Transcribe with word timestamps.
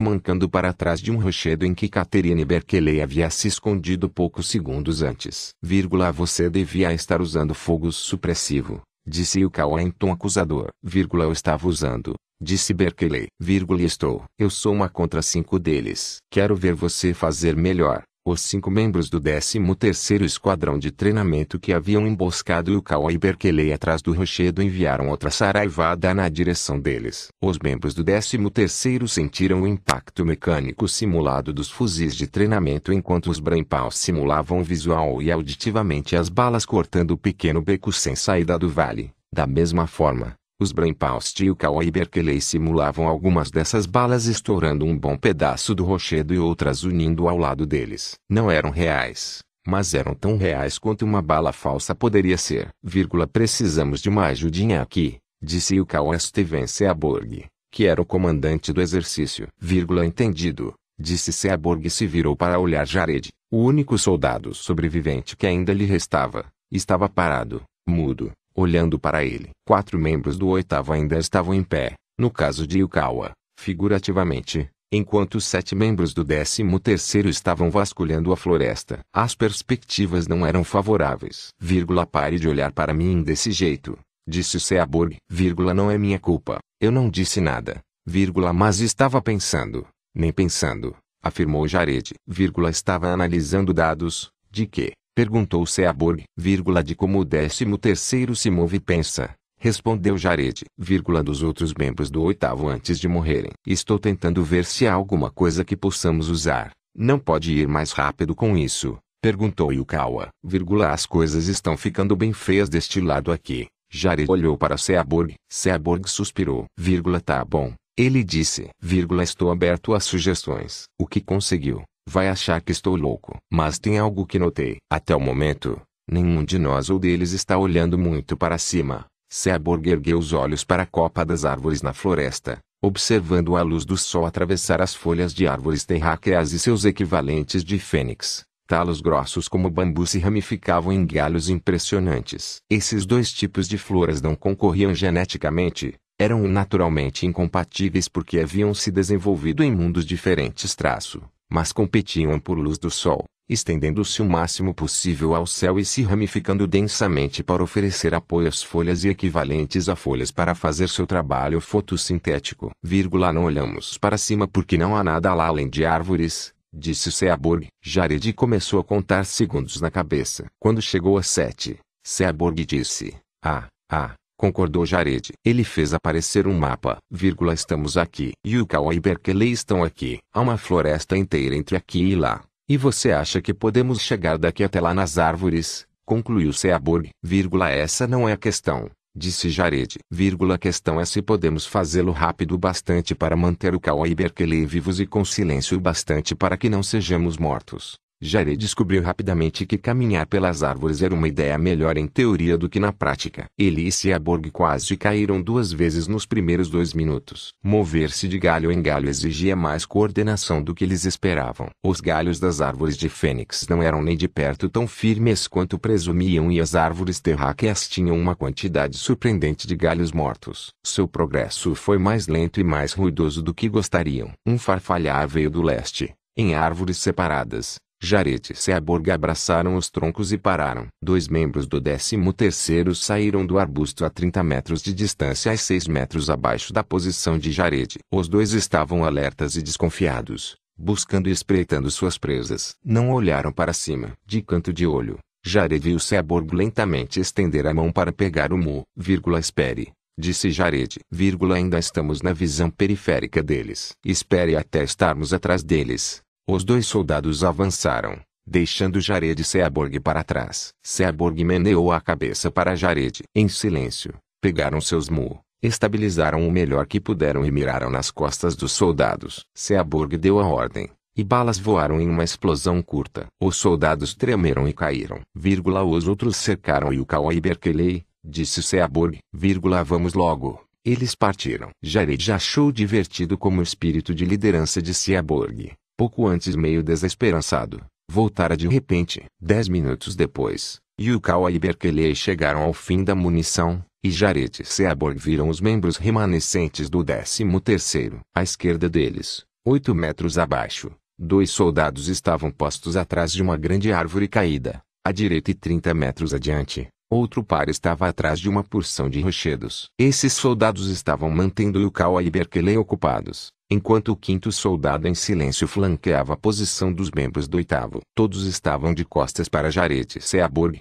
mancando 0.00 0.48
para 0.48 0.72
trás 0.72 1.00
de 1.00 1.10
um 1.10 1.18
rochedo 1.18 1.66
em 1.66 1.74
que 1.74 1.88
Catherine 1.88 2.44
Berkeley 2.44 3.02
havia 3.02 3.28
se 3.30 3.48
escondido 3.48 4.08
poucos 4.08 4.48
segundos 4.48 5.02
antes. 5.02 5.50
Vírgula, 5.62 6.12
você 6.12 6.48
devia 6.48 6.92
estar 6.92 7.20
usando 7.20 7.54
fogo 7.54 7.90
supressivo, 7.90 8.80
disse 9.06 9.40
Yukawa 9.40 9.82
em 9.82 9.90
tom 9.90 10.12
acusador. 10.12 10.68
Vírgula, 10.82 11.24
eu 11.24 11.32
estava 11.32 11.66
usando, 11.66 12.14
disse 12.40 12.72
Berkeley. 12.72 13.26
Vírgula, 13.40 13.82
estou. 13.82 14.24
Eu 14.38 14.48
sou 14.48 14.72
uma 14.72 14.88
contra 14.88 15.20
cinco 15.20 15.58
deles. 15.58 16.18
Quero 16.30 16.54
ver 16.54 16.74
você 16.74 17.12
fazer 17.12 17.56
melhor. 17.56 18.02
Os 18.30 18.42
cinco 18.42 18.70
membros 18.70 19.08
do 19.08 19.18
13º 19.18 20.22
Esquadrão 20.22 20.78
de 20.78 20.90
Treinamento 20.90 21.58
que 21.58 21.72
haviam 21.72 22.06
emboscado 22.06 22.70
Yukawa 22.70 23.10
e 23.10 23.16
Berkeley 23.16 23.72
atrás 23.72 24.02
do 24.02 24.12
rochedo 24.12 24.62
enviaram 24.62 25.08
outra 25.08 25.30
saraivada 25.30 26.12
na 26.12 26.28
direção 26.28 26.78
deles. 26.78 27.28
Os 27.40 27.58
membros 27.58 27.94
do 27.94 28.04
13º 28.04 29.08
sentiram 29.08 29.62
o 29.62 29.66
impacto 29.66 30.26
mecânico 30.26 30.86
simulado 30.86 31.54
dos 31.54 31.70
fuzis 31.70 32.14
de 32.14 32.26
treinamento 32.26 32.92
enquanto 32.92 33.30
os 33.30 33.40
Brainpaws 33.40 33.96
simulavam 33.96 34.62
visual 34.62 35.22
e 35.22 35.32
auditivamente 35.32 36.14
as 36.14 36.28
balas 36.28 36.66
cortando 36.66 37.12
o 37.12 37.16
pequeno 37.16 37.62
beco 37.62 37.90
sem 37.94 38.14
saída 38.14 38.58
do 38.58 38.68
vale. 38.68 39.10
Da 39.32 39.46
mesma 39.46 39.86
forma, 39.86 40.34
os 40.60 40.72
Brainpaws 40.72 41.32
de 41.32 41.46
Yukawa 41.46 41.84
e 41.84 41.90
Berkeley 41.90 42.40
simulavam 42.40 43.06
algumas 43.06 43.48
dessas 43.48 43.86
balas 43.86 44.26
estourando 44.26 44.84
um 44.84 44.98
bom 44.98 45.16
pedaço 45.16 45.72
do 45.72 45.84
rochedo 45.84 46.34
e 46.34 46.38
outras 46.38 46.82
unindo 46.82 47.28
ao 47.28 47.38
lado 47.38 47.64
deles. 47.64 48.16
Não 48.28 48.50
eram 48.50 48.70
reais, 48.70 49.38
mas 49.64 49.94
eram 49.94 50.14
tão 50.14 50.36
reais 50.36 50.76
quanto 50.76 51.04
uma 51.04 51.22
bala 51.22 51.52
falsa 51.52 51.94
poderia 51.94 52.36
ser. 52.36 52.70
Vírgula, 52.82 53.24
precisamos 53.24 54.00
de 54.00 54.08
uma 54.08 54.26
ajudinha 54.26 54.82
aqui, 54.82 55.18
disse 55.40 55.76
Yukawa 55.76 56.18
Steven 56.18 56.66
Seaborg, 56.66 57.46
que 57.70 57.86
era 57.86 58.02
o 58.02 58.06
comandante 58.06 58.72
do 58.72 58.82
exercício. 58.82 59.46
Vírgula, 59.60 60.04
entendido, 60.04 60.74
disse 60.98 61.32
Seaborg 61.32 61.86
e 61.86 61.90
se 61.90 62.04
virou 62.04 62.34
para 62.34 62.58
olhar 62.58 62.84
Jared, 62.84 63.28
o 63.48 63.58
único 63.58 63.96
soldado 63.96 64.52
sobrevivente 64.52 65.36
que 65.36 65.46
ainda 65.46 65.72
lhe 65.72 65.84
restava. 65.84 66.46
Estava 66.70 67.08
parado, 67.08 67.62
mudo, 67.86 68.32
olhando 68.58 68.98
para 68.98 69.24
ele. 69.24 69.50
Quatro 69.64 69.98
membros 69.98 70.36
do 70.36 70.48
oitavo 70.48 70.92
ainda 70.92 71.16
estavam 71.18 71.54
em 71.54 71.62
pé, 71.62 71.94
no 72.18 72.30
caso 72.30 72.66
de 72.66 72.80
Yukawa, 72.80 73.30
figurativamente, 73.58 74.68
enquanto 74.92 75.36
os 75.36 75.44
sete 75.44 75.74
membros 75.76 76.12
do 76.12 76.24
décimo 76.24 76.80
terceiro 76.80 77.28
estavam 77.28 77.70
vasculhando 77.70 78.32
a 78.32 78.36
floresta. 78.36 79.00
As 79.14 79.34
perspectivas 79.34 80.26
não 80.26 80.44
eram 80.44 80.64
favoráveis. 80.64 81.50
Vírgula, 81.60 82.04
pare 82.04 82.38
de 82.38 82.48
olhar 82.48 82.72
para 82.72 82.92
mim 82.92 83.22
desse 83.22 83.52
jeito, 83.52 83.96
disse 84.26 84.58
Seaborg. 84.58 85.16
Vírgula, 85.30 85.72
não 85.72 85.90
é 85.90 85.96
minha 85.96 86.18
culpa. 86.18 86.58
Eu 86.80 86.90
não 86.90 87.08
disse 87.08 87.40
nada. 87.40 87.80
Vírgula, 88.04 88.52
mas 88.52 88.80
estava 88.80 89.22
pensando. 89.22 89.86
Nem 90.14 90.32
pensando, 90.32 90.96
afirmou 91.22 91.68
Jared. 91.68 92.14
Vírgula, 92.26 92.70
estava 92.70 93.08
analisando 93.08 93.72
dados. 93.72 94.30
De 94.50 94.66
que? 94.66 94.92
Perguntou 95.18 95.66
Seaborg, 95.66 96.22
vírgula 96.36 96.80
de 96.80 96.94
como 96.94 97.18
o 97.18 97.24
décimo 97.24 97.76
terceiro 97.76 98.36
se 98.36 98.52
move 98.52 98.76
e 98.76 98.80
pensa. 98.80 99.34
Respondeu 99.58 100.16
Jared, 100.16 100.64
vírgula 100.78 101.24
dos 101.24 101.42
outros 101.42 101.74
membros 101.74 102.08
do 102.08 102.22
oitavo 102.22 102.68
antes 102.68 103.00
de 103.00 103.08
morrerem. 103.08 103.50
Estou 103.66 103.98
tentando 103.98 104.44
ver 104.44 104.64
se 104.64 104.86
há 104.86 104.92
alguma 104.92 105.28
coisa 105.28 105.64
que 105.64 105.76
possamos 105.76 106.28
usar. 106.28 106.70
Não 106.96 107.18
pode 107.18 107.52
ir 107.52 107.66
mais 107.66 107.90
rápido 107.90 108.32
com 108.32 108.56
isso? 108.56 108.96
Perguntou 109.20 109.72
Yukawa, 109.72 110.28
vírgula 110.40 110.92
as 110.92 111.04
coisas 111.04 111.48
estão 111.48 111.76
ficando 111.76 112.14
bem 112.14 112.32
feias 112.32 112.68
deste 112.68 113.00
lado 113.00 113.32
aqui. 113.32 113.66
Jared 113.90 114.30
olhou 114.30 114.56
para 114.56 114.78
Seaborg. 114.78 115.34
Seaborg 115.50 116.08
suspirou, 116.08 116.66
vírgula 116.78 117.20
tá 117.20 117.44
bom. 117.44 117.74
Ele 117.98 118.22
disse, 118.22 118.68
vírgula 118.80 119.24
estou 119.24 119.50
aberto 119.50 119.94
a 119.94 119.98
sugestões. 119.98 120.84
O 120.96 121.08
que 121.08 121.20
conseguiu? 121.20 121.82
Vai 122.08 122.28
achar 122.28 122.60
que 122.62 122.72
estou 122.72 122.96
louco. 122.96 123.36
Mas 123.52 123.78
tem 123.78 123.98
algo 123.98 124.26
que 124.26 124.38
notei. 124.38 124.78
Até 124.90 125.14
o 125.14 125.20
momento, 125.20 125.80
nenhum 126.10 126.42
de 126.42 126.58
nós 126.58 126.88
ou 126.88 126.98
deles 126.98 127.32
está 127.32 127.58
olhando 127.58 127.98
muito 127.98 128.36
para 128.36 128.58
cima. 128.58 129.04
Seaborg 129.30 129.90
ergueu 129.90 130.18
os 130.18 130.32
olhos 130.32 130.64
para 130.64 130.84
a 130.84 130.86
copa 130.86 131.24
das 131.24 131.44
árvores 131.44 131.82
na 131.82 131.92
floresta, 131.92 132.58
observando 132.82 133.56
a 133.56 133.62
luz 133.62 133.84
do 133.84 133.96
sol 133.96 134.24
atravessar 134.24 134.80
as 134.80 134.94
folhas 134.94 135.34
de 135.34 135.46
árvores 135.46 135.84
terráqueas 135.84 136.52
e 136.52 136.58
seus 136.58 136.86
equivalentes 136.86 137.62
de 137.62 137.78
fênix. 137.78 138.42
Talos 138.66 139.00
grossos 139.00 139.46
como 139.46 139.70
bambu 139.70 140.06
se 140.06 140.18
ramificavam 140.18 140.92
em 140.92 141.06
galhos 141.06 141.50
impressionantes. 141.50 142.56
Esses 142.70 143.04
dois 143.04 143.30
tipos 143.30 143.68
de 143.68 143.76
flores 143.76 144.22
não 144.22 144.34
concorriam 144.34 144.94
geneticamente, 144.94 145.94
eram 146.18 146.48
naturalmente 146.48 147.26
incompatíveis 147.26 148.08
porque 148.08 148.40
haviam 148.40 148.72
se 148.74 148.90
desenvolvido 148.90 149.62
em 149.62 149.70
mundos 149.70 150.04
diferentes. 150.04 150.74
Traço 150.74 151.22
mas 151.50 151.72
competiam 151.72 152.38
por 152.38 152.58
luz 152.58 152.78
do 152.78 152.90
sol, 152.90 153.24
estendendo-se 153.48 154.20
o 154.20 154.28
máximo 154.28 154.74
possível 154.74 155.34
ao 155.34 155.46
céu 155.46 155.78
e 155.78 155.84
se 155.84 156.02
ramificando 156.02 156.66
densamente 156.66 157.42
para 157.42 157.62
oferecer 157.62 158.14
apoio 158.14 158.48
às 158.48 158.62
folhas 158.62 159.04
e 159.04 159.08
equivalentes 159.08 159.88
a 159.88 159.96
folhas 159.96 160.30
para 160.30 160.54
fazer 160.54 160.88
seu 160.88 161.06
trabalho 161.06 161.60
fotossintético. 161.60 162.70
Vírgula, 162.82 163.32
não 163.32 163.44
olhamos 163.44 163.96
para 163.96 164.18
cima 164.18 164.46
porque 164.46 164.76
não 164.76 164.94
há 164.94 165.02
nada 165.02 165.32
lá 165.32 165.46
além 165.46 165.68
de 165.68 165.86
árvores, 165.86 166.52
disse 166.72 167.10
Seaborg. 167.10 167.68
Jared 167.82 168.32
começou 168.34 168.80
a 168.80 168.84
contar 168.84 169.24
segundos 169.24 169.80
na 169.80 169.90
cabeça. 169.90 170.46
Quando 170.60 170.82
chegou 170.82 171.16
a 171.16 171.22
sete, 171.22 171.78
Seaborg 172.06 172.64
disse, 172.64 173.16
ah, 173.42 173.66
ah, 173.90 174.14
concordou 174.38 174.86
Jared. 174.86 175.32
Ele 175.44 175.64
fez 175.64 175.92
aparecer 175.92 176.46
um 176.46 176.56
mapa, 176.56 176.98
vírgula, 177.10 177.52
estamos 177.52 177.98
aqui. 177.98 178.32
Yukawa 178.46 178.94
e 178.94 179.00
Berkeley 179.00 179.50
estão 179.50 179.82
aqui. 179.82 180.20
Há 180.32 180.40
uma 180.40 180.56
floresta 180.56 181.16
inteira 181.18 181.56
entre 181.56 181.76
aqui 181.76 182.02
e 182.02 182.14
lá. 182.14 182.42
E 182.66 182.76
você 182.76 183.10
acha 183.10 183.42
que 183.42 183.52
podemos 183.52 184.00
chegar 184.00 184.38
daqui 184.38 184.62
até 184.62 184.80
lá 184.80 184.94
nas 184.94 185.18
árvores? 185.18 185.84
Concluiu 186.06 186.52
Seaborg, 186.52 187.10
vírgula, 187.22 187.68
essa 187.68 188.06
não 188.06 188.28
é 188.28 188.32
a 188.32 188.36
questão. 188.36 188.88
Disse 189.14 189.50
Jared, 189.50 189.98
vírgula, 190.10 190.54
a 190.54 190.58
questão 190.58 191.00
é 191.00 191.04
se 191.04 191.20
podemos 191.20 191.66
fazê-lo 191.66 192.12
rápido 192.12 192.56
bastante 192.56 193.14
para 193.14 193.36
manter 193.36 193.74
o 193.74 193.80
Kawa 193.80 194.06
e 194.06 194.14
Berkeley 194.14 194.64
vivos 194.64 195.00
e 195.00 195.06
com 195.06 195.24
silêncio 195.24 195.78
bastante 195.80 196.34
para 196.36 196.56
que 196.56 196.70
não 196.70 196.82
sejamos 196.82 197.36
mortos. 197.36 197.98
Jared 198.20 198.56
descobriu 198.56 199.00
rapidamente 199.00 199.64
que 199.64 199.78
caminhar 199.78 200.26
pelas 200.26 200.64
árvores 200.64 201.02
era 201.02 201.14
uma 201.14 201.28
ideia 201.28 201.56
melhor 201.56 201.96
em 201.96 202.08
teoria 202.08 202.58
do 202.58 202.68
que 202.68 202.80
na 202.80 202.92
prática. 202.92 203.46
Ele 203.56 203.86
e 203.86 203.92
Seaborg 203.92 204.50
quase 204.50 204.96
caíram 204.96 205.40
duas 205.40 205.72
vezes 205.72 206.08
nos 206.08 206.26
primeiros 206.26 206.68
dois 206.68 206.92
minutos. 206.92 207.52
Mover-se 207.62 208.26
de 208.26 208.36
galho 208.36 208.72
em 208.72 208.82
galho 208.82 209.08
exigia 209.08 209.54
mais 209.54 209.86
coordenação 209.86 210.60
do 210.60 210.74
que 210.74 210.82
eles 210.82 211.04
esperavam. 211.04 211.70
Os 211.80 212.00
galhos 212.00 212.40
das 212.40 212.60
árvores 212.60 212.96
de 212.96 213.08
fênix 213.08 213.68
não 213.68 213.80
eram 213.80 214.02
nem 214.02 214.16
de 214.16 214.26
perto 214.26 214.68
tão 214.68 214.88
firmes 214.88 215.46
quanto 215.46 215.78
presumiam 215.78 216.50
e 216.50 216.60
as 216.60 216.74
árvores 216.74 217.20
terráqueas 217.20 217.88
tinham 217.88 218.18
uma 218.18 218.34
quantidade 218.34 218.98
surpreendente 218.98 219.64
de 219.64 219.76
galhos 219.76 220.10
mortos. 220.10 220.72
Seu 220.84 221.06
progresso 221.06 221.72
foi 221.76 221.98
mais 221.98 222.26
lento 222.26 222.58
e 222.58 222.64
mais 222.64 222.92
ruidoso 222.94 223.40
do 223.40 223.54
que 223.54 223.68
gostariam. 223.68 224.32
Um 224.44 224.58
farfalhar 224.58 225.28
veio 225.28 225.48
do 225.48 225.62
leste, 225.62 226.12
em 226.36 226.56
árvores 226.56 226.98
separadas, 226.98 227.78
Jared 228.00 228.52
e 228.52 228.54
Seaborg 228.54 229.10
abraçaram 229.10 229.74
os 229.74 229.90
troncos 229.90 230.32
e 230.32 230.38
pararam. 230.38 230.86
Dois 231.02 231.26
membros 231.28 231.66
do 231.66 231.80
13º 231.80 232.94
saíram 232.94 233.44
do 233.44 233.58
arbusto 233.58 234.04
a 234.04 234.10
30 234.10 234.42
metros 234.42 234.80
de 234.80 234.94
distância 234.94 235.52
e 235.52 235.58
6 235.58 235.88
metros 235.88 236.30
abaixo 236.30 236.72
da 236.72 236.84
posição 236.84 237.38
de 237.38 237.50
Jared. 237.50 237.98
Os 238.12 238.28
dois 238.28 238.52
estavam 238.52 239.04
alertas 239.04 239.56
e 239.56 239.62
desconfiados, 239.62 240.56
buscando 240.76 241.28
e 241.28 241.32
espreitando 241.32 241.90
suas 241.90 242.16
presas. 242.16 242.76
Não 242.84 243.10
olharam 243.10 243.52
para 243.52 243.72
cima. 243.72 244.12
De 244.24 244.42
canto 244.42 244.72
de 244.72 244.86
olho, 244.86 245.18
Jared 245.44 245.82
viu 245.82 245.98
Seaborg 245.98 246.54
lentamente 246.54 247.18
estender 247.18 247.66
a 247.66 247.74
mão 247.74 247.90
para 247.90 248.12
pegar 248.12 248.52
o 248.52 248.58
mu. 248.58 248.82
Vírgula, 248.96 249.40
espere. 249.40 249.90
Disse 250.16 250.50
Jared. 250.50 250.98
Vírgula, 251.10 251.56
ainda 251.56 251.78
estamos 251.78 252.22
na 252.22 252.32
visão 252.32 252.70
periférica 252.70 253.42
deles. 253.42 253.92
Espere 254.04 254.56
até 254.56 254.82
estarmos 254.82 255.32
atrás 255.32 255.62
deles. 255.62 256.22
Os 256.50 256.64
dois 256.64 256.86
soldados 256.86 257.44
avançaram, 257.44 258.20
deixando 258.46 259.02
Jared 259.02 259.44
Seaborg 259.44 260.00
para 260.00 260.24
trás. 260.24 260.72
Seaborg 260.82 261.44
meneou 261.44 261.92
a 261.92 262.00
cabeça 262.00 262.50
para 262.50 262.74
Jared. 262.74 263.22
Em 263.36 263.46
silêncio, 263.48 264.14
pegaram 264.40 264.80
seus 264.80 265.10
mu, 265.10 265.38
estabilizaram 265.62 266.48
o 266.48 266.50
melhor 266.50 266.86
que 266.86 266.98
puderam 266.98 267.44
e 267.44 267.50
miraram 267.50 267.90
nas 267.90 268.10
costas 268.10 268.56
dos 268.56 268.72
soldados. 268.72 269.44
Seaborg 269.54 270.16
deu 270.16 270.40
a 270.40 270.46
ordem, 270.46 270.88
e 271.14 271.22
balas 271.22 271.58
voaram 271.58 272.00
em 272.00 272.08
uma 272.08 272.24
explosão 272.24 272.80
curta. 272.80 273.26
Os 273.38 273.58
soldados 273.58 274.14
tremeram 274.14 274.66
e 274.66 274.72
caíram. 274.72 275.20
Vírgula, 275.34 275.84
os 275.84 276.08
outros 276.08 276.38
cercaram 276.38 276.90
e 276.90 277.40
Berkeley, 277.42 278.06
disse 278.24 278.62
Seaborg. 278.62 279.18
Vírgula, 279.30 279.84
vamos 279.84 280.14
logo. 280.14 280.64
Eles 280.82 281.14
partiram. 281.14 281.68
Jared 281.82 282.32
achou 282.32 282.72
divertido 282.72 283.36
como 283.36 283.60
o 283.60 283.62
espírito 283.62 284.14
de 284.14 284.24
liderança 284.24 284.80
de 284.80 284.94
Seaborg 284.94 285.76
pouco 285.98 286.28
antes 286.28 286.54
meio 286.54 286.80
desesperançado, 286.80 287.84
voltara 288.08 288.56
de 288.56 288.68
repente. 288.68 289.24
Dez 289.40 289.68
minutos 289.68 290.14
depois, 290.14 290.78
Yukawa 290.98 291.50
e 291.50 291.58
Berkeley 291.58 292.14
chegaram 292.14 292.62
ao 292.62 292.72
fim 292.72 293.02
da 293.02 293.16
munição, 293.16 293.84
e 294.02 294.10
Jared 294.10 294.62
e 294.62 294.64
Seaborg 294.64 295.18
viram 295.18 295.48
os 295.48 295.60
membros 295.60 295.96
remanescentes 295.96 296.88
do 296.88 297.04
13º. 297.04 298.20
À 298.32 298.44
esquerda 298.44 298.88
deles, 298.88 299.44
Oito 299.66 299.94
metros 299.94 300.38
abaixo, 300.38 300.92
dois 301.18 301.50
soldados 301.50 302.08
estavam 302.08 302.50
postos 302.50 302.96
atrás 302.96 303.32
de 303.32 303.42
uma 303.42 303.56
grande 303.56 303.92
árvore 303.92 304.28
caída, 304.28 304.80
à 305.04 305.10
direita 305.10 305.50
e 305.50 305.54
30 305.54 305.92
metros 305.92 306.32
adiante. 306.32 306.88
Outro 307.10 307.42
par 307.42 307.68
estava 307.68 308.08
atrás 308.08 308.38
de 308.38 308.48
uma 308.48 308.62
porção 308.62 309.10
de 309.10 309.20
rochedos. 309.20 309.88
Esses 309.98 310.32
soldados 310.32 310.88
estavam 310.88 311.28
mantendo 311.28 311.80
Yukawa 311.80 312.22
e 312.22 312.30
Berkeley 312.30 312.78
ocupados, 312.78 313.50
enquanto 313.70 314.12
o 314.12 314.16
quinto 314.16 314.50
soldado 314.50 315.06
em 315.06 315.14
silêncio 315.14 315.68
flanqueava 315.68 316.34
a 316.34 316.36
posição 316.36 316.92
dos 316.92 317.10
membros 317.10 317.46
do 317.46 317.56
oitavo. 317.56 318.00
Todos 318.14 318.46
estavam 318.46 318.94
de 318.94 319.04
costas 319.04 319.48
para 319.48 319.70
Jared 319.70 320.20
Seaborg, 320.20 320.78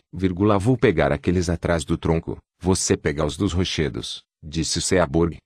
vou 0.60 0.78
pegar 0.78 1.12
aqueles 1.12 1.50
atrás 1.50 1.84
do 1.84 1.98
tronco, 1.98 2.38
você 2.62 2.96
pega 2.96 3.26
os 3.26 3.38
dos 3.38 3.54
rochedos, 3.54 4.24
disse 4.44 4.82
Seaborg, 4.82 5.38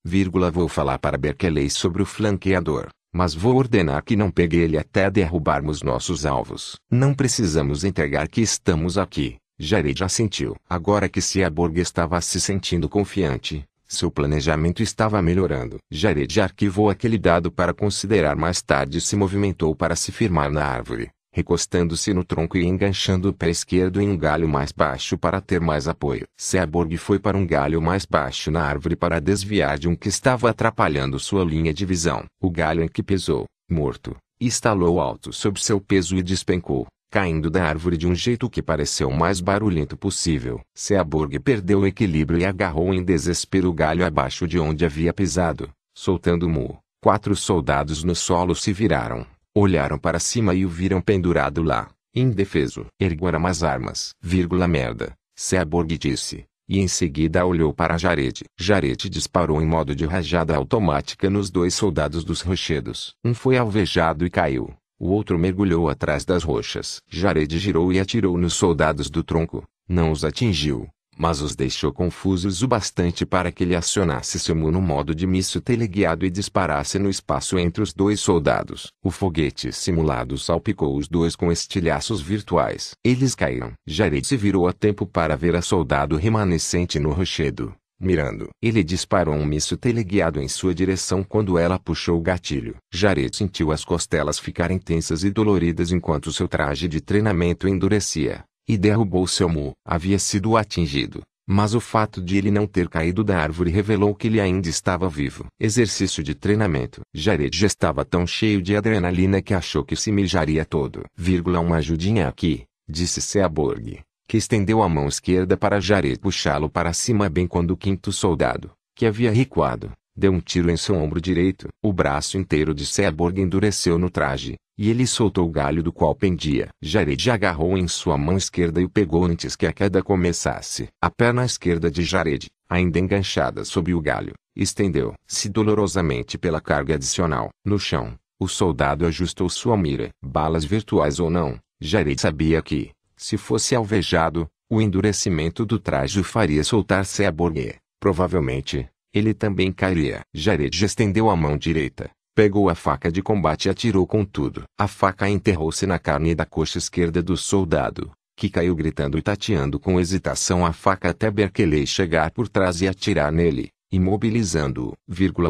vou 0.53 0.67
falar 0.67 0.99
para 0.99 1.17
Berkeley 1.17 1.69
sobre 1.69 2.01
o 2.01 2.05
flanqueador. 2.05 2.89
Mas 3.13 3.33
vou 3.33 3.57
ordenar 3.57 4.03
que 4.05 4.15
não 4.15 4.31
pegue 4.31 4.57
ele 4.57 4.77
até 4.77 5.11
derrubarmos 5.11 5.81
nossos 5.81 6.25
alvos. 6.25 6.77
Não 6.89 7.13
precisamos 7.13 7.83
entregar 7.83 8.29
que 8.29 8.39
estamos 8.39 8.97
aqui. 8.97 9.35
Jared 9.59 10.01
assentiu. 10.01 10.55
Agora 10.67 11.09
que 11.09 11.21
Seaborg 11.21 11.77
estava 11.79 12.19
se 12.21 12.39
sentindo 12.39 12.87
confiante, 12.87 13.63
seu 13.95 14.11
planejamento 14.11 14.81
estava 14.81 15.21
melhorando. 15.21 15.77
Jared 15.91 16.39
arquivou 16.41 16.89
aquele 16.89 17.17
dado 17.17 17.51
para 17.51 17.73
considerar 17.73 18.35
mais 18.35 18.61
tarde 18.61 18.97
e 18.97 19.01
se 19.01 19.15
movimentou 19.15 19.75
para 19.75 19.95
se 19.95 20.11
firmar 20.11 20.49
na 20.49 20.65
árvore 20.65 21.11
recostando-se 21.33 22.13
no 22.13 22.25
tronco 22.25 22.57
e 22.57 22.65
enganchando 22.65 23.29
o 23.29 23.33
pé 23.33 23.49
esquerdo 23.49 24.01
em 24.01 24.09
um 24.09 24.17
galho 24.17 24.47
mais 24.49 24.71
baixo 24.71 25.17
para 25.17 25.39
ter 25.39 25.61
mais 25.61 25.87
apoio. 25.87 26.25
Seaborg 26.37 26.97
foi 26.97 27.19
para 27.19 27.37
um 27.37 27.45
galho 27.45 27.81
mais 27.81 28.05
baixo 28.05 28.51
na 28.51 28.61
árvore 28.61 28.95
para 28.95 29.21
desviar 29.21 29.79
de 29.79 29.87
um 29.87 29.95
que 29.95 30.09
estava 30.09 30.49
atrapalhando 30.49 31.19
sua 31.19 31.43
linha 31.43 31.73
de 31.73 31.85
visão. 31.85 32.25
O 32.41 32.51
galho 32.51 32.83
em 32.83 32.87
que 32.87 33.01
pesou, 33.01 33.45
morto, 33.69 34.15
estalou 34.39 34.99
alto 34.99 35.31
sob 35.31 35.61
seu 35.61 35.79
peso 35.79 36.17
e 36.17 36.23
despencou, 36.23 36.85
caindo 37.11 37.51
da 37.51 37.63
árvore 37.63 37.97
de 37.97 38.07
um 38.07 38.15
jeito 38.15 38.49
que 38.49 38.63
pareceu 38.63 39.11
mais 39.11 39.39
barulhento 39.39 39.95
possível. 39.95 40.61
Seaborg 40.73 41.37
perdeu 41.39 41.81
o 41.81 41.85
equilíbrio 41.85 42.39
e 42.39 42.45
agarrou 42.45 42.91
em 42.93 43.03
desespero 43.03 43.69
o 43.69 43.73
galho 43.73 44.03
abaixo 44.03 44.47
de 44.47 44.57
onde 44.57 44.83
havia 44.83 45.13
pisado, 45.13 45.69
soltando 45.93 46.49
mu. 46.49 46.79
Quatro 46.99 47.35
soldados 47.35 48.03
no 48.03 48.15
solo 48.15 48.55
se 48.55 48.71
viraram, 48.71 49.25
Olharam 49.53 49.99
para 49.99 50.17
cima 50.17 50.55
e 50.55 50.65
o 50.65 50.69
viram 50.69 51.01
pendurado 51.01 51.61
lá, 51.61 51.89
indefeso. 52.15 52.85
Ergueram 52.97 53.45
as 53.45 53.63
armas. 53.63 54.11
Vírgula 54.21 54.65
merda, 54.65 55.13
Seaborg 55.35 55.97
disse. 55.97 56.45
E 56.69 56.79
em 56.79 56.87
seguida 56.87 57.45
olhou 57.45 57.73
para 57.73 57.97
Jared. 57.97 58.45
Jared 58.57 59.09
disparou 59.09 59.61
em 59.61 59.65
modo 59.65 59.93
de 59.93 60.05
rajada 60.05 60.55
automática 60.55 61.29
nos 61.29 61.49
dois 61.49 61.73
soldados 61.73 62.23
dos 62.23 62.39
rochedos. 62.39 63.13
Um 63.25 63.33
foi 63.33 63.57
alvejado 63.57 64.25
e 64.25 64.29
caiu. 64.29 64.73
O 65.03 65.09
outro 65.09 65.39
mergulhou 65.39 65.89
atrás 65.89 66.23
das 66.23 66.43
rochas. 66.43 67.01
Jared 67.09 67.57
girou 67.57 67.91
e 67.91 67.99
atirou 67.99 68.37
nos 68.37 68.53
soldados 68.53 69.09
do 69.09 69.23
tronco. 69.23 69.67
Não 69.89 70.11
os 70.11 70.23
atingiu, 70.23 70.87
mas 71.17 71.41
os 71.41 71.55
deixou 71.55 71.91
confusos 71.91 72.61
o 72.61 72.67
bastante 72.67 73.25
para 73.25 73.51
que 73.51 73.63
ele 73.63 73.75
acionasse 73.75 74.39
seu 74.39 74.53
no 74.53 74.79
modo 74.79 75.15
de 75.15 75.25
míssil 75.25 75.59
teleguiado 75.59 76.23
e 76.23 76.29
disparasse 76.29 76.99
no 76.99 77.09
espaço 77.09 77.57
entre 77.57 77.81
os 77.81 77.91
dois 77.91 78.19
soldados. 78.19 78.91
O 79.03 79.09
foguete 79.09 79.73
simulado 79.73 80.37
salpicou 80.37 80.95
os 80.95 81.07
dois 81.07 81.35
com 81.35 81.51
estilhaços 81.51 82.21
virtuais. 82.21 82.91
Eles 83.03 83.33
caíram. 83.33 83.73
Jared 83.87 84.27
se 84.27 84.37
virou 84.37 84.67
a 84.67 84.71
tempo 84.71 85.07
para 85.07 85.35
ver 85.35 85.55
a 85.55 85.63
soldado 85.63 86.15
remanescente 86.15 86.99
no 86.99 87.11
rochedo. 87.11 87.73
Mirando, 88.03 88.49
ele 88.59 88.83
disparou 88.83 89.35
um 89.35 89.45
míssil 89.45 89.77
teleguiado 89.77 90.41
em 90.41 90.47
sua 90.47 90.73
direção 90.73 91.23
quando 91.23 91.55
ela 91.55 91.77
puxou 91.77 92.17
o 92.17 92.21
gatilho. 92.21 92.75
Jared 92.91 93.37
sentiu 93.37 93.71
as 93.71 93.85
costelas 93.85 94.39
ficarem 94.39 94.79
tensas 94.79 95.23
e 95.23 95.29
doloridas 95.29 95.91
enquanto 95.91 96.33
seu 96.33 96.47
traje 96.47 96.87
de 96.87 96.99
treinamento 96.99 97.67
endurecia 97.67 98.43
e 98.67 98.75
derrubou 98.75 99.27
seu 99.27 99.47
mu. 99.47 99.73
Havia 99.85 100.17
sido 100.17 100.57
atingido, 100.57 101.21
mas 101.47 101.75
o 101.75 101.79
fato 101.79 102.19
de 102.23 102.37
ele 102.37 102.49
não 102.49 102.65
ter 102.65 102.89
caído 102.89 103.23
da 103.23 103.37
árvore 103.37 103.69
revelou 103.69 104.15
que 104.15 104.25
ele 104.25 104.41
ainda 104.41 104.67
estava 104.67 105.07
vivo. 105.07 105.45
Exercício 105.59 106.23
de 106.23 106.33
treinamento. 106.33 107.01
Jared 107.13 107.55
já 107.55 107.67
estava 107.67 108.03
tão 108.03 108.25
cheio 108.25 108.63
de 108.63 108.75
adrenalina 108.75 109.43
que 109.43 109.53
achou 109.53 109.85
que 109.85 109.95
se 109.95 110.11
mijaria 110.11 110.65
todo. 110.65 111.03
Vírgula 111.15 111.59
uma 111.59 111.75
ajudinha 111.75 112.27
aqui, 112.27 112.63
disse 112.89 113.21
Seaborg, 113.21 113.99
que 114.31 114.37
estendeu 114.37 114.81
a 114.81 114.87
mão 114.87 115.09
esquerda 115.09 115.57
para 115.57 115.81
Jared 115.81 116.17
puxá-lo 116.17 116.69
para 116.69 116.93
cima 116.93 117.27
bem 117.27 117.45
quando 117.45 117.71
o 117.71 117.75
quinto 117.75 118.13
soldado, 118.13 118.71
que 118.95 119.05
havia 119.05 119.29
recuado, 119.29 119.91
deu 120.15 120.31
um 120.31 120.39
tiro 120.39 120.71
em 120.71 120.77
seu 120.77 120.95
ombro 120.95 121.19
direito. 121.19 121.67
O 121.83 121.91
braço 121.91 122.37
inteiro 122.37 122.73
de 122.73 122.85
Seaborg 122.85 123.41
endureceu 123.41 123.99
no 123.99 124.09
traje, 124.09 124.55
e 124.77 124.89
ele 124.89 125.05
soltou 125.05 125.49
o 125.49 125.51
galho 125.51 125.83
do 125.83 125.91
qual 125.91 126.15
pendia. 126.15 126.69
Jared 126.81 127.29
agarrou 127.29 127.77
em 127.77 127.89
sua 127.89 128.17
mão 128.17 128.37
esquerda 128.37 128.79
e 128.79 128.85
o 128.85 128.89
pegou 128.89 129.25
antes 129.25 129.57
que 129.57 129.67
a 129.67 129.73
queda 129.73 130.01
começasse. 130.01 130.87
A 131.01 131.09
perna 131.09 131.43
esquerda 131.43 131.91
de 131.91 132.01
Jared, 132.01 132.49
ainda 132.69 132.99
enganchada 132.99 133.65
sob 133.65 133.93
o 133.93 133.99
galho, 133.99 134.31
estendeu-se 134.55 135.49
dolorosamente 135.49 136.37
pela 136.37 136.61
carga 136.61 136.95
adicional. 136.95 137.49
No 137.65 137.77
chão, 137.77 138.13
o 138.39 138.47
soldado 138.47 139.05
ajustou 139.05 139.49
sua 139.49 139.75
mira. 139.75 140.09
Balas 140.23 140.63
virtuais 140.63 141.19
ou 141.19 141.29
não, 141.29 141.59
Jared 141.81 142.21
sabia 142.21 142.61
que, 142.61 142.91
se 143.21 143.37
fosse 143.37 143.75
alvejado, 143.75 144.47
o 144.69 144.81
endurecimento 144.81 145.65
do 145.65 145.77
traje 145.77 146.19
o 146.19 146.23
faria 146.23 146.63
soltar-se 146.63 147.23
a 147.25 147.31
borgue. 147.31 147.75
Provavelmente, 147.99 148.89
ele 149.13 149.33
também 149.33 149.71
cairia. 149.71 150.21
Jared 150.33 150.83
estendeu 150.83 151.29
a 151.29 151.35
mão 151.35 151.57
direita, 151.57 152.09
Pegou 152.33 152.69
a 152.69 152.75
faca 152.75 153.11
de 153.11 153.21
combate 153.21 153.65
e 153.65 153.69
atirou 153.69 154.07
com 154.07 154.23
tudo. 154.23 154.63
A 154.79 154.87
faca 154.87 155.29
enterrou-se 155.29 155.85
na 155.85 155.99
carne 155.99 156.33
da 156.33 156.45
coxa 156.45 156.77
esquerda 156.77 157.21
do 157.21 157.35
soldado, 157.35 158.09
que 158.37 158.49
caiu 158.49 158.73
gritando 158.73 159.17
e 159.17 159.21
tateando 159.21 159.77
com 159.77 159.99
hesitação 159.99 160.65
a 160.65 160.71
faca 160.71 161.09
até 161.09 161.29
Berkeley 161.29 161.85
chegar 161.85 162.31
por 162.31 162.47
trás 162.47 162.81
e 162.81 162.87
atirar 162.87 163.33
nele, 163.33 163.67
imobilizando-o. 163.91 164.93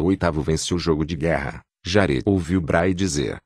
Oitavo 0.02 0.42
vence 0.42 0.74
o 0.74 0.78
jogo 0.78 1.04
de 1.04 1.14
guerra. 1.14 1.62
Jared 1.84 2.22
ouviu 2.24 2.60
Bray 2.60 2.94
dizer, 2.94 3.38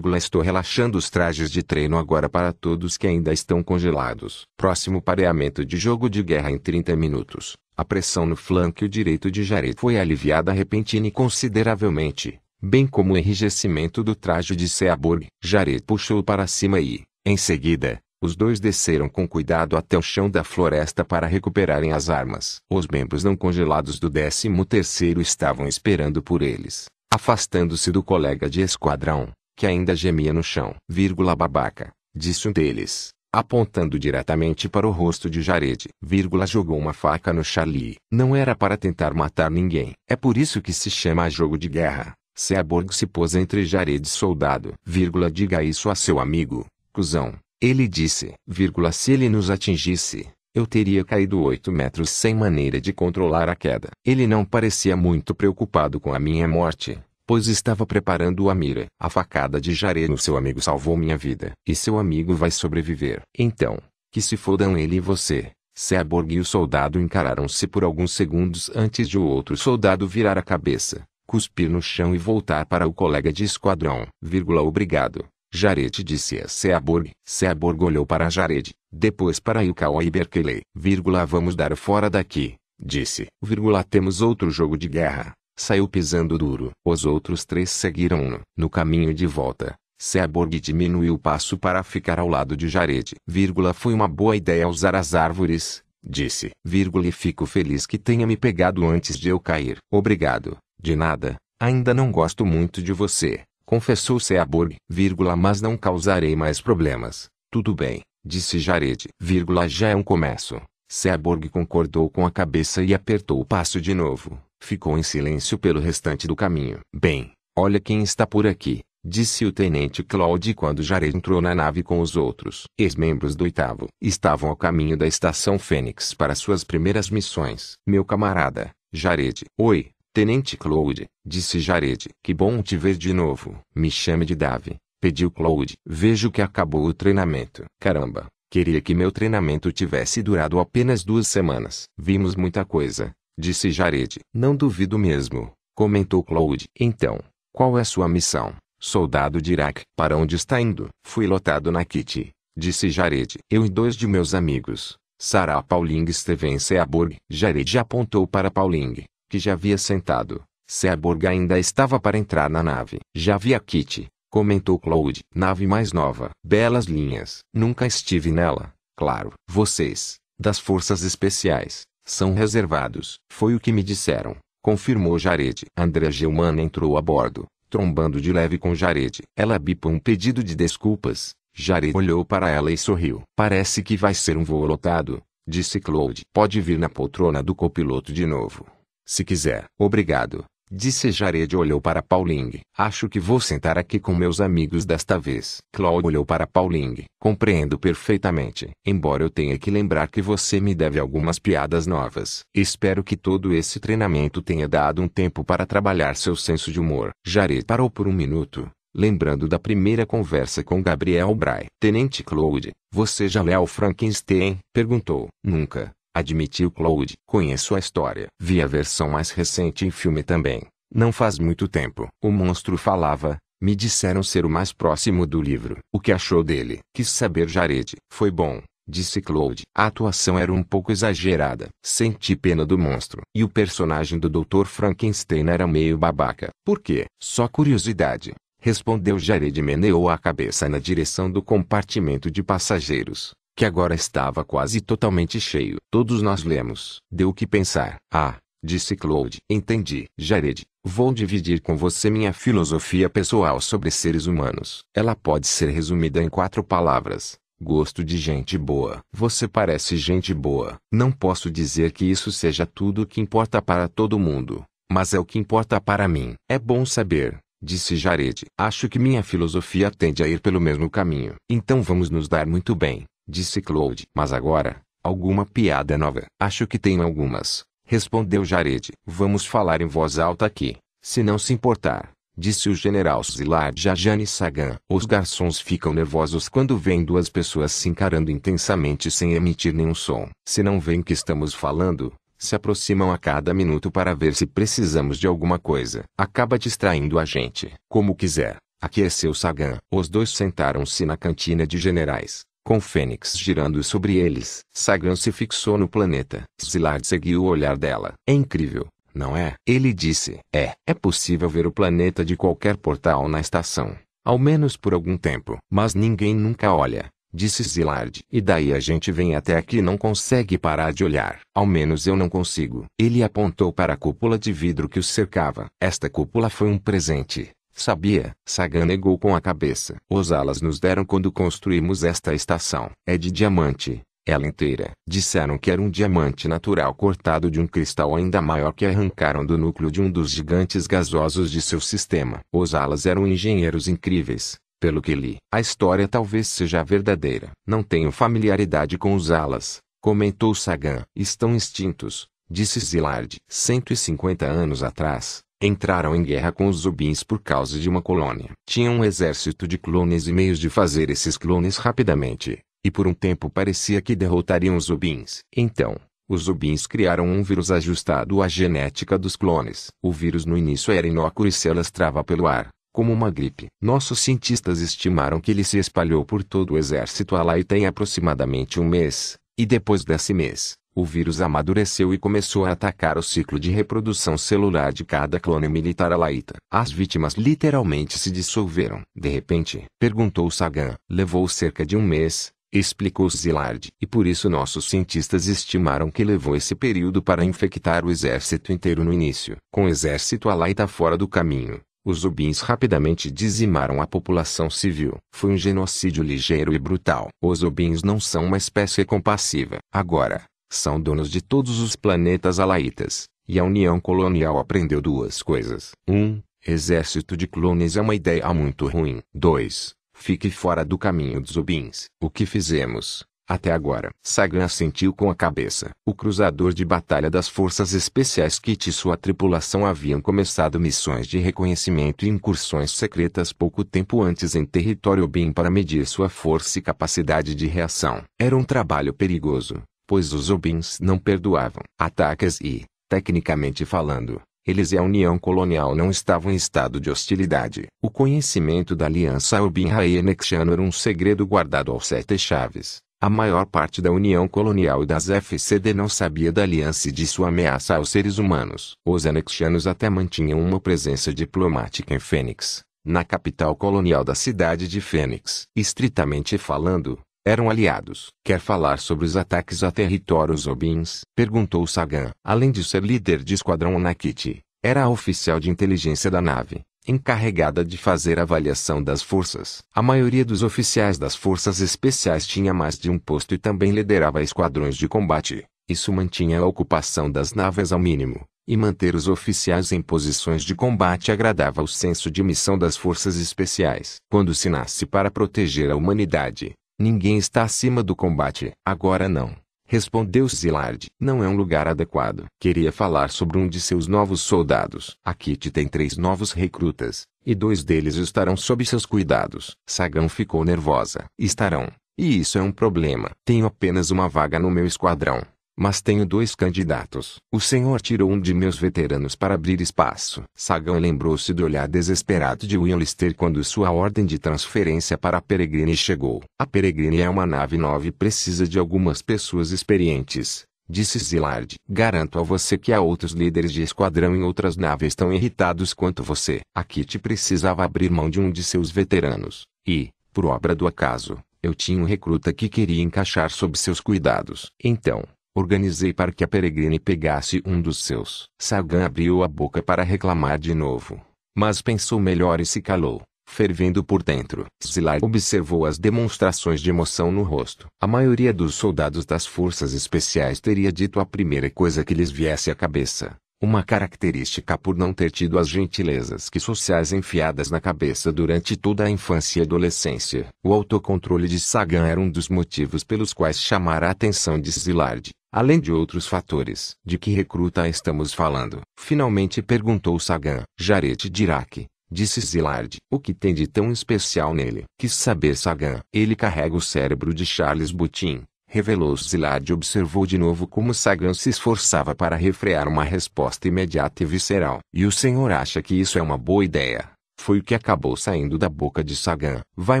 estou 0.16 0.40
relaxando 0.40 0.96
os 0.96 1.10
trajes 1.10 1.50
de 1.50 1.62
treino 1.62 1.98
agora 1.98 2.28
para 2.28 2.52
todos 2.52 2.96
que 2.96 3.06
ainda 3.06 3.32
estão 3.32 3.62
congelados. 3.62 4.46
Próximo 4.56 5.02
pareamento 5.02 5.64
de 5.64 5.76
jogo 5.76 6.08
de 6.08 6.22
guerra 6.22 6.50
em 6.50 6.58
30 6.58 6.96
minutos. 6.96 7.56
A 7.76 7.84
pressão 7.84 8.24
no 8.24 8.34
flanco 8.34 8.88
direito 8.88 9.30
de 9.30 9.44
Jared 9.44 9.74
foi 9.78 9.98
aliviada 9.98 10.52
repentina 10.52 11.06
e 11.06 11.10
consideravelmente 11.10 12.40
bem 12.60 12.86
como 12.86 13.14
o 13.14 13.16
enrijecimento 13.16 14.02
do 14.02 14.14
traje 14.14 14.56
de 14.56 14.68
Seaborg. 14.68 15.26
Jared 15.42 15.82
puxou 15.82 16.22
para 16.22 16.46
cima 16.46 16.80
e, 16.80 17.02
em 17.24 17.36
seguida, 17.36 18.00
os 18.20 18.34
dois 18.34 18.58
desceram 18.58 19.08
com 19.08 19.28
cuidado 19.28 19.76
até 19.76 19.96
o 19.96 20.02
chão 20.02 20.28
da 20.28 20.42
floresta 20.42 21.04
para 21.04 21.28
recuperarem 21.28 21.92
as 21.92 22.10
armas. 22.10 22.60
Os 22.68 22.88
membros 22.88 23.22
não 23.22 23.36
congelados 23.36 24.00
do 24.00 24.10
13º 24.10 25.20
estavam 25.20 25.68
esperando 25.68 26.20
por 26.20 26.42
eles, 26.42 26.86
afastando-se 27.18 27.90
do 27.90 28.00
colega 28.00 28.48
de 28.48 28.60
esquadrão, 28.60 29.32
que 29.56 29.66
ainda 29.66 29.96
gemia 29.96 30.32
no 30.32 30.40
chão. 30.40 30.76
Vírgula 30.88 31.34
babaca, 31.34 31.90
disse 32.14 32.46
um 32.46 32.52
deles, 32.52 33.08
apontando 33.34 33.98
diretamente 33.98 34.68
para 34.68 34.86
o 34.86 34.92
rosto 34.92 35.28
de 35.28 35.42
Jared. 35.42 35.88
Vírgula 36.00 36.46
jogou 36.46 36.78
uma 36.78 36.92
faca 36.92 37.32
no 37.32 37.42
Charlie. 37.42 37.96
Não 38.08 38.36
era 38.36 38.54
para 38.54 38.76
tentar 38.76 39.12
matar 39.14 39.50
ninguém. 39.50 39.94
É 40.08 40.14
por 40.14 40.38
isso 40.38 40.62
que 40.62 40.72
se 40.72 40.90
chama 40.90 41.28
jogo 41.28 41.58
de 41.58 41.68
guerra. 41.68 42.12
Seaborg 42.36 42.94
se 42.94 43.04
pôs 43.04 43.34
entre 43.34 43.64
Jared 43.64 44.06
e 44.06 44.08
soldado. 44.08 44.74
Vírgula, 44.86 45.28
diga 45.28 45.60
isso 45.64 45.90
a 45.90 45.96
seu 45.96 46.20
amigo, 46.20 46.66
cuzão. 46.92 47.34
Ele 47.60 47.88
disse, 47.88 48.32
vírgula, 48.46 48.92
se 48.92 49.10
ele 49.10 49.28
nos 49.28 49.50
atingisse, 49.50 50.28
eu 50.54 50.64
teria 50.64 51.04
caído 51.04 51.40
oito 51.40 51.72
metros 51.72 52.10
sem 52.10 52.32
maneira 52.32 52.80
de 52.80 52.92
controlar 52.92 53.48
a 53.48 53.56
queda. 53.56 53.90
Ele 54.04 54.24
não 54.24 54.44
parecia 54.44 54.96
muito 54.96 55.34
preocupado 55.34 55.98
com 56.00 56.14
a 56.14 56.18
minha 56.18 56.46
morte, 56.48 56.98
pois 57.28 57.46
estava 57.46 57.86
preparando 57.86 58.50
a 58.50 58.54
mira. 58.54 58.86
A 58.98 59.08
facada 59.08 59.60
de 59.60 59.72
Jared 59.74 60.08
no 60.08 60.18
seu 60.18 60.36
amigo 60.36 60.60
salvou 60.60 60.96
minha 60.96 61.16
vida. 61.16 61.52
E 61.64 61.74
seu 61.76 61.98
amigo 61.98 62.34
vai 62.34 62.50
sobreviver. 62.50 63.20
Então, 63.38 63.78
que 64.10 64.20
se 64.20 64.36
fodam 64.36 64.76
ele 64.76 64.96
e 64.96 65.00
você. 65.00 65.50
Seaborg 65.76 66.34
e 66.34 66.40
o 66.40 66.44
soldado 66.44 66.98
encararam-se 66.98 67.66
por 67.66 67.84
alguns 67.84 68.12
segundos 68.12 68.68
antes 68.74 69.08
de 69.08 69.16
o 69.18 69.22
outro 69.22 69.56
soldado 69.56 70.08
virar 70.08 70.36
a 70.38 70.42
cabeça 70.42 71.04
cuspir 71.28 71.68
no 71.68 71.82
chão 71.82 72.14
e 72.14 72.18
voltar 72.18 72.64
para 72.64 72.88
o 72.88 72.92
colega 72.92 73.30
de 73.30 73.44
esquadrão. 73.44 74.06
Vírgula, 74.20 74.62
obrigado. 74.62 75.26
Jared 75.52 76.02
disse 76.02 76.38
a 76.38 76.48
Seaborg. 76.48 77.10
Seaborg 77.24 77.84
olhou 77.84 78.06
para 78.06 78.30
Jared, 78.30 78.72
depois 78.90 79.38
para 79.38 79.60
Yukawa 79.60 80.02
e 80.02 80.10
Berkeley. 80.10 80.62
Vírgula, 80.74 81.26
vamos 81.26 81.54
dar 81.54 81.76
fora 81.76 82.08
daqui, 82.08 82.54
disse. 82.78 83.26
Vírgula, 83.42 83.84
temos 83.84 84.22
outro 84.22 84.50
jogo 84.50 84.78
de 84.78 84.88
guerra. 84.88 85.32
Saiu 85.58 85.88
pisando 85.88 86.38
duro. 86.38 86.70
Os 86.86 87.04
outros 87.04 87.44
três 87.44 87.68
seguiram-no. 87.68 88.40
No 88.56 88.70
caminho 88.70 89.12
de 89.12 89.26
volta, 89.26 89.74
Seaborg 90.00 90.60
diminuiu 90.60 91.14
o 91.14 91.18
passo 91.18 91.58
para 91.58 91.82
ficar 91.82 92.20
ao 92.20 92.28
lado 92.28 92.56
de 92.56 92.68
Jared. 92.68 93.16
Vírgula, 93.26 93.74
foi 93.74 93.92
uma 93.92 94.06
boa 94.06 94.36
ideia 94.36 94.68
usar 94.68 94.94
as 94.94 95.16
árvores, 95.16 95.82
disse. 96.00 96.50
Vírgula, 96.64 97.08
e 97.08 97.12
fico 97.12 97.44
feliz 97.44 97.86
que 97.86 97.98
tenha 97.98 98.24
me 98.24 98.36
pegado 98.36 98.86
antes 98.86 99.18
de 99.18 99.30
eu 99.30 99.40
cair. 99.40 99.78
Obrigado. 99.90 100.56
De 100.80 100.94
nada, 100.94 101.34
ainda 101.60 101.92
não 101.92 102.12
gosto 102.12 102.46
muito 102.46 102.80
de 102.80 102.92
você, 102.92 103.42
confessou 103.64 104.20
Seaborg, 104.20 104.76
vírgula, 104.88 105.34
mas 105.34 105.60
não 105.60 105.76
causarei 105.76 106.36
mais 106.36 106.60
problemas. 106.60 107.26
Tudo 107.50 107.74
bem, 107.74 108.02
disse 108.24 108.60
Jared, 108.60 109.08
vírgula, 109.20 109.68
já 109.68 109.88
é 109.88 109.96
um 109.96 110.04
começo. 110.04 110.62
Seaborg 110.88 111.48
concordou 111.48 112.08
com 112.08 112.24
a 112.24 112.30
cabeça 112.30 112.84
e 112.84 112.94
apertou 112.94 113.40
o 113.40 113.44
passo 113.44 113.80
de 113.80 113.92
novo. 113.92 114.40
Ficou 114.60 114.98
em 114.98 115.02
silêncio 115.02 115.58
pelo 115.58 115.80
restante 115.80 116.26
do 116.26 116.36
caminho. 116.36 116.80
Bem, 116.94 117.32
olha 117.56 117.80
quem 117.80 118.02
está 118.02 118.26
por 118.26 118.46
aqui, 118.46 118.80
disse 119.04 119.44
o 119.46 119.52
tenente 119.52 120.02
Claude 120.02 120.54
quando 120.54 120.82
Jared 120.82 121.16
entrou 121.16 121.40
na 121.40 121.54
nave 121.54 121.82
com 121.82 122.00
os 122.00 122.16
outros. 122.16 122.64
Ex-membros 122.78 123.34
do 123.34 123.44
oitavo 123.44 123.88
estavam 124.00 124.50
ao 124.50 124.56
caminho 124.56 124.96
da 124.96 125.06
estação 125.06 125.58
Fênix 125.58 126.12
para 126.12 126.34
suas 126.34 126.64
primeiras 126.64 127.08
missões. 127.10 127.74
Meu 127.86 128.04
camarada, 128.04 128.70
Jared. 128.92 129.44
Oi, 129.58 129.90
Tenente 130.12 130.56
Claude, 130.56 131.06
disse 131.24 131.60
Jared. 131.60 132.08
Que 132.22 132.34
bom 132.34 132.60
te 132.60 132.76
ver 132.76 132.96
de 132.96 133.12
novo. 133.12 133.60
Me 133.74 133.90
chame 133.90 134.24
de 134.24 134.34
Dave, 134.34 134.76
pediu 135.00 135.30
Claude. 135.30 135.74
Vejo 135.86 136.30
que 136.30 136.42
acabou 136.42 136.86
o 136.86 136.92
treinamento. 136.92 137.64
Caramba, 137.80 138.26
queria 138.50 138.80
que 138.80 138.94
meu 138.94 139.12
treinamento 139.12 139.70
tivesse 139.70 140.22
durado 140.22 140.58
apenas 140.58 141.04
duas 141.04 141.28
semanas. 141.28 141.84
Vimos 141.96 142.34
muita 142.34 142.64
coisa, 142.64 143.12
disse 143.38 143.70
Jared. 143.70 144.18
Não 144.34 144.56
duvido 144.56 144.98
mesmo, 144.98 145.52
comentou 145.74 146.24
Claude. 146.24 146.66
Então, 146.78 147.20
qual 147.52 147.78
é 147.78 147.84
sua 147.84 148.08
missão? 148.08 148.54
Soldado 148.80 149.40
de 149.40 149.52
Iraque. 149.52 149.82
Para 149.96 150.16
onde 150.16 150.36
está 150.36 150.60
indo? 150.60 150.88
Fui 151.06 151.26
lotado 151.26 151.70
na 151.70 151.84
Kitty, 151.84 152.30
disse 152.56 152.90
Jared. 152.90 153.38
Eu 153.50 153.64
e 153.64 153.68
dois 153.68 153.96
de 153.96 154.06
meus 154.06 154.34
amigos, 154.34 154.96
Sarah 155.20 155.62
Pauling 155.62 156.10
Steven 156.12 156.58
Seaborg. 156.58 157.16
Jared 157.30 157.78
apontou 157.78 158.26
para 158.26 158.50
Pauling, 158.50 159.04
que 159.28 159.38
já 159.38 159.52
havia 159.52 159.78
sentado. 159.78 160.42
Seaborg 160.68 161.26
ainda 161.26 161.58
estava 161.58 161.98
para 161.98 162.18
entrar 162.18 162.50
na 162.50 162.62
nave. 162.62 163.00
Já 163.16 163.38
vi 163.38 163.54
a 163.54 163.60
Kitty, 163.60 164.06
comentou 164.30 164.78
Claude. 164.78 165.20
Nave 165.34 165.66
mais 165.66 165.92
nova. 165.92 166.30
Belas 166.44 166.84
linhas. 166.84 167.40
Nunca 167.54 167.86
estive 167.86 168.30
nela. 168.30 168.72
Claro. 168.96 169.32
Vocês, 169.48 170.16
das 170.38 170.58
forças 170.58 171.02
especiais, 171.02 171.82
são 172.10 172.34
reservados. 172.34 173.18
Foi 173.30 173.54
o 173.54 173.60
que 173.60 173.72
me 173.72 173.82
disseram. 173.82 174.36
Confirmou 174.62 175.18
Jared. 175.18 175.66
André 175.76 176.10
Gilman 176.10 176.60
entrou 176.60 176.96
a 176.96 177.02
bordo, 177.02 177.46
trombando 177.70 178.20
de 178.20 178.32
leve 178.32 178.58
com 178.58 178.74
Jared. 178.74 179.22
Ela 179.36 179.58
bipou 179.58 179.92
um 179.92 179.98
pedido 179.98 180.42
de 180.42 180.54
desculpas. 180.54 181.30
Jared 181.54 181.96
olhou 181.96 182.24
para 182.24 182.48
ela 182.48 182.72
e 182.72 182.76
sorriu. 182.76 183.22
Parece 183.36 183.82
que 183.82 183.96
vai 183.96 184.14
ser 184.14 184.36
um 184.36 184.44
voo 184.44 184.64
lotado, 184.64 185.22
disse 185.46 185.80
Claude. 185.80 186.22
Pode 186.32 186.60
vir 186.60 186.78
na 186.78 186.88
poltrona 186.88 187.42
do 187.42 187.54
copiloto 187.54 188.12
de 188.12 188.26
novo. 188.26 188.66
Se 189.04 189.24
quiser. 189.24 189.64
Obrigado. 189.78 190.44
Disse 190.70 191.10
Jared 191.10 191.56
olhou 191.56 191.80
para 191.80 192.02
Pauling. 192.02 192.60
Acho 192.76 193.08
que 193.08 193.18
vou 193.18 193.40
sentar 193.40 193.78
aqui 193.78 193.98
com 193.98 194.14
meus 194.14 194.38
amigos 194.38 194.84
desta 194.84 195.18
vez. 195.18 195.62
Claude 195.72 196.06
olhou 196.06 196.26
para 196.26 196.46
Pauling. 196.46 197.04
Compreendo 197.18 197.78
perfeitamente. 197.78 198.70
Embora 198.84 199.22
eu 199.22 199.30
tenha 199.30 199.58
que 199.58 199.70
lembrar 199.70 200.08
que 200.08 200.20
você 200.20 200.60
me 200.60 200.74
deve 200.74 200.98
algumas 200.98 201.38
piadas 201.38 201.86
novas. 201.86 202.42
Espero 202.54 203.02
que 203.02 203.16
todo 203.16 203.54
esse 203.54 203.80
treinamento 203.80 204.42
tenha 204.42 204.68
dado 204.68 205.00
um 205.00 205.08
tempo 205.08 205.42
para 205.42 205.64
trabalhar 205.64 206.14
seu 206.16 206.36
senso 206.36 206.70
de 206.70 206.78
humor. 206.78 207.12
Jared 207.26 207.64
parou 207.64 207.88
por 207.88 208.06
um 208.06 208.12
minuto, 208.12 208.70
lembrando 208.94 209.48
da 209.48 209.58
primeira 209.58 210.04
conversa 210.04 210.62
com 210.62 210.82
Gabriel 210.82 211.34
Bray. 211.34 211.66
Tenente 211.80 212.22
Claude, 212.22 212.72
você 212.92 213.26
já 213.26 213.40
leu 213.40 213.66
Frankenstein? 213.66 214.58
Perguntou. 214.74 215.28
Nunca 215.42 215.97
admitiu 216.14 216.70
Claude. 216.70 217.14
Conheço 217.26 217.74
a 217.74 217.78
história. 217.78 218.28
Vi 218.40 218.60
a 218.62 218.66
versão 218.66 219.10
mais 219.10 219.30
recente 219.30 219.86
em 219.86 219.90
filme 219.90 220.22
também. 220.22 220.62
Não 220.92 221.12
faz 221.12 221.38
muito 221.38 221.68
tempo. 221.68 222.08
O 222.22 222.30
monstro 222.30 222.78
falava, 222.78 223.38
me 223.60 223.74
disseram 223.74 224.22
ser 224.22 224.46
o 224.46 224.50
mais 224.50 224.72
próximo 224.72 225.26
do 225.26 225.42
livro. 225.42 225.78
O 225.92 225.98
que 226.00 226.12
achou 226.12 226.44
dele? 226.44 226.78
Quis 226.94 227.08
saber 227.08 227.48
Jared. 227.48 227.96
Foi 228.10 228.30
bom, 228.30 228.62
disse 228.88 229.20
Claude. 229.20 229.64
A 229.76 229.86
atuação 229.86 230.38
era 230.38 230.52
um 230.52 230.62
pouco 230.62 230.92
exagerada. 230.92 231.68
Senti 231.84 232.36
pena 232.36 232.64
do 232.64 232.78
monstro. 232.78 233.22
E 233.34 233.44
o 233.44 233.48
personagem 233.48 234.18
do 234.18 234.28
Dr. 234.28 234.64
Frankenstein 234.64 235.48
era 235.48 235.66
meio 235.66 235.98
babaca. 235.98 236.50
Por 236.64 236.80
quê? 236.80 237.06
Só 237.22 237.48
curiosidade. 237.48 238.32
Respondeu 238.60 239.18
Jared 239.18 239.58
e 239.58 239.62
meneou 239.62 240.08
a 240.08 240.16
cabeça 240.18 240.68
na 240.68 240.78
direção 240.78 241.30
do 241.30 241.42
compartimento 241.42 242.30
de 242.30 242.42
passageiros 242.42 243.32
que 243.58 243.64
agora 243.64 243.92
estava 243.92 244.44
quase 244.44 244.80
totalmente 244.80 245.40
cheio. 245.40 245.78
Todos 245.90 246.22
nós 246.22 246.44
lemos. 246.44 247.00
Deu 247.10 247.30
o 247.30 247.34
que 247.34 247.44
pensar. 247.44 247.96
Ah, 248.08 248.36
disse 248.64 248.94
Claude. 248.94 249.38
Entendi. 249.50 250.06
Jared, 250.16 250.64
vou 250.84 251.12
dividir 251.12 251.60
com 251.60 251.76
você 251.76 252.08
minha 252.08 252.32
filosofia 252.32 253.10
pessoal 253.10 253.60
sobre 253.60 253.90
seres 253.90 254.26
humanos. 254.26 254.84
Ela 254.94 255.16
pode 255.16 255.48
ser 255.48 255.70
resumida 255.70 256.22
em 256.22 256.28
quatro 256.28 256.62
palavras. 256.62 257.36
Gosto 257.60 258.04
de 258.04 258.16
gente 258.16 258.56
boa. 258.56 259.00
Você 259.12 259.48
parece 259.48 259.96
gente 259.96 260.32
boa. 260.32 260.76
Não 260.92 261.10
posso 261.10 261.50
dizer 261.50 261.90
que 261.90 262.04
isso 262.04 262.30
seja 262.30 262.64
tudo 262.64 263.02
o 263.02 263.06
que 263.06 263.20
importa 263.20 263.60
para 263.60 263.88
todo 263.88 264.20
mundo, 264.20 264.62
mas 264.88 265.12
é 265.12 265.18
o 265.18 265.24
que 265.24 265.36
importa 265.36 265.80
para 265.80 266.06
mim. 266.06 266.36
É 266.48 266.60
bom 266.60 266.86
saber, 266.86 267.40
disse 267.60 267.96
Jared. 267.96 268.44
Acho 268.56 268.88
que 268.88 269.00
minha 269.00 269.24
filosofia 269.24 269.90
tende 269.90 270.22
a 270.22 270.28
ir 270.28 270.38
pelo 270.40 270.60
mesmo 270.60 270.88
caminho. 270.88 271.34
Então 271.50 271.82
vamos 271.82 272.08
nos 272.08 272.28
dar 272.28 272.46
muito 272.46 272.72
bem 272.76 273.04
disse 273.28 273.60
Claude. 273.60 274.06
Mas 274.14 274.32
agora, 274.32 274.80
alguma 275.04 275.44
piada 275.44 275.98
nova? 275.98 276.26
Acho 276.40 276.66
que 276.66 276.78
tenho 276.78 277.02
algumas, 277.02 277.64
respondeu 277.84 278.44
Jared. 278.44 278.92
Vamos 279.06 279.44
falar 279.44 279.82
em 279.82 279.86
voz 279.86 280.18
alta 280.18 280.46
aqui, 280.46 280.76
se 281.02 281.22
não 281.22 281.38
se 281.38 281.52
importar. 281.52 282.10
Disse 282.40 282.68
o 282.68 282.74
general 282.74 283.24
Szilard 283.24 283.88
a 283.88 283.96
Jane 283.96 284.24
Sagan. 284.24 284.76
Os 284.88 285.04
garçons 285.04 285.60
ficam 285.60 285.92
nervosos 285.92 286.48
quando 286.48 286.78
veem 286.78 287.04
duas 287.04 287.28
pessoas 287.28 287.72
se 287.72 287.88
encarando 287.88 288.30
intensamente 288.30 289.10
sem 289.10 289.34
emitir 289.34 289.74
nenhum 289.74 289.94
som. 289.94 290.30
Se 290.46 290.62
não 290.62 290.78
veem 290.78 291.02
que 291.02 291.12
estamos 291.12 291.52
falando, 291.52 292.12
se 292.38 292.54
aproximam 292.54 293.10
a 293.10 293.18
cada 293.18 293.52
minuto 293.52 293.90
para 293.90 294.14
ver 294.14 294.36
se 294.36 294.46
precisamos 294.46 295.18
de 295.18 295.26
alguma 295.26 295.58
coisa. 295.58 296.04
Acaba 296.16 296.56
distraindo 296.56 297.18
a 297.18 297.24
gente. 297.24 297.74
Como 297.88 298.14
quiser. 298.14 298.56
Aqueceu 298.80 299.34
Sagan. 299.34 299.78
Os 299.92 300.08
dois 300.08 300.30
sentaram-se 300.30 301.04
na 301.04 301.16
cantina 301.16 301.66
de 301.66 301.76
generais 301.76 302.46
com 302.68 302.82
Fênix 302.82 303.32
girando 303.34 303.82
sobre 303.82 304.16
eles. 304.16 304.60
Sagan 304.74 305.16
se 305.16 305.32
fixou 305.32 305.78
no 305.78 305.88
planeta. 305.88 306.42
Zilard 306.62 307.06
seguiu 307.06 307.42
o 307.42 307.46
olhar 307.46 307.78
dela. 307.78 308.12
É 308.26 308.32
incrível, 308.34 308.86
não 309.14 309.34
é? 309.34 309.54
Ele 309.66 309.90
disse. 309.90 310.38
É. 310.54 310.74
É 310.86 310.92
possível 310.92 311.48
ver 311.48 311.66
o 311.66 311.72
planeta 311.72 312.22
de 312.22 312.36
qualquer 312.36 312.76
portal 312.76 313.26
na 313.26 313.40
estação. 313.40 313.96
Ao 314.22 314.38
menos 314.38 314.76
por 314.76 314.92
algum 314.92 315.16
tempo. 315.16 315.56
Mas 315.72 315.94
ninguém 315.94 316.34
nunca 316.34 316.70
olha. 316.70 317.08
Disse 317.32 317.62
Zilard. 317.62 318.20
E 318.30 318.38
daí 318.38 318.74
a 318.74 318.80
gente 318.80 319.10
vem 319.10 319.34
até 319.34 319.56
aqui 319.56 319.78
e 319.78 319.82
não 319.82 319.96
consegue 319.96 320.58
parar 320.58 320.92
de 320.92 321.02
olhar. 321.02 321.40
Ao 321.54 321.64
menos 321.64 322.06
eu 322.06 322.16
não 322.16 322.28
consigo. 322.28 322.84
Ele 322.98 323.22
apontou 323.22 323.72
para 323.72 323.94
a 323.94 323.96
cúpula 323.96 324.38
de 324.38 324.52
vidro 324.52 324.90
que 324.90 324.98
os 324.98 325.08
cercava. 325.08 325.68
Esta 325.80 326.10
cúpula 326.10 326.50
foi 326.50 326.68
um 326.68 326.76
presente. 326.76 327.48
Sabia, 327.78 328.34
Sagan 328.44 328.84
negou 328.84 329.16
com 329.16 329.36
a 329.36 329.40
cabeça. 329.40 329.98
Os 330.10 330.32
alas 330.32 330.60
nos 330.60 330.80
deram 330.80 331.04
quando 331.04 331.30
construímos 331.30 332.02
esta 332.02 332.34
estação. 332.34 332.90
É 333.06 333.16
de 333.16 333.30
diamante, 333.30 334.02
ela 334.26 334.48
inteira. 334.48 334.90
Disseram 335.08 335.56
que 335.56 335.70
era 335.70 335.80
um 335.80 335.88
diamante 335.88 336.48
natural 336.48 336.92
cortado 336.92 337.48
de 337.48 337.60
um 337.60 337.68
cristal 337.68 338.16
ainda 338.16 338.42
maior 338.42 338.72
que 338.72 338.84
arrancaram 338.84 339.46
do 339.46 339.56
núcleo 339.56 339.92
de 339.92 340.02
um 340.02 340.10
dos 340.10 340.28
gigantes 340.28 340.88
gasosos 340.88 341.52
de 341.52 341.62
seu 341.62 341.80
sistema. 341.80 342.40
Os 342.52 342.74
alas 342.74 343.06
eram 343.06 343.28
engenheiros 343.28 343.86
incríveis. 343.86 344.56
Pelo 344.80 345.00
que 345.00 345.14
li, 345.14 345.36
a 345.52 345.60
história 345.60 346.08
talvez 346.08 346.48
seja 346.48 346.82
verdadeira. 346.82 347.52
Não 347.64 347.84
tenho 347.84 348.10
familiaridade 348.10 348.98
com 348.98 349.14
os 349.14 349.30
alas, 349.30 349.78
comentou 350.00 350.52
Sagan. 350.52 351.04
Estão 351.14 351.54
extintos, 351.54 352.26
disse 352.50 352.80
Zilard. 352.80 353.36
150 353.48 354.44
anos 354.46 354.82
atrás, 354.82 355.42
Entraram 355.60 356.14
em 356.14 356.22
guerra 356.22 356.52
com 356.52 356.68
os 356.68 356.78
Zubins 356.82 357.24
por 357.24 357.40
causa 357.40 357.80
de 357.80 357.88
uma 357.88 358.00
colônia. 358.00 358.52
Tinham 358.64 358.98
um 358.98 359.04
exército 359.04 359.66
de 359.66 359.76
clones 359.76 360.28
e 360.28 360.32
meios 360.32 360.56
de 360.56 360.70
fazer 360.70 361.10
esses 361.10 361.36
clones 361.36 361.78
rapidamente, 361.78 362.60
e 362.84 362.92
por 362.92 363.08
um 363.08 363.12
tempo 363.12 363.50
parecia 363.50 364.00
que 364.00 364.14
derrotariam 364.14 364.76
os 364.76 364.84
Zubins. 364.84 365.40
Então, 365.56 365.96
os 366.28 366.42
Zubins 366.42 366.86
criaram 366.86 367.26
um 367.26 367.42
vírus 367.42 367.72
ajustado 367.72 368.40
à 368.40 368.46
genética 368.46 369.18
dos 369.18 369.34
clones. 369.34 369.88
O 370.00 370.12
vírus 370.12 370.46
no 370.46 370.56
início 370.56 370.92
era 370.92 371.08
inócuo 371.08 371.44
e 371.44 371.50
se 371.50 371.68
alastrava 371.68 372.22
pelo 372.22 372.46
ar, 372.46 372.68
como 372.92 373.12
uma 373.12 373.28
gripe. 373.28 373.66
Nossos 373.82 374.20
cientistas 374.20 374.80
estimaram 374.80 375.40
que 375.40 375.50
ele 375.50 375.64
se 375.64 375.76
espalhou 375.76 376.24
por 376.24 376.44
todo 376.44 376.74
o 376.74 376.78
exército 376.78 377.34
Alaita 377.34 377.76
em 377.76 377.84
aproximadamente 377.84 378.78
um 378.78 378.86
mês, 378.86 379.36
e 379.58 379.66
depois 379.66 380.04
desse 380.04 380.32
mês, 380.32 380.76
o 381.00 381.04
vírus 381.04 381.40
amadureceu 381.40 382.12
e 382.12 382.18
começou 382.18 382.66
a 382.66 382.72
atacar 382.72 383.16
o 383.16 383.22
ciclo 383.22 383.60
de 383.60 383.70
reprodução 383.70 384.36
celular 384.36 384.92
de 384.92 385.04
cada 385.04 385.38
clone 385.38 385.68
militar 385.68 386.12
alaita. 386.12 386.56
As 386.68 386.90
vítimas 386.90 387.34
literalmente 387.34 388.18
se 388.18 388.32
dissolveram. 388.32 389.02
De 389.14 389.28
repente, 389.28 389.84
perguntou 389.96 390.50
Sagan. 390.50 390.96
Levou 391.08 391.46
cerca 391.46 391.86
de 391.86 391.96
um 391.96 392.02
mês, 392.02 392.50
explicou 392.72 393.30
Zilard. 393.30 393.88
E 394.00 394.06
por 394.08 394.26
isso 394.26 394.50
nossos 394.50 394.88
cientistas 394.88 395.46
estimaram 395.46 396.10
que 396.10 396.24
levou 396.24 396.56
esse 396.56 396.74
período 396.74 397.22
para 397.22 397.44
infectar 397.44 398.04
o 398.04 398.10
exército 398.10 398.72
inteiro 398.72 399.04
no 399.04 399.12
início. 399.12 399.56
Com 399.72 399.84
o 399.84 399.88
exército 399.88 400.48
alaita 400.48 400.88
fora 400.88 401.16
do 401.16 401.28
caminho, 401.28 401.80
Os 402.04 402.20
Zubins 402.20 402.60
rapidamente 402.60 403.30
dizimaram 403.30 404.00
a 404.00 404.06
população 404.06 404.70
civil. 404.70 405.18
Foi 405.30 405.52
um 405.52 405.56
genocídio 405.58 406.24
ligeiro 406.24 406.72
e 406.72 406.78
brutal. 406.78 407.28
Os 407.42 407.58
Zubins 407.58 408.02
não 408.02 408.18
são 408.18 408.46
uma 408.46 408.56
espécie 408.56 409.04
compassiva. 409.04 409.76
Agora, 409.92 410.44
são 410.70 411.00
donos 411.00 411.30
de 411.30 411.40
todos 411.40 411.80
os 411.80 411.96
planetas 411.96 412.60
alaitas. 412.60 413.26
E 413.48 413.58
a 413.58 413.64
União 413.64 413.98
Colonial 413.98 414.58
aprendeu 414.58 415.00
duas 415.00 415.42
coisas. 415.42 415.92
1. 416.06 416.14
Um, 416.14 416.42
exército 416.66 417.36
de 417.36 417.46
clones 417.46 417.96
é 417.96 418.00
uma 418.00 418.14
ideia 418.14 418.52
muito 418.52 418.86
ruim. 418.86 419.20
2. 419.34 419.94
Fique 420.14 420.50
fora 420.50 420.84
do 420.84 420.98
caminho 420.98 421.40
dos 421.40 421.52
Zubins. 421.52 422.06
O 422.20 422.28
que 422.28 422.44
fizemos? 422.44 423.24
Até 423.48 423.72
agora. 423.72 424.10
Sagan 424.22 424.64
assentiu 424.64 425.14
com 425.14 425.30
a 425.30 425.34
cabeça. 425.34 425.90
O 426.04 426.14
cruzador 426.14 426.74
de 426.74 426.84
batalha 426.84 427.30
das 427.30 427.48
forças 427.48 427.94
especiais 427.94 428.58
Kit 428.58 428.90
e 428.90 428.92
sua 428.92 429.16
tripulação 429.16 429.86
haviam 429.86 430.20
começado 430.20 430.78
missões 430.78 431.26
de 431.26 431.38
reconhecimento 431.38 432.26
e 432.26 432.28
incursões 432.28 432.90
secretas 432.90 433.50
pouco 433.50 433.82
tempo 433.82 434.22
antes 434.22 434.54
em 434.54 434.66
território 434.66 435.26
BIM 435.26 435.50
para 435.50 435.70
medir 435.70 436.06
sua 436.06 436.28
força 436.28 436.78
e 436.78 436.82
capacidade 436.82 437.54
de 437.54 437.66
reação. 437.66 438.22
Era 438.38 438.54
um 438.54 438.64
trabalho 438.64 439.14
perigoso, 439.14 439.82
pois 440.08 440.32
os 440.32 440.50
Obins 440.50 440.98
não 440.98 441.18
perdoavam 441.18 441.82
ataques 442.00 442.58
e, 442.62 442.86
tecnicamente 443.08 443.84
falando, 443.84 444.40
eles 444.66 444.90
e 444.90 444.98
a 444.98 445.02
União 445.02 445.38
Colonial 445.38 445.94
não 445.94 446.10
estavam 446.10 446.50
em 446.50 446.56
estado 446.56 446.98
de 446.98 447.10
hostilidade. 447.10 447.86
O 448.02 448.10
conhecimento 448.10 448.96
da 448.96 449.04
aliança 449.04 449.62
Obin-Haenexiano 449.62 450.72
era 450.72 450.82
um 450.82 450.90
segredo 450.90 451.46
guardado 451.46 451.92
aos 451.92 452.06
sete 452.06 452.38
chaves. 452.38 452.98
A 453.20 453.28
maior 453.28 453.66
parte 453.66 454.00
da 454.00 454.10
União 454.10 454.46
Colonial 454.48 455.02
e 455.02 455.06
das 455.06 455.28
FCD 455.28 455.92
não 455.92 456.08
sabia 456.08 456.52
da 456.52 456.62
aliança 456.62 457.08
e 457.08 457.12
de 457.12 457.26
sua 457.26 457.48
ameaça 457.48 457.96
aos 457.96 458.10
seres 458.10 458.38
humanos. 458.38 458.92
Os 459.06 459.26
anexianos 459.26 459.86
até 459.86 460.08
mantinham 460.08 460.60
uma 460.60 460.80
presença 460.80 461.34
diplomática 461.34 462.14
em 462.14 462.20
Fênix, 462.20 462.82
na 463.04 463.24
capital 463.24 463.74
colonial 463.74 464.22
da 464.22 464.34
cidade 464.34 464.86
de 464.86 465.00
Fênix. 465.00 465.64
Estritamente 465.74 466.56
falando, 466.56 467.18
eram 467.44 467.70
aliados. 467.70 468.28
Quer 468.44 468.60
falar 468.60 468.98
sobre 468.98 469.24
os 469.24 469.36
ataques 469.36 469.82
a 469.82 469.90
territórios 469.90 470.66
Obins? 470.66 471.22
Perguntou 471.34 471.86
Sagan. 471.86 472.30
Além 472.44 472.70
de 472.70 472.84
ser 472.84 473.02
líder 473.02 473.42
de 473.42 473.54
esquadrão 473.54 473.98
Nakiti, 473.98 474.60
era 474.82 475.02
a 475.02 475.08
oficial 475.08 475.58
de 475.58 475.70
inteligência 475.70 476.30
da 476.30 476.40
nave 476.40 476.82
encarregada 477.10 477.82
de 477.82 477.96
fazer 477.96 478.38
avaliação 478.38 479.02
das 479.02 479.22
forças. 479.22 479.82
A 479.94 480.02
maioria 480.02 480.44
dos 480.44 480.62
oficiais 480.62 481.18
das 481.18 481.34
forças 481.34 481.80
especiais 481.80 482.46
tinha 482.46 482.74
mais 482.74 482.98
de 482.98 483.10
um 483.10 483.18
posto 483.18 483.54
e 483.54 483.58
também 483.58 483.92
liderava 483.92 484.42
esquadrões 484.42 484.94
de 484.94 485.08
combate. 485.08 485.64
Isso 485.88 486.12
mantinha 486.12 486.60
a 486.60 486.66
ocupação 486.66 487.30
das 487.30 487.54
naves 487.54 487.92
ao 487.92 487.98
mínimo, 487.98 488.44
e 488.66 488.76
manter 488.76 489.14
os 489.14 489.26
oficiais 489.26 489.90
em 489.90 490.02
posições 490.02 490.62
de 490.62 490.74
combate 490.74 491.32
agradava 491.32 491.82
o 491.82 491.88
senso 491.88 492.30
de 492.30 492.42
missão 492.42 492.76
das 492.76 492.94
forças 492.94 493.36
especiais. 493.36 494.16
Quando 494.30 494.54
se 494.54 494.68
nasce 494.68 495.06
para 495.06 495.30
proteger 495.30 495.90
a 495.90 495.96
humanidade, 495.96 496.74
ninguém 496.98 497.38
está 497.38 497.62
acima 497.62 498.02
do 498.02 498.16
combate. 498.16 498.72
Agora 498.84 499.28
não. 499.28 499.54
Respondeu 499.86 500.46
Zilard. 500.48 501.06
Não 501.18 501.42
é 501.42 501.48
um 501.48 501.56
lugar 501.56 501.88
adequado. 501.88 502.44
Queria 502.60 502.92
falar 502.92 503.30
sobre 503.30 503.56
um 503.56 503.66
de 503.66 503.80
seus 503.80 504.06
novos 504.06 504.42
soldados. 504.42 505.16
A 505.24 505.32
Kitty 505.32 505.70
tem 505.70 505.88
três 505.88 506.18
novos 506.18 506.52
recrutas, 506.52 507.26
e 507.46 507.54
dois 507.54 507.82
deles 507.82 508.16
estarão 508.16 508.56
sob 508.56 508.84
seus 508.84 509.06
cuidados. 509.06 509.76
Sagan 509.86 510.28
ficou 510.28 510.62
nervosa. 510.64 511.24
Estarão. 511.38 511.88
E 512.18 512.38
isso 512.38 512.58
é 512.58 512.62
um 512.62 512.72
problema. 512.72 513.30
Tenho 513.44 513.64
apenas 513.64 514.10
uma 514.10 514.28
vaga 514.28 514.58
no 514.58 514.70
meu 514.70 514.84
esquadrão. 514.84 515.40
Mas 515.80 516.02
tenho 516.02 516.26
dois 516.26 516.56
candidatos. 516.56 517.36
O 517.52 517.60
senhor 517.60 518.00
tirou 518.00 518.32
um 518.32 518.40
de 518.40 518.52
meus 518.52 518.76
veteranos 518.76 519.36
para 519.36 519.54
abrir 519.54 519.80
espaço. 519.80 520.42
Sagan 520.52 520.98
lembrou-se 520.98 521.54
do 521.54 521.62
olhar 521.62 521.86
desesperado 521.86 522.66
de 522.66 522.76
Willister 522.76 523.32
quando 523.36 523.62
sua 523.62 523.92
ordem 523.92 524.26
de 524.26 524.40
transferência 524.40 525.16
para 525.16 525.38
a 525.38 525.40
Peregrine 525.40 525.96
chegou. 525.96 526.42
A 526.58 526.66
Peregrine 526.66 527.20
é 527.20 527.30
uma 527.30 527.46
nave 527.46 527.78
nova 527.78 528.08
e 528.08 528.10
precisa 528.10 528.66
de 528.66 528.76
algumas 528.76 529.22
pessoas 529.22 529.70
experientes. 529.70 530.64
Disse 530.90 531.16
Zilard. 531.20 531.76
Garanto 531.88 532.40
a 532.40 532.42
você 532.42 532.76
que 532.76 532.92
há 532.92 533.00
outros 533.00 533.30
líderes 533.30 533.72
de 533.72 533.80
esquadrão 533.82 534.34
em 534.34 534.42
outras 534.42 534.76
naves 534.76 535.14
tão 535.14 535.32
irritados 535.32 535.94
quanto 535.94 536.24
você. 536.24 536.58
A 536.74 536.82
Kitty 536.82 537.20
precisava 537.20 537.84
abrir 537.84 538.10
mão 538.10 538.28
de 538.28 538.40
um 538.40 538.50
de 538.50 538.64
seus 538.64 538.90
veteranos. 538.90 539.62
E, 539.86 540.08
por 540.32 540.44
obra 540.44 540.74
do 540.74 540.88
acaso, 540.88 541.38
eu 541.62 541.72
tinha 541.72 542.02
um 542.02 542.04
recruta 542.04 542.52
que 542.52 542.68
queria 542.68 543.02
encaixar 543.02 543.50
sob 543.50 543.78
seus 543.78 544.00
cuidados. 544.00 544.72
Então, 544.82 545.22
Organizei 545.58 546.14
para 546.14 546.30
que 546.30 546.44
a 546.44 546.46
Peregrine 546.46 547.00
pegasse 547.00 547.60
um 547.66 547.82
dos 547.82 547.98
seus. 547.98 548.46
Sagan 548.60 549.04
abriu 549.04 549.42
a 549.42 549.48
boca 549.48 549.82
para 549.82 550.04
reclamar 550.04 550.56
de 550.56 550.72
novo. 550.72 551.20
Mas 551.52 551.82
pensou 551.82 552.20
melhor 552.20 552.60
e 552.60 552.64
se 552.64 552.80
calou, 552.80 553.22
fervendo 553.44 554.04
por 554.04 554.22
dentro. 554.22 554.66
Zilar 554.80 555.18
observou 555.20 555.84
as 555.84 555.98
demonstrações 555.98 556.80
de 556.80 556.90
emoção 556.90 557.32
no 557.32 557.42
rosto. 557.42 557.88
A 558.00 558.06
maioria 558.06 558.52
dos 558.52 558.76
soldados 558.76 559.26
das 559.26 559.46
forças 559.46 559.94
especiais 559.94 560.60
teria 560.60 560.92
dito 560.92 561.18
a 561.18 561.26
primeira 561.26 561.68
coisa 561.68 562.04
que 562.04 562.14
lhes 562.14 562.30
viesse 562.30 562.70
à 562.70 562.74
cabeça. 562.76 563.34
Uma 563.60 563.82
característica 563.82 564.78
por 564.78 564.96
não 564.96 565.12
ter 565.12 565.32
tido 565.32 565.58
as 565.58 565.68
gentilezas 565.68 566.48
que 566.48 566.60
sociais 566.60 567.12
enfiadas 567.12 567.68
na 567.68 567.80
cabeça 567.80 568.30
durante 568.30 568.76
toda 568.76 569.02
a 569.02 569.10
infância 569.10 569.58
e 569.58 569.62
adolescência. 569.62 570.46
O 570.64 570.72
autocontrole 570.72 571.48
de 571.48 571.58
Sagan 571.58 572.06
era 572.06 572.20
um 572.20 572.30
dos 572.30 572.48
motivos 572.48 573.02
pelos 573.02 573.32
quais 573.32 573.60
chamara 573.60 574.06
a 574.06 574.12
atenção 574.12 574.60
de 574.60 574.70
Zilard, 574.70 575.30
além 575.52 575.80
de 575.80 575.92
outros 575.92 576.26
fatores. 576.26 576.94
De 577.04 577.18
que 577.18 577.30
recruta 577.30 577.88
estamos 577.88 578.32
falando? 578.32 578.80
Finalmente 578.98 579.62
perguntou 579.62 580.18
Sagan. 580.18 580.62
Jaret 580.78 581.28
Dirac, 581.28 581.86
disse 582.10 582.40
Zilard. 582.40 582.96
O 583.10 583.18
que 583.18 583.34
tem 583.34 583.54
de 583.54 583.66
tão 583.66 583.90
especial 583.92 584.54
nele? 584.54 584.84
Quis 584.98 585.14
saber 585.14 585.56
Sagan. 585.56 586.00
Ele 586.12 586.34
carrega 586.34 586.76
o 586.76 586.80
cérebro 586.80 587.34
de 587.34 587.44
Charles 587.44 587.90
Butin, 587.90 588.44
revelou 588.68 589.16
Zilard 589.16 589.72
observou 589.72 590.26
de 590.26 590.36
novo 590.36 590.66
como 590.66 590.92
Sagan 590.92 591.32
se 591.32 591.48
esforçava 591.48 592.14
para 592.14 592.36
refrear 592.36 592.86
uma 592.86 593.02
resposta 593.02 593.66
imediata 593.66 594.22
e 594.22 594.26
visceral. 594.26 594.80
E 594.92 595.06
o 595.06 595.12
senhor 595.12 595.50
acha 595.50 595.82
que 595.82 595.94
isso 595.94 596.18
é 596.18 596.22
uma 596.22 596.36
boa 596.36 596.64
ideia? 596.64 597.10
Foi 597.40 597.58
o 597.58 597.62
que 597.62 597.74
acabou 597.74 598.16
saindo 598.16 598.58
da 598.58 598.68
boca 598.68 599.02
de 599.02 599.16
Sagan. 599.16 599.60
Vai 599.76 600.00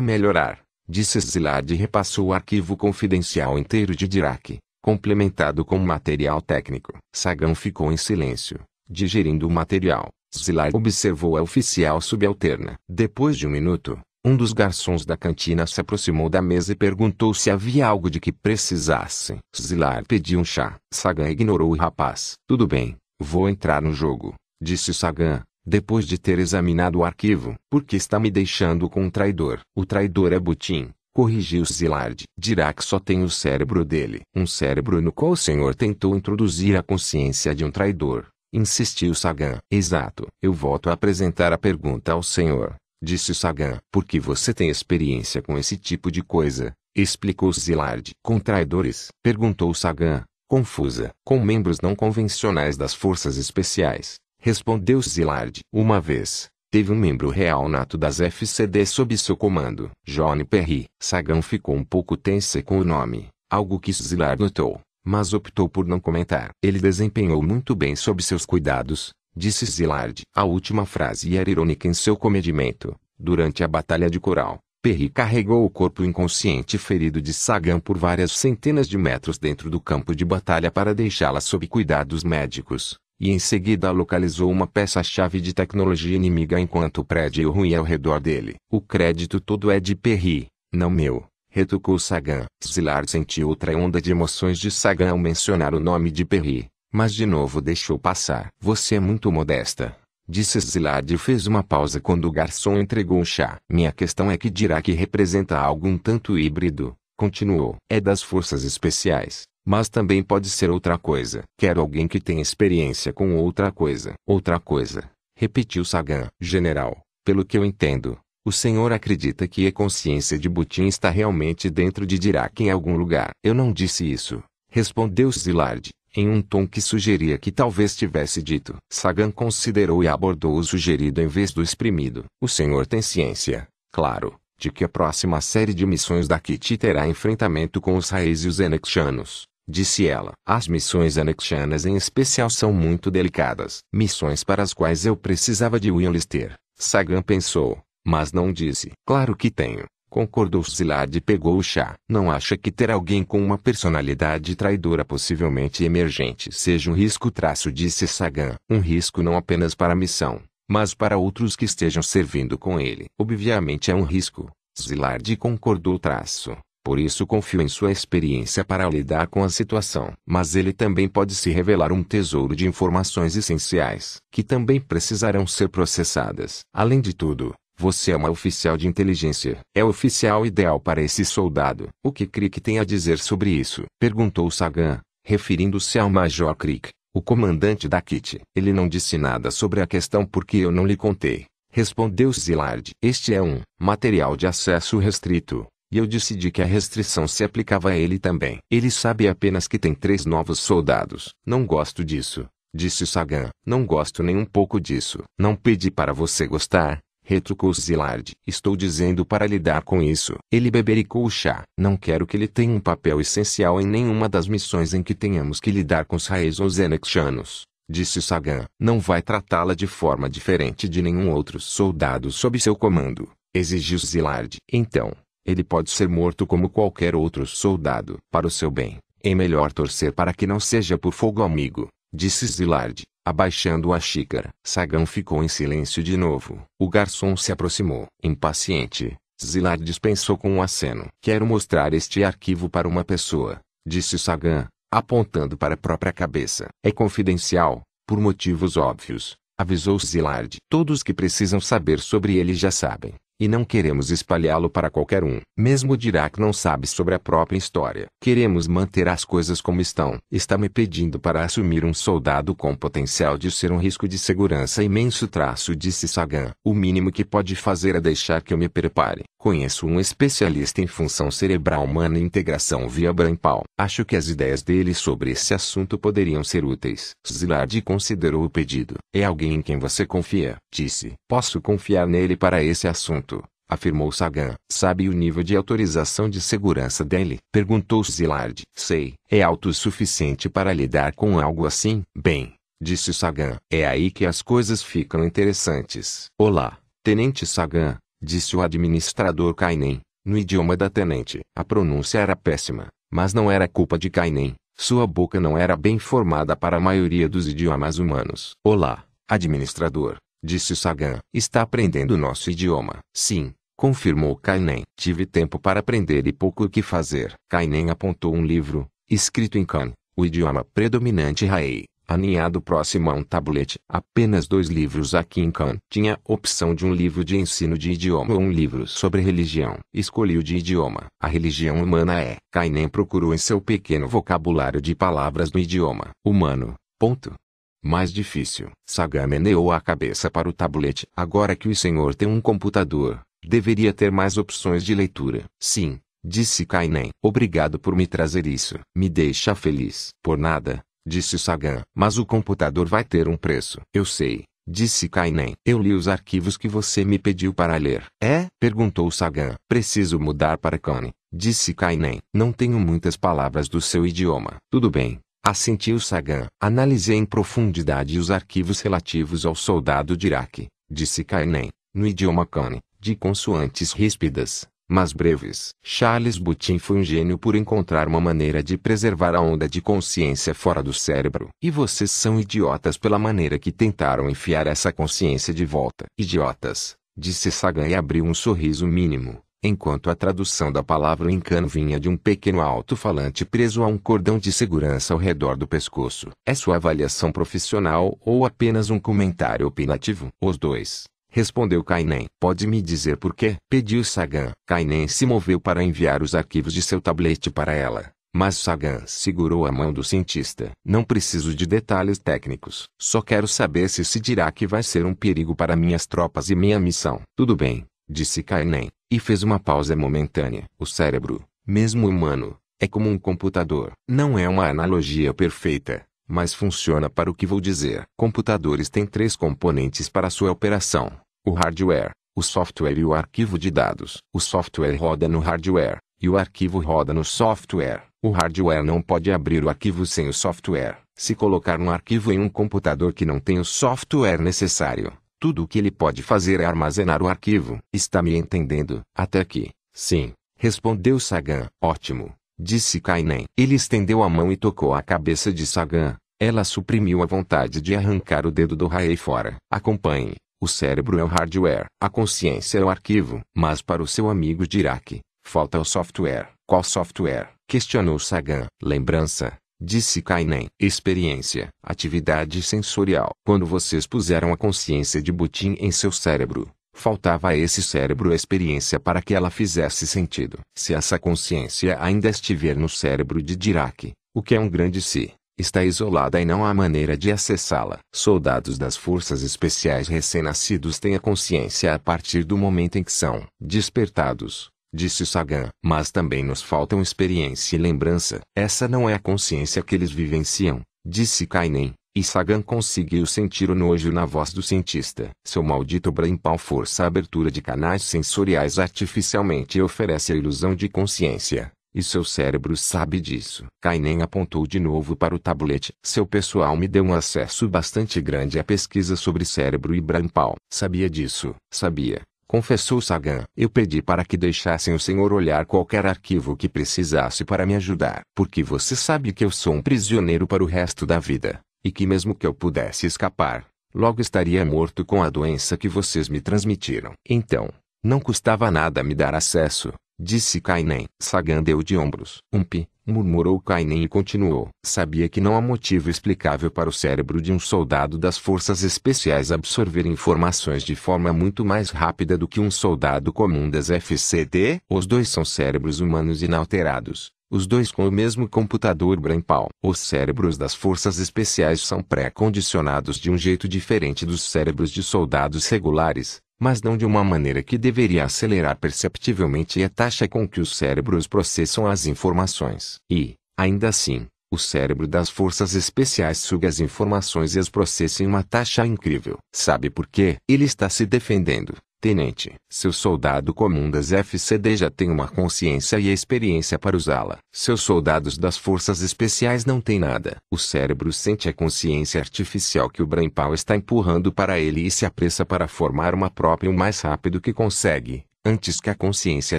melhorar, 0.00 0.60
disse 0.88 1.18
Zilard 1.20 1.72
e 1.72 1.76
repassou 1.76 2.26
o 2.26 2.32
arquivo 2.32 2.76
confidencial 2.76 3.58
inteiro 3.58 3.96
de 3.96 4.06
Dirac, 4.06 4.58
complementado 4.88 5.66
com 5.66 5.78
material 5.78 6.40
técnico. 6.40 6.96
Sagan 7.14 7.54
ficou 7.54 7.92
em 7.92 7.96
silêncio, 7.98 8.58
digerindo 8.88 9.46
o 9.46 9.50
material. 9.50 10.08
Zilard 10.34 10.74
observou 10.74 11.36
a 11.36 11.42
oficial 11.42 12.00
subalterna. 12.00 12.78
Depois 12.88 13.36
de 13.36 13.46
um 13.46 13.50
minuto, 13.50 14.00
um 14.24 14.34
dos 14.34 14.54
garçons 14.54 15.04
da 15.04 15.14
cantina 15.14 15.66
se 15.66 15.78
aproximou 15.78 16.30
da 16.30 16.40
mesa 16.40 16.72
e 16.72 16.74
perguntou 16.74 17.34
se 17.34 17.50
havia 17.50 17.86
algo 17.86 18.08
de 18.08 18.18
que 18.18 18.32
precisasse. 18.32 19.36
Zilar 19.54 20.06
pediu 20.08 20.40
um 20.40 20.44
chá. 20.44 20.78
Sagan 20.90 21.28
ignorou 21.28 21.70
o 21.70 21.76
rapaz. 21.76 22.32
Tudo 22.48 22.66
bem, 22.66 22.96
vou 23.20 23.46
entrar 23.46 23.82
no 23.82 23.92
jogo, 23.92 24.36
disse 24.58 24.94
Sagan, 24.94 25.42
depois 25.66 26.06
de 26.06 26.16
ter 26.16 26.38
examinado 26.38 27.00
o 27.00 27.04
arquivo. 27.04 27.56
Por 27.70 27.84
que 27.84 27.94
está 27.94 28.18
me 28.18 28.30
deixando 28.30 28.88
com 28.88 29.04
um 29.04 29.10
traidor? 29.10 29.60
O 29.76 29.84
traidor 29.84 30.32
é 30.32 30.40
Butin, 30.40 30.88
corrigiu 31.18 31.64
Zilard. 31.64 32.22
Dirá 32.38 32.72
que 32.72 32.84
só 32.84 33.00
tem 33.00 33.24
o 33.24 33.28
cérebro 33.28 33.84
dele. 33.84 34.20
Um 34.36 34.46
cérebro 34.46 35.02
no 35.02 35.10
qual 35.10 35.32
o 35.32 35.36
senhor 35.36 35.74
tentou 35.74 36.16
introduzir 36.16 36.76
a 36.76 36.82
consciência 36.82 37.52
de 37.52 37.64
um 37.64 37.72
traidor. 37.72 38.28
Insistiu 38.54 39.12
Sagan. 39.16 39.58
Exato. 39.68 40.28
Eu 40.40 40.52
volto 40.52 40.88
a 40.88 40.92
apresentar 40.92 41.52
a 41.52 41.58
pergunta 41.58 42.12
ao 42.12 42.22
senhor. 42.22 42.76
Disse 43.02 43.34
Sagan. 43.34 43.78
Porque 43.92 44.20
você 44.20 44.54
tem 44.54 44.70
experiência 44.70 45.42
com 45.42 45.58
esse 45.58 45.76
tipo 45.76 46.08
de 46.08 46.22
coisa, 46.22 46.72
explicou 46.96 47.52
Zilard. 47.52 48.12
Com 48.22 48.38
traidores? 48.38 49.08
Perguntou 49.20 49.74
Sagan, 49.74 50.22
confusa. 50.48 51.10
Com 51.26 51.40
membros 51.40 51.80
não 51.80 51.96
convencionais 51.96 52.76
das 52.76 52.94
forças 52.94 53.36
especiais, 53.36 54.20
respondeu 54.40 55.02
Zilard. 55.02 55.58
Uma 55.72 56.00
vez, 56.00 56.46
teve 56.70 56.92
um 56.92 56.96
membro 56.96 57.30
real 57.30 57.68
nato 57.68 57.96
das 57.96 58.20
FCD 58.20 58.84
sob 58.84 59.16
seu 59.16 59.36
comando. 59.36 59.90
Johnny 60.06 60.44
Perry. 60.44 60.86
Sagan 61.00 61.40
ficou 61.42 61.74
um 61.74 61.84
pouco 61.84 62.16
tensa 62.16 62.62
com 62.62 62.78
o 62.78 62.84
nome, 62.84 63.28
algo 63.50 63.80
que 63.80 63.92
Zilard 63.92 64.40
notou, 64.40 64.80
mas 65.04 65.32
optou 65.32 65.68
por 65.68 65.86
não 65.86 65.98
comentar. 65.98 66.50
Ele 66.62 66.78
desempenhou 66.78 67.42
muito 67.42 67.74
bem 67.74 67.96
sob 67.96 68.22
seus 68.22 68.44
cuidados, 68.44 69.12
disse 69.34 69.64
Zilard. 69.64 70.22
A 70.34 70.44
última 70.44 70.84
frase 70.84 71.36
era 71.36 71.50
irônica 71.50 71.88
em 71.88 71.94
seu 71.94 72.16
comedimento. 72.16 72.94
Durante 73.18 73.64
a 73.64 73.68
Batalha 73.68 74.10
de 74.10 74.20
Coral, 74.20 74.58
Perry 74.80 75.08
carregou 75.08 75.64
o 75.64 75.70
corpo 75.70 76.04
inconsciente 76.04 76.78
ferido 76.78 77.20
de 77.20 77.32
Sagan 77.32 77.80
por 77.80 77.98
várias 77.98 78.32
centenas 78.32 78.88
de 78.88 78.96
metros 78.96 79.38
dentro 79.38 79.68
do 79.68 79.80
campo 79.80 80.14
de 80.14 80.24
batalha 80.24 80.70
para 80.70 80.94
deixá-la 80.94 81.40
sob 81.40 81.66
cuidados 81.66 82.22
médicos, 82.22 82.96
e 83.20 83.30
em 83.30 83.38
seguida 83.38 83.90
localizou 83.90 84.50
uma 84.50 84.66
peça-chave 84.66 85.40
de 85.40 85.52
tecnologia 85.52 86.16
inimiga 86.16 86.60
enquanto 86.60 86.98
o 86.98 87.04
prédio 87.04 87.50
ruía 87.50 87.78
ao 87.78 87.84
redor 87.84 88.20
dele. 88.20 88.56
O 88.70 88.80
crédito 88.80 89.40
todo 89.40 89.70
é 89.70 89.80
de 89.80 89.94
Perry, 89.94 90.46
não 90.72 90.90
meu, 90.90 91.24
retrucou 91.50 91.98
Sagan. 91.98 92.46
Zilard 92.64 93.10
sentiu 93.10 93.48
outra 93.48 93.76
onda 93.76 94.00
de 94.00 94.10
emoções 94.10 94.58
de 94.58 94.70
Sagan 94.70 95.10
ao 95.10 95.18
mencionar 95.18 95.74
o 95.74 95.80
nome 95.80 96.10
de 96.10 96.24
Perry. 96.24 96.66
Mas 96.92 97.14
de 97.14 97.26
novo 97.26 97.60
deixou 97.60 97.98
passar. 97.98 98.48
Você 98.60 98.94
é 98.94 99.00
muito 99.00 99.30
modesta, 99.30 99.94
Disse 100.30 100.60
Zilard 100.60 101.14
e 101.14 101.16
fez 101.16 101.46
uma 101.46 101.62
pausa 101.62 102.02
quando 102.02 102.26
o 102.26 102.30
garçom 102.30 102.76
entregou 102.76 103.18
o 103.18 103.24
chá. 103.24 103.56
Minha 103.66 103.90
questão 103.90 104.30
é 104.30 104.36
que 104.36 104.50
dirá 104.50 104.82
que 104.82 104.92
representa 104.92 105.58
algo 105.58 105.88
um 105.88 105.96
tanto 105.96 106.38
híbrido. 106.38 106.94
Continuou. 107.16 107.76
É 107.90 107.98
das 107.98 108.22
forças 108.22 108.62
especiais. 108.62 109.44
Mas 109.70 109.90
também 109.90 110.22
pode 110.22 110.48
ser 110.48 110.70
outra 110.70 110.96
coisa. 110.96 111.42
Quero 111.58 111.82
alguém 111.82 112.08
que 112.08 112.18
tenha 112.18 112.40
experiência 112.40 113.12
com 113.12 113.36
outra 113.36 113.70
coisa. 113.70 114.14
Outra 114.26 114.58
coisa. 114.58 115.10
Repetiu 115.36 115.84
Sagan. 115.84 116.26
General, 116.40 117.02
pelo 117.22 117.44
que 117.44 117.58
eu 117.58 117.66
entendo, 117.66 118.18
o 118.46 118.50
senhor 118.50 118.94
acredita 118.94 119.46
que 119.46 119.66
a 119.66 119.72
consciência 119.72 120.38
de 120.38 120.48
Butin 120.48 120.86
está 120.86 121.10
realmente 121.10 121.68
dentro 121.68 122.06
de 122.06 122.18
Dirac 122.18 122.62
em 122.62 122.70
algum 122.70 122.96
lugar? 122.96 123.32
Eu 123.44 123.52
não 123.52 123.70
disse 123.70 124.10
isso. 124.10 124.42
Respondeu 124.70 125.30
Zilard, 125.30 125.90
em 126.16 126.30
um 126.30 126.40
tom 126.40 126.66
que 126.66 126.80
sugeria 126.80 127.36
que 127.36 127.52
talvez 127.52 127.94
tivesse 127.94 128.42
dito. 128.42 128.74
Sagan 128.90 129.30
considerou 129.30 130.02
e 130.02 130.08
abordou 130.08 130.56
o 130.56 130.64
sugerido 130.64 131.20
em 131.20 131.26
vez 131.26 131.52
do 131.52 131.62
exprimido. 131.62 132.24
O 132.40 132.48
senhor 132.48 132.86
tem 132.86 133.02
ciência, 133.02 133.68
claro, 133.92 134.34
de 134.58 134.70
que 134.70 134.82
a 134.82 134.88
próxima 134.88 135.42
série 135.42 135.74
de 135.74 135.84
missões 135.84 136.26
da 136.26 136.40
Kitty 136.40 136.78
terá 136.78 137.06
enfrentamento 137.06 137.82
com 137.82 137.98
os 137.98 138.08
Raiz 138.08 138.44
e 138.44 138.48
os 138.48 138.60
Enexianos 138.60 139.46
disse 139.68 140.06
ela. 140.06 140.32
As 140.46 140.66
missões 140.66 141.18
anexianas 141.18 141.84
em 141.84 141.96
especial 141.96 142.48
são 142.48 142.72
muito 142.72 143.10
delicadas. 143.10 143.80
Missões 143.92 144.42
para 144.42 144.62
as 144.62 144.72
quais 144.72 145.04
eu 145.04 145.16
precisava 145.16 145.78
de 145.78 145.90
Willister. 145.90 146.54
Sagan 146.76 147.22
pensou, 147.22 147.78
mas 148.06 148.32
não 148.32 148.52
disse. 148.52 148.92
Claro 149.06 149.36
que 149.36 149.50
tenho. 149.50 149.84
Concordou 150.08 150.62
Zilard 150.62 151.14
e 151.14 151.20
pegou 151.20 151.58
o 151.58 151.62
chá. 151.62 151.94
Não 152.08 152.30
acha 152.30 152.56
que 152.56 152.72
ter 152.72 152.90
alguém 152.90 153.22
com 153.22 153.44
uma 153.44 153.58
personalidade 153.58 154.56
traidora 154.56 155.04
possivelmente 155.04 155.84
emergente 155.84 156.50
seja 156.50 156.90
um 156.90 156.94
risco 156.94 157.30
traço 157.30 157.70
disse 157.70 158.08
Sagan. 158.08 158.56
Um 158.70 158.80
risco 158.80 159.22
não 159.22 159.36
apenas 159.36 159.74
para 159.74 159.92
a 159.92 159.96
missão, 159.96 160.40
mas 160.66 160.94
para 160.94 161.18
outros 161.18 161.54
que 161.54 161.66
estejam 161.66 162.02
servindo 162.02 162.56
com 162.56 162.80
ele. 162.80 163.06
Obviamente 163.20 163.90
é 163.90 163.94
um 163.94 164.02
risco. 164.02 164.50
Zilard 164.80 165.36
concordou 165.36 165.98
traço. 165.98 166.56
Por 166.88 166.98
isso 166.98 167.26
confio 167.26 167.60
em 167.60 167.68
sua 167.68 167.92
experiência 167.92 168.64
para 168.64 168.88
lidar 168.88 169.26
com 169.26 169.44
a 169.44 169.50
situação. 169.50 170.14
Mas 170.26 170.56
ele 170.56 170.72
também 170.72 171.06
pode 171.06 171.34
se 171.34 171.50
revelar 171.50 171.92
um 171.92 172.02
tesouro 172.02 172.56
de 172.56 172.66
informações 172.66 173.36
essenciais, 173.36 174.16
que 174.32 174.42
também 174.42 174.80
precisarão 174.80 175.46
ser 175.46 175.68
processadas. 175.68 176.60
Além 176.72 177.02
de 177.02 177.12
tudo, 177.12 177.52
você 177.78 178.12
é 178.12 178.16
uma 178.16 178.30
oficial 178.30 178.74
de 178.78 178.88
inteligência. 178.88 179.58
É 179.76 179.84
o 179.84 179.88
oficial 179.88 180.46
ideal 180.46 180.80
para 180.80 181.02
esse 181.02 181.26
soldado. 181.26 181.90
O 182.02 182.10
que 182.10 182.26
Crick 182.26 182.58
tem 182.58 182.78
a 182.78 182.84
dizer 182.84 183.18
sobre 183.18 183.50
isso? 183.50 183.84
Perguntou 184.00 184.50
Sagan, 184.50 184.98
referindo-se 185.22 185.98
ao 185.98 186.08
Major 186.08 186.56
Crick, 186.56 186.88
o 187.14 187.20
comandante 187.20 187.86
da 187.86 188.00
Kit. 188.00 188.40
Ele 188.56 188.72
não 188.72 188.88
disse 188.88 189.18
nada 189.18 189.50
sobre 189.50 189.82
a 189.82 189.86
questão 189.86 190.24
porque 190.24 190.56
eu 190.56 190.72
não 190.72 190.86
lhe 190.86 190.96
contei. 190.96 191.44
Respondeu 191.70 192.32
Zilard. 192.32 192.92
Este 193.02 193.34
é 193.34 193.42
um 193.42 193.60
material 193.78 194.38
de 194.38 194.46
acesso 194.46 194.96
restrito. 194.96 195.66
E 195.90 195.98
eu 195.98 196.06
decidi 196.06 196.50
que 196.50 196.60
a 196.60 196.66
restrição 196.66 197.26
se 197.26 197.42
aplicava 197.42 197.90
a 197.90 197.96
ele 197.96 198.18
também. 198.18 198.58
Ele 198.70 198.90
sabe 198.90 199.26
apenas 199.26 199.66
que 199.66 199.78
tem 199.78 199.94
três 199.94 200.26
novos 200.26 200.58
soldados. 200.60 201.30
Não 201.46 201.64
gosto 201.64 202.04
disso, 202.04 202.46
disse 202.74 203.06
Sagan. 203.06 203.48
Não 203.64 203.86
gosto 203.86 204.22
nem 204.22 204.36
um 204.36 204.44
pouco 204.44 204.78
disso. 204.78 205.22
Não 205.38 205.56
pedi 205.56 205.90
para 205.90 206.12
você 206.12 206.46
gostar, 206.46 207.00
retrucou 207.24 207.72
Zilard. 207.72 208.32
Estou 208.46 208.76
dizendo 208.76 209.24
para 209.24 209.46
lidar 209.46 209.82
com 209.82 210.02
isso. 210.02 210.36
Ele 210.50 210.70
bebericou 210.70 211.24
o 211.24 211.30
chá. 211.30 211.62
Não 211.78 211.96
quero 211.96 212.26
que 212.26 212.36
ele 212.36 212.48
tenha 212.48 212.72
um 212.72 212.80
papel 212.80 213.20
essencial 213.20 213.80
em 213.80 213.86
nenhuma 213.86 214.28
das 214.28 214.48
missões 214.48 214.94
em 214.94 215.02
que 215.02 215.14
tenhamos 215.14 215.60
que 215.60 215.70
lidar 215.70 216.04
com 216.04 216.16
os 216.16 216.26
raiz 216.26 216.60
ou 216.60 216.68
Zenexianos. 216.68 217.62
Disse 217.90 218.20
Sagan. 218.20 218.66
Não 218.78 219.00
vai 219.00 219.22
tratá-la 219.22 219.74
de 219.74 219.86
forma 219.86 220.28
diferente 220.28 220.88
de 220.88 221.00
nenhum 221.00 221.30
outro 221.30 221.58
soldado 221.58 222.30
sob 222.30 222.60
seu 222.60 222.76
comando. 222.76 223.30
Exigiu 223.54 223.98
Zilard. 223.98 224.56
Então, 224.70 225.12
ele 225.48 225.64
pode 225.64 225.90
ser 225.90 226.06
morto 226.10 226.46
como 226.46 226.68
qualquer 226.68 227.16
outro 227.16 227.46
soldado. 227.46 228.18
Para 228.30 228.46
o 228.46 228.50
seu 228.50 228.70
bem, 228.70 228.98
é 229.24 229.34
melhor 229.34 229.72
torcer 229.72 230.12
para 230.12 230.34
que 230.34 230.46
não 230.46 230.60
seja 230.60 230.98
por 230.98 231.14
fogo 231.14 231.42
amigo, 231.42 231.88
disse 232.12 232.46
Zilard, 232.46 233.00
abaixando 233.26 233.94
a 233.94 233.98
xícara. 233.98 234.50
Sagan 234.62 235.06
ficou 235.06 235.42
em 235.42 235.48
silêncio 235.48 236.02
de 236.02 236.18
novo. 236.18 236.62
O 236.78 236.86
garçom 236.86 237.34
se 237.34 237.50
aproximou. 237.50 238.06
Impaciente, 238.22 239.16
Zilard 239.42 239.82
dispensou 239.82 240.36
com 240.36 240.50
um 240.50 240.60
aceno. 240.60 241.08
Quero 241.22 241.46
mostrar 241.46 241.94
este 241.94 242.22
arquivo 242.22 242.68
para 242.68 242.86
uma 242.86 243.02
pessoa, 243.02 243.58
disse 243.86 244.18
Sagan, 244.18 244.66
apontando 244.92 245.56
para 245.56 245.72
a 245.72 245.78
própria 245.78 246.12
cabeça. 246.12 246.68
É 246.84 246.92
confidencial, 246.92 247.80
por 248.06 248.20
motivos 248.20 248.76
óbvios, 248.76 249.34
avisou 249.58 249.98
Zilard. 249.98 250.56
Todos 250.68 251.02
que 251.02 251.14
precisam 251.14 251.58
saber 251.58 252.00
sobre 252.00 252.36
ele 252.36 252.52
já 252.52 252.70
sabem. 252.70 253.14
E 253.40 253.46
não 253.46 253.64
queremos 253.64 254.10
espalhá-lo 254.10 254.68
para 254.68 254.90
qualquer 254.90 255.22
um. 255.22 255.40
Mesmo 255.56 255.96
Dirac 255.96 256.40
não 256.40 256.52
sabe 256.52 256.88
sobre 256.88 257.14
a 257.14 257.20
própria 257.20 257.56
história. 257.56 258.08
Queremos 258.20 258.66
manter 258.66 259.08
as 259.08 259.24
coisas 259.24 259.60
como 259.60 259.80
estão. 259.80 260.18
Está 260.28 260.58
me 260.58 260.68
pedindo 260.68 261.20
para 261.20 261.44
assumir 261.44 261.84
um 261.84 261.94
soldado 261.94 262.52
com 262.52 262.74
potencial 262.74 263.38
de 263.38 263.48
ser 263.52 263.70
um 263.70 263.78
risco 263.78 264.08
de 264.08 264.18
segurança 264.18 264.82
imenso 264.82 265.28
traço 265.28 265.76
disse 265.76 266.08
Sagan. 266.08 266.50
O 266.64 266.74
mínimo 266.74 267.12
que 267.12 267.24
pode 267.24 267.54
fazer 267.54 267.94
é 267.94 268.00
deixar 268.00 268.42
que 268.42 268.52
eu 268.52 268.58
me 268.58 268.68
prepare. 268.68 269.22
Conheço 269.38 269.86
um 269.86 270.00
especialista 270.00 270.82
em 270.82 270.88
função 270.88 271.30
cerebral 271.30 271.84
humana 271.84 272.18
e 272.18 272.22
integração 272.22 272.88
via 272.88 273.12
brainpal. 273.12 273.62
Acho 273.78 274.04
que 274.04 274.16
as 274.16 274.28
ideias 274.28 274.64
dele 274.64 274.92
sobre 274.92 275.30
esse 275.30 275.54
assunto 275.54 275.96
poderiam 275.96 276.42
ser 276.42 276.64
úteis. 276.64 277.10
Zilard 277.24 277.80
considerou 277.82 278.44
o 278.44 278.50
pedido. 278.50 278.96
É 279.14 279.22
alguém 279.22 279.54
em 279.54 279.62
quem 279.62 279.78
você 279.78 280.04
confia, 280.04 280.56
disse. 280.74 281.12
Posso 281.28 281.60
confiar 281.60 282.04
nele 282.04 282.36
para 282.36 282.64
esse 282.64 282.88
assunto 282.88 283.27
afirmou 283.68 284.10
Sagan. 284.10 284.54
Sabe 284.70 285.08
o 285.08 285.12
nível 285.12 285.42
de 285.42 285.54
autorização 285.56 286.28
de 286.28 286.40
segurança 286.40 287.04
dele? 287.04 287.38
Perguntou 287.52 288.02
Zilard. 288.02 288.62
Sei. 288.74 289.14
É 289.30 289.42
alto 289.42 289.68
o 289.68 289.74
suficiente 289.74 290.48
para 290.48 290.72
lidar 290.72 291.14
com 291.14 291.38
algo 291.38 291.66
assim? 291.66 292.02
Bem, 292.16 292.54
disse 292.80 293.12
Sagan. 293.12 293.58
É 293.70 293.86
aí 293.86 294.10
que 294.10 294.24
as 294.24 294.42
coisas 294.42 294.82
ficam 294.82 295.24
interessantes. 295.24 296.26
Olá, 296.38 296.78
Tenente 297.02 297.46
Sagan, 297.46 297.96
disse 298.22 298.54
o 298.56 298.60
administrador 298.60 299.54
Kainen, 299.54 300.00
no 300.24 300.36
idioma 300.36 300.76
da 300.76 300.90
tenente. 300.90 301.40
A 301.56 301.64
pronúncia 301.64 302.18
era 302.18 302.36
péssima, 302.36 302.88
mas 303.10 303.32
não 303.32 303.50
era 303.50 303.66
culpa 303.66 303.98
de 303.98 304.10
Kainen. 304.10 304.54
Sua 304.76 305.06
boca 305.06 305.40
não 305.40 305.56
era 305.56 305.76
bem 305.76 305.98
formada 305.98 306.54
para 306.54 306.76
a 306.76 306.80
maioria 306.80 307.28
dos 307.28 307.48
idiomas 307.48 307.98
humanos. 307.98 308.52
Olá, 308.64 309.04
administrador, 309.28 310.18
disse 310.42 310.74
Sagan. 310.76 311.18
Está 311.32 311.62
aprendendo 311.62 312.16
nosso 312.16 312.50
idioma? 312.50 312.98
Sim, 313.14 313.52
confirmou 313.76 314.36
Kainen. 314.36 314.82
Tive 314.96 315.26
tempo 315.26 315.58
para 315.58 315.80
aprender 315.80 316.26
e 316.26 316.32
pouco 316.32 316.64
o 316.64 316.68
que 316.68 316.82
fazer. 316.82 317.34
Kainen 317.48 317.90
apontou 317.90 318.34
um 318.34 318.44
livro, 318.44 318.86
escrito 319.08 319.58
em 319.58 319.64
Kan, 319.64 319.92
o 320.16 320.26
idioma 320.26 320.64
predominante 320.64 321.46
Raei, 321.46 321.84
aninhado 322.08 322.60
próximo 322.60 323.10
a 323.10 323.14
um 323.14 323.22
tabulete. 323.22 323.78
Apenas 323.88 324.48
dois 324.48 324.68
livros 324.68 325.14
aqui 325.14 325.40
em 325.40 325.50
Khan. 325.50 325.76
Tinha 325.90 326.18
opção 326.24 326.74
de 326.74 326.86
um 326.86 326.92
livro 326.92 327.24
de 327.24 327.36
ensino 327.36 327.76
de 327.76 327.92
idioma 327.92 328.32
ou 328.32 328.40
um 328.40 328.50
livro 328.50 328.86
sobre 328.86 329.20
religião. 329.20 329.78
Escolhi 329.92 330.38
o 330.38 330.42
de 330.42 330.56
idioma. 330.56 331.06
A 331.20 331.28
religião 331.28 331.82
humana 331.82 332.20
é. 332.20 332.38
Kainen 332.50 332.88
procurou 332.88 333.34
em 333.34 333.38
seu 333.38 333.60
pequeno 333.60 334.08
vocabulário 334.08 334.80
de 334.80 334.94
palavras 334.94 335.50
do 335.50 335.58
idioma 335.58 336.10
humano. 336.24 336.74
Ponto. 336.98 337.32
Mais 337.82 338.12
difícil. 338.12 338.70
Saga 338.86 339.26
meneou 339.26 339.70
a 339.70 339.80
cabeça 339.80 340.30
para 340.30 340.48
o 340.48 340.52
tabulete. 340.52 341.06
Agora 341.16 341.54
que 341.54 341.68
o 341.68 341.74
senhor 341.74 342.14
tem 342.14 342.26
um 342.26 342.40
computador, 342.40 343.20
deveria 343.44 343.92
ter 343.92 344.10
mais 344.10 344.36
opções 344.36 344.84
de 344.84 344.94
leitura. 344.94 345.44
Sim, 345.60 346.00
disse 346.24 346.66
Kainen. 346.66 347.10
Obrigado 347.22 347.78
por 347.78 347.94
me 347.94 348.06
trazer 348.06 348.46
isso. 348.46 348.78
Me 348.94 349.08
deixa 349.08 349.54
feliz. 349.54 350.10
Por 350.22 350.36
nada, 350.36 350.82
disse 351.06 351.38
Sagan. 351.38 351.82
Mas 351.94 352.18
o 352.18 352.26
computador 352.26 352.86
vai 352.88 353.04
ter 353.04 353.28
um 353.28 353.36
preço. 353.36 353.80
Eu 353.94 354.04
sei, 354.04 354.44
disse 354.66 355.08
Kainen. 355.08 355.54
Eu 355.64 355.78
li 355.78 355.92
os 355.92 356.08
arquivos 356.08 356.56
que 356.56 356.68
você 356.68 357.04
me 357.04 357.18
pediu 357.18 357.54
para 357.54 357.76
ler. 357.76 358.04
É? 358.20 358.48
perguntou 358.60 359.10
Sagan. 359.10 359.54
Preciso 359.68 360.18
mudar 360.18 360.58
para 360.58 360.78
Kane, 360.78 361.12
disse 361.32 361.72
Kainen. 361.72 362.18
Não 362.34 362.52
tenho 362.52 362.78
muitas 362.78 363.16
palavras 363.16 363.68
do 363.68 363.80
seu 363.80 364.04
idioma. 364.04 364.56
Tudo 364.70 364.90
bem. 364.90 365.20
Assentiu 365.44 365.98
Sagan. 365.98 366.46
Analisei 366.60 367.16
em 367.16 367.24
profundidade 367.24 368.18
os 368.18 368.30
arquivos 368.30 368.80
relativos 368.80 369.46
ao 369.46 369.54
soldado 369.54 370.16
de 370.16 370.26
Iraque, 370.26 370.66
disse 370.90 371.24
Kainen, 371.24 371.70
no 371.94 372.06
idioma 372.06 372.44
Kane, 372.44 372.80
de 373.00 373.16
consoantes 373.16 373.92
ríspidas, 373.92 374.66
mas 374.90 375.12
breves. 375.12 375.70
Charles 375.82 376.38
Butin 376.38 376.78
foi 376.78 376.98
um 376.98 377.04
gênio 377.04 377.38
por 377.38 377.54
encontrar 377.54 378.08
uma 378.08 378.20
maneira 378.20 378.62
de 378.62 378.76
preservar 378.76 379.34
a 379.34 379.40
onda 379.40 379.68
de 379.68 379.80
consciência 379.80 380.54
fora 380.54 380.82
do 380.82 380.92
cérebro. 380.92 381.48
E 381.62 381.70
vocês 381.70 382.10
são 382.10 382.40
idiotas 382.40 382.96
pela 382.96 383.18
maneira 383.18 383.58
que 383.58 383.70
tentaram 383.70 384.28
enfiar 384.28 384.66
essa 384.66 384.92
consciência 384.92 385.54
de 385.54 385.64
volta. 385.64 386.06
Idiotas, 386.18 386.94
disse 387.16 387.50
Sagan 387.50 387.88
e 387.88 387.94
abriu 387.94 388.24
um 388.24 388.34
sorriso 388.34 388.86
mínimo, 388.86 389.42
enquanto 389.62 390.10
a 390.10 390.14
tradução 390.14 390.70
da 390.70 390.82
palavra 390.82 391.30
incano 391.30 391.66
vinha 391.66 391.98
de 391.98 392.08
um 392.08 392.16
pequeno 392.16 392.60
alto-falante 392.60 393.44
preso 393.44 393.82
a 393.82 393.86
um 393.86 393.98
cordão 393.98 394.38
de 394.38 394.52
segurança 394.52 395.14
ao 395.14 395.18
redor 395.18 395.56
do 395.56 395.66
pescoço. 395.66 396.30
É 396.46 396.54
sua 396.54 396.76
avaliação 396.76 397.32
profissional 397.32 398.16
ou 398.20 398.46
apenas 398.46 398.90
um 398.90 398.98
comentário 398.98 399.66
opinativo? 399.66 400.28
Os 400.40 400.56
dois. 400.56 401.04
Respondeu 401.30 401.84
Kainen. 401.84 402.26
Pode 402.40 402.66
me 402.66 402.80
dizer 402.80 403.16
por 403.16 403.34
quê? 403.34 403.56
Pediu 403.68 404.02
Sagan. 404.02 404.52
Kainen 404.66 405.08
se 405.08 405.26
moveu 405.26 405.60
para 405.60 405.84
enviar 405.84 406.22
os 406.22 406.34
arquivos 406.34 406.72
de 406.72 406.80
seu 406.80 407.00
tablete 407.00 407.50
para 407.50 407.74
ela. 407.74 408.10
Mas 408.34 408.56
Sagan 408.56 409.02
segurou 409.06 409.66
a 409.66 409.72
mão 409.72 409.92
do 409.92 410.04
cientista. 410.04 410.70
Não 410.84 411.02
preciso 411.02 411.54
de 411.54 411.66
detalhes 411.66 412.18
técnicos. 412.18 412.84
Só 413.00 413.20
quero 413.20 413.48
saber 413.48 413.88
se 413.88 414.04
se 414.04 414.20
dirá 414.20 414.50
que 414.50 414.66
vai 414.66 414.82
ser 414.82 415.04
um 415.04 415.14
perigo 415.14 415.54
para 415.54 415.76
minhas 415.76 416.06
tropas 416.06 416.50
e 416.50 416.54
minha 416.54 416.78
missão. 416.78 417.22
Tudo 417.36 417.56
bem, 417.56 417.84
disse 418.08 418.42
Kainen, 418.42 418.88
e 419.10 419.18
fez 419.18 419.42
uma 419.42 419.58
pausa 419.58 419.94
momentânea. 419.94 420.64
O 420.78 420.86
cérebro, 420.86 421.42
mesmo 421.66 422.08
humano, 422.08 422.56
é 422.80 422.86
como 422.86 423.10
um 423.10 423.18
computador. 423.18 423.92
Não 424.08 424.38
é 424.38 424.48
uma 424.48 424.68
analogia 424.68 425.34
perfeita, 425.34 426.04
mas 426.26 426.54
funciona 426.54 427.10
para 427.10 427.30
o 427.30 427.34
que 427.34 427.46
vou 427.46 427.60
dizer. 427.60 428.04
Computadores 428.16 428.88
têm 428.88 429.06
três 429.06 429.34
componentes 429.34 430.08
para 430.08 430.30
sua 430.30 430.50
operação: 430.50 431.10
o 431.44 431.52
hardware, 431.52 432.12
o 432.36 432.42
software 432.42 432.98
e 432.98 433.04
o 433.04 433.14
arquivo 433.14 433.58
de 433.58 433.70
dados. 433.70 434.18
O 434.32 434.40
software 434.40 434.96
roda 434.96 435.26
no 435.26 435.40
hardware, 435.40 435.98
e 436.20 436.28
o 436.28 436.36
arquivo 436.36 436.78
roda 436.78 437.12
no 437.12 437.24
software. 437.24 438.04
O 438.22 438.30
hardware 438.30 438.84
não 438.84 439.00
pode 439.00 439.30
abrir 439.30 439.64
o 439.64 439.68
arquivo 439.68 440.04
sem 440.04 440.28
o 440.28 440.32
software. 440.32 440.98
Se 441.16 441.34
colocar 441.34 441.80
um 441.80 441.90
arquivo 441.90 442.32
em 442.32 442.38
um 442.38 442.48
computador 442.48 443.12
que 443.12 443.24
não 443.24 443.40
tem 443.40 443.58
o 443.58 443.64
software 443.64 444.40
necessário, 444.40 445.12
tudo 445.40 445.62
o 445.62 445.68
que 445.68 445.78
ele 445.78 445.90
pode 445.90 446.22
fazer 446.22 446.60
é 446.60 446.64
armazenar 446.64 447.22
o 447.22 447.28
arquivo. 447.28 447.78
Está 447.92 448.20
me 448.22 448.36
entendendo? 448.36 449.00
Até 449.14 449.40
aqui. 449.40 449.70
Sim. 449.94 450.32
Respondeu 450.56 451.20
Sagan. 451.20 451.68
Ótimo. 451.82 452.34
Disse 452.58 453.00
Kainen. 453.00 453.44
Ele 453.56 453.74
estendeu 453.74 454.22
a 454.22 454.28
mão 454.28 454.50
e 454.50 454.56
tocou 454.56 454.92
a 454.92 455.02
cabeça 455.02 455.52
de 455.52 455.64
Sagan. 455.64 456.16
Ela 456.40 456.64
suprimiu 456.64 457.22
a 457.22 457.26
vontade 457.26 457.80
de 457.80 457.94
arrancar 457.94 458.46
o 458.46 458.50
dedo 458.50 458.74
do 458.74 458.86
Raei 458.86 459.16
fora. 459.16 459.56
Acompanhe. 459.70 460.34
O 460.60 460.66
cérebro 460.66 461.18
é 461.18 461.24
o 461.24 461.28
hardware. 461.28 461.86
A 462.00 462.08
consciência 462.08 462.78
é 462.78 462.84
o 462.84 462.90
arquivo. 462.90 463.40
Mas 463.56 463.80
para 463.80 464.02
o 464.02 464.06
seu 464.08 464.28
amigo 464.28 464.66
Dirac, 464.66 465.20
falta 465.46 465.78
o 465.78 465.84
software. 465.84 466.50
Qual 466.66 466.82
software? 466.82 467.50
Questionou 467.68 468.18
Sagan. 468.18 468.66
Lembrança. 468.82 469.56
Disse 469.80 470.20
Kainen. 470.20 470.66
Experiência. 470.80 471.68
Atividade 471.80 472.60
sensorial. 472.62 473.30
Quando 473.46 473.64
vocês 473.64 474.08
puseram 474.08 474.52
a 474.52 474.56
consciência 474.56 475.22
de 475.22 475.30
Butin 475.30 475.76
em 475.78 475.92
seu 475.92 476.10
cérebro, 476.10 476.68
faltava 476.92 477.50
a 477.50 477.56
esse 477.56 477.80
cérebro 477.80 478.32
a 478.32 478.34
experiência 478.34 478.98
para 478.98 479.22
que 479.22 479.34
ela 479.34 479.50
fizesse 479.50 480.04
sentido. 480.04 480.58
Se 480.76 480.94
essa 480.94 481.16
consciência 481.16 481.96
ainda 482.00 482.28
estiver 482.28 482.76
no 482.76 482.88
cérebro 482.88 483.40
de 483.40 483.54
Dirac, 483.54 484.10
o 484.34 484.42
que 484.42 484.56
é 484.56 484.60
um 484.60 484.68
grande 484.68 485.00
se, 485.00 485.32
está 485.56 485.84
isolada 485.84 486.40
e 486.40 486.44
não 486.44 486.64
há 486.64 486.74
maneira 486.74 487.16
de 487.16 487.30
acessá-la. 487.30 488.00
Soldados 488.12 488.78
das 488.78 488.96
forças 488.96 489.44
especiais 489.44 490.08
recém-nascidos 490.08 490.98
têm 490.98 491.14
a 491.14 491.20
consciência 491.20 491.94
a 491.94 492.00
partir 492.00 492.42
do 492.42 492.58
momento 492.58 492.96
em 492.96 493.04
que 493.04 493.12
são 493.12 493.46
despertados 493.60 494.72
disse 494.94 495.24
Sagan. 495.26 495.68
Mas 495.84 496.10
também 496.10 496.42
nos 496.42 496.62
faltam 496.62 497.00
experiência 497.00 497.76
e 497.76 497.78
lembrança. 497.78 498.40
Essa 498.56 498.88
não 498.88 499.08
é 499.08 499.14
a 499.14 499.18
consciência 499.18 499.82
que 499.82 499.94
eles 499.94 500.10
vivenciam, 500.10 500.80
disse 501.06 501.46
Kainen. 501.46 501.94
E 502.14 502.22
Sagan 502.24 502.62
conseguiu 502.62 503.24
sentir 503.26 503.70
o 503.70 503.74
nojo 503.74 504.10
na 504.10 504.26
voz 504.26 504.52
do 504.52 504.62
cientista. 504.62 505.30
Seu 505.46 505.62
maldito 505.62 506.10
Brainpal 506.10 506.58
força 506.58 507.04
a 507.04 507.06
abertura 507.06 507.50
de 507.50 507.62
canais 507.62 508.02
sensoriais 508.02 508.78
artificialmente 508.78 509.78
e 509.78 509.82
oferece 509.82 510.32
a 510.32 510.36
ilusão 510.36 510.74
de 510.74 510.88
consciência. 510.88 511.70
E 511.94 512.02
seu 512.02 512.24
cérebro 512.24 512.76
sabe 512.76 513.20
disso. 513.20 513.66
Kainen 513.80 514.22
apontou 514.22 514.66
de 514.66 514.80
novo 514.80 515.14
para 515.14 515.34
o 515.34 515.38
tablete. 515.38 515.92
Seu 516.02 516.26
pessoal 516.26 516.76
me 516.76 516.88
deu 516.88 517.04
um 517.04 517.14
acesso 517.14 517.68
bastante 517.68 518.20
grande 518.20 518.58
à 518.58 518.64
pesquisa 518.64 519.16
sobre 519.16 519.44
cérebro 519.44 519.94
e 519.94 520.00
Brainpal. 520.00 520.56
Sabia 520.70 521.08
disso. 521.08 521.54
Sabia 521.72 522.22
confessou 522.48 523.00
Sagan. 523.00 523.44
Eu 523.54 523.68
pedi 523.68 524.00
para 524.00 524.24
que 524.24 524.36
deixassem 524.36 524.94
o 524.94 524.98
senhor 524.98 525.32
olhar 525.32 525.66
qualquer 525.66 526.06
arquivo 526.06 526.56
que 526.56 526.68
precisasse 526.68 527.44
para 527.44 527.66
me 527.66 527.76
ajudar. 527.76 528.22
Porque 528.34 528.62
você 528.62 528.96
sabe 528.96 529.32
que 529.32 529.44
eu 529.44 529.50
sou 529.50 529.74
um 529.74 529.82
prisioneiro 529.82 530.46
para 530.46 530.64
o 530.64 530.66
resto 530.66 531.04
da 531.04 531.18
vida, 531.20 531.60
e 531.84 531.92
que 531.92 532.06
mesmo 532.06 532.34
que 532.34 532.46
eu 532.46 532.54
pudesse 532.54 533.06
escapar, 533.06 533.66
logo 533.94 534.20
estaria 534.20 534.64
morto 534.64 535.04
com 535.04 535.22
a 535.22 535.28
doença 535.28 535.76
que 535.76 535.88
vocês 535.88 536.28
me 536.28 536.40
transmitiram. 536.40 537.12
Então, 537.28 537.68
não 538.02 538.18
custava 538.18 538.70
nada 538.70 539.02
me 539.02 539.14
dar 539.14 539.34
acesso, 539.34 539.92
disse 540.18 540.60
Kainen. 540.60 541.06
Sagan 541.20 541.62
deu 541.62 541.82
de 541.82 541.96
ombros. 541.96 542.42
Umpi, 542.52 542.88
murmurou 543.06 543.60
Kainen 543.60 544.02
e 544.02 544.08
continuou. 544.08 544.68
Sabia 544.84 545.28
que 545.28 545.40
não 545.40 545.56
há 545.56 545.60
motivo 545.60 546.10
explicável 546.10 546.70
para 546.70 546.88
o 546.88 546.92
cérebro 546.92 547.40
de 547.40 547.52
um 547.52 547.58
soldado 547.58 548.18
das 548.18 548.36
forças 548.36 548.82
especiais 548.82 549.52
absorver 549.52 550.06
informações 550.06 550.82
de 550.82 550.94
forma 550.94 551.32
muito 551.32 551.64
mais 551.64 551.90
rápida 551.90 552.36
do 552.36 552.48
que 552.48 552.60
um 552.60 552.70
soldado 552.70 553.32
comum 553.32 553.70
das 553.70 553.90
FCD? 553.90 554.80
Os 554.90 555.06
dois 555.06 555.28
são 555.28 555.44
cérebros 555.44 556.00
humanos 556.00 556.42
inalterados. 556.42 557.30
Os 557.50 557.66
dois 557.66 557.90
com 557.90 558.06
o 558.06 558.12
mesmo 558.12 558.46
computador 558.46 559.18
brainpal. 559.18 559.68
Os 559.82 559.98
cérebros 559.98 560.58
das 560.58 560.74
forças 560.74 561.18
especiais 561.18 561.80
são 561.80 562.02
pré-condicionados 562.02 563.18
de 563.18 563.30
um 563.30 563.38
jeito 563.38 563.66
diferente 563.66 564.26
dos 564.26 564.42
cérebros 564.42 564.90
de 564.90 565.02
soldados 565.02 565.66
regulares 565.68 566.42
mas 566.60 566.82
não 566.82 566.96
de 566.96 567.06
uma 567.06 567.22
maneira 567.22 567.62
que 567.62 567.78
deveria 567.78 568.24
acelerar 568.24 568.76
perceptivelmente 568.76 569.82
a 569.82 569.88
taxa 569.88 570.26
com 570.26 570.48
que 570.48 570.60
os 570.60 570.76
cérebros 570.76 571.26
processam 571.26 571.86
as 571.86 572.06
informações. 572.06 572.96
E, 573.10 573.34
ainda 573.56 573.88
assim, 573.88 574.26
o 574.50 574.58
cérebro 574.58 575.06
das 575.06 575.28
forças 575.28 575.74
especiais 575.74 576.38
suga 576.38 576.68
as 576.68 576.80
informações 576.80 577.54
e 577.54 577.58
as 577.58 577.68
processa 577.68 578.22
em 578.22 578.26
uma 578.26 578.42
taxa 578.42 578.86
incrível. 578.86 579.38
Sabe 579.54 579.90
por 579.90 580.06
quê? 580.06 580.38
Ele 580.48 580.64
está 580.64 580.88
se 580.88 581.04
defendendo. 581.04 581.76
Tenente, 582.00 582.54
seu 582.70 582.92
soldado 582.92 583.52
comum 583.52 583.90
das 583.90 584.12
FCD 584.12 584.76
já 584.76 584.88
tem 584.88 585.10
uma 585.10 585.26
consciência 585.26 585.98
e 585.98 586.06
experiência 586.06 586.78
para 586.78 586.96
usá-la. 586.96 587.38
Seus 587.52 587.80
soldados 587.80 588.38
das 588.38 588.56
forças 588.56 589.02
especiais 589.02 589.64
não 589.64 589.80
têm 589.80 589.98
nada. 589.98 590.36
O 590.48 590.56
cérebro 590.56 591.12
sente 591.12 591.48
a 591.48 591.52
consciência 591.52 592.20
artificial 592.20 592.88
que 592.88 593.02
o 593.02 593.06
Brainpal 593.06 593.52
está 593.52 593.74
empurrando 593.74 594.32
para 594.32 594.60
ele 594.60 594.86
e 594.86 594.92
se 594.92 595.04
apressa 595.04 595.44
para 595.44 595.66
formar 595.66 596.14
uma 596.14 596.30
própria 596.30 596.70
o 596.70 596.72
mais 596.72 597.00
rápido 597.00 597.40
que 597.40 597.52
consegue, 597.52 598.22
antes 598.46 598.80
que 598.80 598.90
a 598.90 598.94
consciência 598.94 599.58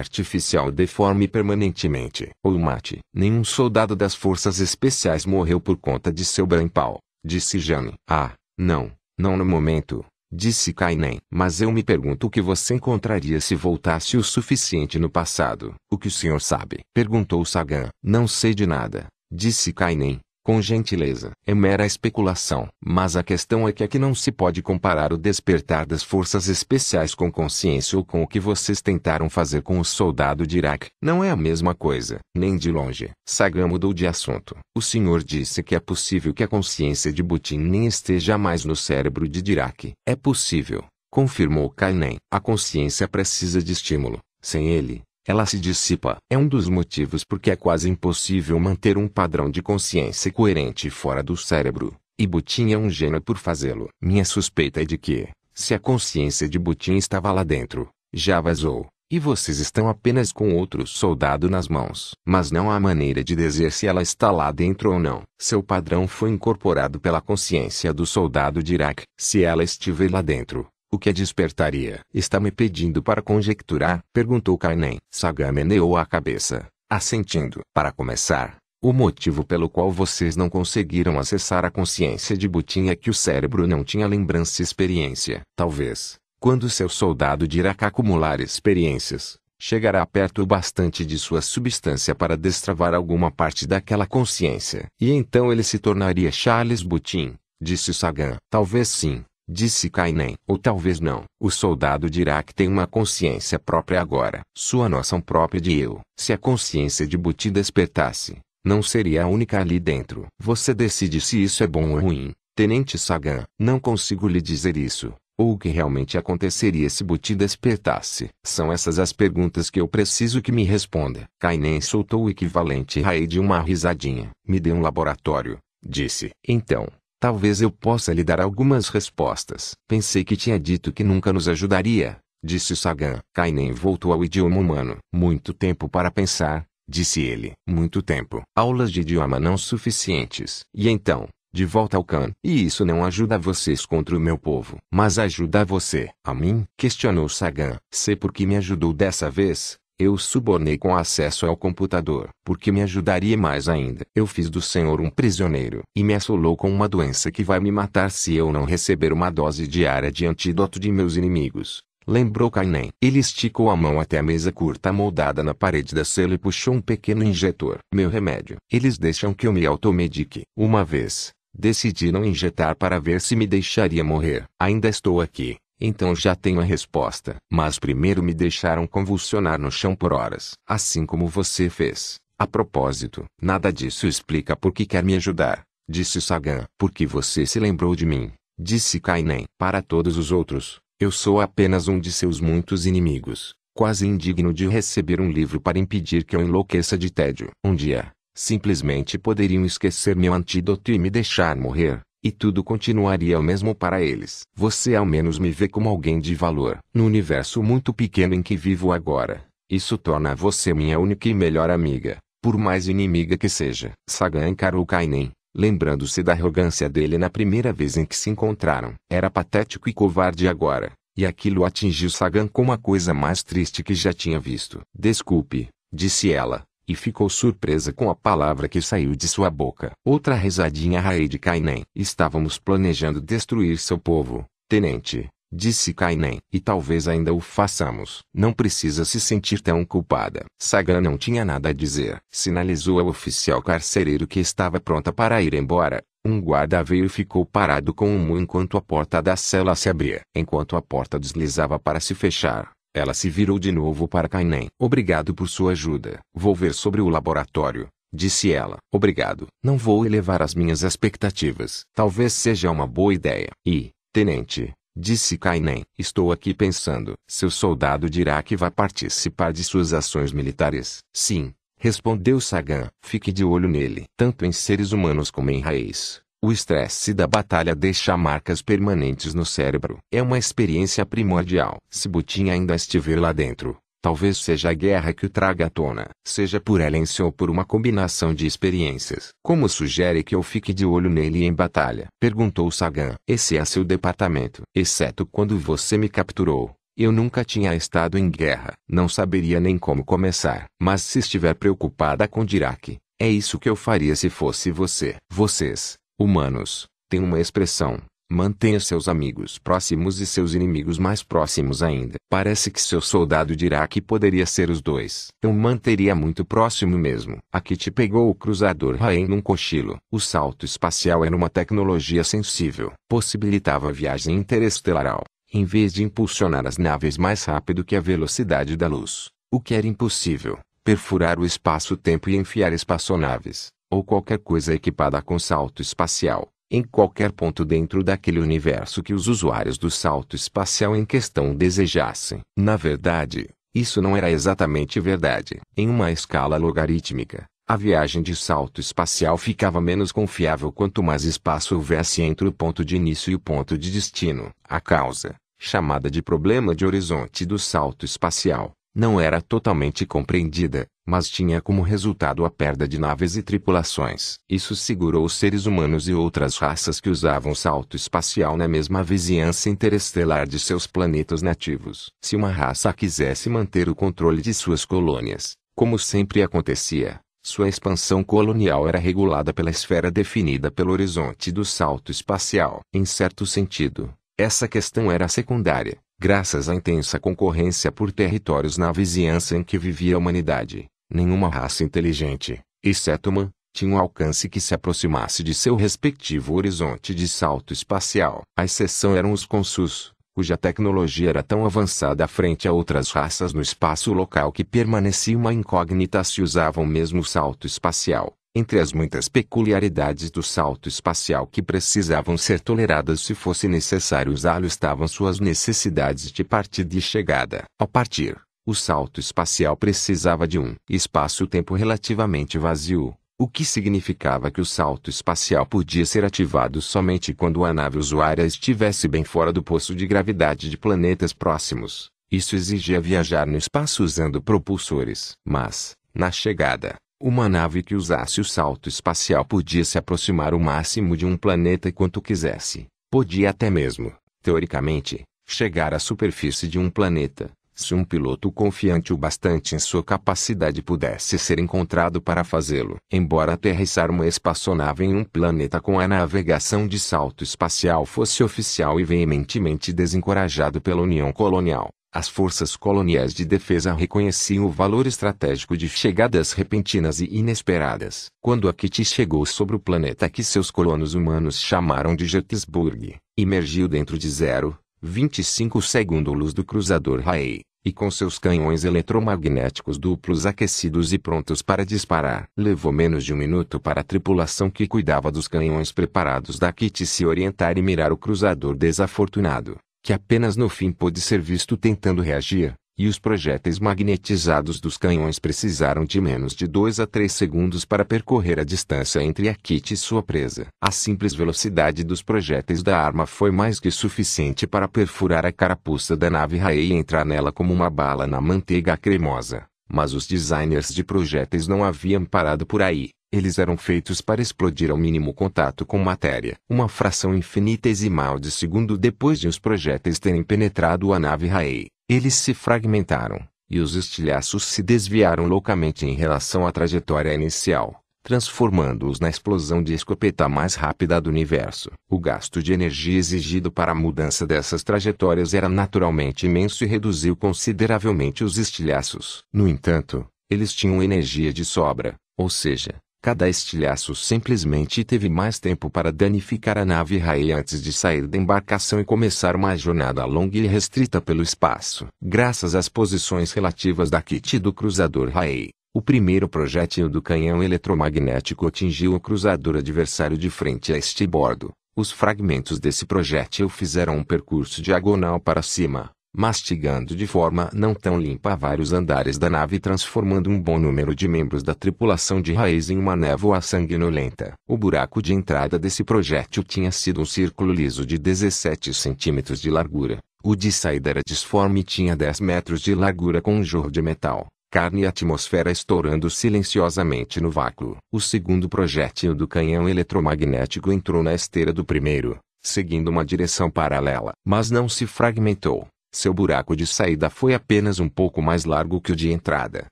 artificial 0.00 0.72
deforme 0.72 1.28
permanentemente 1.28 2.30
ou 2.42 2.58
mate. 2.58 3.00
Nenhum 3.14 3.44
soldado 3.44 3.94
das 3.94 4.14
forças 4.14 4.60
especiais 4.60 5.26
morreu 5.26 5.60
por 5.60 5.76
conta 5.76 6.10
de 6.10 6.24
seu 6.24 6.46
Brainpal, 6.46 7.00
disse 7.22 7.58
Jane. 7.58 7.92
Ah, 8.08 8.32
não, 8.58 8.90
não 9.18 9.36
no 9.36 9.44
momento. 9.44 10.02
Disse 10.32 10.72
Kainen. 10.72 11.18
Mas 11.30 11.60
eu 11.60 11.72
me 11.72 11.82
pergunto 11.82 12.26
o 12.26 12.30
que 12.30 12.40
você 12.40 12.74
encontraria 12.74 13.40
se 13.40 13.54
voltasse 13.54 14.16
o 14.16 14.22
suficiente 14.22 14.98
no 14.98 15.10
passado. 15.10 15.74
O 15.90 15.98
que 15.98 16.08
o 16.08 16.10
senhor 16.10 16.40
sabe? 16.40 16.80
Perguntou 16.94 17.44
Sagan. 17.44 17.88
Não 18.02 18.28
sei 18.28 18.54
de 18.54 18.66
nada. 18.66 19.06
Disse 19.30 19.72
Kainen 19.72 20.20
com 20.50 20.60
gentileza. 20.60 21.30
É 21.46 21.54
mera 21.54 21.86
especulação. 21.86 22.68
Mas 22.84 23.14
a 23.14 23.22
questão 23.22 23.68
é 23.68 23.72
que 23.72 23.84
aqui 23.84 24.00
não 24.00 24.12
se 24.12 24.32
pode 24.32 24.60
comparar 24.62 25.12
o 25.12 25.16
despertar 25.16 25.86
das 25.86 26.02
forças 26.02 26.48
especiais 26.48 27.14
com 27.14 27.30
consciência 27.30 27.96
ou 27.96 28.04
com 28.04 28.20
o 28.20 28.26
que 28.26 28.40
vocês 28.40 28.82
tentaram 28.82 29.30
fazer 29.30 29.62
com 29.62 29.78
o 29.78 29.84
soldado 29.84 30.44
de 30.44 30.58
Iraque. 30.58 30.88
Não 31.00 31.22
é 31.22 31.30
a 31.30 31.36
mesma 31.36 31.72
coisa, 31.72 32.18
nem 32.36 32.56
de 32.56 32.68
longe. 32.72 33.10
Sagan 33.24 33.68
mudou 33.68 33.94
de 33.94 34.08
assunto. 34.08 34.56
O 34.76 34.82
senhor 34.82 35.22
disse 35.22 35.62
que 35.62 35.76
é 35.76 35.78
possível 35.78 36.34
que 36.34 36.42
a 36.42 36.48
consciência 36.48 37.12
de 37.12 37.22
Butin 37.22 37.58
nem 37.58 37.86
esteja 37.86 38.36
mais 38.36 38.64
no 38.64 38.74
cérebro 38.74 39.28
de 39.28 39.40
Dirac. 39.40 39.92
É 40.04 40.16
possível, 40.16 40.82
confirmou 41.12 41.70
Kainen. 41.70 42.16
A 42.28 42.40
consciência 42.40 43.06
precisa 43.06 43.62
de 43.62 43.72
estímulo. 43.72 44.18
Sem 44.42 44.68
ele, 44.68 45.02
ela 45.30 45.46
se 45.46 45.60
dissipa. 45.60 46.18
É 46.28 46.36
um 46.36 46.46
dos 46.46 46.68
motivos 46.68 47.22
porque 47.22 47.52
é 47.52 47.56
quase 47.56 47.88
impossível 47.88 48.58
manter 48.58 48.98
um 48.98 49.06
padrão 49.06 49.48
de 49.48 49.62
consciência 49.62 50.32
coerente 50.32 50.90
fora 50.90 51.22
do 51.22 51.36
cérebro, 51.36 51.94
e 52.18 52.26
Butin 52.26 52.72
é 52.72 52.76
um 52.76 52.90
gênio 52.90 53.22
por 53.22 53.38
fazê-lo. 53.38 53.88
Minha 54.02 54.24
suspeita 54.24 54.82
é 54.82 54.84
de 54.84 54.98
que, 54.98 55.28
se 55.54 55.72
a 55.72 55.78
consciência 55.78 56.48
de 56.48 56.58
Butin 56.58 56.96
estava 56.96 57.30
lá 57.30 57.44
dentro, 57.44 57.88
já 58.12 58.40
vazou, 58.40 58.88
e 59.08 59.20
vocês 59.20 59.60
estão 59.60 59.88
apenas 59.88 60.32
com 60.32 60.54
outro 60.56 60.84
soldado 60.84 61.48
nas 61.48 61.68
mãos. 61.68 62.12
Mas 62.26 62.50
não 62.50 62.68
há 62.68 62.80
maneira 62.80 63.22
de 63.22 63.36
dizer 63.36 63.70
se 63.70 63.86
ela 63.86 64.02
está 64.02 64.32
lá 64.32 64.50
dentro 64.50 64.92
ou 64.92 64.98
não. 64.98 65.22
Seu 65.38 65.62
padrão 65.62 66.08
foi 66.08 66.30
incorporado 66.30 66.98
pela 66.98 67.20
consciência 67.20 67.92
do 67.92 68.04
soldado 68.04 68.62
de 68.62 68.74
Iraque. 68.74 69.04
Se 69.16 69.44
ela 69.44 69.62
estiver 69.62 70.10
lá 70.10 70.22
dentro, 70.22 70.66
o 70.92 70.98
que 70.98 71.08
a 71.08 71.12
despertaria? 71.12 72.00
Está 72.12 72.40
me 72.40 72.50
pedindo 72.50 73.02
para 73.02 73.22
conjecturar? 73.22 74.00
Perguntou 74.12 74.58
Kainen. 74.58 74.98
Saga 75.10 75.52
meneou 75.52 75.96
a 75.96 76.04
cabeça, 76.04 76.66
assentindo. 76.90 77.60
Para 77.72 77.92
começar, 77.92 78.56
o 78.82 78.92
motivo 78.92 79.44
pelo 79.44 79.70
qual 79.70 79.92
vocês 79.92 80.34
não 80.34 80.50
conseguiram 80.50 81.18
acessar 81.18 81.64
a 81.64 81.70
consciência 81.70 82.36
de 82.36 82.48
Butin 82.48 82.88
é 82.88 82.96
que 82.96 83.08
o 83.08 83.14
cérebro 83.14 83.68
não 83.68 83.84
tinha 83.84 84.06
lembrança 84.08 84.60
e 84.60 84.64
experiência. 84.64 85.42
Talvez, 85.54 86.16
quando 86.40 86.68
seu 86.68 86.88
soldado 86.88 87.46
dirá 87.46 87.74
acumular 87.78 88.40
experiências, 88.40 89.38
chegará 89.60 90.04
perto 90.04 90.42
o 90.42 90.46
bastante 90.46 91.06
de 91.06 91.18
sua 91.18 91.40
substância 91.40 92.16
para 92.16 92.36
destravar 92.36 92.94
alguma 92.94 93.30
parte 93.30 93.64
daquela 93.64 94.06
consciência. 94.06 94.86
E 95.00 95.12
então 95.12 95.52
ele 95.52 95.62
se 95.62 95.78
tornaria 95.78 96.32
Charles 96.32 96.82
Butin, 96.82 97.34
disse 97.60 97.94
Sagan. 97.94 98.38
Talvez 98.50 98.88
sim, 98.88 99.22
disse 99.50 99.90
Kainen. 99.90 100.36
Ou 100.46 100.56
talvez 100.56 101.00
não. 101.00 101.24
O 101.40 101.50
soldado 101.50 102.08
dirá 102.08 102.42
que 102.42 102.54
tem 102.54 102.68
uma 102.68 102.86
consciência 102.86 103.58
própria 103.58 104.00
agora. 104.00 104.42
Sua 104.56 104.88
noção 104.88 105.20
própria 105.20 105.60
de 105.60 105.78
eu. 105.78 106.00
Se 106.16 106.32
a 106.32 106.38
consciência 106.38 107.06
de 107.06 107.18
Butin 107.18 107.52
despertasse, 107.52 108.38
não 108.64 108.82
seria 108.82 109.24
a 109.24 109.26
única 109.26 109.60
ali 109.60 109.80
dentro. 109.80 110.26
Você 110.38 110.72
decide 110.72 111.20
se 111.20 111.42
isso 111.42 111.64
é 111.64 111.66
bom 111.66 111.92
ou 111.92 112.00
ruim. 112.00 112.32
Tenente 112.54 112.98
Sagan, 112.98 113.44
não 113.58 113.80
consigo 113.80 114.28
lhe 114.28 114.40
dizer 114.40 114.76
isso 114.76 115.14
ou 115.40 115.52
o 115.52 115.58
que 115.58 115.70
realmente 115.70 116.18
aconteceria 116.18 116.90
se 116.90 117.02
Buti 117.02 117.34
despertasse? 117.34 118.28
São 118.44 118.70
essas 118.70 118.98
as 118.98 119.10
perguntas 119.10 119.70
que 119.70 119.80
eu 119.80 119.88
preciso 119.88 120.42
que 120.42 120.52
me 120.52 120.64
responda. 120.64 121.24
Kainen 121.40 121.80
soltou 121.80 122.24
o 122.24 122.30
equivalente 122.30 123.00
raio 123.00 123.26
de 123.26 123.40
uma 123.40 123.58
risadinha. 123.62 124.32
Me 124.46 124.60
dê 124.60 124.70
um 124.70 124.82
laboratório, 124.82 125.56
disse. 125.82 126.28
Então, 126.46 126.86
talvez 127.20 127.60
eu 127.60 127.70
possa 127.70 128.12
lhe 128.12 128.24
dar 128.24 128.40
algumas 128.40 128.88
respostas. 128.88 129.76
Pensei 129.86 130.24
que 130.24 130.36
tinha 130.36 130.58
dito 130.58 130.92
que 130.92 131.04
nunca 131.04 131.32
nos 131.32 131.46
ajudaria, 131.46 132.18
disse 132.42 132.74
Sagan. 132.74 133.20
Kainen 133.34 133.72
voltou 133.72 134.12
ao 134.12 134.24
idioma 134.24 134.56
humano. 134.56 134.96
Muito 135.14 135.52
tempo 135.52 135.88
para 135.88 136.10
pensar, 136.10 136.64
disse 136.88 137.20
ele. 137.20 137.52
Muito 137.68 138.02
tempo. 138.02 138.42
Aulas 138.56 138.90
de 138.90 139.02
idioma 139.02 139.38
não 139.38 139.56
suficientes. 139.56 140.64
E 140.74 140.88
então, 140.88 141.28
de 141.52 141.64
volta 141.64 141.96
ao 141.96 142.04
Khan. 142.04 142.32
E 142.42 142.64
isso 142.64 142.84
não 142.84 143.04
ajuda 143.04 143.38
vocês 143.38 143.84
contra 143.84 144.16
o 144.16 144.20
meu 144.20 144.38
povo. 144.38 144.78
Mas 144.92 145.18
ajuda 145.18 145.64
você. 145.64 146.10
A 146.24 146.32
mim? 146.32 146.64
Questionou 146.76 147.28
Sagan. 147.28 147.76
Sei 147.92 148.16
por 148.16 148.32
que 148.32 148.46
me 148.46 148.56
ajudou 148.56 148.92
dessa 148.92 149.30
vez. 149.30 149.76
Eu 150.02 150.16
subornei 150.16 150.78
com 150.78 150.96
acesso 150.96 151.44
ao 151.44 151.54
computador, 151.54 152.30
porque 152.42 152.72
me 152.72 152.80
ajudaria 152.80 153.36
mais 153.36 153.68
ainda. 153.68 154.06
Eu 154.16 154.26
fiz 154.26 154.48
do 154.48 154.62
senhor 154.62 154.98
um 154.98 155.10
prisioneiro, 155.10 155.82
e 155.94 156.02
me 156.02 156.14
assolou 156.14 156.56
com 156.56 156.70
uma 156.70 156.88
doença 156.88 157.30
que 157.30 157.44
vai 157.44 157.60
me 157.60 157.70
matar 157.70 158.10
se 158.10 158.34
eu 158.34 158.50
não 158.50 158.64
receber 158.64 159.12
uma 159.12 159.28
dose 159.28 159.68
diária 159.68 160.10
de 160.10 160.24
antídoto 160.24 160.80
de 160.80 160.90
meus 160.90 161.16
inimigos. 161.16 161.82
Lembrou 162.06 162.50
Kainen. 162.50 162.88
Ele 162.98 163.18
esticou 163.18 163.68
a 163.68 163.76
mão 163.76 164.00
até 164.00 164.16
a 164.16 164.22
mesa 164.22 164.50
curta 164.50 164.90
moldada 164.90 165.42
na 165.42 165.52
parede 165.52 165.94
da 165.94 166.02
cela 166.02 166.32
e 166.32 166.38
puxou 166.38 166.72
um 166.72 166.80
pequeno 166.80 167.22
injetor. 167.22 167.80
Meu 167.94 168.08
remédio. 168.08 168.56
Eles 168.72 168.96
deixam 168.96 169.34
que 169.34 169.46
eu 169.46 169.52
me 169.52 169.66
automedique. 169.66 170.44
Uma 170.56 170.82
vez, 170.82 171.34
Decidi 171.52 172.12
não 172.12 172.24
injetar 172.24 172.76
para 172.76 173.00
ver 173.00 173.20
se 173.20 173.34
me 173.34 173.46
deixaria 173.46 174.04
morrer. 174.04 174.44
Ainda 174.58 174.88
estou 174.88 175.20
aqui, 175.20 175.56
então 175.80 176.14
já 176.14 176.34
tenho 176.34 176.60
a 176.60 176.64
resposta. 176.64 177.36
Mas 177.50 177.78
primeiro 177.78 178.22
me 178.22 178.34
deixaram 178.34 178.86
convulsionar 178.86 179.58
no 179.58 179.70
chão 179.70 179.96
por 179.96 180.12
horas. 180.12 180.52
Assim 180.66 181.06
como 181.06 181.26
você 181.26 181.70
fez. 181.70 182.16
A 182.38 182.46
propósito, 182.46 183.24
nada 183.40 183.72
disso 183.72 184.06
explica 184.06 184.56
por 184.56 184.72
que 184.72 184.86
quer 184.86 185.04
me 185.04 185.14
ajudar, 185.14 185.62
disse 185.88 186.20
Sagan. 186.20 186.64
Porque 186.78 187.06
você 187.06 187.46
se 187.46 187.58
lembrou 187.60 187.94
de 187.94 188.06
mim, 188.06 188.32
disse 188.58 189.00
Kainen. 189.00 189.44
Para 189.58 189.82
todos 189.82 190.16
os 190.16 190.30
outros, 190.30 190.78
eu 190.98 191.10
sou 191.10 191.40
apenas 191.40 191.88
um 191.88 191.98
de 191.98 192.12
seus 192.12 192.40
muitos 192.40 192.86
inimigos, 192.86 193.54
quase 193.74 194.06
indigno 194.06 194.52
de 194.52 194.66
receber 194.66 195.20
um 195.20 195.30
livro 195.30 195.60
para 195.60 195.78
impedir 195.78 196.24
que 196.24 196.36
eu 196.36 196.42
enlouqueça 196.42 196.96
de 196.96 197.10
tédio. 197.10 197.50
Um 197.64 197.74
dia, 197.74 198.12
Simplesmente 198.34 199.18
poderiam 199.18 199.64
esquecer 199.64 200.16
meu 200.16 200.32
antídoto 200.32 200.92
e 200.92 200.98
me 200.98 201.10
deixar 201.10 201.56
morrer, 201.56 202.00
e 202.22 202.30
tudo 202.30 202.62
continuaria 202.62 203.38
o 203.38 203.42
mesmo 203.42 203.74
para 203.74 204.02
eles. 204.02 204.42
Você 204.54 204.94
ao 204.94 205.04
menos 205.04 205.38
me 205.38 205.50
vê 205.50 205.68
como 205.68 205.88
alguém 205.88 206.20
de 206.20 206.34
valor. 206.34 206.78
No 206.92 207.04
universo 207.04 207.62
muito 207.62 207.92
pequeno 207.92 208.34
em 208.34 208.42
que 208.42 208.56
vivo 208.56 208.92
agora, 208.92 209.46
isso 209.70 209.96
torna 209.96 210.34
você 210.34 210.74
minha 210.74 210.98
única 210.98 211.28
e 211.28 211.34
melhor 211.34 211.70
amiga, 211.70 212.18
por 212.42 212.58
mais 212.58 212.88
inimiga 212.88 213.38
que 213.38 213.48
seja. 213.48 213.92
Sagan 214.08 214.48
encarou 214.48 214.84
Kainen, 214.84 215.30
lembrando-se 215.54 216.22
da 216.22 216.32
arrogância 216.32 216.88
dele 216.88 217.16
na 217.16 217.30
primeira 217.30 217.72
vez 217.72 217.96
em 217.96 218.04
que 218.04 218.16
se 218.16 218.30
encontraram. 218.30 218.94
Era 219.08 219.30
patético 219.30 219.88
e 219.88 219.92
covarde 219.92 220.48
agora, 220.48 220.92
e 221.16 221.24
aquilo 221.24 221.64
atingiu 221.64 222.10
Sagan 222.10 222.48
como 222.48 222.72
a 222.72 222.78
coisa 222.78 223.14
mais 223.14 223.44
triste 223.44 223.84
que 223.84 223.94
já 223.94 224.12
tinha 224.12 224.40
visto. 224.40 224.80
Desculpe, 224.92 225.68
disse 225.92 226.32
ela, 226.32 226.64
e 226.90 226.94
ficou 226.96 227.28
surpresa 227.28 227.92
com 227.92 228.10
a 228.10 228.16
palavra 228.16 228.68
que 228.68 228.82
saiu 228.82 229.14
de 229.14 229.28
sua 229.28 229.48
boca. 229.48 229.92
Outra 230.04 230.34
risadinha 230.34 231.00
raí 231.00 231.28
de 231.28 231.38
Kainen. 231.38 231.84
Estávamos 231.94 232.58
planejando 232.58 233.20
destruir 233.20 233.78
seu 233.78 233.96
povo, 233.96 234.44
tenente, 234.68 235.28
disse 235.52 235.94
Kainen. 235.94 236.40
E 236.52 236.58
talvez 236.58 237.06
ainda 237.06 237.32
o 237.32 237.38
façamos. 237.38 238.24
Não 238.34 238.52
precisa 238.52 239.04
se 239.04 239.20
sentir 239.20 239.60
tão 239.60 239.84
culpada. 239.84 240.46
Sagan 240.58 241.00
não 241.00 241.16
tinha 241.16 241.44
nada 241.44 241.68
a 241.68 241.72
dizer. 241.72 242.20
Sinalizou 242.28 242.98
ao 242.98 243.06
oficial 243.06 243.62
carcereiro 243.62 244.26
que 244.26 244.40
estava 244.40 244.80
pronta 244.80 245.12
para 245.12 245.40
ir 245.40 245.54
embora. 245.54 246.02
Um 246.26 246.40
guarda 246.40 246.82
veio 246.82 247.04
e 247.04 247.08
ficou 247.08 247.46
parado 247.46 247.94
com 247.94 248.08
um 248.08 248.18
mu 248.18 248.36
enquanto 248.36 248.76
a 248.76 248.82
porta 248.82 249.22
da 249.22 249.36
cela 249.36 249.76
se 249.76 249.88
abria. 249.88 250.22
Enquanto 250.34 250.74
a 250.74 250.82
porta 250.82 251.20
deslizava 251.20 251.78
para 251.78 252.00
se 252.00 252.16
fechar, 252.16 252.72
ela 252.94 253.14
se 253.14 253.30
virou 253.30 253.58
de 253.58 253.70
novo 253.70 254.08
para 254.08 254.28
Kainen. 254.28 254.68
Obrigado 254.78 255.34
por 255.34 255.48
sua 255.48 255.72
ajuda. 255.72 256.20
Vou 256.34 256.54
ver 256.54 256.74
sobre 256.74 257.00
o 257.00 257.08
laboratório, 257.08 257.88
disse 258.12 258.52
ela. 258.52 258.78
Obrigado. 258.92 259.46
Não 259.62 259.78
vou 259.78 260.04
elevar 260.04 260.42
as 260.42 260.54
minhas 260.54 260.82
expectativas. 260.82 261.84
Talvez 261.94 262.32
seja 262.32 262.70
uma 262.70 262.86
boa 262.86 263.14
ideia. 263.14 263.50
E, 263.64 263.90
tenente, 264.12 264.72
disse 264.96 265.38
Kainen. 265.38 265.84
Estou 265.98 266.32
aqui 266.32 266.52
pensando. 266.52 267.14
Seu 267.28 267.50
soldado 267.50 268.10
dirá 268.10 268.42
que 268.42 268.56
vai 268.56 268.70
participar 268.70 269.52
de 269.52 269.62
suas 269.62 269.92
ações 269.92 270.32
militares. 270.32 270.98
Sim, 271.12 271.52
respondeu 271.78 272.40
Sagan. 272.40 272.88
Fique 273.02 273.30
de 273.30 273.44
olho 273.44 273.68
nele. 273.68 274.06
Tanto 274.16 274.44
em 274.44 274.50
seres 274.50 274.90
humanos 274.90 275.30
como 275.30 275.50
em 275.50 275.60
raiz. 275.60 276.20
O 276.42 276.50
estresse 276.50 277.12
da 277.12 277.26
batalha 277.26 277.74
deixa 277.74 278.16
marcas 278.16 278.62
permanentes 278.62 279.34
no 279.34 279.44
cérebro. 279.44 279.98
É 280.10 280.22
uma 280.22 280.38
experiência 280.38 281.04
primordial. 281.04 281.76
Se 281.90 282.08
Butin 282.08 282.48
ainda 282.48 282.74
estiver 282.74 283.20
lá 283.20 283.30
dentro, 283.30 283.76
talvez 284.00 284.38
seja 284.38 284.70
a 284.70 284.72
guerra 284.72 285.12
que 285.12 285.26
o 285.26 285.28
traga 285.28 285.66
à 285.66 285.68
tona, 285.68 286.08
seja 286.26 286.58
por 286.58 286.80
Ellen 286.80 287.04
ou 287.22 287.30
por 287.30 287.50
uma 287.50 287.62
combinação 287.62 288.32
de 288.32 288.46
experiências. 288.46 289.28
Como 289.42 289.68
sugere 289.68 290.24
que 290.24 290.34
eu 290.34 290.42
fique 290.42 290.72
de 290.72 290.86
olho 290.86 291.10
nele 291.10 291.44
em 291.44 291.52
batalha? 291.52 292.06
Perguntou 292.18 292.70
Sagan. 292.70 293.16
Esse 293.28 293.58
é 293.58 293.64
seu 293.66 293.84
departamento. 293.84 294.62
Exceto 294.74 295.26
quando 295.26 295.58
você 295.58 295.98
me 295.98 296.08
capturou. 296.08 296.74
Eu 296.96 297.12
nunca 297.12 297.44
tinha 297.44 297.74
estado 297.74 298.16
em 298.16 298.30
guerra. 298.30 298.72
Não 298.88 299.10
saberia 299.10 299.60
nem 299.60 299.76
como 299.76 300.02
começar. 300.02 300.64
Mas 300.80 301.02
se 301.02 301.18
estiver 301.18 301.54
preocupada 301.54 302.26
com 302.26 302.46
Dirac, 302.46 302.96
é 303.20 303.28
isso 303.28 303.58
que 303.58 303.68
eu 303.68 303.76
faria 303.76 304.16
se 304.16 304.30
fosse 304.30 304.70
você. 304.70 305.16
Vocês, 305.30 305.98
humanos, 306.20 306.84
tem 307.08 307.18
uma 307.18 307.40
expressão. 307.40 307.98
Mantenha 308.30 308.78
seus 308.78 309.08
amigos 309.08 309.58
próximos 309.58 310.20
e 310.20 310.26
seus 310.26 310.52
inimigos 310.54 310.98
mais 310.98 311.22
próximos 311.22 311.82
ainda. 311.82 312.16
Parece 312.28 312.70
que 312.70 312.80
seu 312.80 313.00
soldado 313.00 313.56
dirá 313.56 313.88
que 313.88 314.02
poderia 314.02 314.44
ser 314.44 314.70
os 314.70 314.82
dois. 314.82 315.28
Eu 315.42 315.52
manteria 315.52 316.14
muito 316.14 316.44
próximo 316.44 316.96
mesmo. 316.96 317.38
Aqui 317.50 317.74
te 317.74 317.90
pegou 317.90 318.28
o 318.28 318.34
cruzador 318.34 318.96
Rain 318.96 319.26
num 319.26 319.40
cochilo. 319.40 319.96
O 320.12 320.20
salto 320.20 320.64
espacial 320.64 321.24
era 321.24 321.34
uma 321.34 321.48
tecnologia 321.48 322.22
sensível. 322.22 322.92
Possibilitava 323.08 323.90
viagem 323.90 324.36
interestelar 324.36 325.24
em 325.52 325.64
vez 325.64 325.92
de 325.92 326.04
impulsionar 326.04 326.66
as 326.66 326.76
naves 326.76 327.16
mais 327.16 327.44
rápido 327.44 327.82
que 327.82 327.96
a 327.96 328.00
velocidade 328.00 328.76
da 328.76 328.86
luz. 328.86 329.30
O 329.50 329.60
que 329.60 329.74
era 329.74 329.86
impossível, 329.86 330.58
perfurar 330.84 331.40
o 331.40 331.46
espaço-tempo 331.46 332.30
e 332.30 332.36
enfiar 332.36 332.72
espaçonaves 332.72 333.70
ou 333.90 334.04
qualquer 334.04 334.38
coisa 334.38 334.72
equipada 334.72 335.20
com 335.20 335.38
salto 335.38 335.82
espacial, 335.82 336.48
em 336.70 336.82
qualquer 336.82 337.32
ponto 337.32 337.64
dentro 337.64 338.04
daquele 338.04 338.38
universo 338.38 339.02
que 339.02 339.12
os 339.12 339.26
usuários 339.26 339.76
do 339.76 339.90
salto 339.90 340.36
espacial 340.36 340.94
em 340.94 341.04
questão 341.04 341.54
desejassem. 341.54 342.40
Na 342.56 342.76
verdade, 342.76 343.48
isso 343.74 344.00
não 344.00 344.16
era 344.16 344.30
exatamente 344.30 345.00
verdade. 345.00 345.60
Em 345.76 345.88
uma 345.88 346.12
escala 346.12 346.56
logarítmica, 346.56 347.44
a 347.68 347.76
viagem 347.76 348.20
de 348.20 348.34
salto 348.34 348.80
espacial 348.80 349.38
ficava 349.38 349.80
menos 349.80 350.10
confiável 350.10 350.72
quanto 350.72 351.02
mais 351.02 351.22
espaço 351.24 351.76
houvesse 351.76 352.20
entre 352.20 352.48
o 352.48 352.52
ponto 352.52 352.84
de 352.84 352.96
início 352.96 353.30
e 353.30 353.34
o 353.34 353.38
ponto 353.38 353.78
de 353.78 353.92
destino. 353.92 354.50
A 354.64 354.80
causa, 354.80 355.36
chamada 355.56 356.10
de 356.10 356.20
problema 356.20 356.74
de 356.74 356.84
horizonte 356.84 357.46
do 357.46 357.58
salto 357.58 358.04
espacial, 358.04 358.72
não 358.92 359.20
era 359.20 359.40
totalmente 359.40 360.04
compreendida, 360.04 360.86
mas 361.10 361.28
tinha 361.28 361.60
como 361.60 361.82
resultado 361.82 362.44
a 362.44 362.50
perda 362.50 362.86
de 362.86 362.96
naves 362.96 363.36
e 363.36 363.42
tripulações. 363.42 364.38
Isso 364.48 364.76
segurou 364.76 365.24
os 365.24 365.32
seres 365.32 365.66
humanos 365.66 366.08
e 366.08 366.14
outras 366.14 366.56
raças 366.56 367.00
que 367.00 367.10
usavam 367.10 367.52
salto 367.52 367.96
espacial 367.96 368.56
na 368.56 368.68
mesma 368.68 369.02
vizinhança 369.02 369.68
interestelar 369.68 370.46
de 370.46 370.60
seus 370.60 370.86
planetas 370.86 371.42
nativos. 371.42 372.12
Se 372.22 372.36
uma 372.36 372.48
raça 372.48 372.92
quisesse 372.92 373.50
manter 373.50 373.88
o 373.88 373.94
controle 373.94 374.40
de 374.40 374.54
suas 374.54 374.84
colônias, 374.84 375.54
como 375.74 375.98
sempre 375.98 376.44
acontecia, 376.44 377.18
sua 377.42 377.68
expansão 377.68 378.22
colonial 378.22 378.86
era 378.88 378.98
regulada 378.98 379.52
pela 379.52 379.70
esfera 379.70 380.12
definida 380.12 380.70
pelo 380.70 380.92
horizonte 380.92 381.50
do 381.50 381.64
salto 381.64 382.12
espacial. 382.12 382.82
Em 382.94 383.04
certo 383.04 383.44
sentido, 383.44 384.14
essa 384.38 384.68
questão 384.68 385.10
era 385.10 385.26
secundária 385.26 385.98
Graças 386.22 386.68
à 386.68 386.74
intensa 386.74 387.18
concorrência 387.18 387.90
por 387.90 388.12
territórios 388.12 388.76
na 388.76 388.92
vizinhança 388.92 389.56
em 389.56 389.62
que 389.62 389.78
vivia 389.78 390.16
a 390.16 390.18
humanidade, 390.18 390.86
nenhuma 391.12 391.48
raça 391.48 391.82
inteligente, 391.82 392.60
exceto 392.82 393.30
uma, 393.30 393.50
tinha 393.72 393.94
um 393.94 393.98
alcance 393.98 394.48
que 394.48 394.60
se 394.60 394.74
aproximasse 394.74 395.42
de 395.42 395.54
seu 395.54 395.76
respectivo 395.76 396.54
horizonte 396.54 397.14
de 397.14 397.28
salto 397.28 397.72
espacial. 397.72 398.42
A 398.56 398.64
exceção 398.64 399.16
eram 399.16 399.32
os 399.32 399.46
consus, 399.46 400.12
cuja 400.34 400.56
tecnologia 400.56 401.28
era 401.28 401.42
tão 401.42 401.64
avançada 401.64 402.26
frente 402.26 402.66
a 402.66 402.72
outras 402.72 403.10
raças 403.10 403.52
no 403.52 403.60
espaço 403.60 404.12
local 404.12 404.52
que 404.52 404.64
permanecia 404.64 405.36
uma 405.36 405.52
incógnita 405.52 406.22
se 406.24 406.42
usavam 406.42 406.86
mesmo 406.86 407.20
o 407.20 407.24
salto 407.24 407.66
espacial. 407.66 408.34
Entre 408.52 408.80
as 408.80 408.92
muitas 408.92 409.28
peculiaridades 409.28 410.28
do 410.28 410.42
salto 410.42 410.88
espacial 410.88 411.46
que 411.46 411.62
precisavam 411.62 412.36
ser 412.36 412.58
toleradas 412.58 413.20
se 413.20 413.32
fosse 413.32 413.68
necessário 413.68 414.32
usá-lo 414.32 414.66
estavam 414.66 415.06
suas 415.06 415.38
necessidades 415.38 416.32
de 416.32 416.42
partida 416.42 416.96
e 416.96 417.00
chegada. 417.00 417.62
Ao 417.78 417.86
partir, 417.86 418.36
o 418.70 418.74
salto 418.74 419.18
espacial 419.18 419.76
precisava 419.76 420.46
de 420.46 420.56
um 420.56 420.76
espaço-tempo 420.88 421.74
relativamente 421.74 422.56
vazio, 422.56 423.12
o 423.36 423.48
que 423.48 423.64
significava 423.64 424.48
que 424.48 424.60
o 424.60 424.64
salto 424.64 425.10
espacial 425.10 425.66
podia 425.66 426.06
ser 426.06 426.24
ativado 426.24 426.80
somente 426.80 427.34
quando 427.34 427.64
a 427.64 427.74
nave 427.74 427.98
usuária 427.98 428.44
estivesse 428.44 429.08
bem 429.08 429.24
fora 429.24 429.52
do 429.52 429.60
poço 429.60 429.92
de 429.92 430.06
gravidade 430.06 430.70
de 430.70 430.78
planetas 430.78 431.32
próximos. 431.32 432.10
Isso 432.30 432.54
exigia 432.54 433.00
viajar 433.00 433.44
no 433.44 433.56
espaço 433.56 434.04
usando 434.04 434.40
propulsores. 434.40 435.32
Mas, 435.44 435.96
na 436.14 436.30
chegada, 436.30 436.94
uma 437.20 437.48
nave 437.48 437.82
que 437.82 437.96
usasse 437.96 438.40
o 438.40 438.44
salto 438.44 438.88
espacial 438.88 439.44
podia 439.44 439.84
se 439.84 439.98
aproximar 439.98 440.54
o 440.54 440.60
máximo 440.60 441.16
de 441.16 441.26
um 441.26 441.36
planeta 441.36 441.90
quanto 441.90 442.22
quisesse. 442.22 442.86
Podia 443.10 443.50
até 443.50 443.68
mesmo, 443.68 444.12
teoricamente, 444.44 445.24
chegar 445.44 445.92
à 445.92 445.98
superfície 445.98 446.68
de 446.68 446.78
um 446.78 446.88
planeta, 446.88 447.50
se 447.74 447.94
um 447.94 448.04
piloto 448.04 448.50
confiante 448.52 449.12
o 449.12 449.16
bastante 449.16 449.74
em 449.74 449.78
sua 449.78 450.02
capacidade 450.02 450.82
pudesse 450.82 451.38
ser 451.38 451.58
encontrado 451.58 452.20
para 452.20 452.44
fazê-lo. 452.44 452.96
Embora 453.10 453.54
aterrissar 453.54 454.10
uma 454.10 454.26
espaçonave 454.26 455.04
em 455.04 455.14
um 455.14 455.24
planeta 455.24 455.80
com 455.80 455.98
a 455.98 456.06
navegação 456.06 456.86
de 456.86 456.98
salto 456.98 457.42
espacial 457.44 458.04
fosse 458.04 458.42
oficial 458.42 459.00
e 459.00 459.04
veementemente 459.04 459.92
desencorajado 459.92 460.80
pela 460.80 461.02
União 461.02 461.32
Colonial, 461.32 461.90
as 462.12 462.28
forças 462.28 462.74
coloniais 462.74 463.32
de 463.32 463.44
defesa 463.44 463.94
reconheciam 463.94 464.64
o 464.64 464.68
valor 464.68 465.06
estratégico 465.06 465.76
de 465.76 465.88
chegadas 465.88 466.52
repentinas 466.52 467.20
e 467.20 467.26
inesperadas. 467.26 468.26
Quando 468.42 468.68
a 468.68 468.74
Kitty 468.74 469.04
chegou 469.04 469.46
sobre 469.46 469.76
o 469.76 469.80
planeta 469.80 470.28
que 470.28 470.42
seus 470.42 470.72
colonos 470.72 471.14
humanos 471.14 471.60
chamaram 471.60 472.16
de 472.16 472.26
Gettysburg, 472.26 473.14
emergiu 473.38 473.86
dentro 473.86 474.18
de 474.18 474.28
zero, 474.28 474.76
25 475.02 475.80
segundo 475.80 476.32
luz 476.34 476.52
do 476.52 476.62
cruzador 476.62 477.20
Raei 477.20 477.62
e 477.82 477.90
com 477.90 478.10
seus 478.10 478.38
canhões 478.38 478.84
eletromagnéticos 478.84 479.96
duplos 479.96 480.44
aquecidos 480.44 481.14
e 481.14 481.18
prontos 481.18 481.62
para 481.62 481.86
disparar. 481.86 482.46
Levou 482.54 482.92
menos 482.92 483.24
de 483.24 483.32
um 483.32 483.36
minuto 483.36 483.80
para 483.80 484.02
a 484.02 484.04
tripulação 484.04 484.70
que 484.70 484.86
cuidava 484.86 485.30
dos 485.30 485.48
canhões 485.48 485.90
preparados 485.90 486.58
da 486.58 486.70
Kitty 486.70 487.06
se 487.06 487.24
orientar 487.24 487.78
e 487.78 487.82
mirar 487.82 488.12
o 488.12 488.18
cruzador 488.18 488.76
desafortunado, 488.76 489.78
que 490.02 490.12
apenas 490.12 490.56
no 490.56 490.68
fim 490.68 490.92
pôde 490.92 491.22
ser 491.22 491.40
visto 491.40 491.78
tentando 491.78 492.20
reagir, 492.20 492.74
e 493.00 493.08
os 493.08 493.18
projéteis 493.18 493.78
magnetizados 493.78 494.78
dos 494.78 494.98
canhões 494.98 495.38
precisaram 495.38 496.04
de 496.04 496.20
menos 496.20 496.52
de 496.54 496.66
2 496.66 497.00
a 497.00 497.06
3 497.06 497.32
segundos 497.32 497.86
para 497.86 498.04
percorrer 498.04 498.60
a 498.60 498.62
distância 498.62 499.22
entre 499.22 499.48
a 499.48 499.54
Kitty 499.54 499.94
e 499.94 499.96
sua 499.96 500.22
presa. 500.22 500.66
A 500.82 500.90
simples 500.90 501.32
velocidade 501.32 502.04
dos 502.04 502.22
projéteis 502.22 502.82
da 502.82 503.00
arma 503.00 503.24
foi 503.24 503.50
mais 503.50 503.80
que 503.80 503.90
suficiente 503.90 504.66
para 504.66 504.86
perfurar 504.86 505.46
a 505.46 505.52
carapuça 505.52 506.14
da 506.14 506.28
nave 506.28 506.58
Raei 506.58 506.88
e 506.88 506.92
entrar 506.92 507.24
nela 507.24 507.50
como 507.50 507.72
uma 507.72 507.88
bala 507.88 508.26
na 508.26 508.38
manteiga 508.38 508.94
cremosa. 508.98 509.64
Mas 509.90 510.12
os 510.12 510.26
designers 510.26 510.92
de 510.92 511.02
projéteis 511.02 511.66
não 511.66 511.82
haviam 511.82 512.26
parado 512.26 512.66
por 512.66 512.82
aí. 512.82 513.08
Eles 513.32 513.60
eram 513.60 513.76
feitos 513.76 514.20
para 514.20 514.42
explodir 514.42 514.90
ao 514.90 514.96
mínimo 514.96 515.32
contato 515.32 515.86
com 515.86 515.98
matéria. 515.98 516.56
Uma 516.68 516.88
fração 516.88 517.32
infinitesimal 517.32 518.40
de 518.40 518.50
segundo 518.50 518.98
depois 518.98 519.38
de 519.38 519.46
os 519.46 519.56
projéteis 519.56 520.18
terem 520.18 520.42
penetrado 520.42 521.12
a 521.12 521.18
nave 521.18 521.46
Raei, 521.46 521.86
eles 522.08 522.34
se 522.34 522.52
fragmentaram, 522.52 523.40
e 523.70 523.78
os 523.78 523.94
estilhaços 523.94 524.64
se 524.64 524.82
desviaram 524.82 525.46
loucamente 525.46 526.04
em 526.04 526.14
relação 526.14 526.66
à 526.66 526.72
trajetória 526.72 527.32
inicial, 527.32 528.02
transformando-os 528.24 529.20
na 529.20 529.28
explosão 529.28 529.80
de 529.80 529.94
escopeta 529.94 530.48
mais 530.48 530.74
rápida 530.74 531.20
do 531.20 531.30
universo. 531.30 531.92
O 532.10 532.18
gasto 532.18 532.60
de 532.60 532.72
energia 532.72 533.16
exigido 533.16 533.70
para 533.70 533.92
a 533.92 533.94
mudança 533.94 534.44
dessas 534.44 534.82
trajetórias 534.82 535.54
era 535.54 535.68
naturalmente 535.68 536.46
imenso 536.46 536.82
e 536.82 536.86
reduziu 536.88 537.36
consideravelmente 537.36 538.42
os 538.42 538.58
estilhaços. 538.58 539.44
No 539.52 539.68
entanto, 539.68 540.26
eles 540.50 540.74
tinham 540.74 541.00
energia 541.00 541.52
de 541.52 541.64
sobra, 541.64 542.16
ou 542.36 542.50
seja, 542.50 542.96
Cada 543.22 543.50
estilhaço 543.50 544.14
simplesmente 544.14 545.04
teve 545.04 545.28
mais 545.28 545.58
tempo 545.58 545.90
para 545.90 546.10
danificar 546.10 546.78
a 546.78 546.86
nave 546.86 547.18
Raei 547.18 547.52
antes 547.52 547.82
de 547.82 547.92
sair 547.92 548.26
da 548.26 548.38
embarcação 548.38 548.98
e 548.98 549.04
começar 549.04 549.54
uma 549.54 549.76
jornada 549.76 550.24
longa 550.24 550.56
e 550.56 550.66
restrita 550.66 551.20
pelo 551.20 551.42
espaço. 551.42 552.06
Graças 552.22 552.74
às 552.74 552.88
posições 552.88 553.52
relativas 553.52 554.08
da 554.08 554.22
kit 554.22 554.58
do 554.58 554.72
cruzador 554.72 555.28
Raei, 555.28 555.68
o 555.92 556.00
primeiro 556.00 556.48
projétil 556.48 557.10
do 557.10 557.20
canhão 557.20 557.62
eletromagnético 557.62 558.66
atingiu 558.66 559.14
o 559.14 559.20
cruzador 559.20 559.76
adversário 559.76 560.38
de 560.38 560.48
frente 560.48 560.90
a 560.90 560.96
este 560.96 561.26
bordo. 561.26 561.72
Os 561.94 562.10
fragmentos 562.10 562.80
desse 562.80 563.04
projétil 563.04 563.68
fizeram 563.68 564.16
um 564.16 564.24
percurso 564.24 564.80
diagonal 564.80 565.38
para 565.38 565.60
cima, 565.60 566.10
mastigando 566.34 567.14
de 567.14 567.26
forma 567.26 567.68
não 567.72 567.94
tão 567.94 568.20
limpa 568.20 568.56
vários 568.56 568.92
andares 568.92 569.38
da 569.38 569.50
nave 569.50 569.78
transformando 569.78 570.48
um 570.48 570.60
bom 570.60 570.78
número 570.78 571.14
de 571.14 571.26
membros 571.26 571.62
da 571.62 571.74
tripulação 571.74 572.40
de 572.40 572.52
raiz 572.52 572.90
em 572.90 572.98
uma 572.98 573.16
névoa 573.16 573.60
sanguinolenta. 573.60 574.54
O 574.68 574.76
buraco 574.76 575.20
de 575.20 575.34
entrada 575.34 575.78
desse 575.78 576.04
projétil 576.04 576.62
tinha 576.62 576.90
sido 576.90 577.20
um 577.20 577.24
círculo 577.24 577.72
liso 577.72 578.06
de 578.06 578.16
17 578.18 578.94
centímetros 578.94 579.60
de 579.60 579.70
largura. 579.70 580.18
O 580.42 580.56
de 580.56 580.72
saída 580.72 581.10
era 581.10 581.20
disforme 581.26 581.80
e 581.80 581.84
tinha 581.84 582.16
10 582.16 582.40
metros 582.40 582.80
de 582.80 582.94
largura 582.94 583.42
com 583.42 583.54
um 583.54 583.62
jorro 583.62 583.90
de 583.90 584.00
metal, 584.00 584.46
carne 584.70 585.02
e 585.02 585.06
atmosfera 585.06 585.70
estourando 585.70 586.30
silenciosamente 586.30 587.40
no 587.40 587.50
vácuo. 587.50 587.96
O 588.10 588.20
segundo 588.20 588.68
projétil 588.68 589.34
do 589.34 589.46
canhão 589.46 589.88
eletromagnético 589.88 590.92
entrou 590.92 591.22
na 591.22 591.34
esteira 591.34 591.72
do 591.72 591.84
primeiro, 591.84 592.38
seguindo 592.62 593.08
uma 593.08 593.24
direção 593.24 593.70
paralela, 593.70 594.32
mas 594.46 594.70
não 594.70 594.88
se 594.88 595.06
fragmentou. 595.06 595.86
Seu 596.12 596.34
buraco 596.34 596.74
de 596.74 596.88
saída 596.88 597.30
foi 597.30 597.54
apenas 597.54 598.00
um 598.00 598.08
pouco 598.08 598.42
mais 598.42 598.64
largo 598.64 599.00
que 599.00 599.12
o 599.12 599.16
de 599.16 599.30
entrada. 599.30 599.86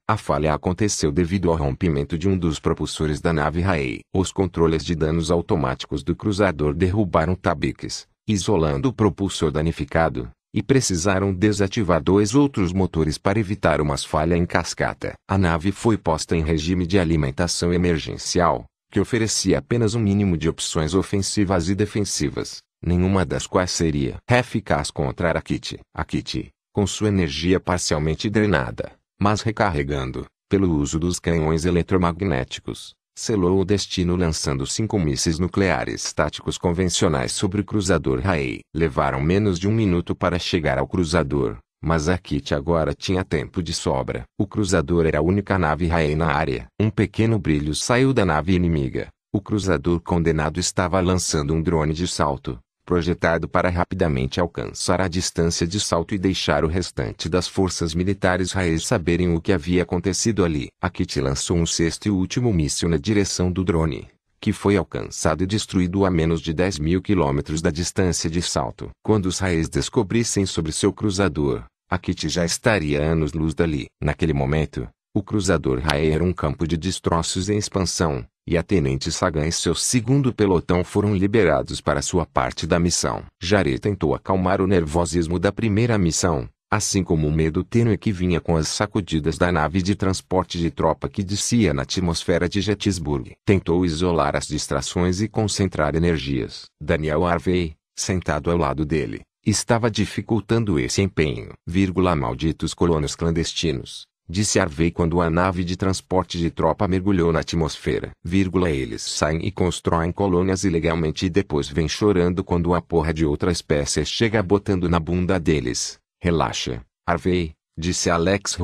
A 0.08 0.16
falha 0.16 0.52
aconteceu 0.52 1.12
devido 1.12 1.48
ao 1.48 1.56
rompimento 1.56 2.18
de 2.18 2.28
um 2.28 2.36
dos 2.36 2.58
propulsores 2.58 3.20
da 3.20 3.32
nave 3.32 3.60
Raei. 3.60 4.00
Os 4.12 4.32
controles 4.32 4.84
de 4.84 4.96
danos 4.96 5.30
automáticos 5.30 6.02
do 6.02 6.16
cruzador 6.16 6.74
derrubaram 6.74 7.36
tabiques, 7.36 8.08
isolando 8.26 8.88
o 8.88 8.92
propulsor 8.92 9.52
danificado, 9.52 10.28
e 10.52 10.60
precisaram 10.60 11.32
desativar 11.32 12.02
dois 12.02 12.34
outros 12.34 12.72
motores 12.72 13.16
para 13.16 13.38
evitar 13.38 13.80
uma 13.80 13.96
falha 13.96 14.36
em 14.36 14.44
cascata. 14.44 15.14
A 15.30 15.38
nave 15.38 15.70
foi 15.70 15.96
posta 15.96 16.36
em 16.36 16.42
regime 16.42 16.84
de 16.84 16.98
alimentação 16.98 17.72
emergencial, 17.72 18.64
que 18.90 18.98
oferecia 18.98 19.58
apenas 19.58 19.94
um 19.94 20.00
mínimo 20.00 20.36
de 20.36 20.48
opções 20.48 20.94
ofensivas 20.94 21.68
e 21.68 21.76
defensivas 21.76 22.58
nenhuma 22.84 23.24
das 23.24 23.46
quais 23.46 23.70
seria 23.70 24.18
eficaz 24.28 24.90
contra 24.90 25.30
a 25.30 25.42
Kitty. 25.42 25.80
A 25.94 26.04
Kitty, 26.04 26.50
com 26.72 26.86
sua 26.86 27.08
energia 27.08 27.58
parcialmente 27.58 28.30
drenada, 28.30 28.92
mas 29.20 29.42
recarregando, 29.42 30.26
pelo 30.48 30.70
uso 30.74 30.98
dos 30.98 31.18
canhões 31.18 31.64
eletromagnéticos, 31.64 32.94
selou 33.18 33.60
o 33.60 33.64
destino 33.64 34.14
lançando 34.14 34.64
cinco 34.64 34.98
mísseis 34.98 35.38
nucleares 35.40 36.12
táticos 36.12 36.56
convencionais 36.56 37.32
sobre 37.32 37.60
o 37.60 37.64
cruzador 37.64 38.20
Raei. 38.20 38.60
Levaram 38.74 39.20
menos 39.20 39.58
de 39.58 39.66
um 39.66 39.72
minuto 39.72 40.14
para 40.14 40.38
chegar 40.38 40.78
ao 40.78 40.86
cruzador, 40.86 41.58
mas 41.82 42.08
a 42.08 42.16
Kitty 42.16 42.54
agora 42.54 42.94
tinha 42.94 43.24
tempo 43.24 43.60
de 43.60 43.74
sobra. 43.74 44.22
O 44.38 44.46
cruzador 44.46 45.04
era 45.04 45.18
a 45.18 45.22
única 45.22 45.58
nave 45.58 45.88
Raei 45.88 46.14
na 46.14 46.32
área. 46.32 46.66
Um 46.80 46.90
pequeno 46.90 47.38
brilho 47.38 47.74
saiu 47.74 48.14
da 48.14 48.24
nave 48.24 48.54
inimiga. 48.54 49.08
O 49.32 49.40
cruzador 49.40 50.00
condenado 50.00 50.58
estava 50.58 51.00
lançando 51.00 51.52
um 51.52 51.60
drone 51.60 51.92
de 51.92 52.06
salto, 52.08 52.58
projetado 52.88 53.46
para 53.46 53.68
rapidamente 53.68 54.40
alcançar 54.40 54.98
a 54.98 55.08
distância 55.08 55.66
de 55.66 55.78
salto 55.78 56.14
e 56.14 56.18
deixar 56.18 56.64
o 56.64 56.68
restante 56.68 57.28
das 57.28 57.46
forças 57.46 57.94
militares 57.94 58.50
raiz 58.50 58.86
saberem 58.86 59.34
o 59.34 59.42
que 59.42 59.52
havia 59.52 59.82
acontecido 59.82 60.42
ali. 60.42 60.68
A 60.80 60.88
Kitty 60.88 61.20
lançou 61.20 61.58
um 61.58 61.66
sexto 61.66 62.06
e 62.06 62.10
último 62.10 62.50
míssil 62.50 62.88
na 62.88 62.96
direção 62.96 63.52
do 63.52 63.62
drone, 63.62 64.08
que 64.40 64.54
foi 64.54 64.78
alcançado 64.78 65.44
e 65.44 65.46
destruído 65.46 66.06
a 66.06 66.10
menos 66.10 66.40
de 66.40 66.54
10 66.54 66.78
mil 66.78 67.02
quilômetros 67.02 67.60
da 67.60 67.70
distância 67.70 68.30
de 68.30 68.40
salto. 68.40 68.88
Quando 69.02 69.26
os 69.26 69.38
raiz 69.38 69.68
descobrissem 69.68 70.46
sobre 70.46 70.72
seu 70.72 70.90
cruzador, 70.90 71.64
a 71.90 71.98
Kitty 71.98 72.30
já 72.30 72.46
estaria 72.46 73.02
anos-luz 73.02 73.52
dali. 73.52 73.84
Naquele 74.02 74.32
momento, 74.32 74.88
o 75.14 75.22
cruzador 75.22 75.78
Rae 75.80 76.08
era 76.08 76.24
um 76.24 76.32
campo 76.32 76.66
de 76.66 76.78
destroços 76.78 77.50
em 77.50 77.58
expansão, 77.58 78.24
e 78.48 78.56
a 78.56 78.62
Tenente 78.62 79.12
Sagan 79.12 79.46
e 79.46 79.52
seu 79.52 79.74
segundo 79.74 80.32
pelotão 80.32 80.82
foram 80.82 81.14
liberados 81.14 81.82
para 81.82 82.00
sua 82.00 82.24
parte 82.24 82.66
da 82.66 82.78
missão. 82.78 83.22
Jared 83.38 83.78
tentou 83.78 84.14
acalmar 84.14 84.62
o 84.62 84.66
nervosismo 84.66 85.38
da 85.38 85.52
primeira 85.52 85.98
missão, 85.98 86.48
assim 86.70 87.04
como 87.04 87.28
o 87.28 87.30
medo 87.30 87.62
tênue 87.62 87.98
que 87.98 88.10
vinha 88.10 88.40
com 88.40 88.56
as 88.56 88.68
sacudidas 88.68 89.36
da 89.36 89.52
nave 89.52 89.82
de 89.82 89.94
transporte 89.94 90.56
de 90.56 90.70
tropa 90.70 91.10
que 91.10 91.22
descia 91.22 91.74
na 91.74 91.82
atmosfera 91.82 92.48
de 92.48 92.62
Gettysburg. 92.62 93.32
Tentou 93.44 93.84
isolar 93.84 94.34
as 94.34 94.46
distrações 94.46 95.20
e 95.20 95.28
concentrar 95.28 95.94
energias. 95.94 96.64
Daniel 96.80 97.26
Harvey, 97.26 97.74
sentado 97.94 98.50
ao 98.50 98.56
lado 98.56 98.86
dele, 98.86 99.20
estava 99.44 99.90
dificultando 99.90 100.78
esse 100.78 101.02
empenho. 101.02 101.52
Vírgula 101.66 102.16
malditos 102.16 102.72
colonos 102.72 103.14
clandestinos, 103.14 104.06
disse 104.28 104.60
Harvey 104.60 104.90
quando 104.90 105.20
a 105.20 105.30
nave 105.30 105.64
de 105.64 105.76
transporte 105.76 106.38
de 106.38 106.50
tropa 106.50 106.86
mergulhou 106.86 107.32
na 107.32 107.40
atmosfera. 107.40 108.10
Vírgula, 108.22 108.70
eles 108.70 109.02
saem 109.02 109.46
e 109.46 109.50
constroem 109.50 110.12
colônias 110.12 110.64
ilegalmente 110.64 111.26
e 111.26 111.30
depois 111.30 111.68
vêm 111.68 111.88
chorando 111.88 112.44
quando 112.44 112.74
a 112.74 112.82
porra 112.82 113.14
de 113.14 113.24
outra 113.24 113.50
espécie 113.50 114.04
chega 114.04 114.42
botando 114.42 114.88
na 114.88 115.00
bunda 115.00 115.40
deles. 115.40 115.98
Relaxa, 116.20 116.82
Harvey, 117.06 117.52
disse 117.76 118.10
Alex. 118.10 118.58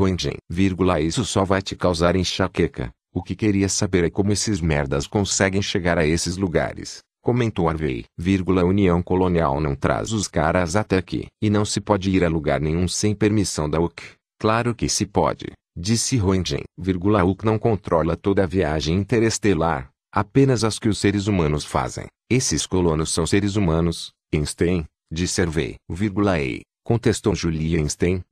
Vírgula, 0.51 1.01
isso 1.01 1.25
só 1.25 1.45
vai 1.45 1.63
te 1.63 1.75
causar 1.75 2.17
enxaqueca. 2.17 2.93
O 3.15 3.23
que 3.23 3.37
queria 3.37 3.69
saber 3.69 4.05
é 4.05 4.11
como 4.11 4.33
esses 4.33 4.61
merdas 4.61 5.07
conseguem 5.07 5.63
chegar 5.63 5.97
a 5.97 6.05
esses 6.05 6.37
lugares. 6.37 6.99
Comentou 7.23 7.69
Harvey. 7.69 8.05
Vírgula, 8.19 8.65
União 8.65 9.01
Colonial 9.01 9.61
não 9.61 9.75
traz 9.75 10.13
os 10.13 10.29
caras 10.29 10.77
até 10.77 10.99
aqui. 10.99 11.27
E 11.41 11.49
não 11.49 11.65
se 11.65 11.81
pode 11.81 12.11
ir 12.11 12.25
a 12.25 12.29
lugar 12.29 12.61
nenhum 12.61 12.87
sem 12.87 13.15
permissão 13.15 13.71
da 13.71 13.81
UC. 13.81 14.03
Claro 14.45 14.75
que 14.75 14.91
se 14.91 15.07
pode, 15.07 15.55
disse 15.75 16.19
Roentgen. 16.19 16.65
O 16.77 17.31
UC 17.31 17.47
não 17.47 17.59
controla 17.59 18.15
toda 18.15 18.45
a 18.45 18.47
viagem 18.47 18.95
interestelar, 18.95 19.89
apenas 20.15 20.65
as 20.65 20.79
que 20.79 20.87
os 20.87 20.99
seres 20.99 21.27
humanos 21.29 21.65
fazem. 21.65 22.09
Esses 22.31 22.67
colonos 22.67 23.11
são 23.11 23.27
seres 23.27 23.57
humanos, 23.57 24.13
Einstein, 24.35 24.85
disse 25.11 25.41
Hervey. 25.41 25.77
E, 25.89 26.61
contestou 26.85 27.35
Julie 27.35 27.79
Einstein. 27.79 28.23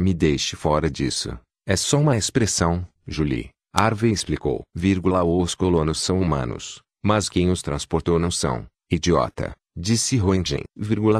Me 0.00 0.14
deixe 0.14 0.54
fora 0.54 0.88
disso. 0.88 1.36
É 1.66 1.74
só 1.74 1.98
uma 1.98 2.16
expressão, 2.16 2.86
Julie. 3.04 3.48
Harvey 3.74 4.12
explicou. 4.12 4.62
Os 4.72 5.54
colonos 5.56 5.98
são 6.00 6.20
humanos, 6.20 6.80
mas 7.04 7.28
quem 7.28 7.50
os 7.50 7.60
transportou 7.60 8.20
não 8.20 8.30
são, 8.30 8.66
idiota. 8.88 9.52
Disse 9.78 10.16
Roentgen, 10.16 10.62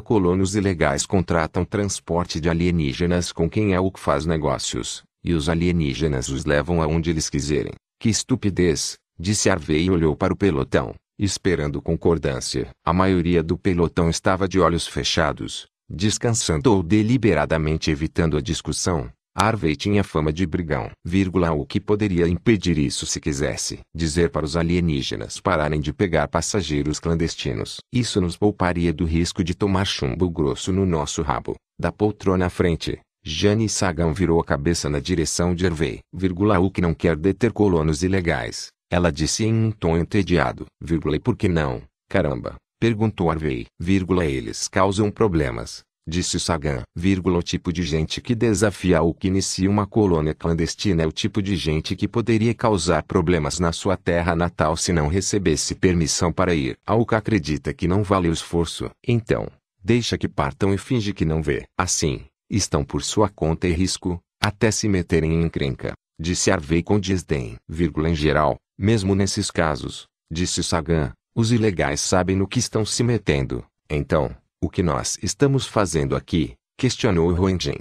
colonos 0.02 0.56
ilegais 0.56 1.04
contratam 1.04 1.62
transporte 1.62 2.40
de 2.40 2.48
alienígenas 2.48 3.30
com 3.30 3.50
quem 3.50 3.74
é 3.74 3.80
o 3.80 3.90
que 3.90 4.00
faz 4.00 4.24
negócios, 4.24 5.02
e 5.22 5.34
os 5.34 5.50
alienígenas 5.50 6.30
os 6.30 6.46
levam 6.46 6.80
aonde 6.80 7.10
eles 7.10 7.28
quiserem. 7.28 7.74
Que 8.00 8.08
estupidez, 8.08 8.96
disse 9.18 9.50
Harvey 9.50 9.84
e 9.84 9.90
olhou 9.90 10.16
para 10.16 10.32
o 10.32 10.36
pelotão, 10.36 10.94
esperando 11.18 11.82
concordância. 11.82 12.70
A 12.82 12.94
maioria 12.94 13.42
do 13.42 13.58
pelotão 13.58 14.08
estava 14.08 14.48
de 14.48 14.58
olhos 14.58 14.86
fechados, 14.86 15.66
descansando 15.86 16.72
ou 16.72 16.82
deliberadamente 16.82 17.90
evitando 17.90 18.38
a 18.38 18.40
discussão. 18.40 19.10
Harvey 19.38 19.76
tinha 19.76 20.02
fama 20.02 20.32
de 20.32 20.46
brigão, 20.46 20.90
vírgula, 21.04 21.52
o 21.52 21.66
que 21.66 21.78
poderia 21.78 22.26
impedir 22.26 22.78
isso 22.78 23.04
se 23.04 23.20
quisesse. 23.20 23.80
Dizer 23.94 24.30
para 24.30 24.46
os 24.46 24.56
alienígenas 24.56 25.38
pararem 25.38 25.78
de 25.78 25.92
pegar 25.92 26.26
passageiros 26.26 26.98
clandestinos. 26.98 27.76
Isso 27.92 28.18
nos 28.18 28.34
pouparia 28.34 28.94
do 28.94 29.04
risco 29.04 29.44
de 29.44 29.54
tomar 29.54 29.84
chumbo 29.84 30.30
grosso 30.30 30.72
no 30.72 30.86
nosso 30.86 31.20
rabo. 31.20 31.54
Da 31.78 31.92
poltrona 31.92 32.46
à 32.46 32.48
frente, 32.48 32.98
Jane 33.22 33.68
Sagan 33.68 34.14
virou 34.14 34.40
a 34.40 34.44
cabeça 34.44 34.88
na 34.88 35.00
direção 35.00 35.54
de 35.54 35.66
Hervey, 35.66 35.98
vírgula, 36.14 36.58
o 36.58 36.70
que 36.70 36.80
não 36.80 36.94
quer 36.94 37.14
deter 37.14 37.52
colonos 37.52 38.02
ilegais. 38.02 38.68
Ela 38.90 39.12
disse 39.12 39.44
em 39.44 39.52
um 39.52 39.70
tom 39.70 39.98
entediado, 39.98 40.64
vírgula, 40.82 41.16
e 41.16 41.20
por 41.20 41.36
que 41.36 41.46
não, 41.46 41.82
caramba? 42.08 42.54
Perguntou 42.80 43.30
Harvey, 43.30 43.66
vírgula, 43.78 44.24
eles 44.24 44.66
causam 44.66 45.10
problemas 45.10 45.84
disse 46.06 46.38
Sagan. 46.38 46.82
O 46.96 47.42
tipo 47.42 47.72
de 47.72 47.82
gente 47.82 48.20
que 48.20 48.34
desafia 48.34 49.02
ou 49.02 49.12
que 49.12 49.28
inicia 49.28 49.68
uma 49.68 49.86
colônia 49.86 50.34
clandestina 50.34 51.02
é 51.02 51.06
o 51.06 51.12
tipo 51.12 51.42
de 51.42 51.56
gente 51.56 51.96
que 51.96 52.06
poderia 52.08 52.54
causar 52.54 53.02
problemas 53.02 53.58
na 53.58 53.72
sua 53.72 53.96
terra 53.96 54.34
natal 54.34 54.76
se 54.76 54.92
não 54.92 55.08
recebesse 55.08 55.74
permissão 55.74 56.32
para 56.32 56.54
ir. 56.54 56.78
Alca 56.86 57.16
acredita 57.16 57.74
que 57.74 57.88
não 57.88 58.02
vale 58.02 58.28
o 58.28 58.32
esforço. 58.32 58.90
Então, 59.06 59.48
deixa 59.82 60.16
que 60.16 60.28
partam 60.28 60.72
e 60.72 60.78
finge 60.78 61.12
que 61.12 61.24
não 61.24 61.42
vê. 61.42 61.64
Assim, 61.76 62.24
estão 62.48 62.84
por 62.84 63.02
sua 63.02 63.28
conta 63.28 63.66
e 63.66 63.72
risco, 63.72 64.20
até 64.40 64.70
se 64.70 64.88
meterem 64.88 65.32
em 65.32 65.42
encrenca, 65.42 65.92
disse 66.18 66.50
Harvey 66.50 66.82
com 66.82 67.00
desdém. 67.00 67.56
Em 67.68 68.14
geral, 68.14 68.56
mesmo 68.78 69.14
nesses 69.14 69.50
casos, 69.50 70.06
disse 70.30 70.62
Sagan, 70.62 71.12
os 71.34 71.52
ilegais 71.52 72.00
sabem 72.00 72.36
no 72.36 72.46
que 72.46 72.58
estão 72.58 72.84
se 72.84 73.02
metendo. 73.02 73.64
Então, 73.90 74.34
o 74.66 74.68
que 74.68 74.82
nós 74.82 75.16
estamos 75.22 75.64
fazendo 75.64 76.16
aqui? 76.16 76.54
Questionou 76.76 77.32
Roentgen. 77.32 77.78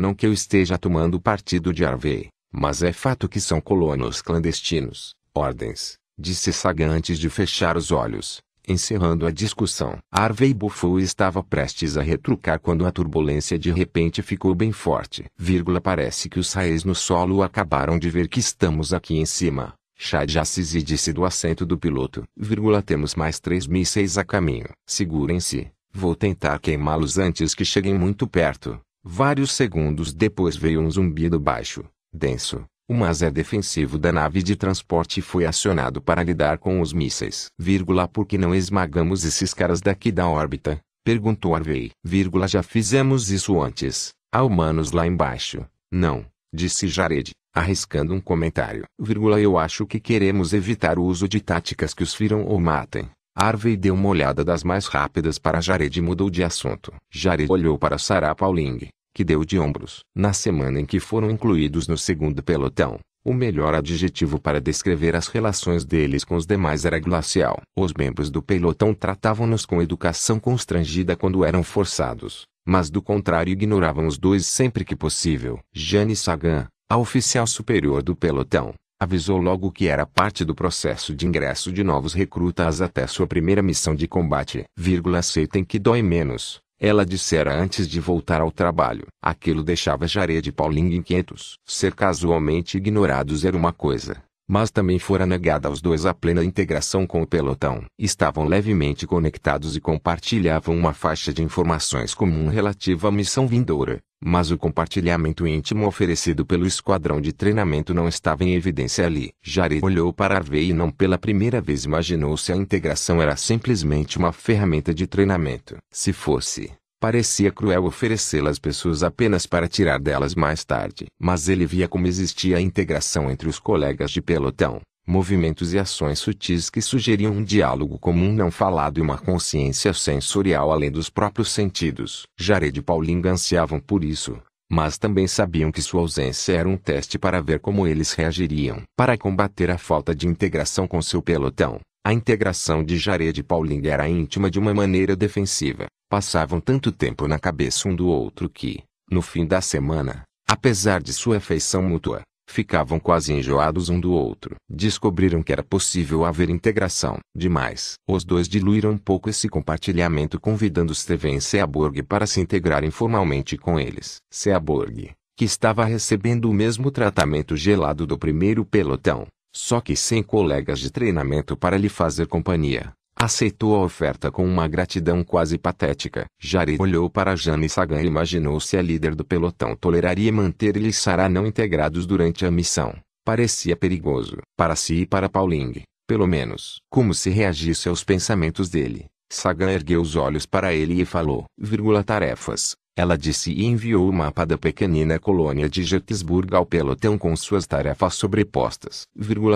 Não 0.00 0.14
que 0.14 0.26
eu 0.26 0.32
esteja 0.32 0.78
tomando 0.78 1.20
partido 1.20 1.74
de 1.74 1.84
Harvey, 1.84 2.28
mas 2.50 2.82
é 2.82 2.90
fato 2.90 3.28
que 3.28 3.38
são 3.38 3.60
colonos 3.60 4.22
clandestinos, 4.22 5.14
ordens, 5.34 5.98
disse 6.18 6.50
Sagan 6.50 6.88
antes 6.88 7.18
de 7.18 7.28
fechar 7.28 7.76
os 7.76 7.92
olhos, 7.92 8.40
encerrando 8.66 9.26
a 9.26 9.30
discussão. 9.30 9.98
Harvey 10.10 10.54
bufou 10.54 10.98
e 10.98 11.02
estava 11.02 11.42
prestes 11.42 11.98
a 11.98 12.02
retrucar 12.02 12.58
quando 12.58 12.86
a 12.86 12.90
turbulência 12.90 13.58
de 13.58 13.70
repente 13.70 14.22
ficou 14.22 14.54
bem 14.54 14.72
forte. 14.72 15.26
Vírgula, 15.36 15.82
parece 15.82 16.30
que 16.30 16.40
os 16.40 16.50
raios 16.54 16.82
no 16.82 16.94
solo 16.94 17.42
acabaram 17.42 17.98
de 17.98 18.08
ver 18.08 18.26
que 18.26 18.40
estamos 18.40 18.94
aqui 18.94 19.18
em 19.18 19.26
cima. 19.26 19.74
Chad 19.94 20.30
Jassisi 20.30 20.82
disse 20.82 21.12
do 21.12 21.26
assento 21.26 21.66
do 21.66 21.76
piloto. 21.76 22.24
Vírgula, 22.34 22.80
temos 22.80 23.14
mais 23.14 23.38
três 23.38 23.66
mísseis 23.66 24.16
a 24.16 24.24
caminho. 24.24 24.70
Segurem-se. 24.86 25.70
Vou 25.94 26.16
tentar 26.16 26.58
queimá-los 26.58 27.18
antes 27.18 27.54
que 27.54 27.64
cheguem 27.64 27.98
muito 27.98 28.26
perto. 28.26 28.80
Vários 29.04 29.52
segundos 29.52 30.14
depois 30.14 30.56
veio 30.56 30.80
um 30.80 30.90
zumbido 30.90 31.38
baixo, 31.38 31.84
denso. 32.12 32.64
O 32.88 32.94
maser 32.94 33.30
defensivo 33.30 33.98
da 33.98 34.12
nave 34.12 34.42
de 34.42 34.56
transporte 34.56 35.20
foi 35.20 35.44
acionado 35.44 36.00
para 36.00 36.22
lidar 36.22 36.58
com 36.58 36.80
os 36.80 36.92
mísseis. 36.92 37.46
Vírgula, 37.58 38.08
por 38.08 38.26
que 38.26 38.36
não 38.38 38.54
esmagamos 38.54 39.24
esses 39.24 39.54
caras 39.54 39.80
daqui 39.80 40.10
da 40.10 40.28
órbita? 40.28 40.80
Perguntou 41.04 41.54
Harvey. 41.54 41.90
Vírgula, 42.02 42.48
já 42.48 42.62
fizemos 42.62 43.30
isso 43.30 43.60
antes. 43.60 44.12
Há 44.32 44.42
humanos 44.42 44.92
lá 44.92 45.06
embaixo. 45.06 45.64
Não, 45.92 46.24
disse 46.54 46.88
Jared, 46.88 47.32
arriscando 47.54 48.14
um 48.14 48.20
comentário. 48.20 48.84
Vírgula, 48.98 49.40
eu 49.40 49.58
acho 49.58 49.86
que 49.86 50.00
queremos 50.00 50.52
evitar 50.52 50.98
o 50.98 51.04
uso 51.04 51.28
de 51.28 51.40
táticas 51.40 51.92
que 51.92 52.02
os 52.02 52.14
firam 52.14 52.44
ou 52.44 52.60
matem. 52.60 53.10
Harvey 53.34 53.78
deu 53.78 53.94
uma 53.94 54.08
olhada 54.08 54.44
das 54.44 54.62
mais 54.62 54.86
rápidas 54.86 55.38
para 55.38 55.60
Jared 55.60 55.98
e 55.98 56.02
mudou 56.02 56.28
de 56.28 56.44
assunto. 56.44 56.92
Jared 57.10 57.50
olhou 57.50 57.78
para 57.78 57.96
Sarah 57.96 58.34
Pauling, 58.34 58.88
que 59.14 59.24
deu 59.24 59.42
de 59.42 59.58
ombros. 59.58 60.04
Na 60.14 60.34
semana 60.34 60.78
em 60.78 60.84
que 60.84 61.00
foram 61.00 61.30
incluídos 61.30 61.88
no 61.88 61.96
segundo 61.96 62.42
pelotão, 62.42 62.98
o 63.24 63.32
melhor 63.32 63.74
adjetivo 63.74 64.38
para 64.38 64.60
descrever 64.60 65.16
as 65.16 65.28
relações 65.28 65.84
deles 65.84 66.24
com 66.24 66.36
os 66.36 66.44
demais 66.44 66.84
era 66.84 66.98
glacial. 66.98 67.62
Os 67.74 67.94
membros 67.94 68.30
do 68.30 68.42
pelotão 68.42 68.92
tratavam-nos 68.92 69.64
com 69.64 69.80
educação 69.80 70.38
constrangida 70.38 71.16
quando 71.16 71.42
eram 71.42 71.62
forçados, 71.62 72.46
mas 72.66 72.90
do 72.90 73.00
contrário 73.00 73.50
ignoravam 73.50 74.06
os 74.06 74.18
dois 74.18 74.46
sempre 74.46 74.84
que 74.84 74.94
possível. 74.94 75.58
Jane 75.72 76.14
Sagan, 76.14 76.66
a 76.86 76.98
oficial 76.98 77.46
superior 77.46 78.02
do 78.02 78.14
pelotão, 78.14 78.74
avisou 79.02 79.38
logo 79.38 79.72
que 79.72 79.88
era 79.88 80.06
parte 80.06 80.44
do 80.44 80.54
processo 80.54 81.12
de 81.12 81.26
ingresso 81.26 81.72
de 81.72 81.82
novos 81.82 82.14
recrutas 82.14 82.80
até 82.80 83.04
sua 83.06 83.26
primeira 83.26 83.60
missão 83.60 83.96
de 83.96 84.06
combate. 84.06 84.64
Vírgula, 84.76 85.18
aceitem 85.18 85.64
que 85.64 85.78
dói 85.78 86.02
menos. 86.02 86.60
Ela 86.78 87.04
dissera 87.04 87.52
antes 87.52 87.88
de 87.88 87.98
voltar 87.98 88.40
ao 88.40 88.52
trabalho. 88.52 89.06
Aquilo 89.20 89.64
deixava 89.64 90.06
Jared 90.06 90.48
e 90.48 90.52
Pauling 90.52 90.94
inquietos. 90.94 91.54
Ser 91.66 91.94
casualmente 91.94 92.76
ignorados 92.76 93.44
era 93.44 93.56
uma 93.56 93.72
coisa, 93.72 94.22
mas 94.52 94.70
também 94.70 94.98
fora 94.98 95.24
negada 95.24 95.66
aos 95.66 95.80
dois 95.80 96.04
a 96.04 96.12
plena 96.12 96.44
integração 96.44 97.06
com 97.06 97.22
o 97.22 97.26
pelotão. 97.26 97.86
Estavam 97.98 98.44
levemente 98.44 99.06
conectados 99.06 99.76
e 99.76 99.80
compartilhavam 99.80 100.76
uma 100.76 100.92
faixa 100.92 101.32
de 101.32 101.42
informações 101.42 102.12
comum 102.12 102.48
relativa 102.48 103.08
à 103.08 103.10
missão 103.10 103.46
vindoura, 103.46 103.98
mas 104.22 104.50
o 104.50 104.58
compartilhamento 104.58 105.46
íntimo 105.46 105.86
oferecido 105.86 106.44
pelo 106.44 106.66
esquadrão 106.66 107.18
de 107.18 107.32
treinamento 107.32 107.94
não 107.94 108.06
estava 108.06 108.44
em 108.44 108.54
evidência 108.54 109.06
ali. 109.06 109.32
Jared 109.42 109.82
olhou 109.82 110.12
para 110.12 110.36
Harvey 110.36 110.68
e 110.68 110.72
não 110.74 110.90
pela 110.90 111.16
primeira 111.16 111.58
vez 111.58 111.86
imaginou 111.86 112.36
se 112.36 112.52
a 112.52 112.56
integração 112.56 113.22
era 113.22 113.34
simplesmente 113.36 114.18
uma 114.18 114.32
ferramenta 114.32 114.92
de 114.92 115.06
treinamento. 115.06 115.78
Se 115.90 116.12
fosse, 116.12 116.70
Parecia 117.02 117.50
cruel 117.50 117.84
oferecê-la 117.84 118.48
às 118.48 118.60
pessoas 118.60 119.02
apenas 119.02 119.44
para 119.44 119.66
tirar 119.66 119.98
delas 119.98 120.36
mais 120.36 120.64
tarde. 120.64 121.06
Mas 121.20 121.48
ele 121.48 121.66
via 121.66 121.88
como 121.88 122.06
existia 122.06 122.58
a 122.58 122.60
integração 122.60 123.28
entre 123.28 123.48
os 123.48 123.58
colegas 123.58 124.08
de 124.12 124.22
pelotão, 124.22 124.80
movimentos 125.04 125.74
e 125.74 125.80
ações 125.80 126.20
sutis 126.20 126.70
que 126.70 126.80
sugeriam 126.80 127.32
um 127.32 127.42
diálogo 127.42 127.98
comum 127.98 128.32
não 128.32 128.52
falado 128.52 128.98
e 128.98 129.00
uma 129.00 129.18
consciência 129.18 129.92
sensorial 129.92 130.70
além 130.70 130.92
dos 130.92 131.10
próprios 131.10 131.50
sentidos. 131.50 132.22
Jared 132.38 132.78
e 132.78 132.80
Paulinho 132.80 133.28
ansiavam 133.28 133.80
por 133.80 134.04
isso, 134.04 134.38
mas 134.70 134.96
também 134.96 135.26
sabiam 135.26 135.72
que 135.72 135.82
sua 135.82 136.02
ausência 136.02 136.52
era 136.52 136.68
um 136.68 136.76
teste 136.76 137.18
para 137.18 137.42
ver 137.42 137.58
como 137.58 137.84
eles 137.84 138.12
reagiriam. 138.12 138.80
Para 138.96 139.18
combater 139.18 139.72
a 139.72 139.76
falta 139.76 140.14
de 140.14 140.28
integração 140.28 140.86
com 140.86 141.02
seu 141.02 141.20
pelotão, 141.20 141.80
a 142.06 142.12
integração 142.12 142.84
de 142.84 142.96
Jared 142.96 143.40
e 143.40 143.42
Pauling 143.42 143.86
era 143.88 144.08
íntima 144.08 144.48
de 144.48 144.60
uma 144.60 144.72
maneira 144.72 145.16
defensiva. 145.16 145.86
Passavam 146.12 146.60
tanto 146.60 146.92
tempo 146.92 147.26
na 147.26 147.38
cabeça 147.38 147.88
um 147.88 147.96
do 147.96 148.06
outro 148.06 148.46
que, 148.46 148.82
no 149.10 149.22
fim 149.22 149.46
da 149.46 149.62
semana, 149.62 150.24
apesar 150.46 151.02
de 151.02 151.10
sua 151.10 151.38
afeição 151.38 151.82
mútua, 151.82 152.20
ficavam 152.46 153.00
quase 153.00 153.32
enjoados 153.32 153.88
um 153.88 153.98
do 153.98 154.12
outro. 154.12 154.56
Descobriram 154.68 155.42
que 155.42 155.50
era 155.50 155.62
possível 155.62 156.26
haver 156.26 156.50
integração. 156.50 157.18
Demais. 157.34 157.94
Os 158.06 158.26
dois 158.26 158.46
diluíram 158.46 158.90
um 158.90 158.98
pouco 158.98 159.30
esse 159.30 159.48
compartilhamento 159.48 160.38
convidando 160.38 160.94
Steven 160.94 161.40
Seaborg 161.40 162.02
para 162.02 162.26
se 162.26 162.42
integrar 162.42 162.84
informalmente 162.84 163.56
com 163.56 163.80
eles. 163.80 164.16
Seaborg, 164.30 165.12
que 165.34 165.46
estava 165.46 165.82
recebendo 165.86 166.50
o 166.50 166.52
mesmo 166.52 166.90
tratamento 166.90 167.56
gelado 167.56 168.06
do 168.06 168.18
primeiro 168.18 168.66
pelotão, 168.66 169.26
só 169.50 169.80
que 169.80 169.96
sem 169.96 170.22
colegas 170.22 170.78
de 170.78 170.90
treinamento 170.90 171.56
para 171.56 171.78
lhe 171.78 171.88
fazer 171.88 172.26
companhia. 172.26 172.92
Aceitou 173.22 173.76
a 173.76 173.84
oferta 173.84 174.32
com 174.32 174.44
uma 174.44 174.66
gratidão 174.66 175.22
quase 175.22 175.56
patética. 175.56 176.26
Jared 176.40 176.82
olhou 176.82 177.08
para 177.08 177.36
Jane 177.36 177.68
Sagan 177.68 178.02
e 178.02 178.06
imaginou 178.06 178.58
se 178.58 178.76
a 178.76 178.82
líder 178.82 179.14
do 179.14 179.24
pelotão 179.24 179.76
toleraria 179.76 180.32
manter 180.32 180.76
ele 180.76 180.88
e 180.88 180.92
Sarah 180.92 181.28
não 181.28 181.46
integrados 181.46 182.04
durante 182.04 182.44
a 182.44 182.50
missão. 182.50 182.92
Parecia 183.24 183.76
perigoso. 183.76 184.38
Para 184.56 184.74
si 184.74 185.02
e 185.02 185.06
para 185.06 185.28
Pauling, 185.28 185.84
pelo 186.04 186.26
menos. 186.26 186.80
Como 186.90 187.14
se 187.14 187.30
reagisse 187.30 187.88
aos 187.88 188.02
pensamentos 188.02 188.68
dele. 188.68 189.06
Sagan 189.30 189.70
ergueu 189.70 190.02
os 190.02 190.16
olhos 190.16 190.44
para 190.44 190.74
ele 190.74 191.00
e 191.00 191.04
falou, 191.04 191.44
vírgula 191.56 192.02
tarefas, 192.02 192.74
ela 192.94 193.16
disse 193.16 193.50
e 193.50 193.64
enviou 193.64 194.06
o 194.06 194.12
mapa 194.12 194.44
da 194.44 194.58
pequenina 194.58 195.18
colônia 195.18 195.66
de 195.66 195.82
Gettysburg 195.82 196.54
ao 196.54 196.66
pelotão 196.66 197.16
com 197.16 197.34
suas 197.34 197.66
tarefas 197.66 198.14
sobrepostas. 198.14 199.06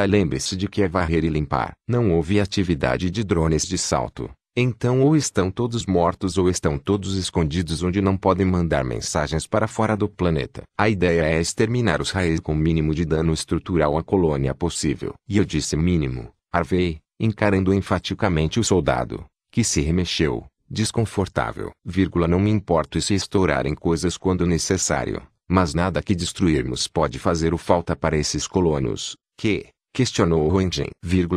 Lembre-se 0.09 0.57
de 0.57 0.67
que 0.67 0.83
é 0.83 0.89
varrer 0.89 1.23
e 1.23 1.29
limpar. 1.29 1.75
Não 1.87 2.13
houve 2.13 2.41
atividade 2.41 3.11
de 3.11 3.23
drones 3.23 3.67
de 3.67 3.77
salto. 3.77 4.31
Então 4.57 5.03
ou 5.03 5.15
estão 5.15 5.51
todos 5.51 5.85
mortos 5.85 6.39
ou 6.39 6.49
estão 6.49 6.79
todos 6.79 7.15
escondidos 7.15 7.83
onde 7.83 8.01
não 8.01 8.17
podem 8.17 8.47
mandar 8.47 8.83
mensagens 8.83 9.47
para 9.47 9.69
fora 9.69 9.95
do 9.95 10.09
planeta. 10.09 10.63
A 10.79 10.89
ideia 10.89 11.25
é 11.25 11.39
exterminar 11.39 12.01
os 12.01 12.11
raios 12.11 12.41
com 12.41 12.55
o 12.55 12.57
mínimo 12.57 12.95
de 12.95 13.05
dano 13.05 13.35
estrutural 13.35 13.99
à 13.99 14.03
colônia 14.03 14.55
possível. 14.55 15.13
E 15.29 15.37
eu 15.37 15.45
disse 15.45 15.77
mínimo, 15.77 16.31
Harvey, 16.51 17.01
encarando 17.21 17.75
enfaticamente 17.75 18.59
o 18.59 18.65
soldado, 18.65 19.27
que 19.53 19.63
se 19.63 19.83
remexeu 19.83 20.47
desconfortável. 20.69 21.71
Vírgula, 21.85 22.27
não 22.27 22.41
me 22.41 22.51
importo 22.51 23.01
se 23.01 23.15
estourarem 23.15 23.75
coisas 23.75 24.17
quando 24.17 24.47
necessário, 24.47 25.23
mas 25.49 25.75
nada 25.75 26.03
que 26.03 26.15
destruirmos 26.15 26.89
pode 26.89 27.19
fazer 27.19 27.55
o 27.55 27.59
falta 27.59 27.95
para 27.95 28.17
esses 28.17 28.47
colonos, 28.47 29.17
que, 29.37 29.69
questionou 29.93 30.49
Roentgen. 30.49 30.91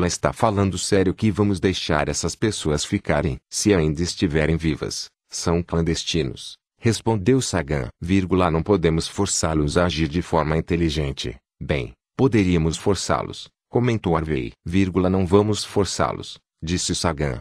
Está 0.05 0.34
falando 0.34 0.77
sério 0.77 1.13
que 1.13 1.32
vamos 1.32 1.59
deixar 1.59 2.09
essas 2.09 2.36
pessoas 2.36 2.84
ficarem, 2.84 3.38
se 3.49 3.73
ainda 3.73 4.01
estiverem 4.01 4.57
vivas, 4.57 5.07
são 5.30 5.61
clandestinos. 5.61 6.57
Respondeu 6.82 7.41
Sagan. 7.41 7.89
Vírgula, 8.01 8.49
não 8.49 8.63
podemos 8.63 9.07
forçá-los 9.07 9.77
a 9.77 9.86
agir 9.86 10.07
de 10.07 10.21
forma 10.21 10.57
inteligente. 10.57 11.36
Bem, 11.61 11.91
poderíamos 12.15 12.77
forçá-los, 12.77 13.49
comentou 13.69 14.15
Harvey. 14.15 14.53
Vírgula, 14.65 15.09
não 15.09 15.25
vamos 15.25 15.63
forçá-los 15.63 16.39
disse 16.62 16.95
Sagan. 16.95 17.39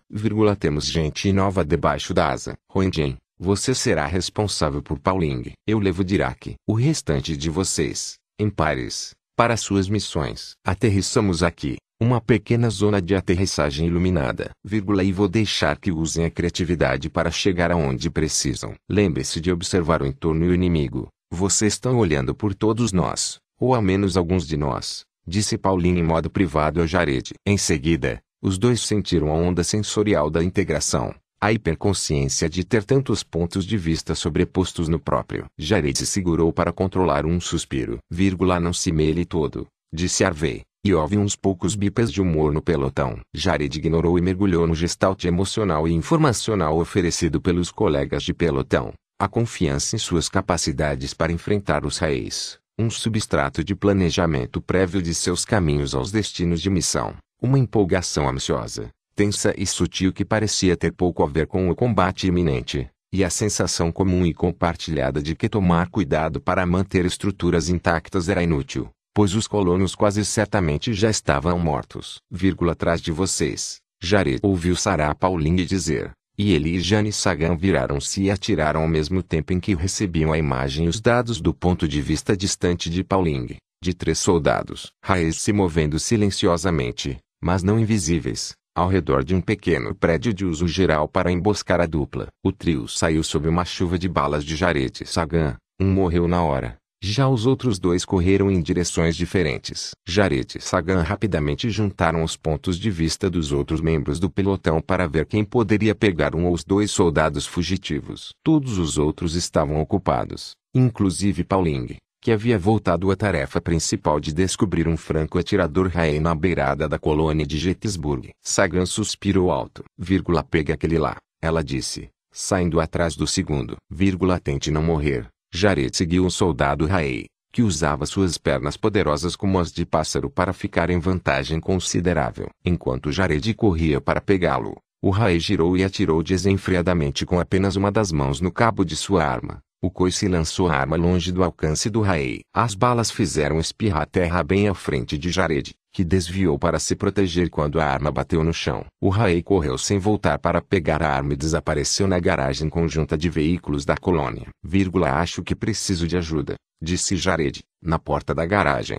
Temos 0.58 0.86
gente 0.86 1.32
nova 1.32 1.64
debaixo 1.64 2.12
da 2.12 2.30
asa. 2.30 2.56
Roentgen, 2.70 3.16
você 3.38 3.74
será 3.74 4.06
responsável 4.06 4.82
por 4.82 4.98
Pauling. 4.98 5.52
Eu 5.66 5.78
levo 5.78 6.02
Dirac. 6.02 6.54
O 6.66 6.74
restante 6.74 7.36
de 7.36 7.48
vocês, 7.48 8.16
em 8.38 8.50
pares, 8.50 9.14
para 9.36 9.56
suas 9.56 9.88
missões. 9.88 10.52
Aterrissamos 10.64 11.42
aqui. 11.42 11.76
Uma 12.00 12.20
pequena 12.20 12.70
zona 12.70 13.02
de 13.02 13.14
aterrissagem 13.14 13.86
iluminada. 13.86 14.50
Vírgula, 14.64 15.02
e 15.02 15.12
vou 15.12 15.28
deixar 15.28 15.76
que 15.78 15.90
usem 15.90 16.24
a 16.24 16.30
criatividade 16.30 17.10
para 17.10 17.30
chegar 17.30 17.72
aonde 17.72 18.10
precisam. 18.10 18.74
Lembre-se 18.88 19.40
de 19.40 19.50
observar 19.50 20.02
o 20.02 20.06
entorno 20.06 20.44
e 20.44 20.48
o 20.48 20.54
inimigo. 20.54 21.08
Vocês 21.30 21.74
estão 21.74 21.98
olhando 21.98 22.34
por 22.34 22.54
todos 22.54 22.92
nós, 22.92 23.38
ou 23.60 23.74
ao 23.74 23.82
menos 23.82 24.16
alguns 24.16 24.46
de 24.46 24.56
nós, 24.56 25.04
disse 25.26 25.58
Paulinho 25.58 25.98
em 25.98 26.02
modo 26.02 26.30
privado 26.30 26.80
a 26.80 26.86
Jared. 26.86 27.34
Em 27.44 27.58
seguida, 27.58 28.20
os 28.40 28.56
dois 28.56 28.80
sentiram 28.80 29.30
a 29.30 29.34
onda 29.34 29.64
sensorial 29.64 30.30
da 30.30 30.42
integração, 30.42 31.14
a 31.40 31.52
hiperconsciência 31.52 32.48
de 32.48 32.64
ter 32.64 32.84
tantos 32.84 33.22
pontos 33.22 33.64
de 33.64 33.76
vista 33.76 34.14
sobrepostos 34.14 34.88
no 34.88 34.98
próprio. 34.98 35.46
Jared 35.56 35.96
se 35.98 36.06
segurou 36.06 36.52
para 36.52 36.72
controlar 36.72 37.26
um 37.26 37.40
suspiro. 37.40 37.98
Vírgula 38.10 38.58
não 38.58 38.72
se 38.72 38.90
mele 38.90 39.24
todo, 39.24 39.66
disse 39.92 40.24
Harvey. 40.24 40.62
E 40.84 40.94
houve 40.94 41.18
uns 41.18 41.34
poucos 41.34 41.74
bipes 41.74 42.10
de 42.10 42.22
humor 42.22 42.52
no 42.52 42.62
pelotão. 42.62 43.20
Jared 43.34 43.76
ignorou 43.76 44.16
e 44.16 44.22
mergulhou 44.22 44.66
no 44.66 44.74
gestalt 44.74 45.24
emocional 45.24 45.88
e 45.88 45.92
informacional 45.92 46.78
oferecido 46.78 47.40
pelos 47.40 47.72
colegas 47.72 48.22
de 48.22 48.32
pelotão. 48.32 48.92
A 49.20 49.26
confiança 49.28 49.96
em 49.96 49.98
suas 49.98 50.28
capacidades 50.28 51.12
para 51.12 51.32
enfrentar 51.32 51.84
os 51.84 51.98
reis. 51.98 52.58
Um 52.78 52.88
substrato 52.88 53.64
de 53.64 53.74
planejamento 53.74 54.62
prévio 54.62 55.02
de 55.02 55.12
seus 55.12 55.44
caminhos 55.44 55.96
aos 55.96 56.12
destinos 56.12 56.62
de 56.62 56.70
missão. 56.70 57.16
Uma 57.40 57.56
empolgação 57.56 58.28
ambiciosa, 58.28 58.90
tensa 59.14 59.54
e 59.56 59.64
sutil 59.64 60.12
que 60.12 60.24
parecia 60.24 60.76
ter 60.76 60.92
pouco 60.92 61.22
a 61.22 61.26
ver 61.28 61.46
com 61.46 61.70
o 61.70 61.74
combate 61.74 62.26
iminente, 62.26 62.90
e 63.12 63.22
a 63.22 63.30
sensação 63.30 63.92
comum 63.92 64.26
e 64.26 64.34
compartilhada 64.34 65.22
de 65.22 65.36
que 65.36 65.48
tomar 65.48 65.88
cuidado 65.88 66.40
para 66.40 66.66
manter 66.66 67.04
estruturas 67.04 67.68
intactas 67.68 68.28
era 68.28 68.42
inútil, 68.42 68.90
pois 69.14 69.36
os 69.36 69.46
colonos 69.46 69.94
quase 69.94 70.24
certamente 70.24 70.92
já 70.92 71.08
estavam 71.10 71.56
mortos. 71.60 72.18
Vírgula 72.28 72.72
atrás 72.72 73.00
de 73.00 73.12
vocês, 73.12 73.78
Jared 74.02 74.40
ouviu 74.42 74.74
Sarah 74.74 75.14
Pauling 75.14 75.64
dizer, 75.64 76.10
e 76.36 76.52
ele 76.52 76.70
e 76.70 76.80
Jane 76.80 77.12
Sagan 77.12 77.56
viraram-se 77.56 78.22
e 78.22 78.30
atiraram 78.32 78.82
ao 78.82 78.88
mesmo 78.88 79.22
tempo 79.22 79.52
em 79.52 79.60
que 79.60 79.76
recebiam 79.76 80.32
a 80.32 80.38
imagem 80.38 80.86
e 80.86 80.88
os 80.88 81.00
dados 81.00 81.40
do 81.40 81.54
ponto 81.54 81.86
de 81.86 82.02
vista 82.02 82.36
distante 82.36 82.90
de 82.90 83.04
Pauling, 83.04 83.56
de 83.80 83.94
três 83.94 84.18
soldados. 84.18 84.90
Raiz 85.04 85.40
se 85.40 85.52
movendo 85.52 86.00
silenciosamente, 86.00 87.16
mas 87.42 87.62
não 87.62 87.78
invisíveis, 87.78 88.54
ao 88.74 88.88
redor 88.88 89.24
de 89.24 89.34
um 89.34 89.40
pequeno 89.40 89.94
prédio 89.94 90.32
de 90.32 90.44
uso 90.44 90.68
geral 90.68 91.08
para 91.08 91.32
emboscar 91.32 91.80
a 91.80 91.86
dupla. 91.86 92.28
O 92.44 92.52
trio 92.52 92.86
saiu 92.86 93.22
sob 93.22 93.48
uma 93.48 93.64
chuva 93.64 93.98
de 93.98 94.08
balas 94.08 94.44
de 94.44 94.54
Jarete 94.54 95.04
Sagan, 95.04 95.56
um 95.80 95.90
morreu 95.90 96.28
na 96.28 96.42
hora. 96.42 96.76
Já 97.00 97.28
os 97.28 97.46
outros 97.46 97.78
dois 97.78 98.04
correram 98.04 98.50
em 98.50 98.60
direções 98.60 99.16
diferentes. 99.16 99.92
Jarete 100.06 100.58
e 100.58 100.60
Sagan 100.60 101.02
rapidamente 101.02 101.70
juntaram 101.70 102.24
os 102.24 102.36
pontos 102.36 102.76
de 102.76 102.90
vista 102.90 103.30
dos 103.30 103.52
outros 103.52 103.80
membros 103.80 104.18
do 104.18 104.28
pelotão 104.28 104.80
para 104.80 105.06
ver 105.06 105.24
quem 105.24 105.44
poderia 105.44 105.94
pegar 105.94 106.34
um 106.34 106.46
ou 106.46 106.52
os 106.52 106.64
dois 106.64 106.90
soldados 106.90 107.46
fugitivos. 107.46 108.30
Todos 108.42 108.78
os 108.78 108.98
outros 108.98 109.36
estavam 109.36 109.80
ocupados, 109.80 110.56
inclusive 110.74 111.44
Pauling, 111.44 111.96
que 112.20 112.32
havia 112.32 112.58
voltado 112.58 113.10
à 113.10 113.16
tarefa 113.16 113.60
principal 113.60 114.18
de 114.18 114.32
descobrir 114.32 114.88
um 114.88 114.96
franco 114.96 115.38
atirador 115.38 115.88
raei 115.88 116.20
na 116.20 116.34
beirada 116.34 116.88
da 116.88 116.98
colônia 116.98 117.46
de 117.46 117.58
Gettysburg. 117.58 118.30
Sagan 118.42 118.86
suspirou 118.86 119.50
alto. 119.50 119.84
Vírgula, 119.96 120.42
pegue 120.42 120.72
aquele 120.72 120.98
lá, 120.98 121.16
ela 121.40 121.62
disse, 121.62 122.08
saindo 122.32 122.80
atrás 122.80 123.16
do 123.16 123.26
segundo. 123.26 123.76
Vírgula, 123.90 124.38
tente 124.40 124.70
não 124.70 124.82
morrer. 124.82 125.28
Jared 125.52 125.96
seguiu 125.96 126.24
um 126.26 126.30
soldado 126.30 126.86
raei, 126.86 127.26
que 127.52 127.62
usava 127.62 128.04
suas 128.04 128.36
pernas 128.36 128.76
poderosas 128.76 129.34
como 129.34 129.58
as 129.58 129.72
de 129.72 129.86
pássaro 129.86 130.28
para 130.28 130.52
ficar 130.52 130.90
em 130.90 130.98
vantagem 130.98 131.58
considerável. 131.60 132.48
Enquanto 132.64 133.10
Jared 133.10 133.54
corria 133.54 134.00
para 134.00 134.20
pegá-lo, 134.20 134.76
o 135.00 135.10
raei 135.10 135.38
girou 135.38 135.76
e 135.76 135.84
atirou 135.84 136.22
desenfreadamente 136.22 137.24
com 137.24 137.38
apenas 137.40 137.76
uma 137.76 137.90
das 137.90 138.12
mãos 138.12 138.40
no 138.40 138.50
cabo 138.50 138.84
de 138.84 138.96
sua 138.96 139.24
arma. 139.24 139.60
O 139.80 139.92
coice 139.92 140.26
lançou 140.26 140.68
a 140.68 140.74
arma 140.74 140.96
longe 140.96 141.30
do 141.30 141.44
alcance 141.44 141.88
do 141.88 142.00
Raei. 142.00 142.40
As 142.52 142.74
balas 142.74 143.12
fizeram 143.12 143.60
espirrar 143.60 144.02
a 144.02 144.06
terra 144.06 144.42
bem 144.42 144.66
à 144.66 144.74
frente 144.74 145.16
de 145.16 145.30
Jared, 145.30 145.72
que 145.92 146.02
desviou 146.02 146.58
para 146.58 146.80
se 146.80 146.96
proteger 146.96 147.48
quando 147.48 147.80
a 147.80 147.84
arma 147.84 148.10
bateu 148.10 148.42
no 148.42 148.52
chão. 148.52 148.84
O 149.00 149.08
Raei 149.08 149.40
correu 149.40 149.78
sem 149.78 149.96
voltar 149.96 150.36
para 150.40 150.60
pegar 150.60 151.00
a 151.00 151.08
arma 151.08 151.34
e 151.34 151.36
desapareceu 151.36 152.08
na 152.08 152.18
garagem 152.18 152.68
conjunta 152.68 153.16
de 153.16 153.30
veículos 153.30 153.84
da 153.84 153.96
colônia. 153.96 154.48
Vírgula, 154.64 155.12
acho 155.12 155.44
que 155.44 155.54
preciso 155.54 156.08
de 156.08 156.16
ajuda, 156.16 156.56
disse 156.82 157.16
Jared, 157.16 157.60
na 157.80 158.00
porta 158.00 158.34
da 158.34 158.44
garagem. 158.44 158.98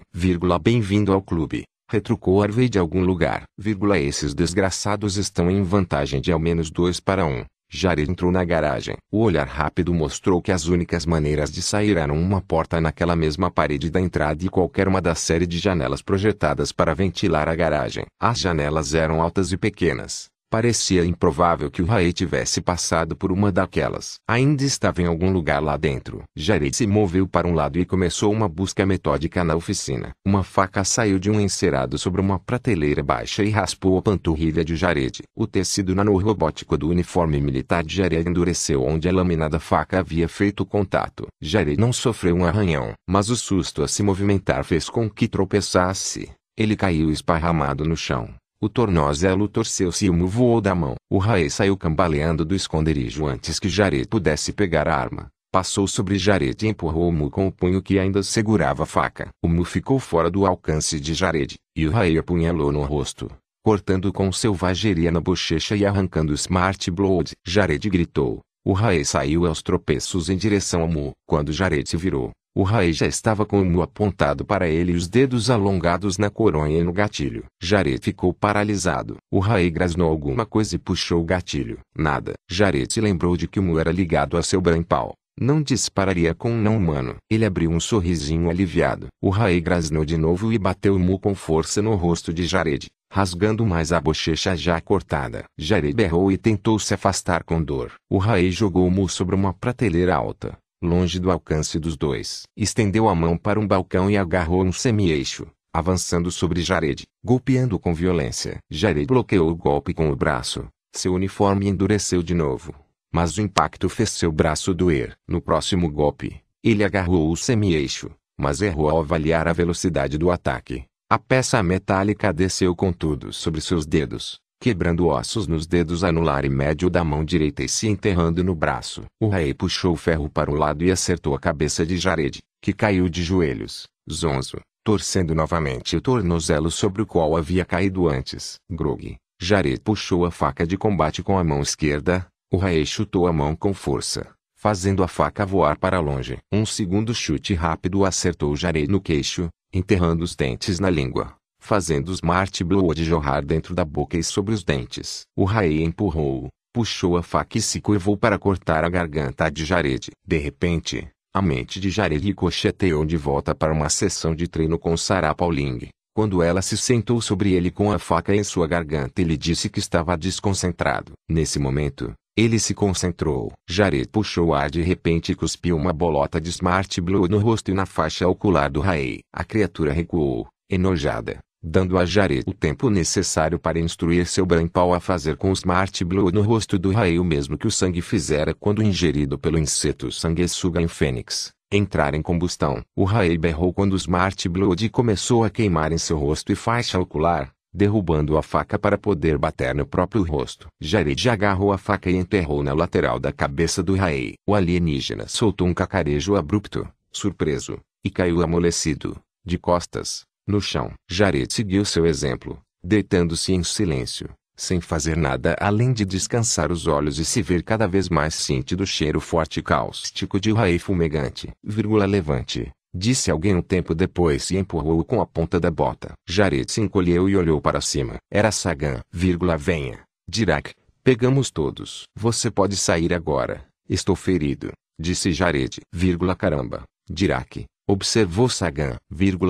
Bem-vindo 0.62 1.12
ao 1.12 1.22
clube. 1.22 1.64
Retrucou 1.92 2.42
Harvey 2.42 2.70
de 2.70 2.80
algum 2.80 3.04
lugar. 3.04 3.44
Vírgula, 3.58 4.00
esses 4.00 4.34
desgraçados 4.34 5.18
estão 5.18 5.52
em 5.52 5.62
vantagem 5.62 6.22
de 6.22 6.32
ao 6.32 6.40
menos 6.40 6.72
dois 6.72 7.02
para 7.02 7.26
um. 7.26 7.44
Jared 7.72 8.10
entrou 8.10 8.32
na 8.32 8.44
garagem. 8.44 8.98
O 9.12 9.20
olhar 9.20 9.48
rápido 9.48 9.94
mostrou 9.94 10.42
que 10.42 10.52
as 10.52 10.66
únicas 10.66 11.06
maneiras 11.06 11.52
de 11.52 11.62
sair 11.62 11.98
eram 11.98 12.20
uma 12.20 12.42
porta 12.42 12.82
naquela 12.82 13.16
mesma 13.16 13.52
parede 13.52 13.92
da 13.92 14.02
entrada 14.02 14.44
e 14.44 14.50
qualquer 14.50 14.88
uma 14.88 15.00
da 15.00 15.14
série 15.14 15.46
de 15.46 15.60
janelas 15.60 16.02
projetadas 16.02 16.72
para 16.72 16.96
ventilar 16.96 17.48
a 17.48 17.56
garagem. 17.56 18.06
As 18.20 18.40
janelas 18.40 18.96
eram 18.96 19.22
altas 19.22 19.52
e 19.52 19.58
pequenas, 19.58 20.29
Parecia 20.52 21.06
improvável 21.06 21.70
que 21.70 21.80
o 21.80 21.86
Raí 21.86 22.12
tivesse 22.12 22.60
passado 22.60 23.16
por 23.16 23.32
uma 23.32 23.52
daquelas. 23.52 24.16
Ainda 24.28 24.64
estava 24.64 25.00
em 25.00 25.06
algum 25.06 25.32
lugar 25.32 25.62
lá 25.62 25.78
dentro. 25.78 26.24
Jared 26.36 26.76
se 26.76 26.88
moveu 26.88 27.28
para 27.28 27.48
um 27.48 27.54
lado 27.54 27.78
e 27.78 27.86
começou 27.86 28.34
uma 28.34 28.50
busca 28.50 28.84
metódica 28.84 29.44
na 29.44 29.56
oficina. 29.56 30.10
Uma 30.26 30.44
faca 30.44 30.84
saiu 30.84 31.20
de 31.20 31.30
um 31.30 31.40
encerado 31.40 32.00
sobre 32.00 32.20
uma 32.20 32.40
prateleira 32.40 33.04
baixa 33.04 33.44
e 33.44 33.52
raspou 33.52 33.96
a 34.00 34.02
panturrilha 34.02 34.66
de 34.66 34.76
Jared. 34.76 35.22
O 35.38 35.46
tecido 35.46 35.94
nanorobótico 35.94 36.76
do 36.76 36.90
uniforme 36.90 37.40
militar 37.40 37.84
de 37.84 37.98
Jared 37.98 38.28
endureceu 38.28 38.84
onde 38.84 39.08
a 39.08 39.14
lâmina 39.14 39.48
da 39.48 39.60
faca 39.60 40.00
havia 40.00 40.28
feito 40.28 40.66
contato. 40.66 41.28
Jared 41.40 41.80
não 41.80 41.94
sofreu 41.94 42.36
um 42.36 42.46
arranhão, 42.46 42.94
mas 43.08 43.30
o 43.30 43.36
susto 43.36 43.84
a 43.84 43.88
se 43.88 44.02
movimentar 44.02 44.64
fez 44.64 44.90
com 44.90 45.08
que 45.08 45.28
tropeçasse. 45.28 46.32
Ele 46.58 46.76
caiu 46.76 47.12
esparramado 47.12 47.86
no 47.86 47.96
chão. 47.96 48.34
O 48.62 48.68
tornozelo 48.68 49.48
torceu-se 49.48 50.08
e 50.08 50.10
o 50.10 50.14
mu 50.14 50.28
voou 50.28 50.60
da 50.60 50.76
mão. 50.76 50.96
O 51.10 51.18
Raê 51.18 51.50
saiu 51.50 51.78
cambaleando 51.78 52.44
do 52.44 52.54
esconderijo 52.54 53.26
antes 53.26 53.58
que 53.58 53.70
Jared 53.70 54.06
pudesse 54.10 54.52
pegar 54.52 54.86
a 54.86 54.98
arma. 54.98 55.30
Passou 55.50 55.88
sobre 55.88 56.18
Jared 56.18 56.66
e 56.66 56.68
empurrou 56.68 57.08
o 57.08 57.12
Mu 57.12 57.32
com 57.32 57.48
o 57.48 57.52
punho 57.54 57.82
que 57.82 57.98
ainda 57.98 58.22
segurava 58.22 58.84
a 58.84 58.86
faca. 58.86 59.30
O 59.42 59.48
Mu 59.48 59.64
ficou 59.64 59.98
fora 59.98 60.30
do 60.30 60.46
alcance 60.46 61.00
de 61.00 61.14
Jared, 61.14 61.56
e 61.74 61.88
o 61.88 61.92
Raê 61.92 62.18
apunhalou 62.18 62.70
no 62.70 62.84
rosto, 62.84 63.32
cortando 63.64 64.12
com 64.12 64.30
selvageria 64.30 65.10
na 65.10 65.22
bochecha 65.22 65.76
e 65.78 65.86
arrancando 65.86 66.34
Smart 66.34 66.92
Blood. 66.92 67.32
Jared 67.48 67.90
gritou. 67.90 68.42
O 68.66 68.74
Raê 68.74 69.06
saiu 69.06 69.48
aos 69.48 69.64
tropeços 69.64 70.30
em 70.30 70.36
direção 70.36 70.82
ao 70.82 70.88
Mu. 70.88 71.14
Quando 71.26 71.54
Jared 71.54 71.90
se 71.90 71.96
virou, 71.96 72.32
o 72.56 72.64
Raí 72.64 72.92
já 72.92 73.06
estava 73.06 73.46
com 73.46 73.62
o 73.62 73.66
mu 73.66 73.82
apontado 73.82 74.44
para 74.44 74.68
ele 74.68 74.92
e 74.92 74.96
os 74.96 75.08
dedos 75.08 75.50
alongados 75.50 76.18
na 76.18 76.30
coronha 76.30 76.80
e 76.80 76.84
no 76.84 76.92
gatilho. 76.92 77.46
Jared 77.62 78.04
ficou 78.04 78.34
paralisado. 78.34 79.18
O 79.32 79.40
Raí 79.40 79.70
grasnou 79.70 80.10
alguma 80.10 80.46
coisa 80.46 80.76
e 80.76 80.80
puxou 80.80 81.22
o 81.22 81.26
gatilho. 81.26 81.80
Nada. 81.96 82.34
Jared 82.50 82.92
se 82.92 83.00
lembrou 83.00 83.38
de 83.38 83.48
que 83.48 83.60
o 83.60 83.64
mu 83.64 83.80
era 83.80 83.92
ligado 83.92 84.36
a 84.36 84.42
seu 84.42 84.60
brampal. 84.60 85.14
Não 85.40 85.62
dispararia 85.62 86.34
com 86.34 86.52
um 86.52 86.62
não-humano. 86.62 87.16
Ele 87.30 87.46
abriu 87.46 87.70
um 87.70 87.80
sorrisinho 87.80 88.50
aliviado. 88.50 89.08
O 89.22 89.30
Raí 89.30 89.62
grasnou 89.62 90.04
de 90.04 90.18
novo 90.18 90.52
e 90.52 90.58
bateu 90.58 90.96
o 90.96 91.00
mu 91.00 91.20
com 91.20 91.36
força 91.36 91.82
no 91.82 91.96
rosto 91.96 92.34
de 92.34 92.46
Jared, 92.46 92.88
rasgando 93.14 93.66
mais 93.66 93.94
a 93.94 94.02
bochecha 94.02 94.56
já 94.56 94.82
cortada. 94.82 95.46
Jared 95.58 95.96
berrou 95.96 96.32
e 96.32 96.38
tentou 96.38 96.78
se 96.80 96.94
afastar 96.96 97.44
com 97.44 97.64
dor. 97.64 97.94
O 98.10 98.18
Raí 98.18 98.52
jogou 98.52 98.86
o 98.86 98.92
mu 98.92 99.08
sobre 99.08 99.36
uma 99.36 99.54
prateleira 99.54 100.16
alta 100.16 100.58
longe 100.82 101.20
do 101.20 101.30
alcance 101.30 101.78
dos 101.80 101.98
dois. 101.98 102.44
Estendeu 102.56 103.10
a 103.10 103.16
mão 103.16 103.38
para 103.38 103.60
um 103.60 103.68
balcão 103.68 104.10
e 104.10 104.18
agarrou 104.18 104.64
um 104.64 104.72
semi-eixo, 104.72 105.48
avançando 105.74 106.32
sobre 106.32 106.62
Jared, 106.62 107.06
golpeando 107.24 107.78
com 107.78 107.94
violência. 107.94 108.60
Jared 108.70 109.06
bloqueou 109.06 109.50
o 109.50 109.56
golpe 109.56 109.94
com 109.94 110.10
o 110.10 110.16
braço. 110.16 110.68
Seu 110.94 111.14
uniforme 111.14 111.68
endureceu 111.68 112.24
de 112.24 112.34
novo. 112.34 112.74
Mas 113.12 113.38
o 113.38 113.42
impacto 113.42 113.90
fez 113.90 114.12
seu 114.12 114.32
braço 114.32 114.74
doer. 114.74 115.18
No 115.28 115.42
próximo 115.42 115.90
golpe, 115.92 116.42
ele 116.64 116.84
agarrou 116.84 117.32
o 117.32 117.36
semi-eixo, 117.36 118.12
mas 118.38 118.62
errou 118.62 118.90
ao 118.90 119.00
avaliar 119.00 119.48
a 119.48 119.54
velocidade 119.54 120.18
do 120.18 120.32
ataque. 120.32 120.86
A 121.10 121.18
peça 121.18 121.62
metálica 121.64 122.32
desceu 122.32 122.76
contudo 122.76 123.34
sobre 123.34 123.62
seus 123.62 123.86
dedos, 123.86 124.40
quebrando 124.60 125.08
ossos 125.08 125.48
nos 125.48 125.66
dedos 125.66 126.04
anular 126.04 126.44
e 126.44 126.50
médio 126.50 126.90
da 126.90 127.04
mão 127.04 127.24
direita 127.24 127.64
e 127.64 127.70
se 127.70 127.88
enterrando 127.88 128.44
no 128.44 128.54
braço. 128.54 129.06
O 129.20 129.30
rei 129.30 129.54
puxou 129.54 129.94
o 129.94 129.98
ferro 129.98 130.30
para 130.30 130.52
o 130.52 130.56
lado 130.56 130.84
e 130.84 130.92
acertou 130.92 131.34
a 131.34 131.40
cabeça 131.40 131.86
de 131.86 131.98
Jared, 131.98 132.40
que 132.62 132.74
caiu 132.74 133.08
de 133.08 133.24
joelhos, 133.24 133.88
zonzo, 134.12 134.60
torcendo 134.84 135.34
novamente 135.34 135.96
o 135.96 136.02
tornozelo 136.02 136.70
sobre 136.70 137.02
o 137.02 137.06
qual 137.08 137.38
havia 137.38 137.64
caído 137.64 138.10
antes. 138.10 138.56
Grog. 138.70 139.16
Jared 139.42 139.80
puxou 139.82 140.26
a 140.26 140.32
faca 140.32 140.68
de 140.68 140.78
combate 140.78 141.24
com 141.24 141.38
a 141.38 141.44
mão 141.44 141.62
esquerda, 141.62 142.28
o 142.52 142.58
rei 142.58 142.86
chutou 142.86 143.28
a 143.28 143.32
mão 143.32 143.56
com 143.56 143.74
força, 143.74 144.30
fazendo 144.58 145.04
a 145.04 145.08
faca 145.08 145.46
voar 145.46 145.78
para 145.80 146.02
longe. 146.02 146.38
Um 146.52 146.66
segundo 146.66 147.14
chute 147.14 147.54
rápido 147.54 148.04
acertou 148.04 148.54
Jared 148.58 148.92
no 148.92 149.00
queixo, 149.00 149.48
enterrando 149.74 150.24
os 150.26 150.36
dentes 150.36 150.80
na 150.82 150.90
língua 150.90 151.39
fazendo 151.60 152.10
o 152.10 152.14
Smart 152.14 152.64
Blood 152.64 153.04
jorrar 153.04 153.46
dentro 153.46 153.76
da 153.76 153.86
boca 153.86 154.18
e 154.18 154.24
sobre 154.24 154.54
os 154.54 154.64
dentes. 154.64 155.22
O 155.36 155.44
Raí 155.44 155.84
empurrou, 155.84 156.48
puxou 156.74 157.18
a 157.18 157.22
faca 157.24 157.58
e 157.58 157.62
se 157.62 157.82
curvou 157.82 158.18
para 158.18 158.40
cortar 158.40 158.84
a 158.84 158.90
garganta 158.90 159.50
de 159.50 159.66
Jared. 159.66 160.12
De 160.26 160.38
repente, 160.38 161.08
a 161.34 161.42
mente 161.42 161.80
de 161.80 161.90
Jared 161.90 162.26
ricocheteou 162.26 163.06
de 163.06 163.18
volta 163.18 163.54
para 163.54 163.74
uma 163.74 163.90
sessão 163.90 164.34
de 164.34 164.48
treino 164.48 164.80
com 164.80 164.96
Sarah 164.98 165.36
Pauling. 165.36 165.90
Quando 166.16 166.42
ela 166.42 166.62
se 166.62 166.76
sentou 166.76 167.22
sobre 167.22 167.54
ele 167.54 167.70
com 167.70 167.92
a 167.92 168.00
faca 168.00 168.36
em 168.36 168.44
sua 168.44 168.68
garganta 168.68 169.22
ele 169.22 169.38
disse 169.38 169.70
que 169.70 169.80
estava 169.80 170.18
desconcentrado. 170.18 171.14
Nesse 171.30 171.60
momento, 171.60 172.14
ele 172.36 172.60
se 172.60 172.74
concentrou. 172.74 173.52
Jared 173.70 174.08
puxou 174.08 174.54
ar 174.54 174.70
de 174.70 174.82
repente 174.82 175.32
e 175.32 175.36
cuspiu 175.36 175.78
uma 175.78 175.94
bolota 175.94 176.42
de 176.42 176.50
Smart 176.50 177.00
Blood 177.00 177.30
no 177.30 177.38
rosto 177.38 177.70
e 177.70 177.74
na 177.74 177.86
faixa 177.86 178.28
ocular 178.28 178.72
do 178.72 178.82
Raí. 178.82 179.20
A 179.32 179.44
criatura 179.44 179.94
recuou, 179.94 180.48
enojada 180.70 181.40
dando 181.62 181.98
a 181.98 182.06
Jared 182.06 182.44
o 182.48 182.54
tempo 182.54 182.90
necessário 182.90 183.60
para 183.60 183.80
instruir 183.80 184.26
seu 184.26 184.46
Brainpal 184.46 184.94
a 184.94 185.00
fazer 185.00 185.36
com 185.36 185.50
o 185.50 185.54
Smart 185.54 186.04
Blue 186.06 186.32
no 186.32 186.42
rosto 186.42 186.80
do 186.80 186.92
Raí 186.92 187.20
o 187.20 187.24
mesmo 187.24 187.58
que 187.58 187.68
o 187.68 187.72
sangue 187.72 188.02
fizera 188.02 188.54
quando 188.54 188.82
ingerido 188.82 189.38
pelo 189.38 189.60
inseto 189.60 190.12
sanguessuga 190.12 190.82
em 190.82 190.88
Fênix. 190.88 191.52
Entrar 191.72 192.16
em 192.16 192.22
combustão. 192.22 192.84
O 192.96 193.04
Raí 193.04 193.38
berrou 193.38 193.72
quando 193.72 193.94
o 193.94 193.98
Smart 193.98 194.50
Blood 194.50 194.90
começou 194.90 195.44
a 195.44 195.50
queimar 195.50 195.92
em 195.92 196.00
seu 196.00 196.18
rosto 196.18 196.52
e 196.52 196.56
faixa 196.56 196.98
ocular, 196.98 197.54
derrubando 197.72 198.38
a 198.38 198.42
faca 198.42 198.80
para 198.80 198.98
poder 198.98 199.38
bater 199.38 199.76
no 199.76 199.86
próprio 199.86 200.24
rosto. 200.24 200.68
Jared 200.82 201.30
agarrou 201.30 201.72
a 201.72 201.78
faca 201.78 202.10
e 202.10 202.16
enterrou 202.16 202.64
na 202.64 202.74
lateral 202.74 203.20
da 203.20 203.32
cabeça 203.32 203.84
do 203.84 203.96
Raí. 203.96 204.34
O 204.48 204.56
alienígena 204.56 205.28
soltou 205.28 205.68
um 205.68 205.74
cacarejo 205.74 206.36
abrupto, 206.36 206.88
surpreso, 207.12 207.80
e 208.04 208.10
caiu 208.10 208.42
amolecido, 208.42 209.16
de 209.46 209.60
costas, 209.60 210.24
no 210.50 210.60
chão. 210.60 210.92
Jared 211.10 211.54
seguiu 211.54 211.86
seu 211.86 212.06
exemplo, 212.06 212.60
deitando-se 212.84 213.54
em 213.54 213.64
silêncio, 213.64 214.30
sem 214.56 214.82
fazer 214.82 215.16
nada 215.16 215.56
além 215.60 215.94
de 215.94 216.04
descansar 216.04 216.72
os 216.72 216.88
olhos 216.88 217.20
e 217.20 217.24
se 217.24 217.42
ver 217.42 217.64
cada 217.64 217.88
vez 217.88 218.10
mais 218.10 218.34
ciente 218.36 218.76
do 218.76 218.86
cheiro 218.86 219.22
forte 219.22 219.60
e 219.60 219.64
cáustico 219.64 220.40
de 220.40 220.52
raí 220.52 220.80
fumegante. 220.80 221.50
Vírgula 221.64 222.06
levante, 222.06 222.70
disse 222.94 223.32
alguém 223.32 223.56
um 223.56 223.62
tempo 223.62 223.96
depois 223.96 224.50
e 224.52 224.58
empurrou-o 224.58 225.06
com 225.06 225.22
a 225.22 225.26
ponta 225.26 225.60
da 225.60 225.72
bota. 225.72 226.14
Jared 226.28 226.70
se 226.72 226.82
encolheu 226.82 227.30
e 227.30 227.38
olhou 227.38 227.62
para 227.62 227.80
cima. 227.80 228.18
Era 228.32 228.52
Sagan. 228.52 229.00
Vírgula 229.12 229.56
venha. 229.56 230.02
Dirac. 230.28 230.74
Pegamos 231.04 231.50
todos. 231.50 232.04
Você 232.16 232.52
pode 232.52 232.76
sair 232.76 233.14
agora. 233.14 233.66
Estou 233.90 234.16
ferido, 234.16 234.72
disse 235.00 235.32
Jared. 235.32 235.80
Vírgula 235.94 236.36
caramba. 236.36 236.84
Dirac. 237.10 237.66
Observou 237.92 238.48
Sagan, 238.48 238.98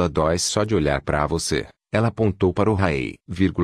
dói 0.10 0.40
só 0.40 0.64
de 0.64 0.74
olhar 0.74 1.02
para 1.02 1.28
você. 1.28 1.68
Ela 1.92 2.08
apontou 2.08 2.54
para 2.54 2.72
o 2.72 2.74
Raei, 2.74 3.16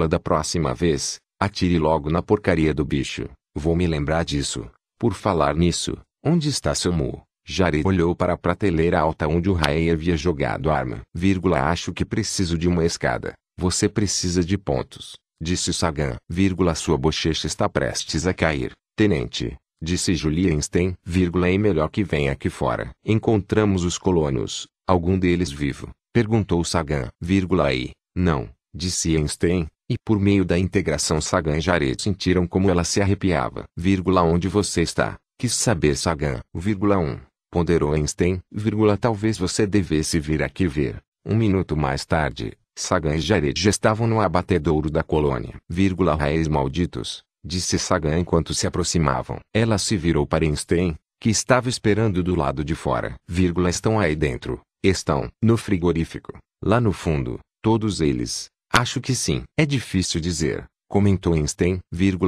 da 0.09 0.19
próxima 0.19 0.73
vez, 0.73 1.15
atire 1.41 1.79
logo 1.79 2.09
na 2.09 2.21
porcaria 2.21 2.73
do 2.73 2.83
bicho. 2.83 3.29
Vou 3.55 3.73
me 3.73 3.87
lembrar 3.87 4.25
disso. 4.25 4.69
Por 4.99 5.13
falar 5.13 5.55
nisso, 5.55 5.97
onde 6.21 6.49
está 6.49 6.75
seu 6.75 6.91
mu? 6.91 7.21
Jared 7.45 7.87
olhou 7.87 8.13
para 8.13 8.33
a 8.33 8.37
prateleira 8.37 8.99
alta 8.99 9.29
onde 9.29 9.49
o 9.49 9.53
Raei 9.53 9.89
havia 9.89 10.17
jogado 10.17 10.69
a 10.69 10.77
arma. 10.77 11.03
Vírgula 11.15 11.69
acho 11.69 11.93
que 11.93 12.03
preciso 12.03 12.57
de 12.57 12.67
uma 12.67 12.83
escada. 12.83 13.33
Você 13.57 13.87
precisa 13.87 14.43
de 14.43 14.57
pontos, 14.57 15.15
disse 15.41 15.71
Sagan. 15.71 16.17
Vírgula 16.29 16.75
sua 16.75 16.97
bochecha 16.97 17.47
está 17.47 17.69
prestes 17.69 18.27
a 18.27 18.33
cair. 18.33 18.73
Tenente, 18.97 19.55
disse 19.81 20.15
Julienstein, 20.15 20.95
vírgula 21.03 21.49
e 21.49 21.57
melhor 21.57 21.89
que 21.89 22.03
venha 22.03 22.31
aqui 22.31 22.49
fora. 22.49 22.91
Encontramos 23.05 23.83
os 23.83 23.97
colonos, 23.97 24.67
algum 24.87 25.17
deles 25.17 25.51
vivo, 25.51 25.89
perguntou 26.13 26.63
Sagan, 26.63 27.09
vírgula 27.21 27.73
e, 27.73 27.91
não, 28.15 28.49
disse 28.73 29.15
Einstein, 29.15 29.67
e 29.89 29.95
por 30.03 30.19
meio 30.19 30.43
da 30.43 30.57
integração 30.57 31.21
Sagan 31.21 31.57
e 31.57 31.61
Jared 31.61 32.01
sentiram 32.01 32.47
como 32.47 32.69
ela 32.69 32.83
se 32.83 33.01
arrepiava, 33.01 33.65
vírgula 33.77 34.23
onde 34.23 34.47
você 34.47 34.81
está, 34.81 35.17
quis 35.37 35.53
saber 35.53 35.95
Sagan, 35.95 36.41
vírgula 36.53 36.97
1, 36.97 37.19
ponderou 37.51 37.93
Einstein, 37.93 38.41
vírgula 38.51 38.97
talvez 38.97 39.37
você 39.37 39.67
devesse 39.67 40.19
vir 40.19 40.41
aqui 40.41 40.67
ver, 40.67 41.01
um 41.25 41.35
minuto 41.35 41.75
mais 41.75 42.05
tarde, 42.05 42.57
Sagan 42.75 43.15
e 43.15 43.19
Jared 43.19 43.59
já 43.59 43.69
estavam 43.69 44.07
no 44.07 44.19
abatedouro 44.19 44.89
da 44.89 45.03
colônia, 45.03 45.55
vírgula 45.69 46.15
raiz 46.15 46.47
malditos, 46.47 47.23
disse 47.45 47.77
Sagan 47.77 48.17
enquanto 48.17 48.53
se 48.53 48.65
aproximavam. 48.65 49.39
Ela 49.53 49.77
se 49.77 49.95
virou 49.95 50.25
para 50.25 50.45
Einstein, 50.45 50.95
que 51.21 51.29
estava 51.29 51.69
esperando 51.69 52.23
do 52.23 52.35
lado 52.35 52.63
de 52.63 52.75
fora. 52.75 53.15
Vírgula 53.27 53.69
estão 53.69 53.99
aí 53.99 54.15
dentro. 54.15 54.59
Estão 54.83 55.29
no 55.41 55.57
frigorífico. 55.57 56.37
Lá 56.63 56.81
no 56.81 56.91
fundo, 56.91 57.39
todos 57.61 58.01
eles. 58.01 58.47
Acho 58.71 58.99
que 58.99 59.15
sim. 59.15 59.43
É 59.57 59.65
difícil 59.65 60.19
dizer. 60.19 60.65
Comentou 60.95 61.33
Einstein, 61.33 61.81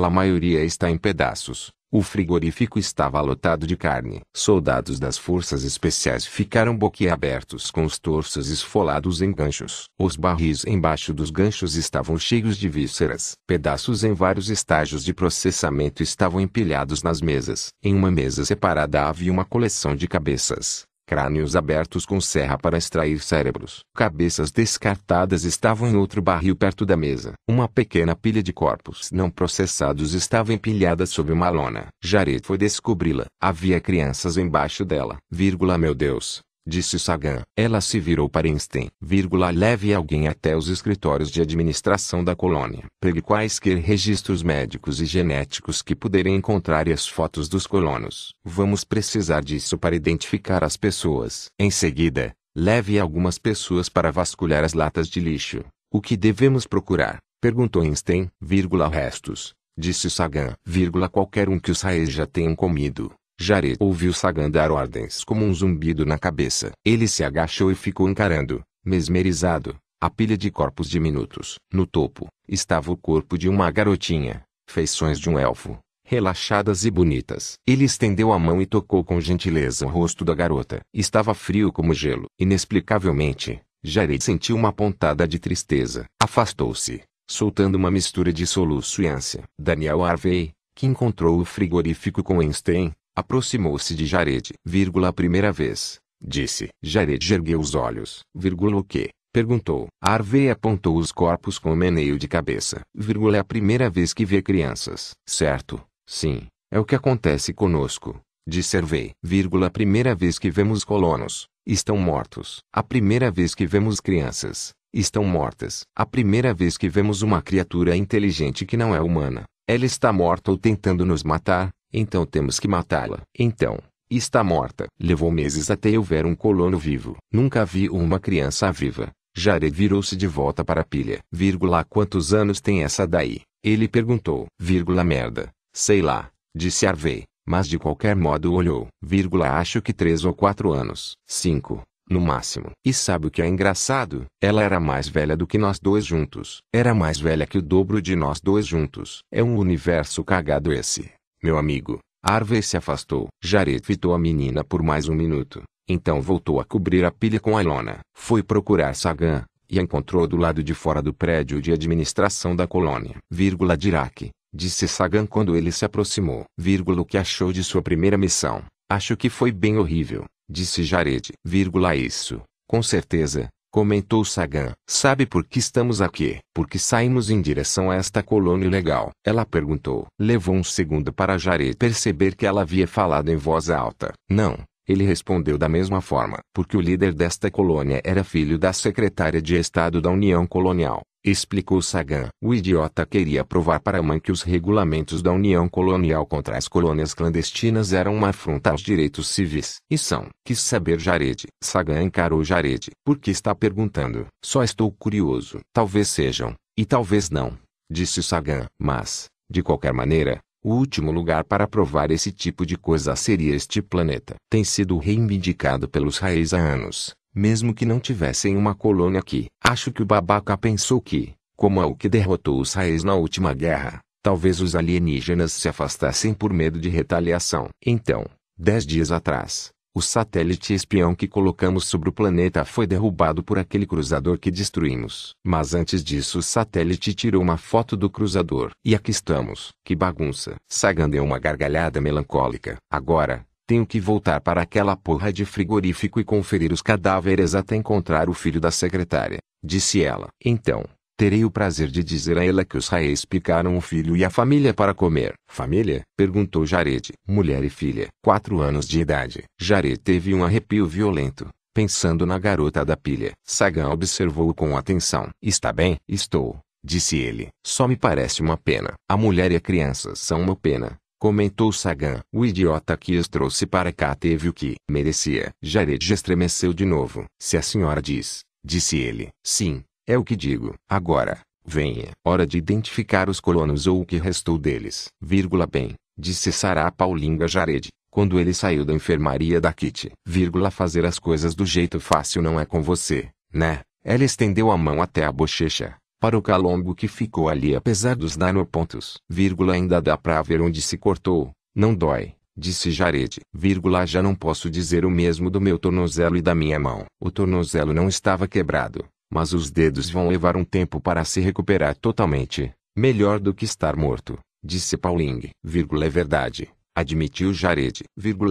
a 0.04 0.10
maioria 0.10 0.62
está 0.62 0.92
em 0.92 0.98
pedaços. 0.98 1.72
O 1.90 2.02
frigorífico 2.02 2.78
estava 2.78 3.22
lotado 3.22 3.66
de 3.66 3.78
carne. 3.78 4.20
Soldados 4.36 5.00
das 5.00 5.18
forças 5.18 5.64
especiais 5.64 6.26
ficaram 6.26 6.78
boquiabertos 6.78 7.72
com 7.72 7.86
os 7.86 7.98
torsos 7.98 8.50
esfolados 8.50 9.22
em 9.22 9.32
ganchos. 9.32 9.86
Os 9.98 10.18
barris 10.18 10.66
embaixo 10.66 11.14
dos 11.14 11.30
ganchos 11.30 11.76
estavam 11.76 12.20
cheios 12.20 12.58
de 12.58 12.68
vísceras. 12.68 13.36
Pedaços 13.48 14.04
em 14.04 14.12
vários 14.12 14.50
estágios 14.50 15.02
de 15.02 15.14
processamento 15.14 16.04
estavam 16.04 16.42
empilhados 16.42 17.02
nas 17.02 17.22
mesas. 17.22 17.70
Em 17.82 17.96
uma 17.96 18.12
mesa 18.12 18.44
separada 18.44 19.08
havia 19.08 19.32
uma 19.32 19.46
coleção 19.46 19.96
de 19.96 20.10
cabeças, 20.10 20.84
crânios 21.08 21.56
abertos 21.56 22.06
com 22.06 22.20
serra 22.20 22.58
para 22.58 22.78
extrair 22.78 23.20
cérebros. 23.22 23.80
Cabeças 23.96 24.52
descartadas 24.52 25.46
estavam 25.46 25.88
em 25.90 25.96
outro 25.96 26.22
barril 26.22 26.56
perto 26.56 26.86
da 26.86 26.98
mesa. 26.98 27.34
Uma 27.50 27.70
pequena 27.70 28.14
pilha 28.14 28.44
de 28.44 28.52
corpos 28.52 29.10
não 29.10 29.30
processados 29.30 30.14
estava 30.14 30.54
empilhada 30.54 31.06
sob 31.06 31.32
uma 31.32 31.50
lona. 31.50 31.88
Jared 32.04 32.46
foi 32.46 32.58
descobri-la. 32.58 33.26
Havia 33.42 33.80
crianças 33.80 34.36
embaixo 34.36 34.84
dela. 34.84 35.18
Vírgula, 35.32 35.78
meu 35.78 35.96
Deus, 35.96 36.42
disse 36.68 37.00
Sagan. 37.00 37.42
Ela 37.56 37.80
se 37.80 38.00
virou 38.00 38.28
para 38.28 38.48
Einstein, 38.48 38.90
vírgula, 39.02 39.50
leve 39.50 39.94
alguém 39.94 40.28
até 40.28 40.56
os 40.56 40.68
escritórios 40.68 41.32
de 41.32 41.42
administração 41.42 42.24
da 42.24 42.36
colônia. 42.36 42.84
Pegue 43.00 43.22
quaisquer 43.22 43.78
registros 43.78 44.44
médicos 44.44 45.00
e 45.00 45.06
genéticos 45.06 45.82
que 45.82 45.96
puderem 45.96 46.36
encontrar 46.36 46.88
e 46.88 46.94
as 46.94 47.08
fotos 47.08 47.48
dos 47.48 47.66
colonos. 47.66 48.34
Vamos 48.44 48.84
precisar 48.84 49.44
disso 49.44 49.78
para 49.78 49.96
identificar 49.96 50.64
as 50.64 50.76
pessoas. 50.76 51.48
Em 51.58 51.72
seguida, 51.72 52.34
leve 52.56 53.00
algumas 53.00 53.38
pessoas 53.40 53.88
para 53.88 54.12
vasculhar 54.12 54.64
as 54.64 54.74
latas 54.74 55.08
de 55.08 55.20
lixo. 55.20 55.64
O 55.92 56.02
que 56.02 56.18
devemos 56.18 56.68
procurar? 56.68 57.20
Perguntou 57.40 57.84
Einstein, 57.84 58.30
vírgula, 58.42 58.90
restos. 58.90 59.54
Disse 59.80 60.10
Sagan, 60.10 60.56
vírgula, 60.66 61.08
qualquer 61.08 61.48
um 61.50 61.60
que 61.60 61.70
os 61.70 61.82
raiz 61.82 62.12
já 62.12 62.26
tenham 62.26 62.56
comido. 62.56 63.14
Jared 63.40 63.78
ouviu 63.80 64.12
Sagan 64.14 64.50
dar 64.50 64.72
ordens 64.72 65.24
como 65.24 65.46
um 65.46 65.54
zumbido 65.54 66.06
na 66.06 66.18
cabeça. 66.18 66.72
Ele 66.84 67.08
se 67.08 67.24
agachou 67.24 67.72
e 67.72 67.76
ficou 67.76 68.10
encarando, 68.10 68.64
mesmerizado, 68.84 69.76
a 70.02 70.10
pilha 70.10 70.38
de 70.38 70.50
corpos 70.50 70.90
diminutos. 70.90 71.56
No 71.72 71.86
topo, 71.86 72.28
estava 72.48 72.92
o 72.92 72.98
corpo 72.98 73.38
de 73.38 73.48
uma 73.48 73.70
garotinha, 73.70 74.44
feições 74.68 75.20
de 75.20 75.30
um 75.30 75.38
elfo, 75.38 75.78
relaxadas 76.04 76.84
e 76.84 76.90
bonitas. 76.90 77.54
Ele 77.68 77.84
estendeu 77.84 78.34
a 78.34 78.40
mão 78.40 78.60
e 78.62 78.66
tocou 78.66 79.04
com 79.04 79.22
gentileza 79.22 79.86
o 79.86 79.90
rosto 79.90 80.26
da 80.26 80.34
garota. 80.34 80.80
Estava 80.94 81.34
frio 81.34 81.72
como 81.72 81.94
gelo. 81.94 82.26
Inexplicavelmente, 82.40 83.62
Jared 83.84 84.24
sentiu 84.24 84.56
uma 84.56 84.74
pontada 84.74 85.28
de 85.28 85.38
tristeza. 85.38 86.06
Afastou-se, 86.22 87.04
soltando 87.30 87.76
uma 87.76 87.92
mistura 87.92 88.34
de 88.34 88.48
soluço 88.48 89.04
e 89.04 89.08
ânsia. 89.08 89.44
Daniel 89.60 90.04
Harvey, 90.04 90.52
que 90.76 90.88
encontrou 90.88 91.40
o 91.40 91.46
frigorífico 91.46 92.24
com 92.24 92.40
Einstein, 92.40 92.94
Aproximou-se 93.18 93.96
de 93.96 94.06
Jared. 94.06 94.54
Vírgula, 94.64 95.08
a 95.08 95.12
primeira 95.12 95.52
vez. 95.52 95.98
Disse. 96.22 96.70
Jared 96.84 97.34
ergueu 97.34 97.60
os 97.60 97.74
olhos. 97.74 98.20
Vírgula, 98.36 98.78
o 98.78 98.84
quê? 98.84 99.10
Perguntou. 99.34 99.88
Harvey 100.00 100.52
apontou 100.52 100.96
os 100.98 101.12
corpos 101.12 101.58
com 101.58 101.74
o 101.74 101.76
meneio 101.76 102.20
de 102.20 102.28
cabeça. 102.28 102.82
Vírgula, 102.94 103.38
é 103.38 103.40
a 103.40 103.44
primeira 103.44 103.90
vez 103.90 104.14
que 104.14 104.24
vê 104.24 104.40
crianças. 104.40 105.16
Certo. 105.28 105.82
Sim. 106.08 106.46
É 106.72 106.80
o 106.80 106.86
que 106.86 106.94
acontece 106.94 107.56
conosco. 107.56 108.22
Disse 108.48 108.78
Harvey. 108.78 109.14
Vírgula, 109.24 109.66
a 109.66 109.72
primeira 109.72 110.14
vez 110.14 110.38
que 110.38 110.52
vemos 110.52 110.84
colonos. 110.84 111.48
Estão 111.66 111.98
mortos. 111.98 112.60
A 112.72 112.84
primeira 112.84 113.32
vez 113.32 113.56
que 113.56 113.66
vemos 113.66 114.00
crianças. 114.00 114.74
Estão 114.94 115.24
mortas. 115.24 115.82
A 115.98 116.06
primeira 116.06 116.54
vez 116.54 116.78
que 116.78 116.88
vemos 116.88 117.24
uma 117.24 117.42
criatura 117.42 117.96
inteligente 117.96 118.64
que 118.64 118.78
não 118.78 118.94
é 118.94 119.02
humana. 119.02 119.46
Ela 119.68 119.86
está 119.86 120.14
morta 120.14 120.52
ou 120.52 120.58
tentando 120.58 121.04
nos 121.04 121.24
matar. 121.24 121.72
Então 121.94 122.26
temos 122.26 122.60
que 122.60 122.68
matá-la. 122.68 123.22
Então, 123.38 123.80
está 124.10 124.44
morta. 124.44 124.88
Levou 125.00 125.32
meses 125.32 125.72
até 125.72 125.90
eu 125.90 126.04
ver 126.04 126.26
um 126.26 126.36
colono 126.36 126.78
vivo. 126.78 127.18
Nunca 127.32 127.66
vi 127.66 127.90
uma 127.90 128.20
criança 128.20 128.72
viva. 128.72 129.12
Jared 129.36 129.70
virou-se 129.76 130.16
de 130.16 130.28
volta 130.28 130.66
para 130.66 130.82
a 130.82 130.86
pilha. 130.86 131.20
Vírgula, 131.32 131.84
quantos 131.84 132.34
anos 132.34 132.60
tem 132.60 132.84
essa 132.84 133.06
daí? 133.06 133.42
Ele 133.64 133.88
perguntou. 133.88 134.48
Vírgula, 134.60 135.04
merda. 135.04 135.50
Sei 135.74 136.02
lá, 136.02 136.32
disse 136.56 136.88
Harvey. 136.88 137.24
Mas 137.46 137.68
de 137.68 137.80
qualquer 137.80 138.16
modo 138.16 138.54
olhou. 138.54 138.88
Vírgula, 139.02 139.52
acho 139.52 139.82
que 139.82 139.94
três 139.94 140.26
ou 140.26 140.34
quatro 140.34 140.74
anos. 140.74 141.16
Cinco. 141.26 141.82
No 142.10 142.20
máximo. 142.20 142.72
E 142.86 142.94
sabe 142.94 143.28
o 143.28 143.32
que 143.32 143.42
é 143.42 143.48
engraçado? 143.48 144.26
Ela 144.42 144.64
era 144.64 144.80
mais 144.80 145.08
velha 145.08 145.36
do 145.36 145.46
que 145.46 145.58
nós 145.58 145.80
dois 145.80 146.06
juntos. 146.06 146.62
Era 146.74 146.96
mais 146.96 147.20
velha 147.20 147.46
que 147.46 147.58
o 147.58 147.62
dobro 147.62 148.02
de 148.02 148.16
nós 148.16 148.42
dois 148.42 148.66
juntos. 148.66 149.20
É 149.32 149.44
um 149.44 149.58
universo 149.58 150.24
cagado 150.24 150.74
esse 150.74 151.12
meu 151.44 151.58
amigo. 151.58 152.00
Harvey 152.24 152.62
se 152.62 152.78
afastou. 152.78 153.28
Jared 153.44 153.86
fitou 153.86 154.14
a 154.14 154.20
menina 154.20 154.64
por 154.64 154.82
mais 154.82 155.08
um 155.08 155.16
minuto. 155.16 155.64
Então 155.88 156.22
voltou 156.22 156.60
a 156.60 156.66
cobrir 156.66 157.06
a 157.06 157.12
pilha 157.12 157.40
com 157.40 157.58
a 157.58 157.62
lona. 157.62 158.00
Foi 158.16 158.44
procurar 158.44 158.94
Sagan, 158.96 159.46
e 159.70 159.80
a 159.80 159.82
encontrou 159.82 160.28
do 160.28 160.38
lado 160.38 160.64
de 160.64 160.74
fora 160.74 161.02
do 161.02 161.14
prédio 161.14 161.62
de 161.62 161.72
administração 161.72 162.56
da 162.56 162.68
colônia. 162.68 163.18
Vírgula 163.32 163.78
Dirac, 163.78 164.30
disse 164.54 164.88
Sagan 164.88 165.26
quando 165.26 165.56
ele 165.56 165.72
se 165.72 165.86
aproximou. 165.86 166.46
Vírgula 166.58 167.02
o 167.02 167.06
que 167.06 167.18
achou 167.18 167.54
de 167.54 167.64
sua 167.64 167.82
primeira 167.82 168.18
missão. 168.18 168.64
Acho 168.90 169.16
que 169.16 169.30
foi 169.30 169.52
bem 169.52 169.78
horrível, 169.78 170.26
disse 170.50 170.84
Jared. 170.84 171.32
Vírgula 171.46 171.96
isso, 171.96 172.42
com 172.68 172.82
certeza, 172.82 173.50
Comentou 173.78 174.26
Sagan. 174.26 174.74
Sabe 174.90 175.28
por 175.28 175.46
que 175.46 175.60
estamos 175.60 176.02
aqui? 176.02 176.40
Porque 176.52 176.80
saímos 176.80 177.30
em 177.30 177.40
direção 177.40 177.92
a 177.92 177.96
esta 177.96 178.24
colônia 178.24 178.66
ilegal. 178.66 179.12
Ela 179.24 179.46
perguntou. 179.46 180.08
Levou 180.20 180.56
um 180.56 180.64
segundo 180.64 181.14
para 181.14 181.38
Jared 181.38 181.78
perceber 181.78 182.36
que 182.36 182.48
ela 182.48 182.64
havia 182.64 182.88
falado 182.88 183.30
em 183.30 183.36
voz 183.36 183.70
alta. 183.70 184.14
Não. 184.28 184.58
Ele 184.88 185.04
respondeu 185.04 185.60
da 185.60 185.70
mesma 185.70 186.02
forma. 186.02 186.40
Porque 186.56 186.76
o 186.76 186.82
líder 186.82 187.14
desta 187.14 187.52
colônia 187.52 188.02
era 188.04 188.24
filho 188.24 188.58
da 188.58 188.74
secretária 188.74 189.40
de 189.40 189.56
Estado 189.56 190.02
da 190.02 190.10
União 190.10 190.48
Colonial. 190.48 191.04
Explicou 191.30 191.82
Sagan. 191.82 192.30
O 192.42 192.56
idiota 192.56 193.06
queria 193.06 193.44
provar 193.44 193.82
para 193.82 194.00
a 194.00 194.02
mãe 194.02 194.18
que 194.18 194.32
os 194.32 194.44
regulamentos 194.44 195.22
da 195.22 195.30
União 195.30 195.68
Colonial 195.68 196.26
contra 196.26 196.58
as 196.58 196.70
colônias 196.70 197.14
clandestinas 197.14 197.92
eram 197.92 198.16
uma 198.16 198.30
afronta 198.30 198.72
aos 198.72 198.80
direitos 198.80 199.28
civis. 199.28 199.76
E 199.92 199.98
são. 199.98 200.30
Quis 200.46 200.62
saber 200.62 201.02
Jared. 201.02 201.48
Sagan 201.62 202.02
encarou 202.02 202.46
Jared. 202.46 202.92
Por 203.04 203.18
que 203.18 203.30
está 203.30 203.54
perguntando? 203.54 204.28
Só 204.42 204.64
estou 204.64 204.90
curioso. 204.90 205.60
Talvez 205.74 206.08
sejam. 206.08 206.56
E 206.78 206.86
talvez 206.86 207.30
não. 207.30 207.58
Disse 207.92 208.24
Sagan. 208.24 208.66
Mas, 208.80 209.26
de 209.52 209.62
qualquer 209.62 209.92
maneira, 209.92 210.40
o 210.64 210.76
último 210.76 211.12
lugar 211.12 211.44
para 211.44 211.68
provar 211.68 212.10
esse 212.10 212.32
tipo 212.32 212.66
de 212.66 212.78
coisa 212.78 213.18
seria 213.18 213.54
este 213.54 213.82
planeta. 213.82 214.36
Tem 214.50 214.64
sido 214.64 214.98
reivindicado 214.98 215.90
pelos 215.90 216.20
raiz 216.20 216.54
há 216.54 216.58
anos 216.58 217.17
mesmo 217.38 217.74
que 217.74 217.86
não 217.86 218.00
tivessem 218.00 218.58
uma 218.58 218.74
colônia 218.74 219.20
aqui. 219.20 219.46
Acho 219.64 219.92
que 219.92 220.02
o 220.02 220.06
babaca 220.06 220.58
pensou 220.58 221.00
que, 221.00 221.36
como 221.56 221.80
é 221.80 221.86
o 221.86 221.96
que 221.96 222.10
derrotou 222.10 222.60
os 222.60 222.74
Raes 222.74 223.04
na 223.04 223.14
última 223.14 223.54
guerra, 223.54 224.00
talvez 224.24 224.60
os 224.60 224.76
alienígenas 224.76 225.54
se 225.54 225.70
afastassem 225.70 226.34
por 226.34 226.52
medo 226.52 226.80
de 226.80 226.90
retaliação. 226.90 227.70
Então, 227.86 228.26
dez 228.58 228.86
dias 228.86 229.12
atrás, 229.12 229.70
o 229.96 230.02
satélite 230.02 230.74
espião 230.74 231.16
que 231.16 231.28
colocamos 231.28 231.86
sobre 231.86 232.10
o 232.10 232.12
planeta 232.12 232.66
foi 232.66 232.86
derrubado 232.86 233.44
por 233.44 233.58
aquele 233.58 233.86
cruzador 233.86 234.38
que 234.38 234.52
destruímos. 234.52 235.34
Mas 235.46 235.74
antes 235.74 236.04
disso 236.04 236.40
o 236.40 236.44
satélite 236.44 237.14
tirou 237.14 237.42
uma 237.42 237.58
foto 237.58 237.98
do 237.98 238.10
cruzador. 238.10 238.72
E 238.86 238.94
aqui 238.94 239.10
estamos. 239.10 239.72
Que 239.84 239.96
bagunça. 239.96 240.56
Sagan 240.68 241.10
deu 241.10 241.24
uma 241.24 241.40
gargalhada 241.40 242.00
melancólica. 242.00 242.78
Agora, 242.92 243.44
tenho 243.68 243.86
que 243.86 244.00
voltar 244.00 244.40
para 244.40 244.62
aquela 244.62 244.96
porra 244.96 245.32
de 245.32 245.44
frigorífico 245.44 246.20
e 246.22 246.24
conferir 246.24 246.72
os 246.72 246.82
cadáveres 246.82 247.54
até 247.54 247.76
encontrar 247.76 248.30
o 248.30 248.34
filho 248.34 248.62
da 248.62 248.72
secretária, 248.72 249.40
disse 249.62 250.02
ela. 250.02 250.30
Então, 250.44 250.86
terei 251.18 251.44
o 251.44 251.52
prazer 251.52 251.90
de 251.90 252.02
dizer 252.02 252.38
a 252.38 252.46
ela 252.46 252.64
que 252.64 252.78
os 252.78 252.88
Raes 252.88 253.26
picaram 253.26 253.76
o 253.76 253.82
filho 253.82 254.16
e 254.16 254.24
a 254.24 254.30
família 254.30 254.74
para 254.74 254.94
comer. 254.94 255.34
Família? 255.50 256.04
Perguntou 256.16 256.66
Jared. 256.66 257.12
Mulher 257.28 257.64
e 257.66 257.70
filha. 257.70 258.08
Quatro 258.24 258.62
anos 258.62 258.88
de 258.88 259.02
idade. 259.02 259.44
Jared 259.60 259.98
teve 259.98 260.34
um 260.34 260.46
arrepio 260.46 260.88
violento, 260.88 261.50
pensando 261.74 262.26
na 262.26 262.40
garota 262.40 262.86
da 262.86 262.96
pilha. 262.96 263.34
Sagan 263.44 263.90
observou-o 263.90 264.54
com 264.54 264.78
atenção. 264.78 265.30
Está 265.42 265.74
bem? 265.74 265.98
Estou, 266.08 266.58
disse 266.82 267.18
ele. 267.18 267.50
Só 267.66 267.86
me 267.86 267.98
parece 267.98 268.42
uma 268.42 268.56
pena. 268.56 268.94
A 269.10 269.18
mulher 269.18 269.52
e 269.52 269.58
a 269.58 269.62
criança 269.62 270.16
são 270.16 270.42
uma 270.42 270.56
pena. 270.56 270.98
Comentou 271.20 271.74
Sagan. 271.74 272.22
O 272.32 272.46
idiota 272.46 272.96
que 272.96 273.18
os 273.18 273.28
trouxe 273.28 273.66
para 273.66 273.92
cá 273.92 274.14
teve 274.14 274.50
o 274.50 274.54
que 274.54 274.76
merecia. 274.88 275.52
Jared 275.64 276.14
estremeceu 276.14 276.72
de 276.72 276.86
novo. 276.86 277.26
Se 277.40 277.58
a 277.58 277.62
senhora 277.64 278.00
diz, 278.04 278.42
disse 278.64 278.98
ele. 278.98 279.30
Sim, 279.44 279.84
é 280.06 280.16
o 280.16 280.24
que 280.24 280.36
digo. 280.36 280.76
Agora, 280.88 281.42
venha. 281.66 282.12
Hora 282.24 282.46
de 282.46 282.60
identificar 282.60 283.30
os 283.30 283.40
colonos 283.40 283.88
ou 283.88 284.02
o 284.02 284.06
que 284.06 284.18
restou 284.18 284.60
deles. 284.60 285.08
Vírgula 285.20 285.66
bem, 285.66 285.96
disse 286.16 286.52
Sarah 286.52 286.92
Paulinga 286.92 287.48
Jared, 287.48 287.90
quando 288.12 288.40
ele 288.40 288.54
saiu 288.54 288.86
da 288.86 288.94
enfermaria 288.94 289.60
da 289.60 289.74
Kitty. 289.74 290.12
Vírgula 290.24 290.70
fazer 290.70 291.04
as 291.04 291.18
coisas 291.18 291.56
do 291.56 291.66
jeito 291.66 292.00
fácil 292.00 292.44
não 292.44 292.60
é 292.60 292.66
com 292.66 292.84
você, 292.84 293.30
né? 293.52 293.82
Ela 294.04 294.24
estendeu 294.24 294.70
a 294.70 294.78
mão 294.78 295.02
até 295.02 295.26
a 295.26 295.32
bochecha. 295.32 295.96
Para 296.20 296.38
o 296.38 296.42
calombo 296.42 296.96
que 296.96 297.08
ficou 297.08 297.50
ali 297.50 297.76
apesar 297.76 298.16
dos 298.16 298.36
nanopontos. 298.36 299.18
Vírgula 299.30 299.74
ainda 299.74 300.02
dá 300.02 300.18
pra 300.18 300.42
ver 300.42 300.62
onde 300.62 300.82
se 300.82 300.98
cortou, 300.98 301.52
não 301.76 301.94
dói, 301.94 302.34
disse 302.56 302.92
Jared. 302.92 303.40
Vírgula 303.54 304.06
já 304.06 304.22
não 304.22 304.34
posso 304.34 304.70
dizer 304.70 305.06
o 305.06 305.10
mesmo 305.12 305.50
do 305.50 305.62
meu 305.62 305.78
tornozelo 305.78 306.38
e 306.38 306.42
da 306.42 306.56
minha 306.56 306.80
mão. 306.80 307.06
O 307.22 307.30
tornozelo 307.30 307.94
não 307.94 308.08
estava 308.08 308.48
quebrado, 308.48 309.06
mas 309.32 309.54
os 309.54 309.70
dedos 309.70 310.10
vão 310.10 310.28
levar 310.28 310.58
um 310.58 310.64
tempo 310.64 311.00
para 311.00 311.24
se 311.24 311.40
recuperar 311.40 311.96
totalmente. 311.96 312.72
Melhor 312.98 313.40
do 313.40 313.54
que 313.54 313.66
estar 313.66 313.96
morto, 313.96 314.40
disse 314.64 314.98
Pauling. 314.98 315.50
Vírgula 315.64 316.06
é 316.06 316.10
verdade, 316.10 316.70
admitiu 317.00 317.54
Jared. 317.54 318.04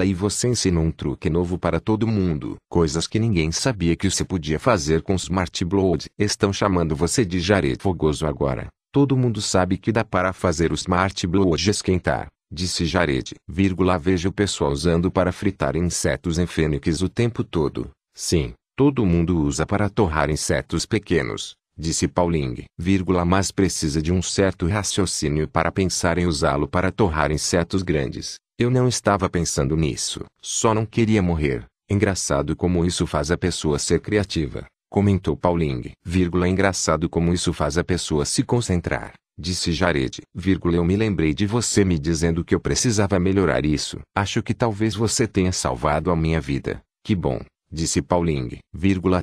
E 0.04 0.14
você 0.14 0.48
ensinou 0.48 0.84
um 0.84 0.90
truque 0.90 1.28
novo 1.28 1.58
para 1.58 1.80
todo 1.80 2.06
mundo. 2.06 2.56
Coisas 2.70 3.06
que 3.06 3.18
ninguém 3.18 3.50
sabia 3.50 3.96
que 3.96 4.08
você 4.08 4.24
podia 4.24 4.58
fazer 4.58 5.02
com 5.02 5.14
Smart 5.16 5.64
Blood. 5.64 6.06
Estão 6.18 6.52
chamando 6.52 6.94
você 6.94 7.24
de 7.24 7.40
Jared 7.40 7.82
Fogoso 7.82 8.26
agora. 8.26 8.68
Todo 8.92 9.16
mundo 9.16 9.42
sabe 9.42 9.76
que 9.76 9.90
dá 9.90 10.04
para 10.04 10.32
fazer 10.32 10.70
o 10.70 10.74
Smart 10.74 11.26
Blood 11.26 11.70
esquentar. 11.70 12.28
Disse 12.52 12.86
Jared. 12.86 13.34
Veja 13.48 14.28
o 14.28 14.32
pessoal 14.32 14.70
usando 14.70 15.10
para 15.10 15.32
fritar 15.32 15.74
insetos 15.74 16.38
em 16.38 16.46
fênix 16.46 17.02
o 17.02 17.08
tempo 17.08 17.42
todo. 17.42 17.90
Sim, 18.14 18.54
Todo 18.78 19.06
mundo 19.06 19.40
usa 19.40 19.64
para 19.64 19.88
torrar 19.88 20.28
insetos 20.28 20.84
pequenos, 20.84 21.54
disse 21.76 22.08
Pauling. 22.08 22.64
Mas 23.26 23.50
precisa 23.50 24.00
de 24.00 24.12
um 24.12 24.22
certo 24.22 24.66
raciocínio 24.66 25.46
para 25.48 25.70
pensar 25.70 26.18
em 26.18 26.26
usá-lo 26.26 26.66
para 26.66 26.90
torrar 26.90 27.30
insetos 27.30 27.82
grandes. 27.82 28.36
Eu 28.58 28.70
não 28.70 28.88
estava 28.88 29.28
pensando 29.28 29.76
nisso. 29.76 30.24
Só 30.40 30.72
não 30.72 30.86
queria 30.86 31.20
morrer. 31.20 31.66
Engraçado 31.88 32.56
como 32.56 32.84
isso 32.84 33.06
faz 33.06 33.30
a 33.30 33.36
pessoa 33.36 33.78
ser 33.78 34.00
criativa, 34.00 34.66
comentou 34.90 35.36
Pauling. 35.36 35.92
Engraçado 36.48 37.08
como 37.08 37.32
isso 37.32 37.52
faz 37.52 37.78
a 37.78 37.84
pessoa 37.84 38.24
se 38.24 38.42
concentrar. 38.42 39.12
Disse 39.38 39.70
Jared. 39.72 40.22
Eu 40.72 40.84
me 40.84 40.96
lembrei 40.96 41.34
de 41.34 41.46
você 41.46 41.84
me 41.84 41.98
dizendo 41.98 42.44
que 42.44 42.54
eu 42.54 42.60
precisava 42.60 43.20
melhorar 43.20 43.66
isso. 43.66 44.00
Acho 44.16 44.42
que 44.42 44.54
talvez 44.54 44.94
você 44.94 45.28
tenha 45.28 45.52
salvado 45.52 46.10
a 46.10 46.16
minha 46.16 46.40
vida. 46.40 46.80
Que 47.04 47.14
bom 47.14 47.40
disse 47.70 48.00
Pauling. 48.00 48.58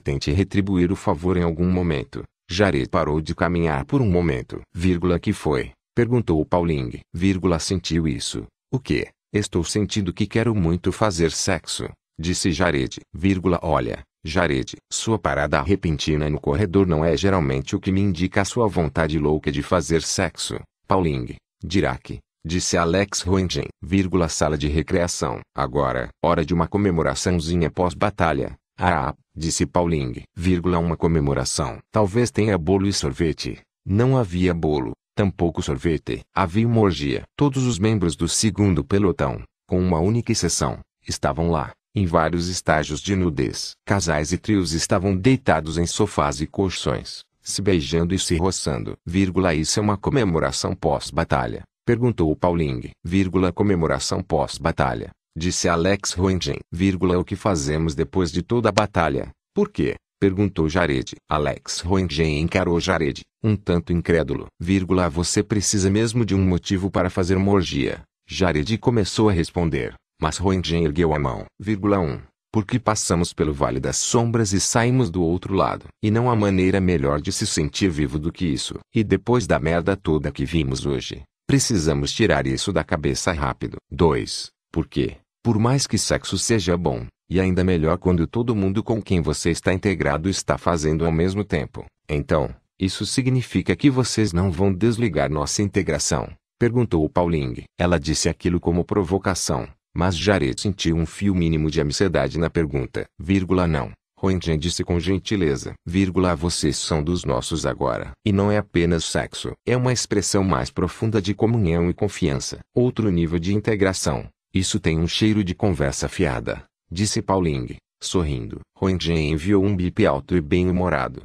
Tente 0.04 0.32
retribuir 0.32 0.92
o 0.92 0.96
favor 0.96 1.38
em 1.38 1.44
algum 1.44 1.70
momento. 1.70 2.24
Jared 2.50 2.90
parou 2.90 3.22
de 3.22 3.34
caminhar 3.34 3.86
por 3.86 4.02
um 4.02 4.10
momento. 4.10 4.62
Vírgula, 4.74 5.20
que 5.20 5.34
foi? 5.34 5.72
Perguntou 5.96 6.46
Pauling. 6.46 7.00
Vírgula, 7.14 7.60
sentiu 7.60 8.08
isso. 8.08 8.46
O 8.72 8.80
que? 8.80 9.08
Estou 9.34 9.64
sentindo 9.64 10.14
que 10.14 10.28
quero 10.28 10.54
muito 10.54 10.92
fazer 10.92 11.32
sexo. 11.32 11.90
Disse 12.20 12.52
Jared. 12.52 13.00
Vírgula, 13.14 13.60
olha, 13.64 14.04
Jared, 14.26 14.78
sua 14.92 15.20
parada 15.20 15.62
repentina 15.62 16.30
no 16.30 16.40
corredor 16.40 16.88
não 16.88 17.04
é 17.04 17.18
geralmente 17.18 17.76
o 17.76 17.80
que 17.80 17.92
me 17.92 18.00
indica 18.00 18.42
a 18.42 18.46
sua 18.46 18.68
vontade 18.68 19.20
louca 19.20 19.52
de 19.52 19.62
fazer 19.62 20.02
sexo. 20.02 20.60
Pauling. 20.88 21.36
Dirac, 21.62 22.20
disse 22.46 22.78
Alex 22.78 23.22
Roentgen, 23.22 23.68
vírgula 23.82 24.30
sala 24.30 24.58
de 24.58 24.68
recreação. 24.68 25.40
Agora, 25.56 26.10
hora 26.24 26.46
de 26.46 26.54
uma 26.54 26.68
comemoraçãozinha 26.68 27.70
pós-batalha. 27.70 28.56
Ah, 28.78 29.14
disse 29.36 29.66
Pauling, 29.66 30.24
vírgula 30.36 30.80
uma 30.80 30.96
comemoração. 30.96 31.80
Talvez 31.92 32.32
tenha 32.32 32.58
bolo 32.58 32.88
e 32.88 32.94
sorvete. 32.94 33.60
Não 33.86 34.18
havia 34.18 34.54
bolo, 34.54 34.94
tampouco 35.16 35.62
sorvete. 35.62 36.22
Havia 36.34 36.68
uma 36.68 36.82
orgia. 36.82 37.24
Todos 37.36 37.66
os 37.66 37.80
membros 37.80 38.16
do 38.16 38.28
segundo 38.28 38.84
pelotão, 38.84 39.44
com 39.68 39.80
uma 39.80 40.00
única 40.00 40.32
exceção, 40.32 40.80
estavam 41.08 41.50
lá, 41.52 41.72
em 41.96 42.06
vários 42.06 42.48
estágios 42.48 43.02
de 43.02 43.16
nudez. 43.16 43.74
Casais 43.86 44.32
e 44.32 44.38
trios 44.38 44.74
estavam 44.74 45.16
deitados 45.16 45.78
em 45.78 45.86
sofás 45.86 46.42
e 46.42 46.48
colchões, 46.48 47.24
se 47.42 47.62
beijando 47.62 48.16
e 48.16 48.20
se 48.20 48.36
roçando. 48.38 48.96
Vírgula, 49.06 49.54
isso 49.54 49.80
é 49.80 49.84
uma 49.84 49.98
comemoração 49.98 50.76
pós-batalha. 50.76 51.64
Perguntou 51.86 52.34
Pauling. 52.36 52.92
Vírgula 53.04 53.52
comemoração 53.52 54.24
pós-batalha. 54.24 55.12
Disse 55.36 55.68
Alex 55.68 56.14
Roentgen. 56.14 56.60
Vírgula 56.72 57.18
o 57.18 57.26
que 57.26 57.36
fazemos 57.36 57.96
depois 57.96 58.32
de 58.32 58.42
toda 58.42 58.70
a 58.70 58.72
batalha. 58.72 59.30
Por 59.54 59.70
quê? 59.70 59.96
Perguntou 60.20 60.70
Jared. 60.70 61.16
Alex 61.30 61.80
Roentgen 61.82 62.40
encarou 62.40 62.80
Jared, 62.80 63.22
um 63.44 63.56
tanto 63.56 63.92
incrédulo. 63.92 64.48
Vírgula 64.60 65.10
você 65.10 65.44
precisa 65.44 65.90
mesmo 65.90 66.26
de 66.26 66.34
um 66.36 66.42
motivo 66.46 66.90
para 66.90 67.10
fazer 67.10 67.36
uma 67.36 67.52
orgia. 67.52 68.02
Jared 68.28 68.78
começou 68.78 69.30
a 69.30 69.34
responder, 69.34 69.96
mas 70.22 70.38
Roentgen 70.38 70.86
ergueu 70.86 71.14
a 71.14 71.20
mão. 71.20 71.46
Vírgula 71.60 72.00
1. 72.00 72.22
Porque 72.52 72.80
passamos 72.80 73.34
pelo 73.34 73.52
Vale 73.52 73.80
das 73.80 73.98
Sombras 73.98 74.54
e 74.54 74.62
saímos 74.62 75.10
do 75.10 75.24
outro 75.24 75.56
lado. 75.56 75.86
E 76.04 76.12
não 76.12 76.30
há 76.30 76.36
maneira 76.36 76.80
melhor 76.80 77.20
de 77.20 77.32
se 77.32 77.48
sentir 77.48 77.90
vivo 77.90 78.20
do 78.20 78.32
que 78.32 78.46
isso. 78.46 78.80
E 78.94 79.04
depois 79.04 79.48
da 79.48 79.60
merda 79.60 79.98
toda 79.98 80.32
que 80.32 80.46
vimos 80.46 80.86
hoje, 80.86 81.24
Precisamos 81.46 82.14
tirar 82.14 82.48
isso 82.48 82.72
da 82.72 82.84
cabeça 82.84 83.32
rápido. 83.34 83.78
2. 83.92 84.50
Porque, 84.72 85.18
por 85.44 85.60
mais 85.60 85.86
que 85.86 85.98
sexo 85.98 86.38
seja 86.38 86.78
bom, 86.78 87.06
e 87.30 87.40
ainda 87.40 87.64
melhor 87.64 87.98
quando 87.98 88.26
todo 88.26 88.56
mundo 88.56 88.82
com 88.82 89.02
quem 89.02 89.22
você 89.22 89.52
está 89.52 89.74
integrado 89.74 90.30
está 90.30 90.58
fazendo 90.58 91.06
ao 91.06 91.12
mesmo 91.12 91.44
tempo, 91.44 91.86
então, 92.10 92.50
isso 92.80 93.06
significa 93.06 93.76
que 93.76 93.90
vocês 93.90 94.32
não 94.34 94.50
vão 94.50 94.74
desligar 94.74 95.30
nossa 95.30 95.62
integração? 95.62 96.30
Perguntou 96.58 97.08
Pauling. 97.10 97.64
Ela 97.78 98.00
disse 98.00 98.30
aquilo 98.30 98.60
como 98.60 98.86
provocação, 98.86 99.68
mas 99.94 100.18
Jared 100.18 100.60
sentiu 100.62 100.96
um 100.96 101.06
fio 101.06 101.36
mínimo 101.36 101.70
de 101.70 101.82
ansiedade 101.82 102.40
na 102.40 102.50
pergunta. 102.50 103.06
Vírgula 103.20 103.68
não. 103.68 103.92
Roentgen 104.18 104.58
disse 104.58 104.86
com 104.86 104.98
gentileza, 105.02 105.74
vírgula, 105.86 106.34
vocês 106.34 106.78
são 106.78 107.04
dos 107.04 107.26
nossos 107.26 107.66
agora. 107.66 108.12
E 108.26 108.32
não 108.32 108.50
é 108.50 108.58
apenas 108.58 109.04
sexo. 109.04 109.52
É 109.68 109.76
uma 109.76 109.92
expressão 109.92 110.46
mais 110.46 110.72
profunda 110.72 111.22
de 111.22 111.34
comunhão 111.34 111.90
e 111.90 111.94
confiança. 111.94 112.60
Outro 112.74 113.10
nível 113.12 113.38
de 113.38 113.54
integração. 113.54 114.30
Isso 114.54 114.80
tem 114.80 115.00
um 115.00 115.08
cheiro 115.08 115.44
de 115.44 115.56
conversa 115.56 116.08
fiada, 116.08 116.64
disse 116.92 117.24
Pauling, 117.24 117.76
sorrindo. 118.00 118.60
Roentgen 118.78 119.32
enviou 119.32 119.66
um 119.66 119.76
bip 119.76 120.06
alto 120.06 120.36
e 120.36 120.42
bem-humorado, 120.42 121.24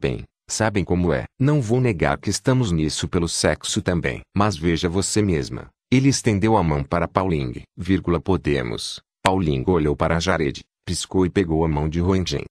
bem. 0.00 0.24
Sabem 0.48 0.84
como 0.84 1.12
é. 1.12 1.24
Não 1.38 1.60
vou 1.60 1.80
negar 1.80 2.18
que 2.18 2.30
estamos 2.30 2.72
nisso 2.72 3.08
pelo 3.08 3.28
sexo 3.28 3.82
também. 3.82 4.20
Mas 4.36 4.56
veja 4.56 4.88
você 4.88 5.20
mesma. 5.20 5.68
Ele 5.90 6.08
estendeu 6.08 6.56
a 6.56 6.62
mão 6.62 6.82
para 6.82 7.06
Pauling, 7.06 7.62
vírgula, 7.76 8.20
podemos. 8.20 9.00
Pauling 9.22 9.64
olhou 9.66 9.96
para 9.96 10.18
Jared, 10.18 10.62
piscou 10.84 11.26
e 11.26 11.30
pegou 11.30 11.64
a 11.64 11.68
mão 11.68 11.88
de 11.88 12.00
Roentgen. 12.00 12.44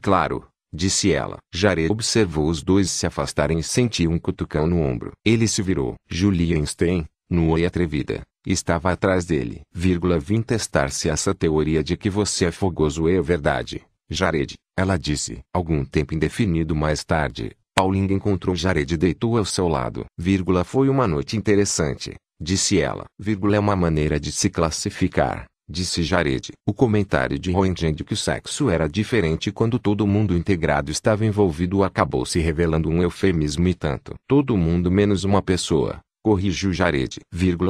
Claro, 0.00 0.46
disse 0.72 1.12
ela. 1.12 1.38
Jared 1.52 1.90
observou 1.90 2.48
os 2.48 2.62
dois 2.62 2.90
se 2.90 3.06
afastarem 3.06 3.58
e 3.58 3.62
sentiu 3.62 4.10
um 4.10 4.18
cutucão 4.18 4.66
no 4.66 4.80
ombro. 4.80 5.12
Ele 5.24 5.46
se 5.46 5.62
virou. 5.62 5.94
Julia 6.08 6.56
Einstein, 6.56 7.06
nua 7.28 7.60
e 7.60 7.66
atrevida, 7.66 8.22
estava 8.46 8.92
atrás 8.92 9.24
dele. 9.24 9.62
Vírgula 9.72 10.18
vim 10.18 10.42
testar 10.42 10.90
se 10.90 11.08
essa 11.08 11.34
teoria 11.34 11.82
de 11.82 11.96
que 11.96 12.10
você 12.10 12.46
é 12.46 12.50
fogoso 12.50 13.08
é 13.08 13.20
verdade. 13.20 13.82
Jared, 14.10 14.54
ela 14.76 14.96
disse. 14.96 15.40
Algum 15.54 15.84
tempo 15.84 16.14
indefinido 16.14 16.74
mais 16.74 17.04
tarde, 17.04 17.52
Pauling 17.74 18.12
encontrou 18.12 18.54
Jared 18.54 18.92
e 18.92 18.96
deitou 18.96 19.38
ao 19.38 19.44
seu 19.44 19.68
lado. 19.68 20.04
Vírgula 20.18 20.64
foi 20.64 20.88
uma 20.88 21.06
noite 21.06 21.36
interessante, 21.36 22.14
disse 22.40 22.80
ela. 22.80 23.04
Vírgula 23.18 23.56
é 23.56 23.58
uma 23.58 23.76
maneira 23.76 24.20
de 24.20 24.30
se 24.32 24.50
classificar 24.50 25.46
disse 25.72 26.02
Jared. 26.02 26.52
O 26.66 26.74
comentário 26.74 27.38
de 27.38 27.50
Roentgen 27.50 27.94
de 27.94 28.04
que 28.04 28.12
o 28.12 28.16
sexo 28.16 28.68
era 28.68 28.88
diferente 28.88 29.50
quando 29.50 29.78
todo 29.78 30.06
mundo 30.06 30.36
integrado 30.36 30.90
estava 30.90 31.24
envolvido 31.24 31.82
acabou 31.82 32.26
se 32.26 32.38
revelando 32.38 32.90
um 32.90 33.02
eufemismo 33.02 33.66
e 33.66 33.74
tanto. 33.74 34.14
Todo 34.28 34.56
mundo 34.56 34.90
menos 34.90 35.24
uma 35.24 35.40
pessoa, 35.40 36.00
corrigiu 36.22 36.72
Jared. 36.72 37.20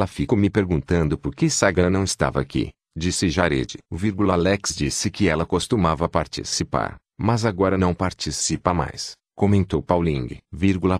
Fico 0.09 0.37
me 0.37 0.51
perguntando 0.51 1.19
por 1.19 1.35
que 1.35 1.49
Sagan 1.49 1.91
não 1.91 2.05
estava 2.05 2.41
aqui, 2.41 2.71
disse 2.97 3.29
Jared. 3.29 3.79
Alex 4.31 4.75
disse 4.75 5.11
que 5.11 5.29
ela 5.29 5.47
costumava 5.47 6.09
participar, 6.09 6.97
mas 7.19 7.45
agora 7.45 7.79
não 7.79 7.95
participa 7.95 8.73
mais 8.75 9.17
comentou 9.43 9.83
Pauling, 9.83 10.39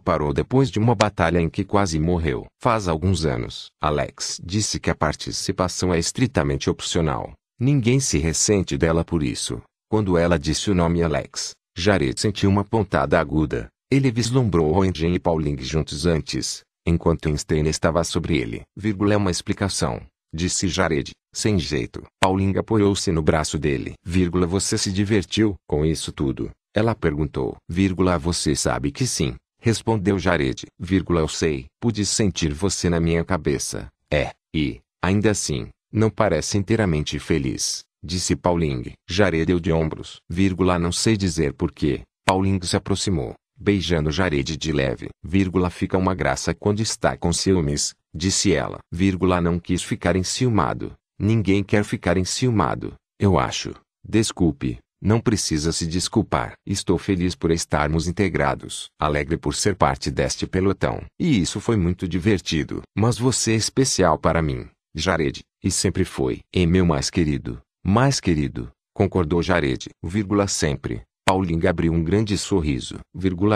parou 0.03 0.33
depois 0.33 0.69
de 0.69 0.81
uma 0.81 0.97
batalha 0.97 1.41
em 1.41 1.49
que 1.49 1.63
quase 1.63 2.01
morreu. 2.01 2.47
Faz 2.61 2.89
alguns 2.89 3.25
anos. 3.25 3.71
Alex 3.81 4.41
disse 4.45 4.81
que 4.81 4.91
a 4.91 4.97
participação 4.97 5.95
é 5.95 5.99
estritamente 6.01 6.69
opcional. 6.69 7.35
Ninguém 7.61 8.01
se 8.01 8.19
ressente 8.19 8.77
dela 8.77 9.05
por 9.05 9.23
isso. 9.23 9.63
Quando 9.89 10.19
ela 10.19 10.41
disse 10.41 10.73
o 10.73 10.75
nome 10.75 11.05
Alex, 11.05 11.53
Jared 11.79 12.21
sentiu 12.21 12.51
uma 12.51 12.65
pontada 12.65 13.21
aguda. 13.21 13.69
Ele 13.89 14.11
vislumbrou 14.11 14.73
Roentgen 14.73 15.15
e 15.15 15.21
Pauling 15.21 15.59
juntos 15.59 16.05
antes, 16.05 16.63
enquanto 16.87 17.29
Einstein 17.29 17.67
estava 17.67 18.03
sobre 18.05 18.39
ele. 18.39 18.63
Vírgula 18.77 19.15
é 19.15 19.17
uma 19.17 19.31
explicação, 19.31 20.01
disse 20.35 20.69
Jared, 20.69 21.13
sem 21.35 21.59
jeito. 21.59 22.03
Pauling 22.21 22.57
apoiou-se 22.59 23.11
no 23.11 23.23
braço 23.23 23.59
dele. 23.59 23.95
Vírgula 24.05 24.47
você 24.47 24.77
se 24.77 24.93
divertiu 24.93 25.55
com 25.67 25.85
isso 25.85 26.13
tudo. 26.13 26.51
Ela 26.75 26.95
perguntou. 26.95 27.57
Vírgula, 27.69 28.19
você 28.19 28.57
sabe 28.57 28.91
que 28.91 29.07
sim. 29.07 29.35
Respondeu 29.61 30.19
Jared. 30.19 30.67
Vírgula, 30.79 31.21
eu 31.21 31.29
sei. 31.29 31.67
Pude 31.81 32.05
sentir 32.05 32.53
você 32.53 32.89
na 32.89 32.99
minha 32.99 33.25
cabeça. 33.25 33.89
É, 34.11 34.33
e, 34.55 34.81
ainda 35.03 35.31
assim, 35.31 35.69
não 35.93 36.11
parece 36.11 36.59
inteiramente 36.59 37.19
feliz. 37.19 37.85
Disse 38.03 38.35
Pauling. 38.35 38.93
Jared 39.09 39.47
deu 39.47 39.61
de 39.61 39.73
ombros. 39.73 40.17
Vírgula, 40.29 40.79
não 40.79 40.91
sei 40.91 41.17
dizer 41.17 41.53
porquê. 41.53 42.03
Pauling 42.27 42.59
se 42.63 42.77
aproximou. 42.77 43.35
Beijando 43.63 44.11
Jared 44.11 44.57
de 44.57 44.73
leve. 44.73 45.09
Vírgula, 45.23 45.71
fica 45.71 45.97
uma 45.97 46.15
graça 46.15 46.53
quando 46.53 46.81
está 46.81 47.17
com 47.17 47.33
ciúmes, 47.33 47.95
disse 48.13 48.53
ela. 48.53 48.79
Vírgula, 48.93 49.41
não 49.41 49.59
quis 49.59 49.83
ficar 49.83 50.17
enciumado. 50.17 50.93
Ninguém 51.19 51.63
quer 51.63 51.85
ficar 51.85 52.17
enciumado, 52.17 52.95
eu 53.19 53.39
acho. 53.39 53.73
Desculpe, 54.05 54.81
não 55.01 55.21
precisa 55.21 55.73
se 55.73 55.87
desculpar. 55.87 56.55
Estou 56.67 56.99
feliz 56.99 57.35
por 57.35 57.51
estarmos 57.51 58.09
integrados. 58.09 58.89
Alegre 59.01 59.37
por 59.37 59.55
ser 59.55 59.77
parte 59.77 60.11
deste 60.11 60.47
pelotão. 60.47 61.05
E 61.19 61.41
isso 61.41 61.61
foi 61.61 61.77
muito 61.77 62.09
divertido. 62.09 62.83
Mas 62.97 63.19
você 63.19 63.53
é 63.53 63.57
especial 63.57 64.19
para 64.19 64.43
mim, 64.43 64.69
Jared, 64.95 65.41
e 65.63 65.71
sempre 65.71 66.05
foi. 66.05 66.41
E 66.53 66.67
meu 66.67 66.85
mais 66.85 67.11
querido, 67.11 67.61
mais 67.85 68.19
querido, 68.19 68.71
concordou 68.93 69.43
Jared. 69.43 69.89
Vírgula 70.03 70.49
sempre. 70.49 71.03
Paulinha 71.33 71.71
abriu 71.71 71.95
um 71.95 72.05
grande 72.05 72.37
sorriso. 72.37 72.99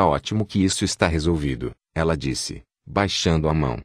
Ótimo 0.03 0.47
que 0.47 0.65
isso 0.65 0.83
está 0.83 1.07
resolvido, 1.07 1.73
ela 1.95 2.17
disse, 2.17 2.63
baixando 2.87 3.51
a 3.51 3.53
mão. 3.53 3.81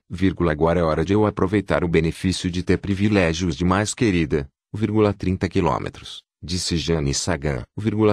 Agora 0.49 0.79
é 0.79 0.83
hora 0.83 1.03
de 1.03 1.11
eu 1.11 1.25
aproveitar 1.25 1.83
o 1.83 1.89
benefício 1.89 2.49
de 2.49 2.63
ter 2.63 2.77
privilégios 2.77 3.53
de 3.53 3.65
mais 3.65 3.93
querida. 3.93 4.47
Vírgula 4.73 5.11
30 5.11 5.49
quilômetros, 5.49 6.23
disse 6.41 6.77
Jane 6.77 7.13
Sagan. 7.13 7.63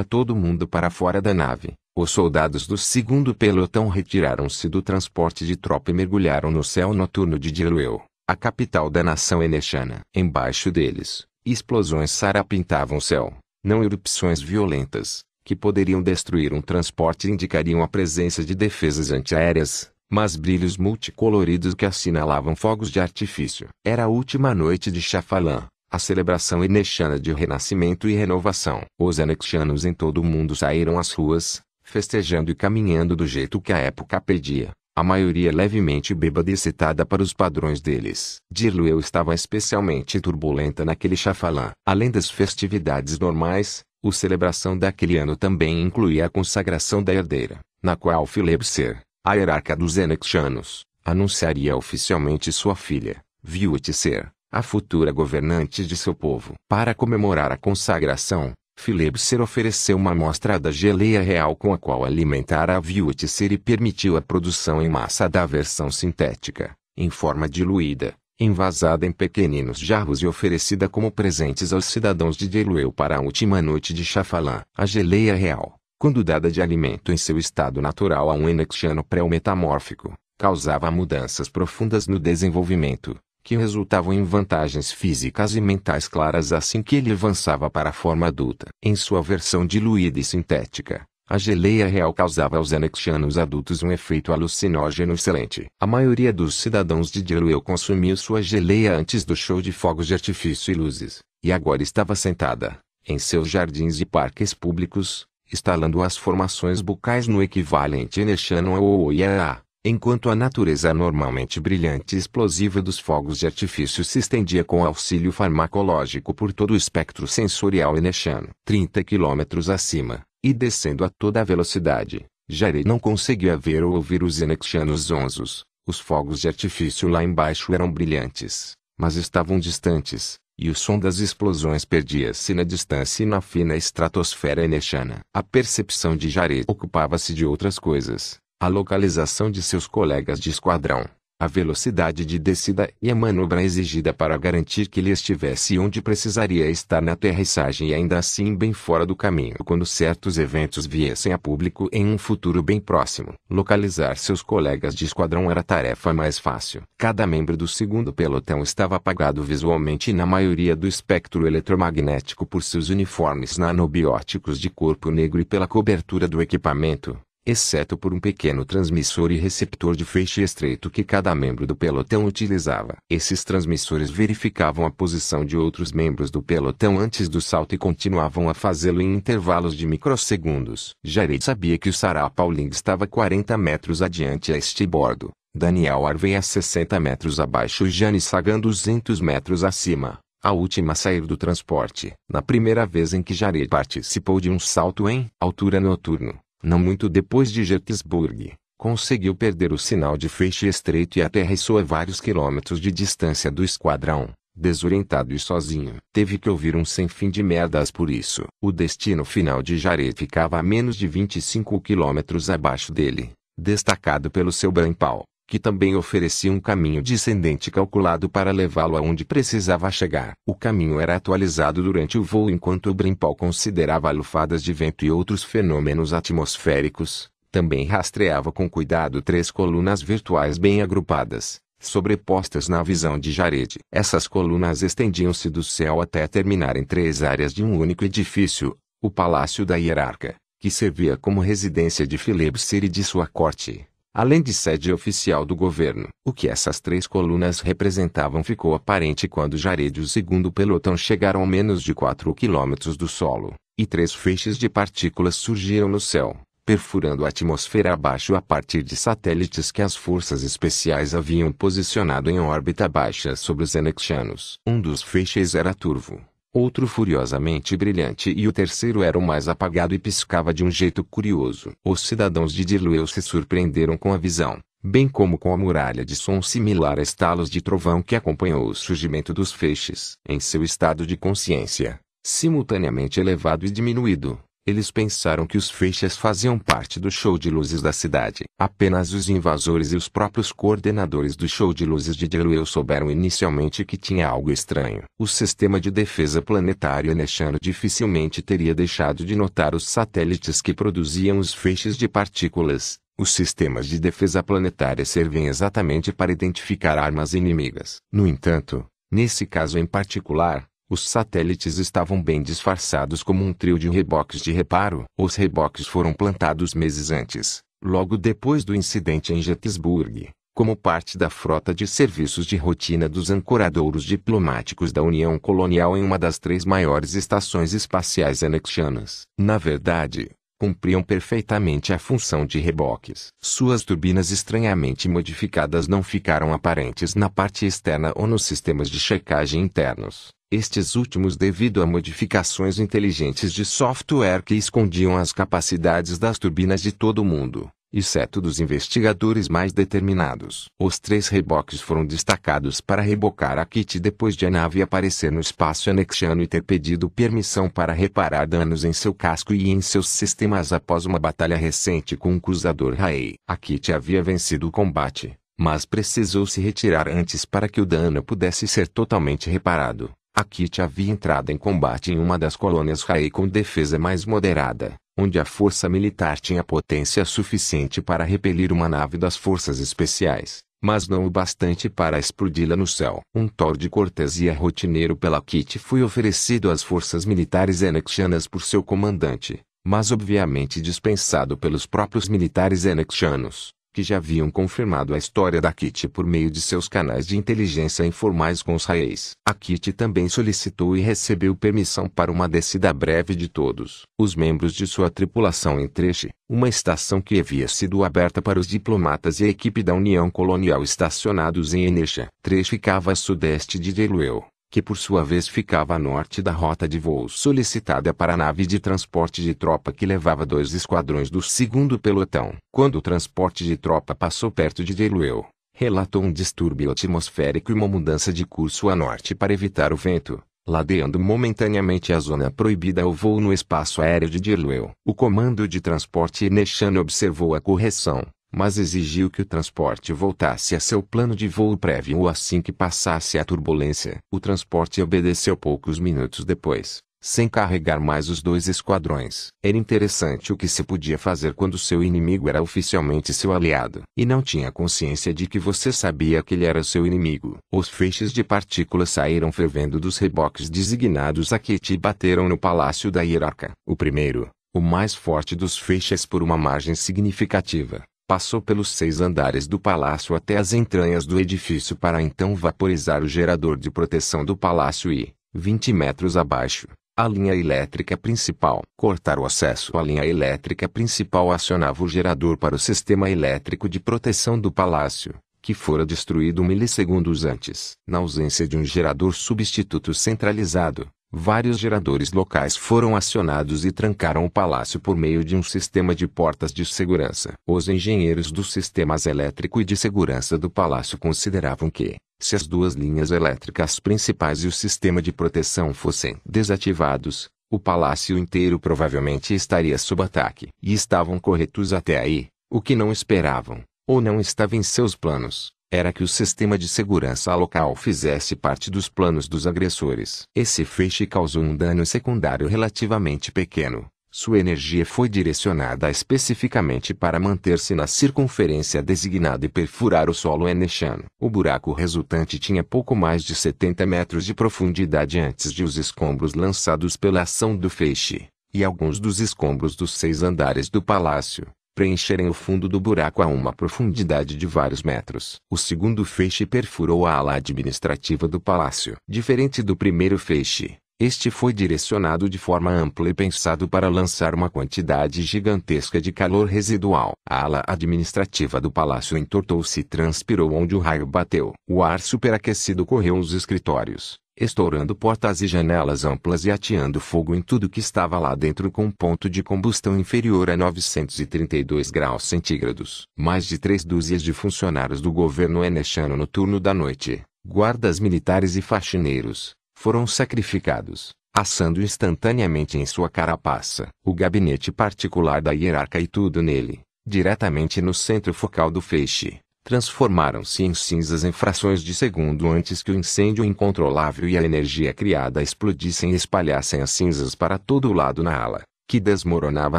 Todo 0.08 0.34
mundo 0.34 0.66
para 0.66 0.90
fora 0.90 1.22
da 1.22 1.32
nave. 1.32 1.74
Os 1.96 2.10
soldados 2.10 2.66
do 2.66 2.76
segundo 2.76 3.32
pelotão 3.32 3.86
retiraram-se 3.86 4.68
do 4.68 4.82
transporte 4.82 5.46
de 5.46 5.54
tropa 5.54 5.92
e 5.92 5.94
mergulharam 5.94 6.50
no 6.50 6.64
céu 6.64 6.92
noturno 6.92 7.38
de 7.38 7.52
Dilueu, 7.52 8.02
a 8.28 8.34
capital 8.34 8.90
da 8.90 9.04
nação 9.04 9.44
enechana. 9.44 10.00
Embaixo 10.12 10.72
deles, 10.72 11.24
explosões 11.46 12.10
sarapintavam 12.10 12.98
o 12.98 13.00
céu, 13.00 13.32
não 13.64 13.84
erupções 13.84 14.40
violentas, 14.40 15.22
que 15.48 15.56
poderiam 15.56 16.02
destruir 16.02 16.52
um 16.52 16.60
transporte 16.60 17.30
indicariam 17.30 17.82
a 17.82 17.88
presença 17.88 18.44
de 18.44 18.54
defesas 18.54 19.10
antiaéreas, 19.10 19.90
mas 20.06 20.36
brilhos 20.36 20.76
multicoloridos 20.76 21.72
que 21.72 21.86
assinalavam 21.86 22.54
fogos 22.54 22.90
de 22.90 23.00
artifício. 23.00 23.66
Era 23.82 24.04
a 24.04 24.08
última 24.08 24.54
noite 24.54 24.92
de 24.92 25.00
Chafalã, 25.00 25.64
a 25.90 25.98
celebração 25.98 26.62
enexana 26.62 27.18
de 27.18 27.32
renascimento 27.32 28.10
e 28.10 28.14
renovação. 28.14 28.82
Os 29.00 29.18
anexianos 29.18 29.86
em 29.86 29.94
todo 29.94 30.18
o 30.18 30.22
mundo 30.22 30.54
saíram 30.54 30.98
às 30.98 31.12
ruas, 31.12 31.62
festejando 31.82 32.50
e 32.50 32.54
caminhando 32.54 33.16
do 33.16 33.26
jeito 33.26 33.58
que 33.58 33.72
a 33.72 33.78
época 33.78 34.20
pedia, 34.20 34.72
a 34.94 35.02
maioria 35.02 35.50
levemente 35.50 36.14
bêbada 36.14 36.50
e 36.50 36.54
excitada 36.54 37.06
para 37.06 37.22
os 37.22 37.32
padrões 37.32 37.80
deles. 37.80 38.36
Dirlueu 38.52 39.00
estava 39.00 39.34
especialmente 39.34 40.20
turbulenta 40.20 40.84
naquele 40.84 41.16
Chafalã. 41.16 41.70
Além 41.86 42.10
das 42.10 42.28
festividades 42.28 43.18
normais, 43.18 43.82
a 44.04 44.12
celebração 44.12 44.78
daquele 44.78 45.16
ano 45.16 45.36
também 45.36 45.82
incluía 45.82 46.26
a 46.26 46.30
consagração 46.30 47.02
da 47.02 47.12
herdeira, 47.12 47.58
na 47.82 47.96
qual 47.96 48.26
Filebser, 48.26 49.00
a 49.24 49.34
hierarca 49.34 49.74
dos 49.74 49.98
Enexianos, 49.98 50.84
anunciaria 51.04 51.76
oficialmente 51.76 52.52
sua 52.52 52.76
filha, 52.76 53.20
Viúticer, 53.42 54.30
a 54.50 54.62
futura 54.62 55.12
governante 55.12 55.86
de 55.86 55.96
seu 55.96 56.14
povo. 56.14 56.54
Para 56.68 56.94
comemorar 56.94 57.52
a 57.52 57.56
consagração, 57.56 58.52
Filebser 58.78 59.40
ofereceu 59.40 59.96
uma 59.96 60.12
amostra 60.12 60.58
da 60.58 60.70
geleia 60.70 61.20
real 61.20 61.56
com 61.56 61.72
a 61.72 61.78
qual 61.78 62.04
alimentara 62.04 62.76
a 62.76 62.80
Viúticer 62.80 63.52
e 63.52 63.58
permitiu 63.58 64.16
a 64.16 64.22
produção 64.22 64.80
em 64.80 64.88
massa 64.88 65.28
da 65.28 65.44
versão 65.44 65.90
sintética, 65.90 66.72
em 66.96 67.10
forma 67.10 67.48
diluída, 67.48 68.14
envasada 68.38 69.04
em 69.04 69.10
pequeninos 69.10 69.78
jarros 69.78 70.22
e 70.22 70.26
oferecida 70.26 70.88
como 70.88 71.10
presentes 71.10 71.72
aos 71.72 71.86
cidadãos 71.86 72.36
de 72.36 72.48
Delueu 72.48 72.92
para 72.92 73.16
a 73.16 73.20
última 73.20 73.60
noite 73.60 73.92
de 73.92 74.04
Chafalã. 74.04 74.62
A 74.76 74.86
geleia 74.86 75.34
real, 75.34 75.74
quando 75.98 76.22
dada 76.22 76.50
de 76.50 76.62
alimento 76.62 77.10
em 77.10 77.16
seu 77.16 77.36
estado 77.36 77.82
natural 77.82 78.30
a 78.30 78.34
um 78.34 78.48
enexiano 78.48 79.02
pré-metamórfico, 79.02 80.14
causava 80.38 80.88
mudanças 80.90 81.48
profundas 81.48 82.06
no 82.06 82.20
desenvolvimento, 82.20 83.18
que 83.42 83.56
resultavam 83.56 84.12
em 84.12 84.22
vantagens 84.22 84.92
físicas 84.92 85.56
e 85.56 85.60
mentais 85.60 86.06
claras 86.06 86.52
assim 86.52 86.82
que 86.82 86.94
ele 86.94 87.10
avançava 87.10 87.68
para 87.68 87.90
a 87.90 87.92
forma 87.92 88.28
adulta. 88.28 88.68
Em 88.80 88.94
sua 88.94 89.20
versão 89.20 89.66
diluída 89.66 90.20
e 90.20 90.24
sintética, 90.24 91.04
a 91.28 91.36
geleia 91.36 91.86
real 91.86 92.14
causava 92.14 92.56
aos 92.56 92.72
anexianos 92.72 93.36
adultos 93.36 93.82
um 93.82 93.92
efeito 93.92 94.32
alucinógeno 94.32 95.12
excelente. 95.12 95.66
A 95.78 95.86
maioria 95.86 96.32
dos 96.32 96.54
cidadãos 96.54 97.10
de 97.10 97.20
Dilueu 97.20 97.60
consumiu 97.60 98.16
sua 98.16 98.40
geleia 98.40 98.96
antes 98.96 99.26
do 99.26 99.36
show 99.36 99.60
de 99.60 99.70
fogos 99.70 100.06
de 100.06 100.14
artifício 100.14 100.72
e 100.72 100.74
luzes, 100.74 101.18
e 101.44 101.52
agora 101.52 101.82
estava 101.82 102.14
sentada, 102.14 102.78
em 103.06 103.18
seus 103.18 103.46
jardins 103.46 104.00
e 104.00 104.06
parques 104.06 104.54
públicos, 104.54 105.26
instalando 105.52 106.02
as 106.02 106.16
formações 106.16 106.80
bucais 106.80 107.28
no 107.28 107.42
equivalente 107.42 108.22
enexano 108.22 108.74
ao 108.74 108.82
OIA, 108.82 109.60
enquanto 109.84 110.30
a 110.30 110.34
natureza 110.34 110.94
normalmente 110.94 111.60
brilhante 111.60 112.16
e 112.16 112.18
explosiva 112.18 112.80
dos 112.80 112.98
fogos 112.98 113.38
de 113.38 113.46
artifício 113.46 114.02
se 114.02 114.18
estendia 114.18 114.64
com 114.64 114.82
auxílio 114.82 115.30
farmacológico 115.30 116.32
por 116.32 116.54
todo 116.54 116.70
o 116.70 116.76
espectro 116.76 117.26
sensorial 117.26 117.98
enexano. 117.98 118.48
30 118.64 119.04
quilômetros 119.04 119.70
acima, 119.70 120.22
e 120.48 120.52
descendo 120.54 121.04
a 121.04 121.10
toda 121.10 121.44
velocidade, 121.44 122.24
Jared 122.48 122.88
não 122.88 122.98
conseguia 122.98 123.56
ver 123.56 123.84
ou 123.84 123.94
ouvir 123.94 124.22
os 124.22 124.40
enexianos 124.40 125.02
zonzos. 125.02 125.62
Os 125.86 125.98
fogos 125.98 126.40
de 126.40 126.48
artifício 126.48 127.08
lá 127.08 127.22
embaixo 127.22 127.72
eram 127.74 127.90
brilhantes, 127.90 128.72
mas 128.98 129.16
estavam 129.16 129.58
distantes, 129.58 130.38
e 130.58 130.68
o 130.70 130.74
som 130.74 130.98
das 130.98 131.18
explosões 131.18 131.84
perdia-se 131.84 132.52
na 132.52 132.62
distância 132.62 133.22
e 133.22 133.26
na 133.26 133.40
fina 133.40 133.76
estratosfera 133.76 134.64
enexana. 134.64 135.20
A 135.34 135.42
percepção 135.42 136.16
de 136.16 136.28
Jared 136.28 136.64
ocupava-se 136.66 137.32
de 137.32 137.44
outras 137.44 137.78
coisas, 137.78 138.38
a 138.60 138.68
localização 138.68 139.50
de 139.50 139.62
seus 139.62 139.86
colegas 139.86 140.40
de 140.40 140.50
esquadrão, 140.50 141.08
a 141.40 141.46
velocidade 141.46 142.26
de 142.26 142.36
descida 142.36 142.90
e 143.00 143.10
a 143.10 143.14
manobra 143.14 143.62
exigida 143.62 144.12
para 144.12 144.36
garantir 144.36 144.88
que 144.88 144.98
ele 144.98 145.10
estivesse 145.10 145.78
onde 145.78 146.02
precisaria 146.02 146.68
estar 146.68 147.00
na 147.00 147.12
aterrissagem 147.12 147.90
e 147.90 147.94
ainda 147.94 148.18
assim 148.18 148.56
bem 148.56 148.72
fora 148.72 149.06
do 149.06 149.14
caminho 149.14 149.56
quando 149.64 149.86
certos 149.86 150.36
eventos 150.36 150.84
viessem 150.84 151.32
a 151.32 151.38
público 151.38 151.88
em 151.92 152.04
um 152.06 152.18
futuro 152.18 152.60
bem 152.60 152.80
próximo. 152.80 153.34
Localizar 153.48 154.16
seus 154.16 154.42
colegas 154.42 154.94
de 154.96 155.04
esquadrão 155.04 155.48
era 155.48 155.62
tarefa 155.62 156.12
mais 156.12 156.40
fácil. 156.40 156.82
Cada 156.98 157.24
membro 157.24 157.56
do 157.56 157.68
segundo 157.68 158.12
pelotão 158.12 158.60
estava 158.60 158.96
apagado 158.96 159.42
visualmente 159.44 160.12
na 160.12 160.26
maioria 160.26 160.74
do 160.74 160.88
espectro 160.88 161.46
eletromagnético 161.46 162.44
por 162.44 162.64
seus 162.64 162.88
uniformes 162.88 163.56
nanobióticos 163.56 164.58
de 164.58 164.68
corpo 164.68 165.10
negro 165.12 165.40
e 165.40 165.44
pela 165.44 165.68
cobertura 165.68 166.26
do 166.26 166.42
equipamento 166.42 167.16
exceto 167.50 167.96
por 167.96 168.12
um 168.12 168.20
pequeno 168.20 168.64
transmissor 168.64 169.32
e 169.32 169.38
receptor 169.38 169.96
de 169.96 170.04
feixe 170.04 170.42
estreito 170.42 170.90
que 170.90 171.02
cada 171.02 171.34
membro 171.34 171.66
do 171.66 171.74
pelotão 171.74 172.26
utilizava. 172.26 172.96
Esses 173.08 173.42
transmissores 173.42 174.10
verificavam 174.10 174.84
a 174.84 174.90
posição 174.90 175.44
de 175.44 175.56
outros 175.56 175.90
membros 175.90 176.30
do 176.30 176.42
pelotão 176.42 176.98
antes 176.98 177.28
do 177.28 177.40
salto 177.40 177.74
e 177.74 177.78
continuavam 177.78 178.48
a 178.50 178.54
fazê-lo 178.54 179.00
em 179.00 179.14
intervalos 179.14 179.74
de 179.74 179.86
microsegundos. 179.86 180.90
Jared 181.02 181.42
sabia 181.42 181.78
que 181.78 181.88
o 181.88 181.92
Sarah 181.92 182.28
Pauling 182.28 182.68
estava 182.68 183.06
40 183.06 183.56
metros 183.56 184.02
adiante 184.02 184.52
a 184.52 184.56
este 184.58 184.86
bordo, 184.86 185.30
Daniel 185.56 186.06
Harvey 186.06 186.36
a 186.36 186.42
60 186.42 187.00
metros 187.00 187.40
abaixo 187.40 187.86
e 187.86 187.90
Jane 187.90 188.20
Sagan 188.20 188.60
200 188.60 189.20
metros 189.20 189.64
acima. 189.64 190.18
A 190.42 190.52
última 190.52 190.92
a 190.92 190.94
sair 190.94 191.22
do 191.22 191.36
transporte, 191.36 192.12
na 192.30 192.40
primeira 192.40 192.86
vez 192.86 193.12
em 193.12 193.22
que 193.22 193.34
Jared 193.34 193.68
participou 193.68 194.40
de 194.40 194.48
um 194.48 194.58
salto 194.58 195.08
em 195.08 195.28
altura 195.40 195.80
noturno, 195.80 196.38
não 196.62 196.78
muito 196.78 197.08
depois 197.08 197.52
de 197.52 197.64
Gettysburg, 197.64 198.52
conseguiu 198.76 199.34
perder 199.34 199.72
o 199.72 199.78
sinal 199.78 200.16
de 200.16 200.28
feixe 200.28 200.66
estreito 200.66 201.18
e 201.18 201.22
aterrissou 201.22 201.78
a 201.78 201.82
vários 201.82 202.20
quilômetros 202.20 202.80
de 202.80 202.92
distância 202.92 203.50
do 203.50 203.64
esquadrão, 203.64 204.30
desorientado 204.54 205.34
e 205.34 205.38
sozinho. 205.38 205.96
Teve 206.12 206.38
que 206.38 206.48
ouvir 206.48 206.76
um 206.76 206.84
sem 206.84 207.08
fim 207.08 207.30
de 207.30 207.42
merdas 207.42 207.90
por 207.90 208.10
isso. 208.10 208.46
O 208.62 208.72
destino 208.72 209.24
final 209.24 209.62
de 209.62 209.78
Jared 209.78 210.14
ficava 210.16 210.58
a 210.58 210.62
menos 210.62 210.96
de 210.96 211.06
25 211.06 211.80
quilômetros 211.80 212.50
abaixo 212.50 212.92
dele, 212.92 213.30
destacado 213.56 214.30
pelo 214.30 214.52
seu 214.52 214.70
brampal, 214.70 215.24
que 215.48 215.58
também 215.58 215.96
oferecia 215.96 216.52
um 216.52 216.60
caminho 216.60 217.00
descendente 217.00 217.70
calculado 217.70 218.28
para 218.28 218.52
levá-lo 218.52 218.98
aonde 218.98 219.24
precisava 219.24 219.90
chegar. 219.90 220.34
O 220.46 220.54
caminho 220.54 221.00
era 221.00 221.16
atualizado 221.16 221.82
durante 221.82 222.18
o 222.18 222.22
voo 222.22 222.50
enquanto 222.50 222.90
o 222.90 222.94
Brimpal 222.94 223.34
considerava 223.34 224.10
lufadas 224.10 224.62
de 224.62 224.74
vento 224.74 225.06
e 225.06 225.10
outros 225.10 225.42
fenômenos 225.42 226.12
atmosféricos. 226.12 227.30
Também 227.50 227.86
rastreava 227.86 228.52
com 228.52 228.68
cuidado 228.68 229.22
três 229.22 229.50
colunas 229.50 230.02
virtuais 230.02 230.58
bem 230.58 230.82
agrupadas, 230.82 231.60
sobrepostas 231.80 232.68
na 232.68 232.82
visão 232.82 233.18
de 233.18 233.32
Jared. 233.32 233.78
Essas 233.90 234.28
colunas 234.28 234.82
estendiam-se 234.82 235.48
do 235.48 235.62
céu 235.62 236.02
até 236.02 236.26
terminar 236.26 236.76
em 236.76 236.84
três 236.84 237.22
áreas 237.22 237.54
de 237.54 237.64
um 237.64 237.78
único 237.78 238.04
edifício, 238.04 238.76
o 239.00 239.10
Palácio 239.10 239.64
da 239.64 239.76
Hierarca, 239.76 240.34
que 240.60 240.70
servia 240.70 241.16
como 241.16 241.40
residência 241.40 242.06
de 242.06 242.18
Philebser 242.18 242.84
e 242.84 242.88
de 242.88 243.02
sua 243.02 243.26
corte 243.26 243.88
além 244.18 244.42
de 244.42 244.52
sede 244.52 244.92
oficial 244.92 245.44
do 245.44 245.54
governo. 245.54 246.08
O 246.26 246.32
que 246.32 246.48
essas 246.48 246.80
três 246.80 247.06
colunas 247.06 247.60
representavam 247.60 248.42
ficou 248.42 248.74
aparente 248.74 249.28
quando 249.28 249.56
Jared 249.56 249.96
e 249.96 250.02
o 250.02 250.08
segundo 250.08 250.50
pelotão 250.50 250.96
chegaram 250.96 251.40
a 251.40 251.46
menos 251.46 251.80
de 251.80 251.94
4 251.94 252.34
quilômetros 252.34 252.96
do 252.96 253.06
solo, 253.06 253.54
e 253.78 253.86
três 253.86 254.12
feixes 254.12 254.58
de 254.58 254.68
partículas 254.68 255.36
surgiram 255.36 255.88
no 255.88 256.00
céu, 256.00 256.36
perfurando 256.66 257.24
a 257.24 257.28
atmosfera 257.28 257.94
abaixo 257.94 258.34
a 258.34 258.42
partir 258.42 258.82
de 258.82 258.96
satélites 258.96 259.70
que 259.70 259.82
as 259.82 259.94
forças 259.94 260.42
especiais 260.42 261.14
haviam 261.14 261.52
posicionado 261.52 262.28
em 262.28 262.40
órbita 262.40 262.88
baixa 262.88 263.36
sobre 263.36 263.62
os 263.62 263.76
Enexianos. 263.76 264.58
Um 264.66 264.80
dos 264.80 265.00
feixes 265.00 265.54
era 265.54 265.72
turvo, 265.72 266.20
outro 266.52 266.86
furiosamente 266.86 267.76
brilhante 267.76 268.32
e 268.36 268.48
o 268.48 268.52
terceiro 268.52 269.02
era 269.02 269.18
o 269.18 269.22
mais 269.22 269.48
apagado 269.48 269.94
e 269.94 269.98
piscava 269.98 270.52
de 270.52 270.64
um 270.64 270.70
jeito 270.70 271.04
curioso. 271.04 271.72
Os 271.84 272.00
cidadãos 272.00 272.52
de 272.52 272.64
Dilueu 272.64 273.06
se 273.06 273.22
surpreenderam 273.22 273.96
com 273.96 274.12
a 274.12 274.16
visão, 274.16 274.58
bem 274.82 275.08
como 275.08 275.38
com 275.38 275.52
a 275.52 275.56
muralha 275.56 276.04
de 276.04 276.16
som 276.16 276.40
similar 276.40 276.98
a 276.98 277.02
estalos 277.02 277.50
de 277.50 277.60
trovão 277.60 278.02
que 278.02 278.16
acompanhou 278.16 278.68
o 278.68 278.74
surgimento 278.74 279.34
dos 279.34 279.52
feixes. 279.52 280.16
Em 280.28 280.40
seu 280.40 280.62
estado 280.62 281.06
de 281.06 281.16
consciência, 281.16 282.00
simultaneamente 282.24 283.20
elevado 283.20 283.66
e 283.66 283.70
diminuído, 283.70 284.38
eles 284.68 284.90
pensaram 284.90 285.46
que 285.46 285.56
os 285.56 285.70
feixes 285.70 286.14
faziam 286.14 286.58
parte 286.58 287.00
do 287.00 287.10
show 287.10 287.38
de 287.38 287.48
luzes 287.48 287.80
da 287.80 287.90
cidade. 287.90 288.44
Apenas 288.60 289.14
os 289.14 289.30
invasores 289.30 289.92
e 289.92 289.96
os 289.96 290.10
próprios 290.10 290.52
coordenadores 290.52 291.34
do 291.34 291.48
show 291.48 291.72
de 291.72 291.86
luzes 291.86 292.14
de 292.14 292.28
Dilueu 292.28 292.66
souberam 292.66 293.10
inicialmente 293.10 293.82
que 293.82 293.96
tinha 293.96 294.28
algo 294.28 294.52
estranho. 294.52 295.04
O 295.18 295.26
sistema 295.26 295.80
de 295.80 295.90
defesa 295.90 296.42
planetário 296.42 297.10
Enechano 297.10 297.56
dificilmente 297.62 298.42
teria 298.42 298.74
deixado 298.74 299.24
de 299.24 299.34
notar 299.34 299.74
os 299.74 299.88
satélites 299.88 300.60
que 300.60 300.74
produziam 300.74 301.38
os 301.38 301.54
feixes 301.54 301.96
de 301.96 302.06
partículas. 302.06 302.98
Os 303.18 303.30
sistemas 303.30 303.86
de 303.86 303.98
defesa 303.98 304.42
planetária 304.42 305.04
servem 305.06 305.46
exatamente 305.46 306.12
para 306.12 306.30
identificar 306.30 306.98
armas 306.98 307.32
inimigas. 307.32 308.02
No 308.12 308.26
entanto, 308.26 308.84
nesse 309.10 309.46
caso 309.46 309.78
em 309.78 309.86
particular, 309.86 310.68
os 310.90 311.06
satélites 311.06 311.76
estavam 311.76 312.22
bem 312.22 312.42
disfarçados 312.42 313.22
como 313.22 313.44
um 313.44 313.52
trio 313.52 313.78
de 313.78 313.90
reboques 313.90 314.40
de 314.40 314.52
reparo. 314.52 315.04
Os 315.18 315.36
reboques 315.36 315.86
foram 315.86 316.14
plantados 316.14 316.72
meses 316.72 317.10
antes, 317.10 317.60
logo 317.84 318.16
depois 318.16 318.64
do 318.64 318.74
incidente 318.74 319.34
em 319.34 319.42
Gettysburg, 319.42 320.30
como 320.54 320.74
parte 320.74 321.18
da 321.18 321.28
frota 321.28 321.74
de 321.74 321.86
serviços 321.86 322.46
de 322.46 322.56
rotina 322.56 323.06
dos 323.06 323.30
ancoradouros 323.30 324.02
diplomáticos 324.02 324.90
da 324.90 325.02
União 325.02 325.38
Colonial 325.38 325.94
em 325.94 326.02
uma 326.02 326.18
das 326.18 326.38
três 326.38 326.64
maiores 326.64 327.14
estações 327.14 327.74
espaciais 327.74 328.42
anexianas. 328.42 329.22
Na 329.38 329.58
verdade, 329.58 330.30
cumpriam 330.58 331.02
perfeitamente 331.02 331.92
a 331.92 331.98
função 331.98 332.46
de 332.46 332.58
reboques. 332.58 333.28
Suas 333.44 333.82
turbinas 333.84 334.30
estranhamente 334.30 335.06
modificadas 335.06 335.86
não 335.86 336.02
ficaram 336.02 336.54
aparentes 336.54 337.14
na 337.14 337.28
parte 337.28 337.66
externa 337.66 338.10
ou 338.16 338.26
nos 338.26 338.46
sistemas 338.46 338.88
de 338.88 338.98
checagem 338.98 339.60
internos 339.60 340.30
estes 340.50 340.96
últimos 340.96 341.36
devido 341.36 341.82
a 341.82 341.86
modificações 341.86 342.78
inteligentes 342.78 343.52
de 343.52 343.66
software 343.66 344.42
que 344.42 344.54
escondiam 344.54 345.16
as 345.16 345.30
capacidades 345.30 346.18
das 346.18 346.38
turbinas 346.38 346.80
de 346.80 346.90
todo 346.90 347.18
o 347.18 347.24
mundo, 347.24 347.68
exceto 347.92 348.40
dos 348.40 348.58
investigadores 348.58 349.46
mais 349.46 349.74
determinados. 349.74 350.64
Os 350.80 350.98
três 350.98 351.28
reboques 351.28 351.82
foram 351.82 352.06
destacados 352.06 352.80
para 352.80 353.02
rebocar 353.02 353.58
a 353.58 353.66
kit 353.66 354.00
depois 354.00 354.34
de 354.34 354.46
a 354.46 354.50
nave 354.50 354.80
aparecer 354.80 355.30
no 355.30 355.40
espaço 355.40 355.90
anexiano 355.90 356.42
e 356.42 356.46
ter 356.46 356.62
pedido 356.62 357.10
permissão 357.10 357.68
para 357.68 357.92
reparar 357.92 358.46
danos 358.46 358.84
em 358.84 358.92
seu 358.94 359.12
casco 359.12 359.52
e 359.52 359.68
em 359.68 359.82
seus 359.82 360.08
sistemas 360.08 360.72
após 360.72 361.04
uma 361.04 361.18
batalha 361.18 361.58
recente 361.58 362.16
com 362.16 362.34
o 362.34 362.40
cruzador 362.40 362.94
Raei. 362.94 363.34
A 363.46 363.54
kit 363.54 363.92
havia 363.92 364.22
vencido 364.22 364.66
o 364.66 364.72
combate, 364.72 365.36
mas 365.60 365.84
precisou 365.84 366.46
se 366.46 366.58
retirar 366.62 367.06
antes 367.06 367.44
para 367.44 367.68
que 367.68 367.82
o 367.82 367.86
dano 367.86 368.22
pudesse 368.22 368.66
ser 368.66 368.88
totalmente 368.88 369.50
reparado. 369.50 370.10
A 370.38 370.44
Kit 370.44 370.80
havia 370.80 371.10
entrado 371.10 371.50
em 371.50 371.58
combate 371.58 372.12
em 372.12 372.18
uma 372.20 372.38
das 372.38 372.54
colônias 372.54 373.02
Raei 373.02 373.28
com 373.28 373.48
defesa 373.48 373.98
mais 373.98 374.24
moderada, 374.24 374.94
onde 375.18 375.36
a 375.36 375.44
força 375.44 375.88
militar 375.88 376.38
tinha 376.38 376.62
potência 376.62 377.24
suficiente 377.24 378.00
para 378.00 378.22
repelir 378.22 378.72
uma 378.72 378.88
nave 378.88 379.18
das 379.18 379.36
forças 379.36 379.80
especiais, 379.80 380.60
mas 380.80 381.08
não 381.08 381.26
o 381.26 381.30
bastante 381.30 381.88
para 381.88 382.20
explodi-la 382.20 382.76
no 382.76 382.86
céu. 382.86 383.20
Um 383.34 383.48
tor 383.48 383.76
de 383.76 383.90
cortesia 383.90 384.54
rotineiro 384.54 385.16
pela 385.16 385.42
Kit 385.42 385.76
foi 385.76 386.04
oferecido 386.04 386.70
às 386.70 386.84
forças 386.84 387.24
militares 387.24 387.82
enexianas 387.82 388.46
por 388.46 388.62
seu 388.62 388.80
comandante, 388.80 389.58
mas 389.84 390.12
obviamente 390.12 390.80
dispensado 390.80 391.58
pelos 391.58 391.84
próprios 391.84 392.28
militares 392.28 392.84
enexianos 392.84 393.76
que 393.98 394.02
já 394.04 394.18
haviam 394.18 394.48
confirmado 394.48 395.12
a 395.12 395.18
história 395.18 395.60
da 395.60 395.72
Kitty 395.72 396.06
por 396.06 396.24
meio 396.24 396.52
de 396.52 396.60
seus 396.60 396.86
canais 396.86 397.26
de 397.26 397.36
inteligência 397.36 398.06
informais 398.06 398.62
com 398.62 398.76
os 398.76 398.84
Raéis. 398.84 399.32
A 399.44 399.52
Kitty 399.52 399.92
também 399.92 400.28
solicitou 400.28 400.96
e 400.96 401.00
recebeu 401.00 401.56
permissão 401.56 402.08
para 402.08 402.30
uma 402.30 402.48
descida 402.48 402.92
breve 402.92 403.34
de 403.34 403.48
todos 403.48 404.02
os 404.16 404.36
membros 404.36 404.72
de 404.72 404.86
sua 404.86 405.10
tripulação 405.10 405.80
em 405.80 405.88
Treche, 405.88 406.28
uma 406.48 406.68
estação 406.68 407.20
que 407.20 407.40
havia 407.40 407.66
sido 407.66 408.04
aberta 408.04 408.40
para 408.40 408.60
os 408.60 408.68
diplomatas 408.68 409.40
e 409.40 409.46
a 409.46 409.48
equipe 409.48 409.82
da 409.82 409.94
União 409.94 410.30
Colonial 410.30 410.80
estacionados 410.84 411.74
em 411.74 411.84
Enecha. 411.84 412.28
Treche 412.40 412.70
ficava 412.70 413.10
a 413.10 413.16
sudeste 413.16 413.80
de 413.80 413.92
Delueu 413.92 414.44
que 414.70 414.82
por 414.82 414.96
sua 414.96 415.24
vez 415.24 415.48
ficava 415.48 415.94
a 415.94 415.98
norte 415.98 416.42
da 416.42 416.52
rota 416.52 416.88
de 416.88 416.98
voo 416.98 417.28
solicitada 417.28 418.12
para 418.12 418.34
a 418.34 418.36
nave 418.36 418.66
de 418.66 418.78
transporte 418.78 419.42
de 419.42 419.54
tropa 419.54 419.92
que 419.92 420.04
levava 420.04 420.44
dois 420.44 420.74
esquadrões 420.74 421.30
do 421.30 421.40
segundo 421.40 421.98
pelotão. 421.98 422.54
Quando 422.70 422.96
o 422.96 423.02
transporte 423.02 423.64
de 423.64 423.76
tropa 423.76 424.14
passou 424.14 424.50
perto 424.50 424.84
de 424.84 424.94
Delueu, 424.94 425.46
relatou 425.74 426.22
um 426.22 426.32
distúrbio 426.32 426.90
atmosférico 426.90 427.70
e 427.70 427.74
uma 427.74 427.88
mudança 427.88 428.32
de 428.32 428.44
curso 428.44 428.88
a 428.88 428.96
norte 428.96 429.34
para 429.34 429.52
evitar 429.52 429.92
o 429.92 429.96
vento, 429.96 430.42
ladeando 430.68 431.18
momentaneamente 431.18 432.12
a 432.12 432.20
zona 432.20 432.50
proibida 432.50 433.02
ao 433.02 433.12
voo 433.12 433.40
no 433.40 433.52
espaço 433.52 434.02
aéreo 434.02 434.28
de 434.28 434.38
Delueu. 434.38 434.90
O 435.06 435.14
comando 435.14 435.66
de 435.66 435.80
transporte 435.80 436.50
Neshan 436.50 437.00
observou 437.00 437.54
a 437.54 437.60
correção 437.60 438.26
mas 438.52 438.78
exigiu 438.78 439.30
que 439.30 439.42
o 439.42 439.46
transporte 439.46 440.12
voltasse 440.12 440.74
a 440.74 440.80
seu 440.80 441.02
plano 441.02 441.36
de 441.36 441.48
voo 441.48 441.76
prévio 441.76 442.28
assim 442.28 442.60
que 442.62 442.72
passasse 442.72 443.38
a 443.38 443.44
turbulência. 443.44 444.18
O 444.32 444.40
transporte 444.40 445.02
obedeceu 445.02 445.56
poucos 445.56 445.98
minutos 445.98 446.44
depois, 446.44 446.98
sem 447.20 447.48
carregar 447.48 448.00
mais 448.00 448.28
os 448.28 448.42
dois 448.42 448.68
esquadrões. 448.68 449.48
Era 449.62 449.76
interessante 449.76 450.52
o 450.52 450.56
que 450.56 450.68
se 450.68 450.82
podia 450.82 451.18
fazer 451.18 451.54
quando 451.54 451.78
seu 451.78 452.02
inimigo 452.02 452.48
era 452.48 452.62
oficialmente 452.62 453.34
seu 453.34 453.52
aliado, 453.52 454.02
e 454.16 454.24
não 454.24 454.40
tinha 454.40 454.72
consciência 454.72 455.34
de 455.34 455.46
que 455.46 455.58
você 455.58 455.92
sabia 455.92 456.42
que 456.42 456.54
ele 456.54 456.64
era 456.64 456.82
seu 456.82 457.06
inimigo. 457.06 457.58
Os 457.72 457.88
feixes 457.88 458.32
de 458.32 458.44
partículas 458.44 459.10
saíram 459.10 459.52
fervendo 459.52 460.00
dos 460.00 460.18
reboques 460.18 460.70
designados 460.70 461.52
a 461.52 461.58
Kitty 461.58 461.94
e 461.94 461.98
bateram 461.98 462.48
no 462.48 462.56
palácio 462.56 463.10
da 463.10 463.22
hierarca. 463.22 463.72
O 463.86 463.96
primeiro, 463.96 464.48
o 464.74 464.80
mais 464.80 465.14
forte 465.14 465.56
dos 465.56 465.76
feixes 465.76 466.24
por 466.24 466.42
uma 466.42 466.56
margem 466.56 466.94
significativa, 466.94 468.04
Passou 468.28 468.60
pelos 468.60 468.90
seis 468.90 469.22
andares 469.22 469.66
do 469.66 469.80
palácio 469.80 470.36
até 470.36 470.58
as 470.58 470.74
entranhas 470.74 471.24
do 471.24 471.40
edifício 471.40 471.96
para 471.96 472.20
então 472.20 472.54
vaporizar 472.54 473.22
o 473.22 473.26
gerador 473.26 473.78
de 473.78 473.90
proteção 473.90 474.44
do 474.44 474.54
palácio 474.54 475.10
e, 475.10 475.32
20 475.54 475.94
metros 475.94 476.36
abaixo, 476.36 476.86
a 477.16 477.26
linha 477.26 477.56
elétrica 477.56 478.18
principal. 478.18 478.82
Cortar 478.98 479.38
o 479.38 479.46
acesso 479.46 479.96
à 479.96 480.02
linha 480.02 480.26
elétrica 480.26 480.86
principal 480.86 481.50
acionava 481.50 482.04
o 482.04 482.06
gerador 482.06 482.58
para 482.58 482.74
o 482.74 482.78
sistema 482.78 483.30
elétrico 483.30 483.88
de 483.88 483.98
proteção 483.98 484.60
do 484.60 484.70
palácio, 484.70 485.34
que 485.62 485.72
fora 485.72 486.04
destruído 486.04 486.62
milissegundos 486.62 487.46
antes. 487.46 487.92
Na 488.06 488.18
ausência 488.18 488.68
de 488.68 488.76
um 488.76 488.84
gerador 488.84 489.34
substituto 489.34 490.12
centralizado, 490.12 491.08
Vários 491.30 491.78
geradores 491.78 492.32
locais 492.32 492.74
foram 492.74 493.14
acionados 493.14 493.84
e 493.84 493.92
trancaram 493.92 494.46
o 494.46 494.50
palácio 494.50 494.98
por 494.98 495.14
meio 495.14 495.44
de 495.44 495.54
um 495.54 495.62
sistema 495.62 496.14
de 496.14 496.26
portas 496.26 496.72
de 496.72 496.86
segurança. 496.86 497.52
Os 497.66 497.86
engenheiros 497.86 498.50
dos 498.50 498.72
sistemas 498.72 499.26
elétrico 499.26 499.78
e 499.78 499.84
de 499.84 499.94
segurança 499.94 500.56
do 500.56 500.70
palácio 500.70 501.18
consideravam 501.18 501.90
que, 501.90 502.16
se 502.40 502.56
as 502.56 502.66
duas 502.66 502.94
linhas 502.94 503.30
elétricas 503.30 504.00
principais 504.00 504.64
e 504.64 504.68
o 504.68 504.72
sistema 504.72 505.20
de 505.20 505.30
proteção 505.30 505.92
fossem 505.92 506.36
desativados, 506.48 507.50
o 507.70 507.78
palácio 507.78 508.38
inteiro 508.38 508.80
provavelmente 508.80 509.52
estaria 509.52 509.98
sob 509.98 510.22
ataque. 510.22 510.68
E 510.82 510.94
estavam 510.94 511.38
corretos 511.38 511.92
até 511.92 512.18
aí, 512.18 512.46
o 512.70 512.80
que 512.80 512.96
não 512.96 513.12
esperavam, 513.12 513.82
ou 514.06 514.22
não 514.22 514.40
estava 514.40 514.76
em 514.76 514.82
seus 514.82 515.14
planos, 515.14 515.72
era 515.90 516.12
que 516.12 516.22
o 516.22 516.28
sistema 516.28 516.76
de 516.76 516.86
segurança 516.86 517.54
local 517.54 517.96
fizesse 517.96 518.54
parte 518.54 518.90
dos 518.90 519.08
planos 519.08 519.48
dos 519.48 519.66
agressores. 519.66 520.42
Esse 520.54 520.84
feixe 520.84 521.26
causou 521.26 521.62
um 521.62 521.74
dano 521.74 522.04
secundário 522.04 522.68
relativamente 522.68 523.50
pequeno. 523.50 524.06
Sua 524.30 524.58
energia 524.58 525.06
foi 525.06 525.26
direcionada 525.26 526.10
especificamente 526.10 527.14
para 527.14 527.40
manter-se 527.40 527.94
na 527.94 528.06
circunferência 528.06 529.02
designada 529.02 529.64
e 529.64 529.68
perfurar 529.70 530.28
o 530.28 530.34
solo 530.34 530.68
enechano. 530.68 531.24
O 531.40 531.48
buraco 531.48 531.92
resultante 531.92 532.58
tinha 532.58 532.84
pouco 532.84 533.16
mais 533.16 533.42
de 533.42 533.54
70 533.54 534.04
metros 534.04 534.44
de 534.44 534.52
profundidade 534.52 535.40
antes 535.40 535.72
de 535.72 535.82
os 535.82 535.96
escombros 535.96 536.52
lançados 536.52 537.16
pela 537.16 537.40
ação 537.40 537.74
do 537.74 537.88
feixe, 537.88 538.48
e 538.72 538.84
alguns 538.84 539.18
dos 539.18 539.40
escombros 539.40 539.96
dos 539.96 540.12
seis 540.12 540.42
andares 540.42 540.90
do 540.90 541.00
palácio, 541.00 541.66
preencherem 541.98 542.48
o 542.48 542.54
fundo 542.54 542.88
do 542.88 543.00
buraco 543.00 543.42
a 543.42 543.46
uma 543.48 543.72
profundidade 543.72 544.54
de 544.54 544.66
vários 544.68 545.02
metros. 545.02 545.56
O 545.68 545.76
segundo 545.76 546.24
feixe 546.24 546.64
perfurou 546.64 547.26
a 547.26 547.34
ala 547.34 547.54
administrativa 547.54 548.46
do 548.46 548.60
palácio. 548.60 549.16
Diferente 549.28 549.82
do 549.82 549.96
primeiro 549.96 550.38
feixe, 550.38 550.96
Este 551.20 551.50
foi 551.50 551.72
direcionado 551.72 552.48
de 552.48 552.58
forma 552.58 552.92
ampla 552.92 553.28
e 553.28 553.34
pensado 553.34 553.88
para 553.88 554.08
lançar 554.08 554.54
uma 554.54 554.70
quantidade 554.70 555.42
gigantesca 555.42 556.20
de 556.20 556.30
calor 556.30 556.68
residual. 556.68 557.32
A 557.44 557.64
ala 557.64 557.82
administrativa 557.88 558.80
do 558.80 558.88
palácio 558.88 559.36
entortou-se 559.36 559.98
e 559.98 560.04
transpirou 560.04 560.72
onde 560.72 560.94
o 560.94 561.00
raio 561.00 561.26
bateu. 561.26 561.72
O 561.90 562.04
ar 562.04 562.20
superaquecido 562.20 563.04
correu 563.04 563.34
nos 563.34 563.52
escritórios, 563.52 564.38
estourando 564.60 565.14
portas 565.14 565.62
e 565.62 565.66
janelas 565.68 566.24
amplas 566.24 566.64
e 566.64 566.70
ateando 566.70 567.20
fogo 567.20 567.54
em 567.54 567.62
tudo 567.62 567.88
que 567.88 568.00
estava 568.00 568.38
lá 568.38 568.54
dentro 568.54 568.90
com 568.90 569.04
um 569.04 569.10
ponto 569.10 569.48
de 569.48 569.62
combustão 569.62 570.18
inferior 570.18 570.68
a 570.68 570.76
932 570.76 572.10
graus 572.10 572.44
centígrados. 572.44 573.26
Mais 573.36 573.64
de 573.64 573.78
três 573.78 574.04
dúzias 574.04 574.42
de 574.42 574.52
funcionários 574.52 575.20
do 575.20 575.30
governo 575.30 575.84
enechano 575.84 576.36
no 576.36 576.46
turno 576.46 576.80
da 576.80 576.92
noite, 576.92 577.42
guardas 577.64 578.18
militares 578.18 578.74
e 578.76 578.82
faxineiros, 578.82 579.74
foram 579.96 580.26
sacrificados, 580.26 581.30
assando 581.56 582.02
instantaneamente 582.02 582.98
em 582.98 583.06
sua 583.06 583.28
carapaça. 583.28 584.08
O 584.24 584.34
gabinete 584.34 584.90
particular 584.90 585.62
da 585.62 585.70
hierarca 585.72 586.18
e 586.18 586.26
tudo 586.26 586.62
nele, 586.62 587.00
diretamente 587.26 588.02
no 588.02 588.12
centro 588.12 588.52
focal 588.52 588.90
do 588.90 589.00
feixe, 589.00 589.60
transformaram-se 589.88 590.82
em 590.82 590.92
cinzas 590.92 591.44
em 591.44 591.50
frações 591.50 592.02
de 592.02 592.12
segundo 592.12 592.68
antes 592.68 593.02
que 593.02 593.10
o 593.10 593.14
incêndio 593.14 593.64
incontrolável 593.64 594.46
e 594.46 594.58
a 594.58 594.62
energia 594.62 595.14
criada 595.14 595.62
explodissem 595.62 596.32
e 596.32 596.34
espalhassem 596.34 597.00
as 597.00 597.10
cinzas 597.10 597.54
para 597.54 597.78
todo 597.78 598.10
o 598.10 598.12
lado 598.12 598.42
na 598.42 598.54
ala, 598.54 598.82
que 599.08 599.18
desmoronava 599.18 599.98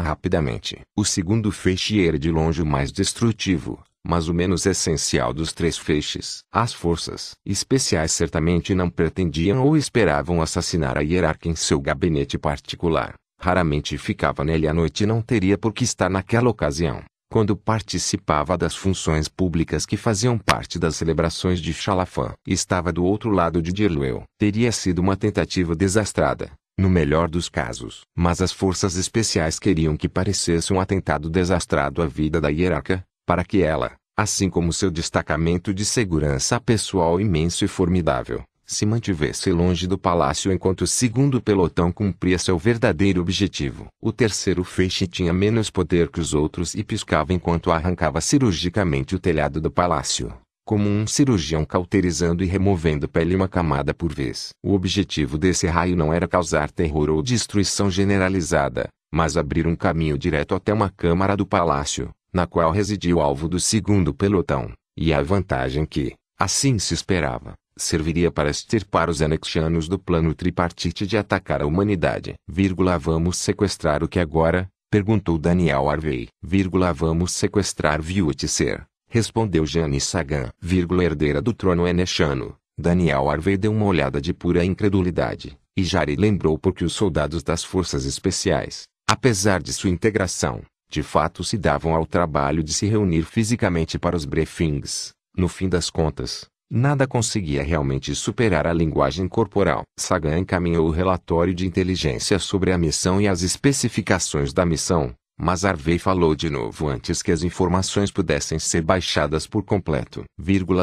rapidamente. 0.00 0.78
O 0.96 1.04
segundo 1.04 1.50
feixe 1.50 2.06
era 2.06 2.16
de 2.16 2.30
longe 2.30 2.62
o 2.62 2.66
mais 2.66 2.92
destrutivo, 2.92 3.82
mas 4.06 4.28
o 4.28 4.32
menos 4.32 4.64
essencial 4.64 5.34
dos 5.34 5.52
três 5.52 5.76
feixes. 5.76 6.38
As 6.52 6.72
forças 6.72 7.32
especiais 7.44 8.12
certamente 8.12 8.76
não 8.76 8.88
pretendiam 8.88 9.60
ou 9.60 9.76
esperavam 9.76 10.40
assassinar 10.40 10.96
a 10.98 11.00
hierarca 11.00 11.48
em 11.48 11.56
seu 11.56 11.80
gabinete 11.80 12.38
particular. 12.38 13.14
Raramente 13.40 13.98
ficava 13.98 14.44
nele 14.44 14.68
à 14.68 14.72
noite 14.72 15.02
e 15.02 15.06
não 15.06 15.20
teria 15.20 15.58
por 15.58 15.72
que 15.72 15.82
estar 15.82 16.08
naquela 16.08 16.48
ocasião. 16.48 17.02
Quando 17.32 17.56
participava 17.56 18.58
das 18.58 18.74
funções 18.74 19.28
públicas 19.28 19.86
que 19.86 19.96
faziam 19.96 20.36
parte 20.36 20.80
das 20.80 20.96
celebrações 20.96 21.60
de 21.60 21.72
Xalafã, 21.72 22.34
estava 22.44 22.92
do 22.92 23.04
outro 23.04 23.30
lado 23.30 23.62
de 23.62 23.72
Dirluel. 23.72 24.24
Teria 24.36 24.72
sido 24.72 24.98
uma 24.98 25.16
tentativa 25.16 25.76
desastrada, 25.76 26.50
no 26.76 26.90
melhor 26.90 27.30
dos 27.30 27.48
casos. 27.48 28.00
Mas 28.18 28.42
as 28.42 28.50
forças 28.50 28.96
especiais 28.96 29.60
queriam 29.60 29.96
que 29.96 30.08
parecesse 30.08 30.72
um 30.72 30.80
atentado 30.80 31.30
desastrado 31.30 32.02
à 32.02 32.06
vida 32.08 32.40
da 32.40 32.48
hierarca, 32.48 33.04
para 33.24 33.44
que 33.44 33.62
ela, 33.62 33.92
assim 34.18 34.50
como 34.50 34.72
seu 34.72 34.90
destacamento 34.90 35.72
de 35.72 35.84
segurança 35.84 36.60
pessoal 36.60 37.20
imenso 37.20 37.64
e 37.64 37.68
formidável, 37.68 38.42
se 38.70 38.86
mantivesse 38.86 39.50
longe 39.50 39.86
do 39.86 39.98
palácio 39.98 40.52
enquanto 40.52 40.82
o 40.82 40.86
segundo 40.86 41.40
pelotão 41.40 41.90
cumpria 41.90 42.38
seu 42.38 42.56
verdadeiro 42.56 43.20
objetivo. 43.20 43.88
O 44.00 44.12
terceiro 44.12 44.62
feixe 44.62 45.06
tinha 45.06 45.32
menos 45.32 45.70
poder 45.70 46.08
que 46.08 46.20
os 46.20 46.32
outros 46.32 46.74
e 46.74 46.84
piscava 46.84 47.32
enquanto 47.32 47.72
arrancava 47.72 48.20
cirurgicamente 48.20 49.16
o 49.16 49.18
telhado 49.18 49.60
do 49.60 49.70
palácio, 49.70 50.32
como 50.64 50.88
um 50.88 51.04
cirurgião 51.04 51.64
cauterizando 51.64 52.44
e 52.44 52.46
removendo 52.46 53.08
pele 53.08 53.34
uma 53.34 53.48
camada 53.48 53.92
por 53.92 54.14
vez. 54.14 54.50
O 54.64 54.72
objetivo 54.72 55.36
desse 55.36 55.66
raio 55.66 55.96
não 55.96 56.12
era 56.12 56.28
causar 56.28 56.70
terror 56.70 57.10
ou 57.10 57.22
destruição 57.22 57.90
generalizada, 57.90 58.88
mas 59.12 59.36
abrir 59.36 59.66
um 59.66 59.74
caminho 59.74 60.16
direto 60.16 60.54
até 60.54 60.72
uma 60.72 60.88
câmara 60.88 61.36
do 61.36 61.44
palácio, 61.44 62.10
na 62.32 62.46
qual 62.46 62.70
residia 62.70 63.16
o 63.16 63.20
alvo 63.20 63.48
do 63.48 63.58
segundo 63.58 64.14
pelotão, 64.14 64.70
e 64.96 65.12
a 65.12 65.20
vantagem 65.20 65.84
que, 65.84 66.14
assim 66.38 66.78
se 66.78 66.94
esperava, 66.94 67.54
serviria 67.82 68.30
para 68.30 68.50
extirpar 68.50 69.08
os 69.08 69.22
anexianos 69.22 69.88
do 69.88 69.98
plano 69.98 70.34
tripartite 70.34 71.06
de 71.06 71.16
atacar 71.16 71.62
a 71.62 71.66
humanidade. 71.66 72.34
Vírgula, 72.48 72.98
vamos 72.98 73.38
sequestrar 73.38 74.02
o 74.02 74.08
que 74.08 74.18
agora? 74.18 74.68
Perguntou 74.90 75.38
Daniel 75.38 75.88
Harvey. 75.88 76.28
Vírgula, 76.42 76.92
vamos 76.92 77.32
sequestrar 77.32 78.02
Viutser. 78.02 78.84
Respondeu 79.08 79.64
Jane 79.64 80.00
Sagan. 80.00 80.50
Vírgula, 80.60 81.04
herdeira 81.04 81.40
do 81.40 81.52
trono 81.52 81.86
enexano. 81.86 82.56
Daniel 82.78 83.28
Harvey 83.28 83.56
deu 83.56 83.72
uma 83.72 83.84
olhada 83.84 84.20
de 84.20 84.32
pura 84.32 84.64
incredulidade, 84.64 85.58
e 85.76 85.84
Jari 85.84 86.16
lembrou 86.16 86.58
porque 86.58 86.84
os 86.84 86.94
soldados 86.94 87.42
das 87.42 87.62
forças 87.62 88.06
especiais, 88.06 88.84
apesar 89.06 89.62
de 89.62 89.72
sua 89.72 89.90
integração, 89.90 90.62
de 90.88 91.02
fato 91.02 91.44
se 91.44 91.56
davam 91.56 91.94
ao 91.94 92.06
trabalho 92.06 92.62
de 92.62 92.74
se 92.74 92.86
reunir 92.86 93.22
fisicamente 93.22 93.98
para 93.98 94.16
os 94.16 94.24
briefings. 94.24 95.12
No 95.36 95.46
fim 95.46 95.68
das 95.68 95.88
contas, 95.88 96.48
nada 96.70 97.06
conseguia 97.06 97.62
realmente 97.62 98.14
superar 98.14 98.66
a 98.66 98.72
linguagem 98.72 99.26
corporal. 99.26 99.82
Sagan 99.98 100.38
encaminhou 100.38 100.86
o 100.86 100.90
relatório 100.90 101.54
de 101.54 101.66
inteligência 101.66 102.38
sobre 102.38 102.72
a 102.72 102.78
missão 102.78 103.20
e 103.20 103.26
as 103.26 103.42
especificações 103.42 104.52
da 104.52 104.64
missão, 104.64 105.12
mas 105.38 105.64
Harvey 105.64 105.98
falou 105.98 106.34
de 106.34 106.48
novo 106.48 106.88
antes 106.88 107.22
que 107.22 107.32
as 107.32 107.42
informações 107.42 108.10
pudessem 108.10 108.58
ser 108.58 108.82
baixadas 108.82 109.46
por 109.46 109.64
completo. 109.64 110.24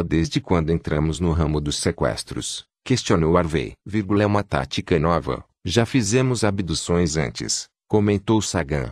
Desde 0.08 0.42
quando 0.42 0.72
entramos 0.72 1.20
no 1.20 1.32
ramo 1.32 1.62
dos 1.62 1.78
sequestros? 1.78 2.66
Questionou 2.84 3.38
Harvey. 3.38 3.74
É 4.22 4.26
uma 4.26 4.44
tática 4.44 5.00
nova. 5.00 5.44
Já 5.66 5.86
fizemos 5.86 6.44
abduções 6.44 7.18
antes, 7.18 7.68
Comentou 7.90 8.42
Sagan, 8.42 8.90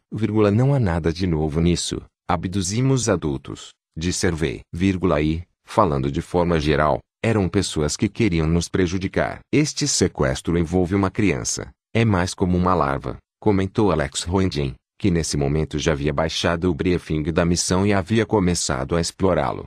não 0.54 0.74
há 0.74 0.80
nada 0.80 1.12
de 1.12 1.28
novo 1.28 1.60
nisso. 1.60 2.02
Abduzimos 2.30 3.10
adultos, 3.10 3.74
disse 3.96 4.26
vírgula, 4.74 5.22
e, 5.22 5.44
falando 5.66 6.12
de 6.12 6.22
forma 6.22 6.60
geral, 6.60 7.00
eram 7.24 7.50
pessoas 7.50 7.98
que 7.98 8.08
queriam 8.08 8.48
nos 8.48 8.70
prejudicar. 8.70 9.40
Este 9.52 9.88
sequestro 9.88 10.58
envolve 10.58 10.94
uma 10.96 11.10
criança. 11.10 11.70
É 11.94 12.06
mais 12.06 12.34
como 12.34 12.58
uma 12.58 12.74
larva, 12.74 13.18
comentou 13.40 13.92
Alex 13.92 14.24
Roendin, 14.24 14.76
que 14.98 15.10
nesse 15.10 15.36
momento 15.36 15.80
já 15.80 15.94
havia 15.94 16.14
baixado 16.14 16.70
o 16.70 16.74
briefing 16.74 17.24
da 17.24 17.44
missão 17.44 17.86
e 17.86 17.94
havia 17.94 18.26
começado 18.26 18.96
a 18.96 19.02
explorá-lo. 19.02 19.66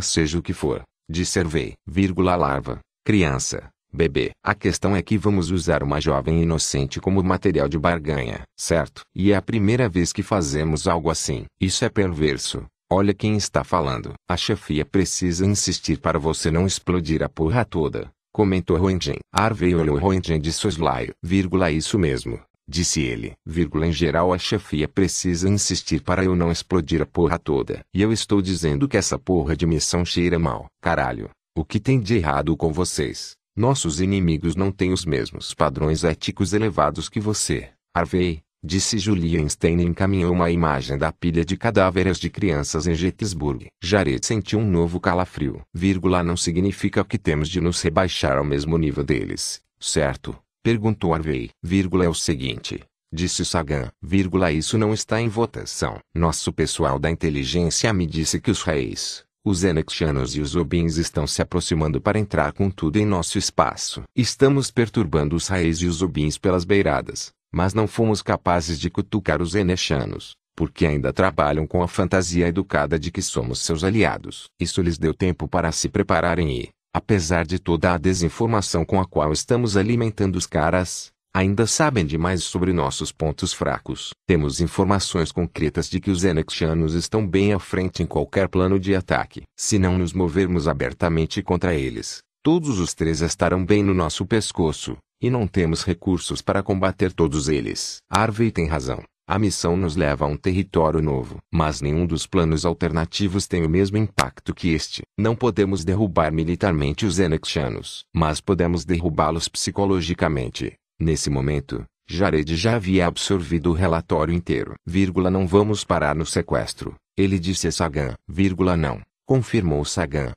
Seja 0.00 0.38
o 0.38 0.42
que 0.42 0.52
for, 0.52 0.82
disse 1.10 1.38
Hervey, 1.38 1.74
vírgula, 1.86 2.36
larva, 2.36 2.78
criança, 3.04 3.68
Bebê, 3.94 4.30
a 4.42 4.54
questão 4.54 4.96
é 4.96 5.02
que 5.02 5.18
vamos 5.18 5.50
usar 5.50 5.82
uma 5.82 6.00
jovem 6.00 6.42
inocente 6.42 6.98
como 6.98 7.22
material 7.22 7.68
de 7.68 7.78
barganha, 7.78 8.40
certo? 8.58 9.02
E 9.14 9.32
é 9.32 9.36
a 9.36 9.42
primeira 9.42 9.86
vez 9.86 10.14
que 10.14 10.22
fazemos 10.22 10.88
algo 10.88 11.10
assim. 11.10 11.44
Isso 11.60 11.84
é 11.84 11.90
perverso. 11.90 12.64
Olha 12.94 13.14
quem 13.14 13.38
está 13.38 13.64
falando. 13.64 14.12
A 14.28 14.36
chefia 14.36 14.84
precisa 14.84 15.46
insistir 15.46 15.98
para 15.98 16.18
você 16.18 16.50
não 16.50 16.66
explodir 16.66 17.22
a 17.22 17.28
porra 17.28 17.64
toda, 17.64 18.12
comentou 18.34 18.76
Roentgen. 18.76 19.18
Harvey 19.32 19.74
olhou 19.74 19.98
Roentgen 19.98 20.38
de 20.38 20.52
soslaio. 20.52 21.14
Vírgula, 21.22 21.70
isso 21.70 21.98
mesmo, 21.98 22.38
disse 22.68 23.00
ele. 23.00 23.32
Vírgula, 23.46 23.86
em 23.86 23.92
geral 23.92 24.30
a 24.30 24.36
chefia 24.36 24.86
precisa 24.86 25.48
insistir 25.48 26.02
para 26.02 26.22
eu 26.22 26.36
não 26.36 26.52
explodir 26.52 27.00
a 27.00 27.06
porra 27.06 27.38
toda. 27.38 27.80
E 27.94 28.02
eu 28.02 28.12
estou 28.12 28.42
dizendo 28.42 28.86
que 28.86 28.98
essa 28.98 29.18
porra 29.18 29.56
de 29.56 29.64
missão 29.64 30.04
cheira 30.04 30.38
mal. 30.38 30.66
Caralho, 30.82 31.30
o 31.56 31.64
que 31.64 31.80
tem 31.80 31.98
de 31.98 32.16
errado 32.16 32.54
com 32.58 32.74
vocês? 32.74 33.32
Nossos 33.56 34.02
inimigos 34.02 34.54
não 34.54 34.70
têm 34.70 34.92
os 34.92 35.06
mesmos 35.06 35.54
padrões 35.54 36.04
éticos 36.04 36.52
elevados 36.52 37.08
que 37.08 37.20
você, 37.20 37.70
Harvey, 37.96 38.42
disse 38.64 38.98
Julian 38.98 39.48
Stein 39.48 39.80
e 39.80 39.84
encaminhou 39.84 40.32
uma 40.32 40.50
imagem 40.50 40.96
da 40.96 41.12
pilha 41.12 41.44
de 41.44 41.56
cadáveres 41.56 42.18
de 42.18 42.30
crianças 42.30 42.86
em 42.86 42.94
Gettysburg. 42.94 43.66
Jared 43.82 44.24
sentiu 44.24 44.60
um 44.60 44.70
novo 44.70 45.00
calafrio. 45.00 45.62
Vírgula 45.74 46.22
não 46.22 46.36
significa 46.36 47.04
que 47.04 47.18
temos 47.18 47.48
de 47.48 47.60
nos 47.60 47.80
rebaixar 47.82 48.38
ao 48.38 48.44
mesmo 48.44 48.78
nível 48.78 49.02
deles, 49.02 49.60
certo? 49.80 50.36
Perguntou 50.62 51.12
Harvey. 51.12 51.50
Vírgula 51.60 52.04
é 52.04 52.08
o 52.08 52.14
seguinte, 52.14 52.84
disse 53.12 53.44
Sagan. 53.44 53.90
Vírgula 54.00 54.52
isso 54.52 54.78
não 54.78 54.94
está 54.94 55.20
em 55.20 55.28
votação. 55.28 55.98
Nosso 56.14 56.52
pessoal 56.52 56.98
da 56.98 57.10
inteligência 57.10 57.92
me 57.92 58.06
disse 58.06 58.40
que 58.40 58.50
os 58.50 58.62
reis, 58.62 59.24
os 59.44 59.64
Enexianos 59.64 60.36
e 60.36 60.40
os 60.40 60.54
Obins 60.54 60.98
estão 60.98 61.26
se 61.26 61.42
aproximando 61.42 62.00
para 62.00 62.16
entrar 62.16 62.52
com 62.52 62.70
tudo 62.70 62.96
em 62.96 63.04
nosso 63.04 63.38
espaço. 63.38 64.04
Estamos 64.14 64.70
perturbando 64.70 65.34
os 65.34 65.48
Raes 65.48 65.78
e 65.78 65.86
os 65.86 66.00
Obins 66.00 66.38
pelas 66.38 66.64
beiradas, 66.64 67.32
mas 67.52 67.74
não 67.74 67.86
fomos 67.86 68.22
capazes 68.22 68.80
de 68.80 68.88
cutucar 68.88 69.42
os 69.42 69.54
Enexianos, 69.54 70.32
porque 70.56 70.86
ainda 70.86 71.12
trabalham 71.12 71.66
com 71.66 71.82
a 71.82 71.88
fantasia 71.88 72.48
educada 72.48 72.98
de 72.98 73.10
que 73.10 73.20
somos 73.20 73.60
seus 73.60 73.84
aliados. 73.84 74.46
Isso 74.58 74.80
lhes 74.80 74.98
deu 74.98 75.12
tempo 75.12 75.46
para 75.46 75.70
se 75.70 75.88
prepararem 75.88 76.60
e, 76.60 76.68
apesar 76.94 77.44
de 77.46 77.58
toda 77.58 77.92
a 77.92 77.98
desinformação 77.98 78.84
com 78.84 79.00
a 79.00 79.06
qual 79.06 79.32
estamos 79.32 79.76
alimentando 79.76 80.36
os 80.36 80.46
caras, 80.46 81.12
ainda 81.34 81.66
sabem 81.66 82.04
demais 82.04 82.44
sobre 82.44 82.72
nossos 82.72 83.10
pontos 83.10 83.52
fracos. 83.52 84.10
Temos 84.26 84.60
informações 84.60 85.32
concretas 85.32 85.88
de 85.88 86.00
que 86.00 86.10
os 86.10 86.24
Enexianos 86.24 86.94
estão 86.94 87.26
bem 87.26 87.52
à 87.52 87.58
frente 87.58 88.02
em 88.02 88.06
qualquer 88.06 88.48
plano 88.48 88.78
de 88.78 88.94
ataque. 88.94 89.42
Se 89.58 89.78
não 89.78 89.96
nos 89.96 90.12
movermos 90.12 90.68
abertamente 90.68 91.42
contra 91.42 91.74
eles, 91.74 92.20
todos 92.42 92.78
os 92.78 92.92
três 92.94 93.22
estarão 93.22 93.64
bem 93.64 93.82
no 93.82 93.94
nosso 93.94 94.26
pescoço, 94.26 94.96
e 95.22 95.30
não 95.30 95.46
temos 95.46 95.84
recursos 95.84 96.42
para 96.42 96.62
combater 96.62 97.12
todos 97.12 97.48
eles. 97.48 97.98
Harvey 98.10 98.50
tem 98.50 98.66
razão. 98.66 99.02
A 99.26 99.38
missão 99.38 99.76
nos 99.76 99.94
leva 99.94 100.24
a 100.24 100.28
um 100.28 100.36
território 100.36 101.00
novo, 101.00 101.38
mas 101.50 101.80
nenhum 101.80 102.04
dos 102.04 102.26
planos 102.26 102.66
alternativos 102.66 103.46
tem 103.46 103.64
o 103.64 103.68
mesmo 103.68 103.96
impacto 103.96 104.52
que 104.52 104.70
este. 104.70 105.02
Não 105.16 105.36
podemos 105.36 105.84
derrubar 105.84 106.32
militarmente 106.32 107.06
os 107.06 107.20
Enexianos, 107.20 108.04
mas 108.12 108.40
podemos 108.40 108.84
derrubá-los 108.84 109.48
psicologicamente. 109.48 110.74
Nesse 111.00 111.30
momento, 111.30 111.84
Jared 112.06 112.56
já 112.56 112.74
havia 112.74 113.06
absorvido 113.06 113.70
o 113.70 113.74
relatório 113.74 114.34
inteiro. 114.34 114.74
Vírgula, 114.84 115.30
não 115.30 115.46
vamos 115.46 115.84
parar 115.84 116.16
no 116.16 116.26
sequestro. 116.26 116.94
Ele 117.16 117.38
disse 117.38 117.68
a 117.68 117.72
Sagan. 117.72 118.14
Vírgula, 118.28 118.76
não. 118.76 119.00
Confirmou 119.32 119.82
Sagan. 119.82 120.34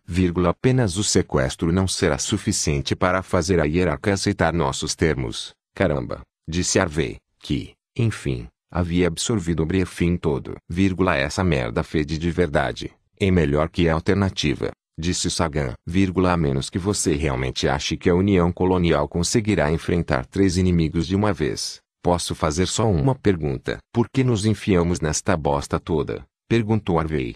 Apenas 0.47 0.95
o 0.95 1.03
sequestro 1.03 1.69
não 1.69 1.85
será 1.85 2.17
suficiente 2.17 2.95
para 2.95 3.21
fazer 3.21 3.59
a 3.59 3.65
hierarquia 3.65 4.13
aceitar 4.13 4.53
nossos 4.53 4.95
termos. 4.95 5.51
Caramba, 5.75 6.21
disse 6.47 6.79
Harvey, 6.79 7.17
que, 7.37 7.73
enfim, 7.93 8.47
havia 8.71 9.09
absorvido 9.09 9.63
o 9.63 9.65
briefing 9.65 10.15
todo. 10.15 10.55
Vírgula, 10.69 11.17
essa 11.17 11.43
merda 11.43 11.83
fede 11.83 12.17
de 12.17 12.31
verdade. 12.31 12.93
É 13.19 13.29
melhor 13.29 13.67
que 13.67 13.89
a 13.89 13.93
alternativa. 13.93 14.71
Disse 14.97 15.29
Sagan, 15.29 15.73
vírgula, 15.85 16.31
a 16.31 16.37
menos 16.37 16.69
que 16.69 16.79
você 16.79 17.15
realmente 17.15 17.67
ache 17.67 17.97
que 17.97 18.09
a 18.09 18.15
União 18.15 18.49
Colonial 18.49 19.09
conseguirá 19.09 19.69
enfrentar 19.73 20.25
três 20.25 20.55
inimigos 20.55 21.05
de 21.05 21.17
uma 21.17 21.33
vez. 21.33 21.81
Posso 22.01 22.33
fazer 22.33 22.65
só 22.65 22.89
uma 22.89 23.13
pergunta. 23.13 23.77
Por 23.91 24.07
que 24.09 24.23
nos 24.23 24.45
enfiamos 24.45 25.01
nesta 25.01 25.35
bosta 25.35 25.81
toda? 25.81 26.23
Perguntou 26.47 26.99
Harvey, 26.99 27.35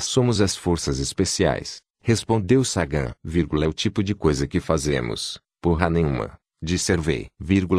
somos 0.00 0.40
as 0.40 0.56
forças 0.56 0.98
especiais. 0.98 1.78
Respondeu 2.02 2.64
Sagan, 2.64 3.12
vírgula, 3.22 3.66
é 3.66 3.68
o 3.68 3.72
tipo 3.74 4.02
de 4.02 4.14
coisa 4.14 4.46
que 4.46 4.58
fazemos. 4.58 5.38
Porra 5.60 5.90
nenhuma. 5.90 6.38
Disse 6.62 6.90
Harvey, 6.92 7.26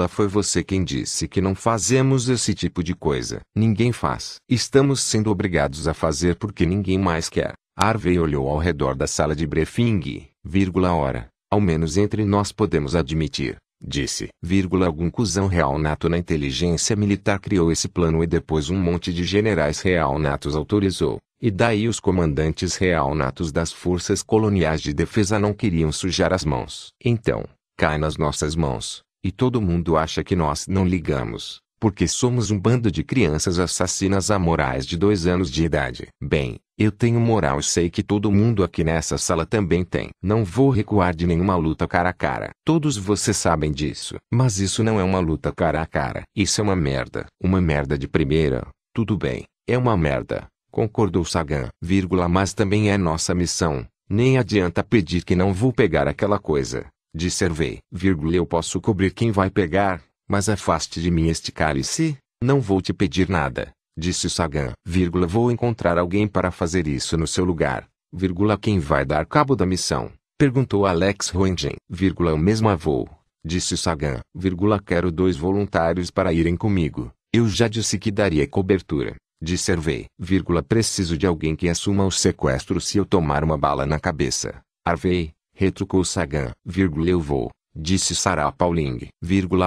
foi 0.08 0.28
você 0.28 0.64
quem 0.64 0.84
disse 0.84 1.28
que 1.28 1.42
não 1.42 1.56
fazemos 1.56 2.30
esse 2.30 2.54
tipo 2.54 2.84
de 2.84 2.94
coisa. 2.94 3.42
Ninguém 3.56 3.92
faz. 3.92 4.36
Estamos 4.48 5.02
sendo 5.02 5.32
obrigados 5.32 5.88
a 5.88 5.94
fazer 5.96 6.36
porque 6.36 6.68
ninguém 6.68 7.00
mais 7.00 7.30
quer. 7.30 7.54
Harvey 7.76 8.20
olhou 8.20 8.48
ao 8.48 8.60
redor 8.60 8.96
da 8.96 9.08
sala 9.08 9.36
de 9.36 9.48
briefing, 9.48 10.28
vírgula 10.44 10.94
ora, 10.94 11.30
ao 11.50 11.60
menos 11.60 11.98
entre 11.98 12.24
nós 12.24 12.52
podemos 12.52 12.96
admitir, 12.96 13.58
disse, 13.82 14.30
vírgula 14.42 14.86
algum 14.86 15.10
cuzão 15.10 15.48
real 15.48 15.78
nato 15.78 16.10
na 16.10 16.18
inteligência 16.18 16.96
militar 16.96 17.40
criou 17.40 17.72
esse 17.72 17.88
plano 17.88 18.24
e 18.24 18.28
depois 18.28 18.70
um 18.70 18.78
monte 18.80 19.14
de 19.14 19.24
generais 19.24 19.82
real 19.82 20.20
natos 20.20 20.56
autorizou, 20.56 21.20
e 21.42 21.50
daí 21.50 21.88
os 21.88 22.00
comandantes 22.00 22.76
real 22.76 23.16
natos 23.16 23.52
das 23.52 23.72
forças 23.72 24.22
coloniais 24.22 24.82
de 24.82 24.94
defesa 24.94 25.40
não 25.40 25.54
queriam 25.54 25.92
sujar 25.92 26.34
as 26.34 26.44
mãos. 26.44 26.94
Então, 27.04 27.46
cai 27.78 27.98
nas 27.98 28.18
nossas 28.18 28.56
mãos, 28.56 29.02
e 29.24 29.32
todo 29.32 29.62
mundo 29.62 29.98
acha 29.98 30.24
que 30.24 30.36
nós 30.36 30.68
não 30.68 30.86
ligamos, 30.86 31.62
porque 31.80 32.08
somos 32.08 32.52
um 32.52 32.60
bando 32.60 32.92
de 32.92 33.04
crianças 33.04 33.58
assassinas 33.58 34.30
amorais 34.30 34.86
de 34.86 34.98
dois 34.98 35.26
anos 35.26 35.50
de 35.50 35.64
idade. 35.64 36.08
Bem, 36.22 36.60
eu 36.78 36.92
tenho 36.92 37.20
moral 37.20 37.60
e 37.60 37.64
sei 37.64 37.90
que 37.90 38.04
todo 38.04 38.32
mundo 38.32 38.64
aqui 38.64 38.84
nessa 38.84 39.18
sala 39.18 39.46
também 39.46 39.84
tem. 39.84 40.10
Não 40.22 40.44
vou 40.44 40.70
recuar 40.70 41.16
de 41.16 41.28
nenhuma 41.28 41.56
luta 41.56 41.88
cara 41.88 42.10
a 42.10 42.14
cara. 42.14 42.52
Todos 42.66 42.98
vocês 42.98 43.36
sabem 43.38 43.72
disso. 43.72 44.16
Mas 44.32 44.60
isso 44.60 44.84
não 44.84 45.00
é 45.00 45.04
uma 45.04 45.20
luta 45.20 45.52
cara 45.52 45.82
a 45.82 45.86
cara. 45.86 46.24
Isso 46.36 46.62
é 46.62 46.64
uma 46.64 46.76
merda. 46.76 47.26
Uma 47.42 47.60
merda 47.60 47.98
de 47.98 48.08
primeira. 48.08 48.68
Tudo 48.94 49.18
bem. 49.18 49.44
É 49.68 49.78
uma 49.78 49.98
merda. 49.98 50.48
Concordou 50.72 51.26
Sagan. 51.26 51.70
Vírgula, 51.82 52.28
mas 52.28 52.54
também 52.54 52.92
é 52.92 52.98
nossa 52.98 53.34
missão. 53.34 53.86
Nem 54.10 54.38
adianta 54.38 54.84
pedir 54.84 55.24
que 55.24 55.36
não 55.36 55.54
vou 55.54 55.74
pegar 55.74 56.08
aquela 56.08 56.40
coisa. 56.40 56.88
Disse 57.14 57.44
Hervey. 57.44 57.80
Vírgula, 57.92 58.36
eu 58.36 58.46
posso 58.46 58.80
cobrir 58.80 59.12
quem 59.12 59.32
vai 59.32 59.50
pegar, 59.50 60.02
mas 60.30 60.48
afaste 60.48 61.02
de 61.02 61.10
mim 61.10 61.28
este 61.28 61.52
cálice. 61.52 62.18
Não 62.42 62.62
vou 62.62 62.82
te 62.82 62.94
pedir 62.94 63.28
nada 63.28 63.74
disse 64.00 64.30
Sagan, 64.30 64.72
vírgula, 64.86 65.28
vou 65.28 65.52
encontrar 65.52 65.98
alguém 65.98 66.28
para 66.28 66.50
fazer 66.50 66.88
isso 66.88 67.18
no 67.18 67.28
seu 67.28 67.44
lugar, 67.44 67.88
vírgula, 68.12 68.58
quem 68.58 68.80
vai 68.80 69.06
dar 69.06 69.26
cabo 69.26 69.56
da 69.56 69.66
missão? 69.66 70.12
Perguntou 70.38 70.86
Alex 70.86 71.30
Roentgen, 71.30 71.76
vírgula, 71.90 72.34
o 72.34 72.38
mesmo 72.38 72.70
avô, 72.70 73.08
disse 73.46 73.78
Sagan, 73.78 74.22
vírgula, 74.34 74.82
quero 74.82 75.12
dois 75.12 75.36
voluntários 75.36 76.10
para 76.10 76.32
irem 76.32 76.56
comigo, 76.56 77.12
eu 77.34 77.48
já 77.48 77.68
disse 77.68 78.00
que 78.00 78.10
daria 78.10 78.48
cobertura, 78.48 79.16
disse 79.44 79.72
Hervey, 79.72 80.06
vírgula, 80.18 80.64
preciso 80.64 81.18
de 81.18 81.28
alguém 81.28 81.56
que 81.56 81.68
assuma 81.68 82.06
o 82.06 82.12
sequestro 82.12 82.80
se 82.80 82.98
eu 82.98 83.06
tomar 83.06 83.44
uma 83.44 83.58
bala 83.58 83.86
na 83.86 84.00
cabeça. 84.00 84.62
Harvey, 84.88 85.34
retrucou 85.54 86.06
Sagan, 86.06 86.52
vírgula, 86.66 87.10
eu 87.10 87.20
vou, 87.20 87.52
disse 87.76 88.16
Sarah 88.16 88.52
Pauling, 88.52 89.08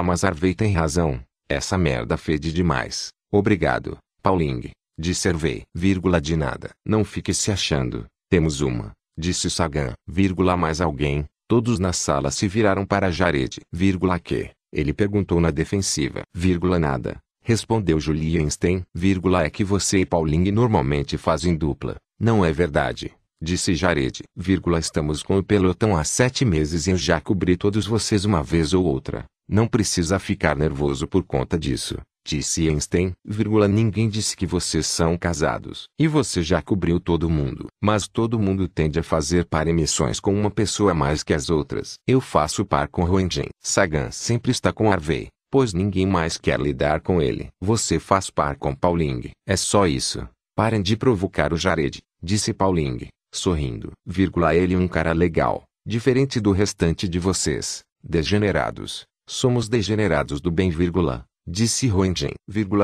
mas 0.03 0.25
Harvey 0.25 0.55
tem 0.55 0.73
razão, 0.73 1.21
essa 1.49 1.77
merda 1.77 2.17
fede 2.17 2.53
demais, 2.53 3.11
obrigado. 3.31 3.99
Pauling, 4.23 4.71
disse 4.99 5.29
vírgula 5.75 6.21
de 6.21 6.37
nada. 6.37 6.71
Não 6.87 7.05
fique 7.05 7.35
se 7.35 7.51
achando, 7.51 8.07
temos 8.31 8.61
uma, 8.61 8.93
disse 9.19 9.51
Sagan, 9.51 9.93
mais 10.57 10.81
alguém, 10.81 11.27
todos 11.49 11.79
na 11.79 11.93
sala 11.93 12.31
se 12.31 12.49
viraram 12.49 12.87
para 12.87 13.11
Jared, 13.11 13.61
que, 14.19 14.51
ele 14.73 14.93
perguntou 14.93 15.41
na 15.41 15.51
defensiva, 15.51 16.23
nada, 16.79 17.19
respondeu 17.43 18.01
Julienstein, 18.01 18.83
vírgula 18.95 19.45
é 19.45 19.51
que 19.51 19.65
você 19.65 19.99
e 19.99 20.07
Pauling 20.07 20.51
normalmente 20.51 21.19
fazem 21.19 21.57
dupla, 21.57 21.97
não 22.19 22.45
é 22.45 22.53
verdade? 22.53 23.13
Disse 23.45 23.75
Jared, 23.75 24.23
estamos 24.79 25.21
com 25.21 25.37
o 25.37 25.43
pelotão 25.43 25.97
há 25.97 26.05
sete 26.05 26.45
meses 26.45 26.87
e 26.87 26.93
eu 26.93 26.97
já 26.97 27.21
cobri 27.21 27.57
todos 27.57 27.85
vocês 27.85 28.25
uma 28.25 28.41
vez 28.41 28.73
ou 28.73 28.85
outra, 28.85 29.25
não 29.49 29.67
precisa 29.67 30.21
ficar 30.21 30.55
nervoso 30.55 31.09
por 31.09 31.25
conta 31.25 31.59
disso. 31.59 31.97
Disse 32.25 32.69
Einstein, 32.69 33.13
ninguém 33.69 34.09
disse 34.09 34.37
que 34.37 34.47
vocês 34.47 34.87
são 34.87 35.19
casados. 35.19 35.89
E 35.99 36.07
você 36.07 36.41
já 36.41 36.63
cobriu 36.63 37.01
todo 37.01 37.29
mundo. 37.29 37.67
Mas 37.83 38.07
todo 38.07 38.39
mundo 38.39 38.69
tende 38.69 39.01
a 39.01 39.03
fazer 39.03 39.45
par 39.45 39.67
emissões 39.67 40.21
com 40.21 40.33
uma 40.33 40.49
pessoa 40.49 40.95
mais 40.95 41.25
que 41.25 41.35
as 41.35 41.51
outras. 41.51 41.95
Eu 42.07 42.21
faço 42.21 42.65
par 42.65 42.87
com 42.87 43.03
Roentgen. 43.03 43.49
Sagan 43.61 44.13
sempre 44.13 44.53
está 44.53 44.73
com 44.73 44.93
Harvey, 44.93 45.27
pois 45.51 45.75
ninguém 45.75 46.07
mais 46.07 46.39
quer 46.39 46.61
lidar 46.61 47.01
com 47.01 47.21
ele. 47.21 47.49
Você 47.61 47.99
faz 47.99 48.31
par 48.31 48.55
com 48.55 48.73
Pauling. 48.73 49.33
É 49.45 49.57
só 49.57 49.89
isso. 49.89 50.25
Parem 50.55 50.81
de 50.81 50.97
provocar 50.97 51.53
o 51.53 51.57
Jared, 51.57 51.99
disse 52.23 52.53
Pauling, 52.53 53.09
sorrindo. 53.33 53.93
Vírgula, 54.07 54.55
ele 54.55 54.75
é 54.75 54.79
um 54.79 54.89
cara 54.89 55.13
legal, 55.13 55.65
diferente 55.87 56.41
do 56.41 56.53
restante 56.53 57.09
de 57.09 57.19
vocês, 57.19 57.83
degenerados. 58.03 59.05
Somos 59.29 59.69
degenerados 59.69 60.41
do 60.41 60.51
bem, 60.51 60.71
vírgula 60.71 61.25
disse 61.47 61.89
Roentgen, 61.89 62.35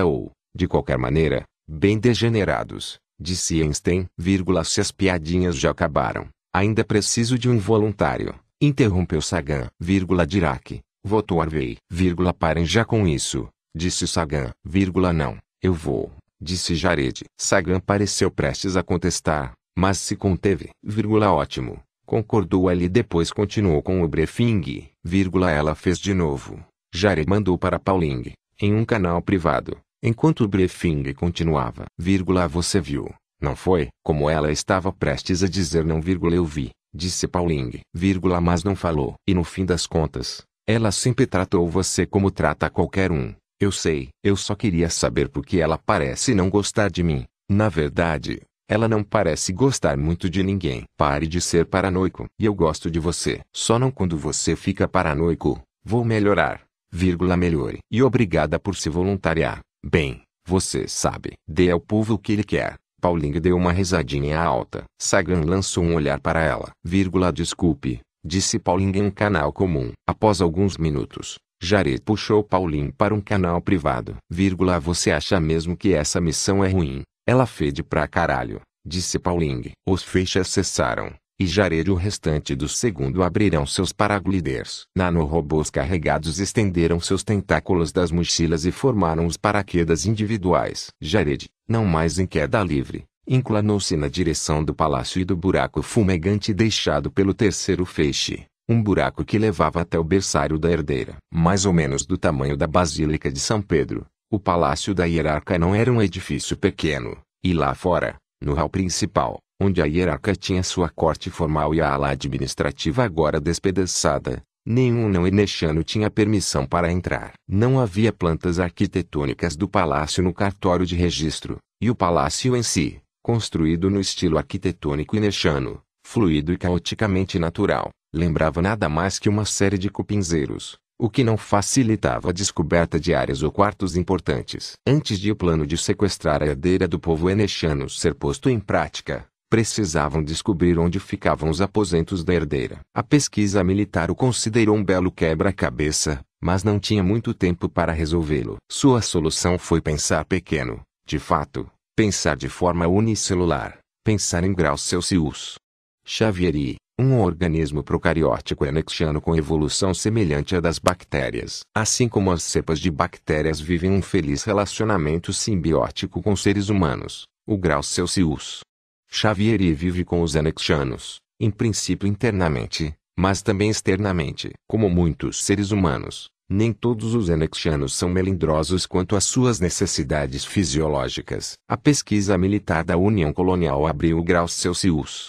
ou, 0.05 0.33
de 0.55 0.67
qualquer 0.67 0.99
maneira, 0.99 1.45
bem 1.69 1.99
degenerados, 1.99 2.99
disse 3.21 3.63
Einstein, 3.63 4.07
vírgula, 4.17 4.65
se 4.65 4.81
as 4.81 4.91
piadinhas 4.91 5.57
já 5.57 5.71
acabaram, 5.71 6.29
ainda 6.53 6.85
preciso 6.85 7.39
de 7.39 7.49
um 7.49 7.59
voluntário, 7.59 8.35
interrompeu 8.61 9.21
Sagan, 9.23 9.69
vírgula, 9.79 10.27
Dirac, 10.27 10.81
votou 11.05 11.41
Harvey, 11.41 11.77
vírgula, 11.91 12.35
parem 12.35 12.67
já 12.67 12.85
com 12.85 13.07
isso, 13.07 13.49
disse 13.77 14.07
Sagan, 14.09 14.51
vírgula, 14.65 15.13
não, 15.13 15.39
eu 15.63 15.73
vou, 15.73 16.11
disse 16.41 16.75
Jared. 16.75 17.25
Sagan 17.41 17.81
pareceu 17.81 18.31
prestes 18.31 18.77
a 18.77 18.83
contestar, 18.83 19.53
mas 19.79 19.97
se 19.99 20.17
conteve, 20.17 20.71
vírgula, 20.83 21.33
ótimo, 21.33 21.81
concordou 22.05 22.69
ele 22.69 22.89
depois 22.89 23.31
continuou 23.31 23.81
com 23.81 24.03
o 24.03 24.09
briefing, 24.09 24.89
vírgula, 25.05 25.53
ela 25.53 25.77
fez 25.77 26.01
de 26.01 26.13
novo. 26.13 26.59
Jared 26.93 27.31
mandou 27.31 27.57
para 27.57 27.79
Pauling, 27.79 28.33
em 28.61 28.75
um 28.75 28.85
canal 28.85 29.23
privado, 29.23 29.79
enquanto 30.03 30.41
o 30.41 30.49
briefing 30.49 31.15
continuava. 31.15 31.85
Vírgula, 31.97 32.49
você 32.49 32.81
viu, 32.81 33.15
não 33.41 33.55
foi? 33.55 33.87
Como 34.03 34.29
ela 34.29 34.51
estava 34.51 34.91
prestes 34.91 35.45
a 35.45 35.49
dizer 35.49 35.85
não, 35.85 36.01
vírgula, 36.01 36.35
eu 36.35 36.45
vi, 36.45 36.71
disse 36.93 37.29
Pauling, 37.29 37.79
vírgula, 37.95 38.41
mas 38.41 38.65
não 38.65 38.75
falou. 38.75 39.15
E 39.29 39.33
no 39.33 39.45
fim 39.45 39.65
das 39.65 39.87
contas, 39.87 40.43
ela 40.67 40.91
sempre 40.91 41.25
tratou 41.25 41.69
você 41.71 42.05
como 42.05 42.33
trata 42.33 42.69
qualquer 42.69 43.13
um. 43.13 43.33
Eu 43.61 43.71
sei, 43.71 44.09
eu 44.25 44.37
só 44.37 44.57
queria 44.57 44.91
saber 44.91 45.29
por 45.29 45.47
que 45.47 45.61
ela 45.61 45.79
parece 45.79 46.35
não 46.35 46.51
gostar 46.51 46.91
de 46.91 47.05
mim. 47.05 47.25
Na 47.49 47.69
verdade, 47.69 48.43
ela 48.69 48.87
não 48.87 49.03
parece 49.03 49.53
gostar 49.53 49.97
muito 49.97 50.29
de 50.29 50.43
ninguém. 50.43 50.85
Pare 50.97 51.27
de 51.27 51.41
ser 51.41 51.65
paranoico. 51.67 52.27
E 52.39 52.45
eu 52.45 52.55
gosto 52.55 52.91
de 52.91 53.01
você. 53.01 53.41
Só 53.53 53.79
não 53.79 53.91
quando 53.91 54.17
você 54.17 54.55
fica 54.55 54.87
paranoico. 54.87 55.61
Vou 55.85 56.05
melhorar 56.05 56.69
vírgula 56.91 57.37
melhore. 57.37 57.79
E 57.91 58.03
obrigada 58.03 58.59
por 58.59 58.77
se 58.77 58.89
voluntariar. 58.89 59.61
Bem, 59.85 60.23
você 60.47 60.89
sabe. 60.89 61.33
Dê 61.47 61.71
ao 61.71 61.81
povo 61.81 62.15
o 62.15 62.19
que 62.19 62.33
ele 62.33 62.45
quer. 62.45 62.77
Paulinho 63.01 63.41
deu 63.41 63.57
uma 63.57 63.73
risadinha 63.73 64.41
alta. 64.41 64.85
Sagan 65.01 65.43
lançou 65.45 65.85
um 65.85 65.95
olhar 65.95 66.21
para 66.21 66.43
ela. 66.43 66.71
Vírgula 66.85 67.33
desculpe, 67.33 68.01
disse 68.25 68.59
Paulinho 68.59 68.97
em 68.97 69.03
um 69.03 69.11
canal 69.11 69.53
comum. 69.53 69.93
Após 70.07 70.41
alguns 70.41 70.77
minutos, 70.77 71.39
Jared 71.63 72.03
puxou 72.03 72.43
Paulinho 72.43 72.93
para 72.93 73.15
um 73.15 73.21
canal 73.21 73.61
privado. 73.61 74.17
Vírgula 74.29 74.81
você 74.81 75.13
acha 75.13 75.39
mesmo 75.39 75.77
que 75.77 75.95
essa 75.95 76.21
missão 76.21 76.65
é 76.65 76.69
ruim? 76.69 77.03
Ela 77.29 77.45
fede 77.45 77.83
pra 77.83 78.09
caralho, 78.09 78.63
disse 78.87 79.19
Paulinho. 79.19 79.73
Os 79.87 80.03
feixes 80.03 80.49
cessaram 80.49 81.13
e 81.39 81.47
Jared 81.47 81.87
e 81.87 81.93
o 81.93 81.95
restante 81.95 82.57
do 82.57 82.67
segundo 82.67 83.23
abrirão 83.23 83.67
seus 83.67 83.93
paragliders. 83.93 84.87
Nanorobôs 84.97 85.69
carregados 85.69 86.39
estenderam 86.39 86.99
seus 86.99 87.23
tentáculos 87.23 87.93
das 87.93 88.11
mochilas 88.11 88.65
e 88.65 88.73
formaram 88.73 89.27
os 89.27 89.37
paraquedas 89.37 90.07
individuais. 90.07 90.89
Jared, 91.03 91.51
não 91.69 91.85
mais 91.85 92.19
em 92.19 92.25
queda 92.25 92.65
livre, 92.65 93.05
inclinou-se 93.29 93.95
na 93.95 94.09
direção 94.09 94.65
do 94.65 94.75
palácio 94.75 95.21
e 95.21 95.25
do 95.27 95.37
buraco 95.37 95.83
fumegante 95.83 96.55
deixado 96.55 97.11
pelo 97.11 97.35
terceiro 97.35 97.85
feixe. 97.85 98.47
um 98.71 98.83
buraco 98.83 99.23
que 99.25 99.39
levava 99.39 99.83
até 99.83 99.99
o 99.99 100.05
berçário 100.05 100.59
da 100.59 100.71
herdeira. 100.71 101.17
Mais 101.31 101.67
ou 101.67 101.75
menos 101.75 102.07
do 102.07 102.17
tamanho 102.17 102.57
da 102.57 102.67
Basílica 102.67 103.31
de 103.31 103.41
São 103.41 103.63
Pedro, 103.63 104.07
o 104.31 104.39
palácio 104.39 104.95
da 104.95 105.07
hierarca 105.07 105.59
não 105.59 105.75
era 105.75 105.91
um 105.91 106.03
edifício 106.03 106.57
pequeno, 106.57 107.17
e 107.43 107.55
lá 107.55 107.75
fora, 107.75 108.17
no 108.43 108.53
hall 108.53 108.69
principal, 108.69 109.39
onde 109.61 109.81
a 109.81 109.87
hierarca 109.87 110.35
tinha 110.37 110.63
sua 110.63 110.91
corte 110.91 111.31
formal 111.31 111.75
e 111.75 111.81
a 111.81 111.91
ala 111.93 112.11
administrativa 112.11 113.03
agora 113.03 113.41
despedaçada, 113.41 114.43
nenhum 114.67 115.09
não 115.09 115.27
enexano 115.27 115.83
tinha 115.83 116.11
permissão 116.11 116.67
para 116.67 116.93
entrar. 116.93 117.33
Não 117.49 117.81
havia 117.81 118.13
plantas 118.13 118.61
arquitetônicas 118.61 119.57
do 119.57 119.67
palácio 119.67 120.23
no 120.23 120.35
cartório 120.35 120.85
de 120.85 120.95
registro, 120.95 121.57
e 121.81 121.91
o 121.91 121.95
palácio 121.95 122.55
em 122.55 122.63
si, 122.63 123.01
construído 123.23 123.89
no 123.89 123.99
estilo 123.99 124.37
arquitetônico 124.37 125.17
inexano, 125.17 125.81
fluido 126.07 126.53
e 126.53 126.59
caoticamente 126.59 127.39
natural, 127.39 127.89
lembrava 128.15 128.61
nada 128.61 128.91
mais 128.91 129.19
que 129.19 129.29
uma 129.29 129.47
série 129.47 129.79
de 129.79 129.89
cupinzeiros, 129.89 130.77
o 130.99 131.09
que 131.09 131.23
não 131.23 131.37
facilitava 131.37 132.31
a 132.31 132.33
descoberta 132.33 132.99
de 132.99 133.15
áreas 133.15 133.43
ou 133.43 133.53
quartos 133.53 133.97
importantes. 133.97 134.73
Antes 134.87 135.21
de 135.21 135.31
o 135.31 135.37
plano 135.37 135.67
de 135.67 135.79
sequestrar 135.79 136.43
a 136.43 136.47
herdeira 136.47 136.89
do 136.89 136.99
povo 136.99 137.31
enexano 137.31 137.89
ser 137.89 138.15
posto 138.15 138.51
em 138.51 138.59
prática, 138.59 139.27
precisavam 139.49 140.23
descobrir 140.23 140.79
onde 140.79 140.99
ficavam 140.99 141.49
os 141.49 141.61
aposentos 141.61 142.25
da 142.25 142.35
herdeira. 142.35 142.81
A 142.95 143.03
pesquisa 143.03 143.63
militar 143.63 144.11
o 144.11 144.15
considerou 144.15 144.77
um 144.77 144.85
belo 144.85 145.11
quebra-cabeça, 145.11 146.21
mas 146.41 146.65
não 146.65 146.79
tinha 146.79 147.03
muito 147.03 147.33
tempo 147.33 147.69
para 147.69 147.93
resolvê-lo. 147.93 148.57
Sua 148.71 149.01
solução 149.01 149.59
foi 149.59 149.81
pensar 149.81 150.25
pequeno, 150.25 150.83
de 151.07 151.19
fato, 151.19 151.71
pensar 151.97 152.37
de 152.37 152.49
forma 152.49 152.87
unicelular, 152.87 153.79
pensar 154.05 154.45
em 154.45 154.53
graus 154.53 154.83
Celsius. 154.83 155.57
Xavieri, 156.05 156.77
um 157.01 157.21
organismo 157.21 157.81
procariótico 157.81 158.65
anexiano 158.65 159.21
com 159.21 159.37
evolução 159.37 159.95
semelhante 159.95 160.57
à 160.57 160.61
das 160.61 160.81
bactérias. 160.81 161.61
Assim 161.73 162.09
como 162.09 162.33
as 162.33 162.43
cepas 162.43 162.81
de 162.81 162.91
bactérias 162.91 163.61
vivem 163.61 163.91
um 163.93 164.03
feliz 164.03 164.43
relacionamento 164.43 165.33
simbiótico 165.33 166.21
com 166.21 166.35
seres 166.35 166.69
humanos, 166.69 167.25
o 167.47 167.57
grau 167.57 167.85
Celsius. 167.85 168.61
Xavieri 169.09 169.73
vive 169.73 170.05
com 170.05 170.23
os 170.23 170.35
anexianos, 170.35 171.19
em 171.41 171.53
princípio 171.53 172.09
internamente, 172.09 172.93
mas 173.17 173.43
também 173.43 173.71
externamente. 173.71 174.51
Como 174.67 174.91
muitos 174.91 175.45
seres 175.45 175.71
humanos, 175.71 176.29
nem 176.51 176.73
todos 176.73 177.15
os 177.15 177.31
anexianos 177.31 177.95
são 177.95 178.09
melindrosos 178.09 178.87
quanto 178.87 179.15
às 179.15 179.23
suas 179.23 179.61
necessidades 179.61 180.45
fisiológicas. 180.45 181.53
A 181.69 181.77
pesquisa 181.77 182.37
militar 182.37 182.85
da 182.85 182.97
União 182.97 183.33
Colonial 183.33 183.87
abriu 183.87 184.19
o 184.19 184.25
grau 184.25 184.49
Celsius 184.49 185.29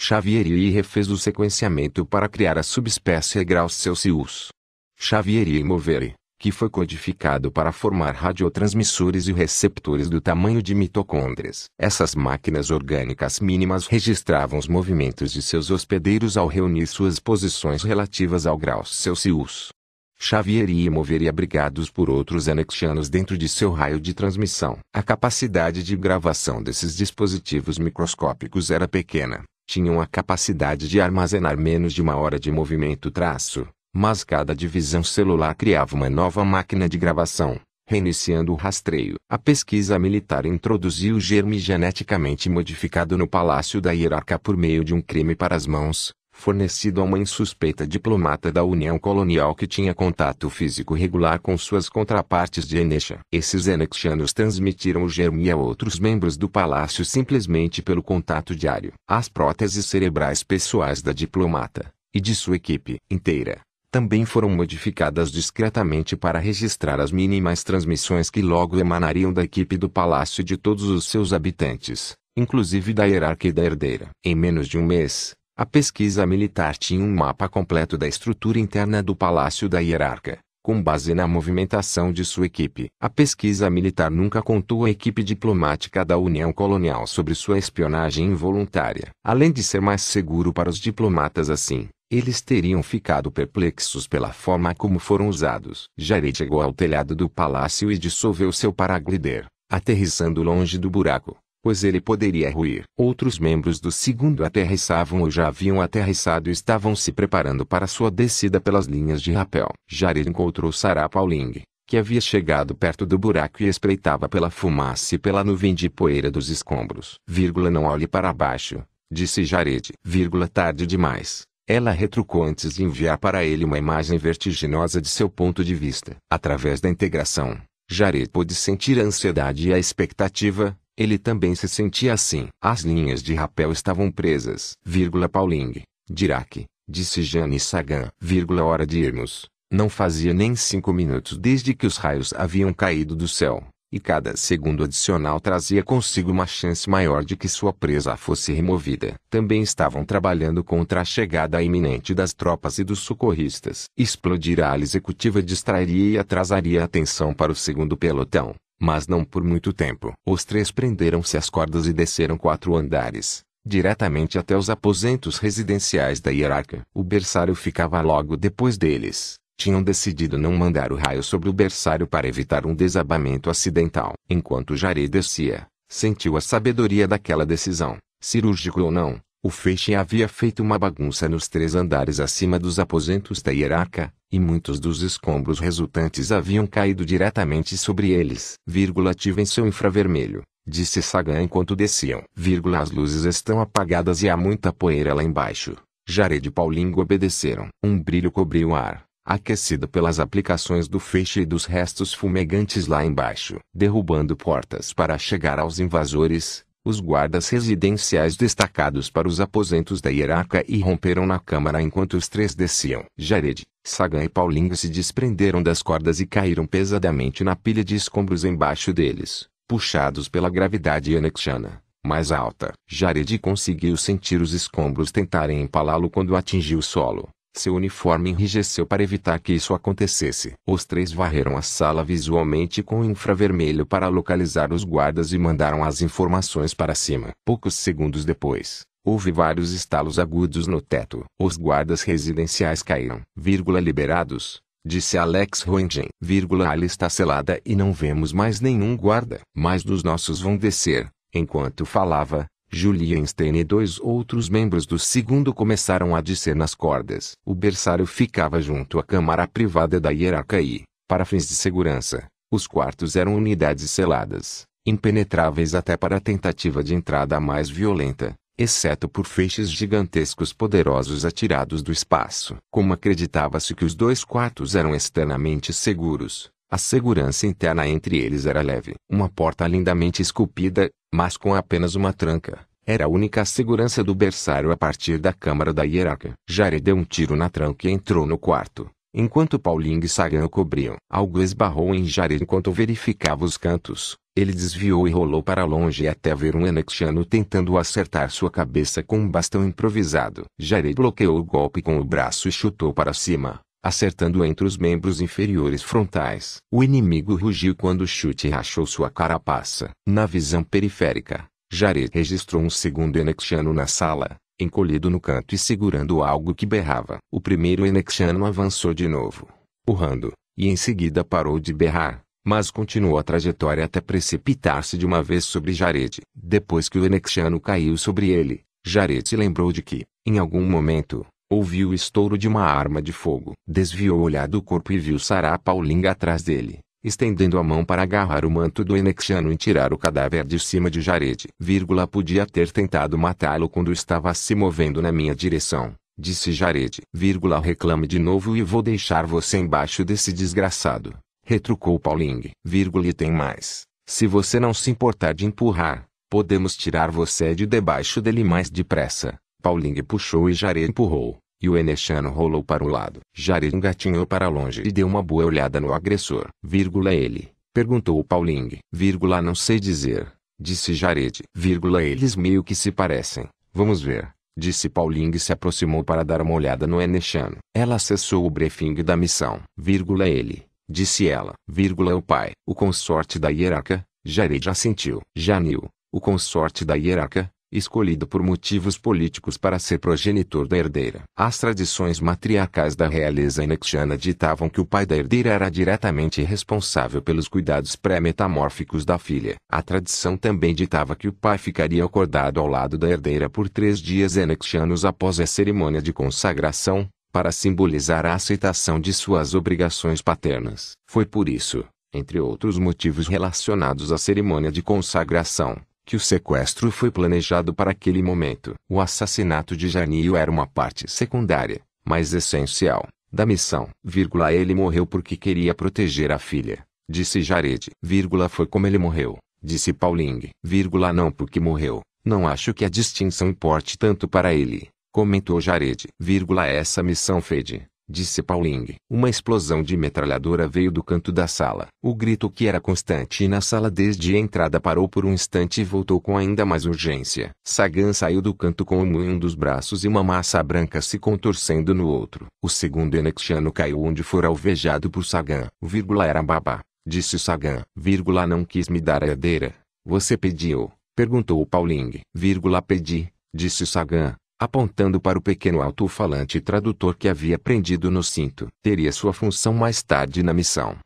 Xavieri 0.00 0.70
refez 0.70 1.10
o 1.10 1.18
sequenciamento 1.18 2.06
para 2.06 2.28
criar 2.28 2.56
a 2.56 2.62
subespécie 2.62 3.44
graus 3.44 3.74
Celsius. 3.74 4.48
Xavieri 4.96 5.62
Movere, 5.64 6.14
que 6.38 6.52
foi 6.52 6.70
codificado 6.70 7.50
para 7.50 7.72
formar 7.72 8.14
radiotransmissores 8.14 9.26
e 9.26 9.32
receptores 9.32 10.08
do 10.08 10.20
tamanho 10.20 10.62
de 10.62 10.72
mitocôndrias. 10.72 11.64
Essas 11.76 12.14
máquinas 12.14 12.70
orgânicas 12.70 13.40
mínimas 13.40 13.88
registravam 13.88 14.56
os 14.56 14.68
movimentos 14.68 15.32
de 15.32 15.42
seus 15.42 15.68
hospedeiros 15.68 16.36
ao 16.36 16.46
reunir 16.46 16.86
suas 16.86 17.18
posições 17.18 17.82
relativas 17.82 18.46
ao 18.46 18.56
grau 18.56 18.84
Celsius. 18.84 19.70
Xavieri 20.16 20.84
e 20.84 20.90
Moveri 20.90 21.28
abrigados 21.28 21.90
por 21.90 22.08
outros 22.08 22.48
anexianos 22.48 23.10
dentro 23.10 23.36
de 23.36 23.48
seu 23.48 23.72
raio 23.72 24.00
de 24.00 24.14
transmissão. 24.14 24.78
A 24.94 25.02
capacidade 25.02 25.82
de 25.82 25.96
gravação 25.96 26.62
desses 26.62 26.96
dispositivos 26.96 27.78
microscópicos 27.78 28.70
era 28.70 28.88
pequena, 28.88 29.44
tinham 29.68 30.00
a 30.00 30.06
capacidade 30.06 30.88
de 30.88 30.98
armazenar 30.98 31.58
menos 31.58 31.92
de 31.92 32.00
uma 32.00 32.16
hora 32.16 32.40
de 32.40 32.50
movimento 32.50 33.10
traço, 33.10 33.68
mas 33.94 34.24
cada 34.24 34.56
divisão 34.56 35.04
celular 35.04 35.54
criava 35.54 35.94
uma 35.94 36.08
nova 36.08 36.42
máquina 36.42 36.88
de 36.88 36.96
gravação, 36.96 37.60
reiniciando 37.86 38.50
o 38.50 38.56
rastreio. 38.56 39.16
A 39.30 39.36
pesquisa 39.36 39.98
militar 39.98 40.46
introduziu 40.46 41.16
o 41.16 41.20
germe 41.20 41.58
geneticamente 41.58 42.48
modificado 42.48 43.18
no 43.18 43.28
palácio 43.28 43.78
da 43.78 43.92
hierarca 43.92 44.38
por 44.38 44.56
meio 44.56 44.82
de 44.82 44.94
um 44.94 45.02
crime 45.02 45.36
para 45.36 45.54
as 45.54 45.66
mãos, 45.66 46.14
fornecido 46.38 47.00
a 47.00 47.04
uma 47.04 47.18
insuspeita 47.18 47.84
diplomata 47.84 48.52
da 48.52 48.62
União 48.62 48.96
Colonial 48.96 49.56
que 49.56 49.66
tinha 49.66 49.92
contato 49.92 50.48
físico 50.48 50.94
regular 50.94 51.40
com 51.40 51.58
suas 51.58 51.88
contrapartes 51.88 52.66
de 52.66 52.78
Enecha. 52.78 53.18
Esses 53.32 53.66
enexianos 53.66 54.32
transmitiram 54.32 55.02
o 55.02 55.08
germe 55.08 55.50
a 55.50 55.56
outros 55.56 55.98
membros 55.98 56.36
do 56.36 56.48
palácio 56.48 57.04
simplesmente 57.04 57.82
pelo 57.82 58.02
contato 58.02 58.54
diário. 58.54 58.92
As 59.06 59.28
próteses 59.28 59.84
cerebrais 59.86 60.44
pessoais 60.44 61.02
da 61.02 61.12
diplomata, 61.12 61.90
e 62.14 62.20
de 62.20 62.34
sua 62.36 62.54
equipe 62.54 62.98
inteira, 63.10 63.60
também 63.90 64.24
foram 64.24 64.48
modificadas 64.48 65.32
discretamente 65.32 66.16
para 66.16 66.38
registrar 66.38 67.00
as 67.00 67.10
mínimas 67.10 67.64
transmissões 67.64 68.30
que 68.30 68.42
logo 68.42 68.78
emanariam 68.78 69.32
da 69.32 69.42
equipe 69.42 69.76
do 69.76 69.88
palácio 69.88 70.42
e 70.42 70.44
de 70.44 70.56
todos 70.56 70.84
os 70.84 71.06
seus 71.06 71.32
habitantes, 71.32 72.14
inclusive 72.36 72.94
da 72.94 73.06
hierarquia 73.06 73.50
e 73.50 73.52
da 73.52 73.64
herdeira. 73.64 74.10
Em 74.24 74.36
menos 74.36 74.68
de 74.68 74.78
um 74.78 74.86
mês, 74.86 75.34
a 75.58 75.66
pesquisa 75.66 76.24
militar 76.24 76.76
tinha 76.76 77.04
um 77.04 77.12
mapa 77.12 77.48
completo 77.48 77.98
da 77.98 78.06
estrutura 78.06 78.60
interna 78.60 79.02
do 79.02 79.16
Palácio 79.16 79.68
da 79.68 79.80
Hierarca, 79.80 80.38
com 80.62 80.80
base 80.80 81.12
na 81.14 81.26
movimentação 81.26 82.12
de 82.12 82.24
sua 82.24 82.46
equipe. 82.46 82.86
A 83.02 83.10
pesquisa 83.10 83.68
militar 83.68 84.08
nunca 84.08 84.40
contou 84.40 84.84
à 84.84 84.90
equipe 84.90 85.20
diplomática 85.20 86.04
da 86.04 86.16
União 86.16 86.52
Colonial 86.52 87.08
sobre 87.08 87.34
sua 87.34 87.58
espionagem 87.58 88.26
involuntária. 88.26 89.10
Além 89.26 89.50
de 89.50 89.64
ser 89.64 89.80
mais 89.80 90.02
seguro 90.02 90.52
para 90.52 90.70
os 90.70 90.78
diplomatas 90.78 91.50
assim, 91.50 91.88
eles 92.08 92.40
teriam 92.40 92.80
ficado 92.80 93.28
perplexos 93.28 94.06
pela 94.06 94.32
forma 94.32 94.72
como 94.76 95.00
foram 95.00 95.28
usados. 95.28 95.86
Jared 95.98 96.38
chegou 96.38 96.62
ao 96.62 96.72
telhado 96.72 97.16
do 97.16 97.28
palácio 97.28 97.90
e 97.90 97.98
dissolveu 97.98 98.52
seu 98.52 98.72
paraglider, 98.72 99.46
aterrissando 99.68 100.40
longe 100.40 100.78
do 100.78 100.88
buraco 100.88 101.36
pois 101.62 101.84
ele 101.84 102.00
poderia 102.00 102.50
ruir. 102.50 102.84
Outros 102.96 103.38
membros 103.38 103.80
do 103.80 103.90
segundo 103.90 104.44
aterrissavam 104.44 105.22
ou 105.22 105.30
já 105.30 105.48
haviam 105.48 105.80
aterrissado 105.80 106.48
e 106.48 106.52
estavam 106.52 106.94
se 106.94 107.12
preparando 107.12 107.66
para 107.66 107.86
sua 107.86 108.10
descida 108.10 108.60
pelas 108.60 108.86
linhas 108.86 109.20
de 109.20 109.32
rapel. 109.32 109.68
Jared 109.88 110.28
encontrou 110.28 110.72
Sarah 110.72 111.08
Pauling, 111.08 111.62
que 111.86 111.96
havia 111.96 112.20
chegado 112.20 112.74
perto 112.74 113.06
do 113.06 113.18
buraco 113.18 113.62
e 113.62 113.66
espreitava 113.66 114.28
pela 114.28 114.50
fumaça 114.50 115.14
e 115.14 115.18
pela 115.18 115.42
nuvem 115.42 115.74
de 115.74 115.88
poeira 115.88 116.30
dos 116.30 116.50
escombros. 116.50 117.16
Vírgula 117.26 117.70
não 117.70 117.84
olhe 117.84 118.06
para 118.06 118.32
baixo, 118.32 118.82
disse 119.10 119.44
Jared. 119.44 119.92
Vírgula 120.04 120.46
tarde 120.46 120.86
demais. 120.86 121.42
Ela 121.66 121.90
retrucou 121.90 122.44
antes 122.44 122.74
de 122.74 122.84
enviar 122.84 123.18
para 123.18 123.44
ele 123.44 123.64
uma 123.64 123.78
imagem 123.78 124.18
vertiginosa 124.18 125.02
de 125.02 125.08
seu 125.08 125.28
ponto 125.28 125.62
de 125.64 125.74
vista. 125.74 126.16
Através 126.30 126.80
da 126.80 126.88
integração, 126.88 127.58
Jared 127.90 128.28
pôde 128.30 128.54
sentir 128.54 128.98
a 129.00 129.02
ansiedade 129.02 129.68
e 129.68 129.72
a 129.72 129.78
expectativa, 129.78 130.76
ele 130.98 131.16
também 131.16 131.54
se 131.54 131.68
sentia 131.68 132.12
assim. 132.12 132.48
As 132.60 132.80
linhas 132.80 133.22
de 133.22 133.32
rapel 133.32 133.70
estavam 133.70 134.10
presas. 134.10 134.72
Vírgula 134.84 135.28
Pauling, 135.28 135.82
Dirac, 136.10 136.64
disse 136.90 137.22
Jane 137.22 137.60
Sagan. 137.60 138.08
Vírgula 138.20 138.64
hora 138.64 138.84
de 138.84 138.98
irmos. 138.98 139.46
Não 139.70 139.88
fazia 139.88 140.34
nem 140.34 140.56
cinco 140.56 140.92
minutos 140.92 141.38
desde 141.38 141.72
que 141.72 141.86
os 141.86 141.98
raios 141.98 142.32
haviam 142.32 142.72
caído 142.72 143.14
do 143.14 143.28
céu, 143.28 143.62
e 143.92 144.00
cada 144.00 144.36
segundo 144.36 144.82
adicional 144.82 145.38
trazia 145.38 145.84
consigo 145.84 146.32
uma 146.32 146.46
chance 146.46 146.90
maior 146.90 147.22
de 147.24 147.36
que 147.36 147.48
sua 147.48 147.72
presa 147.72 148.16
fosse 148.16 148.52
removida. 148.52 149.14
Também 149.30 149.62
estavam 149.62 150.04
trabalhando 150.04 150.64
contra 150.64 151.02
a 151.02 151.04
chegada 151.04 151.62
iminente 151.62 152.12
das 152.12 152.32
tropas 152.32 152.78
e 152.78 152.82
dos 152.82 152.98
socorristas. 153.00 153.84
Explodir 153.96 154.58
a 154.60 154.72
ala 154.72 154.82
executiva 154.82 155.40
distrairia 155.40 156.14
e 156.14 156.18
atrasaria 156.18 156.82
a 156.82 156.86
atenção 156.86 157.32
para 157.32 157.52
o 157.52 157.54
segundo 157.54 157.96
pelotão 157.96 158.56
mas 158.80 159.08
não 159.08 159.24
por 159.24 159.42
muito 159.42 159.72
tempo. 159.72 160.12
Os 160.26 160.44
três 160.44 160.70
prenderam-se 160.70 161.36
às 161.36 161.50
cordas 161.50 161.86
e 161.86 161.92
desceram 161.92 162.38
quatro 162.38 162.76
andares, 162.76 163.42
diretamente 163.64 164.38
até 164.38 164.56
os 164.56 164.70
aposentos 164.70 165.38
residenciais 165.38 166.20
da 166.20 166.30
hierarca. 166.30 166.82
O 166.94 167.02
berçário 167.02 167.54
ficava 167.54 168.00
logo 168.00 168.36
depois 168.36 168.78
deles. 168.78 169.36
Tinham 169.56 169.82
decidido 169.82 170.38
não 170.38 170.52
mandar 170.56 170.92
o 170.92 170.96
raio 170.96 171.22
sobre 171.22 171.48
o 171.48 171.52
berçário 171.52 172.06
para 172.06 172.28
evitar 172.28 172.64
um 172.64 172.74
desabamento 172.74 173.50
acidental. 173.50 174.12
Enquanto 174.30 174.76
Jaré 174.76 175.08
descia, 175.08 175.66
sentiu 175.88 176.36
a 176.36 176.40
sabedoria 176.40 177.08
daquela 177.08 177.44
decisão, 177.44 177.98
cirúrgico 178.20 178.80
ou 178.80 178.92
não. 178.92 179.20
O 179.42 179.50
feixe 179.50 179.94
havia 179.94 180.28
feito 180.28 180.62
uma 180.62 180.78
bagunça 180.78 181.28
nos 181.28 181.48
três 181.48 181.74
andares 181.74 182.20
acima 182.20 182.58
dos 182.58 182.78
aposentos 182.78 183.40
da 183.40 183.52
hierarca, 183.52 184.12
e 184.30 184.38
muitos 184.38 184.78
dos 184.78 185.02
escombros 185.02 185.58
resultantes 185.58 186.30
haviam 186.30 186.66
caído 186.66 187.04
diretamente 187.04 187.76
sobre 187.76 188.10
eles. 188.10 188.54
Vírgula 188.66 189.12
ativem 189.12 189.46
seu 189.46 189.66
infravermelho, 189.66 190.42
disse 190.66 191.00
Sagan 191.02 191.42
enquanto 191.42 191.74
desciam. 191.74 192.22
Vírgula 192.34 192.80
as 192.80 192.90
luzes 192.90 193.24
estão 193.24 193.60
apagadas 193.60 194.22
e 194.22 194.28
há 194.28 194.36
muita 194.36 194.72
poeira 194.72 195.14
lá 195.14 195.24
embaixo. 195.24 195.76
Jared 196.08 196.46
e 196.46 196.50
Paulinho 196.50 196.98
obedeceram. 196.98 197.68
Um 197.84 198.02
brilho 198.02 198.32
cobriu 198.32 198.70
o 198.70 198.74
ar, 198.74 199.04
aquecido 199.24 199.86
pelas 199.86 200.18
aplicações 200.18 200.88
do 200.88 200.98
feixe 200.98 201.42
e 201.42 201.46
dos 201.46 201.66
restos 201.66 202.14
fumegantes 202.14 202.86
lá 202.86 203.04
embaixo. 203.04 203.58
Derrubando 203.74 204.34
portas 204.34 204.92
para 204.94 205.18
chegar 205.18 205.58
aos 205.58 205.78
invasores, 205.78 206.64
Os 206.88 207.00
guardas 207.00 207.50
residenciais 207.50 208.34
destacados 208.34 209.10
para 209.10 209.28
os 209.28 209.42
aposentos 209.42 210.00
da 210.00 210.08
hierarca 210.08 210.64
irromperam 210.66 211.26
na 211.26 211.38
câmara 211.38 211.82
enquanto 211.82 212.14
os 212.14 212.28
três 212.28 212.54
desciam. 212.54 213.04
Jared, 213.14 213.66
Sagan 213.84 214.24
e 214.24 214.28
Paulinho 214.30 214.74
se 214.74 214.88
desprenderam 214.88 215.62
das 215.62 215.82
cordas 215.82 216.18
e 216.18 216.24
caíram 216.26 216.64
pesadamente 216.64 217.44
na 217.44 217.54
pilha 217.54 217.84
de 217.84 217.94
escombros 217.94 218.42
embaixo 218.42 218.90
deles, 218.90 219.46
puxados 219.68 220.30
pela 220.30 220.48
gravidade 220.48 221.14
anexiana 221.14 221.82
mais 222.02 222.32
alta. 222.32 222.72
Jared 222.86 223.38
conseguiu 223.38 223.94
sentir 223.94 224.40
os 224.40 224.54
escombros 224.54 225.12
tentarem 225.12 225.60
empalá-lo 225.60 226.08
quando 226.08 226.34
atingiu 226.34 226.78
o 226.78 226.82
solo. 226.82 227.28
Seu 227.58 227.74
uniforme 227.74 228.30
enrijeceu 228.30 228.86
para 228.86 229.02
evitar 229.02 229.40
que 229.40 229.52
isso 229.52 229.74
acontecesse. 229.74 230.52
Os 230.64 230.84
três 230.84 231.10
varreram 231.10 231.56
a 231.56 231.60
sala 231.60 232.04
visualmente 232.04 232.84
com 232.84 233.04
infravermelho 233.04 233.84
para 233.84 234.06
localizar 234.06 234.72
os 234.72 234.84
guardas 234.84 235.32
e 235.32 235.38
mandaram 235.38 235.82
as 235.82 236.00
informações 236.00 236.72
para 236.72 236.94
cima. 236.94 237.30
Poucos 237.44 237.74
segundos 237.74 238.24
depois, 238.24 238.82
houve 239.04 239.32
vários 239.32 239.72
estalos 239.72 240.20
agudos 240.20 240.68
no 240.68 240.80
teto. 240.80 241.24
Os 241.36 241.56
guardas 241.56 242.02
residenciais 242.02 242.80
caíram. 242.80 243.22
Vírgula 243.36 243.80
liberados. 243.80 244.60
Disse 244.86 245.18
Alex 245.18 245.62
Roentgen. 245.62 246.06
Vírgula, 246.20 246.70
a 246.70 246.76
está 246.76 247.10
selada 247.10 247.60
e 247.66 247.74
não 247.74 247.92
vemos 247.92 248.32
mais 248.32 248.60
nenhum 248.60 248.96
guarda. 248.96 249.40
Mas 249.52 249.82
dos 249.82 250.04
nossos 250.04 250.40
vão 250.40 250.56
descer. 250.56 251.08
Enquanto 251.34 251.84
falava, 251.84 252.46
Julienstein 252.70 253.56
e 253.56 253.64
dois 253.64 253.98
outros 253.98 254.48
membros 254.48 254.86
do 254.86 254.98
segundo 254.98 255.54
começaram 255.54 256.14
a 256.14 256.20
descer 256.20 256.54
nas 256.54 256.74
cordas. 256.74 257.32
O 257.44 257.54
berçário 257.54 258.06
ficava 258.06 258.60
junto 258.60 258.98
à 258.98 259.02
câmara 259.02 259.48
privada 259.48 259.98
da 259.98 260.10
hierarca 260.10 260.60
e, 260.60 260.82
para 261.08 261.24
fins 261.24 261.48
de 261.48 261.54
segurança, 261.54 262.26
os 262.52 262.66
quartos 262.66 263.16
eram 263.16 263.34
unidades 263.34 263.90
seladas, 263.90 264.64
impenetráveis 264.86 265.74
até 265.74 265.96
para 265.96 266.16
a 266.16 266.20
tentativa 266.20 266.82
de 266.82 266.94
entrada 266.94 267.40
mais 267.40 267.70
violenta, 267.70 268.34
exceto 268.58 269.08
por 269.08 269.26
feixes 269.26 269.70
gigantescos 269.70 270.52
poderosos 270.52 271.24
atirados 271.24 271.82
do 271.82 271.92
espaço. 271.92 272.56
Como 272.70 272.92
acreditava-se 272.92 273.74
que 273.74 273.84
os 273.84 273.94
dois 273.94 274.24
quartos 274.24 274.74
eram 274.74 274.94
externamente 274.94 275.72
seguros, 275.72 276.50
a 276.70 276.76
segurança 276.76 277.46
interna 277.46 277.88
entre 277.88 278.18
eles 278.18 278.44
era 278.44 278.60
leve. 278.60 278.94
Uma 279.10 279.28
porta 279.28 279.66
lindamente 279.66 280.20
esculpida, 280.20 280.90
mas 281.12 281.36
com 281.36 281.54
apenas 281.54 281.94
uma 281.94 282.12
tranca. 282.12 282.60
Era 282.86 283.06
a 283.06 283.08
única 283.08 283.44
segurança 283.44 284.04
do 284.04 284.14
berçário 284.14 284.70
a 284.70 284.76
partir 284.76 285.18
da 285.18 285.32
câmara 285.32 285.72
da 285.72 285.82
hierarca. 285.82 286.34
Jared 286.48 286.82
deu 286.82 286.94
um 286.94 287.04
tiro 287.04 287.36
na 287.36 287.48
tranca 287.48 287.88
e 287.88 287.90
entrou 287.90 288.26
no 288.26 288.36
quarto. 288.36 288.88
Enquanto 289.14 289.58
Paulinho 289.58 290.04
e 290.04 290.08
Sagan 290.08 290.44
o 290.44 290.48
cobriam, 290.50 290.96
algo 291.10 291.42
esbarrou 291.42 291.94
em 291.94 292.04
Jared 292.04 292.42
enquanto 292.42 292.70
verificava 292.70 293.44
os 293.44 293.56
cantos. 293.56 294.16
Ele 294.36 294.52
desviou 294.52 295.08
e 295.08 295.10
rolou 295.10 295.42
para 295.42 295.64
longe 295.64 296.06
até 296.06 296.34
ver 296.34 296.54
um 296.54 296.66
Enexiano 296.66 297.24
tentando 297.24 297.78
acertar 297.78 298.30
sua 298.30 298.50
cabeça 298.50 299.02
com 299.02 299.18
um 299.18 299.28
bastão 299.28 299.66
improvisado. 299.66 300.44
Jared 300.58 300.94
bloqueou 300.94 301.38
o 301.38 301.44
golpe 301.44 301.80
com 301.80 301.98
o 301.98 302.04
braço 302.04 302.46
e 302.46 302.52
chutou 302.52 302.92
para 302.92 303.14
cima 303.14 303.60
acertando 303.82 304.44
entre 304.44 304.66
os 304.66 304.76
membros 304.76 305.20
inferiores 305.20 305.82
frontais. 305.82 306.58
O 306.72 306.82
inimigo 306.82 307.34
rugiu 307.34 307.74
quando 307.74 308.02
o 308.02 308.06
chute 308.06 308.48
rachou 308.48 308.86
sua 308.86 309.10
carapaça. 309.10 309.90
Na 310.06 310.26
visão 310.26 310.62
periférica, 310.62 311.46
Jared 311.70 312.10
registrou 312.12 312.62
um 312.62 312.70
segundo 312.70 313.18
Enexiano 313.18 313.72
na 313.72 313.86
sala, 313.86 314.36
encolhido 314.58 315.10
no 315.10 315.20
canto 315.20 315.54
e 315.54 315.58
segurando 315.58 316.22
algo 316.22 316.54
que 316.54 316.66
berrava. 316.66 317.18
O 317.30 317.40
primeiro 317.40 317.86
Enexiano 317.86 318.44
avançou 318.44 318.92
de 318.92 319.06
novo, 319.06 319.48
urrando, 319.86 320.32
e 320.56 320.68
em 320.68 320.76
seguida 320.76 321.22
parou 321.22 321.60
de 321.60 321.72
berrar, 321.72 322.22
mas 322.44 322.70
continuou 322.70 323.18
a 323.18 323.22
trajetória 323.22 323.84
até 323.84 324.00
precipitar-se 324.00 324.96
de 324.96 325.04
uma 325.06 325.22
vez 325.22 325.44
sobre 325.44 325.72
Jared. 325.72 326.20
Depois 326.34 326.88
que 326.88 326.98
o 326.98 327.04
Enexiano 327.04 327.60
caiu 327.60 327.96
sobre 327.96 328.30
ele, 328.30 328.62
Jared 328.84 329.36
lembrou 329.36 329.70
de 329.70 329.82
que, 329.82 330.04
em 330.26 330.38
algum 330.38 330.64
momento, 330.64 331.26
Ouviu 331.50 331.88
o 331.88 331.94
estouro 331.94 332.36
de 332.36 332.46
uma 332.46 332.62
arma 332.62 333.00
de 333.00 333.10
fogo. 333.10 333.54
Desviou 333.66 334.18
o 334.18 334.22
olhar 334.22 334.46
do 334.46 334.60
corpo 334.60 334.92
e 334.92 334.98
viu 334.98 335.18
Sarah 335.18 335.58
Pauling 335.58 336.04
atrás 336.04 336.42
dele, 336.42 336.80
estendendo 337.02 337.58
a 337.58 337.64
mão 337.64 337.86
para 337.86 338.02
agarrar 338.02 338.44
o 338.44 338.50
manto 338.50 338.84
do 338.84 338.94
Enexiano 338.94 339.50
e 339.50 339.56
tirar 339.56 339.94
o 339.94 339.96
cadáver 339.96 340.44
de 340.44 340.58
cima 340.58 340.90
de 340.90 341.00
Jared. 341.00 341.48
Vírgula, 341.58 342.06
podia 342.06 342.44
ter 342.44 342.70
tentado 342.70 343.16
matá-lo 343.16 343.66
quando 343.66 343.90
estava 343.90 344.34
se 344.34 344.54
movendo 344.54 345.00
na 345.00 345.10
minha 345.10 345.34
direção, 345.34 345.94
disse 346.18 346.52
Jared. 346.52 347.00
Vírgula, 347.14 347.58
reclame 347.58 348.06
de 348.06 348.18
novo 348.18 348.54
e 348.54 348.62
vou 348.62 348.82
deixar 348.82 349.24
você 349.24 349.56
embaixo 349.56 350.04
desse 350.04 350.34
desgraçado. 350.34 351.16
Retrucou 351.46 351.98
Pauling. 351.98 352.50
Vírgula, 352.62 353.06
e 353.06 353.14
tem 353.14 353.32
mais. 353.32 353.84
Se 354.06 354.26
você 354.26 354.60
não 354.60 354.74
se 354.74 354.90
importar 354.90 355.32
de 355.32 355.46
empurrar, 355.46 356.04
podemos 356.28 356.76
tirar 356.76 357.10
você 357.10 357.54
de 357.54 357.64
debaixo 357.64 358.20
dele 358.20 358.44
mais 358.44 358.68
depressa. 358.68 359.38
Pauling 359.62 359.94
puxou 360.04 360.48
e 360.48 360.52
Jared 360.52 360.88
empurrou, 360.88 361.38
e 361.60 361.68
o 361.68 361.76
Enechano 361.76 362.30
rolou 362.30 362.62
para 362.62 362.84
o 362.84 362.88
lado. 362.88 363.20
Jared 363.34 363.74
engatinhou 363.74 364.26
para 364.26 364.48
longe 364.48 364.82
e 364.84 364.92
deu 364.92 365.06
uma 365.06 365.22
boa 365.22 365.44
olhada 365.44 365.80
no 365.80 365.92
agressor. 365.92 366.48
Vírgula 366.62 367.12
ele, 367.12 367.50
perguntou 367.74 368.22
Pauling. 368.22 368.78
Vírgula 368.92 369.42
não 369.42 369.54
sei 369.54 369.80
dizer, 369.80 370.32
disse 370.58 370.94
Jared. 370.94 371.42
Vírgula 371.54 372.02
eles 372.02 372.36
meio 372.36 372.62
que 372.62 372.74
se 372.74 372.92
parecem. 372.92 373.48
Vamos 373.72 374.00
ver, 374.00 374.32
disse 374.56 374.88
Pauling 374.88 375.32
e 375.34 375.38
se 375.38 375.52
aproximou 375.52 376.04
para 376.04 376.24
dar 376.24 376.40
uma 376.40 376.54
olhada 376.54 376.86
no 376.86 377.02
Enechano. 377.02 377.58
Ela 377.74 377.96
acessou 377.96 378.46
o 378.46 378.50
briefing 378.50 378.94
da 378.94 379.16
missão. 379.16 379.60
Vírgula 379.76 380.28
ele, 380.28 380.66
disse 380.88 381.28
ela. 381.28 381.54
Vírgula 381.66 382.14
o 382.14 382.22
pai, 382.22 382.52
o 382.64 382.74
consorte 382.74 383.38
da 383.38 383.48
hierarca, 383.48 384.04
Jared 384.24 384.68
assentiu. 384.68 385.20
Janil, 385.34 385.88
o 386.12 386.20
consorte 386.20 386.84
da 386.84 386.94
hierarca, 386.94 387.50
escolhido 387.70 388.26
por 388.26 388.42
motivos 388.42 388.96
políticos 388.96 389.56
para 389.56 389.78
ser 389.78 389.98
progenitor 389.98 390.66
da 390.66 390.76
herdeira. 390.76 391.22
As 391.36 391.58
tradições 391.58 392.20
matriarcais 392.20 392.96
da 392.96 393.08
realeza 393.08 393.62
inexiana 393.62 394.16
ditavam 394.16 394.68
que 394.68 394.80
o 394.80 394.86
pai 394.86 395.04
da 395.04 395.16
herdeira 395.16 395.50
era 395.50 395.68
diretamente 395.68 396.42
responsável 396.42 397.20
pelos 397.20 397.48
cuidados 397.48 397.96
pré-metamórficos 397.96 399.04
da 399.04 399.18
filha. 399.18 399.56
A 399.70 399.82
tradição 399.82 400.36
também 400.36 400.74
ditava 400.74 401.14
que 401.14 401.28
o 401.28 401.32
pai 401.32 401.58
ficaria 401.58 402.04
acordado 402.04 402.60
ao 402.60 402.66
lado 402.66 402.96
da 402.96 403.08
herdeira 403.08 403.50
por 403.50 403.68
três 403.68 403.98
dias 403.98 404.36
enexianos 404.36 405.04
após 405.04 405.38
a 405.40 405.46
cerimônia 405.46 406.00
de 406.00 406.12
consagração, 406.12 407.08
para 407.30 407.52
simbolizar 407.52 408.24
a 408.24 408.34
aceitação 408.34 408.98
de 408.98 409.12
suas 409.12 409.54
obrigações 409.54 410.22
paternas. 410.22 410.92
Foi 411.06 411.26
por 411.26 411.48
isso, 411.48 411.84
entre 412.12 412.40
outros 412.40 412.78
motivos 412.78 413.28
relacionados 413.28 414.10
à 414.10 414.18
cerimônia 414.18 414.72
de 414.72 414.82
consagração, 414.82 415.76
que 416.08 416.16
o 416.16 416.20
sequestro 416.20 416.90
foi 416.90 417.10
planejado 417.10 417.74
para 417.74 417.90
aquele 417.90 418.22
momento. 418.22 418.74
O 418.88 418.98
assassinato 418.98 419.76
de 419.76 419.90
Janio 419.90 420.36
era 420.36 420.50
uma 420.50 420.66
parte 420.66 421.04
secundária, 421.06 421.82
mas 422.02 422.32
essencial, 422.32 423.06
da 423.30 423.44
missão. 423.44 423.90
Vírgula, 424.02 424.50
ele 424.50 424.74
morreu 424.74 425.04
porque 425.04 425.36
queria 425.36 425.74
proteger 425.74 426.32
a 426.32 426.38
filha, 426.38 426.82
disse 427.06 427.42
Jared. 427.42 427.90
Vírgula, 428.02 428.48
foi 428.48 428.66
como 428.66 428.86
ele 428.86 428.96
morreu, 428.96 429.36
disse 429.62 429.92
Pauling. 429.92 430.48
Vírgula, 430.64 431.12
não 431.12 431.30
porque 431.30 431.60
morreu. 431.60 432.00
Não 432.24 432.48
acho 432.48 432.72
que 432.72 432.86
a 432.86 432.88
distinção 432.88 433.46
importe 433.46 433.98
tanto 433.98 434.26
para 434.26 434.54
ele, 434.54 434.88
comentou 435.12 435.60
Jared. 435.60 436.08
Vírgula, 436.18 436.66
essa 436.66 437.02
missão 437.02 437.38
fede 437.42 437.86
disse 438.08 438.42
Pauling. 438.42 438.94
Uma 439.10 439.28
explosão 439.28 439.82
de 439.82 439.96
metralhadora 439.96 440.66
veio 440.66 440.90
do 440.90 441.02
canto 441.02 441.30
da 441.30 441.46
sala. 441.46 441.88
O 442.02 442.14
grito 442.14 442.48
que 442.48 442.66
era 442.66 442.80
constante 442.80 443.46
na 443.46 443.60
sala 443.60 443.90
desde 443.90 444.34
a 444.34 444.38
entrada 444.38 444.80
parou 444.80 445.08
por 445.08 445.26
um 445.26 445.32
instante 445.32 445.80
e 445.80 445.84
voltou 445.84 446.20
com 446.20 446.36
ainda 446.36 446.64
mais 446.64 446.86
urgência. 446.86 447.50
Sagan 447.64 448.12
saiu 448.12 448.40
do 448.40 448.54
canto 448.54 448.84
com 448.84 448.98
um 449.02 449.22
em 449.22 449.30
um 449.30 449.38
dos 449.38 449.54
braços 449.54 450.04
e 450.04 450.08
uma 450.08 450.22
massa 450.22 450.62
branca 450.62 451.02
se 451.02 451.18
contorcendo 451.18 451.94
no 451.94 452.06
outro. 452.06 452.46
O 452.62 452.68
segundo 452.68 453.14
Enexiano 453.16 453.70
caiu 453.70 454.02
onde 454.02 454.22
fora 454.22 454.48
alvejado 454.48 455.10
por 455.10 455.24
Sagan. 455.24 455.68
Vírgula 455.82 456.26
era 456.26 456.42
babá, 456.42 456.80
disse 457.06 457.38
Sagan. 457.38 457.82
Vírgula 457.94 458.46
não 458.46 458.64
quis 458.64 458.88
me 458.88 459.00
dar 459.00 459.22
a 459.22 459.26
herdeira. 459.26 459.74
Você 460.06 460.36
pediu? 460.36 460.90
Perguntou 461.14 461.66
Pauling. 461.66 462.20
Vírgula 462.34 462.80
pedi, 462.80 463.28
disse 463.54 463.84
Sagan 463.86 464.34
apontando 464.58 465.20
para 465.20 465.38
o 465.38 465.42
pequeno 465.42 465.80
alto-falante 465.80 466.60
tradutor 466.60 467.16
que 467.16 467.28
havia 467.28 467.58
prendido 467.58 468.10
no 468.10 468.22
cinto. 468.22 468.66
Teria 468.82 469.12
sua 469.12 469.32
função 469.32 469.72
mais 469.72 470.02
tarde 470.02 470.42
na 470.42 470.52
missão. 470.52 470.96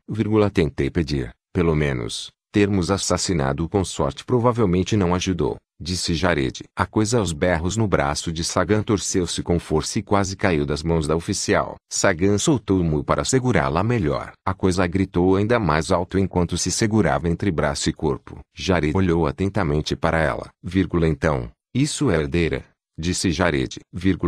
Tentei 0.51 0.89
pedir, 0.89 1.31
pelo 1.53 1.75
menos, 1.75 2.31
termos 2.51 2.89
assassinado 2.89 3.63
o 3.63 3.69
consorte 3.69 4.25
provavelmente 4.25 4.97
não 4.97 5.13
ajudou, 5.13 5.57
disse 5.79 6.15
Jared. 6.15 6.63
A 6.75 6.85
coisa 6.85 7.19
aos 7.19 7.31
berros 7.31 7.77
no 7.77 7.87
braço 7.87 8.31
de 8.31 8.43
Sagan 8.43 8.81
torceu-se 8.81 9.43
com 9.43 9.59
força 9.59 9.99
e 9.99 10.03
quase 10.03 10.35
caiu 10.35 10.65
das 10.65 10.81
mãos 10.81 11.05
da 11.07 11.15
oficial. 11.15 11.75
Sagan 11.91 12.37
soltou 12.39 12.79
o 12.79 12.83
mu 12.83 13.03
para 13.03 13.23
segurá-la 13.23 13.83
melhor. 13.83 14.31
A 14.45 14.53
coisa 14.53 14.85
gritou 14.87 15.35
ainda 15.35 15.59
mais 15.59 15.91
alto 15.91 16.17
enquanto 16.17 16.57
se 16.57 16.71
segurava 16.71 17.29
entre 17.29 17.51
braço 17.51 17.89
e 17.89 17.93
corpo. 17.93 18.39
Jared 18.55 18.95
olhou 18.95 19.27
atentamente 19.27 19.95
para 19.95 20.19
ela. 20.19 20.49
Vírgula, 20.63 21.07
então, 21.07 21.49
isso 21.73 22.09
é 22.09 22.15
herdeira 22.15 22.72
disse 22.97 23.31
Jared. 23.31 23.79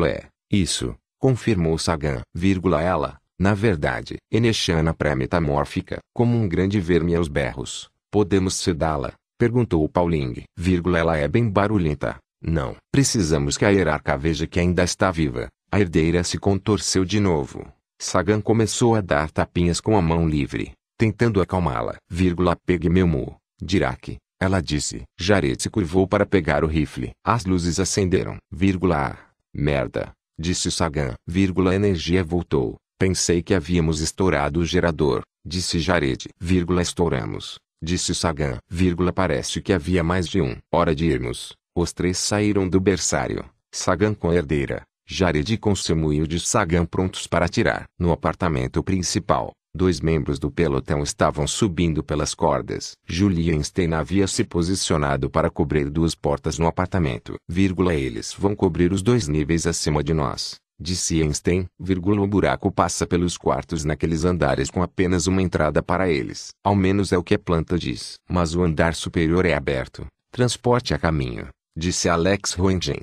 É, 0.08 0.28
isso, 0.52 0.96
confirmou 1.20 1.78
Sagan. 1.78 2.22
Ela, 2.82 3.18
na 3.38 3.54
verdade, 3.54 4.18
Enechana 4.32 4.94
pré-metamórfica, 4.94 6.00
como 6.14 6.38
um 6.38 6.48
grande 6.48 6.80
verme 6.80 7.16
aos 7.16 7.28
berros. 7.28 7.90
Podemos 8.12 8.56
sedá-la, 8.56 9.14
Perguntou 9.38 9.88
Pauling. 9.90 10.44
Ela 10.98 11.18
é 11.18 11.28
bem 11.28 11.50
barulhenta. 11.50 12.18
Não. 12.42 12.76
Precisamos 12.92 13.58
que 13.58 13.66
a 13.66 13.70
hierarca 13.70 14.18
veja 14.18 14.48
que 14.48 14.60
ainda 14.60 14.84
está 14.84 15.12
viva. 15.12 15.50
A 15.72 15.80
herdeira 15.80 16.24
se 16.24 16.38
contorceu 16.38 17.04
de 17.04 17.20
novo. 17.20 17.68
Sagan 18.00 18.40
começou 18.40 18.96
a 18.96 19.02
dar 19.02 19.30
tapinhas 19.30 19.82
com 19.82 19.98
a 19.98 20.02
mão 20.02 20.28
livre, 20.28 20.72
tentando 20.98 21.42
acalmá-la. 21.42 21.98
Pegue 22.66 22.90
meu 22.90 23.08
mu. 23.08 23.36
Dirac. 23.62 24.18
Ela 24.40 24.62
disse. 24.62 25.04
Jared 25.20 25.62
se 25.62 25.70
curvou 25.70 26.08
para 26.08 26.26
pegar 26.26 26.64
o 26.64 26.68
rifle. 26.68 27.12
As 27.24 27.46
luzes 27.46 27.80
acenderam. 27.80 28.38
Vírgula, 28.52 29.18
merda. 29.54 30.12
Disse 30.38 30.70
Sagan. 30.70 31.16
Vírgula, 31.26 31.72
a 31.72 31.76
energia 31.76 32.24
voltou. 32.24 32.76
Pensei 33.00 33.42
que 33.42 33.54
havíamos 33.54 34.02
estourado 34.02 34.60
o 34.60 34.66
gerador. 34.66 35.24
Disse 35.46 35.80
Jared. 35.80 36.30
Vírgula, 36.40 36.82
estouramos. 36.82 37.58
Disse 37.82 38.14
Sagan. 38.14 38.58
Vírgula, 38.70 39.14
parece 39.14 39.62
que 39.62 39.72
havia 39.72 40.04
mais 40.04 40.28
de 40.28 40.42
um. 40.42 40.58
Hora 40.72 40.96
de 40.96 41.06
irmos. 41.06 41.54
Os 41.76 41.94
três 41.94 42.18
saíram 42.18 42.68
do 42.68 42.80
berçário. 42.80 43.46
Sagan 43.72 44.14
com 44.14 44.30
a 44.30 44.36
herdeira. 44.36 44.84
Jared 45.08 45.58
com 45.58 45.76
seu 45.76 45.96
moinho 45.96 46.28
de 46.28 46.40
Sagan 46.40 46.86
prontos 46.86 47.28
para 47.28 47.46
atirar. 47.46 47.86
No 48.00 48.12
apartamento 48.12 48.82
principal, 48.84 49.52
dois 49.76 50.00
membros 50.00 50.40
do 50.40 50.50
pelotão 50.50 51.04
estavam 51.04 51.46
subindo 51.46 52.04
pelas 52.04 52.34
cordas. 52.34 52.94
Julienstein 53.06 53.94
havia 53.94 54.26
se 54.26 54.44
posicionado 54.44 55.30
para 55.30 55.50
cobrir 55.50 55.90
duas 55.90 56.16
portas 56.16 56.58
no 56.58 56.66
apartamento. 56.66 57.36
Vírgula, 57.48 57.94
eles 57.94 58.34
vão 58.38 58.56
cobrir 58.56 58.94
os 58.94 59.02
dois 59.02 59.28
níveis 59.28 59.68
acima 59.68 60.04
de 60.04 60.14
nós. 60.14 60.56
Disse 60.80 61.22
Einstein, 61.22 61.68
vírgula, 61.80 62.22
o 62.22 62.28
buraco 62.28 62.70
passa 62.70 63.08
pelos 63.08 63.38
quartos 63.38 63.86
naqueles 63.86 64.26
andares 64.26 64.70
com 64.70 64.84
apenas 64.84 65.26
uma 65.26 65.42
entrada 65.42 65.82
para 65.82 66.10
eles. 66.10 66.50
Ao 66.64 66.76
menos 66.76 67.14
é 67.14 67.18
o 67.18 67.24
que 67.24 67.36
a 67.36 67.40
planta 67.40 67.78
diz. 67.78 68.16
Mas 68.30 68.56
o 68.56 68.64
andar 68.64 68.94
superior 68.94 69.46
é 69.46 69.54
aberto. 69.54 70.06
Transporte 70.32 70.94
a 70.94 70.98
caminho. 70.98 71.48
Disse 71.78 72.08
Alex 72.08 72.54
Roentgen, 72.54 73.02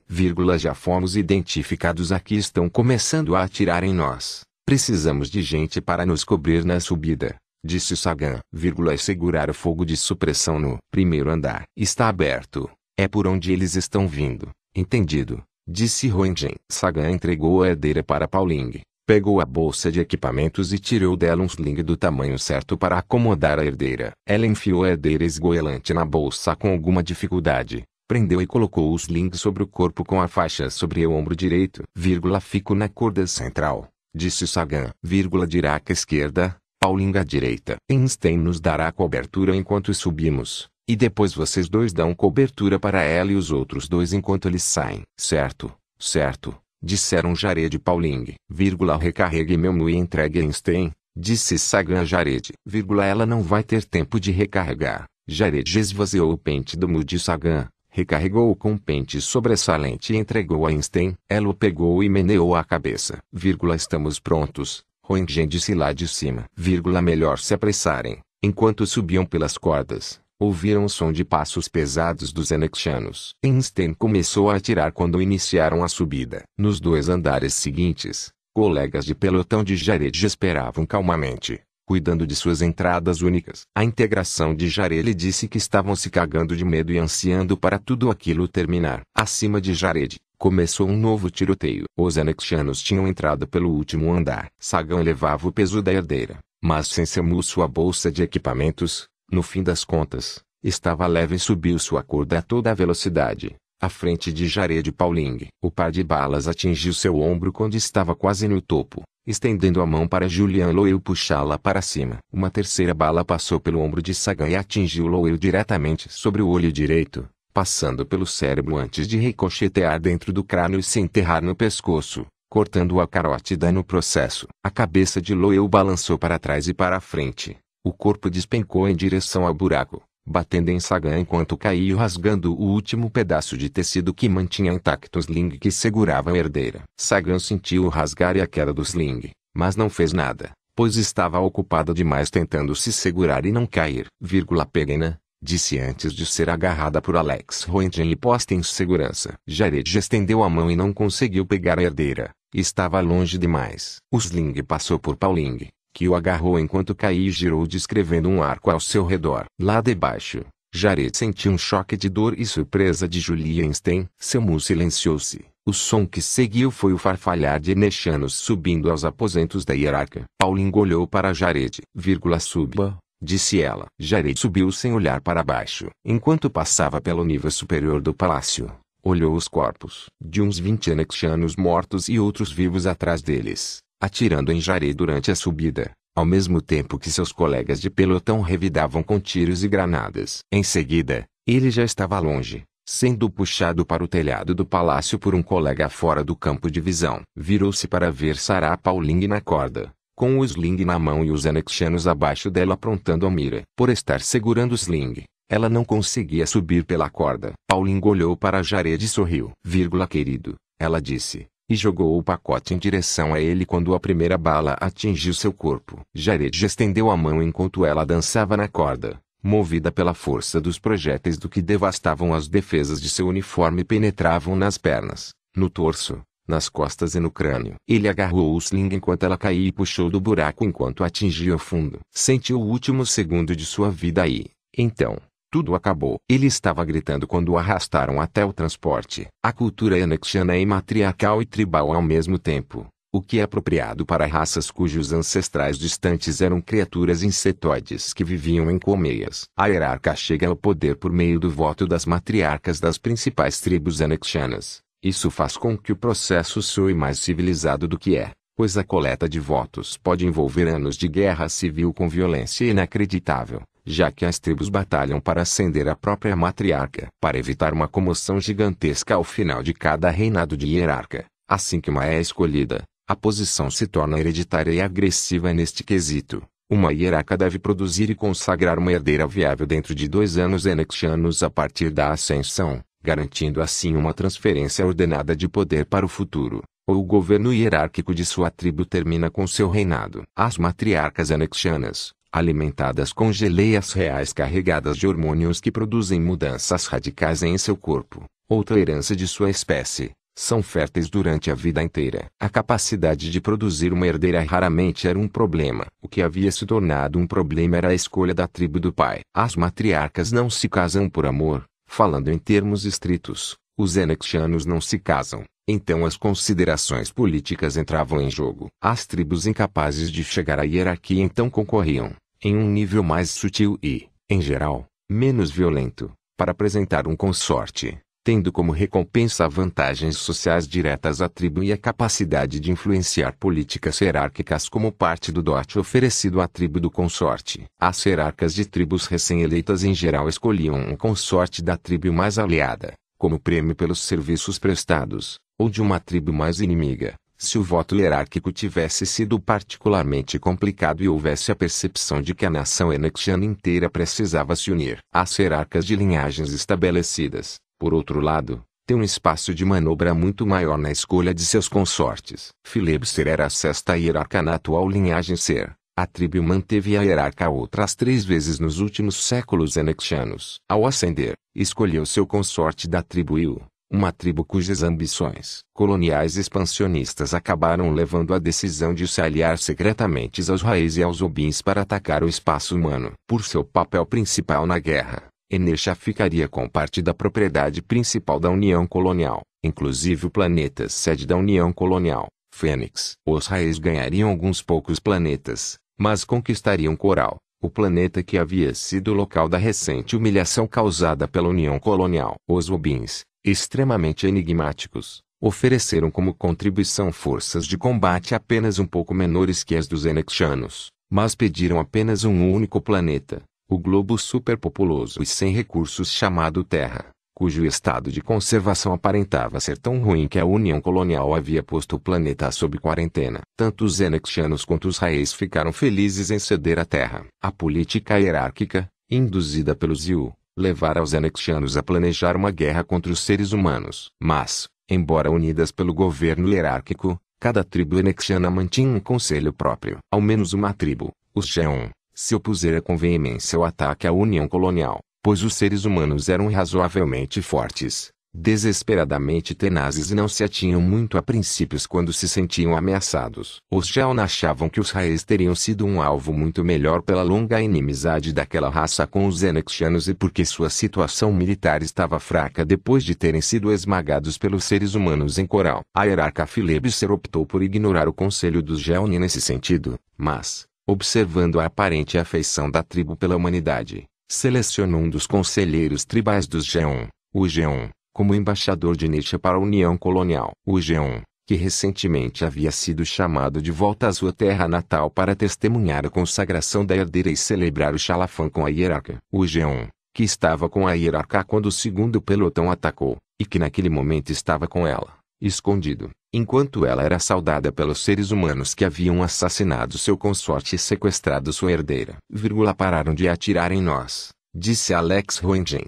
já 0.59 0.75
fomos 0.75 1.17
identificados 1.17 2.11
aqui 2.11 2.37
estão 2.37 2.69
começando 2.69 3.37
a 3.37 3.43
atirar 3.43 3.85
em 3.85 3.93
nós. 3.93 4.43
Precisamos 4.65 5.29
de 5.29 5.43
gente 5.43 5.81
para 5.81 6.07
nos 6.07 6.25
cobrir 6.25 6.65
na 6.65 6.79
subida. 6.79 7.37
Disse 7.65 7.97
Sagan, 7.97 8.41
vírgula, 8.53 8.97
segurar 8.97 9.51
o 9.51 9.55
fogo 9.55 9.85
de 9.85 9.97
supressão 9.97 10.59
no 10.59 10.79
primeiro 10.91 11.31
andar. 11.31 11.65
Está 11.77 12.09
aberto. 12.09 12.71
É 12.99 13.07
por 13.07 13.27
onde 13.27 13.53
eles 13.53 13.77
estão 13.77 14.07
vindo. 14.07 14.51
Entendido. 14.75 15.43
Disse 15.69 16.09
Roentgen. 16.09 16.55
Sagan 16.71 17.11
entregou 17.11 17.63
a 17.63 17.69
herdeira 17.69 18.03
para 18.03 18.29
Pauling. 18.29 18.81
Pegou 19.07 19.41
a 19.41 19.45
bolsa 19.45 19.91
de 19.91 20.01
equipamentos 20.01 20.73
e 20.73 20.79
tirou 20.79 21.17
dela 21.17 21.43
um 21.43 21.47
sling 21.47 21.83
do 21.83 21.97
tamanho 21.97 22.39
certo 22.39 22.79
para 22.79 22.99
acomodar 22.99 23.59
a 23.59 23.65
herdeira. 23.65 24.13
Ela 24.27 24.47
enfiou 24.47 24.85
a 24.85 24.91
herdeira 24.91 25.25
esgoelante 25.25 25.93
na 25.93 26.05
bolsa 26.05 26.55
com 26.57 26.71
alguma 26.71 27.03
dificuldade 27.03 27.85
prendeu 28.13 28.43
e 28.43 28.47
colocou 28.47 28.93
os 28.93 29.05
links 29.05 29.41
sobre 29.41 29.63
o 29.63 29.67
corpo 29.67 30.05
com 30.05 30.21
a 30.21 30.29
faixa 30.29 30.69
sobre 30.69 31.07
o 31.07 31.13
ombro 31.13 31.35
direito, 31.35 31.83
vírgula, 31.97 32.41
fico 32.41 32.75
na 32.75 32.87
corda 32.87 33.27
central, 33.27 33.89
disse 34.15 34.47
Sagan, 34.47 34.91
vírgula, 35.03 35.47
Dirac 35.47 35.91
esquerda, 35.91 36.57
Pauling 36.79 37.17
à 37.17 37.23
direita. 37.23 37.77
Einstein 37.91 38.39
nos 38.39 38.61
dará 38.61 38.91
cobertura 38.91 39.55
enquanto 39.55 39.95
subimos, 39.95 40.69
e 40.89 40.97
depois 40.97 41.33
vocês 41.33 41.69
dois 41.69 41.93
dão 41.93 42.15
cobertura 42.15 42.79
para 42.79 43.03
ela 43.03 43.33
e 43.33 43.37
os 43.37 43.51
outros 43.51 43.89
dois 43.89 44.13
enquanto 44.13 44.49
eles 44.49 44.65
saem. 44.65 45.03
Certo, 45.17 45.73
certo, 45.99 46.55
disseram 46.83 47.37
Jared 47.37 47.77
e 47.77 47.79
Pauling, 47.79 48.35
vírgula, 48.51 48.97
recarregue 48.97 49.57
meu 49.57 49.73
mu 49.73 49.89
e 49.89 49.95
entregue 49.95 50.41
Einstein, 50.41 50.91
disse 51.17 51.59
Sagan 51.59 52.01
a 52.01 52.05
Jared, 52.05 52.53
vírgula, 52.67 53.07
ela 53.07 53.25
não 53.25 53.43
vai 53.43 53.63
ter 53.63 53.85
tempo 53.85 54.19
de 54.19 54.33
recarregar. 54.33 55.05
Jared 55.29 55.79
esvaziou 55.79 56.33
o 56.33 56.37
pente 56.37 56.77
do 56.77 56.89
mu 56.89 57.05
de 57.05 57.19
Sagan, 57.19 57.69
recarregou-o 57.93 58.57
com 58.57 58.73
um 58.73 58.79
pente 58.79 59.21
sobressalente 59.21 60.15
e 60.15 60.17
entregou 60.17 60.67
a 60.67 60.71
Einstein. 60.71 61.15
Ela 61.29 61.49
o 61.51 61.55
pegou 61.55 62.03
e 62.03 62.09
meneou 62.09 62.57
a 62.57 62.65
cabeça. 62.65 63.23
Vírgula, 63.31 63.77
estamos 63.77 64.19
prontos. 64.19 64.83
Roentgen 65.05 65.47
disse 65.47 65.75
lá 65.75 65.93
de 65.93 66.09
cima. 66.09 66.47
Vírgula, 66.57 67.03
melhor 67.03 67.39
se 67.39 67.53
apressarem. 67.53 68.19
Enquanto 68.43 68.87
subiam 68.87 69.27
pelas 69.27 69.59
cordas, 69.59 70.19
ouviram 70.41 70.87
o 70.87 70.89
som 70.89 71.13
de 71.13 71.25
passos 71.25 71.69
pesados 71.69 72.33
dos 72.33 72.51
anexianos. 72.51 73.35
Einstein 73.45 73.93
começou 73.95 74.51
a 74.51 74.57
atirar 74.57 74.93
quando 74.93 75.21
iniciaram 75.21 75.85
a 75.85 75.89
subida. 75.89 76.43
Nos 76.59 76.81
dois 76.81 77.09
andares 77.09 77.53
seguintes, 77.55 78.33
colegas 78.55 79.05
de 79.05 79.15
pelotão 79.15 79.63
de 79.63 79.77
Jared 79.77 80.27
esperavam 80.27 80.87
calmamente 80.87 81.61
cuidando 81.87 82.27
de 82.27 82.35
suas 82.35 82.63
entradas 82.63 83.23
únicas. 83.23 83.63
A 83.75 83.85
integração 83.85 84.55
de 84.55 84.69
Jared 84.69 85.15
disse 85.15 85.49
que 85.49 85.59
estavam 85.59 85.95
se 85.95 86.11
cagando 86.11 86.57
de 86.57 86.65
medo 86.65 86.93
e 86.93 86.99
ansiando 86.99 87.57
para 87.57 87.79
tudo 87.79 88.11
aquilo 88.11 88.49
terminar. 88.49 89.03
Acima 89.15 89.61
de 89.61 89.75
Jared, 89.75 90.19
começou 90.39 90.89
um 90.89 90.97
novo 90.97 91.31
tiroteio. 91.31 91.85
Os 91.97 92.19
anexianos 92.19 92.83
tinham 92.83 93.07
entrado 93.07 93.47
pelo 93.47 93.71
último 93.71 94.13
andar. 94.13 94.51
Sagan 94.59 95.03
levava 95.03 95.49
o 95.49 95.53
peso 95.53 95.83
da 95.83 95.93
herdeira, 95.93 96.39
mas 96.63 96.89
sem 96.89 97.07
seu 97.07 97.43
sua 97.43 97.69
bolsa 97.69 98.11
de 98.11 98.23
equipamentos, 98.23 99.07
no 99.31 99.43
fim 99.43 99.63
das 99.63 99.85
contas, 99.85 100.41
estava 100.63 101.07
leve 101.07 101.37
e 101.37 101.39
subiu 101.39 101.79
sua 101.79 102.03
corda 102.03 102.39
a 102.39 102.43
toda 102.43 102.75
velocidade. 102.75 103.55
À 103.81 103.89
frente 103.89 104.33
de 104.33 104.47
Jared 104.47 104.91
Pauling, 104.93 105.49
o 105.61 105.71
par 105.71 105.91
de 105.91 106.05
balas 106.05 106.47
atingiu 106.47 106.95
seu 106.95 107.19
ombro 107.19 107.53
quando 107.53 107.75
estava 107.75 108.15
quase 108.15 108.47
no 108.47 108.61
topo 108.61 109.03
estendendo 109.27 109.81
a 109.81 109.87
mão 109.87 110.07
para 110.07 110.29
Julian 110.29 110.71
Loel 110.71 111.01
puxá-la 111.01 111.59
para 111.59 111.81
cima. 111.81 112.19
Uma 112.33 112.51
terceira 112.51 112.93
bala 112.93 113.25
passou 113.25 113.61
pelo 113.61 113.81
ombro 113.81 114.03
de 114.03 114.15
Sagan 114.15 114.49
e 114.49 114.57
atingiu 114.57 115.07
Loel 115.07 115.37
diretamente 115.37 116.13
sobre 116.13 116.43
o 116.43 116.49
olho 116.49 116.73
direito, 116.73 117.29
passando 117.53 118.05
pelo 118.05 118.27
cérebro 118.27 118.77
antes 118.77 119.07
de 119.07 119.19
ricochetear 119.19 120.01
dentro 120.01 120.33
do 120.33 120.43
crânio 120.43 120.81
e 120.81 120.83
se 120.83 121.01
enterrar 121.01 121.43
no 121.43 121.55
pescoço, 121.55 122.27
cortando 122.49 123.01
a 123.01 123.07
carótida 123.07 123.71
no 123.71 123.85
processo. 123.85 124.47
A 124.65 124.71
cabeça 124.71 125.21
de 125.21 125.35
Loel 125.35 125.67
balançou 125.69 126.19
para 126.19 126.39
trás 126.39 126.69
e 126.69 126.75
para 126.75 127.01
frente. 127.01 127.57
O 127.85 127.93
corpo 127.93 128.31
despencou 128.31 128.89
em 128.89 128.95
direção 128.95 129.47
ao 129.47 129.55
buraco 129.55 130.03
batendo 130.27 130.71
em 130.71 130.81
Sagan 130.81 131.19
enquanto 131.19 131.57
caiu 131.57 131.97
rasgando 131.97 132.55
o 132.55 132.65
último 132.65 133.11
pedaço 133.11 133.57
de 133.57 133.69
tecido 133.69 134.15
que 134.15 134.29
mantinha 134.29 134.73
intacto 134.73 135.19
o 135.19 135.23
sling 135.23 135.51
que 135.59 135.71
segurava 135.71 136.31
a 136.31 136.37
herdeira. 136.37 136.83
Sagan 136.99 137.39
sentiu 137.39 137.85
o 137.85 137.89
rasgar 137.89 138.37
e 138.37 138.41
a 138.41 138.47
queda 138.47 138.73
do 138.73 138.83
sling, 138.83 139.31
mas 139.55 139.77
não 139.77 139.91
fez 139.91 140.13
nada, 140.13 140.53
pois 140.77 140.97
estava 140.97 141.41
ocupada 141.41 141.93
demais 141.93 142.31
tentando 142.31 142.75
se 142.75 142.93
segurar 142.93 143.45
e 143.45 143.53
não 143.53 143.67
cair. 143.67 144.07
Vírgula 144.21 144.65
Pegna, 144.65 145.19
disse 145.43 145.79
antes 145.79 146.13
de 146.13 146.25
ser 146.25 146.49
agarrada 146.49 147.03
por 147.03 147.17
Alex 147.17 147.65
Roentgen 147.65 148.11
e 148.11 148.17
posta 148.17 148.55
em 148.55 148.63
segurança. 148.63 149.35
Jared 149.47 149.99
estendeu 149.99 150.43
a 150.43 150.49
mão 150.49 150.71
e 150.71 150.77
não 150.77 150.93
conseguiu 150.93 151.45
pegar 151.45 151.79
a 151.79 151.83
herdeira. 151.83 152.31
Estava 152.55 153.01
longe 153.01 153.39
demais. 153.39 153.97
O 154.13 154.19
sling 154.19 154.63
passou 154.63 154.99
por 154.99 155.17
Pauling, 155.17 155.69
que 155.93 156.09
o 156.09 156.15
agarrou 156.15 156.59
enquanto 156.59 156.95
caía 156.95 157.29
e 157.29 157.31
girou 157.31 157.67
descrevendo 157.67 158.29
um 158.29 158.43
arco 158.43 158.71
ao 158.71 158.81
seu 158.81 159.05
redor. 159.05 159.45
Lá 159.61 159.81
debaixo, 159.81 160.45
Jared 160.75 161.15
sentiu 161.17 161.53
um 161.53 161.59
choque 161.59 161.99
de 161.99 162.09
dor 162.09 162.35
e 162.39 162.47
surpresa 162.47 163.07
de 163.07 163.21
Julienstein. 163.21 164.09
Seu 164.19 164.41
mu 164.41 164.59
silenciou-se. 164.59 165.45
O 165.67 165.73
som 165.73 166.07
que 166.07 166.23
seguiu 166.23 166.71
foi 166.71 166.95
o 166.95 166.99
farfalhar 166.99 167.61
de 167.61 167.75
Nechanos 167.75 168.35
subindo 168.35 168.91
aos 168.91 169.05
aposentos 169.05 169.65
da 169.67 169.75
hierarca. 169.75 170.25
Paulinho 170.41 170.75
olhou 170.75 171.07
para 171.07 171.35
Jared. 171.35 171.83
Vírgula 171.95 172.41
suba, 172.41 172.97
disse 173.23 173.61
ela. 173.61 173.87
Jared 174.01 174.41
subiu 174.41 174.73
sem 174.73 174.95
olhar 174.95 175.21
para 175.21 175.45
baixo. 175.45 175.91
Enquanto 176.05 176.51
passava 176.51 177.03
pelo 177.03 177.23
nível 177.23 177.51
superior 177.51 178.01
do 178.01 178.15
palácio, 178.15 178.73
olhou 179.05 179.35
os 179.35 179.47
corpos 179.47 180.07
de 180.21 180.41
uns 180.41 180.59
20 180.59 180.93
anexianos 180.93 181.55
mortos 181.55 182.09
e 182.09 182.19
outros 182.19 182.51
vivos 182.51 182.87
atrás 182.87 183.21
deles 183.21 183.83
atirando 184.03 184.51
em 184.51 184.61
Jare 184.61 184.93
durante 184.93 185.31
a 185.31 185.37
subida, 185.37 185.93
ao 186.17 186.25
mesmo 186.25 186.61
tempo 186.61 186.99
que 186.99 187.09
seus 187.09 187.31
colegas 187.31 187.81
de 187.81 187.89
pelotão 187.89 188.41
revidavam 188.41 189.01
com 189.01 189.21
tiros 189.21 189.63
e 189.63 189.69
granadas. 189.69 190.41
Em 190.53 190.65
seguida, 190.65 191.25
ele 191.47 191.71
já 191.71 191.85
estava 191.85 192.19
longe, 192.19 192.65
sendo 192.85 193.31
puxado 193.31 193.87
para 193.87 194.03
o 194.03 194.09
telhado 194.09 194.57
do 194.57 194.67
palácio 194.67 195.21
por 195.21 195.37
um 195.37 195.43
colega 195.43 195.89
fora 195.89 196.25
do 196.25 196.35
campo 196.35 196.69
de 196.69 196.81
visão. 196.81 197.23
Virou-se 197.37 197.87
para 197.87 198.11
ver 198.11 198.37
Sarah 198.37 198.77
Pauling 198.77 199.29
na 199.29 199.41
corda, 199.41 199.93
com 200.17 200.41
o 200.41 200.45
sling 200.45 200.85
na 200.85 200.99
mão 200.99 201.25
e 201.25 201.31
os 201.31 201.47
anexianos 201.47 202.09
abaixo 202.09 202.51
dela 202.51 202.75
aprontando 202.75 203.25
a 203.25 203.31
mira. 203.31 203.63
Por 203.77 203.89
estar 203.89 204.21
segurando 204.21 204.73
o 204.73 204.75
sling, 204.75 205.23
ela 205.49 205.69
não 205.69 205.85
conseguia 205.85 206.45
subir 206.45 206.85
pela 206.85 207.09
corda. 207.09 207.53
Pauling 207.69 208.01
olhou 208.03 208.37
para 208.37 208.65
Jared 208.65 209.05
e 209.05 209.09
sorriu. 209.09 209.53
Vírgula 209.65 210.09
querido, 210.09 210.57
ela 210.77 211.01
disse 211.01 211.47
e 211.73 211.75
jogou 211.75 212.19
o 212.19 212.23
pacote 212.23 212.75
em 212.75 212.79
direção 212.79 213.33
a 213.33 213.41
ele 213.41 213.65
quando 213.65 213.95
a 213.95 214.01
primeira 214.01 214.37
bala 214.37 214.77
atingiu 214.79 215.33
seu 215.33 215.53
corpo. 215.53 216.01
Jared 216.15 216.65
estendeu 216.65 217.11
a 217.11 217.17
mão 217.17 217.43
enquanto 217.43 217.87
ela 217.87 218.05
dançava 218.05 218.59
na 218.59 218.69
corda, 218.69 219.19
movida 219.43 219.91
pela 219.91 220.13
força 220.13 220.61
dos 220.61 220.79
projéteis 220.79 221.39
do 221.39 221.49
que 221.49 221.63
devastavam 221.63 222.35
as 222.35 222.47
defesas 222.47 223.01
de 223.01 223.09
seu 223.09 223.27
uniforme 223.27 223.81
e 223.81 223.85
penetravam 223.85 224.55
nas 224.55 224.77
pernas, 224.77 225.31
no 225.57 225.71
torso, 225.71 226.21
nas 226.47 226.69
costas 226.69 227.15
e 227.15 227.21
no 227.21 227.31
crânio. 227.31 227.77
Ele 227.89 228.07
agarrou 228.07 228.55
o 228.55 228.59
sling 228.59 228.95
enquanto 228.95 229.25
ela 229.25 229.39
caía 229.39 229.69
e 229.69 229.73
puxou 229.73 230.11
do 230.11 230.21
buraco 230.21 230.65
enquanto 230.65 231.03
atingia 231.03 231.55
o 231.55 231.59
fundo. 231.59 232.01
Sentiu 232.11 232.61
o 232.61 232.67
último 232.67 233.07
segundo 233.07 233.57
de 233.57 233.65
sua 233.65 233.91
vida 233.91 234.23
aí. 234.23 234.47
Então, 234.77 235.17
Tudo 235.53 235.75
acabou. 235.75 236.19
Ele 236.27 236.47
estava 236.47 236.83
gritando 236.83 237.27
quando 237.29 237.51
o 237.51 237.59
arrastaram 237.59 238.23
até 238.23 238.43
o 238.43 238.55
transporte. 238.55 239.27
A 239.45 239.53
cultura 239.53 239.99
Enexiana 239.99 240.57
é 240.57 240.65
matriarcal 240.65 241.43
e 241.43 241.45
tribal 241.45 241.93
ao 241.93 242.01
mesmo 242.01 242.39
tempo, 242.39 242.87
o 243.13 243.21
que 243.21 243.39
é 243.39 243.43
apropriado 243.43 244.07
para 244.07 244.25
raças 244.25 244.71
cujos 244.71 245.13
ancestrais 245.13 245.79
distantes 245.79 246.41
eram 246.41 246.59
criaturas 246.59 247.23
insetoides 247.23 248.15
que 248.15 248.25
viviam 248.25 248.71
em 248.71 248.79
colmeias. 248.79 249.45
A 249.55 249.67
hierarca 249.67 250.17
chega 250.17 250.49
ao 250.49 250.57
poder 250.57 250.97
por 250.97 251.13
meio 251.13 251.39
do 251.39 251.51
voto 251.51 251.87
das 251.87 252.07
matriarcas 252.07 252.81
das 252.81 252.97
principais 252.97 253.61
tribos 253.61 254.01
anexianas. 254.01 254.81
Isso 255.05 255.31
faz 255.31 255.59
com 255.59 255.77
que 255.77 255.93
o 255.93 255.97
processo 255.97 256.63
soe 256.63 256.95
mais 256.95 257.19
civilizado 257.19 257.87
do 257.87 257.99
que 257.99 258.17
é, 258.17 258.31
pois 258.57 258.79
a 258.79 258.85
coleta 258.85 259.29
de 259.29 259.39
votos 259.39 259.99
pode 259.99 260.27
envolver 260.27 260.67
anos 260.67 260.97
de 260.97 261.09
guerra 261.09 261.47
civil 261.51 261.93
com 261.93 262.09
violência 262.09 262.65
inacreditável 262.65 263.61
já 263.85 264.11
que 264.11 264.25
as 264.25 264.39
tribos 264.39 264.69
batalham 264.69 265.21
para 265.21 265.43
ascender 265.43 265.89
a 265.89 265.97
própria 265.97 266.37
matriarca. 266.37 267.09
Para 267.21 267.39
evitar 267.39 267.73
uma 267.73 267.89
comoção 267.89 268.41
gigantesca 268.41 269.15
ao 269.15 269.25
final 269.25 269.63
de 269.63 269.75
cada 269.75 270.11
reinado 270.11 270.57
de 270.57 270.67
hierarca, 270.67 271.25
assim 271.49 271.81
que 271.81 271.91
uma 271.91 272.07
é 272.07 272.21
escolhida, 272.21 272.83
a 273.09 273.17
posição 273.17 273.71
se 273.71 273.87
torna 273.87 274.19
hereditária 274.19 274.73
e 274.73 274.81
agressiva 274.81 275.53
neste 275.53 275.83
quesito. 275.83 276.43
Uma 276.71 276.93
hierarca 276.93 277.37
deve 277.37 277.59
produzir 277.59 278.09
e 278.09 278.15
consagrar 278.15 278.79
uma 278.79 278.93
herdeira 278.93 279.27
viável 279.27 279.67
dentro 279.67 279.95
de 279.95 280.09
dois 280.09 280.39
anos 280.39 280.65
enexianos 280.65 281.43
a 281.43 281.51
partir 281.51 281.91
da 281.91 282.11
ascensão, 282.11 282.81
garantindo 283.03 283.61
assim 283.61 283.97
uma 283.97 284.15
transferência 284.15 284.87
ordenada 284.87 285.37
de 285.37 285.49
poder 285.49 285.85
para 285.85 286.07
o 286.07 286.09
futuro 286.09 286.63
ou 286.87 286.99
o 286.99 287.05
governo 287.05 287.53
hierárquico 287.53 288.15
de 288.15 288.25
sua 288.25 288.51
tribo 288.51 288.85
termina 288.85 289.31
com 289.31 289.47
seu 289.47 289.69
reinado. 289.71 290.23
As 290.37 290.59
matriarcas 290.59 291.31
anexianas, 291.31 292.13
alimentadas 292.33 293.13
com 293.13 293.31
geleias 293.31 293.93
reais 293.93 294.33
carregadas 294.33 294.97
de 294.97 295.07
hormônios 295.07 295.61
que 295.61 295.71
produzem 295.71 296.21
mudanças 296.21 296.87
radicais 296.87 297.43
em 297.43 297.59
seu 297.59 297.77
corpo, 297.77 298.25
outra 298.49 298.81
herança 298.81 299.15
de 299.15 299.29
sua 299.29 299.51
espécie, 299.51 300.13
são 300.35 300.63
férteis 300.63 301.11
durante 301.11 301.51
a 301.51 301.55
vida 301.55 301.83
inteira. 301.83 302.27
A 302.41 302.49
capacidade 302.49 303.31
de 303.31 303.41
produzir 303.41 303.93
uma 303.93 304.07
herdeira 304.07 304.43
raramente 304.43 305.07
era 305.07 305.19
um 305.19 305.29
problema. 305.29 305.87
O 306.01 306.09
que 306.09 306.23
havia 306.23 306.51
se 306.51 306.65
tornado 306.65 307.19
um 307.19 307.27
problema 307.27 307.77
era 307.77 307.89
a 307.91 307.95
escolha 307.95 308.35
da 308.35 308.49
tribo 308.49 308.81
do 308.81 308.93
pai. 308.93 309.21
As 309.35 309.55
matriarcas 309.55 310.33
não 310.33 310.49
se 310.49 310.69
casam 310.69 311.09
por 311.09 311.27
amor, 311.27 311.65
falando 311.87 312.31
em 312.31 312.39
termos 312.39 312.87
estritos. 312.87 313.57
Os 313.77 313.97
enexianos 313.97 314.67
não 314.67 314.81
se 314.81 314.99
casam, 314.99 315.45
então 315.67 316.05
as 316.05 316.17
considerações 316.17 317.11
políticas 317.11 317.77
entravam 317.77 318.21
em 318.21 318.31
jogo. 318.31 318.69
As 318.83 319.07
tribos 319.07 319.47
incapazes 319.47 320.11
de 320.11 320.23
chegar 320.23 320.59
à 320.59 320.63
hierarquia 320.63 321.23
então 321.23 321.49
concorriam, 321.49 322.13
em 322.45 322.57
um 322.57 322.69
nível 322.69 323.05
mais 323.05 323.31
sutil 323.31 323.79
e, 323.81 324.09
em 324.29 324.43
geral, 324.43 324.87
menos 325.09 325.51
violento, 325.51 326.11
para 326.37 326.51
apresentar 326.51 327.07
um 327.07 327.15
consorte, 327.15 327.97
tendo 328.25 328.51
como 328.51 328.73
recompensa 328.73 329.49
vantagens 329.49 330.17
sociais 330.17 330.67
diretas 330.67 331.23
à 331.23 331.29
tribo 331.29 331.63
e 331.63 331.73
a 331.73 331.79
capacidade 331.79 332.59
de 332.59 332.73
influenciar 332.73 333.37
políticas 333.39 334.01
hierárquicas 334.01 334.69
como 334.69 334.91
parte 334.91 335.31
do 335.31 335.41
dote 335.41 335.79
oferecido 335.79 336.41
à 336.41 336.49
tribo 336.49 336.81
do 336.81 336.91
consorte. 336.91 337.65
As 337.81 338.05
hierarcas 338.05 338.53
de 338.55 338.65
tribos 338.65 339.07
recém-eleitas 339.07 339.85
em 339.85 339.95
geral 339.95 340.29
escolhiam 340.29 340.75
um 340.75 340.97
consorte 340.97 341.63
da 341.63 341.77
tribo 341.77 342.13
mais 342.13 342.41
aliada, 342.41 342.93
como 343.17 343.39
prêmio 343.39 343.77
pelos 343.77 344.01
serviços 344.01 344.59
prestados, 344.59 345.37
ou 345.57 345.71
de 345.71 345.81
uma 345.81 346.01
tribo 346.01 346.33
mais 346.33 346.61
inimiga, 346.61 347.15
se 347.43 347.59
o 347.59 347.63
voto 347.63 347.97
hierárquico 347.97 348.53
tivesse 348.53 349.05
sido 349.05 349.39
particularmente 349.41 350.39
complicado 350.39 351.03
e 351.03 351.09
houvesse 351.09 351.51
a 351.51 351.57
percepção 351.57 352.23
de 352.23 352.35
que 352.35 352.47
a 352.47 352.51
nação 352.51 352.93
enexiana 352.93 353.45
inteira 353.45 353.91
precisava 353.91 354.55
se 354.55 354.71
unir. 354.71 354.99
As 355.13 355.37
hierarcas 355.39 355.85
de 355.85 355.97
linhagens 355.97 356.53
estabelecidas, 356.53 357.57
por 357.79 357.93
outro 357.93 358.21
lado, 358.21 358.63
têm 358.87 358.97
um 358.97 359.03
espaço 359.03 359.53
de 359.53 359.65
manobra 359.65 360.15
muito 360.15 360.47
maior 360.47 360.79
na 360.79 360.91
escolha 360.91 361.35
de 361.35 361.45
seus 361.45 361.69
consortes. 361.69 362.51
Filebser 362.65 363.27
era 363.27 363.47
a 363.47 363.51
sexta 363.51 363.97
hierarca 363.97 364.41
na 364.41 364.55
atual 364.55 364.89
linhagem 364.89 365.37
Ser. 365.37 365.73
A 365.97 366.07
tribo 366.07 366.43
manteve 366.43 366.97
a 366.97 367.03
hierarca 367.03 367.51
outras 367.51 367.95
três 367.95 368.25
vezes 368.25 368.59
nos 368.59 368.79
últimos 368.79 369.17
séculos 369.17 369.77
enexianos. 369.77 370.59
Ao 370.69 370.87
ascender, 370.87 371.35
escolheu 371.55 372.07
seu 372.07 372.27
consorte 372.27 372.89
da 372.89 373.03
tribo 373.03 373.39
Iu, 373.39 373.61
uma 373.93 374.11
tribo 374.11 374.43
cujas 374.43 374.83
ambições 374.83 375.61
coloniais 375.75 376.39
expansionistas 376.39 377.35
acabaram 377.35 377.93
levando 377.93 378.33
a 378.33 378.39
decisão 378.39 378.95
de 378.95 379.07
se 379.07 379.21
aliar 379.21 379.59
secretamente 379.59 380.51
aos 380.51 380.63
Raiz 380.63 380.97
e 380.97 381.03
aos 381.03 381.21
Obins 381.21 381.61
para 381.61 381.83
atacar 381.83 382.25
o 382.25 382.29
espaço 382.29 382.75
humano. 382.75 383.13
Por 383.29 383.45
seu 383.45 383.63
papel 383.63 384.07
principal 384.07 384.65
na 384.65 384.79
guerra, 384.79 385.25
Enesha 385.51 385.95
ficaria 385.95 386.49
com 386.49 386.67
parte 386.67 387.03
da 387.03 387.13
propriedade 387.13 387.83
principal 387.83 388.41
da 388.41 388.49
União 388.49 388.87
Colonial, 388.87 389.43
inclusive 389.63 390.27
o 390.27 390.31
planeta 390.31 390.89
sede 390.89 391.27
da 391.27 391.37
União 391.37 391.71
Colonial, 391.71 392.29
Fênix. 392.55 393.13
Os 393.27 393.47
Raiz 393.47 393.79
ganhariam 393.79 394.31
alguns 394.31 394.63
poucos 394.63 394.99
planetas, 394.99 395.77
mas 395.99 396.25
conquistariam 396.25 396.97
Coral, 396.97 397.37
o 397.63 397.69
planeta 397.69 398.23
que 398.23 398.39
havia 398.39 398.75
sido 398.75 399.13
o 399.13 399.15
local 399.15 399.49
da 399.49 399.59
recente 399.59 400.17
humilhação 400.17 400.67
causada 400.67 401.29
pela 401.29 401.49
União 401.49 401.79
Colonial. 401.79 402.37
Os 402.49 402.71
Obins, 402.71 403.23
extremamente 403.45 404.27
enigmáticos, 404.27 405.21
ofereceram 405.41 406.11
como 406.11 406.33
contribuição 406.33 407.13
forças 407.13 407.67
de 407.67 407.77
combate 407.77 408.35
apenas 408.35 408.79
um 408.79 408.87
pouco 408.87 409.13
menores 409.13 409.65
que 409.65 409.75
as 409.75 409.89
dos 409.89 410.07
Enexianos, 410.07 410.87
mas 411.11 411.35
pediram 411.35 411.81
apenas 411.81 412.25
um 412.25 412.53
único 412.53 412.81
planeta, 412.81 413.43
o 413.69 413.77
globo 413.77 414.17
superpopuloso 414.17 415.23
e 415.23 415.27
sem 415.27 415.53
recursos 415.53 416.13
chamado 416.13 416.63
Terra, 416.63 417.07
cujo 417.35 417.65
estado 417.65 418.13
de 418.13 418.21
conservação 418.21 418.93
aparentava 418.93 419.59
ser 419.59 419.77
tão 419.79 420.01
ruim 420.01 420.29
que 420.29 420.39
a 420.39 420.45
União 420.45 420.81
Colonial 420.81 421.35
havia 421.35 421.63
posto 421.63 421.97
o 421.97 421.99
planeta 421.99 422.49
sob 422.53 422.79
quarentena. 422.79 423.41
Tanto 423.57 423.85
os 423.85 424.01
Enexianos 424.01 424.65
quanto 424.65 424.87
os 424.87 424.99
Raiz 424.99 425.33
ficaram 425.33 425.73
felizes 425.73 426.31
em 426.31 426.39
ceder 426.39 426.79
a 426.79 426.85
Terra. 426.85 427.27
A 427.43 427.51
política 427.51 428.21
hierárquica, 428.21 428.87
induzida 429.11 429.75
pelos 429.75 430.07
Yu, 430.07 430.33
levara 430.57 431.03
os 431.03 431.15
anexianos 431.15 431.77
a 431.77 431.83
planejar 431.83 432.37
uma 432.37 432.51
guerra 432.51 432.85
contra 432.85 433.13
os 433.13 433.21
seres 433.21 433.53
humanos. 433.53 434.11
Mas, 434.23 434.69
embora 434.89 435.31
unidas 435.31 435.73
pelo 435.73 435.95
governo 435.95 436.49
hierárquico, 436.49 437.19
cada 437.41 437.65
tribo 437.65 437.99
anexiana 437.99 438.51
mantinha 438.51 438.97
um 438.97 439.01
conselho 439.01 439.53
próprio. 439.53 439.99
Ao 440.13 440.21
menos 440.21 440.53
uma 440.53 440.73
tribo, 440.73 441.11
os 441.35 441.47
Sheon, 441.47 441.89
se 442.15 442.35
opusera 442.35 442.81
com 442.83 442.97
veemência 442.97 443.57
ao 443.57 443.65
ataque 443.65 444.07
à 444.07 444.13
união 444.13 444.47
colonial, 444.47 445.01
pois 445.23 445.43
os 445.43 445.55
seres 445.55 445.85
humanos 445.85 446.29
eram 446.29 446.49
razoavelmente 446.51 447.41
fortes, 447.41 448.12
desesperadamente 448.35 449.55
tenazes 449.55 450.11
e 450.11 450.15
não 450.15 450.27
se 450.27 450.43
atinham 450.43 450.81
muito 450.81 451.19
a 451.19 451.23
princípios 451.23 451.87
quando 451.87 452.13
se 452.13 452.29
sentiam 452.29 452.77
ameaçados. 452.77 453.61
Os 453.71 453.87
Jaon 453.87 454.19
achavam 454.19 454.69
que 454.69 454.81
os 454.81 454.91
Raes 454.91 455.23
teriam 455.23 455.55
sido 455.55 455.85
um 455.85 456.01
alvo 456.01 456.33
muito 456.33 456.65
melhor 456.65 457.03
pela 457.03 457.23
longa 457.23 457.61
inimizade 457.61 458.33
daquela 458.33 458.71
raça 458.71 459.07
com 459.07 459.27
os 459.27 459.43
Enexianos 459.43 460.09
e 460.09 460.15
porque 460.15 460.45
sua 460.45 460.71
situação 460.71 461.33
militar 461.33 461.83
estava 461.83 462.19
fraca 462.19 462.65
depois 462.65 463.05
de 463.05 463.15
terem 463.15 463.41
sido 463.41 463.71
esmagados 463.71 464.39
pelos 464.39 464.65
seres 464.65 464.95
humanos 464.95 465.39
em 465.39 465.47
coral. 465.47 465.83
A 465.95 466.05
hierarca 466.05 466.47
Filebser 466.47 467.13
optou 467.13 467.45
por 467.45 467.63
ignorar 467.63 468.09
o 468.09 468.13
conselho 468.13 468.63
dos 468.63 468.81
Jaon 468.81 469.09
nesse 469.09 469.41
sentido, 469.41 469.99
mas, 470.17 470.67
observando 470.87 471.61
a 471.61 471.67
aparente 471.67 472.17
afeição 472.17 472.71
da 472.71 472.83
tribo 472.83 473.15
pela 473.15 473.37
humanidade, 473.37 474.05
selecionou 474.31 475.03
um 475.03 475.11
dos 475.11 475.27
conselheiros 475.27 476.05
tribais 476.05 476.47
dos 476.47 476.65
Geon, 476.65 477.07
o 477.35 477.47
Geon, 477.47 477.89
como 478.13 478.35
embaixador 478.35 478.97
de 478.97 479.09
Nietzsche 479.09 479.39
para 479.39 479.57
a 479.57 479.61
União 479.61 479.97
Colonial. 479.97 480.53
O 480.67 480.81
Geon, 480.81 481.21
que 481.47 481.55
recentemente 481.55 482.45
havia 482.45 482.71
sido 482.71 483.05
chamado 483.05 483.61
de 483.61 483.71
volta 483.71 484.09
à 484.09 484.13
sua 484.13 484.33
terra 484.33 484.69
natal 484.69 485.11
para 485.11 485.35
testemunhar 485.35 486.07
a 486.07 486.11
consagração 486.11 486.85
da 486.85 486.97
herdeira 486.97 487.31
e 487.31 487.37
celebrar 487.37 487.95
o 487.95 487.99
Xalafã 487.99 488.49
com 488.49 488.65
a 488.65 488.69
hierarca. 488.69 489.19
O 489.31 489.47
Geon, 489.47 489.87
que 490.15 490.23
estava 490.23 490.69
com 490.69 490.87
a 490.87 490.93
hierarca 490.93 491.43
quando 491.43 491.67
o 491.67 491.73
segundo 491.73 492.21
pelotão 492.21 492.71
atacou, 492.71 493.17
e 493.41 493.45
que 493.45 493.59
naquele 493.59 493.89
momento 493.89 494.31
estava 494.31 494.69
com 494.69 494.87
ela, 494.87 495.15
escondido, 495.41 496.11
enquanto 496.33 496.87
ela 496.87 497.03
era 497.03 497.19
saudada 497.19 497.73
pelos 497.73 498.05
seres 498.05 498.31
humanos 498.31 498.75
que 498.75 498.85
haviam 498.85 499.23
assassinado 499.23 499.99
seu 499.99 500.17
consorte 500.17 500.77
e 500.77 500.79
sequestrado 500.79 501.53
sua 501.53 501.73
herdeira. 501.73 502.17
Vírgula 502.31 502.75
pararam 502.75 503.15
de 503.15 503.29
atirar 503.29 503.73
em 503.73 503.83
nós. 503.83 504.31
Disse 504.55 504.93
Alex 504.93 505.39
Roentgen. 505.39 505.87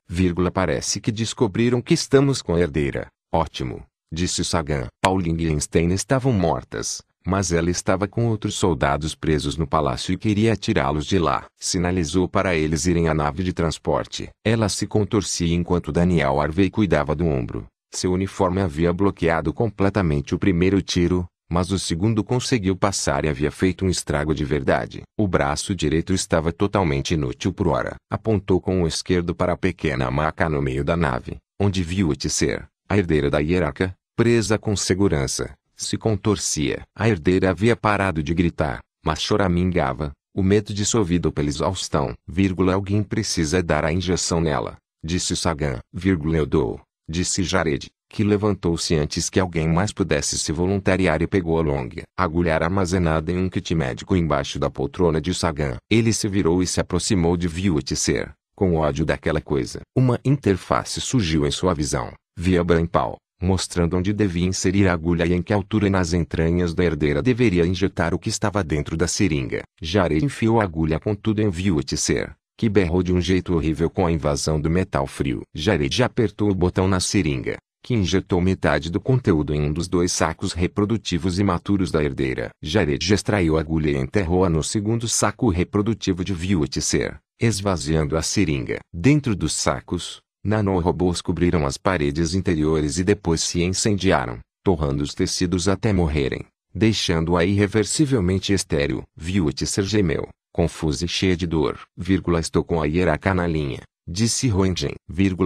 Parece 0.52 0.98
que 0.98 1.12
descobriram 1.12 1.82
que 1.82 1.92
estamos 1.92 2.40
com 2.40 2.54
a 2.54 2.60
herdeira. 2.60 3.08
Ótimo. 3.30 3.84
Disse 4.10 4.42
Sagan. 4.42 4.86
Pauline 5.02 5.44
e 5.44 5.48
Einstein 5.48 5.92
estavam 5.92 6.32
mortas, 6.32 7.02
mas 7.26 7.52
ela 7.52 7.68
estava 7.68 8.08
com 8.08 8.26
outros 8.26 8.54
soldados 8.54 9.14
presos 9.14 9.58
no 9.58 9.66
palácio 9.66 10.14
e 10.14 10.16
queria 10.16 10.56
tirá-los 10.56 11.04
de 11.04 11.18
lá. 11.18 11.44
Sinalizou 11.60 12.26
para 12.26 12.54
eles 12.54 12.86
irem 12.86 13.06
à 13.06 13.12
nave 13.12 13.42
de 13.42 13.52
transporte. 13.52 14.30
Ela 14.42 14.70
se 14.70 14.86
contorcia 14.86 15.54
enquanto 15.54 15.92
Daniel 15.92 16.40
Harvey 16.40 16.70
cuidava 16.70 17.14
do 17.14 17.26
ombro. 17.26 17.66
Seu 17.92 18.12
uniforme 18.12 18.62
havia 18.62 18.94
bloqueado 18.94 19.52
completamente 19.52 20.34
o 20.34 20.38
primeiro 20.38 20.80
tiro, 20.80 21.26
mas 21.50 21.70
o 21.70 21.78
segundo 21.78 22.24
conseguiu 22.24 22.76
passar 22.76 23.24
e 23.24 23.28
havia 23.28 23.50
feito 23.50 23.84
um 23.84 23.88
estrago 23.88 24.34
de 24.34 24.44
verdade. 24.44 25.02
O 25.18 25.28
braço 25.28 25.74
direito 25.74 26.12
estava 26.12 26.52
totalmente 26.52 27.14
inútil 27.14 27.52
por 27.52 27.68
hora. 27.68 27.96
Apontou 28.10 28.60
com 28.60 28.82
o 28.82 28.86
esquerdo 28.86 29.34
para 29.34 29.52
a 29.52 29.56
pequena 29.56 30.10
maca 30.10 30.48
no 30.48 30.62
meio 30.62 30.84
da 30.84 30.96
nave, 30.96 31.36
onde 31.60 31.82
viu 31.82 32.12
ser 32.28 32.66
a 32.88 32.98
herdeira 32.98 33.30
da 33.30 33.38
hierarca, 33.38 33.94
presa 34.16 34.58
com 34.58 34.76
segurança, 34.76 35.54
se 35.74 35.96
contorcia. 35.96 36.82
A 36.94 37.08
herdeira 37.08 37.50
havia 37.50 37.74
parado 37.74 38.22
de 38.22 38.34
gritar, 38.34 38.80
mas 39.04 39.20
choramingava, 39.20 40.12
o 40.34 40.42
medo 40.42 40.74
dissolvido 40.74 41.32
pela 41.32 41.48
exaustão. 41.48 42.14
Vírgula, 42.26 42.74
alguém 42.74 43.02
precisa 43.02 43.62
dar 43.62 43.84
a 43.84 43.92
injeção 43.92 44.40
nela, 44.40 44.76
disse 45.02 45.34
Sagan. 45.36 45.78
Vírgula, 45.92 46.36
eu 46.36 46.46
dou, 46.46 46.80
disse 47.08 47.42
Jared 47.42 47.90
que 48.14 48.22
levantou-se 48.22 48.94
antes 48.94 49.28
que 49.28 49.40
alguém 49.40 49.66
mais 49.66 49.92
pudesse 49.92 50.38
se 50.38 50.52
voluntariar 50.52 51.20
e 51.20 51.26
pegou 51.26 51.58
a 51.58 51.62
longa 51.62 52.04
agulha 52.16 52.54
armazenada 52.54 53.32
em 53.32 53.36
um 53.36 53.48
kit 53.48 53.74
médico 53.74 54.14
embaixo 54.14 54.56
da 54.56 54.70
poltrona 54.70 55.20
de 55.20 55.34
Sagan. 55.34 55.78
Ele 55.90 56.12
se 56.12 56.28
virou 56.28 56.62
e 56.62 56.66
se 56.66 56.80
aproximou 56.80 57.36
de 57.36 57.48
Viutser, 57.48 58.32
com 58.54 58.76
ódio 58.76 59.04
daquela 59.04 59.40
coisa. 59.40 59.80
Uma 59.96 60.20
interface 60.24 61.00
surgiu 61.00 61.44
em 61.44 61.50
sua 61.50 61.74
visão, 61.74 62.12
via 62.38 62.62
Brampal, 62.62 63.16
mostrando 63.42 63.96
onde 63.96 64.12
devia 64.12 64.46
inserir 64.46 64.86
a 64.86 64.92
agulha 64.92 65.26
e 65.26 65.32
em 65.32 65.42
que 65.42 65.52
altura 65.52 65.90
nas 65.90 66.12
entranhas 66.12 66.72
da 66.72 66.84
herdeira 66.84 67.20
deveria 67.20 67.66
injetar 67.66 68.14
o 68.14 68.18
que 68.18 68.28
estava 68.28 68.62
dentro 68.62 68.96
da 68.96 69.08
seringa. 69.08 69.64
Jared 69.82 70.24
enfiou 70.24 70.60
a 70.60 70.62
agulha 70.62 71.00
com 71.00 71.16
tudo 71.16 71.42
em 71.42 71.50
Viutser, 71.50 72.32
que 72.56 72.68
berrou 72.68 73.02
de 73.02 73.12
um 73.12 73.20
jeito 73.20 73.52
horrível 73.54 73.90
com 73.90 74.06
a 74.06 74.12
invasão 74.12 74.60
do 74.60 74.70
metal 74.70 75.04
frio. 75.04 75.42
Jared 75.52 76.00
apertou 76.00 76.48
o 76.48 76.54
botão 76.54 76.86
na 76.86 77.00
seringa, 77.00 77.58
que 77.84 77.92
injetou 77.92 78.40
metade 78.40 78.90
do 78.90 78.98
conteúdo 78.98 79.54
em 79.54 79.60
um 79.60 79.70
dos 79.70 79.86
dois 79.86 80.10
sacos 80.10 80.54
reprodutivos 80.54 81.38
imaturos 81.38 81.90
da 81.90 82.02
herdeira. 82.02 82.48
Jared 82.62 83.12
extraiu 83.12 83.58
a 83.58 83.60
agulha 83.60 83.90
e 83.90 83.96
enterrou-a 83.96 84.48
no 84.48 84.64
segundo 84.64 85.06
saco 85.06 85.50
reprodutivo 85.50 86.24
de 86.24 86.32
Viutser, 86.32 87.18
esvaziando 87.38 88.16
a 88.16 88.22
seringa. 88.22 88.78
Dentro 88.90 89.36
dos 89.36 89.52
sacos, 89.52 90.22
nanorobôs 90.42 91.20
cobriram 91.20 91.66
as 91.66 91.76
paredes 91.76 92.32
interiores 92.32 92.96
e 92.96 93.04
depois 93.04 93.42
se 93.42 93.62
incendiaram, 93.62 94.38
torrando 94.64 95.02
os 95.02 95.12
tecidos 95.12 95.68
até 95.68 95.92
morrerem, 95.92 96.46
deixando-a 96.74 97.44
irreversivelmente 97.44 98.54
estéril. 98.54 99.02
Viutser 99.14 99.84
gemeu, 99.84 100.26
confusa 100.54 101.04
e 101.04 101.08
cheia 101.08 101.36
de 101.36 101.46
dor. 101.46 101.78
Vírgula, 101.94 102.40
estou 102.40 102.64
com 102.64 102.80
a 102.80 102.86
hierarca 102.86 103.34
na 103.34 103.46
linha, 103.46 103.82
disse 104.08 104.48
Roentgen. 104.48 104.94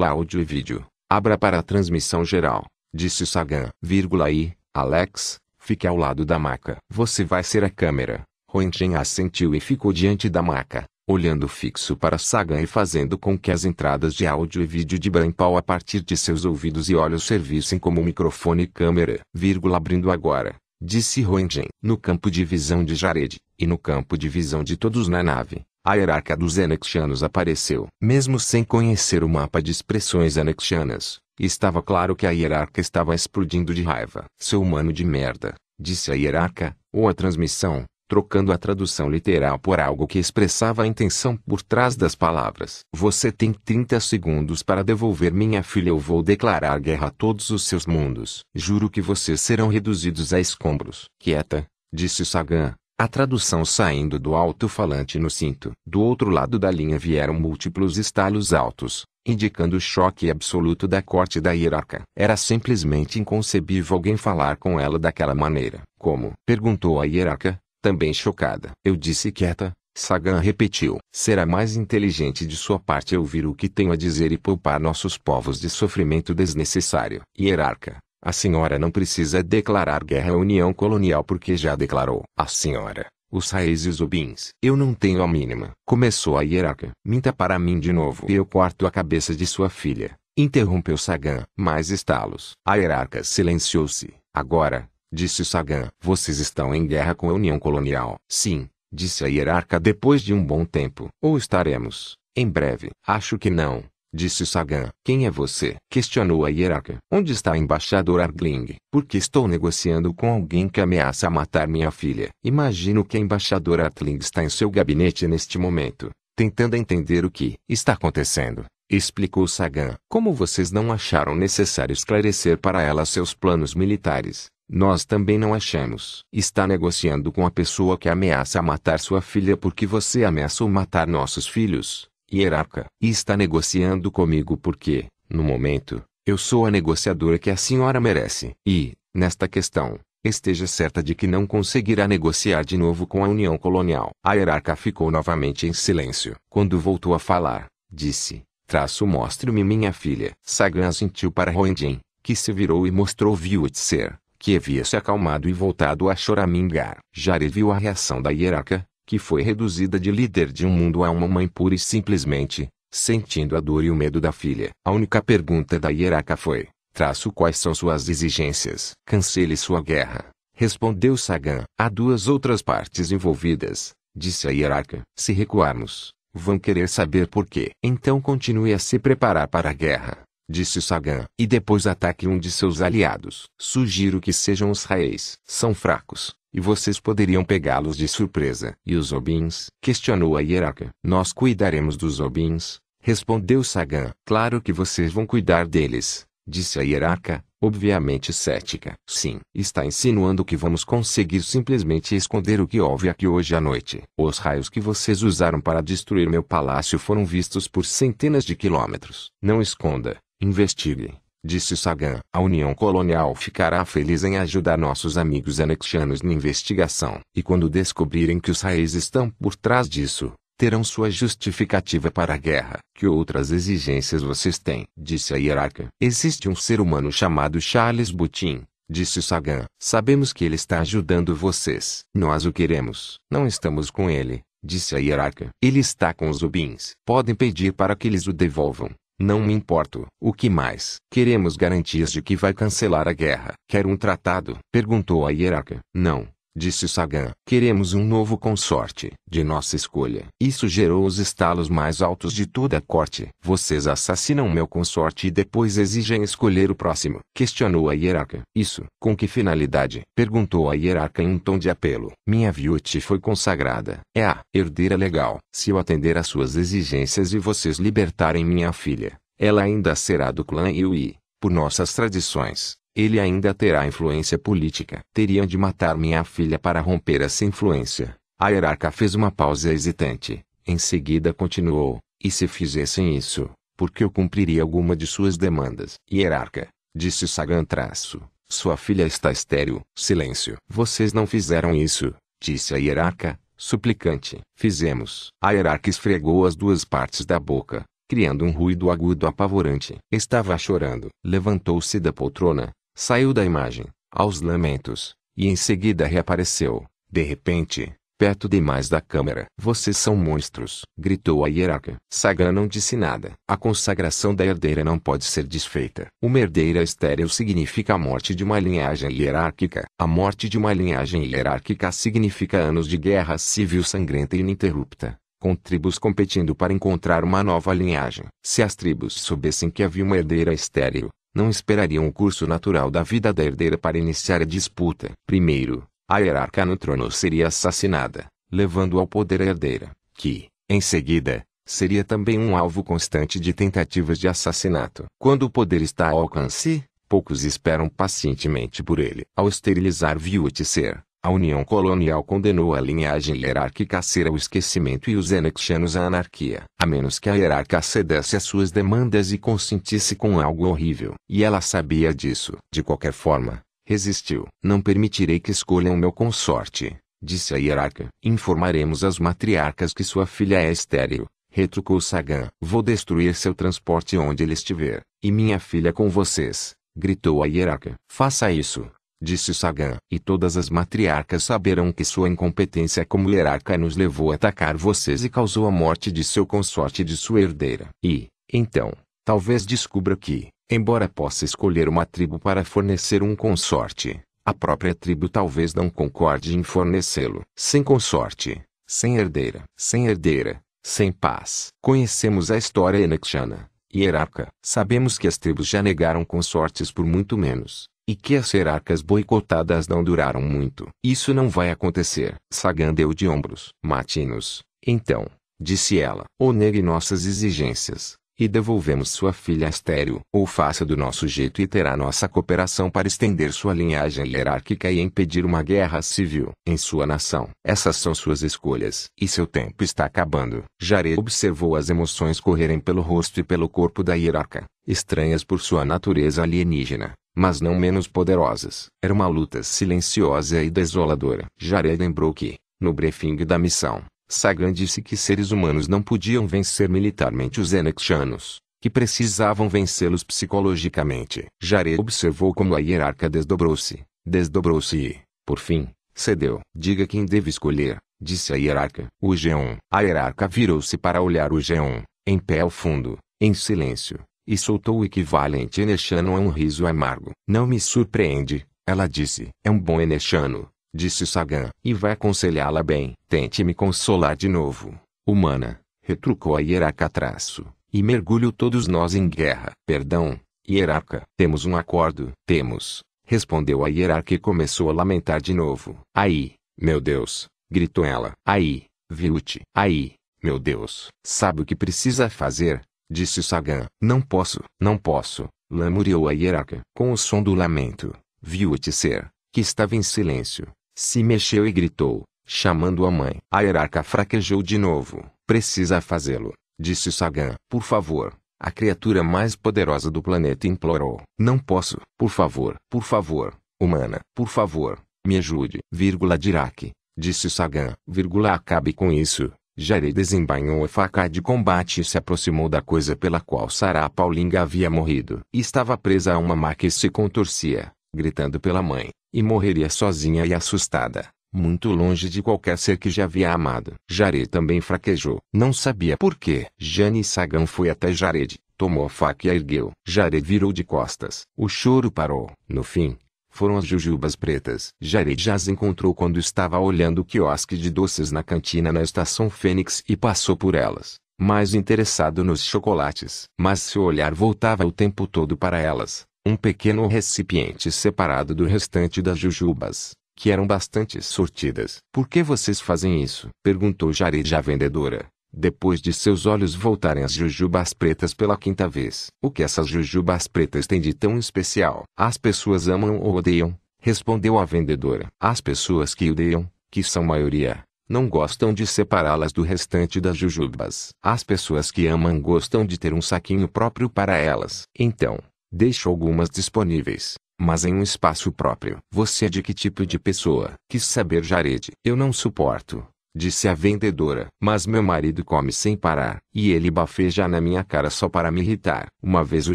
Áudio 0.04 0.40
e 0.40 0.44
vídeo. 0.44 0.86
Abra 1.10 1.38
para 1.38 1.58
a 1.58 1.62
transmissão 1.62 2.22
geral, 2.22 2.66
disse 2.92 3.24
Sagan. 3.26 3.70
Vírgula 3.80 4.30
e, 4.30 4.52
Alex, 4.74 5.38
fique 5.58 5.86
ao 5.86 5.96
lado 5.96 6.22
da 6.22 6.38
maca. 6.38 6.76
Você 6.92 7.24
vai 7.24 7.42
ser 7.42 7.64
a 7.64 7.70
câmera. 7.70 8.24
Roentgen 8.50 8.94
assentiu 8.94 9.54
e 9.54 9.60
ficou 9.60 9.90
diante 9.90 10.28
da 10.28 10.42
maca, 10.42 10.84
olhando 11.08 11.48
fixo 11.48 11.96
para 11.96 12.18
Sagan 12.18 12.60
e 12.60 12.66
fazendo 12.66 13.16
com 13.16 13.38
que 13.38 13.50
as 13.50 13.64
entradas 13.64 14.14
de 14.14 14.26
áudio 14.26 14.60
e 14.60 14.66
vídeo 14.66 14.98
de 14.98 15.08
Brampal 15.08 15.56
a 15.56 15.62
partir 15.62 16.02
de 16.02 16.14
seus 16.14 16.44
ouvidos 16.44 16.90
e 16.90 16.94
olhos 16.94 17.24
servissem 17.24 17.78
como 17.78 18.04
microfone 18.04 18.64
e 18.64 18.66
câmera. 18.66 19.20
Vírgula 19.32 19.78
abrindo 19.78 20.10
agora, 20.10 20.56
disse 20.78 21.22
Roentgen. 21.22 21.68
No 21.82 21.96
campo 21.96 22.30
de 22.30 22.44
visão 22.44 22.84
de 22.84 22.94
Jared, 22.94 23.38
e 23.58 23.66
no 23.66 23.78
campo 23.78 24.18
de 24.18 24.28
visão 24.28 24.62
de 24.62 24.76
todos 24.76 25.08
na 25.08 25.22
nave, 25.22 25.62
a 25.88 25.94
hierarca 25.94 26.36
dos 26.36 26.58
Anexianos 26.58 27.22
apareceu. 27.22 27.86
Mesmo 27.98 28.38
sem 28.38 28.62
conhecer 28.62 29.24
o 29.24 29.28
mapa 29.28 29.62
de 29.62 29.70
expressões 29.70 30.36
anexianas, 30.36 31.18
estava 31.40 31.82
claro 31.82 32.14
que 32.14 32.26
a 32.26 32.30
hierarca 32.30 32.78
estava 32.78 33.14
explodindo 33.14 33.72
de 33.72 33.82
raiva. 33.82 34.26
Seu 34.38 34.60
humano 34.60 34.92
de 34.92 35.02
merda, 35.02 35.54
disse 35.80 36.12
a 36.12 36.14
hierarca, 36.14 36.76
ou 36.92 37.08
a 37.08 37.14
transmissão, 37.14 37.86
trocando 38.06 38.52
a 38.52 38.58
tradução 38.58 39.08
literal 39.08 39.58
por 39.58 39.80
algo 39.80 40.06
que 40.06 40.18
expressava 40.18 40.82
a 40.82 40.86
intenção 40.86 41.38
por 41.38 41.62
trás 41.62 41.96
das 41.96 42.14
palavras. 42.14 42.80
Você 42.94 43.32
tem 43.32 43.54
30 43.54 43.98
segundos 43.98 44.62
para 44.62 44.84
devolver 44.84 45.32
minha 45.32 45.62
filha 45.62 45.94
ou 45.94 45.98
vou 45.98 46.22
declarar 46.22 46.78
guerra 46.80 47.06
a 47.06 47.10
todos 47.10 47.48
os 47.48 47.66
seus 47.66 47.86
mundos. 47.86 48.40
Juro 48.54 48.90
que 48.90 49.00
vocês 49.00 49.40
serão 49.40 49.68
reduzidos 49.68 50.34
a 50.34 50.40
escombros. 50.40 51.06
Quieta, 51.18 51.64
disse 51.90 52.26
Sagan, 52.26 52.74
a 53.00 53.06
tradução 53.06 53.64
saindo 53.64 54.18
do 54.18 54.34
alto-falante 54.34 55.20
no 55.20 55.30
cinto. 55.30 55.70
Do 55.86 56.00
outro 56.00 56.30
lado 56.30 56.58
da 56.58 56.68
linha 56.68 56.98
vieram 56.98 57.34
múltiplos 57.34 57.96
estalos 57.96 58.52
altos, 58.52 59.04
indicando 59.24 59.76
o 59.76 59.80
choque 59.80 60.28
absoluto 60.28 60.88
da 60.88 61.00
corte 61.00 61.40
da 61.40 61.52
hierarca. 61.52 62.02
Era 62.16 62.36
simplesmente 62.36 63.20
inconcebível 63.20 63.96
alguém 63.96 64.16
falar 64.16 64.56
com 64.56 64.80
ela 64.80 64.98
daquela 64.98 65.32
maneira. 65.32 65.82
Como? 65.96 66.32
Perguntou 66.44 67.00
a 67.00 67.04
hierarca, 67.04 67.56
também 67.80 68.12
chocada. 68.12 68.72
Eu 68.84 68.96
disse 68.96 69.30
quieta, 69.30 69.72
Sagan 69.96 70.40
repetiu. 70.40 70.98
Será 71.12 71.46
mais 71.46 71.76
inteligente 71.76 72.44
de 72.44 72.56
sua 72.56 72.80
parte 72.80 73.16
ouvir 73.16 73.46
o 73.46 73.54
que 73.54 73.68
tenho 73.68 73.92
a 73.92 73.96
dizer 73.96 74.32
e 74.32 74.38
poupar 74.38 74.80
nossos 74.80 75.16
povos 75.16 75.60
de 75.60 75.70
sofrimento 75.70 76.34
desnecessário. 76.34 77.22
Hierarca, 77.38 77.98
a 78.20 78.32
senhora 78.32 78.78
não 78.78 78.90
precisa 78.90 79.42
declarar 79.42 80.02
guerra 80.02 80.32
à 80.32 80.36
União 80.36 80.72
Colonial 80.74 81.22
porque 81.22 81.56
já 81.56 81.76
declarou. 81.76 82.24
A 82.36 82.46
senhora, 82.46 83.06
os 83.30 83.50
raízes 83.50 84.00
Obins. 84.00 84.50
Eu 84.62 84.76
não 84.76 84.92
tenho 84.92 85.22
a 85.22 85.28
mínima. 85.28 85.72
Começou 85.86 86.36
a 86.36 86.42
hierarca. 86.42 86.90
Minta 87.04 87.32
para 87.32 87.58
mim 87.58 87.78
de 87.78 87.92
novo. 87.92 88.26
E 88.28 88.34
eu 88.34 88.44
corto 88.44 88.86
a 88.86 88.90
cabeça 88.90 89.34
de 89.34 89.46
sua 89.46 89.70
filha. 89.70 90.16
Interrompeu 90.36 90.96
Sagan. 90.96 91.44
Mais 91.56 91.90
estalos. 91.90 92.52
A 92.66 92.74
hierarca 92.76 93.22
silenciou-se. 93.22 94.12
Agora, 94.34 94.88
disse 95.12 95.44
Sagan. 95.44 95.88
Vocês 96.02 96.38
estão 96.38 96.74
em 96.74 96.86
guerra 96.86 97.14
com 97.14 97.30
a 97.30 97.34
União 97.34 97.58
Colonial. 97.58 98.16
Sim, 98.28 98.68
disse 98.92 99.24
a 99.24 99.28
hierarca 99.28 99.78
depois 99.78 100.22
de 100.22 100.34
um 100.34 100.44
bom 100.44 100.64
tempo. 100.64 101.08
Ou 101.22 101.38
estaremos, 101.38 102.16
em 102.36 102.48
breve. 102.48 102.90
Acho 103.06 103.38
que 103.38 103.50
não. 103.50 103.84
Disse 104.12 104.46
Sagan. 104.46 104.88
Quem 105.04 105.26
é 105.26 105.30
você? 105.30 105.76
Questionou 105.90 106.46
a 106.46 106.48
hierarca. 106.48 106.96
Onde 107.12 107.32
está 107.32 107.52
o 107.52 107.56
embaixador 107.56 108.20
Argling? 108.20 108.76
Porque 108.90 109.18
estou 109.18 109.46
negociando 109.46 110.14
com 110.14 110.32
alguém 110.32 110.66
que 110.66 110.80
ameaça 110.80 111.28
matar 111.28 111.68
minha 111.68 111.90
filha. 111.90 112.30
Imagino 112.42 113.04
que 113.04 113.18
a 113.18 113.20
embaixadora 113.20 113.84
Artling 113.84 114.16
está 114.16 114.42
em 114.42 114.48
seu 114.48 114.70
gabinete 114.70 115.28
neste 115.28 115.58
momento, 115.58 116.10
tentando 116.34 116.74
entender 116.74 117.24
o 117.26 117.30
que 117.30 117.58
está 117.68 117.92
acontecendo. 117.92 118.64
Explicou 118.90 119.46
Sagan. 119.46 119.94
Como 120.08 120.32
vocês 120.32 120.72
não 120.72 120.90
acharam 120.90 121.34
necessário 121.34 121.92
esclarecer 121.92 122.56
para 122.56 122.80
ela 122.80 123.04
seus 123.04 123.34
planos 123.34 123.74
militares, 123.74 124.46
nós 124.66 125.04
também 125.04 125.36
não 125.36 125.52
achamos. 125.52 126.22
Está 126.32 126.66
negociando 126.66 127.30
com 127.30 127.44
a 127.44 127.50
pessoa 127.50 127.98
que 127.98 128.08
ameaça 128.08 128.62
matar 128.62 129.00
sua 129.00 129.20
filha 129.20 129.54
porque 129.54 129.86
você 129.86 130.24
ameaçou 130.24 130.66
matar 130.66 131.06
nossos 131.06 131.46
filhos 131.46 132.08
hierarca, 132.32 132.86
e 133.00 133.08
está 133.08 133.36
negociando 133.36 134.10
comigo 134.10 134.56
porque, 134.56 135.06
no 135.28 135.42
momento, 135.42 136.02
eu 136.26 136.36
sou 136.36 136.66
a 136.66 136.70
negociadora 136.70 137.38
que 137.38 137.50
a 137.50 137.56
senhora 137.56 138.00
merece. 138.00 138.54
E, 138.66 138.92
nesta 139.14 139.48
questão, 139.48 139.98
esteja 140.22 140.66
certa 140.66 141.02
de 141.02 141.14
que 141.14 141.26
não 141.26 141.46
conseguirá 141.46 142.06
negociar 142.06 142.64
de 142.64 142.76
novo 142.76 143.06
com 143.06 143.24
a 143.24 143.28
União 143.28 143.56
Colonial. 143.56 144.10
A 144.22 144.34
hierarca 144.34 144.76
ficou 144.76 145.10
novamente 145.10 145.66
em 145.66 145.72
silêncio. 145.72 146.36
Quando 146.50 146.78
voltou 146.78 147.14
a 147.14 147.18
falar, 147.18 147.66
disse, 147.90 148.42
traço 148.66 149.06
mostre-me 149.06 149.64
minha 149.64 149.92
filha. 149.92 150.32
Sagan 150.42 150.88
assentiu 150.88 151.32
para 151.32 151.50
Roendin, 151.50 151.98
que 152.22 152.36
se 152.36 152.52
virou 152.52 152.86
e 152.86 152.90
mostrou 152.90 153.34
Viutser, 153.34 154.18
que 154.38 154.54
havia 154.54 154.84
se 154.84 154.96
acalmado 154.96 155.48
e 155.48 155.52
voltado 155.52 156.10
a 156.10 156.14
choramingar. 156.14 156.98
Jared 157.12 157.52
viu 157.52 157.72
a 157.72 157.78
reação 157.78 158.20
da 158.20 158.30
hierarca, 158.30 158.84
que 159.08 159.18
foi 159.18 159.40
reduzida 159.40 159.98
de 159.98 160.10
líder 160.10 160.52
de 160.52 160.66
um 160.66 160.70
mundo 160.70 161.02
a 161.02 161.10
uma 161.10 161.26
mãe 161.26 161.48
pura 161.48 161.74
e 161.74 161.78
simplesmente, 161.78 162.68
sentindo 162.92 163.56
a 163.56 163.60
dor 163.60 163.82
e 163.82 163.90
o 163.90 163.96
medo 163.96 164.20
da 164.20 164.32
filha. 164.32 164.68
A 164.84 164.90
única 164.90 165.22
pergunta 165.22 165.80
da 165.80 165.88
hierarca 165.88 166.36
foi, 166.36 166.68
traço 166.92 167.32
quais 167.32 167.56
são 167.56 167.74
suas 167.74 168.06
exigências. 168.10 168.92
Cancele 169.06 169.56
sua 169.56 169.82
guerra. 169.82 170.26
Respondeu 170.54 171.16
Sagan. 171.16 171.64
Há 171.78 171.88
duas 171.88 172.28
outras 172.28 172.60
partes 172.60 173.10
envolvidas, 173.10 173.92
disse 174.14 174.46
a 174.46 174.50
hierarca. 174.50 175.00
Se 175.16 175.32
recuarmos, 175.32 176.10
vão 176.34 176.58
querer 176.58 176.86
saber 176.86 177.28
por 177.28 177.46
quê. 177.46 177.70
Então 177.82 178.20
continue 178.20 178.74
a 178.74 178.78
se 178.78 178.98
preparar 178.98 179.48
para 179.48 179.70
a 179.70 179.72
guerra, 179.72 180.18
disse 180.50 180.82
Sagan. 180.82 181.24
E 181.38 181.46
depois 181.46 181.86
ataque 181.86 182.28
um 182.28 182.38
de 182.38 182.52
seus 182.52 182.82
aliados. 182.82 183.46
Sugiro 183.58 184.20
que 184.20 184.34
sejam 184.34 184.70
os 184.70 184.84
Raes. 184.84 185.38
São 185.46 185.72
fracos, 185.74 186.34
e 186.52 186.60
vocês 186.60 186.98
poderiam 187.00 187.44
pegá-los 187.44 187.96
de 187.96 188.08
surpresa. 188.08 188.74
E 188.84 188.96
os 188.96 189.12
Obins? 189.12 189.68
Questionou 189.80 190.36
a 190.36 190.40
hierarca. 190.40 190.90
Nós 191.04 191.32
cuidaremos 191.32 191.96
dos 191.96 192.20
Obins, 192.20 192.78
respondeu 193.00 193.62
Sagan. 193.62 194.12
Claro 194.26 194.60
que 194.60 194.72
vocês 194.72 195.12
vão 195.12 195.26
cuidar 195.26 195.66
deles, 195.66 196.26
disse 196.46 196.78
a 196.78 196.82
hierarca, 196.82 197.44
obviamente 197.60 198.32
cética. 198.32 198.94
Sim. 199.06 199.40
Está 199.54 199.84
insinuando 199.84 200.44
que 200.44 200.56
vamos 200.56 200.84
conseguir 200.84 201.42
simplesmente 201.42 202.14
esconder 202.14 202.60
o 202.60 202.66
que 202.66 202.80
houve 202.80 203.08
aqui 203.08 203.26
hoje 203.26 203.54
à 203.54 203.60
noite. 203.60 204.02
Os 204.18 204.38
raios 204.38 204.68
que 204.68 204.80
vocês 204.80 205.22
usaram 205.22 205.60
para 205.60 205.82
destruir 205.82 206.28
meu 206.28 206.42
palácio 206.42 206.98
foram 206.98 207.24
vistos 207.24 207.68
por 207.68 207.84
centenas 207.84 208.44
de 208.44 208.56
quilômetros. 208.56 209.30
Não 209.42 209.60
esconda, 209.60 210.18
investigue, 210.40 211.14
disse 211.44 211.76
Sagan. 211.76 212.20
A 212.32 212.40
União 212.40 212.74
Colonial 212.74 213.34
ficará 213.34 213.84
feliz 213.84 214.24
em 214.24 214.38
ajudar 214.38 214.76
nossos 214.78 215.16
amigos 215.16 215.60
anexianos 215.60 216.22
na 216.22 216.32
investigação. 216.32 217.20
E 217.34 217.42
quando 217.42 217.68
descobrirem 217.68 218.38
que 218.38 218.50
os 218.50 218.60
raízes 218.60 219.04
estão 219.04 219.30
por 219.30 219.54
trás 219.56 219.88
disso, 219.88 220.32
terão 220.58 220.82
sua 220.82 221.08
justificativa 221.10 222.10
para 222.10 222.34
a 222.34 222.36
guerra. 222.36 222.80
Que 222.94 223.06
outras 223.06 223.52
exigências 223.52 224.22
vocês 224.22 224.58
têm? 224.58 224.86
Disse 224.96 225.32
a 225.32 225.36
hierarca. 225.36 225.86
Existe 226.00 226.48
um 226.48 226.56
ser 226.56 226.80
humano 226.80 227.12
chamado 227.12 227.60
Charles 227.60 228.10
Butin, 228.10 228.64
disse 228.90 229.22
Sagan. 229.22 229.64
Sabemos 229.80 230.32
que 230.32 230.44
ele 230.44 230.56
está 230.56 230.80
ajudando 230.80 231.34
vocês. 231.34 232.00
Nós 232.14 232.44
o 232.44 232.52
queremos. 232.52 233.18
Não 233.30 233.46
estamos 233.46 233.88
com 233.88 234.10
ele, 234.10 234.42
disse 234.62 234.96
a 234.96 234.98
hierarca. 234.98 235.50
Ele 235.62 235.78
está 235.78 236.12
com 236.12 236.28
os 236.28 236.42
Ubins. 236.42 236.92
Podem 237.06 237.36
pedir 237.36 237.72
para 237.72 237.94
que 237.94 238.08
eles 238.08 238.26
o 238.26 238.32
devolvam. 238.32 238.90
Não 239.20 239.40
me 239.40 239.52
importo. 239.52 240.06
O 240.22 240.32
que 240.32 240.48
mais? 240.48 240.98
Queremos 241.10 241.56
garantias 241.56 242.12
de 242.12 242.22
que 242.22 242.36
vai 242.36 242.54
cancelar 242.54 243.08
a 243.08 243.12
guerra. 243.12 243.54
Quer 243.68 243.84
um 243.84 243.96
tratado? 243.96 244.58
Perguntou 244.72 245.26
a 245.26 245.30
hierarca. 245.32 245.80
Não, 245.92 246.28
disse 246.58 246.88
Sagan. 246.88 247.30
Queremos 247.46 247.94
um 247.94 248.04
novo 248.04 248.36
consorte, 248.36 249.12
de 249.30 249.44
nossa 249.44 249.76
escolha. 249.76 250.26
Isso 250.38 250.68
gerou 250.68 251.06
os 251.06 251.18
estalos 251.18 251.68
mais 251.70 252.02
altos 252.02 252.34
de 252.34 252.44
toda 252.44 252.78
a 252.78 252.80
corte. 252.80 253.28
Vocês 253.42 253.86
assassinam 253.86 254.50
meu 254.50 254.66
consorte 254.66 255.28
e 255.28 255.30
depois 255.30 255.78
exigem 255.78 256.22
escolher 256.22 256.70
o 256.70 256.74
próximo. 256.74 257.20
Questionou 257.34 257.88
a 257.88 257.94
hierarca. 257.94 258.42
Isso, 258.54 258.84
com 259.00 259.16
que 259.16 259.28
finalidade? 259.28 260.02
Perguntou 260.14 260.68
a 260.68 260.74
hierarca 260.74 261.22
em 261.22 261.28
um 261.28 261.38
tom 261.38 261.58
de 261.58 261.70
apelo. 261.70 262.12
Minha 262.26 262.50
Viute 262.50 263.00
foi 263.00 263.20
consagrada. 263.20 264.00
É 264.14 264.24
a 264.24 264.40
herdeira 264.52 264.96
legal. 264.96 265.38
Se 265.54 265.70
eu 265.70 265.78
atender 265.78 266.18
às 266.18 266.26
suas 266.26 266.56
exigências 266.56 267.32
e 267.32 267.38
vocês 267.38 267.78
libertarem 267.78 268.44
minha 268.44 268.72
filha, 268.72 269.16
ela 269.38 269.62
ainda 269.62 269.94
será 269.94 270.32
do 270.32 270.44
clã 270.44 270.68
Yui, 270.68 271.14
por 271.40 271.52
nossas 271.52 271.94
tradições 271.94 272.77
ele 272.98 273.20
ainda 273.20 273.54
terá 273.54 273.86
influência 273.86 274.36
política. 274.36 275.04
Teriam 275.14 275.46
de 275.46 275.56
matar 275.56 275.96
minha 275.96 276.24
filha 276.24 276.58
para 276.58 276.80
romper 276.80 277.20
essa 277.20 277.44
influência. 277.44 278.16
A 278.36 278.48
hierarca 278.48 278.90
fez 278.90 279.14
uma 279.14 279.30
pausa 279.30 279.72
hesitante. 279.72 280.44
Em 280.66 280.76
seguida 280.78 281.32
continuou: 281.32 282.00
E 282.22 282.28
se 282.28 282.48
fizessem 282.48 283.16
isso, 283.16 283.48
porque 283.76 284.02
eu 284.02 284.10
cumpriria 284.10 284.62
alguma 284.62 284.96
de 284.96 285.06
suas 285.06 285.38
demandas? 285.38 285.94
Hierarca, 286.12 286.66
disse 286.94 287.28
Sagan 287.28 287.64
traço. 287.64 288.20
Sua 288.50 288.76
filha 288.76 289.06
está 289.06 289.30
estéril. 289.30 289.80
Silêncio. 289.96 290.56
Vocês 290.68 291.12
não 291.12 291.26
fizeram 291.26 291.72
isso, 291.72 292.12
disse 292.42 292.74
a 292.74 292.78
hierarca, 292.78 293.38
suplicante. 293.56 294.40
Fizemos. 294.56 295.28
A 295.40 295.52
hierarca 295.52 295.88
esfregou 295.88 296.44
as 296.44 296.56
duas 296.56 296.84
partes 296.84 297.24
da 297.24 297.38
boca, 297.38 297.84
criando 298.08 298.44
um 298.44 298.50
ruído 298.50 298.90
agudo 298.90 299.26
apavorante. 299.26 299.98
Estava 300.10 300.58
chorando. 300.58 301.08
Levantou-se 301.24 302.00
da 302.00 302.12
poltrona, 302.12 302.72
Saiu 303.00 303.32
da 303.32 303.44
imagem, 303.44 303.86
aos 304.10 304.40
lamentos, 304.40 305.14
e 305.36 305.46
em 305.46 305.54
seguida 305.54 306.04
reapareceu, 306.04 306.84
de 307.08 307.22
repente, 307.22 307.92
perto 308.18 308.48
demais 308.48 308.88
da 308.88 309.00
câmera. 309.00 309.46
Vocês 309.56 309.96
são 309.96 310.16
monstros, 310.16 310.82
gritou 310.98 311.44
a 311.44 311.48
hierarca. 311.48 311.94
Sagan 312.12 312.50
não 312.50 312.66
disse 312.66 312.96
nada. 312.96 313.34
A 313.46 313.56
consagração 313.56 314.34
da 314.34 314.44
herdeira 314.44 314.82
não 314.82 314.98
pode 314.98 315.24
ser 315.26 315.46
desfeita. 315.46 316.08
Uma 316.20 316.40
herdeira 316.40 316.82
estéril 316.82 317.28
significa 317.28 317.94
a 317.94 317.98
morte 317.98 318.34
de 318.34 318.42
uma 318.42 318.58
linhagem 318.58 319.12
hierárquica. 319.12 319.84
A 319.96 320.04
morte 320.04 320.48
de 320.48 320.58
uma 320.58 320.72
linhagem 320.72 321.24
hierárquica 321.24 321.92
significa 321.92 322.58
anos 322.58 322.88
de 322.88 322.96
guerra 322.96 323.38
civil 323.38 323.84
sangrenta 323.84 324.36
e 324.36 324.40
ininterrupta 324.40 325.16
com 325.40 325.54
tribos 325.54 325.98
competindo 325.98 326.54
para 326.54 326.72
encontrar 326.72 327.24
uma 327.24 327.42
nova 327.42 327.72
linhagem. 327.72 328.26
Se 328.44 328.62
as 328.62 328.74
tribos 328.74 329.14
soubessem 329.14 329.70
que 329.70 329.82
havia 329.82 330.04
uma 330.04 330.16
herdeira 330.16 330.52
estéril, 330.52 331.10
não 331.34 331.48
esperariam 331.50 332.06
o 332.06 332.12
curso 332.12 332.46
natural 332.46 332.90
da 332.90 333.02
vida 333.02 333.32
da 333.32 333.44
herdeira 333.44 333.76
para 333.78 333.98
iniciar 333.98 334.42
a 334.42 334.44
disputa. 334.44 335.12
Primeiro, 335.26 335.86
a 336.08 336.18
hierarca 336.18 336.64
no 336.64 336.76
trono 336.76 337.10
seria 337.10 337.48
assassinada, 337.48 338.26
levando 338.50 338.98
ao 338.98 339.06
poder 339.06 339.42
a 339.42 339.46
herdeira, 339.46 339.90
que, 340.14 340.48
em 340.68 340.80
seguida, 340.80 341.44
seria 341.66 342.02
também 342.02 342.38
um 342.38 342.56
alvo 342.56 342.82
constante 342.82 343.38
de 343.38 343.52
tentativas 343.52 344.18
de 344.18 344.26
assassinato. 344.26 345.04
Quando 345.18 345.42
o 345.42 345.50
poder 345.50 345.82
está 345.82 346.10
ao 346.10 346.18
alcance, 346.18 346.82
poucos 347.08 347.44
esperam 347.44 347.88
pacientemente 347.88 348.82
por 348.82 348.98
ele. 348.98 349.24
Ao 349.36 349.48
esterilizar 349.48 350.18
Viutser, 350.18 351.02
a 351.20 351.30
União 351.30 351.64
Colonial 351.64 352.22
condenou 352.22 352.74
a 352.74 352.80
linhagem 352.80 353.36
hierárquica 353.36 353.98
a 353.98 354.02
ser 354.02 354.28
ao 354.28 354.36
esquecimento 354.36 355.10
e 355.10 355.16
os 355.16 355.32
anexianos 355.32 355.96
à 355.96 356.06
anarquia, 356.06 356.62
a 356.80 356.86
menos 356.86 357.18
que 357.18 357.28
a 357.28 357.34
hierarca 357.34 357.82
cedesse 357.82 358.36
às 358.36 358.44
suas 358.44 358.70
demandas 358.70 359.32
e 359.32 359.38
consentisse 359.38 360.14
com 360.14 360.40
algo 360.40 360.66
horrível. 360.68 361.14
E 361.28 361.42
ela 361.42 361.60
sabia 361.60 362.14
disso. 362.14 362.56
De 362.72 362.84
qualquer 362.84 363.12
forma, 363.12 363.60
resistiu. 363.84 364.46
Não 364.62 364.80
permitirei 364.80 365.40
que 365.40 365.50
escolham 365.50 365.96
meu 365.96 366.12
consorte, 366.12 366.96
disse 367.20 367.52
a 367.52 367.56
hierarca. 367.56 368.08
Informaremos 368.22 369.02
as 369.02 369.18
matriarcas 369.18 369.92
que 369.92 370.04
sua 370.04 370.24
filha 370.24 370.62
é 370.62 370.70
estéril, 370.70 371.26
retrucou 371.50 372.00
Sagan. 372.00 372.48
Vou 372.60 372.80
destruir 372.80 373.34
seu 373.34 373.54
transporte 373.54 374.16
onde 374.16 374.44
ele 374.44 374.52
estiver, 374.52 375.00
e 375.20 375.32
minha 375.32 375.58
filha 375.58 375.92
com 375.92 376.08
vocês, 376.08 376.74
gritou 376.96 377.42
a 377.42 377.46
hierarca. 377.46 377.94
Faça 378.08 378.52
isso 378.52 378.88
disse 379.20 379.52
Sagan. 379.52 379.96
E 380.10 380.18
todas 380.18 380.56
as 380.56 380.70
matriarcas 380.70 381.44
saberão 381.44 381.92
que 381.92 382.04
sua 382.04 382.28
incompetência 382.28 383.04
como 383.04 383.30
hierarca 383.30 383.76
nos 383.76 383.96
levou 383.96 384.32
a 384.32 384.36
atacar 384.36 384.76
vocês 384.76 385.24
e 385.24 385.28
causou 385.28 385.66
a 385.66 385.70
morte 385.70 386.10
de 386.10 386.24
seu 386.24 386.46
consorte 386.46 387.02
e 387.02 387.04
de 387.04 387.16
sua 387.16 387.40
herdeira. 387.40 387.88
E, 388.02 388.28
então, 388.52 388.92
talvez 389.24 389.66
descubra 389.66 390.16
que, 390.16 390.48
embora 390.70 391.08
possa 391.08 391.44
escolher 391.44 391.88
uma 391.88 392.06
tribo 392.06 392.38
para 392.38 392.64
fornecer 392.64 393.22
um 393.22 393.34
consorte, 393.34 394.20
a 394.44 394.54
própria 394.54 394.94
tribo 394.94 395.28
talvez 395.28 395.74
não 395.74 395.90
concorde 395.90 396.56
em 396.56 396.62
fornecê-lo. 396.62 397.42
Sem 397.54 397.82
consorte, 397.82 398.62
sem 398.86 399.18
herdeira, 399.18 399.64
sem 399.76 400.06
herdeira, 400.06 400.60
sem 400.82 401.12
paz. 401.12 401.68
Conhecemos 401.82 402.50
a 402.50 402.56
história 402.56 402.98
enexiana, 402.98 403.68
hierarca. 403.94 404.48
Sabemos 404.64 405.18
que 405.18 405.28
as 405.28 405.36
tribos 405.36 405.66
já 405.66 405.82
negaram 405.82 406.24
consortes 406.24 406.90
por 406.90 407.04
muito 407.04 407.36
menos 407.36 407.88
e 408.08 408.16
que 408.16 408.36
as 408.36 408.54
hierarcas 408.54 409.02
boicotadas 409.02 409.86
não 409.86 410.02
duraram 410.02 410.40
muito. 410.40 410.88
Isso 411.04 411.34
não 411.34 411.50
vai 411.50 411.70
acontecer. 411.70 412.36
Sagan 412.50 412.94
deu 412.94 413.12
de 413.12 413.28
ombros. 413.28 413.74
Mate-nos, 413.84 414.62
então, 414.86 415.26
disse 415.60 415.98
ela. 415.98 416.24
Ou 416.40 416.50
negue 416.50 416.80
nossas 416.80 417.26
exigências, 417.26 418.16
e 418.40 418.48
devolvemos 418.48 419.10
sua 419.10 419.34
filha 419.34 419.68
estéril. 419.68 420.22
Ou 420.32 420.46
faça 420.46 420.86
do 420.86 420.96
nosso 420.96 421.28
jeito 421.28 421.60
e 421.60 421.66
terá 421.66 421.98
nossa 421.98 422.26
cooperação 422.26 422.88
para 422.88 423.06
estender 423.06 423.52
sua 423.52 423.74
linhagem 423.74 424.26
hierárquica 424.26 424.90
e 424.90 425.00
impedir 425.00 425.44
uma 425.44 425.62
guerra 425.62 426.00
civil 426.00 426.52
em 426.66 426.78
sua 426.78 427.06
nação. 427.06 427.50
Essas 427.62 427.96
são 427.96 428.14
suas 428.14 428.40
escolhas. 428.40 429.08
E 429.20 429.28
seu 429.28 429.46
tempo 429.46 429.84
está 429.84 430.06
acabando. 430.06 430.64
Jared 430.80 431.18
observou 431.18 431.76
as 431.76 431.90
emoções 431.90 432.40
correrem 432.40 432.80
pelo 432.80 433.02
rosto 433.02 433.38
e 433.38 433.42
pelo 433.42 433.68
corpo 433.68 434.02
da 434.02 434.14
hierarca, 434.14 434.64
estranhas 434.86 435.44
por 435.44 435.60
sua 435.60 435.84
natureza 435.84 436.42
alienígena 436.42 437.12
mas 437.38 437.60
não 437.60 437.78
menos 437.78 438.08
poderosas. 438.08 438.88
Era 439.00 439.14
uma 439.14 439.28
luta 439.28 439.62
silenciosa 439.62 440.60
e 440.60 440.68
desoladora. 440.68 441.46
Jared 441.56 441.96
lembrou 441.96 442.34
que, 442.34 442.58
no 442.80 442.92
briefing 442.92 443.36
da 443.36 443.56
missão, 443.56 444.02
Sagan 444.28 444.72
disse 444.72 445.00
que 445.00 445.16
seres 445.16 445.52
humanos 445.52 445.86
não 445.86 446.02
podiam 446.02 446.48
vencer 446.48 446.88
militarmente 446.88 447.60
os 447.60 447.72
Enexianos, 447.72 448.56
que 448.82 448.90
precisavam 448.90 449.68
vencê-los 449.68 450.24
psicologicamente. 450.24 451.46
Jared 451.62 452.00
observou 452.00 452.52
como 452.52 452.74
a 452.74 452.80
hierarca 452.80 453.30
desdobrou-se, 453.30 454.02
desdobrou-se 454.26 454.96
e, 454.96 455.20
por 455.46 455.60
fim, 455.60 455.88
cedeu. 456.12 456.60
Diga 456.76 457.06
quem 457.06 457.24
deve 457.24 457.50
escolher, 457.50 457.98
disse 458.20 458.52
a 458.52 458.56
hierarca. 458.56 459.06
O 459.22 459.36
Geon. 459.36 459.76
A 459.92 460.00
hierarca 460.00 460.48
virou-se 460.48 460.98
para 460.98 461.22
olhar 461.22 461.52
o 461.52 461.60
Geon, 461.60 462.02
em 462.26 462.36
pé 462.36 462.60
ao 462.60 462.70
fundo, 462.70 463.16
em 463.40 463.54
silêncio 463.54 464.18
e 464.48 464.56
soltou 464.56 465.00
o 465.00 465.04
equivalente 465.04 465.82
enexano 465.82 466.34
a 466.34 466.40
um 466.40 466.48
riso 466.48 466.86
amargo. 466.86 467.32
Não 467.46 467.66
me 467.66 467.78
surpreende, 467.78 468.66
ela 468.86 469.06
disse. 469.06 469.50
É 469.62 469.70
um 469.70 469.78
bom 469.78 470.00
enexano, 470.00 470.70
disse 470.94 471.26
Sagan. 471.26 471.68
E 471.84 471.92
vai 471.92 472.12
aconselhá-la 472.12 472.82
bem. 472.82 473.12
Tente 473.28 473.62
me 473.62 473.74
consolar 473.74 474.34
de 474.34 474.48
novo, 474.48 474.98
humana, 475.26 475.78
retrucou 476.02 476.56
a 476.56 476.60
hierarca 476.60 477.10
traço. 477.10 477.66
E 477.92 478.02
mergulho 478.02 478.50
todos 478.50 478.86
nós 478.86 479.14
em 479.14 479.28
guerra. 479.28 479.72
Perdão, 479.86 480.40
hierarca. 480.66 481.26
Temos 481.36 481.66
um 481.66 481.76
acordo. 481.76 482.32
Temos, 482.46 483.02
respondeu 483.26 483.84
a 483.84 483.88
hierarca 483.88 484.32
e 484.32 484.38
começou 484.38 484.88
a 484.88 484.94
lamentar 484.94 485.42
de 485.42 485.52
novo. 485.52 485.98
Aí, 486.14 486.54
meu 486.80 487.02
Deus, 487.02 487.46
gritou 487.70 488.04
ela. 488.04 488.32
Aí, 488.46 488.84
Viute. 489.10 489.60
Aí, 489.74 490.14
meu 490.42 490.58
Deus. 490.58 491.08
Sabe 491.22 491.62
o 491.62 491.66
que 491.66 491.76
precisa 491.76 492.30
fazer? 492.30 492.80
Disse 493.10 493.42
Sagan. 493.42 493.86
Não 494.00 494.20
posso, 494.20 494.60
não 494.80 494.96
posso, 494.96 495.48
lamuriou 495.70 496.28
a 496.28 496.32
hierarca. 496.32 496.80
Com 496.94 497.12
o 497.12 497.16
som 497.16 497.42
do 497.42 497.54
lamento, 497.54 498.14
viu 498.40 498.72
o 498.72 498.78
Tisser, 498.78 499.28
que 499.52 499.60
estava 499.60 499.96
em 499.96 500.02
silêncio, 500.02 500.68
se 500.96 501.22
mexeu 501.22 501.66
e 501.66 501.72
gritou, 501.72 502.24
chamando 502.46 503.06
a 503.06 503.10
mãe. 503.10 503.36
A 503.52 503.60
hierarca 503.60 504.02
fraquejou 504.02 504.62
de 504.62 504.78
novo. 504.78 505.24
Precisa 505.46 506.00
fazê-lo, 506.00 506.52
disse 506.78 507.10
Sagan. 507.10 507.54
Por 507.70 507.82
favor, 507.82 508.34
A 508.60 508.72
criatura 508.72 509.22
mais 509.22 509.54
poderosa 509.54 510.10
do 510.10 510.20
planeta 510.20 510.66
implorou. 510.66 511.22
Não 511.38 511.56
posso. 511.58 511.96
Por 512.18 512.28
favor. 512.28 512.74
Por 512.90 513.04
favor. 513.04 513.54
Humana. 513.80 514.18
Por 514.34 514.48
favor. 514.48 515.00
Me 515.24 515.38
ajude. 515.38 515.78
Vírgula 515.92 516.36
Dirac. 516.36 516.90
Disse 517.16 517.48
Sagan. 517.48 517.94
Vírgula 518.04 518.52
acabe 518.54 518.92
com 518.92 519.12
isso. 519.12 519.52
Jared 519.80 520.12
desembainhou 520.12 520.84
a 520.84 520.88
faca 520.88 521.28
de 521.28 521.40
combate 521.40 522.00
e 522.00 522.04
se 522.04 522.18
aproximou 522.18 522.68
da 522.68 522.82
coisa 522.82 523.14
pela 523.14 523.40
qual 523.40 523.70
Sarah 523.70 524.10
Paulinga 524.10 524.62
havia 524.62 524.90
morrido. 524.90 525.40
Estava 525.52 525.96
presa 525.96 526.34
a 526.34 526.38
uma 526.38 526.56
maca 526.56 526.84
e 526.84 526.90
se 526.90 527.08
contorcia, 527.08 527.92
gritando 528.12 528.58
pela 528.58 528.82
mãe, 528.82 529.10
e 529.32 529.40
morreria 529.40 529.88
sozinha 529.88 530.44
e 530.44 530.52
assustada, 530.52 531.28
muito 531.52 531.92
longe 531.92 532.28
de 532.28 532.42
qualquer 532.42 532.76
ser 532.76 532.98
que 532.98 533.08
já 533.08 533.22
havia 533.22 533.52
amado. 533.52 533.94
Jared 534.10 534.48
também 534.48 534.80
fraquejou. 534.80 535.38
Não 535.54 535.72
sabia 535.72 536.16
por 536.18 536.34
quê. 536.34 536.66
Jane 536.76 537.22
Sagan 537.22 537.64
foi 537.64 537.88
até 537.88 538.12
Jared, 538.12 538.58
tomou 538.76 539.04
a 539.04 539.08
faca 539.08 539.46
e 539.46 539.50
a 539.50 539.54
ergueu. 539.54 539.92
Jared 540.04 540.44
virou 540.44 540.72
de 540.72 540.82
costas. 540.82 541.42
O 541.56 541.68
choro 541.68 542.10
parou. 542.10 542.50
No 542.68 542.82
fim, 542.82 543.16
foram 543.58 543.76
as 543.76 543.84
jujubas 543.84 544.36
pretas. 544.36 544.92
Jared 545.00 545.50
as 545.50 545.66
encontrou 545.66 546.14
quando 546.14 546.38
estava 546.38 546.78
olhando 546.78 547.22
o 547.22 547.24
quiosque 547.24 547.76
de 547.76 547.90
doces 547.90 548.30
na 548.30 548.44
cantina 548.44 548.92
na 548.92 549.02
estação 549.02 549.50
Fênix 549.50 550.00
e 550.08 550.16
passou 550.16 550.56
por 550.56 550.76
elas, 550.76 551.16
mais 551.36 551.74
interessado 551.74 552.44
nos 552.44 552.62
chocolates. 552.62 553.46
Mas 553.60 553.82
seu 553.82 554.02
olhar 554.02 554.32
voltava 554.32 554.86
o 554.86 554.92
tempo 554.92 555.26
todo 555.26 555.56
para 555.56 555.80
elas, 555.80 556.24
um 556.46 556.54
pequeno 556.54 557.08
recipiente 557.08 557.90
separado 557.90 558.54
do 558.54 558.64
restante 558.64 559.20
das 559.20 559.36
jujubas, 559.36 560.12
que 560.36 560.52
eram 560.52 560.64
bastante 560.64 561.20
sortidas. 561.20 561.96
Por 562.12 562.28
que 562.28 562.44
vocês 562.44 562.80
fazem 562.80 563.20
isso? 563.20 563.48
Perguntou 563.64 564.12
Jared 564.12 564.54
à 564.54 564.60
vendedora 564.60 565.26
depois 565.52 566.00
de 566.00 566.12
seus 566.12 566.46
olhos 566.46 566.74
voltarem 566.74 567.24
às 567.24 567.32
jujubas 567.32 567.92
pretas 567.92 568.34
pela 568.34 568.56
quinta 568.56 568.88
vez. 568.88 569.28
O 569.42 569.50
que 569.50 569.62
essas 569.62 569.88
jujubas 569.88 570.46
pretas 570.46 570.86
têm 570.86 571.00
de 571.00 571.12
tão 571.12 571.38
especial? 571.38 572.04
As 572.16 572.36
pessoas 572.36 572.88
amam 572.88 573.18
ou 573.18 573.36
odeiam, 573.36 573.76
respondeu 574.00 574.58
a 574.58 574.64
vendedora. 574.64 575.26
As 575.40 575.60
pessoas 575.60 576.14
que 576.14 576.30
odeiam, 576.30 576.70
que 576.90 577.02
são 577.02 577.24
maioria, 577.24 577.82
não 578.08 578.28
gostam 578.28 578.72
de 578.72 578.86
separá-las 578.86 579.52
do 579.52 579.62
restante 579.62 580.20
das 580.20 580.36
jujubas. 580.36 581.10
As 581.22 581.44
pessoas 581.44 581.90
que 581.90 582.06
amam 582.06 582.40
gostam 582.40 582.86
de 582.86 582.98
ter 582.98 583.12
um 583.12 583.20
saquinho 583.20 583.68
próprio 583.68 584.08
para 584.08 584.36
elas. 584.36 584.84
Então, 584.98 585.38
deixo 585.70 586.08
algumas 586.08 586.48
disponíveis, 586.48 587.34
mas 587.60 587.84
em 587.84 587.92
um 587.92 588.02
espaço 588.02 588.50
próprio. 588.50 588.98
Você 589.12 589.46
é 589.46 589.48
de 589.50 589.62
que 589.62 589.74
tipo 589.74 590.06
de 590.06 590.18
pessoa? 590.18 590.72
Quis 590.88 591.04
saber 591.04 591.44
Jared. 591.44 591.90
Eu 592.02 592.16
não 592.16 592.32
suporto 592.32 593.06
disse 593.38 593.68
a 593.68 593.74
vendedora. 593.74 594.48
Mas 594.60 594.86
meu 594.86 595.02
marido 595.02 595.44
come 595.44 595.72
sem 595.72 595.96
parar, 595.96 596.40
e 596.52 596.72
ele 596.72 596.90
bafeja 596.90 597.46
na 597.46 597.60
minha 597.60 597.84
cara 597.84 598.10
só 598.10 598.28
para 598.28 598.50
me 598.50 598.60
irritar. 598.60 599.06
Uma 599.22 599.44
vez 599.44 599.68
o 599.68 599.74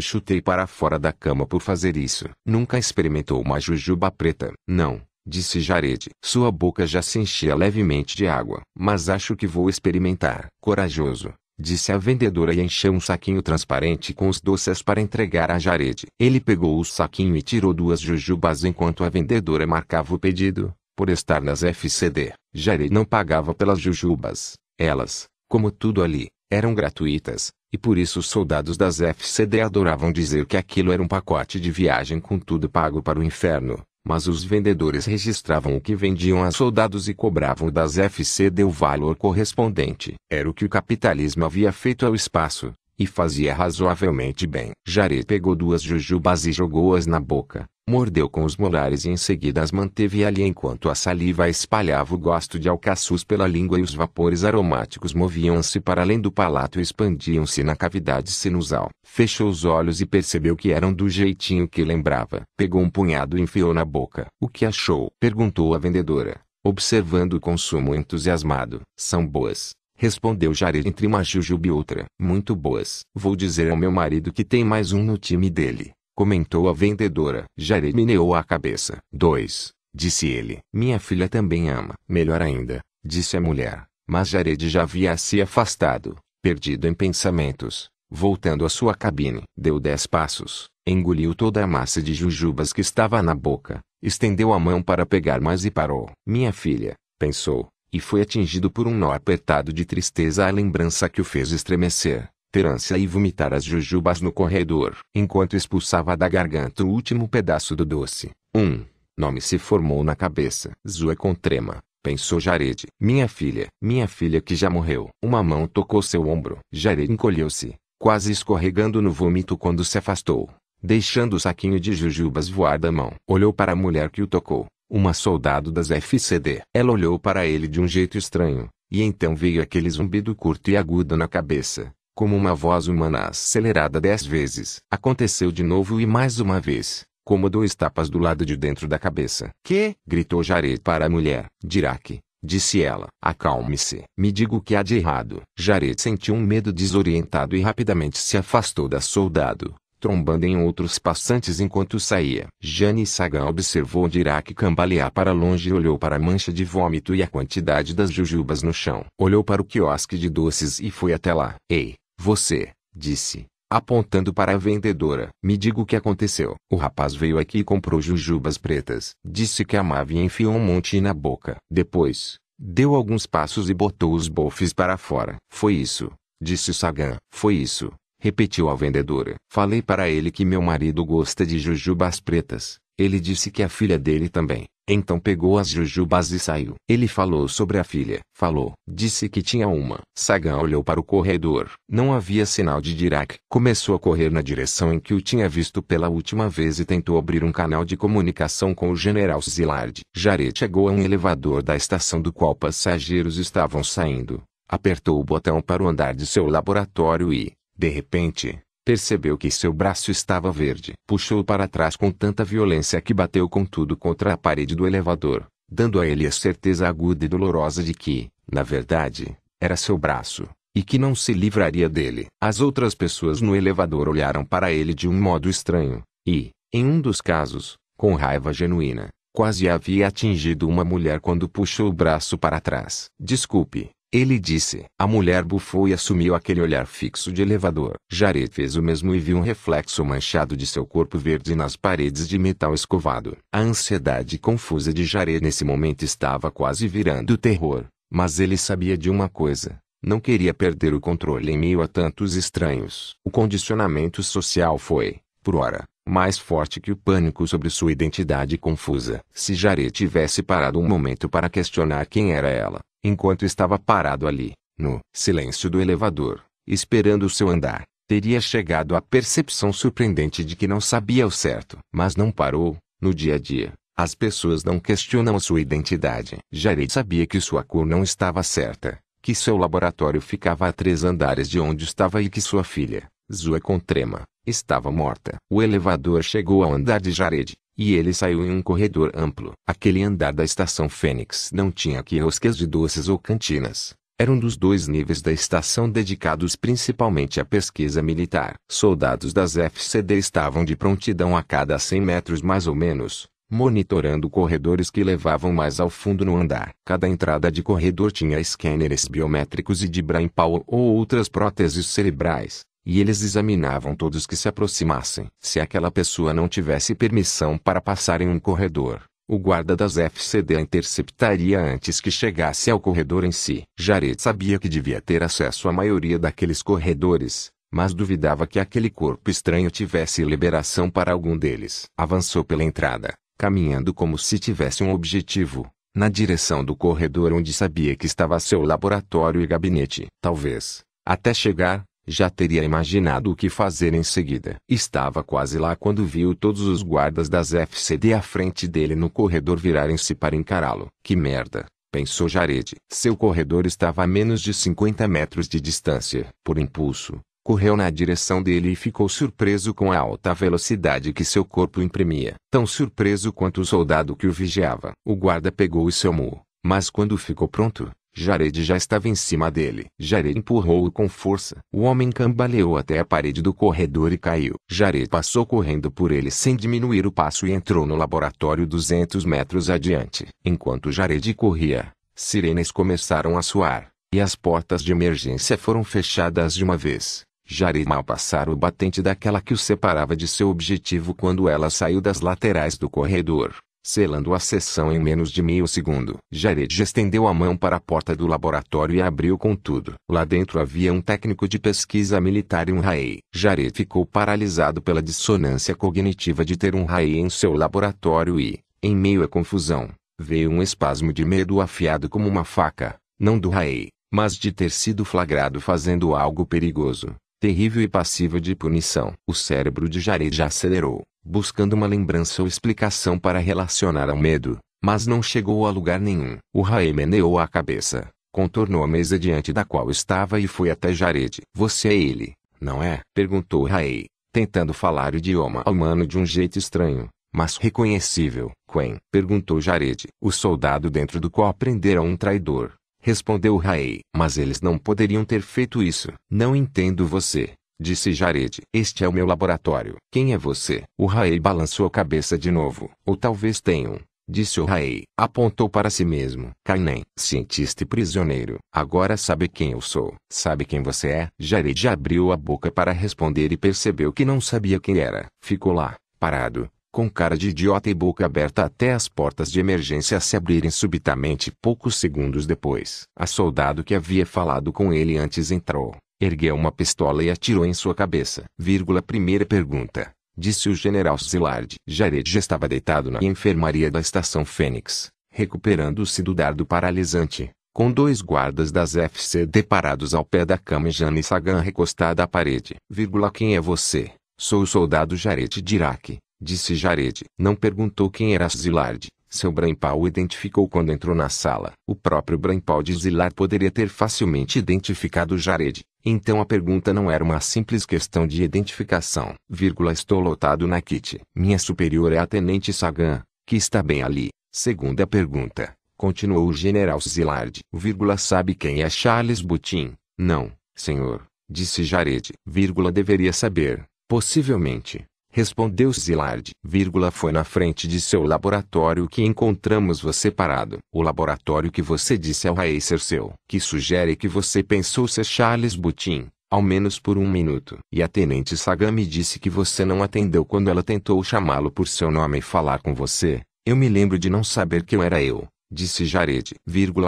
chutei 0.00 0.40
para 0.42 0.66
fora 0.66 0.98
da 0.98 1.12
cama 1.12 1.46
por 1.46 1.60
fazer 1.60 1.96
isso. 1.96 2.28
Nunca 2.46 2.78
experimentou 2.78 3.40
uma 3.40 3.58
jujuba 3.58 4.10
preta? 4.10 4.52
Não. 4.68 5.00
Disse 5.26 5.60
Jared. 5.60 6.10
Sua 6.22 6.52
boca 6.52 6.86
já 6.86 7.00
se 7.00 7.18
enchia 7.18 7.54
levemente 7.54 8.14
de 8.14 8.26
água. 8.26 8.60
Mas 8.78 9.08
acho 9.08 9.34
que 9.34 9.46
vou 9.46 9.70
experimentar. 9.70 10.48
Corajoso. 10.60 11.32
Disse 11.58 11.92
a 11.92 11.96
vendedora 11.98 12.52
e 12.52 12.60
encheu 12.60 12.92
um 12.92 13.00
saquinho 13.00 13.40
transparente 13.40 14.12
com 14.12 14.28
os 14.28 14.40
doces 14.40 14.82
para 14.82 15.00
entregar 15.00 15.50
a 15.50 15.58
Jared. 15.58 16.06
Ele 16.20 16.40
pegou 16.40 16.78
o 16.78 16.84
saquinho 16.84 17.36
e 17.36 17.42
tirou 17.42 17.72
duas 17.72 18.00
jujubas 18.00 18.64
enquanto 18.64 19.04
a 19.04 19.08
vendedora 19.08 19.66
marcava 19.66 20.14
o 20.14 20.18
pedido. 20.18 20.74
Por 20.96 21.10
estar 21.10 21.42
nas 21.42 21.64
FCD, 21.64 22.32
Jared 22.52 22.88
não 22.88 23.04
pagava 23.04 23.52
pelas 23.52 23.80
jujubas. 23.80 24.52
Elas, 24.78 25.26
como 25.48 25.72
tudo 25.72 26.04
ali, 26.04 26.28
eram 26.48 26.72
gratuitas, 26.72 27.50
e 27.72 27.76
por 27.76 27.98
isso 27.98 28.20
os 28.20 28.28
soldados 28.28 28.76
das 28.76 29.00
FCD 29.00 29.60
adoravam 29.60 30.12
dizer 30.12 30.46
que 30.46 30.56
aquilo 30.56 30.92
era 30.92 31.02
um 31.02 31.08
pacote 31.08 31.58
de 31.58 31.68
viagem 31.68 32.20
com 32.20 32.38
tudo 32.38 32.70
pago 32.70 33.02
para 33.02 33.18
o 33.18 33.24
inferno. 33.24 33.82
Mas 34.06 34.28
os 34.28 34.44
vendedores 34.44 35.04
registravam 35.04 35.76
o 35.76 35.80
que 35.80 35.96
vendiam 35.96 36.44
a 36.44 36.52
soldados 36.52 37.08
e 37.08 37.14
cobravam 37.14 37.72
das 37.72 37.98
FCD 37.98 38.62
o 38.62 38.70
valor 38.70 39.16
correspondente. 39.16 40.14
Era 40.30 40.48
o 40.48 40.54
que 40.54 40.64
o 40.64 40.68
capitalismo 40.68 41.44
havia 41.44 41.72
feito 41.72 42.06
ao 42.06 42.14
espaço, 42.14 42.72
e 42.96 43.04
fazia 43.04 43.52
razoavelmente 43.52 44.46
bem. 44.46 44.70
Jared 44.86 45.26
pegou 45.26 45.56
duas 45.56 45.82
jujubas 45.82 46.46
e 46.46 46.52
jogou-as 46.52 47.04
na 47.04 47.18
boca. 47.18 47.64
Mordeu 47.86 48.30
com 48.30 48.44
os 48.44 48.56
molares 48.56 49.04
e 49.04 49.10
em 49.10 49.16
seguida 49.16 49.62
as 49.62 49.70
manteve 49.70 50.24
ali 50.24 50.42
enquanto 50.42 50.88
a 50.88 50.94
saliva 50.94 51.50
espalhava 51.50 52.14
o 52.14 52.18
gosto 52.18 52.58
de 52.58 52.66
alcaçuz 52.66 53.22
pela 53.22 53.46
língua 53.46 53.78
e 53.78 53.82
os 53.82 53.92
vapores 53.92 54.42
aromáticos 54.42 55.12
moviam-se 55.12 55.78
para 55.80 56.00
além 56.00 56.18
do 56.18 56.32
palato 56.32 56.78
e 56.78 56.82
expandiam-se 56.82 57.62
na 57.62 57.76
cavidade 57.76 58.30
sinusal. 58.30 58.88
Fechou 59.04 59.50
os 59.50 59.66
olhos 59.66 60.00
e 60.00 60.06
percebeu 60.06 60.56
que 60.56 60.72
eram 60.72 60.94
do 60.94 61.10
jeitinho 61.10 61.68
que 61.68 61.84
lembrava. 61.84 62.44
Pegou 62.56 62.80
um 62.80 62.88
punhado 62.88 63.36
e 63.36 63.42
enfiou 63.42 63.74
na 63.74 63.84
boca. 63.84 64.28
O 64.40 64.48
que 64.48 64.64
achou? 64.64 65.10
Perguntou 65.20 65.74
a 65.74 65.78
vendedora, 65.78 66.40
observando 66.64 67.34
o 67.34 67.40
consumo 67.40 67.94
entusiasmado. 67.94 68.80
São 68.98 69.26
boas. 69.26 69.72
Respondeu 69.94 70.54
Jared 70.54 70.88
entre 70.88 71.06
uma 71.06 71.22
jujuba 71.22 71.66
e 71.66 71.70
outra. 71.70 72.06
Muito 72.18 72.56
boas. 72.56 73.02
Vou 73.14 73.36
dizer 73.36 73.70
ao 73.70 73.76
meu 73.76 73.92
marido 73.92 74.32
que 74.32 74.42
tem 74.42 74.64
mais 74.64 74.90
um 74.90 75.02
no 75.04 75.18
time 75.18 75.50
dele 75.50 75.92
comentou 76.14 76.68
a 76.68 76.72
vendedora. 76.72 77.44
Jared 77.56 77.94
meneou 77.94 78.34
a 78.34 78.44
cabeça. 78.44 78.98
Dois, 79.12 79.72
disse 79.94 80.28
ele. 80.28 80.60
Minha 80.72 80.98
filha 80.98 81.28
também 81.28 81.68
ama. 81.68 81.94
Melhor 82.08 82.40
ainda, 82.40 82.80
disse 83.04 83.36
a 83.36 83.40
mulher. 83.40 83.84
Mas 84.06 84.28
Jared 84.28 84.68
já 84.68 84.82
havia 84.82 85.16
se 85.16 85.40
afastado, 85.40 86.16
perdido 86.42 86.86
em 86.86 86.94
pensamentos. 86.94 87.88
Voltando 88.10 88.64
à 88.64 88.68
sua 88.68 88.94
cabine, 88.94 89.42
deu 89.56 89.80
dez 89.80 90.06
passos, 90.06 90.68
engoliu 90.86 91.34
toda 91.34 91.64
a 91.64 91.66
massa 91.66 92.02
de 92.02 92.14
jujubas 92.14 92.72
que 92.72 92.80
estava 92.80 93.20
na 93.22 93.34
boca, 93.34 93.80
estendeu 94.02 94.52
a 94.52 94.58
mão 94.58 94.82
para 94.82 95.06
pegar 95.06 95.40
mais 95.40 95.64
e 95.64 95.70
parou. 95.70 96.10
Minha 96.26 96.52
filha, 96.52 96.94
pensou, 97.18 97.66
e 97.92 97.98
foi 97.98 98.20
atingido 98.20 98.70
por 98.70 98.86
um 98.86 98.94
nó 98.94 99.12
apertado 99.12 99.72
de 99.72 99.84
tristeza 99.84 100.46
à 100.46 100.50
lembrança 100.50 101.08
que 101.08 101.20
o 101.20 101.24
fez 101.24 101.50
estremecer 101.50 102.28
ter 102.54 102.66
ânsia 102.66 102.96
e 102.96 103.04
vomitar 103.04 103.52
as 103.52 103.64
jujubas 103.64 104.20
no 104.20 104.30
corredor, 104.30 104.96
enquanto 105.12 105.56
expulsava 105.56 106.16
da 106.16 106.28
garganta 106.28 106.84
o 106.84 106.88
último 106.88 107.26
pedaço 107.26 107.74
do 107.74 107.84
doce. 107.84 108.30
Um 108.54 108.84
nome 109.18 109.40
se 109.40 109.58
formou 109.58 110.04
na 110.04 110.14
cabeça. 110.14 110.70
Zua 110.88 111.16
com 111.16 111.34
trema, 111.34 111.82
pensou 112.00 112.38
Jared. 112.38 112.86
Minha 113.00 113.26
filha, 113.26 113.66
minha 113.82 114.06
filha 114.06 114.40
que 114.40 114.54
já 114.54 114.70
morreu. 114.70 115.08
Uma 115.20 115.42
mão 115.42 115.66
tocou 115.66 116.00
seu 116.00 116.28
ombro. 116.28 116.60
Jared 116.72 117.12
encolheu-se, 117.12 117.74
quase 117.98 118.30
escorregando 118.30 119.02
no 119.02 119.10
vômito 119.10 119.58
quando 119.58 119.84
se 119.84 119.98
afastou, 119.98 120.48
deixando 120.80 121.34
o 121.34 121.40
saquinho 121.40 121.80
de 121.80 121.92
jujubas 121.92 122.48
voar 122.48 122.78
da 122.78 122.92
mão. 122.92 123.14
Olhou 123.28 123.52
para 123.52 123.72
a 123.72 123.76
mulher 123.76 124.10
que 124.10 124.22
o 124.22 124.28
tocou, 124.28 124.66
uma 124.88 125.12
soldado 125.12 125.72
das 125.72 125.90
FCD. 125.90 126.62
Ela 126.72 126.92
olhou 126.92 127.18
para 127.18 127.46
ele 127.46 127.66
de 127.66 127.80
um 127.80 127.88
jeito 127.88 128.16
estranho, 128.16 128.68
e 128.92 129.02
então 129.02 129.34
veio 129.34 129.60
aquele 129.60 129.90
zumbido 129.90 130.36
curto 130.36 130.70
e 130.70 130.76
agudo 130.76 131.16
na 131.16 131.26
cabeça 131.26 131.92
como 132.14 132.36
uma 132.36 132.54
voz 132.54 132.86
humana 132.86 133.28
acelerada 133.28 134.00
dez 134.00 134.24
vezes. 134.24 134.80
Aconteceu 134.90 135.50
de 135.50 135.62
novo 135.62 136.00
e 136.00 136.06
mais 136.06 136.38
uma 136.38 136.60
vez, 136.60 137.04
como 137.24 137.50
dois 137.50 137.74
tapas 137.74 138.08
do 138.08 138.18
lado 138.18 138.46
de 138.46 138.56
dentro 138.56 138.86
da 138.86 138.98
cabeça. 138.98 139.50
Que? 139.64 139.96
gritou 140.06 140.42
Jared 140.42 140.80
para 140.80 141.06
a 141.06 141.10
mulher. 141.10 141.46
Dirac, 141.62 142.20
disse 142.42 142.82
ela. 142.82 143.08
Acalme-se. 143.20 144.04
Me 144.16 144.30
diga 144.30 144.54
o 144.54 144.60
que 144.60 144.76
há 144.76 144.82
de 144.82 144.96
errado. 144.96 145.42
Jared 145.58 146.00
sentiu 146.00 146.34
um 146.34 146.40
medo 146.40 146.72
desorientado 146.72 147.56
e 147.56 147.60
rapidamente 147.60 148.18
se 148.18 148.36
afastou 148.36 148.88
da 148.88 149.00
soldado, 149.00 149.74
trombando 149.98 150.44
em 150.44 150.56
outros 150.56 150.98
passantes 150.98 151.58
enquanto 151.58 151.98
saía. 151.98 152.46
Jane 152.60 153.06
Sagan 153.06 153.46
observou 153.46 154.06
Dirac 154.06 154.54
cambalear 154.54 155.10
para 155.10 155.32
longe 155.32 155.70
e 155.70 155.72
olhou 155.72 155.98
para 155.98 156.16
a 156.16 156.18
mancha 156.18 156.52
de 156.52 156.64
vômito 156.64 157.14
e 157.14 157.22
a 157.22 157.26
quantidade 157.26 157.94
das 157.94 158.12
jujubas 158.12 158.62
no 158.62 158.72
chão. 158.72 159.04
Olhou 159.18 159.42
para 159.42 159.62
o 159.62 159.64
quiosque 159.64 160.18
de 160.18 160.28
doces 160.28 160.78
e 160.78 160.90
foi 160.90 161.14
até 161.14 161.32
lá. 161.32 161.54
Ei, 161.70 161.94
você, 162.18 162.72
disse, 162.94 163.46
apontando 163.70 164.32
para 164.32 164.52
a 164.52 164.56
vendedora. 164.56 165.30
Me 165.42 165.56
diga 165.56 165.80
o 165.80 165.86
que 165.86 165.96
aconteceu. 165.96 166.54
O 166.70 166.76
rapaz 166.76 167.14
veio 167.14 167.38
aqui 167.38 167.58
e 167.58 167.64
comprou 167.64 168.00
jujubas 168.00 168.56
pretas. 168.56 169.12
Disse 169.24 169.64
que 169.64 169.76
amava 169.76 170.12
e 170.12 170.18
enfiou 170.18 170.54
um 170.54 170.64
monte 170.64 171.00
na 171.00 171.12
boca. 171.12 171.56
Depois, 171.70 172.36
deu 172.58 172.94
alguns 172.94 173.26
passos 173.26 173.68
e 173.68 173.74
botou 173.74 174.14
os 174.14 174.28
bofes 174.28 174.72
para 174.72 174.96
fora. 174.96 175.36
Foi 175.50 175.74
isso, 175.74 176.10
disse 176.40 176.72
Sagan. 176.72 177.16
Foi 177.32 177.56
isso, 177.56 177.92
repetiu 178.20 178.68
a 178.68 178.74
vendedora. 178.74 179.34
Falei 179.50 179.82
para 179.82 180.08
ele 180.08 180.30
que 180.30 180.44
meu 180.44 180.62
marido 180.62 181.04
gosta 181.04 181.44
de 181.44 181.58
jujubas 181.58 182.20
pretas. 182.20 182.78
Ele 182.96 183.18
disse 183.18 183.50
que 183.50 183.62
a 183.62 183.68
filha 183.68 183.98
dele 183.98 184.28
também. 184.28 184.66
Então 184.88 185.18
pegou 185.18 185.58
as 185.58 185.68
jujubas 185.68 186.30
e 186.30 186.38
saiu. 186.38 186.74
Ele 186.88 187.08
falou 187.08 187.48
sobre 187.48 187.78
a 187.78 187.84
filha. 187.84 188.20
Falou. 188.36 188.74
Disse 188.86 189.28
que 189.28 189.42
tinha 189.42 189.66
uma. 189.66 190.00
Sagan 190.14 190.58
olhou 190.58 190.84
para 190.84 191.00
o 191.00 191.04
corredor. 191.04 191.70
Não 191.88 192.12
havia 192.12 192.44
sinal 192.44 192.80
de 192.80 192.94
Dirac. 192.94 193.36
Começou 193.48 193.94
a 193.94 193.98
correr 193.98 194.30
na 194.30 194.42
direção 194.42 194.92
em 194.92 195.00
que 195.00 195.14
o 195.14 195.22
tinha 195.22 195.48
visto 195.48 195.82
pela 195.82 196.10
última 196.10 196.50
vez 196.50 196.78
e 196.78 196.84
tentou 196.84 197.16
abrir 197.16 197.42
um 197.42 197.52
canal 197.52 197.84
de 197.84 197.96
comunicação 197.96 198.74
com 198.74 198.90
o 198.90 198.96
general 198.96 199.40
Zillard. 199.40 200.00
Jared 200.14 200.58
chegou 200.58 200.88
a 200.88 200.92
um 200.92 201.00
elevador 201.00 201.62
da 201.62 201.74
estação 201.74 202.20
do 202.20 202.32
qual 202.32 202.54
passageiros 202.54 203.38
estavam 203.38 203.82
saindo. 203.82 204.42
Apertou 204.68 205.18
o 205.18 205.24
botão 205.24 205.62
para 205.62 205.82
o 205.82 205.88
andar 205.88 206.14
de 206.14 206.26
seu 206.26 206.46
laboratório 206.46 207.32
e, 207.32 207.52
de 207.76 207.88
repente, 207.88 208.58
Percebeu 208.84 209.38
que 209.38 209.50
seu 209.50 209.72
braço 209.72 210.10
estava 210.10 210.52
verde. 210.52 210.92
Puxou 211.06 211.42
para 211.42 211.66
trás 211.66 211.96
com 211.96 212.10
tanta 212.10 212.44
violência 212.44 213.00
que 213.00 213.14
bateu 213.14 213.48
com 213.48 213.64
tudo 213.64 213.96
contra 213.96 214.34
a 214.34 214.36
parede 214.36 214.74
do 214.74 214.86
elevador, 214.86 215.46
dando 215.70 215.98
a 215.98 216.06
ele 216.06 216.26
a 216.26 216.30
certeza 216.30 216.86
aguda 216.86 217.24
e 217.24 217.28
dolorosa 217.28 217.82
de 217.82 217.94
que, 217.94 218.28
na 218.50 218.62
verdade, 218.62 219.34
era 219.58 219.74
seu 219.74 219.96
braço, 219.96 220.46
e 220.76 220.82
que 220.82 220.98
não 220.98 221.14
se 221.14 221.32
livraria 221.32 221.88
dele. 221.88 222.26
As 222.38 222.60
outras 222.60 222.94
pessoas 222.94 223.40
no 223.40 223.56
elevador 223.56 224.06
olharam 224.06 224.44
para 224.44 224.70
ele 224.70 224.92
de 224.92 225.08
um 225.08 225.18
modo 225.18 225.48
estranho, 225.48 226.02
e, 226.26 226.50
em 226.70 226.84
um 226.84 227.00
dos 227.00 227.22
casos, 227.22 227.78
com 227.96 228.14
raiva 228.14 228.52
genuína, 228.52 229.08
quase 229.32 229.66
havia 229.66 230.08
atingido 230.08 230.68
uma 230.68 230.84
mulher 230.84 231.20
quando 231.20 231.48
puxou 231.48 231.88
o 231.88 231.92
braço 231.92 232.36
para 232.36 232.60
trás. 232.60 233.06
Desculpe, 233.18 233.90
ele 234.14 234.38
disse. 234.38 234.84
A 234.96 235.08
mulher 235.08 235.42
bufou 235.42 235.88
e 235.88 235.92
assumiu 235.92 236.36
aquele 236.36 236.60
olhar 236.60 236.86
fixo 236.86 237.32
de 237.32 237.42
elevador. 237.42 237.96
Jared 238.08 238.48
fez 238.52 238.76
o 238.76 238.82
mesmo 238.82 239.12
e 239.12 239.18
viu 239.18 239.36
um 239.36 239.40
reflexo 239.40 240.04
manchado 240.04 240.56
de 240.56 240.66
seu 240.66 240.86
corpo 240.86 241.18
verde 241.18 241.56
nas 241.56 241.74
paredes 241.74 242.28
de 242.28 242.38
metal 242.38 242.72
escovado. 242.72 243.36
A 243.52 243.58
ansiedade 243.58 244.38
confusa 244.38 244.94
de 244.94 245.04
Jared 245.04 245.42
nesse 245.42 245.64
momento 245.64 246.04
estava 246.04 246.48
quase 246.48 246.86
virando 246.86 247.36
terror. 247.36 247.86
Mas 248.08 248.38
ele 248.38 248.56
sabia 248.56 248.96
de 248.96 249.10
uma 249.10 249.28
coisa. 249.28 249.78
Não 250.00 250.20
queria 250.20 250.54
perder 250.54 250.94
o 250.94 251.00
controle 251.00 251.50
em 251.50 251.58
meio 251.58 251.82
a 251.82 251.88
tantos 251.88 252.36
estranhos. 252.36 253.16
O 253.24 253.30
condicionamento 253.30 254.22
social 254.22 254.78
foi, 254.78 255.16
por 255.42 255.56
hora, 255.56 255.82
mais 256.06 256.38
forte 256.38 256.80
que 256.80 256.92
o 256.92 256.96
pânico 256.96 257.48
sobre 257.48 257.68
sua 257.68 257.90
identidade 257.90 258.56
confusa. 258.56 259.22
Se 259.32 259.54
Jared 259.54 259.90
tivesse 259.90 260.40
parado 260.40 260.78
um 260.78 260.86
momento 260.86 261.28
para 261.28 261.48
questionar 261.48 262.06
quem 262.06 262.32
era 262.32 262.48
ela, 262.48 262.80
enquanto 263.04 263.44
estava 263.44 263.78
parado 263.78 264.26
ali, 264.26 264.52
no 264.78 264.98
silêncio 265.12 265.68
do 265.68 265.80
elevador, 265.80 266.42
esperando 266.66 267.24
o 267.26 267.30
seu 267.30 267.50
andar, 267.50 267.84
teria 268.08 268.40
chegado 268.40 268.96
à 268.96 269.02
percepção 269.02 269.72
surpreendente 269.72 270.44
de 270.44 270.56
que 270.56 270.66
não 270.66 270.80
sabia 270.80 271.26
o 271.26 271.30
certo. 271.30 271.78
Mas 271.92 272.16
não 272.16 272.30
parou, 272.30 272.76
no 273.00 273.14
dia 273.14 273.34
a 273.34 273.38
dia. 273.38 273.72
As 273.96 274.14
pessoas 274.14 274.64
não 274.64 274.80
questionam 274.80 275.38
sua 275.38 275.60
identidade. 275.60 276.38
Jared 276.50 276.92
sabia 276.92 277.26
que 277.26 277.40
sua 277.40 277.62
cor 277.62 277.86
não 277.86 278.02
estava 278.02 278.42
certa, 278.42 278.98
que 279.22 279.34
seu 279.34 279.56
laboratório 279.56 280.20
ficava 280.20 280.66
a 280.66 280.72
três 280.72 281.04
andares 281.04 281.48
de 281.48 281.60
onde 281.60 281.84
estava 281.84 282.20
e 282.20 282.28
que 282.28 282.40
sua 282.40 282.64
filha, 282.64 283.06
Zua 283.32 283.60
Contrema, 283.60 284.22
estava 284.46 284.90
morta. 284.90 285.36
O 285.50 285.62
elevador 285.62 286.22
chegou 286.22 286.62
ao 286.62 286.72
andar 286.72 287.00
de 287.00 287.10
Jared, 287.10 287.54
e 287.76 287.94
ele 287.94 288.12
saiu 288.12 288.44
em 288.44 288.50
um 288.50 288.62
corredor 288.62 289.10
amplo. 289.14 289.52
Aquele 289.66 290.02
andar 290.02 290.32
da 290.32 290.44
estação 290.44 290.88
Fênix 290.88 291.50
não 291.52 291.70
tinha 291.70 292.02
quiosques 292.02 292.56
de 292.56 292.66
doces 292.66 293.08
ou 293.08 293.18
cantinas. 293.18 293.94
Era 294.16 294.30
um 294.30 294.38
dos 294.38 294.56
dois 294.56 294.86
níveis 294.86 295.20
da 295.20 295.32
estação 295.32 295.90
dedicados 295.90 296.54
principalmente 296.54 297.40
à 297.40 297.44
pesquisa 297.44 298.00
militar. 298.00 298.54
Soldados 298.70 299.32
das 299.32 299.56
FCD 299.56 300.18
estavam 300.18 300.64
de 300.64 300.76
prontidão 300.76 301.36
a 301.36 301.42
cada 301.42 301.76
100 301.78 302.00
metros 302.00 302.40
mais 302.40 302.68
ou 302.68 302.76
menos, 302.76 303.26
monitorando 303.50 304.30
corredores 304.30 304.88
que 304.88 305.02
levavam 305.02 305.52
mais 305.52 305.80
ao 305.80 305.90
fundo 305.90 306.24
no 306.24 306.36
andar. 306.36 306.70
Cada 306.86 307.08
entrada 307.08 307.50
de 307.50 307.60
corredor 307.60 308.12
tinha 308.12 308.42
scanners 308.44 309.08
biométricos 309.08 309.82
e 309.82 309.88
de 309.88 310.00
brain 310.00 310.28
power 310.28 310.62
ou 310.64 310.94
outras 310.94 311.28
próteses 311.28 311.86
cerebrais 311.88 312.62
e 312.84 313.00
eles 313.00 313.22
examinavam 313.22 313.94
todos 313.94 314.26
que 314.26 314.36
se 314.36 314.48
aproximassem. 314.48 315.28
Se 315.40 315.60
aquela 315.60 315.90
pessoa 315.90 316.34
não 316.34 316.48
tivesse 316.48 316.94
permissão 316.94 317.56
para 317.56 317.80
passar 317.80 318.20
em 318.20 318.28
um 318.28 318.38
corredor, 318.38 319.02
o 319.26 319.38
guarda 319.38 319.74
das 319.74 319.96
FCD 319.96 320.56
a 320.56 320.60
interceptaria 320.60 321.58
antes 321.58 322.00
que 322.00 322.10
chegasse 322.10 322.70
ao 322.70 322.78
corredor 322.78 323.24
em 323.24 323.32
si. 323.32 323.64
Jared 323.78 324.20
sabia 324.20 324.58
que 324.58 324.68
devia 324.68 325.00
ter 325.00 325.22
acesso 325.22 325.68
à 325.68 325.72
maioria 325.72 326.18
daqueles 326.18 326.60
corredores, 326.60 327.50
mas 327.72 327.94
duvidava 327.94 328.46
que 328.46 328.60
aquele 328.60 328.90
corpo 328.90 329.30
estranho 329.30 329.70
tivesse 329.70 330.22
liberação 330.22 330.90
para 330.90 331.12
algum 331.12 331.36
deles. 331.36 331.86
Avançou 331.96 332.44
pela 332.44 332.62
entrada, 332.62 333.14
caminhando 333.38 333.94
como 333.94 334.18
se 334.18 334.38
tivesse 334.38 334.84
um 334.84 334.92
objetivo, 334.92 335.68
na 335.94 336.08
direção 336.08 336.64
do 336.64 336.76
corredor 336.76 337.32
onde 337.32 337.52
sabia 337.52 337.96
que 337.96 338.06
estava 338.06 338.38
seu 338.38 338.62
laboratório 338.62 339.40
e 339.40 339.46
gabinete. 339.46 340.06
Talvez, 340.20 340.82
até 341.06 341.32
chegar, 341.32 341.82
já 342.06 342.28
teria 342.28 342.62
imaginado 342.62 343.30
o 343.30 343.36
que 343.36 343.48
fazer 343.48 343.94
em 343.94 344.02
seguida. 344.02 344.56
Estava 344.68 345.22
quase 345.22 345.58
lá 345.58 345.74
quando 345.74 346.04
viu 346.04 346.34
todos 346.34 346.62
os 346.62 346.82
guardas 346.82 347.28
das 347.28 347.52
FCD 347.52 348.12
à 348.12 348.22
frente 348.22 348.68
dele 348.68 348.94
no 348.94 349.10
corredor 349.10 349.58
virarem-se 349.58 350.14
para 350.14 350.36
encará-lo. 350.36 350.88
Que 351.02 351.16
merda, 351.16 351.66
pensou 351.90 352.28
Jared. 352.28 352.74
Seu 352.90 353.16
corredor 353.16 353.66
estava 353.66 354.02
a 354.02 354.06
menos 354.06 354.40
de 354.40 354.52
50 354.52 355.06
metros 355.08 355.48
de 355.48 355.60
distância. 355.60 356.28
Por 356.44 356.58
impulso, 356.58 357.20
correu 357.44 357.76
na 357.76 357.90
direção 357.90 358.42
dele 358.42 358.72
e 358.72 358.76
ficou 358.76 359.08
surpreso 359.08 359.74
com 359.74 359.92
a 359.92 359.98
alta 359.98 360.32
velocidade 360.34 361.12
que 361.12 361.24
seu 361.24 361.44
corpo 361.44 361.82
imprimia. 361.82 362.34
Tão 362.50 362.66
surpreso 362.66 363.32
quanto 363.32 363.60
o 363.60 363.64
soldado 363.64 364.16
que 364.16 364.26
o 364.26 364.32
vigiava. 364.32 364.92
O 365.04 365.14
guarda 365.14 365.52
pegou 365.52 365.86
o 365.86 365.92
seu 365.92 366.12
mu, 366.12 366.40
mas 366.64 366.88
quando 366.88 367.18
ficou 367.18 367.46
pronto, 367.46 367.90
Jared 368.16 368.62
já 368.62 368.76
estava 368.76 369.08
em 369.08 369.14
cima 369.14 369.50
dele. 369.50 369.86
Jared 369.98 370.38
empurrou-o 370.38 370.90
com 370.90 371.08
força. 371.08 371.56
O 371.72 371.80
homem 371.80 372.12
cambaleou 372.12 372.76
até 372.76 373.00
a 373.00 373.04
parede 373.04 373.42
do 373.42 373.52
corredor 373.52 374.12
e 374.12 374.18
caiu. 374.18 374.54
Jared 374.70 375.08
passou 375.08 375.44
correndo 375.44 375.90
por 375.90 376.12
ele 376.12 376.30
sem 376.30 376.54
diminuir 376.54 377.06
o 377.06 377.12
passo 377.12 377.44
e 377.44 377.52
entrou 377.52 377.84
no 377.84 377.96
laboratório 377.96 378.66
200 378.66 379.24
metros 379.24 379.68
adiante. 379.68 380.28
Enquanto 380.44 380.92
Jared 380.92 381.34
corria, 381.34 381.90
sirenes 382.14 382.70
começaram 382.70 383.36
a 383.36 383.42
soar, 383.42 383.90
e 384.14 384.20
as 384.20 384.36
portas 384.36 384.82
de 384.82 384.92
emergência 384.92 385.58
foram 385.58 385.82
fechadas 385.82 386.54
de 386.54 386.62
uma 386.62 386.76
vez. 386.76 387.22
Jared 387.44 387.86
mal 387.86 388.04
passara 388.04 388.50
o 388.50 388.56
batente 388.56 389.02
daquela 389.02 389.40
que 389.40 389.52
o 389.52 389.58
separava 389.58 390.16
de 390.16 390.28
seu 390.28 390.48
objetivo 390.48 391.14
quando 391.14 391.48
ela 391.48 391.68
saiu 391.68 392.00
das 392.00 392.20
laterais 392.20 392.78
do 392.78 392.88
corredor 392.88 393.54
selando 393.84 394.32
a 394.32 394.40
sessão 394.40 394.90
em 394.90 394.98
menos 394.98 395.30
de 395.30 395.42
meio 395.42 395.68
segundo. 395.68 396.16
Jared 396.32 396.82
estendeu 396.82 397.28
a 397.28 397.34
mão 397.34 397.54
para 397.54 397.76
a 397.76 397.80
porta 397.80 398.16
do 398.16 398.26
laboratório 398.26 398.96
e 398.96 399.02
abriu 399.02 399.36
com 399.36 399.54
tudo. 399.54 399.94
Lá 400.10 400.24
dentro 400.24 400.58
havia 400.58 400.90
um 400.90 401.02
técnico 401.02 401.46
de 401.46 401.58
pesquisa 401.58 402.18
militar 402.18 402.70
e 402.70 402.72
um 402.72 402.80
RAE. 402.80 403.18
Jared 403.32 403.76
ficou 403.76 404.06
paralisado 404.06 404.80
pela 404.80 405.02
dissonância 405.02 405.74
cognitiva 405.74 406.44
de 406.44 406.56
ter 406.56 406.74
um 406.74 406.86
RAE 406.86 407.18
em 407.18 407.28
seu 407.28 407.52
laboratório 407.52 408.40
e, 408.40 408.58
em 408.82 408.96
meio 408.96 409.22
à 409.22 409.28
confusão, 409.28 409.90
veio 410.18 410.50
um 410.50 410.62
espasmo 410.62 411.12
de 411.12 411.24
medo 411.24 411.60
afiado 411.60 412.08
como 412.08 412.26
uma 412.26 412.44
faca, 412.44 412.96
não 413.20 413.38
do 413.38 413.50
RAE, 413.50 413.88
mas 414.10 414.34
de 414.34 414.50
ter 414.50 414.70
sido 414.70 415.04
flagrado 415.04 415.60
fazendo 415.60 416.14
algo 416.14 416.46
perigoso, 416.46 417.14
terrível 417.38 417.82
e 417.82 417.88
passivo 417.88 418.40
de 418.40 418.54
punição. 418.54 419.12
O 419.28 419.34
cérebro 419.34 419.90
de 419.90 420.00
Jared 420.00 420.34
já 420.34 420.46
acelerou 420.46 421.02
buscando 421.24 421.72
uma 421.72 421.86
lembrança 421.86 422.42
ou 422.42 422.48
explicação 422.48 423.18
para 423.18 423.38
relacionar 423.38 424.10
ao 424.10 424.16
medo, 424.16 424.58
mas 424.82 425.06
não 425.06 425.22
chegou 425.22 425.66
a 425.66 425.70
lugar 425.70 425.98
nenhum. 425.98 426.38
O 426.52 426.60
Rae 426.60 426.92
meneou 426.92 427.38
a 427.38 427.48
cabeça, 427.48 428.08
contornou 428.32 428.84
a 428.84 428.86
mesa 428.86 429.18
diante 429.18 429.52
da 429.52 429.64
qual 429.64 429.90
estava 429.90 430.38
e 430.38 430.46
foi 430.46 430.70
até 430.70 430.92
Jared. 430.92 431.40
Você 431.54 431.88
é 431.88 431.94
ele, 431.94 432.34
não 432.60 432.82
é? 432.82 433.00
Perguntou 433.14 433.64
Rae, 433.64 434.06
tentando 434.32 434.74
falar 434.74 435.14
o 435.14 435.16
idioma 435.16 435.62
humano 435.66 436.06
de 436.06 436.18
um 436.18 436.26
jeito 436.26 436.58
estranho, 436.58 437.08
mas 437.34 437.56
reconhecível. 437.56 438.52
Quen? 438.70 438.98
Perguntou 439.10 439.60
Jared. 439.60 440.06
O 440.22 440.30
soldado 440.30 440.88
dentro 440.88 441.18
do 441.18 441.28
qual 441.28 441.48
aprendera 441.48 442.00
um 442.00 442.16
traidor. 442.16 442.74
Respondeu 443.00 443.56
Rae. 443.56 444.00
Mas 444.16 444.38
eles 444.38 444.60
não 444.60 444.78
poderiam 444.78 445.24
ter 445.24 445.42
feito 445.42 445.82
isso. 445.82 446.12
Não 446.30 446.54
entendo 446.54 447.04
você. 447.06 447.52
Disse 447.80 448.12
Jared. 448.12 448.62
Este 448.72 449.02
é 449.02 449.08
o 449.08 449.12
meu 449.12 449.26
laboratório. 449.26 449.96
Quem 450.12 450.32
é 450.32 450.38
você? 450.38 450.84
O 450.96 451.06
Raei 451.06 451.40
balançou 451.40 451.86
a 451.86 451.90
cabeça 451.90 452.38
de 452.38 452.50
novo. 452.50 452.90
Ou 453.04 453.16
talvez 453.16 453.60
tenham. 453.60 453.98
Disse 454.28 454.60
o 454.60 454.64
Raei. 454.64 455.02
Apontou 455.18 455.68
para 455.68 455.90
si 455.90 456.04
mesmo. 456.04 456.52
Kainen, 456.64 457.02
cientista 457.18 457.82
e 457.82 457.86
prisioneiro. 457.86 458.58
Agora 458.72 459.16
sabe 459.16 459.48
quem 459.48 459.72
eu 459.72 459.80
sou. 459.80 460.14
Sabe 460.30 460.64
quem 460.64 460.82
você 460.82 461.08
é? 461.08 461.28
Jared 461.38 461.88
abriu 461.88 462.30
a 462.30 462.36
boca 462.36 462.70
para 462.70 462.92
responder 462.92 463.52
e 463.52 463.56
percebeu 463.56 464.12
que 464.12 464.24
não 464.24 464.40
sabia 464.40 464.78
quem 464.78 464.98
era. 464.98 465.26
Ficou 465.42 465.72
lá, 465.72 465.96
parado, 466.18 466.70
com 466.92 467.10
cara 467.10 467.36
de 467.36 467.48
idiota 467.48 467.90
e 467.90 467.94
boca 467.94 468.24
aberta 468.24 468.64
até 468.64 468.92
as 468.92 469.08
portas 469.08 469.50
de 469.50 469.58
emergência 469.58 470.20
se 470.20 470.36
abrirem 470.36 470.70
subitamente 470.70 471.52
poucos 471.60 471.96
segundos 471.96 472.46
depois. 472.46 473.02
A 473.18 473.26
soldado 473.26 473.82
que 473.82 473.96
havia 473.96 474.24
falado 474.24 474.72
com 474.72 474.92
ele 474.92 475.18
antes 475.18 475.50
entrou 475.50 475.96
ergueu 476.20 476.54
uma 476.54 476.72
pistola 476.72 477.22
e 477.22 477.30
atirou 477.30 477.64
em 477.64 477.74
sua 477.74 477.94
cabeça. 477.94 478.44
Vírgula, 478.58 479.02
primeira 479.02 479.44
pergunta, 479.44 480.12
disse 480.36 480.68
o 480.68 480.74
general 480.74 481.16
Zillard. 481.18 481.74
Jared 481.86 482.30
já 482.30 482.38
estava 482.38 482.68
deitado 482.68 483.10
na 483.10 483.20
enfermaria 483.22 483.90
da 483.90 484.00
estação 484.00 484.44
Fênix, 484.44 485.08
recuperando-se 485.30 486.22
do 486.22 486.34
dardo 486.34 486.64
paralisante, 486.64 487.50
com 487.72 487.90
dois 487.90 488.20
guardas 488.20 488.70
das 488.70 488.94
FCD 488.94 489.62
parados 489.62 490.14
ao 490.14 490.24
pé 490.24 490.44
da 490.44 490.56
cama 490.56 490.88
e 490.88 490.92
Jane 490.92 491.22
Sagan 491.22 491.60
recostada 491.60 492.22
à 492.22 492.26
parede. 492.26 492.76
Vírgula, 492.88 493.30
quem 493.30 493.56
é 493.56 493.60
você? 493.60 494.12
Sou 494.38 494.62
o 494.62 494.66
soldado 494.66 495.16
Jared 495.16 495.60
Dirac, 495.60 496.18
disse 496.40 496.74
Jared. 496.74 497.24
Não 497.38 497.54
perguntou 497.54 498.10
quem 498.10 498.34
era 498.34 498.48
Zillard, 498.48 499.08
Seu 499.34 499.50
Brainpal 499.50 500.06
identificou 500.06 500.68
quando 500.68 500.92
entrou 500.92 501.12
na 501.12 501.28
sala. 501.28 501.72
O 501.88 501.96
próprio 501.96 502.38
Brainpal 502.38 502.84
de 502.84 502.94
Zilar 502.94 503.34
poderia 503.34 503.68
ter 503.68 503.88
facilmente 503.88 504.60
identificado 504.60 505.36
Jared. 505.36 505.82
Então 506.04 506.40
a 506.40 506.46
pergunta 506.46 506.94
não 506.94 507.10
era 507.10 507.24
uma 507.24 507.40
simples 507.40 507.84
questão 507.84 508.28
de 508.28 508.44
identificação. 508.44 509.34
Vírgula, 509.50 509.92
estou 509.92 510.20
lotado 510.20 510.68
na 510.68 510.80
kit. 510.80 511.20
Minha 511.34 511.58
superior 511.58 512.12
é 512.12 512.18
a 512.18 512.26
Tenente 512.28 512.72
Sagan, 512.72 513.24
que 513.44 513.56
está 513.56 513.82
bem 513.82 514.04
ali. 514.04 514.28
Segunda 514.52 515.04
pergunta. 515.04 515.74
Continuou 515.98 516.46
o 516.46 516.52
general 516.52 517.00
Zilard. 517.00 517.58
Vírgula, 517.72 518.16
sabe 518.16 518.54
quem 518.54 518.82
é 518.82 518.88
Charles 518.88 519.40
Butin? 519.40 519.94
Não, 520.16 520.52
senhor. 520.76 521.26
Disse 521.50 521.82
Jared. 521.82 522.32
Vírgula, 522.46 522.92
deveria 522.92 523.32
saber. 523.32 523.84
Possivelmente. 524.08 525.04
Respondeu 525.36 525.92
Zilard. 525.92 526.52
Vírgula, 526.62 527.10
foi 527.10 527.32
na 527.32 527.42
frente 527.42 527.88
de 527.88 528.00
seu 528.00 528.22
laboratório 528.22 529.08
que 529.08 529.20
encontramos 529.20 530.00
você 530.00 530.30
parado. 530.30 530.78
O 530.94 531.02
laboratório 531.02 531.72
que 531.72 531.82
você 531.82 532.16
disse 532.16 532.46
ao 532.46 532.54
Racer 532.54 533.00
seu. 533.00 533.32
Que 533.48 533.58
sugere 533.58 534.14
que 534.14 534.28
você 534.28 534.62
pensou 534.62 535.08
ser 535.08 535.24
Charles 535.24 535.74
Butin 535.74 536.28
ao 536.48 536.62
menos 536.62 537.00
por 537.00 537.18
um 537.18 537.28
minuto. 537.28 537.78
E 537.92 538.00
a 538.00 538.06
tenente 538.06 538.56
Sagan 538.56 538.92
me 538.92 539.04
disse 539.04 539.40
que 539.40 539.50
você 539.50 539.84
não 539.84 540.04
atendeu 540.04 540.44
quando 540.44 540.70
ela 540.70 540.84
tentou 540.84 541.20
chamá-lo 541.24 541.68
por 541.68 541.88
seu 541.88 542.12
nome 542.12 542.38
e 542.38 542.40
falar 542.42 542.80
com 542.80 542.94
você. 542.94 543.40
Eu 543.66 543.74
me 543.74 543.88
lembro 543.88 544.20
de 544.20 544.30
não 544.30 544.44
saber 544.44 544.84
que 544.84 544.94
eu 544.94 545.02
era 545.02 545.20
eu, 545.20 545.48
disse 545.68 546.06
Jared, 546.06 546.54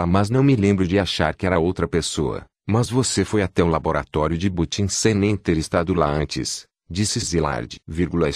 mas 0.05 0.29
não 0.29 0.43
me 0.43 0.53
lembro 0.57 0.85
de 0.85 0.99
achar 0.99 1.33
que 1.33 1.45
era 1.45 1.59
outra 1.59 1.87
pessoa. 1.87 2.43
Mas 2.69 2.89
você 2.89 3.23
foi 3.23 3.41
até 3.41 3.63
o 3.63 3.67
laboratório 3.67 4.37
de 4.37 4.49
Butin 4.49 4.89
sem 4.89 5.13
nem 5.13 5.37
ter 5.37 5.57
estado 5.57 5.93
lá 5.93 6.09
antes, 6.09 6.66
disse 6.89 7.19
Zilard, 7.19 7.77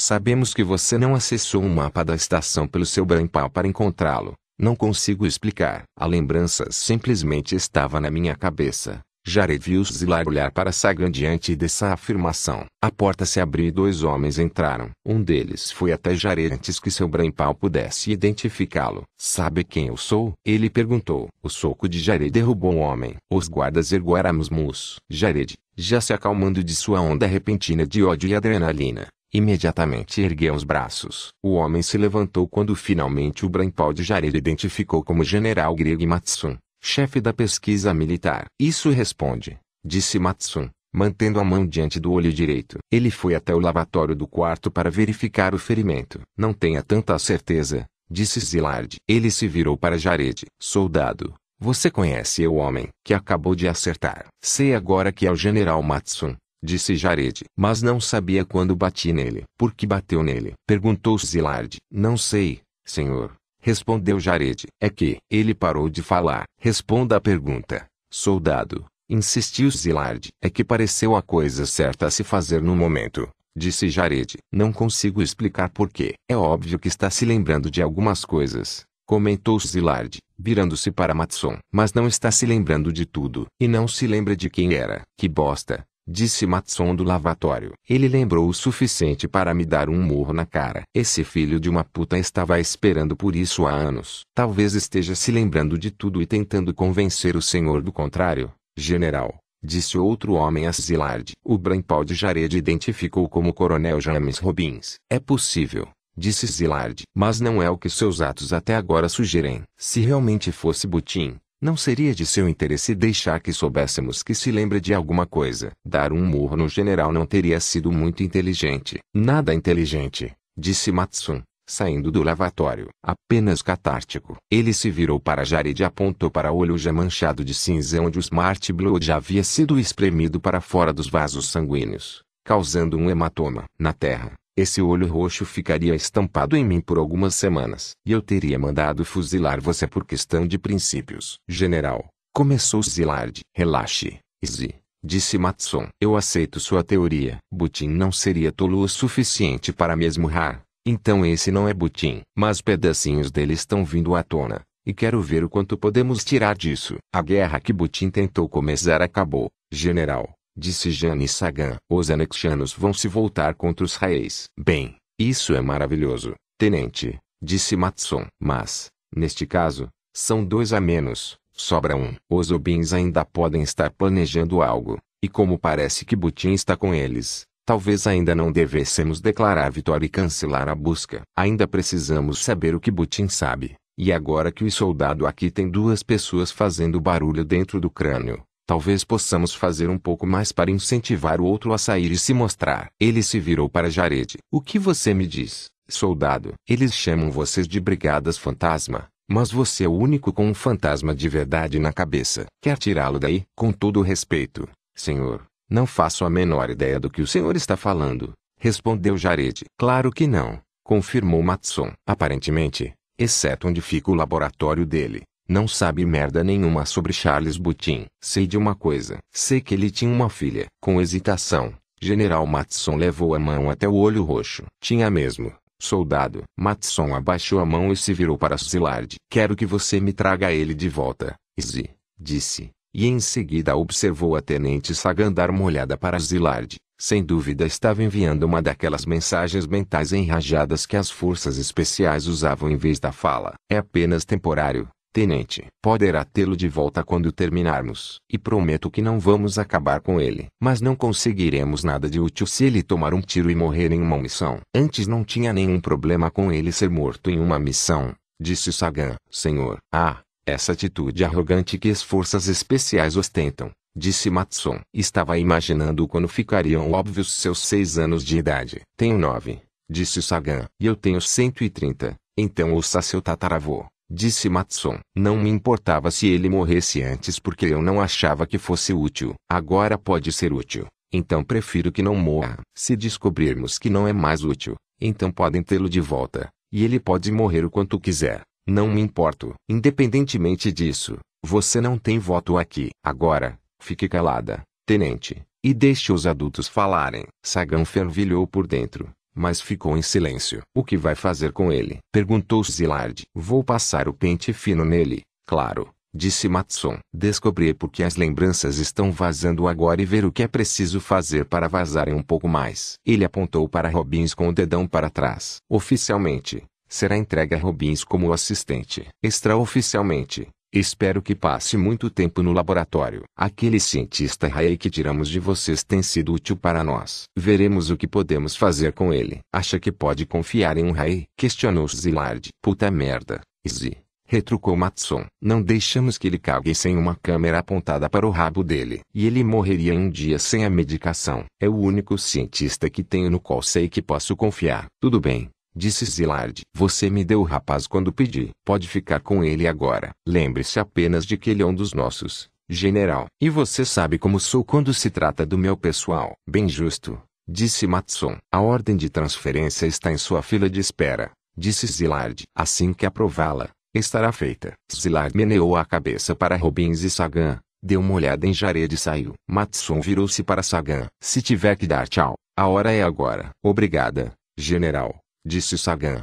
sabemos 0.01 0.53
que 0.53 0.63
você 0.63 0.97
não 0.97 1.15
acessou 1.15 1.63
um 1.63 1.73
mapa 1.73 2.03
da 2.03 2.15
estação 2.15 2.67
pelo 2.67 2.85
seu 2.85 3.05
brainpal 3.05 3.49
para 3.49 3.67
encontrá-lo. 3.67 4.33
Não 4.59 4.75
consigo 4.75 5.25
explicar. 5.25 5.83
A 5.97 6.05
lembrança 6.05 6.67
simplesmente 6.69 7.55
estava 7.55 7.99
na 7.99 8.11
minha 8.11 8.35
cabeça. 8.35 9.01
Jared 9.23 9.64
viu 9.64 9.84
Zilar 9.84 10.27
olhar 10.27 10.52
para 10.52 10.72
Sagan 10.72 11.11
diante 11.11 11.56
dessa 11.56 11.93
afirmação. 11.93 12.65
A 12.81 12.91
porta 12.91 13.23
se 13.23 13.39
abriu 13.39 13.68
e 13.68 13.72
dois 13.72 14.03
homens 14.03 14.39
entraram. 14.39 14.89
Um 15.06 15.22
deles 15.22 15.72
foi 15.72 15.91
até 15.91 16.15
Jared 16.15 16.53
antes 16.53 16.80
que 16.80 16.89
seu 16.89 17.07
Brainpal 17.07 17.53
pudesse 17.53 18.11
identificá-lo. 18.11 19.03
Sabe 19.18 19.64
quem 19.64 19.88
eu 19.88 19.95
sou? 19.95 20.34
Ele 20.43 20.72
perguntou. 20.72 21.27
O 21.41 21.49
soco 21.49 21.88
de 21.88 21.99
Jared 21.99 22.31
derrubou 22.31 22.73
o 22.73 22.80
homem. 22.80 23.15
Os 23.31 23.48
guardas 23.48 23.91
ergueram 23.91 24.39
os 24.39 24.49
mus. 24.49 24.95
Jared, 25.07 25.56
já 25.77 26.02
se 26.02 26.14
acalmando 26.14 26.64
de 26.64 26.73
sua 26.73 26.99
onda 26.99 27.27
repentina 27.27 27.85
de 27.85 28.03
ódio 28.03 28.27
e 28.27 28.35
adrenalina, 28.35 29.07
imediatamente 29.31 30.19
ergueu 30.19 30.56
os 30.56 30.64
braços. 30.64 31.30
O 31.43 31.53
homem 31.53 31.84
se 31.84 31.95
levantou 31.95 32.48
quando 32.48 32.76
finalmente 32.76 33.45
o 33.45 33.49
Brainpal 33.49 33.93
de 33.93 34.03
Jared 34.03 34.35
identificou 34.35 35.03
como 35.03 35.23
General 35.23 35.73
Greg 35.76 36.06
Matsun 36.07 36.57
chefe 36.81 37.21
da 37.21 37.31
pesquisa 37.31 37.93
militar. 37.93 38.45
Isso 38.59 38.89
responde, 38.89 39.59
disse 39.85 40.17
Matsun, 40.17 40.69
mantendo 40.93 41.39
a 41.39 41.43
mão 41.43 41.65
diante 41.65 41.99
do 41.99 42.11
olho 42.11 42.33
direito. 42.33 42.77
Ele 42.91 43.11
foi 43.11 43.35
até 43.35 43.53
o 43.53 43.59
lavatório 43.59 44.15
do 44.15 44.27
quarto 44.27 44.71
para 44.71 44.89
verificar 44.89 45.53
o 45.53 45.59
ferimento. 45.59 46.19
Não 46.37 46.53
tenha 46.53 46.81
tanta 46.81 47.17
certeza, 47.19 47.85
disse 48.09 48.39
Zilard. 48.39 48.95
Ele 49.07 49.31
se 49.31 49.47
virou 49.47 49.77
para 49.77 49.97
Jared. 49.97 50.45
Soldado, 50.59 51.33
você 51.59 51.91
conhece 51.91 52.45
o 52.47 52.55
homem 52.55 52.89
que 53.05 53.13
acabou 53.13 53.55
de 53.55 53.67
acertar. 53.67 54.25
Sei 54.41 54.73
agora 54.73 55.11
que 55.11 55.27
é 55.27 55.31
o 55.31 55.35
general 55.35 55.81
Matsun. 55.83 56.35
Disse 56.63 56.95
Jared, 56.95 57.43
mas 57.57 57.81
não 57.81 57.99
sabia 57.99 58.45
quando 58.45 58.75
bati 58.75 59.11
nele. 59.11 59.43
Por 59.57 59.73
que 59.73 59.87
bateu 59.87 60.21
nele? 60.21 60.53
Perguntou 60.67 61.17
Zilard. 61.17 61.77
Não 61.91 62.15
sei, 62.17 62.61
senhor. 62.85 63.33
Respondeu 63.61 64.19
Jared. 64.19 64.65
É 64.79 64.89
que, 64.89 65.19
ele 65.29 65.53
parou 65.53 65.88
de 65.88 66.01
falar. 66.01 66.45
Responda 66.57 67.15
a 67.15 67.21
pergunta. 67.21 67.85
Soldado. 68.09 68.85
Insistiu 69.07 69.69
Zilard. 69.69 70.29
É 70.41 70.49
que 70.49 70.63
pareceu 70.63 71.15
a 71.15 71.21
coisa 71.21 71.65
certa 71.65 72.07
a 72.07 72.11
se 72.11 72.23
fazer 72.23 72.61
no 72.61 72.75
momento. 72.75 73.29
Disse 73.55 73.89
Jared. 73.89 74.38
Não 74.51 74.73
consigo 74.73 75.21
explicar 75.21 75.69
porquê. 75.69 76.15
É 76.27 76.35
óbvio 76.35 76.79
que 76.79 76.88
está 76.88 77.09
se 77.09 77.23
lembrando 77.23 77.69
de 77.69 77.81
algumas 77.81 78.25
coisas. 78.25 78.83
Comentou 79.05 79.59
Zilard, 79.59 80.17
virando-se 80.39 80.89
para 80.89 81.13
Matson. 81.13 81.57
Mas 81.71 81.93
não 81.93 82.07
está 82.07 82.31
se 82.31 82.45
lembrando 82.45 82.91
de 82.91 83.05
tudo. 83.05 83.45
E 83.59 83.67
não 83.67 83.88
se 83.88 84.07
lembra 84.07 84.35
de 84.35 84.49
quem 84.49 84.73
era. 84.73 85.03
Que 85.17 85.27
bosta 85.27 85.85
disse 86.11 86.45
Matson 86.45 86.93
do 86.93 87.03
lavatório. 87.03 87.73
Ele 87.89 88.07
lembrou 88.07 88.47
o 88.47 88.53
suficiente 88.53 89.27
para 89.27 89.53
me 89.53 89.65
dar 89.65 89.89
um 89.89 89.99
murro 89.99 90.33
na 90.33 90.45
cara. 90.45 90.83
Esse 90.93 91.23
filho 91.23 91.59
de 91.59 91.69
uma 91.69 91.83
puta 91.83 92.19
estava 92.19 92.59
esperando 92.59 93.15
por 93.15 93.35
isso 93.35 93.65
há 93.65 93.71
anos. 93.71 94.25
Talvez 94.35 94.75
esteja 94.75 95.15
se 95.15 95.31
lembrando 95.31 95.77
de 95.77 95.89
tudo 95.89 96.21
e 96.21 96.25
tentando 96.25 96.73
convencer 96.73 97.35
o 97.35 97.41
senhor 97.41 97.81
do 97.81 97.91
contrário. 97.91 98.51
General, 98.77 99.39
disse 99.63 99.97
outro 99.97 100.33
homem 100.33 100.67
a 100.67 100.71
Zilard. 100.71 101.31
O 101.43 101.57
Brainpal 101.57 102.03
de 102.03 102.13
Jared 102.13 102.55
identificou 102.55 103.27
como 103.29 103.53
Coronel 103.53 104.01
James 104.01 104.38
Robbins. 104.38 104.95
É 105.09 105.19
possível, 105.19 105.88
disse 106.17 106.45
Zilard. 106.45 107.03
Mas 107.15 107.39
não 107.39 107.61
é 107.61 107.69
o 107.69 107.77
que 107.77 107.89
seus 107.89 108.21
atos 108.21 108.51
até 108.51 108.75
agora 108.75 109.07
sugerem. 109.07 109.63
Se 109.77 110.01
realmente 110.01 110.51
fosse 110.51 110.85
Butin, 110.85 111.39
não 111.61 111.77
seria 111.77 112.15
de 112.15 112.25
seu 112.25 112.49
interesse 112.49 112.95
deixar 112.95 113.39
que 113.39 113.53
soubéssemos 113.53 114.23
que 114.23 114.33
se 114.33 114.51
lembra 114.51 114.81
de 114.81 114.93
alguma 114.93 115.27
coisa. 115.27 115.71
Dar 115.85 116.11
um 116.11 116.25
murro 116.25 116.57
no 116.57 116.67
general 116.67 117.13
não 117.13 117.25
teria 117.25 117.59
sido 117.59 117.91
muito 117.91 118.23
inteligente. 118.23 118.97
Nada 119.13 119.53
inteligente, 119.53 120.33
disse 120.57 120.91
Matsun, 120.91 121.43
saindo 121.69 122.11
do 122.11 122.23
lavatório. 122.23 122.89
Apenas 123.05 123.61
catártico. 123.61 124.38
Ele 124.51 124.73
se 124.73 124.89
virou 124.89 125.19
para 125.19 125.45
Jared 125.45 125.79
e 125.79 125.85
apontou 125.85 126.31
para 126.31 126.51
o 126.51 126.57
olho 126.57 126.77
já 126.77 126.91
manchado 126.91 127.45
de 127.45 127.53
cinza 127.53 128.01
onde 128.01 128.17
o 128.17 128.21
Smart 128.21 128.73
Blood 128.73 129.05
já 129.05 129.17
havia 129.17 129.43
sido 129.43 129.79
espremido 129.79 130.39
para 130.39 130.59
fora 130.61 130.91
dos 130.91 131.07
vasos 131.07 131.49
sanguíneos, 131.49 132.23
causando 132.43 132.97
um 132.97 133.09
hematoma. 133.09 133.65
Na 133.79 133.93
terra, 133.93 134.33
esse 134.55 134.81
olho 134.81 135.07
roxo 135.07 135.45
ficaria 135.45 135.95
estampado 135.95 136.57
em 136.57 136.65
mim 136.65 136.81
por 136.81 136.97
algumas 136.97 137.35
semanas. 137.35 137.91
E 138.05 138.11
eu 138.11 138.21
teria 138.21 138.59
mandado 138.59 139.05
fuzilar 139.05 139.61
você 139.61 139.87
por 139.87 140.05
questão 140.05 140.45
de 140.45 140.59
princípios. 140.59 141.37
General, 141.47 142.07
começou 142.33 142.83
Zilard. 142.83 143.39
Relaxe, 143.55 144.19
Izzy. 144.43 144.75
Disse 145.03 145.37
Matson. 145.37 145.87
Eu 145.99 146.15
aceito 146.15 146.59
sua 146.59 146.83
teoria. 146.83 147.39
Butin 147.51 147.87
não 147.87 148.11
seria 148.11 148.51
tolo 148.51 148.81
o 148.81 148.87
suficiente 148.87 149.73
para 149.73 149.95
me 149.95 150.05
esmurrar. 150.05 150.61
Então 150.85 151.25
esse 151.25 151.51
não 151.51 151.67
é 151.67 151.73
Butin. 151.73 152.21
Mas 152.37 152.61
pedacinhos 152.61 153.31
dele 153.31 153.53
estão 153.53 153.85
vindo 153.85 154.15
à 154.15 154.21
tona. 154.21 154.61
E 154.85 154.93
quero 154.93 155.21
ver 155.21 155.43
o 155.43 155.49
quanto 155.49 155.77
podemos 155.77 156.23
tirar 156.23 156.55
disso. 156.55 156.97
A 157.13 157.21
guerra 157.21 157.59
que 157.59 157.71
Butin 157.71 158.09
tentou 158.09 158.49
começar 158.49 159.01
acabou. 159.01 159.49
General, 159.71 160.29
disse 160.55 160.91
Jane 160.91 161.27
Sagan. 161.27 161.77
Os 161.89 162.09
anexianos 162.09 162.73
vão 162.73 162.93
se 162.93 163.07
voltar 163.07 163.55
contra 163.55 163.85
os 163.85 163.95
reis. 163.95 164.45
Bem, 164.59 164.95
isso 165.19 165.53
é 165.53 165.61
maravilhoso, 165.61 166.33
tenente, 166.57 167.19
disse 167.41 167.75
Matson. 167.75 168.25
Mas, 168.39 168.87
neste 169.15 169.45
caso, 169.45 169.87
são 170.13 170.43
dois 170.43 170.73
a 170.73 170.81
menos, 170.81 171.37
sobra 171.51 171.95
um. 171.95 172.15
Os 172.29 172.51
Obins 172.51 172.93
ainda 172.93 173.23
podem 173.23 173.61
estar 173.61 173.91
planejando 173.91 174.61
algo, 174.61 174.97
e 175.23 175.29
como 175.29 175.57
parece 175.59 176.03
que 176.05 176.15
Butin 176.15 176.53
está 176.53 176.75
com 176.75 176.93
eles, 176.93 177.45
talvez 177.65 178.07
ainda 178.07 178.33
não 178.33 178.51
devêssemos 178.51 179.21
declarar 179.21 179.71
vitória 179.71 180.05
e 180.05 180.09
cancelar 180.09 180.67
a 180.67 180.75
busca. 180.75 181.21
Ainda 181.37 181.67
precisamos 181.67 182.43
saber 182.43 182.75
o 182.75 182.79
que 182.79 182.91
Butin 182.91 183.27
sabe. 183.27 183.75
E 183.97 184.11
agora 184.11 184.51
que 184.51 184.63
o 184.63 184.71
soldado 184.71 185.27
aqui 185.27 185.51
tem 185.51 185.69
duas 185.69 186.01
pessoas 186.01 186.49
fazendo 186.49 186.99
barulho 186.99 187.45
dentro 187.45 187.79
do 187.79 187.89
crânio, 187.89 188.41
Talvez 188.72 189.03
possamos 189.03 189.53
fazer 189.53 189.89
um 189.89 189.98
pouco 189.98 190.26
mais 190.26 190.53
para 190.53 190.72
incentivar 190.72 191.41
o 191.41 191.43
outro 191.43 191.73
a 191.73 191.77
sair 191.77 192.10
e 192.10 192.18
se 192.18 192.34
mostrar. 192.34 192.89
Ele 192.98 193.22
se 193.22 193.38
virou 193.38 193.68
para 193.68 193.89
Jared. 193.89 194.38
O 194.49 194.61
que 194.61 194.80
você 194.80 195.14
me 195.14 195.27
diz, 195.27 195.69
soldado? 195.89 196.53
Eles 196.65 196.93
chamam 196.93 197.30
vocês 197.30 197.68
de 197.68 197.81
brigadas 197.81 198.38
fantasma. 198.38 199.10
Mas 199.30 199.52
você 199.52 199.84
é 199.84 199.89
o 199.89 199.91
único 199.91 200.31
com 200.31 200.48
um 200.48 200.53
fantasma 200.53 201.14
de 201.14 201.27
verdade 201.27 201.80
na 201.80 201.91
cabeça. 201.91 202.45
Quer 202.61 202.77
tirá-lo 202.77 203.19
daí? 203.19 203.43
Com 203.57 203.73
todo 203.73 204.02
respeito, 204.02 204.65
senhor. 204.95 205.43
Não 205.69 205.85
faço 205.85 206.23
a 206.23 206.30
menor 206.30 206.69
ideia 206.69 206.98
do 206.98 207.10
que 207.10 207.22
o 207.22 207.27
senhor 207.27 207.57
está 207.57 207.76
falando. 207.76 208.31
Respondeu 208.57 209.18
Jared. 209.18 209.65
Claro 209.77 210.10
que 210.14 210.26
não, 210.26 210.61
confirmou 210.81 211.43
Matson. 211.43 211.91
Aparentemente, 212.07 212.93
exceto 213.19 213.68
onde 213.68 213.81
fica 213.81 214.10
o 214.10 214.15
laboratório 214.15 214.85
dele. 214.85 215.23
Não 215.51 215.67
sabe 215.67 216.05
merda 216.05 216.45
nenhuma 216.45 216.85
sobre 216.85 217.11
Charles 217.11 217.57
Butin. 217.57 218.05
Sei 218.21 218.47
de 218.47 218.57
uma 218.57 218.73
coisa. 218.73 219.17
Sei 219.33 219.59
que 219.59 219.73
ele 219.73 219.91
tinha 219.91 220.09
uma 220.09 220.29
filha. 220.29 220.67
Com 220.81 221.01
hesitação, 221.01 221.73
General 222.01 222.47
Matson 222.47 222.95
levou 222.95 223.35
a 223.35 223.39
mão 223.39 223.69
até 223.69 223.85
o 223.85 223.93
olho 223.93 224.23
roxo. 224.23 224.63
Tinha 224.79 225.09
mesmo. 225.09 225.53
Soldado. 225.77 226.43
Matson 226.57 227.13
abaixou 227.13 227.59
a 227.59 227.65
mão 227.65 227.91
e 227.91 227.97
se 227.97 228.13
virou 228.13 228.37
para 228.37 228.55
Zilard. 228.55 229.15
Quero 229.29 229.53
que 229.53 229.65
você 229.65 229.99
me 229.99 230.13
traga 230.13 230.53
ele 230.53 230.73
de 230.73 230.87
volta. 230.87 231.35
Izzy. 231.57 231.89
Disse. 232.17 232.69
E 232.93 233.05
em 233.05 233.19
seguida 233.19 233.75
observou 233.75 234.37
a 234.37 234.41
tenente 234.41 234.95
Sagan 234.95 235.33
dar 235.33 235.49
uma 235.49 235.65
olhada 235.65 235.97
para 235.97 236.17
Zilard. 236.17 236.77
Sem 236.97 237.21
dúvida 237.21 237.65
estava 237.65 238.01
enviando 238.01 238.43
uma 238.43 238.61
daquelas 238.61 239.05
mensagens 239.05 239.67
mentais 239.67 240.13
enrajadas 240.13 240.85
que 240.85 240.95
as 240.95 241.11
forças 241.11 241.57
especiais 241.57 242.25
usavam 242.25 242.71
em 242.71 242.77
vez 242.77 243.01
da 243.01 243.11
fala. 243.11 243.55
É 243.69 243.75
apenas 243.75 244.23
temporário, 244.23 244.87
Tenente, 245.13 245.65
poderá 245.81 246.23
tê-lo 246.23 246.55
de 246.55 246.69
volta 246.69 247.03
quando 247.03 247.33
terminarmos. 247.33 248.21
E 248.31 248.38
prometo 248.38 248.89
que 248.89 249.01
não 249.01 249.19
vamos 249.19 249.59
acabar 249.59 249.99
com 249.99 250.21
ele. 250.21 250.47
Mas 250.57 250.79
não 250.79 250.95
conseguiremos 250.95 251.83
nada 251.83 252.09
de 252.09 252.17
útil 252.17 252.47
se 252.47 252.63
ele 252.63 252.81
tomar 252.81 253.13
um 253.13 253.19
tiro 253.19 253.51
e 253.51 253.55
morrer 253.55 253.91
em 253.91 254.01
uma 254.01 254.17
missão. 254.17 254.61
Antes 254.73 255.07
não 255.07 255.25
tinha 255.25 255.51
nenhum 255.51 255.81
problema 255.81 256.31
com 256.31 256.49
ele 256.49 256.71
ser 256.71 256.89
morto 256.89 257.29
em 257.29 257.41
uma 257.41 257.59
missão, 257.59 258.15
disse 258.41 258.71
Sagan. 258.71 259.15
Senhor, 259.29 259.79
ah, 259.93 260.21
essa 260.45 260.71
atitude 260.71 261.25
arrogante 261.25 261.77
que 261.77 261.89
as 261.89 262.01
forças 262.01 262.47
especiais 262.47 263.17
ostentam, 263.17 263.69
disse 263.93 264.29
Matson. 264.29 264.79
Estava 264.93 265.38
imaginando 265.38 266.07
quando 266.07 266.29
ficariam 266.29 266.89
óbvios 266.89 267.33
seus 267.33 267.59
seis 267.59 267.97
anos 267.97 268.23
de 268.23 268.38
idade. 268.38 268.79
Tenho 268.95 269.17
nove, 269.17 269.59
disse 269.89 270.21
Sagan. 270.21 270.67
E 270.79 270.85
eu 270.85 270.95
tenho 270.95 271.19
cento 271.19 271.65
e 271.65 271.69
trinta. 271.69 272.15
Então 272.38 272.73
ouça 272.73 273.01
seu 273.01 273.21
tataravô 273.21 273.85
disse 274.11 274.49
Matson. 274.49 274.99
Não 275.15 275.38
me 275.38 275.49
importava 275.49 276.11
se 276.11 276.27
ele 276.27 276.49
morresse 276.49 277.01
antes 277.01 277.39
porque 277.39 277.65
eu 277.65 277.81
não 277.81 278.01
achava 278.01 278.45
que 278.45 278.57
fosse 278.57 278.93
útil. 278.93 279.33
Agora 279.49 279.97
pode 279.97 280.31
ser 280.31 280.51
útil. 280.51 280.85
Então 281.11 281.43
prefiro 281.43 281.91
que 281.91 282.03
não 282.03 282.15
morra. 282.15 282.59
Se 282.77 282.95
descobrirmos 282.95 283.79
que 283.79 283.89
não 283.89 284.07
é 284.07 284.13
mais 284.13 284.43
útil, 284.43 284.75
então 284.99 285.31
podem 285.31 285.63
tê-lo 285.63 285.89
de 285.89 286.01
volta. 286.01 286.49
E 286.71 286.83
ele 286.83 286.99
pode 286.99 287.31
morrer 287.31 287.65
o 287.65 287.69
quanto 287.69 287.99
quiser. 287.99 288.41
Não 288.67 288.88
me 288.88 289.01
importo. 289.01 289.53
Independentemente 289.69 290.71
disso, 290.71 291.17
você 291.43 291.81
não 291.81 291.97
tem 291.97 292.19
voto 292.19 292.57
aqui. 292.57 292.89
Agora, 293.03 293.57
fique 293.81 294.07
calada, 294.07 294.61
tenente, 294.85 295.41
e 295.63 295.73
deixe 295.73 296.13
os 296.13 296.27
adultos 296.27 296.67
falarem. 296.67 297.25
Sagan 297.43 297.83
fervilhou 297.83 298.45
por 298.45 298.67
dentro 298.67 299.11
mas 299.35 299.61
ficou 299.61 299.97
em 299.97 300.01
silêncio. 300.01 300.61
O 300.75 300.83
que 300.83 300.97
vai 300.97 301.15
fazer 301.15 301.51
com 301.51 301.71
ele? 301.71 301.99
Perguntou 302.11 302.63
Zilard. 302.63 303.23
Vou 303.33 303.63
passar 303.63 304.07
o 304.07 304.13
pente 304.13 304.53
fino 304.53 304.85
nele, 304.85 305.21
claro, 305.45 305.89
disse 306.13 306.47
Matson. 306.47 306.99
Descobrir 307.13 307.73
por 307.73 307.89
que 307.89 308.03
as 308.03 308.15
lembranças 308.15 308.77
estão 308.77 309.11
vazando 309.11 309.67
agora 309.67 310.01
e 310.01 310.05
ver 310.05 310.25
o 310.25 310.31
que 310.31 310.43
é 310.43 310.47
preciso 310.47 310.99
fazer 310.99 311.45
para 311.45 311.67
vazarem 311.67 312.13
um 312.13 312.23
pouco 312.23 312.47
mais. 312.47 312.95
Ele 313.05 313.25
apontou 313.25 313.67
para 313.67 313.89
Robbins 313.89 314.33
com 314.33 314.49
o 314.49 314.53
dedão 314.53 314.87
para 314.87 315.09
trás. 315.09 315.57
Oficialmente, 315.69 316.63
será 316.87 317.17
entregue 317.17 317.55
a 317.55 317.57
Robbins 317.57 318.03
como 318.03 318.33
assistente. 318.33 319.07
Extraoficialmente, 319.23 320.47
Espero 320.73 321.22
que 321.22 321.35
passe 321.35 321.76
muito 321.76 322.10
tempo 322.10 322.41
no 322.41 322.53
laboratório. 322.53 323.23
Aquele 323.35 323.77
cientista 323.77 324.48
Ray 324.48 324.77
que 324.77 324.89
tiramos 324.89 325.27
de 325.27 325.38
vocês 325.38 325.84
tem 325.84 326.02
sido 326.02 326.31
útil 326.31 326.56
para 326.56 326.81
nós. 326.81 327.26
Veremos 327.38 327.89
o 327.89 327.98
que 327.98 328.07
podemos 328.07 328.56
fazer 328.56 328.93
com 328.93 329.14
ele. 329.14 329.41
Acha 329.53 329.77
que 329.77 329.91
pode 329.91 330.26
confiar 330.26 330.77
em 330.77 330.85
um 330.85 330.93
Ray? 330.93 331.26
Questionou 331.35 331.85
Zilard. 331.89 332.48
Puta 332.64 332.89
merda, 332.89 333.41
Izzy. 333.65 333.98
Retrucou 334.26 334.77
Matson. 334.77 335.26
Não 335.41 335.61
deixamos 335.61 336.18
que 336.18 336.26
ele 336.26 336.39
cague 336.39 336.73
sem 336.73 336.95
uma 336.95 337.18
câmera 337.22 337.60
apontada 337.60 338.10
para 338.10 338.26
o 338.26 338.30
rabo 338.30 338.64
dele. 338.64 339.02
E 339.14 339.27
ele 339.27 339.43
morreria 339.43 339.93
um 339.93 340.10
dia 340.10 340.39
sem 340.39 340.64
a 340.64 340.69
medicação. 340.69 341.43
É 341.60 341.68
o 341.68 341.76
único 341.76 342.18
cientista 342.18 342.89
que 342.89 343.03
tenho 343.03 343.30
no 343.30 343.41
qual 343.41 343.61
sei 343.61 343.89
que 343.89 344.02
posso 344.02 344.38
confiar. 344.38 344.85
Tudo 345.02 345.19
bem, 345.19 345.49
Disse 345.73 346.06
Zilard. 346.06 346.61
Você 346.76 347.10
me 347.10 347.23
deu 347.23 347.41
o 347.41 347.45
rapaz 347.45 347.88
quando 347.88 348.11
pedi. 348.11 348.49
Pode 348.65 348.88
ficar 348.88 349.22
com 349.22 349.43
ele 349.43 349.68
agora. 349.68 350.11
Lembre-se 350.27 350.80
apenas 350.80 351.26
de 351.26 351.38
que 351.38 351.49
ele 351.49 351.61
é 351.61 351.65
um 351.65 351.73
dos 351.73 351.93
nossos, 351.93 352.49
general. 352.69 353.27
E 353.41 353.49
você 353.49 353.85
sabe 353.85 354.19
como 354.19 354.39
sou 354.39 354.65
quando 354.65 354.93
se 354.93 355.10
trata 355.10 355.45
do 355.45 355.57
meu 355.57 355.77
pessoal. 355.77 356.34
Bem 356.48 356.68
justo, 356.68 357.22
disse 357.48 357.88
Matson. 357.88 358.38
A 358.52 358.60
ordem 358.60 358.98
de 358.98 359.10
transferência 359.10 359.85
está 359.85 360.11
em 360.11 360.18
sua 360.18 360.41
fila 360.41 360.69
de 360.69 360.80
espera, 360.80 361.31
disse 361.57 361.88
Zilard. 361.88 362.43
Assim 362.53 362.93
que 362.93 363.06
aprová-la, 363.06 363.69
estará 363.95 364.31
feita. 364.34 364.73
Zilard 364.93 365.35
meneou 365.35 365.77
a 365.77 365.85
cabeça 365.85 366.35
para 366.35 366.57
Robbins 366.57 367.02
e 367.02 367.10
Sagan, 367.10 367.60
deu 367.81 368.02
uma 368.02 368.14
olhada 368.14 368.45
em 368.45 368.53
Jared 368.53 368.93
e 368.93 368.98
saiu. 368.98 369.34
Matson 369.49 370.02
virou-se 370.02 370.43
para 370.43 370.64
Sagan. 370.64 371.07
Se 371.22 371.41
tiver 371.41 371.77
que 371.77 371.88
dar 371.88 372.10
tchau, 372.10 372.35
a 372.57 372.68
hora 372.68 372.91
é 372.91 373.02
agora. 373.02 373.52
Obrigada, 373.64 374.34
general. 374.57 375.20
Disse 375.45 375.77
Sagan, 375.77 376.22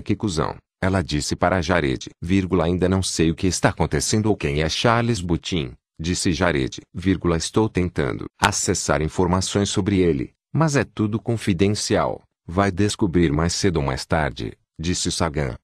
que 0.00 0.16
cuzão. 0.16 0.56
Ela 0.80 1.02
disse 1.02 1.34
para 1.34 1.62
Jared, 1.62 2.10
ainda 2.62 2.88
não 2.88 3.02
sei 3.02 3.30
o 3.30 3.34
que 3.34 3.46
está 3.46 3.70
acontecendo 3.70 4.26
ou 4.26 4.36
quem 4.36 4.62
é 4.62 4.68
Charles 4.68 5.20
Butin. 5.20 5.72
Disse 5.98 6.32
Jared, 6.32 6.80
estou 7.36 7.68
tentando 7.68 8.26
acessar 8.40 9.00
informações 9.00 9.68
sobre 9.68 10.00
ele, 10.00 10.32
mas 10.52 10.76
é 10.76 10.84
tudo 10.84 11.20
confidencial. 11.20 12.22
Vai 12.46 12.70
descobrir 12.70 13.32
mais 13.32 13.54
cedo 13.54 13.76
ou 13.76 13.82
mais 13.82 14.04
tarde, 14.04 14.52
disse 14.78 15.10
Sagan, 15.10 15.56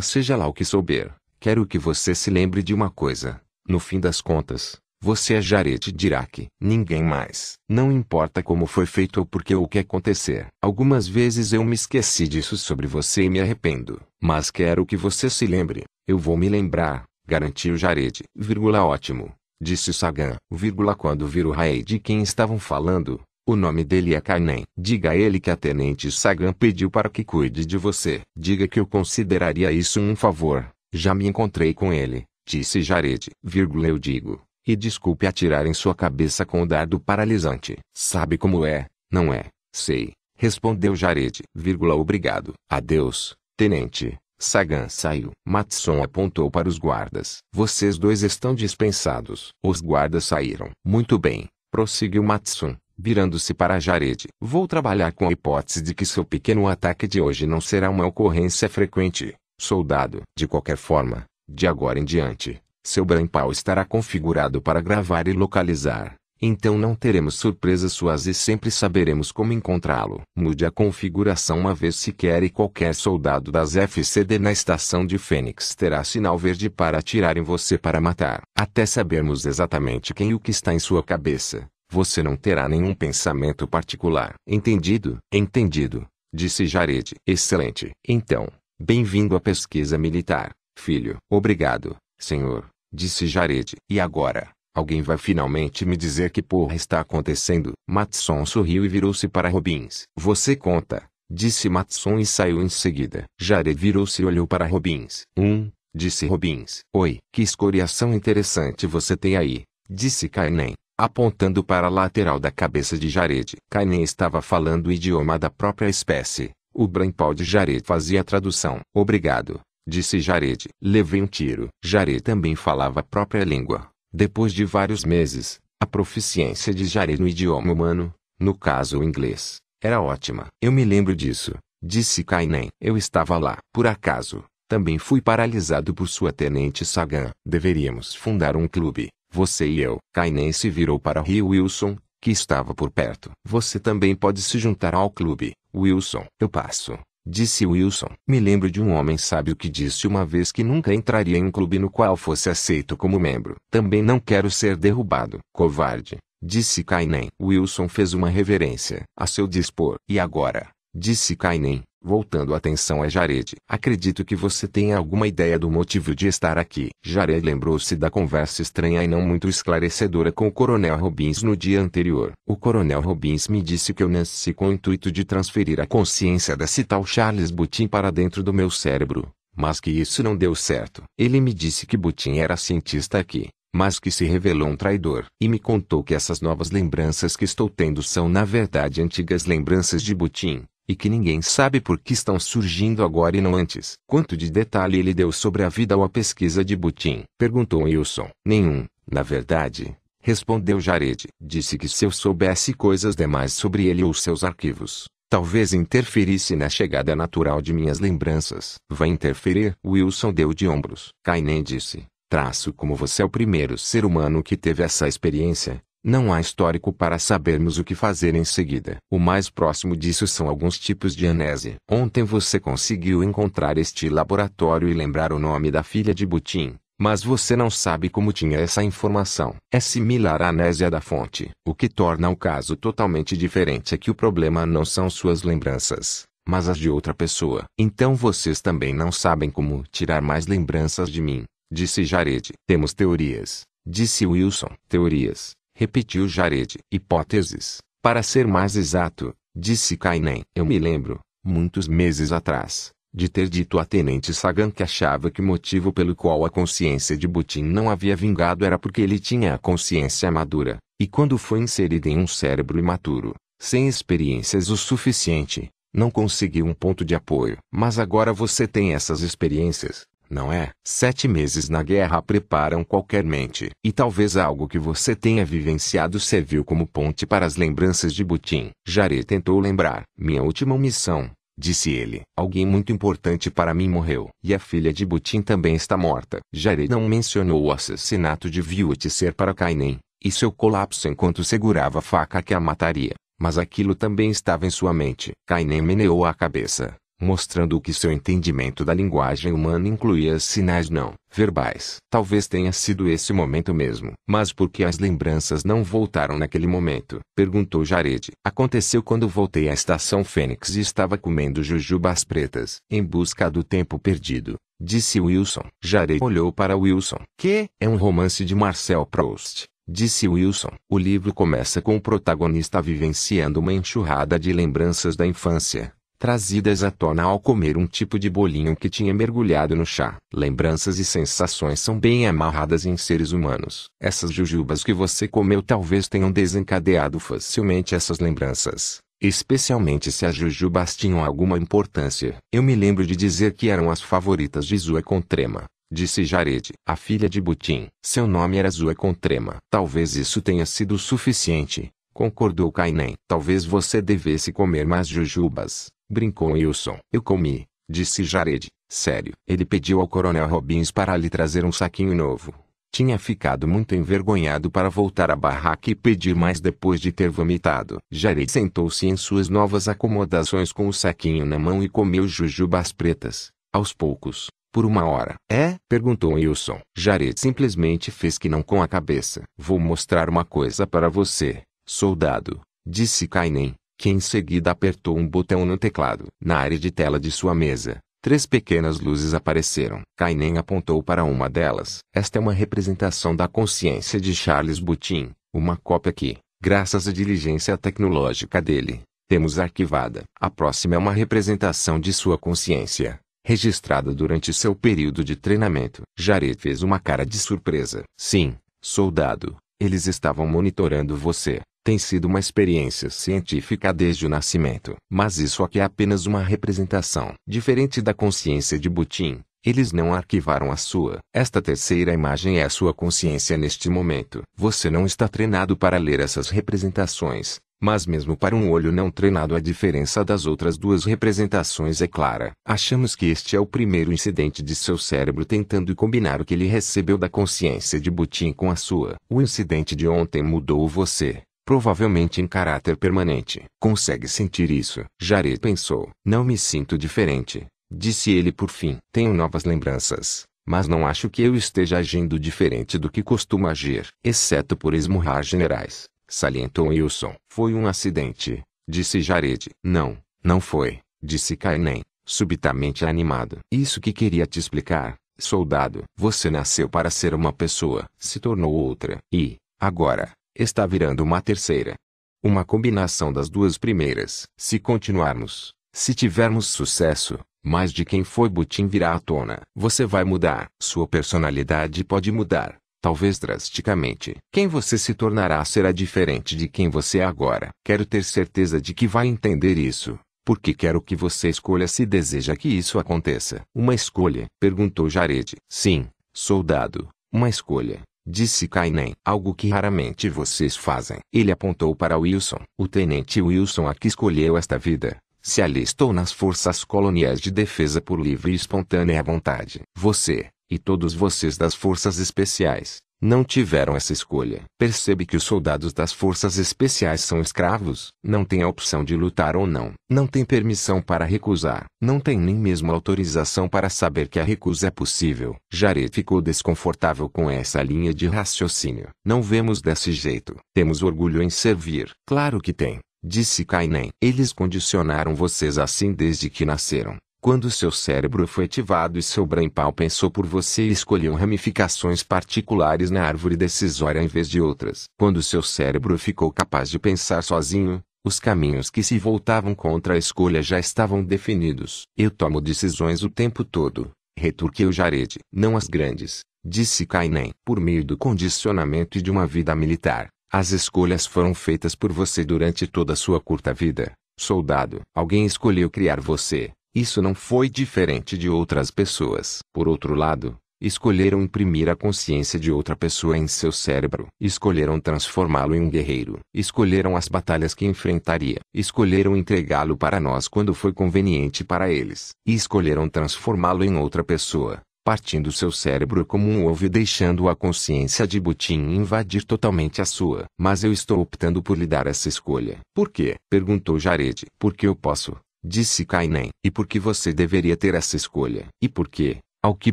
seja 0.00 0.36
lá 0.36 0.46
o 0.46 0.52
que 0.52 0.64
souber. 0.64 1.12
Quero 1.40 1.66
que 1.66 1.78
você 1.78 2.14
se 2.14 2.30
lembre 2.30 2.62
de 2.62 2.72
uma 2.72 2.88
coisa. 2.88 3.40
No 3.68 3.78
fim 3.78 4.00
das 4.00 4.20
contas, 4.20 4.80
você 5.04 5.34
é 5.34 5.42
Jared 5.42 5.90
Dirac, 5.90 6.46
ninguém 6.60 7.02
mais. 7.02 7.54
Não 7.68 7.90
importa 7.90 8.40
como 8.40 8.66
foi 8.66 8.86
feito 8.86 9.18
ou 9.18 9.26
por 9.26 9.42
que 9.42 9.52
ou 9.52 9.64
o 9.64 9.68
que 9.68 9.80
acontecer. 9.80 10.46
Algumas 10.62 11.08
vezes 11.08 11.52
eu 11.52 11.64
me 11.64 11.74
esqueci 11.74 12.28
disso 12.28 12.56
sobre 12.56 12.86
você 12.86 13.24
e 13.24 13.28
me 13.28 13.40
arrependo. 13.40 14.00
Mas 14.22 14.48
quero 14.48 14.86
que 14.86 14.96
você 14.96 15.28
se 15.28 15.44
lembre. 15.44 15.82
Eu 16.06 16.20
vou 16.20 16.36
me 16.36 16.48
lembrar, 16.48 17.02
garantiu 17.26 17.76
Jared. 17.76 18.22
Vírgula 18.36 18.84
ótimo. 18.84 19.32
Disse 19.60 19.92
Sagan. 19.92 20.36
Vírgula 20.48 20.94
quando 20.94 21.26
vir 21.26 21.46
o 21.46 21.50
Raid 21.50 21.82
de 21.82 21.98
quem 21.98 22.22
estavam 22.22 22.60
falando. 22.60 23.20
O 23.44 23.56
nome 23.56 23.82
dele 23.82 24.14
é 24.14 24.20
Kainen. 24.20 24.62
Diga 24.78 25.10
a 25.10 25.16
ele 25.16 25.40
que 25.40 25.50
a 25.50 25.56
Tenente 25.56 26.12
Sagan 26.12 26.52
pediu 26.52 26.88
para 26.88 27.10
que 27.10 27.24
cuide 27.24 27.66
de 27.66 27.76
você. 27.76 28.20
Diga 28.38 28.68
que 28.68 28.78
eu 28.78 28.86
consideraria 28.86 29.72
isso 29.72 29.98
um 29.98 30.14
favor. 30.14 30.64
Já 30.94 31.12
me 31.12 31.26
encontrei 31.26 31.74
com 31.74 31.92
ele, 31.92 32.22
disse 32.48 32.82
Jared. 32.82 33.30
Vírgula 33.42 33.88
eu 33.88 33.98
digo. 33.98 34.40
E 34.66 34.76
desculpe 34.76 35.26
atirar 35.26 35.66
em 35.66 35.74
sua 35.74 35.94
cabeça 35.94 36.46
com 36.46 36.62
o 36.62 36.66
dardo 36.66 37.00
paralisante. 37.00 37.78
Sabe 37.92 38.38
como 38.38 38.64
é, 38.64 38.86
não 39.10 39.32
é? 39.32 39.46
Sei. 39.74 40.12
Respondeu 40.36 40.94
Jared. 40.94 41.42
Vírgula, 41.54 41.94
obrigado. 41.94 42.54
Adeus, 42.70 43.34
tenente. 43.56 44.16
Sagan 44.38 44.88
saiu. 44.88 45.30
Matson 45.46 46.02
apontou 46.02 46.50
para 46.50 46.68
os 46.68 46.78
guardas. 46.78 47.38
Vocês 47.52 47.96
dois 47.96 48.22
estão 48.22 48.54
dispensados. 48.54 49.52
Os 49.62 49.80
guardas 49.80 50.24
saíram. 50.24 50.70
Muito 50.84 51.18
bem, 51.18 51.46
prosseguiu 51.70 52.22
Matson, 52.22 52.76
virando-se 52.98 53.54
para 53.54 53.78
Jared. 53.78 54.26
Vou 54.40 54.66
trabalhar 54.66 55.12
com 55.12 55.28
a 55.28 55.32
hipótese 55.32 55.80
de 55.80 55.94
que 55.94 56.04
seu 56.04 56.24
pequeno 56.24 56.66
ataque 56.66 57.06
de 57.06 57.20
hoje 57.20 57.46
não 57.46 57.60
será 57.60 57.88
uma 57.88 58.06
ocorrência 58.06 58.68
frequente. 58.68 59.34
Soldado. 59.60 60.22
De 60.36 60.48
qualquer 60.48 60.76
forma, 60.76 61.24
de 61.48 61.68
agora 61.68 62.00
em 62.00 62.04
diante, 62.04 62.60
seu 62.82 63.04
brainpal 63.04 63.52
estará 63.52 63.84
configurado 63.84 64.60
para 64.60 64.80
gravar 64.80 65.28
e 65.28 65.32
localizar. 65.32 66.16
Então 66.44 66.76
não 66.76 66.96
teremos 66.96 67.36
surpresas 67.36 67.92
suas 67.92 68.26
e 68.26 68.34
sempre 68.34 68.68
saberemos 68.68 69.30
como 69.30 69.52
encontrá-lo. 69.52 70.22
Mude 70.36 70.66
a 70.66 70.72
configuração 70.72 71.60
uma 71.60 71.72
vez 71.72 71.94
sequer 71.94 72.42
e 72.42 72.50
qualquer 72.50 72.96
soldado 72.96 73.52
das 73.52 73.76
FCD 73.76 74.40
na 74.40 74.50
estação 74.50 75.06
de 75.06 75.18
Fênix 75.18 75.72
terá 75.76 76.02
sinal 76.02 76.36
verde 76.36 76.68
para 76.68 76.98
atirar 76.98 77.36
em 77.36 77.42
você 77.42 77.78
para 77.78 78.00
matar. 78.00 78.42
Até 78.58 78.84
sabermos 78.84 79.46
exatamente 79.46 80.12
quem 80.12 80.30
e 80.30 80.34
o 80.34 80.40
que 80.40 80.50
está 80.50 80.74
em 80.74 80.80
sua 80.80 81.00
cabeça, 81.00 81.68
você 81.88 82.24
não 82.24 82.34
terá 82.34 82.68
nenhum 82.68 82.92
pensamento 82.92 83.64
particular. 83.68 84.34
Entendido? 84.44 85.18
Entendido, 85.32 86.04
disse 86.34 86.66
Jared. 86.66 87.14
Excelente. 87.24 87.92
Então, 88.08 88.48
bem-vindo 88.80 89.36
à 89.36 89.40
pesquisa 89.40 89.96
militar, 89.96 90.50
filho. 90.76 91.18
Obrigado, 91.30 91.94
senhor 92.18 92.71
disse 92.92 93.26
Jared. 93.26 93.76
E 93.88 93.98
agora? 93.98 94.50
Alguém 94.74 95.02
vai 95.02 95.18
finalmente 95.18 95.84
me 95.84 95.96
dizer 95.96 96.30
que 96.30 96.42
porra 96.42 96.74
está 96.74 97.00
acontecendo? 97.00 97.72
Matson 97.88 98.44
sorriu 98.46 98.84
e 98.84 98.88
virou-se 98.88 99.28
para 99.28 99.48
Robbins. 99.48 100.04
Você 100.16 100.56
conta, 100.56 101.04
disse 101.30 101.68
Matson 101.68 102.18
e 102.18 102.26
saiu 102.26 102.62
em 102.62 102.68
seguida. 102.68 103.24
Jared 103.38 103.78
virou-se 103.78 104.22
e 104.22 104.24
olhou 104.24 104.46
para 104.46 104.66
Robbins. 104.66 105.22
Um, 105.36 105.70
disse 105.94 106.26
Robbins. 106.26 106.80
Oi, 106.94 107.18
que 107.32 107.42
escoriação 107.42 108.14
interessante 108.14 108.86
você 108.86 109.14
tem 109.14 109.36
aí, 109.36 109.64
disse 109.88 110.26
Kainen, 110.26 110.74
apontando 110.98 111.62
para 111.62 111.88
a 111.88 111.90
lateral 111.90 112.40
da 112.40 112.50
cabeça 112.50 112.96
de 112.96 113.10
Jared. 113.10 113.56
Kainen 113.70 114.02
estava 114.02 114.40
falando 114.40 114.86
o 114.86 114.92
idioma 114.92 115.38
da 115.38 115.50
própria 115.50 115.88
espécie. 115.88 116.50
O 116.74 116.88
brainpal 116.88 117.34
de 117.34 117.44
Jared 117.44 117.82
fazia 117.84 118.22
a 118.22 118.24
tradução. 118.24 118.80
Obrigado, 118.94 119.60
disse 119.86 120.20
Jared. 120.20 120.68
Levei 120.80 121.22
um 121.22 121.26
tiro. 121.26 121.68
Jared 121.84 122.20
também 122.20 122.54
falava 122.54 123.00
a 123.00 123.02
própria 123.02 123.44
língua. 123.44 123.88
Depois 124.12 124.52
de 124.52 124.64
vários 124.64 125.04
meses, 125.04 125.60
a 125.80 125.86
proficiência 125.86 126.72
de 126.72 126.84
Jared 126.84 127.20
no 127.20 127.26
idioma 127.26 127.72
humano, 127.72 128.12
no 128.38 128.56
caso 128.56 128.98
o 128.98 129.04
inglês, 129.04 129.56
era 129.82 130.00
ótima. 130.00 130.46
Eu 130.60 130.70
me 130.70 130.84
lembro 130.84 131.14
disso, 131.14 131.54
disse 131.82 132.22
Kainen. 132.22 132.68
Eu 132.80 132.96
estava 132.96 133.38
lá. 133.38 133.58
Por 133.72 133.86
acaso, 133.86 134.44
também 134.68 134.98
fui 134.98 135.20
paralisado 135.20 135.92
por 135.92 136.08
sua 136.08 136.32
tenente 136.32 136.84
Sagan. 136.84 137.30
Deveríamos 137.44 138.14
fundar 138.14 138.56
um 138.56 138.68
clube, 138.68 139.08
você 139.32 139.66
e 139.66 139.80
eu. 139.80 139.98
Kainen 140.14 140.52
se 140.52 140.70
virou 140.70 141.00
para 141.00 141.22
Rio 141.22 141.48
Wilson, 141.48 141.96
que 142.20 142.30
estava 142.30 142.74
por 142.74 142.90
perto. 142.90 143.32
Você 143.44 143.80
também 143.80 144.14
pode 144.14 144.40
se 144.40 144.58
juntar 144.58 144.94
ao 144.94 145.10
clube, 145.10 145.52
Wilson. 145.74 146.24
Eu 146.40 146.48
passo. 146.48 146.96
Disse 147.24 147.64
Wilson. 147.64 148.08
Me 148.26 148.40
lembro 148.40 148.68
de 148.68 148.82
um 148.82 148.92
homem 148.92 149.16
sábio 149.16 149.54
que 149.54 149.68
disse 149.68 150.08
uma 150.08 150.26
vez 150.26 150.50
que 150.50 150.64
nunca 150.64 150.92
entraria 150.92 151.38
em 151.38 151.44
um 151.44 151.52
clube 151.52 151.78
no 151.78 151.88
qual 151.88 152.16
fosse 152.16 152.50
aceito 152.50 152.96
como 152.96 153.20
membro. 153.20 153.54
Também 153.70 154.02
não 154.02 154.18
quero 154.18 154.50
ser 154.50 154.76
derrubado. 154.76 155.38
Covarde. 155.52 156.16
Disse 156.42 156.82
Kainen. 156.82 157.28
Wilson 157.40 157.88
fez 157.88 158.12
uma 158.12 158.28
reverência. 158.28 159.04
A 159.16 159.28
seu 159.28 159.46
dispor. 159.46 159.96
E 160.08 160.18
agora? 160.18 160.70
Disse 160.92 161.36
Kainen. 161.36 161.84
Voltando 162.04 162.52
a 162.52 162.56
atenção 162.56 163.00
a 163.00 163.08
Jared. 163.08 163.54
Acredito 163.68 164.24
que 164.24 164.34
você 164.34 164.66
tenha 164.66 164.96
alguma 164.96 165.28
ideia 165.28 165.56
do 165.56 165.70
motivo 165.70 166.16
de 166.16 166.26
estar 166.26 166.58
aqui. 166.58 166.90
Jared 167.00 167.46
lembrou-se 167.46 167.94
da 167.94 168.10
conversa 168.10 168.60
estranha 168.60 169.04
e 169.04 169.06
não 169.06 169.22
muito 169.22 169.48
esclarecedora 169.48 170.32
com 170.32 170.48
o 170.48 170.52
Coronel 170.52 170.98
Robbins 170.98 171.44
no 171.44 171.56
dia 171.56 171.80
anterior. 171.80 172.32
O 172.44 172.56
Coronel 172.56 173.00
Robbins 173.00 173.46
me 173.46 173.62
disse 173.62 173.94
que 173.94 174.02
eu 174.02 174.08
nasci 174.08 174.52
com 174.52 174.68
o 174.68 174.72
intuito 174.72 175.12
de 175.12 175.24
transferir 175.24 175.78
a 175.78 175.86
consciência 175.86 176.56
desse 176.56 176.82
tal 176.82 177.06
Charles 177.06 177.52
Butin 177.52 177.86
para 177.86 178.10
dentro 178.10 178.42
do 178.42 178.52
meu 178.52 178.68
cérebro. 178.68 179.28
Mas 179.56 179.78
que 179.78 179.92
isso 179.92 180.24
não 180.24 180.36
deu 180.36 180.56
certo. 180.56 181.04
Ele 181.16 181.40
me 181.40 181.54
disse 181.54 181.86
que 181.86 181.96
Butin 181.96 182.38
era 182.38 182.56
cientista 182.56 183.20
aqui, 183.20 183.48
mas 183.72 184.00
que 184.00 184.10
se 184.10 184.24
revelou 184.24 184.66
um 184.66 184.76
traidor. 184.76 185.26
E 185.40 185.46
me 185.46 185.60
contou 185.60 186.02
que 186.02 186.16
essas 186.16 186.40
novas 186.40 186.72
lembranças 186.72 187.36
que 187.36 187.44
estou 187.44 187.70
tendo 187.70 188.02
são 188.02 188.28
na 188.28 188.44
verdade 188.44 189.00
antigas 189.00 189.44
lembranças 189.44 190.02
de 190.02 190.12
Butin 190.16 190.64
e 190.92 190.96
que 190.96 191.08
ninguém 191.08 191.40
sabe 191.40 191.80
por 191.80 191.98
que 191.98 192.12
estão 192.12 192.38
surgindo 192.38 193.02
agora 193.02 193.36
e 193.36 193.40
não 193.40 193.54
antes. 193.54 193.94
Quanto 194.06 194.36
de 194.36 194.50
detalhe 194.50 194.98
ele 194.98 195.14
deu 195.14 195.32
sobre 195.32 195.62
a 195.62 195.68
vida 195.68 195.96
ou 195.96 196.04
a 196.04 196.08
pesquisa 196.08 196.62
de 196.62 196.76
Butin? 196.76 197.24
Perguntou 197.38 197.84
Wilson. 197.84 198.28
Nenhum, 198.46 198.84
na 199.10 199.22
verdade. 199.22 199.96
Respondeu 200.20 200.78
Jared. 200.78 201.28
Disse 201.40 201.78
que 201.78 201.88
se 201.88 202.04
eu 202.04 202.10
soubesse 202.10 202.74
coisas 202.74 203.16
demais 203.16 203.54
sobre 203.54 203.86
ele 203.86 204.04
ou 204.04 204.12
seus 204.12 204.44
arquivos, 204.44 205.06
talvez 205.30 205.72
interferisse 205.72 206.54
na 206.54 206.68
chegada 206.68 207.16
natural 207.16 207.62
de 207.62 207.72
minhas 207.72 207.98
lembranças. 207.98 208.74
Vai 208.90 209.08
interferir? 209.08 209.74
Wilson 209.84 210.30
deu 210.30 210.52
de 210.52 210.68
ombros. 210.68 211.08
Kainen 211.24 211.62
disse. 211.62 212.04
Traço 212.28 212.72
como 212.72 212.94
você 212.94 213.22
é 213.22 213.24
o 213.24 213.30
primeiro 213.30 213.76
ser 213.78 214.04
humano 214.04 214.42
que 214.42 214.56
teve 214.56 214.82
essa 214.82 215.08
experiência, 215.08 215.82
não 216.04 216.32
há 216.32 216.40
histórico 216.40 216.92
para 216.92 217.18
sabermos 217.18 217.78
o 217.78 217.84
que 217.84 217.94
fazer 217.94 218.34
em 218.34 218.44
seguida. 218.44 218.96
O 219.08 219.18
mais 219.18 219.48
próximo 219.48 219.96
disso 219.96 220.26
são 220.26 220.48
alguns 220.48 220.78
tipos 220.78 221.14
de 221.14 221.26
amnésia. 221.26 221.76
Ontem 221.88 222.24
você 222.24 222.58
conseguiu 222.58 223.22
encontrar 223.22 223.78
este 223.78 224.08
laboratório 224.08 224.88
e 224.88 224.94
lembrar 224.94 225.32
o 225.32 225.38
nome 225.38 225.70
da 225.70 225.84
filha 225.84 226.12
de 226.12 226.26
Butin, 226.26 226.74
mas 227.00 227.22
você 227.22 227.54
não 227.54 227.70
sabe 227.70 228.08
como 228.08 228.32
tinha 228.32 228.58
essa 228.58 228.82
informação. 228.82 229.54
É 229.72 229.78
similar 229.78 230.42
à 230.42 230.48
amnésia 230.48 230.90
da 230.90 231.00
fonte. 231.00 231.50
O 231.64 231.72
que 231.74 231.88
torna 231.88 232.28
o 232.28 232.36
caso 232.36 232.74
totalmente 232.74 233.36
diferente 233.36 233.94
é 233.94 233.98
que 233.98 234.10
o 234.10 234.14
problema 234.14 234.66
não 234.66 234.84
são 234.84 235.08
suas 235.08 235.44
lembranças, 235.44 236.24
mas 236.46 236.68
as 236.68 236.78
de 236.78 236.90
outra 236.90 237.14
pessoa. 237.14 237.64
Então 237.78 238.16
vocês 238.16 238.60
também 238.60 238.92
não 238.92 239.12
sabem 239.12 239.50
como 239.50 239.84
tirar 239.92 240.20
mais 240.20 240.48
lembranças 240.48 241.08
de 241.08 241.22
mim, 241.22 241.44
disse 241.72 242.04
Jared. 242.04 242.52
Temos 242.66 242.92
teorias, 242.92 243.62
disse 243.86 244.26
Wilson. 244.26 244.70
Teorias 244.88 245.52
repetiu 245.74 246.28
Jared. 246.28 246.78
Hipóteses. 246.90 247.78
Para 248.02 248.22
ser 248.22 248.46
mais 248.46 248.76
exato, 248.76 249.34
disse 249.54 249.96
Kainen. 249.96 250.42
Eu 250.54 250.64
me 250.64 250.78
lembro, 250.78 251.20
muitos 251.44 251.88
meses 251.88 252.32
atrás, 252.32 252.90
de 253.14 253.28
ter 253.28 253.48
dito 253.48 253.78
a 253.78 253.84
Tenente 253.84 254.32
Sagan 254.32 254.70
que 254.70 254.82
achava 254.82 255.30
que 255.30 255.40
o 255.40 255.44
motivo 255.44 255.92
pelo 255.92 256.14
qual 256.14 256.44
a 256.44 256.50
consciência 256.50 257.16
de 257.16 257.28
Butin 257.28 257.62
não 257.62 257.90
havia 257.90 258.16
vingado 258.16 258.64
era 258.64 258.78
porque 258.78 259.02
ele 259.02 259.18
tinha 259.18 259.54
a 259.54 259.58
consciência 259.58 260.30
madura, 260.30 260.78
e 261.00 261.06
quando 261.06 261.36
foi 261.36 261.60
inserida 261.60 262.08
em 262.08 262.18
um 262.18 262.26
cérebro 262.26 262.78
imaturo, 262.78 263.34
sem 263.60 263.86
experiências 263.86 264.70
o 264.70 264.76
suficiente, 264.76 265.68
não 265.94 266.10
conseguiu 266.10 266.64
um 266.64 266.72
ponto 266.72 267.04
de 267.04 267.14
apoio. 267.14 267.58
Mas 267.70 267.98
agora 267.98 268.32
você 268.32 268.66
tem 268.66 268.94
essas 268.94 269.20
experiências, 269.20 270.06
não 270.32 270.50
é? 270.50 270.70
Sete 270.84 271.28
meses 271.28 271.68
na 271.68 271.82
guerra 271.82 272.22
preparam 272.22 272.82
qualquer 272.82 273.22
mente. 273.22 273.70
E 273.84 273.92
talvez 273.92 274.36
algo 274.36 274.66
que 274.66 274.78
você 274.78 275.14
tenha 275.14 275.44
vivenciado 275.44 276.18
serviu 276.18 276.64
como 276.64 276.86
ponte 276.86 277.26
para 277.26 277.44
as 277.44 277.56
lembranças 277.56 278.14
de 278.14 278.24
Butin. 278.24 278.70
Jared 278.86 279.24
tentou 279.24 279.60
lembrar. 279.60 280.04
Minha 280.18 280.42
última 280.42 280.76
missão, 280.78 281.30
disse 281.58 281.90
ele. 281.90 282.22
Alguém 282.36 282.64
muito 282.64 282.90
importante 282.90 283.50
para 283.50 283.74
mim 283.74 283.88
morreu. 283.88 284.30
E 284.42 284.54
a 284.54 284.58
filha 284.58 284.92
de 284.92 285.04
Butin 285.04 285.42
também 285.42 285.74
está 285.74 285.96
morta. 285.96 286.40
Jared 286.52 286.88
não 286.88 287.06
mencionou 287.06 287.62
o 287.62 287.70
assassinato 287.70 288.50
de 288.50 288.62
Viutser 288.62 289.34
para 289.34 289.54
Kainen, 289.54 289.98
e 290.24 290.30
seu 290.30 290.50
colapso 290.50 291.08
enquanto 291.08 291.44
segurava 291.44 291.98
a 291.98 292.02
faca 292.02 292.42
que 292.42 292.54
a 292.54 292.60
mataria. 292.60 293.12
Mas 293.38 293.58
aquilo 293.58 293.94
também 293.94 294.30
estava 294.30 294.66
em 294.66 294.70
sua 294.70 294.94
mente. 294.94 295.32
Kainen 295.46 295.82
meneou 295.82 296.24
a 296.24 296.32
cabeça 296.32 296.96
mostrando 297.22 297.80
que 297.80 297.94
seu 297.94 298.10
entendimento 298.10 298.84
da 298.84 298.92
linguagem 298.92 299.52
humana 299.52 299.88
incluía 299.88 300.38
sinais 300.38 300.90
não 300.90 301.14
verbais. 301.34 301.96
Talvez 302.10 302.46
tenha 302.46 302.72
sido 302.72 303.08
esse 303.08 303.32
momento 303.32 303.72
mesmo. 303.72 304.12
Mas 304.28 304.52
por 304.52 304.68
que 304.68 304.84
as 304.84 304.98
lembranças 304.98 305.64
não 305.64 305.82
voltaram 305.82 306.38
naquele 306.38 306.66
momento? 306.66 307.20
Perguntou 307.34 307.84
Jared. 307.84 308.30
Aconteceu 308.44 309.02
quando 309.02 309.28
voltei 309.28 309.68
à 309.68 309.72
estação 309.72 310.22
Fênix 310.22 310.76
e 310.76 310.80
estava 310.80 311.16
comendo 311.16 311.62
jujubas 311.62 312.22
pretas. 312.24 312.76
Em 312.90 313.02
busca 313.02 313.50
do 313.50 313.64
tempo 313.64 313.98
perdido. 313.98 314.56
Disse 314.80 315.20
Wilson. 315.20 315.64
Jared 315.82 316.22
olhou 316.22 316.52
para 316.52 316.76
Wilson. 316.76 317.18
Que? 317.38 317.68
É 317.80 317.88
um 317.88 317.96
romance 317.96 318.44
de 318.44 318.54
Marcel 318.54 319.06
Proust. 319.06 319.64
Disse 319.88 320.28
Wilson. 320.28 320.72
O 320.88 320.98
livro 320.98 321.32
começa 321.32 321.80
com 321.80 321.96
o 321.96 322.00
protagonista 322.00 322.82
vivenciando 322.82 323.60
uma 323.60 323.72
enxurrada 323.72 324.38
de 324.38 324.52
lembranças 324.52 325.16
da 325.16 325.26
infância 325.26 325.92
trazidas 326.22 326.84
à 326.84 326.90
tona 326.92 327.24
ao 327.24 327.40
comer 327.40 327.76
um 327.76 327.84
tipo 327.84 328.16
de 328.16 328.30
bolinho 328.30 328.76
que 328.76 328.88
tinha 328.88 329.12
mergulhado 329.12 329.74
no 329.74 329.84
chá. 329.84 330.18
Lembranças 330.32 331.00
e 331.00 331.04
sensações 331.04 331.80
são 331.80 331.98
bem 331.98 332.28
amarradas 332.28 332.86
em 332.86 332.96
seres 332.96 333.32
humanos. 333.32 333.86
Essas 334.00 334.30
jujubas 334.30 334.84
que 334.84 334.92
você 334.92 335.26
comeu 335.26 335.60
talvez 335.60 336.08
tenham 336.08 336.30
desencadeado 336.30 337.18
facilmente 337.18 337.96
essas 337.96 338.20
lembranças. 338.20 338.98
Especialmente 339.20 340.12
se 340.12 340.24
as 340.24 340.36
jujubas 340.36 340.94
tinham 340.94 341.24
alguma 341.24 341.58
importância. 341.58 342.36
Eu 342.52 342.62
me 342.62 342.76
lembro 342.76 343.04
de 343.04 343.16
dizer 343.16 343.54
que 343.54 343.68
eram 343.68 343.90
as 343.90 344.00
favoritas 344.00 344.64
de 344.64 344.78
Zue 344.78 345.02
Contrema. 345.02 345.64
Disse 345.92 346.24
Jared, 346.24 346.70
a 346.86 346.94
filha 346.94 347.28
de 347.28 347.40
Butin. 347.40 347.88
Seu 348.00 348.28
nome 348.28 348.58
era 348.58 348.70
Zue 348.70 348.94
Contrema. 348.94 349.56
Talvez 349.68 350.14
isso 350.14 350.40
tenha 350.40 350.66
sido 350.66 350.96
suficiente. 351.00 351.90
Concordou 352.14 352.70
Kainen. 352.70 353.14
Talvez 353.26 353.64
você 353.64 354.00
devesse 354.00 354.52
comer 354.52 354.86
mais 354.86 355.08
jujubas. 355.08 355.88
Brincou 356.12 356.52
Wilson. 356.52 356.98
Eu 357.10 357.22
comi, 357.22 357.64
disse 357.90 358.22
Jared. 358.22 358.66
Sério. 358.86 359.32
Ele 359.48 359.64
pediu 359.64 359.98
ao 359.98 360.06
Coronel 360.06 360.46
Robbins 360.46 360.90
para 360.90 361.16
lhe 361.16 361.30
trazer 361.30 361.64
um 361.64 361.72
saquinho 361.72 362.14
novo. 362.14 362.52
Tinha 362.94 363.18
ficado 363.18 363.66
muito 363.66 363.94
envergonhado 363.94 364.70
para 364.70 364.90
voltar 364.90 365.30
à 365.30 365.36
barraca 365.36 365.90
e 365.90 365.94
pedir 365.94 366.34
mais 366.34 366.60
depois 366.60 367.00
de 367.00 367.10
ter 367.10 367.30
vomitado. 367.30 367.98
Jared 368.10 368.52
sentou-se 368.52 369.06
em 369.06 369.16
suas 369.16 369.48
novas 369.48 369.88
acomodações 369.88 370.70
com 370.70 370.86
o 370.86 370.92
saquinho 370.92 371.46
na 371.46 371.58
mão 371.58 371.82
e 371.82 371.88
comeu 371.88 372.28
jujubas 372.28 372.92
pretas, 372.92 373.50
aos 373.72 373.94
poucos, 373.94 374.48
por 374.70 374.84
uma 374.84 375.06
hora. 375.06 375.36
É? 375.50 375.76
perguntou 375.88 376.34
Wilson. 376.34 376.78
Jared 376.94 377.40
simplesmente 377.40 378.10
fez 378.10 378.36
que 378.36 378.50
não 378.50 378.62
com 378.62 378.82
a 378.82 378.86
cabeça. 378.86 379.44
Vou 379.56 379.78
mostrar 379.78 380.28
uma 380.28 380.44
coisa 380.44 380.86
para 380.86 381.08
você, 381.08 381.62
soldado, 381.86 382.60
disse 382.86 383.26
Kainen 383.26 383.74
que 383.98 384.08
em 384.08 384.20
seguida 384.20 384.70
apertou 384.70 385.16
um 385.16 385.26
botão 385.26 385.64
no 385.64 385.78
teclado. 385.78 386.26
Na 386.40 386.58
área 386.58 386.78
de 386.78 386.90
tela 386.90 387.20
de 387.20 387.30
sua 387.30 387.54
mesa, 387.54 387.98
três 388.20 388.46
pequenas 388.46 389.00
luzes 389.00 389.34
apareceram. 389.34 390.02
Kainen 390.16 390.58
apontou 390.58 391.02
para 391.02 391.24
uma 391.24 391.48
delas. 391.48 391.98
Esta 392.14 392.38
é 392.38 392.40
uma 392.40 392.52
representação 392.52 393.34
da 393.34 393.48
consciência 393.48 394.20
de 394.20 394.34
Charles 394.34 394.78
Butin, 394.78 395.30
uma 395.54 395.76
cópia 395.76 396.12
que, 396.12 396.38
graças 396.60 397.08
à 397.08 397.12
diligência 397.12 397.76
tecnológica 397.76 398.60
dele, 398.60 399.02
temos 399.28 399.58
arquivada. 399.58 400.24
A 400.38 400.50
próxima 400.50 400.94
é 400.94 400.98
uma 400.98 401.12
representação 401.12 401.98
de 401.98 402.12
sua 402.12 402.36
consciência, 402.36 403.18
registrada 403.44 404.14
durante 404.14 404.52
seu 404.52 404.74
período 404.74 405.24
de 405.24 405.36
treinamento. 405.36 406.02
Jared 406.18 406.60
fez 406.60 406.82
uma 406.82 407.00
cara 407.00 407.24
de 407.24 407.38
surpresa. 407.38 408.04
Sim, 408.18 408.54
soldado, 408.82 409.56
eles 409.80 410.06
estavam 410.06 410.46
monitorando 410.46 411.16
você. 411.16 411.60
Tem 411.84 411.98
sido 411.98 412.26
uma 412.26 412.38
experiência 412.38 413.10
científica 413.10 413.92
desde 413.92 414.24
o 414.24 414.28
nascimento. 414.28 414.94
Mas 415.10 415.38
isso 415.38 415.64
aqui 415.64 415.80
é 415.80 415.82
apenas 415.82 416.26
uma 416.26 416.40
representação. 416.40 417.34
Diferente 417.44 418.00
da 418.00 418.14
consciência 418.14 418.78
de 418.78 418.88
Butin, 418.88 419.40
eles 419.64 419.90
não 419.90 420.14
arquivaram 420.14 420.70
a 420.70 420.76
sua. 420.76 421.18
Esta 421.34 421.60
terceira 421.60 422.12
imagem 422.12 422.60
é 422.60 422.62
a 422.62 422.70
sua 422.70 422.94
consciência 422.94 423.56
neste 423.56 423.90
momento. 423.90 424.42
Você 424.56 424.90
não 424.90 425.04
está 425.04 425.26
treinado 425.26 425.76
para 425.76 425.98
ler 425.98 426.20
essas 426.20 426.50
representações, 426.50 427.58
mas 427.80 428.06
mesmo 428.06 428.36
para 428.36 428.54
um 428.54 428.70
olho 428.70 428.92
não 428.92 429.10
treinado 429.10 429.56
a 429.56 429.60
diferença 429.60 430.24
das 430.24 430.46
outras 430.46 430.78
duas 430.78 431.04
representações 431.04 432.00
é 432.00 432.06
clara. 432.06 432.52
Achamos 432.64 433.16
que 433.16 433.26
este 433.26 433.56
é 433.56 433.60
o 433.60 433.66
primeiro 433.66 434.12
incidente 434.12 434.62
de 434.62 434.76
seu 434.76 434.96
cérebro 434.96 435.44
tentando 435.44 435.96
combinar 435.96 436.40
o 436.40 436.44
que 436.44 436.54
ele 436.54 436.66
recebeu 436.66 437.18
da 437.18 437.28
consciência 437.28 438.00
de 438.00 438.08
Butin 438.08 438.52
com 438.52 438.70
a 438.70 438.76
sua. 438.76 439.16
O 439.28 439.42
incidente 439.42 439.96
de 439.96 440.06
ontem 440.06 440.44
mudou 440.44 440.86
você. 440.88 441.42
Provavelmente 441.64 442.40
em 442.40 442.46
caráter 442.46 442.96
permanente. 442.96 443.64
Consegue 443.80 444.28
sentir 444.28 444.70
isso? 444.70 445.04
Jared 445.20 445.58
pensou. 445.60 446.10
Não 446.24 446.44
me 446.44 446.56
sinto 446.58 446.98
diferente, 446.98 447.66
disse 447.90 448.30
ele 448.30 448.52
por 448.52 448.70
fim. 448.70 448.98
Tenho 449.12 449.32
novas 449.32 449.64
lembranças, 449.64 450.44
mas 450.66 450.86
não 450.86 451.06
acho 451.06 451.28
que 451.28 451.42
eu 451.42 451.54
esteja 451.54 451.98
agindo 451.98 452.38
diferente 452.38 452.98
do 452.98 453.10
que 453.10 453.22
costumo 453.22 453.66
agir, 453.66 454.08
exceto 454.22 454.76
por 454.76 454.94
esmurrar 454.94 455.42
generais, 455.42 456.08
salientou 456.28 456.88
Wilson. 456.88 457.34
Foi 457.50 457.74
um 457.74 457.86
acidente, 457.86 458.62
disse 458.88 459.20
Jared. 459.20 459.70
Não, 459.82 460.16
não 460.42 460.60
foi, 460.60 461.00
disse 461.22 461.56
Kainen, 461.56 462.02
subitamente 462.24 463.04
animado. 463.04 463.58
Isso 463.70 464.00
que 464.00 464.12
queria 464.12 464.46
te 464.46 464.58
explicar, 464.58 465.16
soldado. 465.38 466.04
Você 466.16 466.50
nasceu 466.50 466.88
para 466.88 467.10
ser 467.10 467.34
uma 467.34 467.52
pessoa, 467.52 468.08
se 468.18 468.40
tornou 468.40 468.72
outra, 468.72 469.18
e, 469.32 469.56
agora, 469.80 470.32
está 470.54 470.86
virando 470.86 471.22
uma 471.22 471.40
terceira. 471.40 471.94
Uma 472.42 472.64
combinação 472.64 473.32
das 473.32 473.48
duas 473.48 473.78
primeiras. 473.78 474.46
Se 474.58 474.78
continuarmos, 474.78 475.72
se 475.94 476.14
tivermos 476.14 476.66
sucesso, 476.66 477.38
mais 477.64 477.92
de 477.92 478.04
quem 478.04 478.24
foi 478.24 478.48
Butim 478.48 478.86
virá 478.86 479.14
à 479.14 479.20
tona. 479.20 479.60
Você 479.74 480.04
vai 480.04 480.24
mudar. 480.24 480.68
Sua 480.80 481.06
personalidade 481.06 482.02
pode 482.02 482.32
mudar, 482.32 482.76
talvez 483.00 483.38
drasticamente. 483.38 484.36
Quem 484.52 484.66
você 484.66 484.98
se 484.98 485.14
tornará 485.14 485.64
será 485.64 485.92
diferente 485.92 486.56
de 486.56 486.68
quem 486.68 486.88
você 486.88 487.18
é 487.18 487.24
agora. 487.24 487.70
Quero 487.84 488.04
ter 488.04 488.24
certeza 488.24 488.80
de 488.80 488.92
que 488.92 489.06
vai 489.06 489.28
entender 489.28 489.78
isso. 489.78 490.18
Porque 490.44 490.74
quero 490.74 491.00
que 491.00 491.14
você 491.14 491.48
escolha 491.48 491.86
se 491.86 492.04
deseja 492.04 492.56
que 492.56 492.68
isso 492.68 492.98
aconteça. 492.98 493.62
Uma 493.72 493.94
escolha? 493.94 494.46
Perguntou 494.58 495.08
Jared. 495.08 495.54
Sim, 495.70 496.08
soldado. 496.34 497.08
Uma 497.32 497.48
escolha. 497.48 498.02
Disse 498.26 498.68
Kainen. 498.68 499.14
Algo 499.24 499.52
que 499.52 499.68
raramente 499.68 500.28
vocês 500.28 500.76
fazem. 500.76 501.18
Ele 501.32 501.50
apontou 501.50 501.94
para 501.94 502.16
Wilson. 502.16 502.58
O 502.78 502.86
tenente 502.86 503.42
Wilson 503.42 503.88
aqui 503.88 504.06
escolheu 504.06 504.56
esta 504.56 504.78
vida. 504.78 505.16
Se 505.40 505.60
alistou 505.60 506.12
nas 506.12 506.30
forças 506.30 506.84
coloniais 506.84 507.40
de 507.40 507.50
defesa 507.50 508.00
por 508.00 508.20
livre 508.20 508.52
e 508.52 508.54
espontânea 508.54 509.22
vontade. 509.24 509.82
Você, 509.96 510.50
e 510.70 510.78
todos 510.78 511.14
vocês 511.14 511.56
das 511.56 511.74
forças 511.74 512.18
especiais, 512.18 513.02
não 513.22 513.44
tiveram 513.44 513.94
essa 513.94 514.12
escolha. 514.12 514.64
Percebe 514.76 515.24
que 515.24 515.36
os 515.36 515.44
soldados 515.44 515.92
das 515.92 516.12
forças 516.12 516.58
especiais 516.58 517.20
são 517.20 517.40
escravos, 517.40 518.08
não 518.22 518.44
têm 518.44 518.62
a 518.62 518.68
opção 518.68 519.04
de 519.04 519.16
lutar 519.16 519.54
ou 519.54 519.64
não, 519.64 519.92
não 520.10 520.26
tem 520.26 520.44
permissão 520.44 521.00
para 521.00 521.24
recusar, 521.24 521.86
não 522.00 522.18
tem 522.18 522.36
nem 522.36 522.56
mesmo 522.56 522.90
autorização 522.90 523.68
para 523.68 523.88
saber 523.88 524.28
que 524.28 524.40
a 524.40 524.44
recusa 524.44 524.88
é 524.88 524.90
possível. 524.90 525.54
Jared 525.72 526.10
ficou 526.12 526.42
desconfortável 526.42 527.28
com 527.28 527.48
essa 527.48 527.80
linha 527.80 528.12
de 528.12 528.26
raciocínio. 528.26 529.10
Não 529.24 529.40
vemos 529.40 529.80
desse 529.80 530.10
jeito. 530.10 530.56
Temos 530.74 531.02
orgulho 531.02 531.40
em 531.40 531.48
servir. 531.50 532.10
Claro 532.26 532.60
que 532.60 532.72
tem. 532.72 532.98
Disse 533.24 533.64
Kainen. 533.64 534.10
Eles 534.20 534.52
condicionaram 534.52 535.32
vocês 535.32 535.78
assim 535.78 536.12
desde 536.12 536.50
que 536.50 536.64
nasceram. 536.64 537.16
Quando 537.44 537.72
seu 537.72 537.90
cérebro 537.90 538.46
foi 538.46 538.66
ativado 538.66 539.18
e 539.18 539.22
seu 539.22 539.44
brainpal 539.44 539.92
pensou 539.92 540.30
por 540.30 540.46
você 540.46 540.86
e 540.86 540.92
escolheu 540.92 541.34
ramificações 541.34 542.22
particulares 542.22 543.10
na 543.10 543.24
árvore 543.24 543.56
decisória 543.56 544.22
em 544.22 544.28
vez 544.28 544.48
de 544.48 544.60
outras. 544.60 545.06
Quando 545.18 545.42
seu 545.42 545.60
cérebro 545.60 546.16
ficou 546.16 546.52
capaz 546.52 546.88
de 546.88 547.00
pensar 547.00 547.42
sozinho, 547.42 548.00
os 548.24 548.38
caminhos 548.38 548.90
que 548.90 549.02
se 549.02 549.18
voltavam 549.18 549.74
contra 549.74 550.14
a 550.14 550.16
escolha 550.16 550.62
já 550.62 550.78
estavam 550.78 551.24
definidos. 551.24 552.04
Eu 552.16 552.30
tomo 552.30 552.60
decisões 552.60 553.24
o 553.24 553.28
tempo 553.28 553.64
todo, 553.64 554.12
retorquiu 554.38 554.92
Jared. 554.92 555.40
Não 555.52 555.76
as 555.76 555.88
grandes, 555.88 556.42
disse 556.64 557.04
Kainen. 557.04 557.50
Por 557.66 557.80
meio 557.80 558.04
do 558.04 558.16
condicionamento 558.16 559.18
e 559.18 559.20
de 559.20 559.32
uma 559.32 559.48
vida 559.48 559.74
militar, 559.74 560.28
as 560.48 560.70
escolhas 560.70 561.26
foram 561.26 561.54
feitas 561.54 561.96
por 561.96 562.12
você 562.12 562.44
durante 562.44 562.86
toda 562.86 563.14
a 563.14 563.16
sua 563.16 563.40
curta 563.40 563.74
vida, 563.74 564.12
soldado. 564.38 565.00
Alguém 565.12 565.44
escolheu 565.44 565.90
criar 565.90 566.20
você. 566.20 566.70
Isso 566.94 567.22
não 567.22 567.34
foi 567.34 567.70
diferente 567.70 568.36
de 568.36 568.50
outras 568.50 568.90
pessoas. 568.90 569.60
Por 569.72 569.88
outro 569.88 570.14
lado, 570.14 570.58
escolheram 570.78 571.40
imprimir 571.40 571.88
a 571.88 571.96
consciência 571.96 572.60
de 572.60 572.70
outra 572.70 572.94
pessoa 572.94 573.38
em 573.38 573.46
seu 573.46 573.72
cérebro. 573.72 574.26
Escolheram 574.38 575.00
transformá-lo 575.00 575.74
em 575.74 575.80
um 575.80 575.88
guerreiro. 575.88 576.40
Escolheram 576.52 577.16
as 577.16 577.28
batalhas 577.28 577.74
que 577.74 577.86
enfrentaria. 577.86 578.60
Escolheram 578.74 579.34
entregá-lo 579.34 579.96
para 579.96 580.20
nós 580.20 580.48
quando 580.48 580.74
foi 580.74 580.92
conveniente 580.92 581.64
para 581.64 581.90
eles. 581.90 582.32
E 582.46 582.52
escolheram 582.52 583.08
transformá-lo 583.08 583.84
em 583.84 583.96
outra 583.96 584.22
pessoa 584.22 584.82
partindo 585.04 585.50
seu 585.50 585.72
cérebro 585.72 586.24
como 586.24 586.48
um 586.48 586.66
ovo 586.66 586.84
e 586.84 586.88
deixando 586.88 587.48
a 587.48 587.56
consciência 587.56 588.26
de 588.26 588.38
Butim 588.38 588.94
invadir 588.94 589.44
totalmente 589.44 590.00
a 590.00 590.04
sua. 590.04 590.44
Mas 590.58 590.84
eu 590.84 590.92
estou 590.92 591.20
optando 591.20 591.62
por 591.62 591.76
lhe 591.76 591.86
dar 591.86 592.06
essa 592.06 592.28
escolha. 592.28 592.78
Por 592.94 593.10
quê? 593.10 593.36
Perguntou 593.50 593.98
Jared. 593.98 594.46
Porque 594.58 594.86
eu 594.86 594.94
posso, 594.94 595.36
disse 595.64 596.04
Kainen. 596.04 596.50
E 596.64 596.70
porque 596.70 596.98
você 596.98 597.32
deveria 597.32 597.76
ter 597.76 597.94
essa 597.94 598.16
escolha. 598.16 598.66
E 598.80 598.88
porque, 598.88 599.38
ao 599.62 599.74
que 599.74 599.92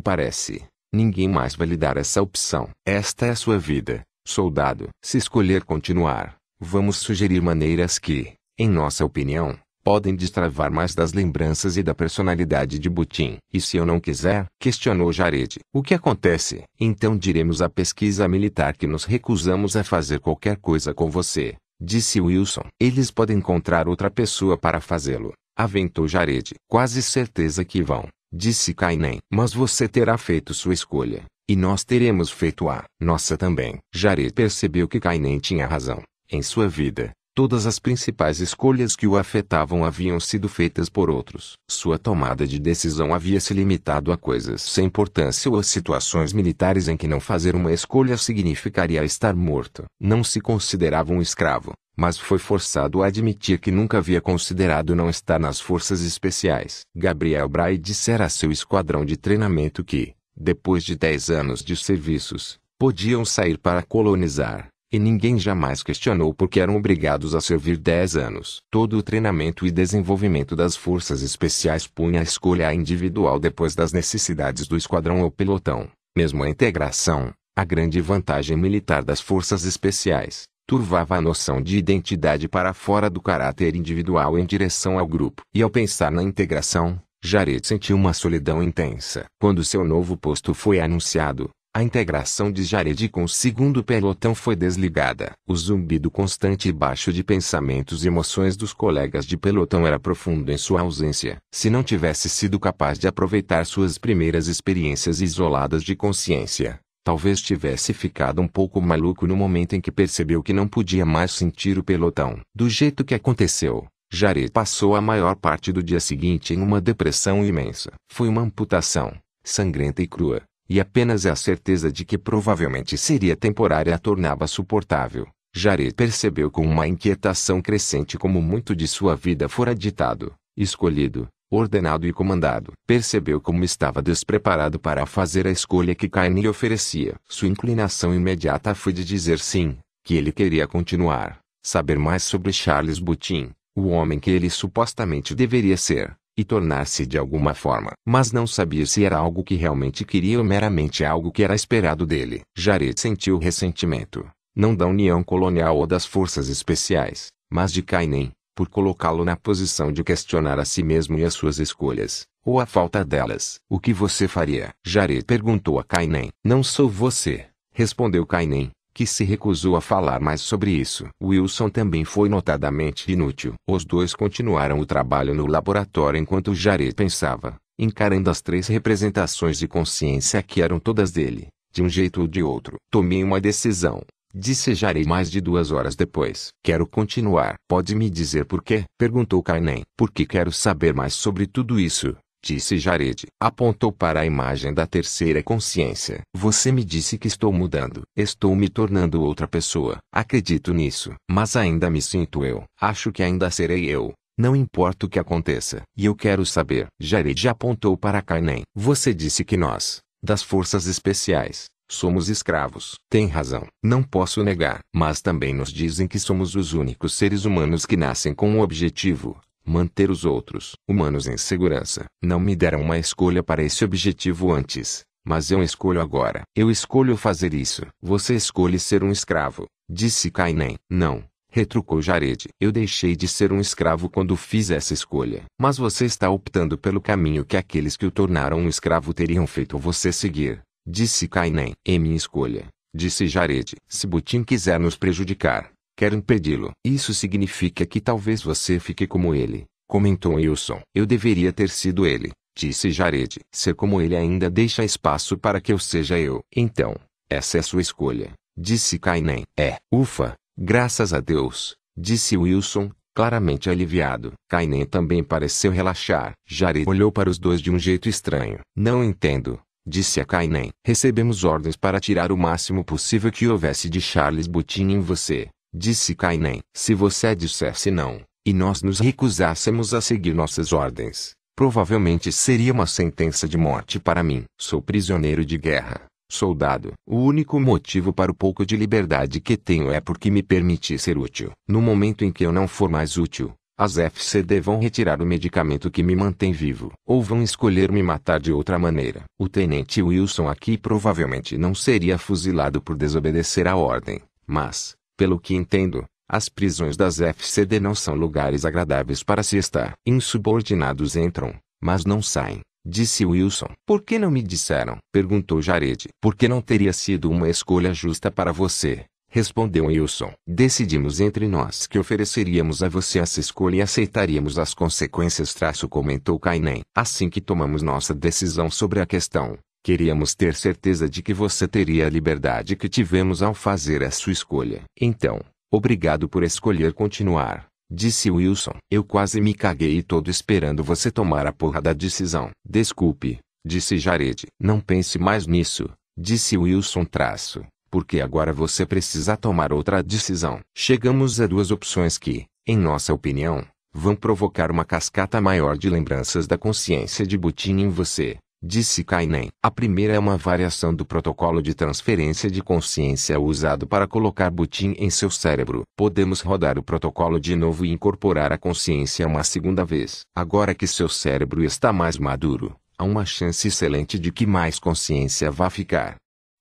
parece, 0.00 0.64
ninguém 0.92 1.28
mais 1.28 1.54
vai 1.54 1.66
lhe 1.66 1.76
dar 1.76 1.96
essa 1.96 2.22
opção. 2.22 2.70
Esta 2.86 3.26
é 3.26 3.30
a 3.30 3.36
sua 3.36 3.58
vida, 3.58 4.02
soldado. 4.26 4.88
Se 5.02 5.18
escolher 5.18 5.64
continuar, 5.64 6.36
vamos 6.58 6.96
sugerir 6.96 7.40
maneiras 7.40 7.98
que, 7.98 8.32
em 8.58 8.68
nossa 8.68 9.04
opinião, 9.04 9.58
podem 9.82 10.14
destravar 10.14 10.70
mais 10.70 10.94
das 10.94 11.12
lembranças 11.12 11.76
e 11.76 11.82
da 11.82 11.94
personalidade 11.94 12.78
de 12.78 12.90
Butim. 12.90 13.38
E 13.52 13.60
se 13.60 13.76
eu 13.76 13.86
não 13.86 13.98
quiser? 13.98 14.46
Questionou 14.60 15.12
Jared. 15.12 15.58
O 15.72 15.82
que 15.82 15.94
acontece? 15.94 16.64
Então 16.78 17.16
diremos 17.16 17.62
à 17.62 17.68
pesquisa 17.68 18.28
militar 18.28 18.76
que 18.76 18.86
nos 18.86 19.04
recusamos 19.04 19.76
a 19.76 19.84
fazer 19.84 20.20
qualquer 20.20 20.56
coisa 20.56 20.92
com 20.92 21.10
você. 21.10 21.56
Disse 21.80 22.20
Wilson. 22.20 22.66
Eles 22.78 23.10
podem 23.10 23.38
encontrar 23.38 23.88
outra 23.88 24.10
pessoa 24.10 24.58
para 24.58 24.80
fazê-lo. 24.80 25.32
Aventou 25.56 26.08
Jared. 26.08 26.54
Quase 26.68 27.02
certeza 27.02 27.64
que 27.64 27.82
vão. 27.82 28.08
Disse 28.32 28.72
Kainen. 28.74 29.18
Mas 29.32 29.52
você 29.52 29.88
terá 29.88 30.16
feito 30.16 30.54
sua 30.54 30.74
escolha. 30.74 31.24
E 31.48 31.56
nós 31.56 31.84
teremos 31.84 32.30
feito 32.30 32.68
a 32.68 32.84
nossa 33.00 33.36
também. 33.36 33.78
Jared 33.92 34.32
percebeu 34.32 34.86
que 34.86 35.00
Kainen 35.00 35.38
tinha 35.38 35.66
razão. 35.66 36.02
Em 36.30 36.42
sua 36.42 36.68
vida, 36.68 37.12
Todas 37.32 37.64
as 37.64 37.78
principais 37.78 38.40
escolhas 38.40 38.96
que 38.96 39.06
o 39.06 39.16
afetavam 39.16 39.84
haviam 39.84 40.18
sido 40.18 40.48
feitas 40.48 40.88
por 40.88 41.08
outros. 41.08 41.52
Sua 41.70 41.96
tomada 41.96 42.44
de 42.44 42.58
decisão 42.58 43.14
havia 43.14 43.40
se 43.40 43.54
limitado 43.54 44.10
a 44.10 44.16
coisas 44.16 44.62
sem 44.62 44.86
importância 44.86 45.48
ou 45.48 45.56
a 45.56 45.62
situações 45.62 46.32
militares 46.32 46.88
em 46.88 46.96
que 46.96 47.06
não 47.06 47.20
fazer 47.20 47.54
uma 47.54 47.72
escolha 47.72 48.16
significaria 48.16 49.04
estar 49.04 49.34
morto. 49.34 49.84
Não 49.98 50.24
se 50.24 50.40
considerava 50.40 51.12
um 51.12 51.22
escravo, 51.22 51.72
mas 51.96 52.18
foi 52.18 52.38
forçado 52.38 53.02
a 53.02 53.06
admitir 53.06 53.58
que 53.58 53.70
nunca 53.70 53.98
havia 53.98 54.20
considerado 54.20 54.94
não 54.94 55.10
estar 55.10 55.38
nas 55.38 55.60
forças 55.60 56.02
especiais. 56.02 56.82
Gabriel 56.94 57.48
Bray 57.48 57.76
dissera 57.76 58.24
a 58.24 58.28
seu 58.28 58.50
esquadrão 58.50 59.04
de 59.04 59.16
treinamento 59.16 59.84
que, 59.84 60.14
depois 60.36 60.84
de 60.84 60.96
10 60.96 61.30
anos 61.30 61.64
de 61.64 61.76
serviços, 61.76 62.58
podiam 62.78 63.24
sair 63.24 63.58
para 63.58 63.82
colonizar 63.82 64.70
e 64.92 64.98
ninguém 64.98 65.38
jamais 65.38 65.82
questionou 65.82 66.34
por 66.34 66.48
que 66.48 66.58
eram 66.58 66.76
obrigados 66.76 67.34
a 67.34 67.40
servir 67.40 67.76
10 67.76 68.16
anos. 68.16 68.60
Todo 68.70 68.98
o 68.98 69.02
treinamento 69.02 69.64
e 69.64 69.70
desenvolvimento 69.70 70.56
das 70.56 70.74
forças 70.74 71.22
especiais 71.22 71.86
punha 71.86 72.20
a 72.20 72.24
escolha 72.24 72.74
individual 72.74 73.38
depois 73.38 73.74
das 73.74 73.92
necessidades 73.92 74.66
do 74.66 74.76
esquadrão 74.76 75.20
ou 75.20 75.30
pelotão. 75.30 75.88
Mesmo 76.16 76.42
a 76.42 76.48
integração, 76.48 77.32
a 77.56 77.64
grande 77.64 78.00
vantagem 78.00 78.56
militar 78.56 79.04
das 79.04 79.20
forças 79.20 79.64
especiais, 79.64 80.48
turvava 80.70 81.16
a 81.16 81.20
noção 81.20 81.60
de 81.60 81.76
identidade 81.76 82.48
para 82.48 82.72
fora 82.72 83.10
do 83.10 83.20
caráter 83.20 83.74
individual 83.74 84.38
em 84.38 84.46
direção 84.46 85.00
ao 85.00 85.04
grupo. 85.08 85.42
E 85.52 85.62
ao 85.62 85.68
pensar 85.68 86.12
na 86.12 86.22
integração, 86.22 87.02
Jared 87.20 87.66
sentiu 87.66 87.96
uma 87.96 88.12
solidão 88.12 88.62
intensa. 88.62 89.24
Quando 89.40 89.64
seu 89.64 89.84
novo 89.84 90.16
posto 90.16 90.54
foi 90.54 90.78
anunciado, 90.78 91.50
a 91.74 91.82
integração 91.82 92.52
de 92.52 92.62
Jared 92.62 93.08
com 93.08 93.24
o 93.24 93.28
segundo 93.28 93.82
pelotão 93.82 94.32
foi 94.32 94.54
desligada. 94.54 95.32
O 95.44 95.56
zumbido 95.56 96.08
constante 96.08 96.68
e 96.68 96.72
baixo 96.72 97.12
de 97.12 97.24
pensamentos 97.24 98.04
e 98.04 98.06
emoções 98.06 98.56
dos 98.56 98.72
colegas 98.72 99.26
de 99.26 99.36
pelotão 99.36 99.84
era 99.84 99.98
profundo 99.98 100.52
em 100.52 100.56
sua 100.56 100.82
ausência. 100.82 101.38
Se 101.52 101.68
não 101.68 101.82
tivesse 101.82 102.28
sido 102.28 102.60
capaz 102.60 102.96
de 102.96 103.08
aproveitar 103.08 103.66
suas 103.66 103.98
primeiras 103.98 104.46
experiências 104.46 105.20
isoladas 105.20 105.82
de 105.82 105.96
consciência, 105.96 106.78
talvez 107.10 107.42
tivesse 107.42 107.92
ficado 107.92 108.40
um 108.40 108.46
pouco 108.46 108.80
maluco 108.80 109.26
no 109.26 109.36
momento 109.36 109.74
em 109.74 109.80
que 109.80 109.90
percebeu 109.90 110.44
que 110.44 110.52
não 110.52 110.68
podia 110.68 111.04
mais 111.04 111.32
sentir 111.32 111.76
o 111.76 111.82
pelotão. 111.82 112.38
Do 112.54 112.68
jeito 112.68 113.04
que 113.04 113.16
aconteceu, 113.16 113.84
Jared 114.12 114.52
passou 114.52 114.94
a 114.94 115.00
maior 115.00 115.34
parte 115.34 115.72
do 115.72 115.82
dia 115.82 115.98
seguinte 115.98 116.54
em 116.54 116.62
uma 116.62 116.80
depressão 116.80 117.44
imensa. 117.44 117.90
Foi 118.12 118.28
uma 118.28 118.42
amputação, 118.42 119.12
sangrenta 119.42 120.00
e 120.00 120.06
crua 120.06 120.42
e 120.68 120.78
apenas 120.78 121.26
a 121.26 121.34
certeza 121.34 121.90
de 121.90 122.04
que 122.04 122.16
provavelmente 122.16 122.96
seria 122.96 123.34
temporária 123.34 123.92
a 123.92 123.98
tornava 123.98 124.46
suportável. 124.46 125.26
Jared 125.52 125.92
percebeu 125.92 126.48
com 126.48 126.64
uma 126.64 126.86
inquietação 126.86 127.60
crescente 127.60 128.16
como 128.16 128.40
muito 128.40 128.76
de 128.76 128.86
sua 128.86 129.16
vida 129.16 129.48
fora 129.48 129.74
ditado, 129.74 130.32
escolhido, 130.56 131.26
ordenado 131.50 132.06
e 132.06 132.12
comandado. 132.12 132.72
Percebeu 132.86 133.40
como 133.40 133.64
estava 133.64 134.00
despreparado 134.00 134.78
para 134.78 135.04
fazer 135.04 135.46
a 135.46 135.50
escolha 135.50 135.94
que 135.94 136.08
Cain 136.08 136.40
lhe 136.40 136.48
oferecia. 136.48 137.14
Sua 137.28 137.48
inclinação 137.48 138.14
imediata 138.14 138.74
foi 138.74 138.92
de 138.92 139.04
dizer 139.04 139.38
sim, 139.38 139.76
que 140.04 140.14
ele 140.14 140.32
queria 140.32 140.66
continuar, 140.66 141.40
saber 141.62 141.98
mais 141.98 142.22
sobre 142.22 142.52
Charles 142.52 142.98
Butin, 142.98 143.50
o 143.76 143.88
homem 143.88 144.18
que 144.18 144.30
ele 144.30 144.48
supostamente 144.48 145.34
deveria 145.34 145.76
ser, 145.76 146.14
e 146.36 146.44
tornar-se 146.44 147.04
de 147.04 147.18
alguma 147.18 147.54
forma. 147.54 147.92
Mas 148.06 148.32
não 148.32 148.46
sabia 148.46 148.86
se 148.86 149.04
era 149.04 149.16
algo 149.16 149.44
que 149.44 149.56
realmente 149.56 150.04
queria 150.04 150.38
ou 150.38 150.44
meramente 150.44 151.04
algo 151.04 151.30
que 151.30 151.42
era 151.42 151.54
esperado 151.54 152.06
dele. 152.06 152.42
Jared 152.56 152.98
sentiu 152.98 153.38
ressentimento, 153.38 154.26
não 154.54 154.74
da 154.74 154.86
União 154.86 155.22
Colonial 155.22 155.76
ou 155.76 155.86
das 155.86 156.06
Forças 156.06 156.48
Especiais, 156.48 157.28
mas 157.50 157.72
de 157.72 157.82
Kainen, 157.82 158.32
por 158.54 158.68
colocá-lo 158.68 159.24
na 159.24 159.36
posição 159.36 159.92
de 159.92 160.04
questionar 160.04 160.58
a 160.58 160.64
si 160.64 160.82
mesmo 160.82 161.18
e 161.18 161.24
as 161.24 161.34
suas 161.34 161.58
escolhas, 161.58 162.26
ou 162.44 162.60
a 162.60 162.66
falta 162.66 163.04
delas. 163.04 163.58
O 163.68 163.78
que 163.78 163.92
você 163.92 164.26
faria? 164.26 164.70
Jared 164.84 165.24
perguntou 165.24 165.78
a 165.78 165.84
Kainen. 165.84 166.30
Não 166.44 166.62
sou 166.62 166.88
você, 166.88 167.46
respondeu 167.72 168.26
Kainen, 168.26 168.70
que 168.92 169.06
se 169.06 169.24
recusou 169.24 169.76
a 169.76 169.80
falar 169.80 170.20
mais 170.20 170.40
sobre 170.40 170.70
isso. 170.72 171.08
Wilson 171.22 171.68
também 171.68 172.04
foi 172.04 172.28
notadamente 172.28 173.10
inútil. 173.10 173.54
Os 173.68 173.84
dois 173.84 174.14
continuaram 174.14 174.78
o 174.78 174.86
trabalho 174.86 175.34
no 175.34 175.46
laboratório 175.46 176.18
enquanto 176.18 176.54
Jared 176.54 176.94
pensava, 176.94 177.56
encarando 177.78 178.28
as 178.28 178.40
três 178.42 178.66
representações 178.66 179.58
de 179.58 179.66
consciência 179.66 180.42
que 180.42 180.60
eram 180.60 180.78
todas 180.78 181.10
dele, 181.10 181.48
de 181.72 181.82
um 181.82 181.88
jeito 181.88 182.20
ou 182.20 182.26
de 182.26 182.42
outro. 182.42 182.76
Tomei 182.90 183.24
uma 183.24 183.40
decisão. 183.40 184.02
Disse 184.34 184.74
Jared 184.74 185.08
mais 185.08 185.30
de 185.30 185.40
duas 185.40 185.70
horas 185.70 185.96
depois. 185.96 186.50
Quero 186.62 186.86
continuar. 186.86 187.56
Pode 187.68 187.94
me 187.94 188.08
dizer 188.08 188.44
por 188.44 188.62
quê? 188.62 188.84
Perguntou 188.98 189.42
Kainen. 189.42 189.82
Porque 189.96 190.24
quero 190.26 190.52
saber 190.52 190.94
mais 190.94 191.14
sobre 191.14 191.46
tudo 191.46 191.78
isso 191.78 192.16
disse 192.42 192.78
Jared. 192.78 193.26
Apontou 193.40 193.92
para 193.92 194.20
a 194.20 194.26
imagem 194.26 194.72
da 194.72 194.86
terceira 194.86 195.42
consciência. 195.42 196.22
Você 196.34 196.72
me 196.72 196.84
disse 196.84 197.18
que 197.18 197.28
estou 197.28 197.52
mudando. 197.52 198.02
Estou 198.16 198.54
me 198.56 198.68
tornando 198.68 199.22
outra 199.22 199.46
pessoa. 199.46 199.98
Acredito 200.12 200.72
nisso. 200.72 201.14
Mas 201.30 201.56
ainda 201.56 201.90
me 201.90 202.00
sinto 202.00 202.44
eu. 202.44 202.64
Acho 202.80 203.12
que 203.12 203.22
ainda 203.22 203.50
serei 203.50 203.86
eu. 203.86 204.12
Não 204.38 204.56
importa 204.56 205.06
o 205.06 205.08
que 205.08 205.18
aconteça. 205.18 205.82
E 205.96 206.06
eu 206.06 206.14
quero 206.14 206.46
saber. 206.46 206.86
Jared 206.98 207.48
apontou 207.48 207.96
para 207.96 208.22
Kainen. 208.22 208.62
Você 208.74 209.12
disse 209.12 209.44
que 209.44 209.56
nós, 209.56 210.00
das 210.22 210.42
forças 210.42 210.86
especiais, 210.86 211.66
Somos 211.92 212.28
escravos. 212.28 212.94
Tem 213.10 213.26
razão. 213.26 213.66
Não 213.82 214.00
posso 214.00 214.44
negar. 214.44 214.78
Mas 214.94 215.20
também 215.20 215.52
nos 215.52 215.72
dizem 215.72 216.06
que 216.06 216.20
somos 216.20 216.54
os 216.54 216.72
únicos 216.72 217.14
seres 217.14 217.44
humanos 217.44 217.84
que 217.84 217.96
nascem 217.96 218.32
com 218.32 218.48
um 218.48 218.60
objetivo, 218.60 219.36
manter 219.66 220.08
os 220.08 220.24
outros 220.24 220.76
humanos 220.88 221.26
em 221.26 221.36
segurança. 221.36 222.04
Não 222.22 222.38
me 222.38 222.54
deram 222.54 222.80
uma 222.80 222.96
escolha 222.96 223.42
para 223.42 223.64
esse 223.64 223.84
objetivo 223.84 224.52
antes, 224.52 225.02
mas 225.24 225.50
eu 225.50 225.64
escolho 225.64 226.00
agora. 226.00 226.42
Eu 226.54 226.70
escolho 226.70 227.16
fazer 227.16 227.52
isso. 227.54 227.82
Você 228.00 228.36
escolhe 228.36 228.78
ser 228.78 229.02
um 229.02 229.10
escravo, 229.10 229.66
disse 229.90 230.30
Kainen. 230.30 230.78
Não, 230.88 231.24
retrucou 231.50 232.00
Jared. 232.00 232.46
Eu 232.60 232.70
deixei 232.70 233.16
de 233.16 233.26
ser 233.26 233.52
um 233.52 233.58
escravo 233.58 234.08
quando 234.08 234.36
fiz 234.36 234.70
essa 234.70 234.94
escolha. 234.94 235.42
Mas 235.60 235.76
você 235.76 236.04
está 236.04 236.30
optando 236.30 236.78
pelo 236.78 237.00
caminho 237.00 237.44
que 237.44 237.56
aqueles 237.56 237.96
que 237.96 238.06
o 238.06 238.12
tornaram 238.12 238.58
um 238.58 238.68
escravo 238.68 239.12
teriam 239.12 239.44
feito 239.44 239.76
você 239.76 240.12
seguir, 240.12 240.62
disse 240.86 241.28
Kainen. 241.28 241.74
É 241.84 241.98
minha 241.98 242.16
escolha, 242.16 242.68
disse 242.94 243.26
Jared. 243.26 243.74
Se 243.88 244.06
Butin 244.06 244.44
quiser 244.44 244.78
nos 244.78 244.96
prejudicar, 244.96 245.72
Quero 246.00 246.16
impedi-lo. 246.16 246.72
Isso 246.82 247.12
significa 247.12 247.84
que 247.84 248.00
talvez 248.00 248.42
você 248.42 248.80
fique 248.80 249.06
como 249.06 249.34
ele, 249.34 249.66
comentou 249.86 250.36
Wilson. 250.36 250.80
Eu 250.94 251.04
deveria 251.04 251.52
ter 251.52 251.68
sido 251.68 252.06
ele, 252.06 252.30
disse 252.56 252.90
Jared. 252.90 253.38
Ser 253.54 253.74
como 253.74 254.00
ele 254.00 254.16
ainda 254.16 254.48
deixa 254.48 254.82
espaço 254.82 255.36
para 255.36 255.60
que 255.60 255.70
eu 255.70 255.78
seja 255.78 256.18
eu. 256.18 256.40
Então, 256.56 256.96
essa 257.28 257.58
é 257.58 257.62
sua 257.62 257.82
escolha, 257.82 258.32
disse 258.56 258.98
Kainen. 258.98 259.44
É, 259.54 259.76
ufa, 259.92 260.36
graças 260.56 261.12
a 261.12 261.20
Deus, 261.20 261.76
disse 261.94 262.34
Wilson, 262.34 262.90
claramente 263.14 263.68
aliviado. 263.68 264.32
Kainen 264.48 264.86
também 264.86 265.22
pareceu 265.22 265.70
relaxar. 265.70 266.32
Jared 266.48 266.88
olhou 266.88 267.12
para 267.12 267.28
os 267.28 267.38
dois 267.38 267.60
de 267.60 267.70
um 267.70 267.78
jeito 267.78 268.08
estranho. 268.08 268.60
Não 268.74 269.04
entendo, 269.04 269.60
disse 269.86 270.20
a 270.20 270.24
Kainen. 270.24 270.70
Recebemos 270.86 271.44
ordens 271.44 271.76
para 271.76 272.00
tirar 272.00 272.32
o 272.32 272.36
máximo 272.36 272.84
possível 272.84 273.30
que 273.30 273.48
houvesse 273.48 273.88
de 273.88 274.00
Charles 274.00 274.46
Butin 274.46 274.90
em 274.90 275.00
você. 275.00 275.48
Disse 275.72 276.14
Kainen. 276.14 276.60
Se 276.76 276.94
você 276.94 277.34
dissesse 277.34 277.90
não, 277.90 278.20
e 278.44 278.52
nós 278.52 278.82
nos 278.82 278.98
recusássemos 278.98 279.92
a 279.94 280.00
seguir 280.00 280.34
nossas 280.34 280.72
ordens, 280.72 281.32
provavelmente 281.54 282.32
seria 282.32 282.72
uma 282.72 282.86
sentença 282.86 283.46
de 283.46 283.56
morte 283.56 284.00
para 284.00 284.22
mim. 284.22 284.44
Sou 284.58 284.80
prisioneiro 284.80 285.44
de 285.44 285.58
guerra, 285.58 286.06
soldado. 286.30 286.92
O 287.06 287.18
único 287.18 287.60
motivo 287.60 288.12
para 288.12 288.32
o 288.32 288.34
pouco 288.34 288.64
de 288.64 288.76
liberdade 288.76 289.40
que 289.40 289.56
tenho 289.56 289.90
é 289.90 290.00
porque 290.00 290.30
me 290.30 290.42
permiti 290.42 290.98
ser 290.98 291.18
útil. 291.18 291.52
No 291.68 291.82
momento 291.82 292.24
em 292.24 292.32
que 292.32 292.44
eu 292.44 292.52
não 292.52 292.66
for 292.66 292.88
mais 292.88 293.16
útil, 293.16 293.52
as 293.80 293.96
FCD 293.96 294.60
vão 294.60 294.78
retirar 294.78 295.22
o 295.22 295.26
medicamento 295.26 295.90
que 295.90 296.02
me 296.02 296.14
mantém 296.14 296.52
vivo, 296.52 296.92
ou 297.06 297.22
vão 297.22 297.42
escolher 297.42 297.90
me 297.90 298.02
matar 298.02 298.38
de 298.38 298.52
outra 298.52 298.78
maneira. 298.78 299.24
O 299.38 299.48
tenente 299.48 300.02
Wilson 300.02 300.50
aqui 300.50 300.76
provavelmente 300.76 301.56
não 301.56 301.74
seria 301.74 302.18
fuzilado 302.18 302.82
por 302.82 302.94
desobedecer 302.94 303.66
a 303.66 303.76
ordem, 303.76 304.20
mas, 304.46 304.94
pelo 305.16 305.40
que 305.40 305.54
entendo, 305.54 306.04
as 306.28 306.46
prisões 306.50 306.94
das 306.94 307.22
FCD 307.22 307.80
não 307.80 307.94
são 307.94 308.14
lugares 308.14 308.66
agradáveis 308.66 309.22
para 309.22 309.42
se 309.42 309.56
estar. 309.56 309.94
Insubordinados 310.06 311.16
entram, 311.16 311.54
mas 311.80 312.04
não 312.04 312.20
saem, 312.20 312.60
disse 312.84 313.24
Wilson. 313.24 313.72
Por 313.86 314.02
que 314.02 314.18
não 314.18 314.30
me 314.30 314.42
disseram? 314.42 314.98
perguntou 315.10 315.62
Jared. 315.62 316.08
Porque 316.20 316.46
não 316.46 316.60
teria 316.60 316.92
sido 316.92 317.30
uma 317.30 317.48
escolha 317.48 317.94
justa 317.94 318.30
para 318.30 318.52
você, 318.52 319.06
respondeu 319.30 319.86
Wilson. 319.86 320.32
Decidimos 320.46 321.20
entre 321.20 321.48
nós 321.48 321.86
que 321.86 321.98
ofereceríamos 321.98 322.82
a 322.82 322.88
você 322.88 323.20
essa 323.20 323.40
escolha 323.40 323.76
e 323.76 323.82
aceitaríamos 323.82 324.58
as 324.58 324.74
consequências. 324.74 325.54
Traço 325.54 325.88
comentou 325.88 326.38
Kainen. 326.38 326.82
Assim 326.94 327.30
que 327.30 327.40
tomamos 327.40 327.80
nossa 327.80 328.14
decisão 328.14 328.70
sobre 328.70 329.00
a 329.00 329.06
questão, 329.06 329.56
Queríamos 329.82 330.34
ter 330.34 330.54
certeza 330.54 331.08
de 331.08 331.22
que 331.22 331.32
você 331.32 331.66
teria 331.66 332.06
a 332.06 332.10
liberdade 332.10 332.76
que 332.76 332.86
tivemos 332.86 333.42
ao 333.42 333.54
fazer 333.54 334.02
a 334.02 334.10
sua 334.10 334.32
escolha. 334.32 334.82
Então, 335.00 335.40
obrigado 335.72 336.28
por 336.28 336.42
escolher 336.44 336.92
continuar, 336.92 337.66
disse 337.90 338.30
Wilson. 338.30 338.74
Eu 338.90 339.02
quase 339.02 339.40
me 339.40 339.54
caguei 339.54 340.02
todo 340.02 340.28
esperando 340.28 340.84
você 340.84 341.10
tomar 341.10 341.46
a 341.46 341.52
porra 341.52 341.80
da 341.80 341.94
decisão. 341.94 342.50
Desculpe, 342.62 343.38
disse 343.66 343.96
Jared. 343.96 344.46
Não 344.60 344.80
pense 344.80 345.18
mais 345.18 345.46
nisso, 345.46 345.88
disse 346.14 346.58
Wilson 346.58 347.06
traço, 347.06 347.64
porque 347.90 348.20
agora 348.20 348.52
você 348.52 348.86
precisa 348.86 349.36
tomar 349.36 349.72
outra 349.72 350.02
decisão. 350.02 350.60
Chegamos 350.74 351.40
a 351.40 351.46
duas 351.46 351.70
opções 351.70 352.16
que, 352.16 352.46
em 352.66 352.76
nossa 352.76 353.12
opinião, 353.12 353.64
vão 353.92 354.14
provocar 354.14 354.70
uma 354.70 354.84
cascata 354.84 355.40
maior 355.40 355.76
de 355.76 355.90
lembranças 355.90 356.46
da 356.46 356.56
consciência 356.56 357.26
de 357.26 357.36
Butin 357.36 357.78
em 357.78 357.88
você. 357.88 358.38
Disse 358.62 359.02
Kainen. 359.02 359.48
A 359.62 359.70
primeira 359.70 360.12
é 360.12 360.18
uma 360.18 360.36
variação 360.36 360.94
do 360.94 361.02
protocolo 361.02 361.62
de 361.62 361.72
transferência 361.72 362.50
de 362.50 362.62
consciência 362.62 363.40
usado 363.40 363.86
para 363.86 364.06
colocar 364.06 364.50
Butin 364.50 364.94
em 364.98 365.08
seu 365.08 365.30
cérebro. 365.30 365.82
Podemos 365.96 366.42
rodar 366.42 366.78
o 366.78 366.82
protocolo 366.82 367.40
de 367.40 367.56
novo 367.56 367.86
e 367.86 367.90
incorporar 367.90 368.52
a 368.52 368.58
consciência 368.58 369.26
uma 369.26 369.42
segunda 369.44 369.82
vez. 369.82 370.20
Agora 370.36 370.74
que 370.74 370.86
seu 370.86 371.08
cérebro 371.08 371.64
está 371.64 371.90
mais 371.90 372.18
maduro, 372.18 372.76
há 372.98 373.04
uma 373.04 373.24
chance 373.24 373.66
excelente 373.66 374.18
de 374.18 374.30
que 374.30 374.46
mais 374.46 374.78
consciência 374.78 375.50
vá 375.50 375.70
ficar. 375.70 376.16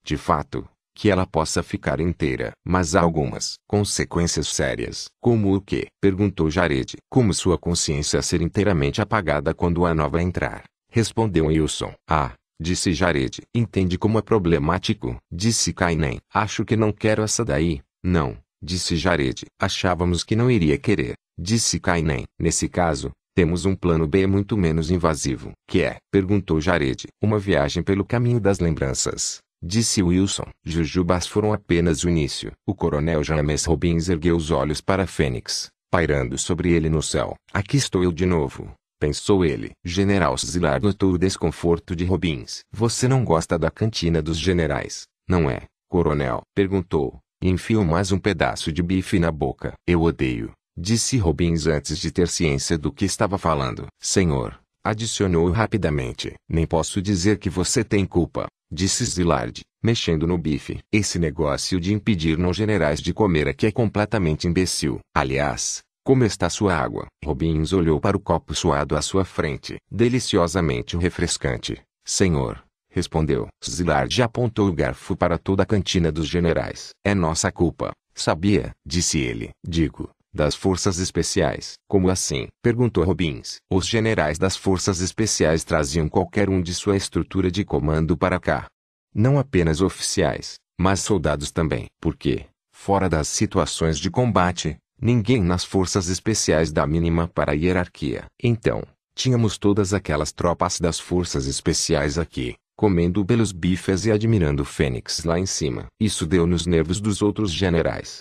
De 0.06 0.16
fato, 0.16 0.66
que 0.96 1.10
ela 1.10 1.26
possa 1.26 1.64
ficar 1.64 2.00
inteira. 2.00 2.52
Mas 2.66 2.96
há 2.96 3.02
algumas 3.02 3.56
consequências 3.68 4.48
sérias. 4.48 5.08
Como 5.22 5.56
o 5.56 5.62
que? 5.62 5.88
Perguntou 6.02 6.50
Jared. 6.50 6.98
Como 7.10 7.34
sua 7.34 7.58
consciência 7.58 8.22
ser 8.22 8.42
inteiramente 8.42 9.02
apagada 9.02 9.54
quando 9.54 9.86
a 9.86 9.94
nova 9.94 10.22
entrar. 10.22 10.64
Respondeu 10.92 11.46
Wilson. 11.48 11.94
Ah, 12.10 12.34
disse 12.60 12.94
Jared. 12.94 13.42
Entende 13.54 13.98
como 13.98 14.18
é 14.18 14.22
problemático? 14.22 15.18
Disse 15.32 15.74
Kainen. 15.74 16.20
Acho 16.34 16.66
que 16.66 16.76
não 16.76 16.92
quero 16.92 17.24
essa 17.24 17.46
daí. 17.46 17.82
Não, 18.04 18.38
disse 18.62 18.98
Jared. 18.98 19.46
Achávamos 19.62 20.24
que 20.24 20.36
não 20.36 20.50
iria 20.50 20.78
querer. 20.78 21.14
Disse 21.38 21.80
Kainen. 21.80 22.26
Nesse 22.40 22.68
caso, 22.68 23.12
temos 23.36 23.64
um 23.66 23.76
plano 23.76 24.06
B 24.06 24.28
muito 24.28 24.58
menos 24.58 24.92
invasivo. 24.92 25.54
Que 25.66 25.84
é? 25.84 25.98
Perguntou 26.12 26.60
Jared. 26.60 27.08
Uma 27.22 27.40
viagem 27.40 27.82
pelo 27.82 28.04
caminho 28.04 28.40
das 28.40 28.60
lembranças. 28.60 29.40
Disse 29.62 30.02
Wilson. 30.02 30.50
Jujubas 30.64 31.28
foram 31.28 31.54
apenas 31.54 32.04
o 32.04 32.10
início. 32.10 32.52
O 32.66 32.74
coronel 32.74 33.24
James 33.24 33.66
Robbins 33.66 34.10
ergueu 34.10 34.36
os 34.36 34.52
olhos 34.52 34.82
para 34.82 35.08
Fênix, 35.08 35.70
pairando 35.92 36.38
sobre 36.38 36.72
ele 36.72 36.90
no 36.90 37.02
céu. 37.02 37.36
Aqui 37.54 37.78
estou 37.78 38.04
eu 38.04 38.12
de 38.12 38.26
novo 38.26 38.74
pensou 39.00 39.46
ele. 39.46 39.72
General 39.84 40.38
Zilar 40.38 40.82
notou 40.82 41.14
o 41.14 41.18
desconforto 41.18 41.96
de 41.96 42.04
Robbins. 42.04 42.62
Você 42.72 43.08
não 43.08 43.24
gosta 43.24 43.58
da 43.58 43.72
cantina 43.72 44.22
dos 44.22 44.38
generais, 44.38 45.08
não 45.28 45.50
é, 45.50 45.64
coronel? 45.88 46.42
Perguntou, 46.54 47.18
e 47.42 47.50
enfiou 47.50 47.86
mais 47.86 48.12
um 48.12 48.20
pedaço 48.20 48.72
de 48.72 48.84
bife 48.84 49.18
na 49.18 49.32
boca. 49.32 49.74
Eu 49.88 50.02
odeio, 50.02 50.52
disse 50.78 51.18
Robbins 51.18 51.66
antes 51.66 51.98
de 51.98 52.12
ter 52.12 52.28
ciência 52.28 52.78
do 52.78 52.92
que 52.92 53.06
estava 53.06 53.38
falando. 53.38 53.88
Senhor, 54.00 54.60
adicionou 54.84 55.50
rapidamente. 55.50 56.34
Nem 56.48 56.68
posso 56.68 57.02
dizer 57.02 57.40
que 57.40 57.50
você 57.50 57.84
tem 57.84 58.06
culpa, 58.06 58.48
disse 58.72 59.06
Zilard. 59.06 59.62
mexendo 59.82 60.28
no 60.28 60.38
bife. 60.38 60.80
Esse 60.92 61.18
negócio 61.18 61.80
de 61.80 61.94
impedir 61.94 62.38
não 62.38 62.54
generais 62.54 63.02
de 63.02 63.14
comer 63.14 63.48
aqui 63.48 63.68
é 63.68 63.72
completamente 63.72 64.48
imbecil. 64.48 65.00
Aliás, 65.16 65.82
como 66.04 66.24
está 66.24 66.50
sua 66.50 66.76
água? 66.76 67.08
Robbins 67.24 67.72
olhou 67.72 68.00
para 68.00 68.18
o 68.18 68.20
copo 68.20 68.54
suado 68.56 68.96
à 68.96 69.02
sua 69.02 69.24
frente. 69.24 69.78
Deliciosamente 69.92 70.98
refrescante, 70.98 71.82
senhor. 72.04 72.64
Respondeu. 72.92 73.48
Zilard 73.64 74.22
apontou 74.22 74.68
o 74.68 74.74
garfo 74.74 75.16
para 75.16 75.38
toda 75.38 75.64
a 75.64 75.66
cantina 75.66 76.12
dos 76.12 76.28
generais. 76.28 76.90
É 77.06 77.14
nossa 77.14 77.52
culpa, 77.52 77.92
sabia? 78.16 78.72
Disse 78.86 79.20
ele. 79.20 79.52
Digo, 79.64 80.10
das 80.34 80.56
forças 80.56 81.00
especiais. 81.00 81.74
Como 81.88 82.10
assim? 82.10 82.48
Perguntou 82.62 83.04
Robbins. 83.04 83.58
Os 83.72 83.88
generais 83.88 84.38
das 84.38 84.56
forças 84.56 85.02
especiais 85.02 85.64
traziam 85.64 86.08
qualquer 86.08 86.50
um 86.50 86.62
de 86.62 86.74
sua 86.74 86.96
estrutura 86.96 87.50
de 87.50 87.64
comando 87.64 88.18
para 88.18 88.40
cá. 88.40 88.68
Não 89.14 89.40
apenas 89.40 89.82
oficiais, 89.82 90.56
mas 90.80 91.00
soldados 91.00 91.52
também. 91.52 91.88
Porque, 92.00 92.46
fora 92.72 93.10
das 93.10 93.28
situações 93.28 93.98
de 93.98 94.10
combate, 94.10 94.78
Ninguém 95.02 95.42
nas 95.42 95.64
forças 95.64 96.10
especiais 96.10 96.74
dá 96.74 96.86
mínima 96.86 97.26
para 97.30 97.54
a 97.54 97.56
hierarquia. 97.56 98.26
Então, 98.44 98.84
tínhamos 99.16 99.58
todas 99.58 99.94
aquelas 99.94 100.34
tropas 100.34 100.78
das 100.78 101.00
forças 101.00 101.46
especiais 101.46 102.18
aqui, 102.18 102.56
comendo 102.76 103.24
belos 103.24 103.54
bifes 103.54 104.06
e 104.06 104.12
admirando 104.12 104.64
o 104.64 104.66
Fênix 104.66 105.24
lá 105.24 105.40
em 105.40 105.46
cima. 105.46 105.86
Isso 105.98 106.26
deu 106.26 106.46
nos 106.46 106.66
nervos 106.66 107.00
dos 107.00 107.22
outros 107.22 107.50
generais. 107.50 108.20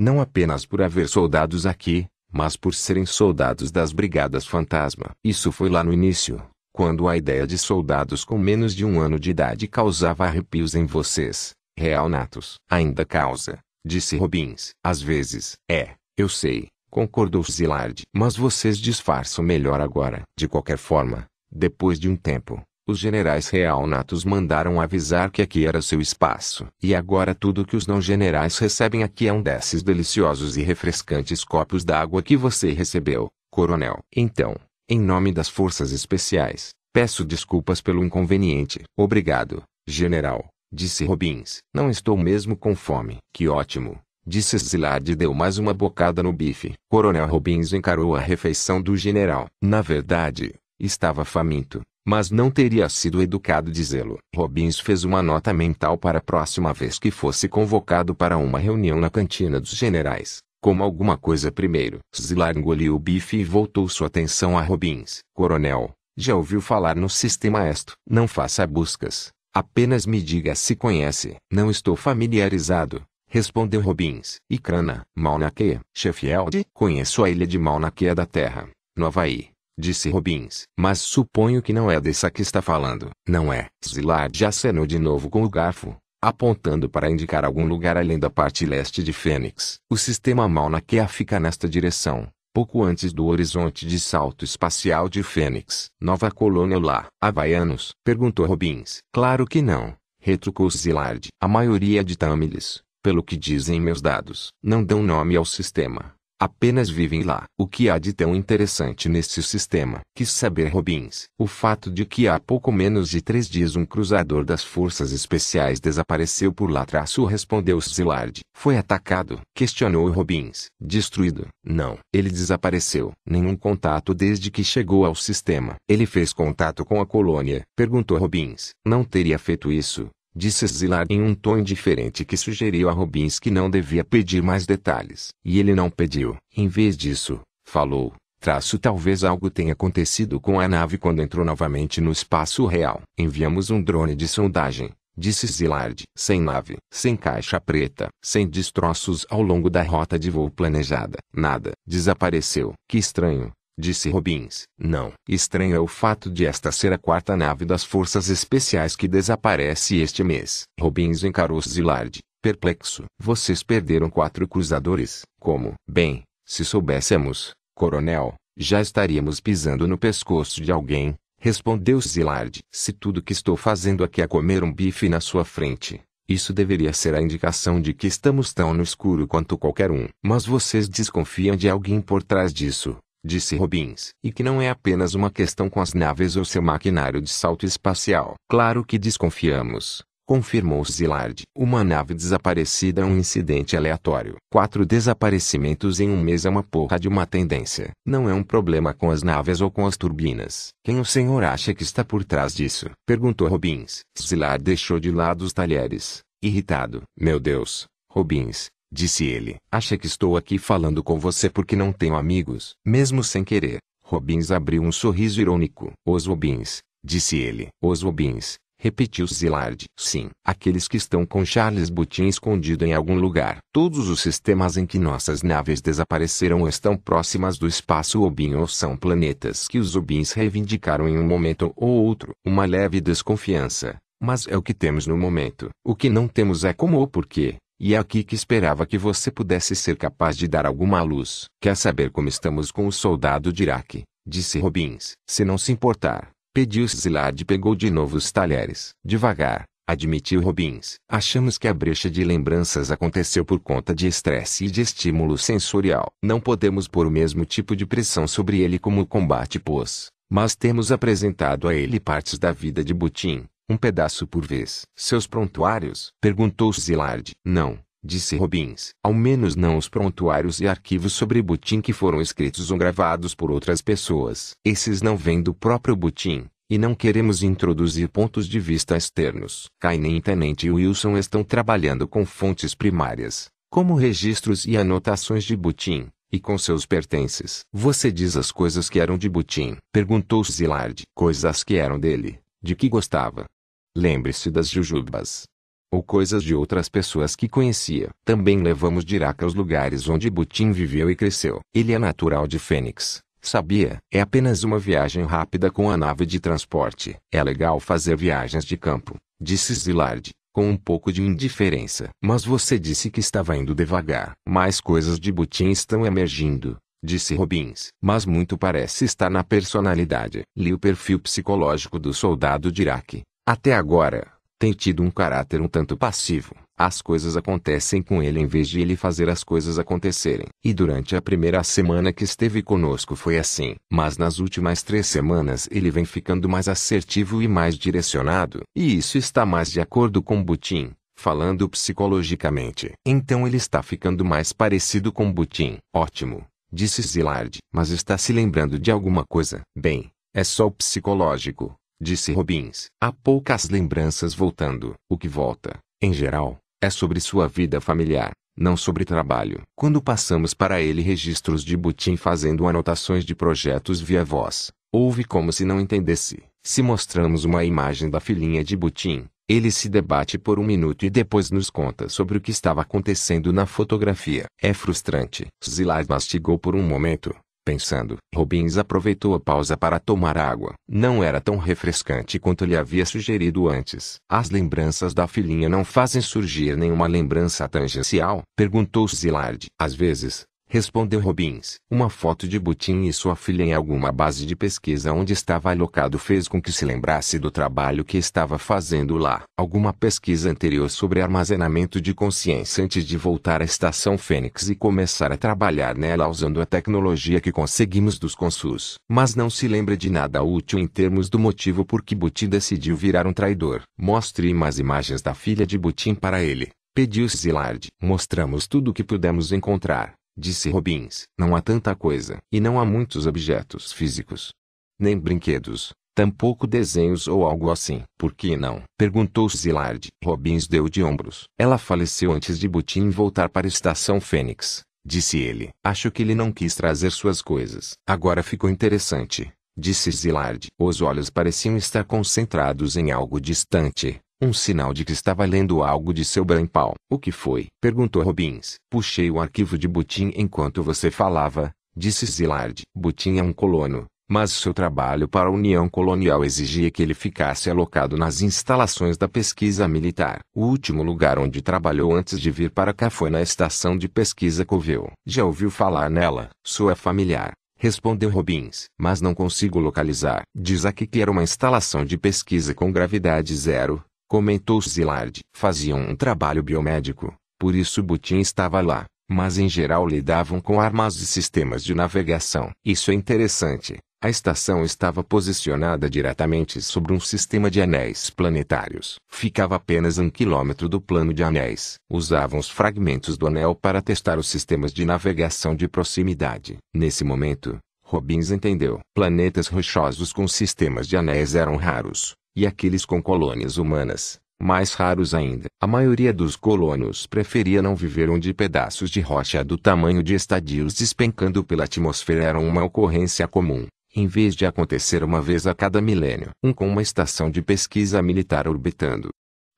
Não 0.00 0.20
apenas 0.20 0.64
por 0.64 0.80
haver 0.80 1.08
soldados 1.08 1.66
aqui, 1.66 2.06
mas 2.32 2.56
por 2.56 2.72
serem 2.72 3.04
soldados 3.04 3.72
das 3.72 3.92
Brigadas 3.92 4.46
Fantasma. 4.46 5.10
Isso 5.24 5.50
foi 5.50 5.68
lá 5.68 5.82
no 5.82 5.92
início, 5.92 6.40
quando 6.72 7.08
a 7.08 7.16
ideia 7.16 7.44
de 7.44 7.58
soldados 7.58 8.24
com 8.24 8.38
menos 8.38 8.76
de 8.76 8.84
um 8.84 9.00
ano 9.00 9.18
de 9.18 9.30
idade 9.30 9.66
causava 9.66 10.24
arrepios 10.24 10.76
em 10.76 10.86
vocês, 10.86 11.50
real 11.76 12.08
natos. 12.08 12.54
Ainda 12.70 13.04
causa, 13.04 13.58
disse 13.84 14.16
Robbins. 14.16 14.70
Às 14.84 15.02
vezes, 15.02 15.56
é, 15.68 15.96
eu 16.16 16.28
sei, 16.28 16.68
concordou 16.88 17.42
Zilard. 17.42 18.02
Mas 18.14 18.36
vocês 18.36 18.78
disfarçam 18.78 19.44
melhor 19.44 19.80
agora. 19.80 20.22
De 20.38 20.46
qualquer 20.46 20.78
forma, 20.78 21.26
depois 21.50 21.98
de 21.98 22.08
um 22.08 22.14
tempo, 22.14 22.62
os 22.88 22.98
generais 22.98 23.50
real 23.50 23.86
natos 23.86 24.24
mandaram 24.24 24.80
avisar 24.80 25.30
que 25.30 25.42
aqui 25.42 25.66
era 25.66 25.82
seu 25.82 26.00
espaço. 26.00 26.66
E 26.82 26.94
agora 26.94 27.34
tudo 27.34 27.66
que 27.66 27.76
os 27.76 27.86
não 27.86 28.00
generais 28.00 28.56
recebem 28.56 29.02
aqui 29.02 29.28
é 29.28 29.32
um 29.32 29.42
desses 29.42 29.82
deliciosos 29.82 30.56
e 30.56 30.62
refrescantes 30.62 31.44
copos 31.44 31.84
d'água 31.84 32.22
que 32.22 32.34
você 32.34 32.72
recebeu, 32.72 33.28
coronel. 33.50 33.98
Então, 34.16 34.56
em 34.88 34.98
nome 34.98 35.32
das 35.32 35.50
forças 35.50 35.92
especiais, 35.92 36.70
peço 36.90 37.26
desculpas 37.26 37.82
pelo 37.82 38.02
inconveniente. 38.02 38.80
Obrigado, 38.96 39.62
general, 39.86 40.48
disse 40.72 41.04
Robbins. 41.04 41.58
Não 41.74 41.90
estou 41.90 42.16
mesmo 42.16 42.56
com 42.56 42.74
fome. 42.74 43.18
Que 43.34 43.48
ótimo. 43.48 43.98
Disse 44.26 44.56
Zilard 44.56 45.10
e 45.10 45.14
deu 45.14 45.34
mais 45.34 45.58
uma 45.58 45.74
bocada 45.74 46.22
no 46.22 46.32
bife. 46.32 46.72
Coronel 46.90 47.26
Robbins 47.26 47.74
encarou 47.74 48.16
a 48.16 48.20
refeição 48.20 48.80
do 48.80 48.96
general. 48.96 49.46
Na 49.62 49.82
verdade, 49.82 50.54
estava 50.80 51.24
faminto, 51.24 51.82
mas 52.08 52.30
não 52.30 52.50
teria 52.50 52.88
sido 52.88 53.20
educado 53.20 53.70
dizê-lo. 53.70 54.18
Robbins 54.34 54.80
fez 54.80 55.04
uma 55.04 55.22
nota 55.22 55.52
mental 55.52 55.98
para 55.98 56.20
a 56.20 56.22
próxima 56.22 56.72
vez 56.72 56.98
que 56.98 57.10
fosse 57.10 57.46
convocado 57.50 58.14
para 58.14 58.38
uma 58.38 58.58
reunião 58.58 58.98
na 58.98 59.10
cantina 59.10 59.60
dos 59.60 59.72
generais. 59.72 60.38
Como 60.58 60.82
alguma 60.82 61.18
coisa 61.18 61.52
primeiro. 61.52 61.98
Zilard 62.18 62.58
engoliu 62.58 62.94
o 62.94 62.98
bife 62.98 63.36
e 63.36 63.44
voltou 63.44 63.86
sua 63.90 64.06
atenção 64.06 64.56
a 64.56 64.62
Robbins. 64.62 65.18
Coronel, 65.34 65.92
já 66.16 66.34
ouviu 66.34 66.62
falar 66.62 66.96
no 66.96 67.10
sistema 67.10 67.68
ESTO? 67.68 67.92
Não 68.08 68.26
faça 68.26 68.66
buscas. 68.66 69.28
Apenas 69.54 70.06
me 70.06 70.22
diga 70.22 70.54
se 70.54 70.74
conhece. 70.74 71.36
Não 71.52 71.70
estou 71.70 71.94
familiarizado. 71.94 73.02
Respondeu 73.28 73.82
Robbins. 73.82 74.36
E 74.48 74.56
Crana, 74.58 75.02
Mauna 75.14 75.50
Kea, 75.50 75.80
Sheffield. 75.94 76.64
Conheço 76.72 77.22
a 77.22 77.28
ilha 77.28 77.46
de 77.46 77.58
Mauna 77.58 77.90
Kea 77.90 78.14
da 78.14 78.24
Terra, 78.24 78.66
no 78.96 79.04
Havaí. 79.04 79.50
Disse 79.78 80.10
Robbins. 80.10 80.64
Mas 80.76 80.98
suponho 80.98 81.62
que 81.62 81.72
não 81.72 81.88
é 81.88 82.00
dessa 82.00 82.30
que 82.32 82.42
está 82.42 82.60
falando. 82.60 83.10
Não 83.28 83.52
é. 83.52 83.68
Zilard 83.86 84.44
acenou 84.44 84.84
de 84.84 84.98
novo 84.98 85.30
com 85.30 85.44
o 85.44 85.48
garfo, 85.48 85.96
apontando 86.20 86.90
para 86.90 87.08
indicar 87.08 87.44
algum 87.44 87.64
lugar 87.64 87.96
além 87.96 88.18
da 88.18 88.28
parte 88.28 88.66
leste 88.66 89.04
de 89.04 89.12
Fênix. 89.12 89.78
O 89.88 89.96
sistema 89.96 90.48
Mauna 90.48 90.80
Kea 90.80 91.06
fica 91.06 91.38
nesta 91.38 91.68
direção, 91.68 92.26
pouco 92.52 92.82
antes 92.82 93.12
do 93.12 93.26
horizonte 93.26 93.86
de 93.86 94.00
salto 94.00 94.44
espacial 94.44 95.08
de 95.08 95.22
Fênix. 95.22 95.86
Nova 96.00 96.28
colônia 96.28 96.80
lá. 96.80 97.06
Havaianos? 97.22 97.92
Perguntou 98.04 98.46
Robbins. 98.46 98.98
Claro 99.12 99.46
que 99.46 99.62
não. 99.62 99.94
Retrucou 100.20 100.68
Zilard. 100.68 101.28
A 101.40 101.46
maioria 101.46 102.02
de 102.02 102.18
Tamiles, 102.18 102.82
pelo 103.00 103.22
que 103.22 103.36
dizem 103.36 103.80
meus 103.80 104.02
dados, 104.02 104.48
não 104.60 104.82
dão 104.82 105.04
nome 105.04 105.36
ao 105.36 105.44
sistema. 105.44 106.17
Apenas 106.40 106.88
vivem 106.88 107.24
lá. 107.24 107.46
O 107.58 107.66
que 107.66 107.90
há 107.90 107.98
de 107.98 108.12
tão 108.12 108.32
interessante 108.34 109.08
nesse 109.08 109.42
sistema? 109.42 110.02
Quis 110.14 110.30
saber 110.30 110.68
Robbins. 110.68 111.24
O 111.36 111.48
fato 111.48 111.90
de 111.90 112.04
que 112.04 112.28
há 112.28 112.38
pouco 112.38 112.70
menos 112.70 113.08
de 113.08 113.20
três 113.20 113.48
dias 113.48 113.74
um 113.74 113.84
cruzador 113.84 114.44
das 114.44 114.62
forças 114.62 115.10
especiais 115.10 115.80
desapareceu 115.80 116.52
por 116.52 116.70
lá 116.70 116.86
traço 116.86 117.24
respondeu 117.24 117.80
Zilard. 117.80 118.40
Foi 118.54 118.76
atacado? 118.76 119.40
Questionou 119.52 120.08
Robbins. 120.12 120.66
Destruído? 120.80 121.48
Não. 121.64 121.98
Ele 122.12 122.30
desapareceu. 122.30 123.12
Nenhum 123.28 123.56
contato 123.56 124.14
desde 124.14 124.48
que 124.48 124.62
chegou 124.62 125.04
ao 125.04 125.16
sistema. 125.16 125.74
Ele 125.88 126.06
fez 126.06 126.32
contato 126.32 126.84
com 126.84 127.00
a 127.00 127.06
colônia? 127.06 127.64
Perguntou 127.76 128.16
Robbins. 128.16 128.70
Não 128.86 129.02
teria 129.02 129.40
feito 129.40 129.72
isso, 129.72 130.08
disse 130.38 130.66
Zilard 130.68 131.12
em 131.12 131.20
um 131.20 131.34
tom 131.34 131.58
indiferente 131.58 132.24
que 132.24 132.36
sugeriu 132.36 132.88
a 132.88 132.92
Robbins 132.92 133.40
que 133.40 133.50
não 133.50 133.68
devia 133.68 134.04
pedir 134.04 134.40
mais 134.40 134.64
detalhes. 134.64 135.30
E 135.44 135.58
ele 135.58 135.74
não 135.74 135.90
pediu. 135.90 136.36
Em 136.56 136.68
vez 136.68 136.96
disso, 136.96 137.40
falou, 137.66 138.14
traço 138.40 138.78
talvez 138.78 139.24
algo 139.24 139.50
tenha 139.50 139.72
acontecido 139.72 140.40
com 140.40 140.60
a 140.60 140.68
nave 140.68 140.96
quando 140.96 141.20
entrou 141.20 141.44
novamente 141.44 142.00
no 142.00 142.12
espaço 142.12 142.64
real. 142.66 143.02
Enviamos 143.18 143.68
um 143.68 143.82
drone 143.82 144.14
de 144.14 144.28
sondagem, 144.28 144.92
disse 145.16 145.48
Zilard. 145.48 146.04
Sem 146.16 146.40
nave, 146.40 146.76
sem 146.90 147.16
caixa 147.16 147.60
preta, 147.60 148.08
sem 148.22 148.46
destroços 148.46 149.26
ao 149.28 149.42
longo 149.42 149.68
da 149.68 149.82
rota 149.82 150.16
de 150.16 150.30
voo 150.30 150.48
planejada. 150.48 151.18
Nada. 151.34 151.72
Desapareceu. 151.84 152.74
Que 152.88 152.96
estranho 152.96 153.50
disse 153.78 154.10
Robbins. 154.10 154.64
Não. 154.76 155.12
Estranho 155.28 155.76
é 155.76 155.78
o 155.78 155.86
fato 155.86 156.30
de 156.30 156.44
esta 156.44 156.72
ser 156.72 156.92
a 156.92 156.98
quarta 156.98 157.36
nave 157.36 157.64
das 157.64 157.84
forças 157.84 158.28
especiais 158.28 158.96
que 158.96 159.06
desaparece 159.06 159.96
este 159.96 160.24
mês. 160.24 160.64
Robbins 160.78 161.22
encarou 161.22 161.60
Zilard, 161.60 162.18
perplexo. 162.42 163.04
Vocês 163.18 163.62
perderam 163.62 164.10
quatro 164.10 164.48
cruzadores. 164.48 165.22
Como? 165.38 165.74
Bem, 165.88 166.24
se 166.44 166.64
soubéssemos, 166.64 167.52
coronel, 167.74 168.34
já 168.56 168.80
estaríamos 168.80 169.38
pisando 169.38 169.86
no 169.86 169.96
pescoço 169.96 170.60
de 170.60 170.72
alguém, 170.72 171.14
respondeu 171.38 172.00
Zilard. 172.00 172.58
Se 172.72 172.92
tudo 172.92 173.22
que 173.22 173.32
estou 173.32 173.56
fazendo 173.56 174.02
aqui 174.02 174.20
é 174.20 174.26
comer 174.26 174.64
um 174.64 174.72
bife 174.72 175.08
na 175.08 175.20
sua 175.20 175.44
frente, 175.44 176.00
isso 176.28 176.52
deveria 176.52 176.92
ser 176.92 177.14
a 177.14 177.22
indicação 177.22 177.80
de 177.80 177.94
que 177.94 178.08
estamos 178.08 178.52
tão 178.52 178.74
no 178.74 178.82
escuro 178.82 179.26
quanto 179.26 179.56
qualquer 179.56 179.90
um. 179.90 180.08
Mas 180.22 180.44
vocês 180.44 180.88
desconfiam 180.88 181.54
de 181.54 181.68
alguém 181.68 182.00
por 182.00 182.22
trás 182.22 182.52
disso 182.52 182.98
disse 183.28 183.54
Robbins. 183.54 184.08
E 184.24 184.32
que 184.32 184.42
não 184.42 184.60
é 184.60 184.68
apenas 184.68 185.14
uma 185.14 185.30
questão 185.30 185.70
com 185.70 185.80
as 185.80 185.94
naves 185.94 186.34
ou 186.34 186.44
seu 186.44 186.60
maquinário 186.60 187.20
de 187.20 187.30
salto 187.30 187.64
espacial. 187.64 188.34
Claro 188.50 188.84
que 188.84 188.98
desconfiamos. 188.98 190.02
Confirmou 190.28 190.84
Zilard. 190.84 191.42
Uma 191.56 191.82
nave 191.82 192.12
desaparecida 192.12 193.00
é 193.00 193.04
um 193.04 193.16
incidente 193.16 193.76
aleatório. 193.76 194.36
Quatro 194.52 194.84
desaparecimentos 194.84 196.00
em 196.00 196.10
um 196.10 196.20
mês 196.20 196.44
é 196.44 196.50
uma 196.50 196.62
porra 196.62 196.98
de 196.98 197.08
uma 197.08 197.24
tendência. 197.24 197.92
Não 198.04 198.28
é 198.28 198.34
um 198.34 198.42
problema 198.42 198.92
com 198.92 199.10
as 199.10 199.22
naves 199.22 199.62
ou 199.62 199.70
com 199.70 199.86
as 199.86 199.96
turbinas. 199.96 200.68
Quem 200.84 201.00
o 201.00 201.04
senhor 201.04 201.44
acha 201.44 201.72
que 201.72 201.82
está 201.82 202.04
por 202.04 202.24
trás 202.24 202.54
disso? 202.54 202.90
Perguntou 203.06 203.48
Robbins. 203.48 204.00
Zilard 204.20 204.62
deixou 204.62 205.00
de 205.00 205.10
lado 205.10 205.42
os 205.42 205.52
talheres. 205.54 206.20
Irritado. 206.42 207.02
Meu 207.18 207.40
Deus. 207.40 207.86
Robbins, 208.10 208.68
Disse 208.90 209.24
ele. 209.24 209.56
Acha 209.70 209.98
que 209.98 210.06
estou 210.06 210.36
aqui 210.36 210.58
falando 210.58 211.02
com 211.02 211.18
você 211.18 211.50
porque 211.50 211.76
não 211.76 211.92
tenho 211.92 212.16
amigos? 212.16 212.74
Mesmo 212.84 213.22
sem 213.22 213.44
querer. 213.44 213.78
Robbins 214.02 214.50
abriu 214.50 214.82
um 214.82 214.90
sorriso 214.90 215.40
irônico. 215.40 215.92
Os 216.06 216.26
Robins, 216.26 216.80
disse 217.04 217.36
ele. 217.36 217.68
Os 217.82 218.02
Robins, 218.02 218.56
repetiu 218.80 219.26
Zilard. 219.26 219.84
Sim, 219.98 220.30
aqueles 220.42 220.88
que 220.88 220.96
estão 220.96 221.26
com 221.26 221.44
Charles 221.44 221.90
Butin 221.90 222.26
escondido 222.26 222.86
em 222.86 222.94
algum 222.94 223.16
lugar. 223.16 223.58
Todos 223.70 224.08
os 224.08 224.20
sistemas 224.20 224.78
em 224.78 224.86
que 224.86 224.98
nossas 224.98 225.42
naves 225.42 225.82
desapareceram 225.82 226.66
estão 226.66 226.96
próximas 226.96 227.58
do 227.58 227.66
espaço 227.66 228.22
Obin 228.22 228.54
ou 228.54 228.66
são 228.66 228.96
planetas 228.96 229.68
que 229.68 229.78
os 229.78 229.94
Obins 229.94 230.32
reivindicaram 230.32 231.06
em 231.06 231.18
um 231.18 231.26
momento 231.26 231.72
ou 231.76 231.90
outro. 232.02 232.32
Uma 232.46 232.64
leve 232.64 233.02
desconfiança. 233.02 233.96
Mas 234.20 234.46
é 234.48 234.56
o 234.56 234.62
que 234.62 234.74
temos 234.74 235.06
no 235.06 235.16
momento. 235.16 235.68
O 235.84 235.94
que 235.94 236.08
não 236.08 236.26
temos 236.26 236.64
é 236.64 236.72
como 236.72 236.98
ou 236.98 237.06
porquê. 237.06 237.56
E 237.80 237.94
é 237.94 237.98
aqui 237.98 238.24
que 238.24 238.34
esperava 238.34 238.84
que 238.84 238.98
você 238.98 239.30
pudesse 239.30 239.76
ser 239.76 239.96
capaz 239.96 240.36
de 240.36 240.48
dar 240.48 240.66
alguma 240.66 241.00
luz. 241.00 241.46
Quer 241.60 241.76
saber 241.76 242.10
como 242.10 242.28
estamos 242.28 242.72
com 242.72 242.88
o 242.88 242.92
soldado 242.92 243.52
de 243.52 243.62
Iraque? 243.62 244.02
Disse 244.26 244.58
Robbins. 244.58 245.12
Se 245.30 245.44
não 245.44 245.56
se 245.56 245.70
importar, 245.70 246.30
pediu 246.52 246.88
Zilard 246.88 247.40
e 247.40 247.44
pegou 247.44 247.76
de 247.76 247.88
novo 247.88 248.16
os 248.16 248.32
talheres. 248.32 248.90
Devagar, 249.04 249.62
admitiu 249.88 250.40
Robbins. 250.40 250.96
Achamos 251.08 251.56
que 251.56 251.68
a 251.68 251.72
brecha 251.72 252.10
de 252.10 252.24
lembranças 252.24 252.90
aconteceu 252.90 253.44
por 253.44 253.60
conta 253.60 253.94
de 253.94 254.08
estresse 254.08 254.64
e 254.64 254.70
de 254.70 254.80
estímulo 254.80 255.38
sensorial. 255.38 256.08
Não 256.20 256.40
podemos 256.40 256.88
pôr 256.88 257.06
o 257.06 257.10
mesmo 257.12 257.44
tipo 257.44 257.76
de 257.76 257.86
pressão 257.86 258.26
sobre 258.26 258.58
ele 258.60 258.80
como 258.80 259.02
o 259.02 259.06
combate 259.06 259.60
pôs, 259.60 260.08
mas 260.28 260.56
temos 260.56 260.90
apresentado 260.90 261.68
a 261.68 261.74
ele 261.76 262.00
partes 262.00 262.40
da 262.40 262.50
vida 262.50 262.82
de 262.82 262.92
Butin, 262.92 263.44
um 263.68 263.76
pedaço 263.76 264.26
por 264.26 264.46
vez. 264.46 264.82
Seus 264.96 265.26
prontuários? 265.26 266.12
Perguntou 266.20 266.72
Zilard. 266.72 267.32
Não, 267.44 267.78
disse 268.02 268.36
Robbins. 268.36 268.90
Ao 269.02 269.12
menos 269.12 269.54
não 269.54 269.76
os 269.76 269.88
prontuários 269.88 270.60
e 270.60 270.66
arquivos 270.66 271.12
sobre 271.12 271.42
Butin 271.42 271.80
que 271.80 271.92
foram 271.92 272.20
escritos 272.20 272.70
ou 272.70 272.78
gravados 272.78 273.34
por 273.34 273.50
outras 273.50 273.82
pessoas. 273.82 274.52
Esses 274.64 275.02
não 275.02 275.16
vêm 275.16 275.42
do 275.42 275.52
próprio 275.52 275.94
Butin. 275.94 276.46
E 276.70 276.76
não 276.76 276.94
queremos 276.94 277.42
introduzir 277.42 278.08
pontos 278.10 278.46
de 278.46 278.60
vista 278.60 278.94
externos. 278.94 279.68
Kainen 279.80 280.18
e 280.18 280.20
Tenente 280.20 280.70
Wilson 280.70 281.16
estão 281.16 281.42
trabalhando 281.42 282.06
com 282.06 282.26
fontes 282.26 282.74
primárias, 282.74 283.48
como 283.70 283.94
registros 283.94 284.66
e 284.66 284.76
anotações 284.76 285.44
de 285.44 285.56
Butin, 285.56 286.08
e 286.30 286.38
com 286.38 286.58
seus 286.58 286.84
pertences. 286.84 287.64
Você 287.72 288.12
diz 288.12 288.36
as 288.36 288.52
coisas 288.52 288.90
que 288.90 289.00
eram 289.00 289.16
de 289.16 289.30
Butin? 289.30 289.78
Perguntou 289.90 290.44
Zilard. 290.44 291.04
Coisas 291.14 291.64
que 291.64 291.76
eram 291.76 291.98
dele, 291.98 292.38
de 292.62 292.76
que 292.76 292.86
gostava. 292.86 293.46
Lembre-se 293.96 294.50
das 294.50 294.68
jujubas. 294.68 295.44
Ou 295.92 296.02
coisas 296.02 296.42
de 296.42 296.54
outras 296.54 296.88
pessoas 296.88 297.34
que 297.34 297.48
conhecia. 297.48 298.10
Também 298.24 298.62
levamos 298.62 299.04
Dirac 299.04 299.42
aos 299.42 299.54
lugares 299.54 300.08
onde 300.08 300.28
Butin 300.28 300.70
viveu 300.72 301.10
e 301.10 301.16
cresceu. 301.16 301.60
Ele 301.74 301.92
é 301.92 301.98
natural 301.98 302.46
de 302.46 302.58
Fênix, 302.58 303.22
Sabia? 303.40 303.98
É 304.12 304.20
apenas 304.20 304.64
uma 304.64 304.78
viagem 304.78 305.24
rápida 305.24 305.70
com 305.70 305.90
a 305.90 305.96
nave 305.96 306.26
de 306.26 306.40
transporte. 306.40 307.16
É 307.32 307.42
legal 307.42 307.80
fazer 307.80 308.16
viagens 308.16 308.64
de 308.64 308.76
campo, 308.76 309.16
disse 309.40 309.74
Zilard, 309.74 310.30
com 310.52 310.68
um 310.68 310.76
pouco 310.76 311.12
de 311.12 311.22
indiferença. 311.22 312.10
Mas 312.22 312.44
você 312.44 312.78
disse 312.78 313.10
que 313.10 313.20
estava 313.20 313.56
indo 313.56 313.74
devagar. 313.74 314.32
Mais 314.46 314.80
coisas 314.80 315.18
de 315.18 315.32
Butin 315.32 315.70
estão 315.70 316.04
emergindo, 316.04 316.76
disse 317.02 317.34
Robbins. 317.34 317.88
Mas 318.02 318.26
muito 318.26 318.58
parece 318.58 319.04
estar 319.04 319.30
na 319.30 319.44
personalidade. 319.44 320.42
Li 320.56 320.74
o 320.74 320.78
perfil 320.78 321.20
psicológico 321.20 321.98
do 321.98 322.12
soldado 322.12 322.72
de 322.72 322.82
Iraque. 322.82 323.22
Até 323.50 323.72
agora, 323.72 324.30
tem 324.58 324.74
tido 324.74 325.02
um 325.02 325.10
caráter 325.10 325.58
um 325.62 325.66
tanto 325.66 325.96
passivo. 325.96 326.54
As 326.78 327.00
coisas 327.00 327.34
acontecem 327.34 328.02
com 328.02 328.22
ele 328.22 328.38
em 328.38 328.46
vez 328.46 328.68
de 328.68 328.78
ele 328.78 328.94
fazer 328.94 329.30
as 329.30 329.42
coisas 329.42 329.78
acontecerem. 329.78 330.48
E 330.62 330.74
durante 330.74 331.16
a 331.16 331.22
primeira 331.22 331.64
semana 331.64 332.12
que 332.12 332.24
esteve 332.24 332.62
conosco 332.62 333.16
foi 333.16 333.38
assim. 333.38 333.76
Mas 333.90 334.18
nas 334.18 334.38
últimas 334.38 334.82
três 334.82 335.06
semanas 335.06 335.66
ele 335.70 335.90
vem 335.90 336.04
ficando 336.04 336.46
mais 336.46 336.68
assertivo 336.68 337.40
e 337.40 337.48
mais 337.48 337.74
direcionado. 337.74 338.60
E 338.76 338.98
isso 338.98 339.16
está 339.16 339.46
mais 339.46 339.72
de 339.72 339.80
acordo 339.80 340.22
com 340.22 340.44
Butin, 340.44 340.90
falando 341.16 341.70
psicologicamente. 341.70 342.92
Então 343.02 343.46
ele 343.46 343.56
está 343.56 343.82
ficando 343.82 344.26
mais 344.26 344.52
parecido 344.52 345.10
com 345.10 345.32
Butin. 345.32 345.78
Ótimo, 345.90 346.44
disse 346.70 347.00
Zilard. 347.00 347.56
Mas 347.72 347.88
está 347.88 348.18
se 348.18 348.30
lembrando 348.30 348.78
de 348.78 348.90
alguma 348.90 349.24
coisa? 349.26 349.62
Bem, 349.74 350.10
é 350.34 350.44
só 350.44 350.66
o 350.66 350.70
psicológico, 350.70 351.74
disse 352.00 352.32
Robbins. 352.32 352.86
Há 353.00 353.12
poucas 353.12 353.68
lembranças 353.68 354.34
voltando. 354.34 354.94
O 355.08 355.18
que 355.18 355.28
volta, 355.28 355.78
em 356.00 356.12
geral, 356.12 356.58
é 356.80 356.90
sobre 356.90 357.20
sua 357.20 357.48
vida 357.48 357.80
familiar, 357.80 358.32
não 358.56 358.76
sobre 358.76 359.04
trabalho. 359.04 359.62
Quando 359.76 360.02
passamos 360.02 360.54
para 360.54 360.80
ele 360.80 361.02
registros 361.02 361.64
de 361.64 361.76
Butin 361.76 362.16
fazendo 362.16 362.66
anotações 362.66 363.24
de 363.24 363.34
projetos 363.34 364.00
via 364.00 364.24
voz, 364.24 364.70
ouve 364.92 365.24
como 365.24 365.52
se 365.52 365.64
não 365.64 365.80
entendesse. 365.80 366.42
Se 366.64 366.82
mostramos 366.82 367.44
uma 367.44 367.64
imagem 367.64 368.10
da 368.10 368.20
filhinha 368.20 368.62
de 368.62 368.76
Butin, 368.76 369.26
ele 369.48 369.70
se 369.70 369.88
debate 369.88 370.36
por 370.38 370.58
um 370.58 370.64
minuto 370.64 371.06
e 371.06 371.10
depois 371.10 371.50
nos 371.50 371.70
conta 371.70 372.08
sobre 372.08 372.36
o 372.36 372.40
que 372.40 372.50
estava 372.50 372.82
acontecendo 372.82 373.50
na 373.50 373.64
fotografia. 373.64 374.44
É 374.60 374.74
frustrante. 374.74 375.46
Zilard 375.66 376.06
mastigou 376.06 376.58
por 376.58 376.76
um 376.76 376.82
momento, 376.82 377.34
pensando. 377.68 378.16
Robbins 378.34 378.78
aproveitou 378.78 379.34
a 379.34 379.40
pausa 379.40 379.76
para 379.76 380.00
tomar 380.00 380.38
água. 380.38 380.72
Não 380.88 381.22
era 381.22 381.38
tão 381.38 381.58
refrescante 381.58 382.38
quanto 382.38 382.64
lhe 382.64 382.74
havia 382.74 383.04
sugerido 383.04 383.68
antes. 383.68 384.14
As 384.26 384.48
lembranças 384.48 385.12
da 385.12 385.28
filhinha 385.28 385.68
não 385.68 385.84
fazem 385.84 386.22
surgir 386.22 386.78
nenhuma 386.78 387.06
lembrança 387.06 387.68
tangencial? 387.68 388.40
Perguntou 388.56 389.06
Zilard. 389.06 389.66
Às 389.78 389.94
vezes, 389.94 390.44
Respondeu 390.70 391.18
Robbins. 391.18 391.76
Uma 391.90 392.10
foto 392.10 392.46
de 392.46 392.58
Butin 392.58 393.04
e 393.04 393.12
sua 393.12 393.34
filha 393.34 393.62
em 393.62 393.72
alguma 393.72 394.12
base 394.12 394.44
de 394.44 394.54
pesquisa 394.54 395.14
onde 395.14 395.32
estava 395.32 395.70
alocado 395.70 396.18
fez 396.18 396.46
com 396.46 396.60
que 396.60 396.70
se 396.70 396.84
lembrasse 396.84 397.38
do 397.38 397.50
trabalho 397.50 398.04
que 398.04 398.18
estava 398.18 398.58
fazendo 398.58 399.16
lá. 399.16 399.44
Alguma 399.56 399.94
pesquisa 399.94 400.50
anterior 400.50 400.90
sobre 400.90 401.22
armazenamento 401.22 402.02
de 402.02 402.12
consciência 402.12 402.84
antes 402.84 403.02
de 403.06 403.16
voltar 403.16 403.62
à 403.62 403.64
estação 403.64 404.18
Fênix 404.18 404.68
e 404.68 404.74
começar 404.74 405.32
a 405.32 405.38
trabalhar 405.38 405.96
nela 405.96 406.28
usando 406.28 406.60
a 406.60 406.66
tecnologia 406.66 407.40
que 407.40 407.50
conseguimos 407.50 408.18
dos 408.18 408.34
consus. 408.34 408.96
Mas 409.08 409.34
não 409.34 409.48
se 409.48 409.66
lembra 409.66 409.96
de 409.96 410.10
nada 410.10 410.42
útil 410.42 410.78
em 410.78 410.86
termos 410.86 411.30
do 411.30 411.38
motivo 411.38 411.82
por 411.82 412.02
que 412.02 412.14
Butin 412.14 412.50
decidiu 412.50 412.94
virar 412.94 413.26
um 413.26 413.32
traidor. 413.32 413.80
Mostre 413.98 414.52
mais 414.52 414.78
imagens 414.78 415.22
da 415.22 415.32
filha 415.32 415.66
de 415.66 415.78
Butin 415.78 416.14
para 416.14 416.42
ele. 416.44 416.68
Pediu 416.94 417.26
Zilard. 417.26 417.86
Mostramos 418.02 418.66
tudo 418.66 418.90
o 418.90 418.92
que 418.92 419.04
pudemos 419.04 419.50
encontrar 419.50 420.17
disse 420.38 420.70
Robbins. 420.70 421.24
Não 421.38 421.56
há 421.56 421.60
tanta 421.60 421.94
coisa. 421.94 422.38
E 422.52 422.60
não 422.60 422.78
há 422.78 422.84
muitos 422.84 423.26
objetos 423.26 423.92
físicos. 423.92 424.52
Nem 424.98 425.18
brinquedos. 425.18 425.92
Tampouco 426.14 426.66
desenhos 426.66 427.28
ou 427.28 427.46
algo 427.46 427.70
assim. 427.70 428.02
Por 428.18 428.34
que 428.34 428.56
não? 428.56 428.82
Perguntou 428.96 429.48
Zilard. 429.48 430.08
Robbins 430.24 430.66
deu 430.66 430.88
de 430.88 431.02
ombros. 431.02 431.44
Ela 431.58 431.78
faleceu 431.78 432.32
antes 432.32 432.58
de 432.58 432.68
Butin 432.68 433.10
voltar 433.10 433.48
para 433.48 433.66
a 433.66 433.68
estação 433.68 434.20
Fênix. 434.20 434.82
Disse 435.06 435.38
ele. 435.38 435.70
Acho 435.84 436.10
que 436.10 436.22
ele 436.22 436.34
não 436.34 436.52
quis 436.52 436.74
trazer 436.74 437.10
suas 437.10 437.40
coisas. 437.40 437.92
Agora 438.06 438.42
ficou 438.42 438.68
interessante. 438.68 439.52
Disse 439.76 440.10
Zilard. 440.10 440.66
Os 440.78 441.00
olhos 441.00 441.30
pareciam 441.30 441.76
estar 441.76 442.04
concentrados 442.04 442.96
em 442.96 443.12
algo 443.12 443.40
distante. 443.40 444.18
Um 444.40 444.52
sinal 444.52 444.94
de 444.94 445.04
que 445.04 445.10
estava 445.10 445.44
lendo 445.44 445.82
algo 445.82 446.14
de 446.14 446.24
seu 446.24 446.44
brainpal. 446.44 446.94
O 447.10 447.18
que 447.18 447.32
foi? 447.32 447.66
Perguntou 447.80 448.22
Robbins. 448.22 448.76
Puxei 448.88 449.28
o 449.32 449.40
arquivo 449.40 449.76
de 449.76 449.88
Butin 449.88 450.32
enquanto 450.36 450.80
você 450.80 451.10
falava, 451.10 451.72
disse 451.96 452.24
Zilard. 452.24 452.82
Butin 452.94 453.38
é 453.38 453.42
um 453.42 453.52
colono, 453.52 454.06
mas 454.30 454.52
seu 454.52 454.72
trabalho 454.72 455.26
para 455.26 455.48
a 455.48 455.52
União 455.52 455.88
Colonial 455.88 456.44
exigia 456.44 456.88
que 456.88 457.02
ele 457.02 457.14
ficasse 457.14 457.68
alocado 457.68 458.16
nas 458.16 458.40
instalações 458.40 459.18
da 459.18 459.26
pesquisa 459.26 459.88
militar. 459.88 460.38
O 460.54 460.66
último 460.66 461.02
lugar 461.02 461.36
onde 461.36 461.60
trabalhou 461.60 462.14
antes 462.14 462.40
de 462.40 462.48
vir 462.48 462.70
para 462.70 462.94
cá 462.94 463.10
foi 463.10 463.30
na 463.30 463.42
estação 463.42 463.98
de 463.98 464.08
pesquisa 464.08 464.64
Coveu. 464.64 465.10
Já 465.26 465.44
ouviu 465.44 465.68
falar 465.68 466.08
nela? 466.08 466.50
Sua 466.64 466.94
familiar. 466.94 467.54
Respondeu 467.76 468.30
Robbins. 468.30 468.84
Mas 468.96 469.20
não 469.20 469.34
consigo 469.34 469.80
localizar. 469.80 470.42
Diz 470.54 470.84
aqui 470.84 471.06
que 471.06 471.20
era 471.20 471.30
uma 471.30 471.44
instalação 471.44 472.04
de 472.04 472.18
pesquisa 472.18 472.74
com 472.74 472.90
gravidade 472.90 473.54
zero, 473.54 474.02
comentou 474.28 474.80
Zilard. 474.80 475.40
Faziam 475.56 475.98
um 475.98 476.14
trabalho 476.14 476.62
biomédico, 476.62 477.34
por 477.58 477.74
isso 477.74 478.02
Butin 478.02 478.38
estava 478.38 478.80
lá, 478.80 479.06
mas 479.28 479.58
em 479.58 479.68
geral 479.68 480.06
lidavam 480.06 480.60
com 480.60 480.80
armas 480.80 481.16
e 481.16 481.26
sistemas 481.26 481.82
de 481.82 481.94
navegação. 481.94 482.70
Isso 482.84 483.10
é 483.10 483.14
interessante. 483.14 483.98
A 484.20 484.28
estação 484.28 484.84
estava 484.84 485.22
posicionada 485.22 486.10
diretamente 486.10 486.82
sobre 486.82 487.12
um 487.12 487.20
sistema 487.20 487.70
de 487.70 487.80
anéis 487.80 488.30
planetários. 488.30 489.14
Ficava 489.30 489.76
apenas 489.76 490.18
um 490.18 490.28
quilômetro 490.28 490.88
do 490.88 491.00
plano 491.00 491.32
de 491.32 491.44
anéis. 491.44 491.94
Usavam 492.10 492.58
os 492.58 492.68
fragmentos 492.68 493.38
do 493.38 493.46
anel 493.46 493.76
para 493.76 494.02
testar 494.02 494.36
os 494.36 494.48
sistemas 494.48 494.92
de 494.92 495.04
navegação 495.04 495.74
de 495.74 495.86
proximidade. 495.86 496.78
Nesse 496.92 497.22
momento, 497.22 497.78
Robbins 498.02 498.50
entendeu. 498.50 498.98
Planetas 499.14 499.68
rochosos 499.68 500.32
com 500.32 500.48
sistemas 500.48 501.06
de 501.06 501.16
anéis 501.16 501.54
eram 501.54 501.76
raros 501.76 502.34
e 502.58 502.66
aqueles 502.66 503.04
com 503.04 503.22
colônias 503.22 503.76
humanas, 503.76 504.40
mais 504.60 504.92
raros 504.92 505.32
ainda. 505.32 505.68
A 505.80 505.86
maioria 505.86 506.32
dos 506.32 506.56
colonos 506.56 507.24
preferia 507.24 507.80
não 507.80 507.94
viver 507.94 508.28
onde 508.28 508.52
pedaços 508.52 509.10
de 509.10 509.20
rocha 509.20 509.62
do 509.62 509.78
tamanho 509.78 510.24
de 510.24 510.34
estadios 510.34 510.92
despencando 510.92 511.62
pela 511.62 511.84
atmosfera 511.84 512.42
eram 512.42 512.66
uma 512.66 512.82
ocorrência 512.82 513.46
comum, 513.46 513.86
em 514.12 514.26
vez 514.26 514.56
de 514.56 514.66
acontecer 514.66 515.22
uma 515.22 515.40
vez 515.40 515.68
a 515.68 515.74
cada 515.74 516.00
milênio. 516.00 516.50
Um 516.60 516.72
com 516.72 516.88
uma 516.88 517.00
estação 517.00 517.48
de 517.48 517.62
pesquisa 517.62 518.20
militar 518.20 518.66
orbitando. 518.66 519.28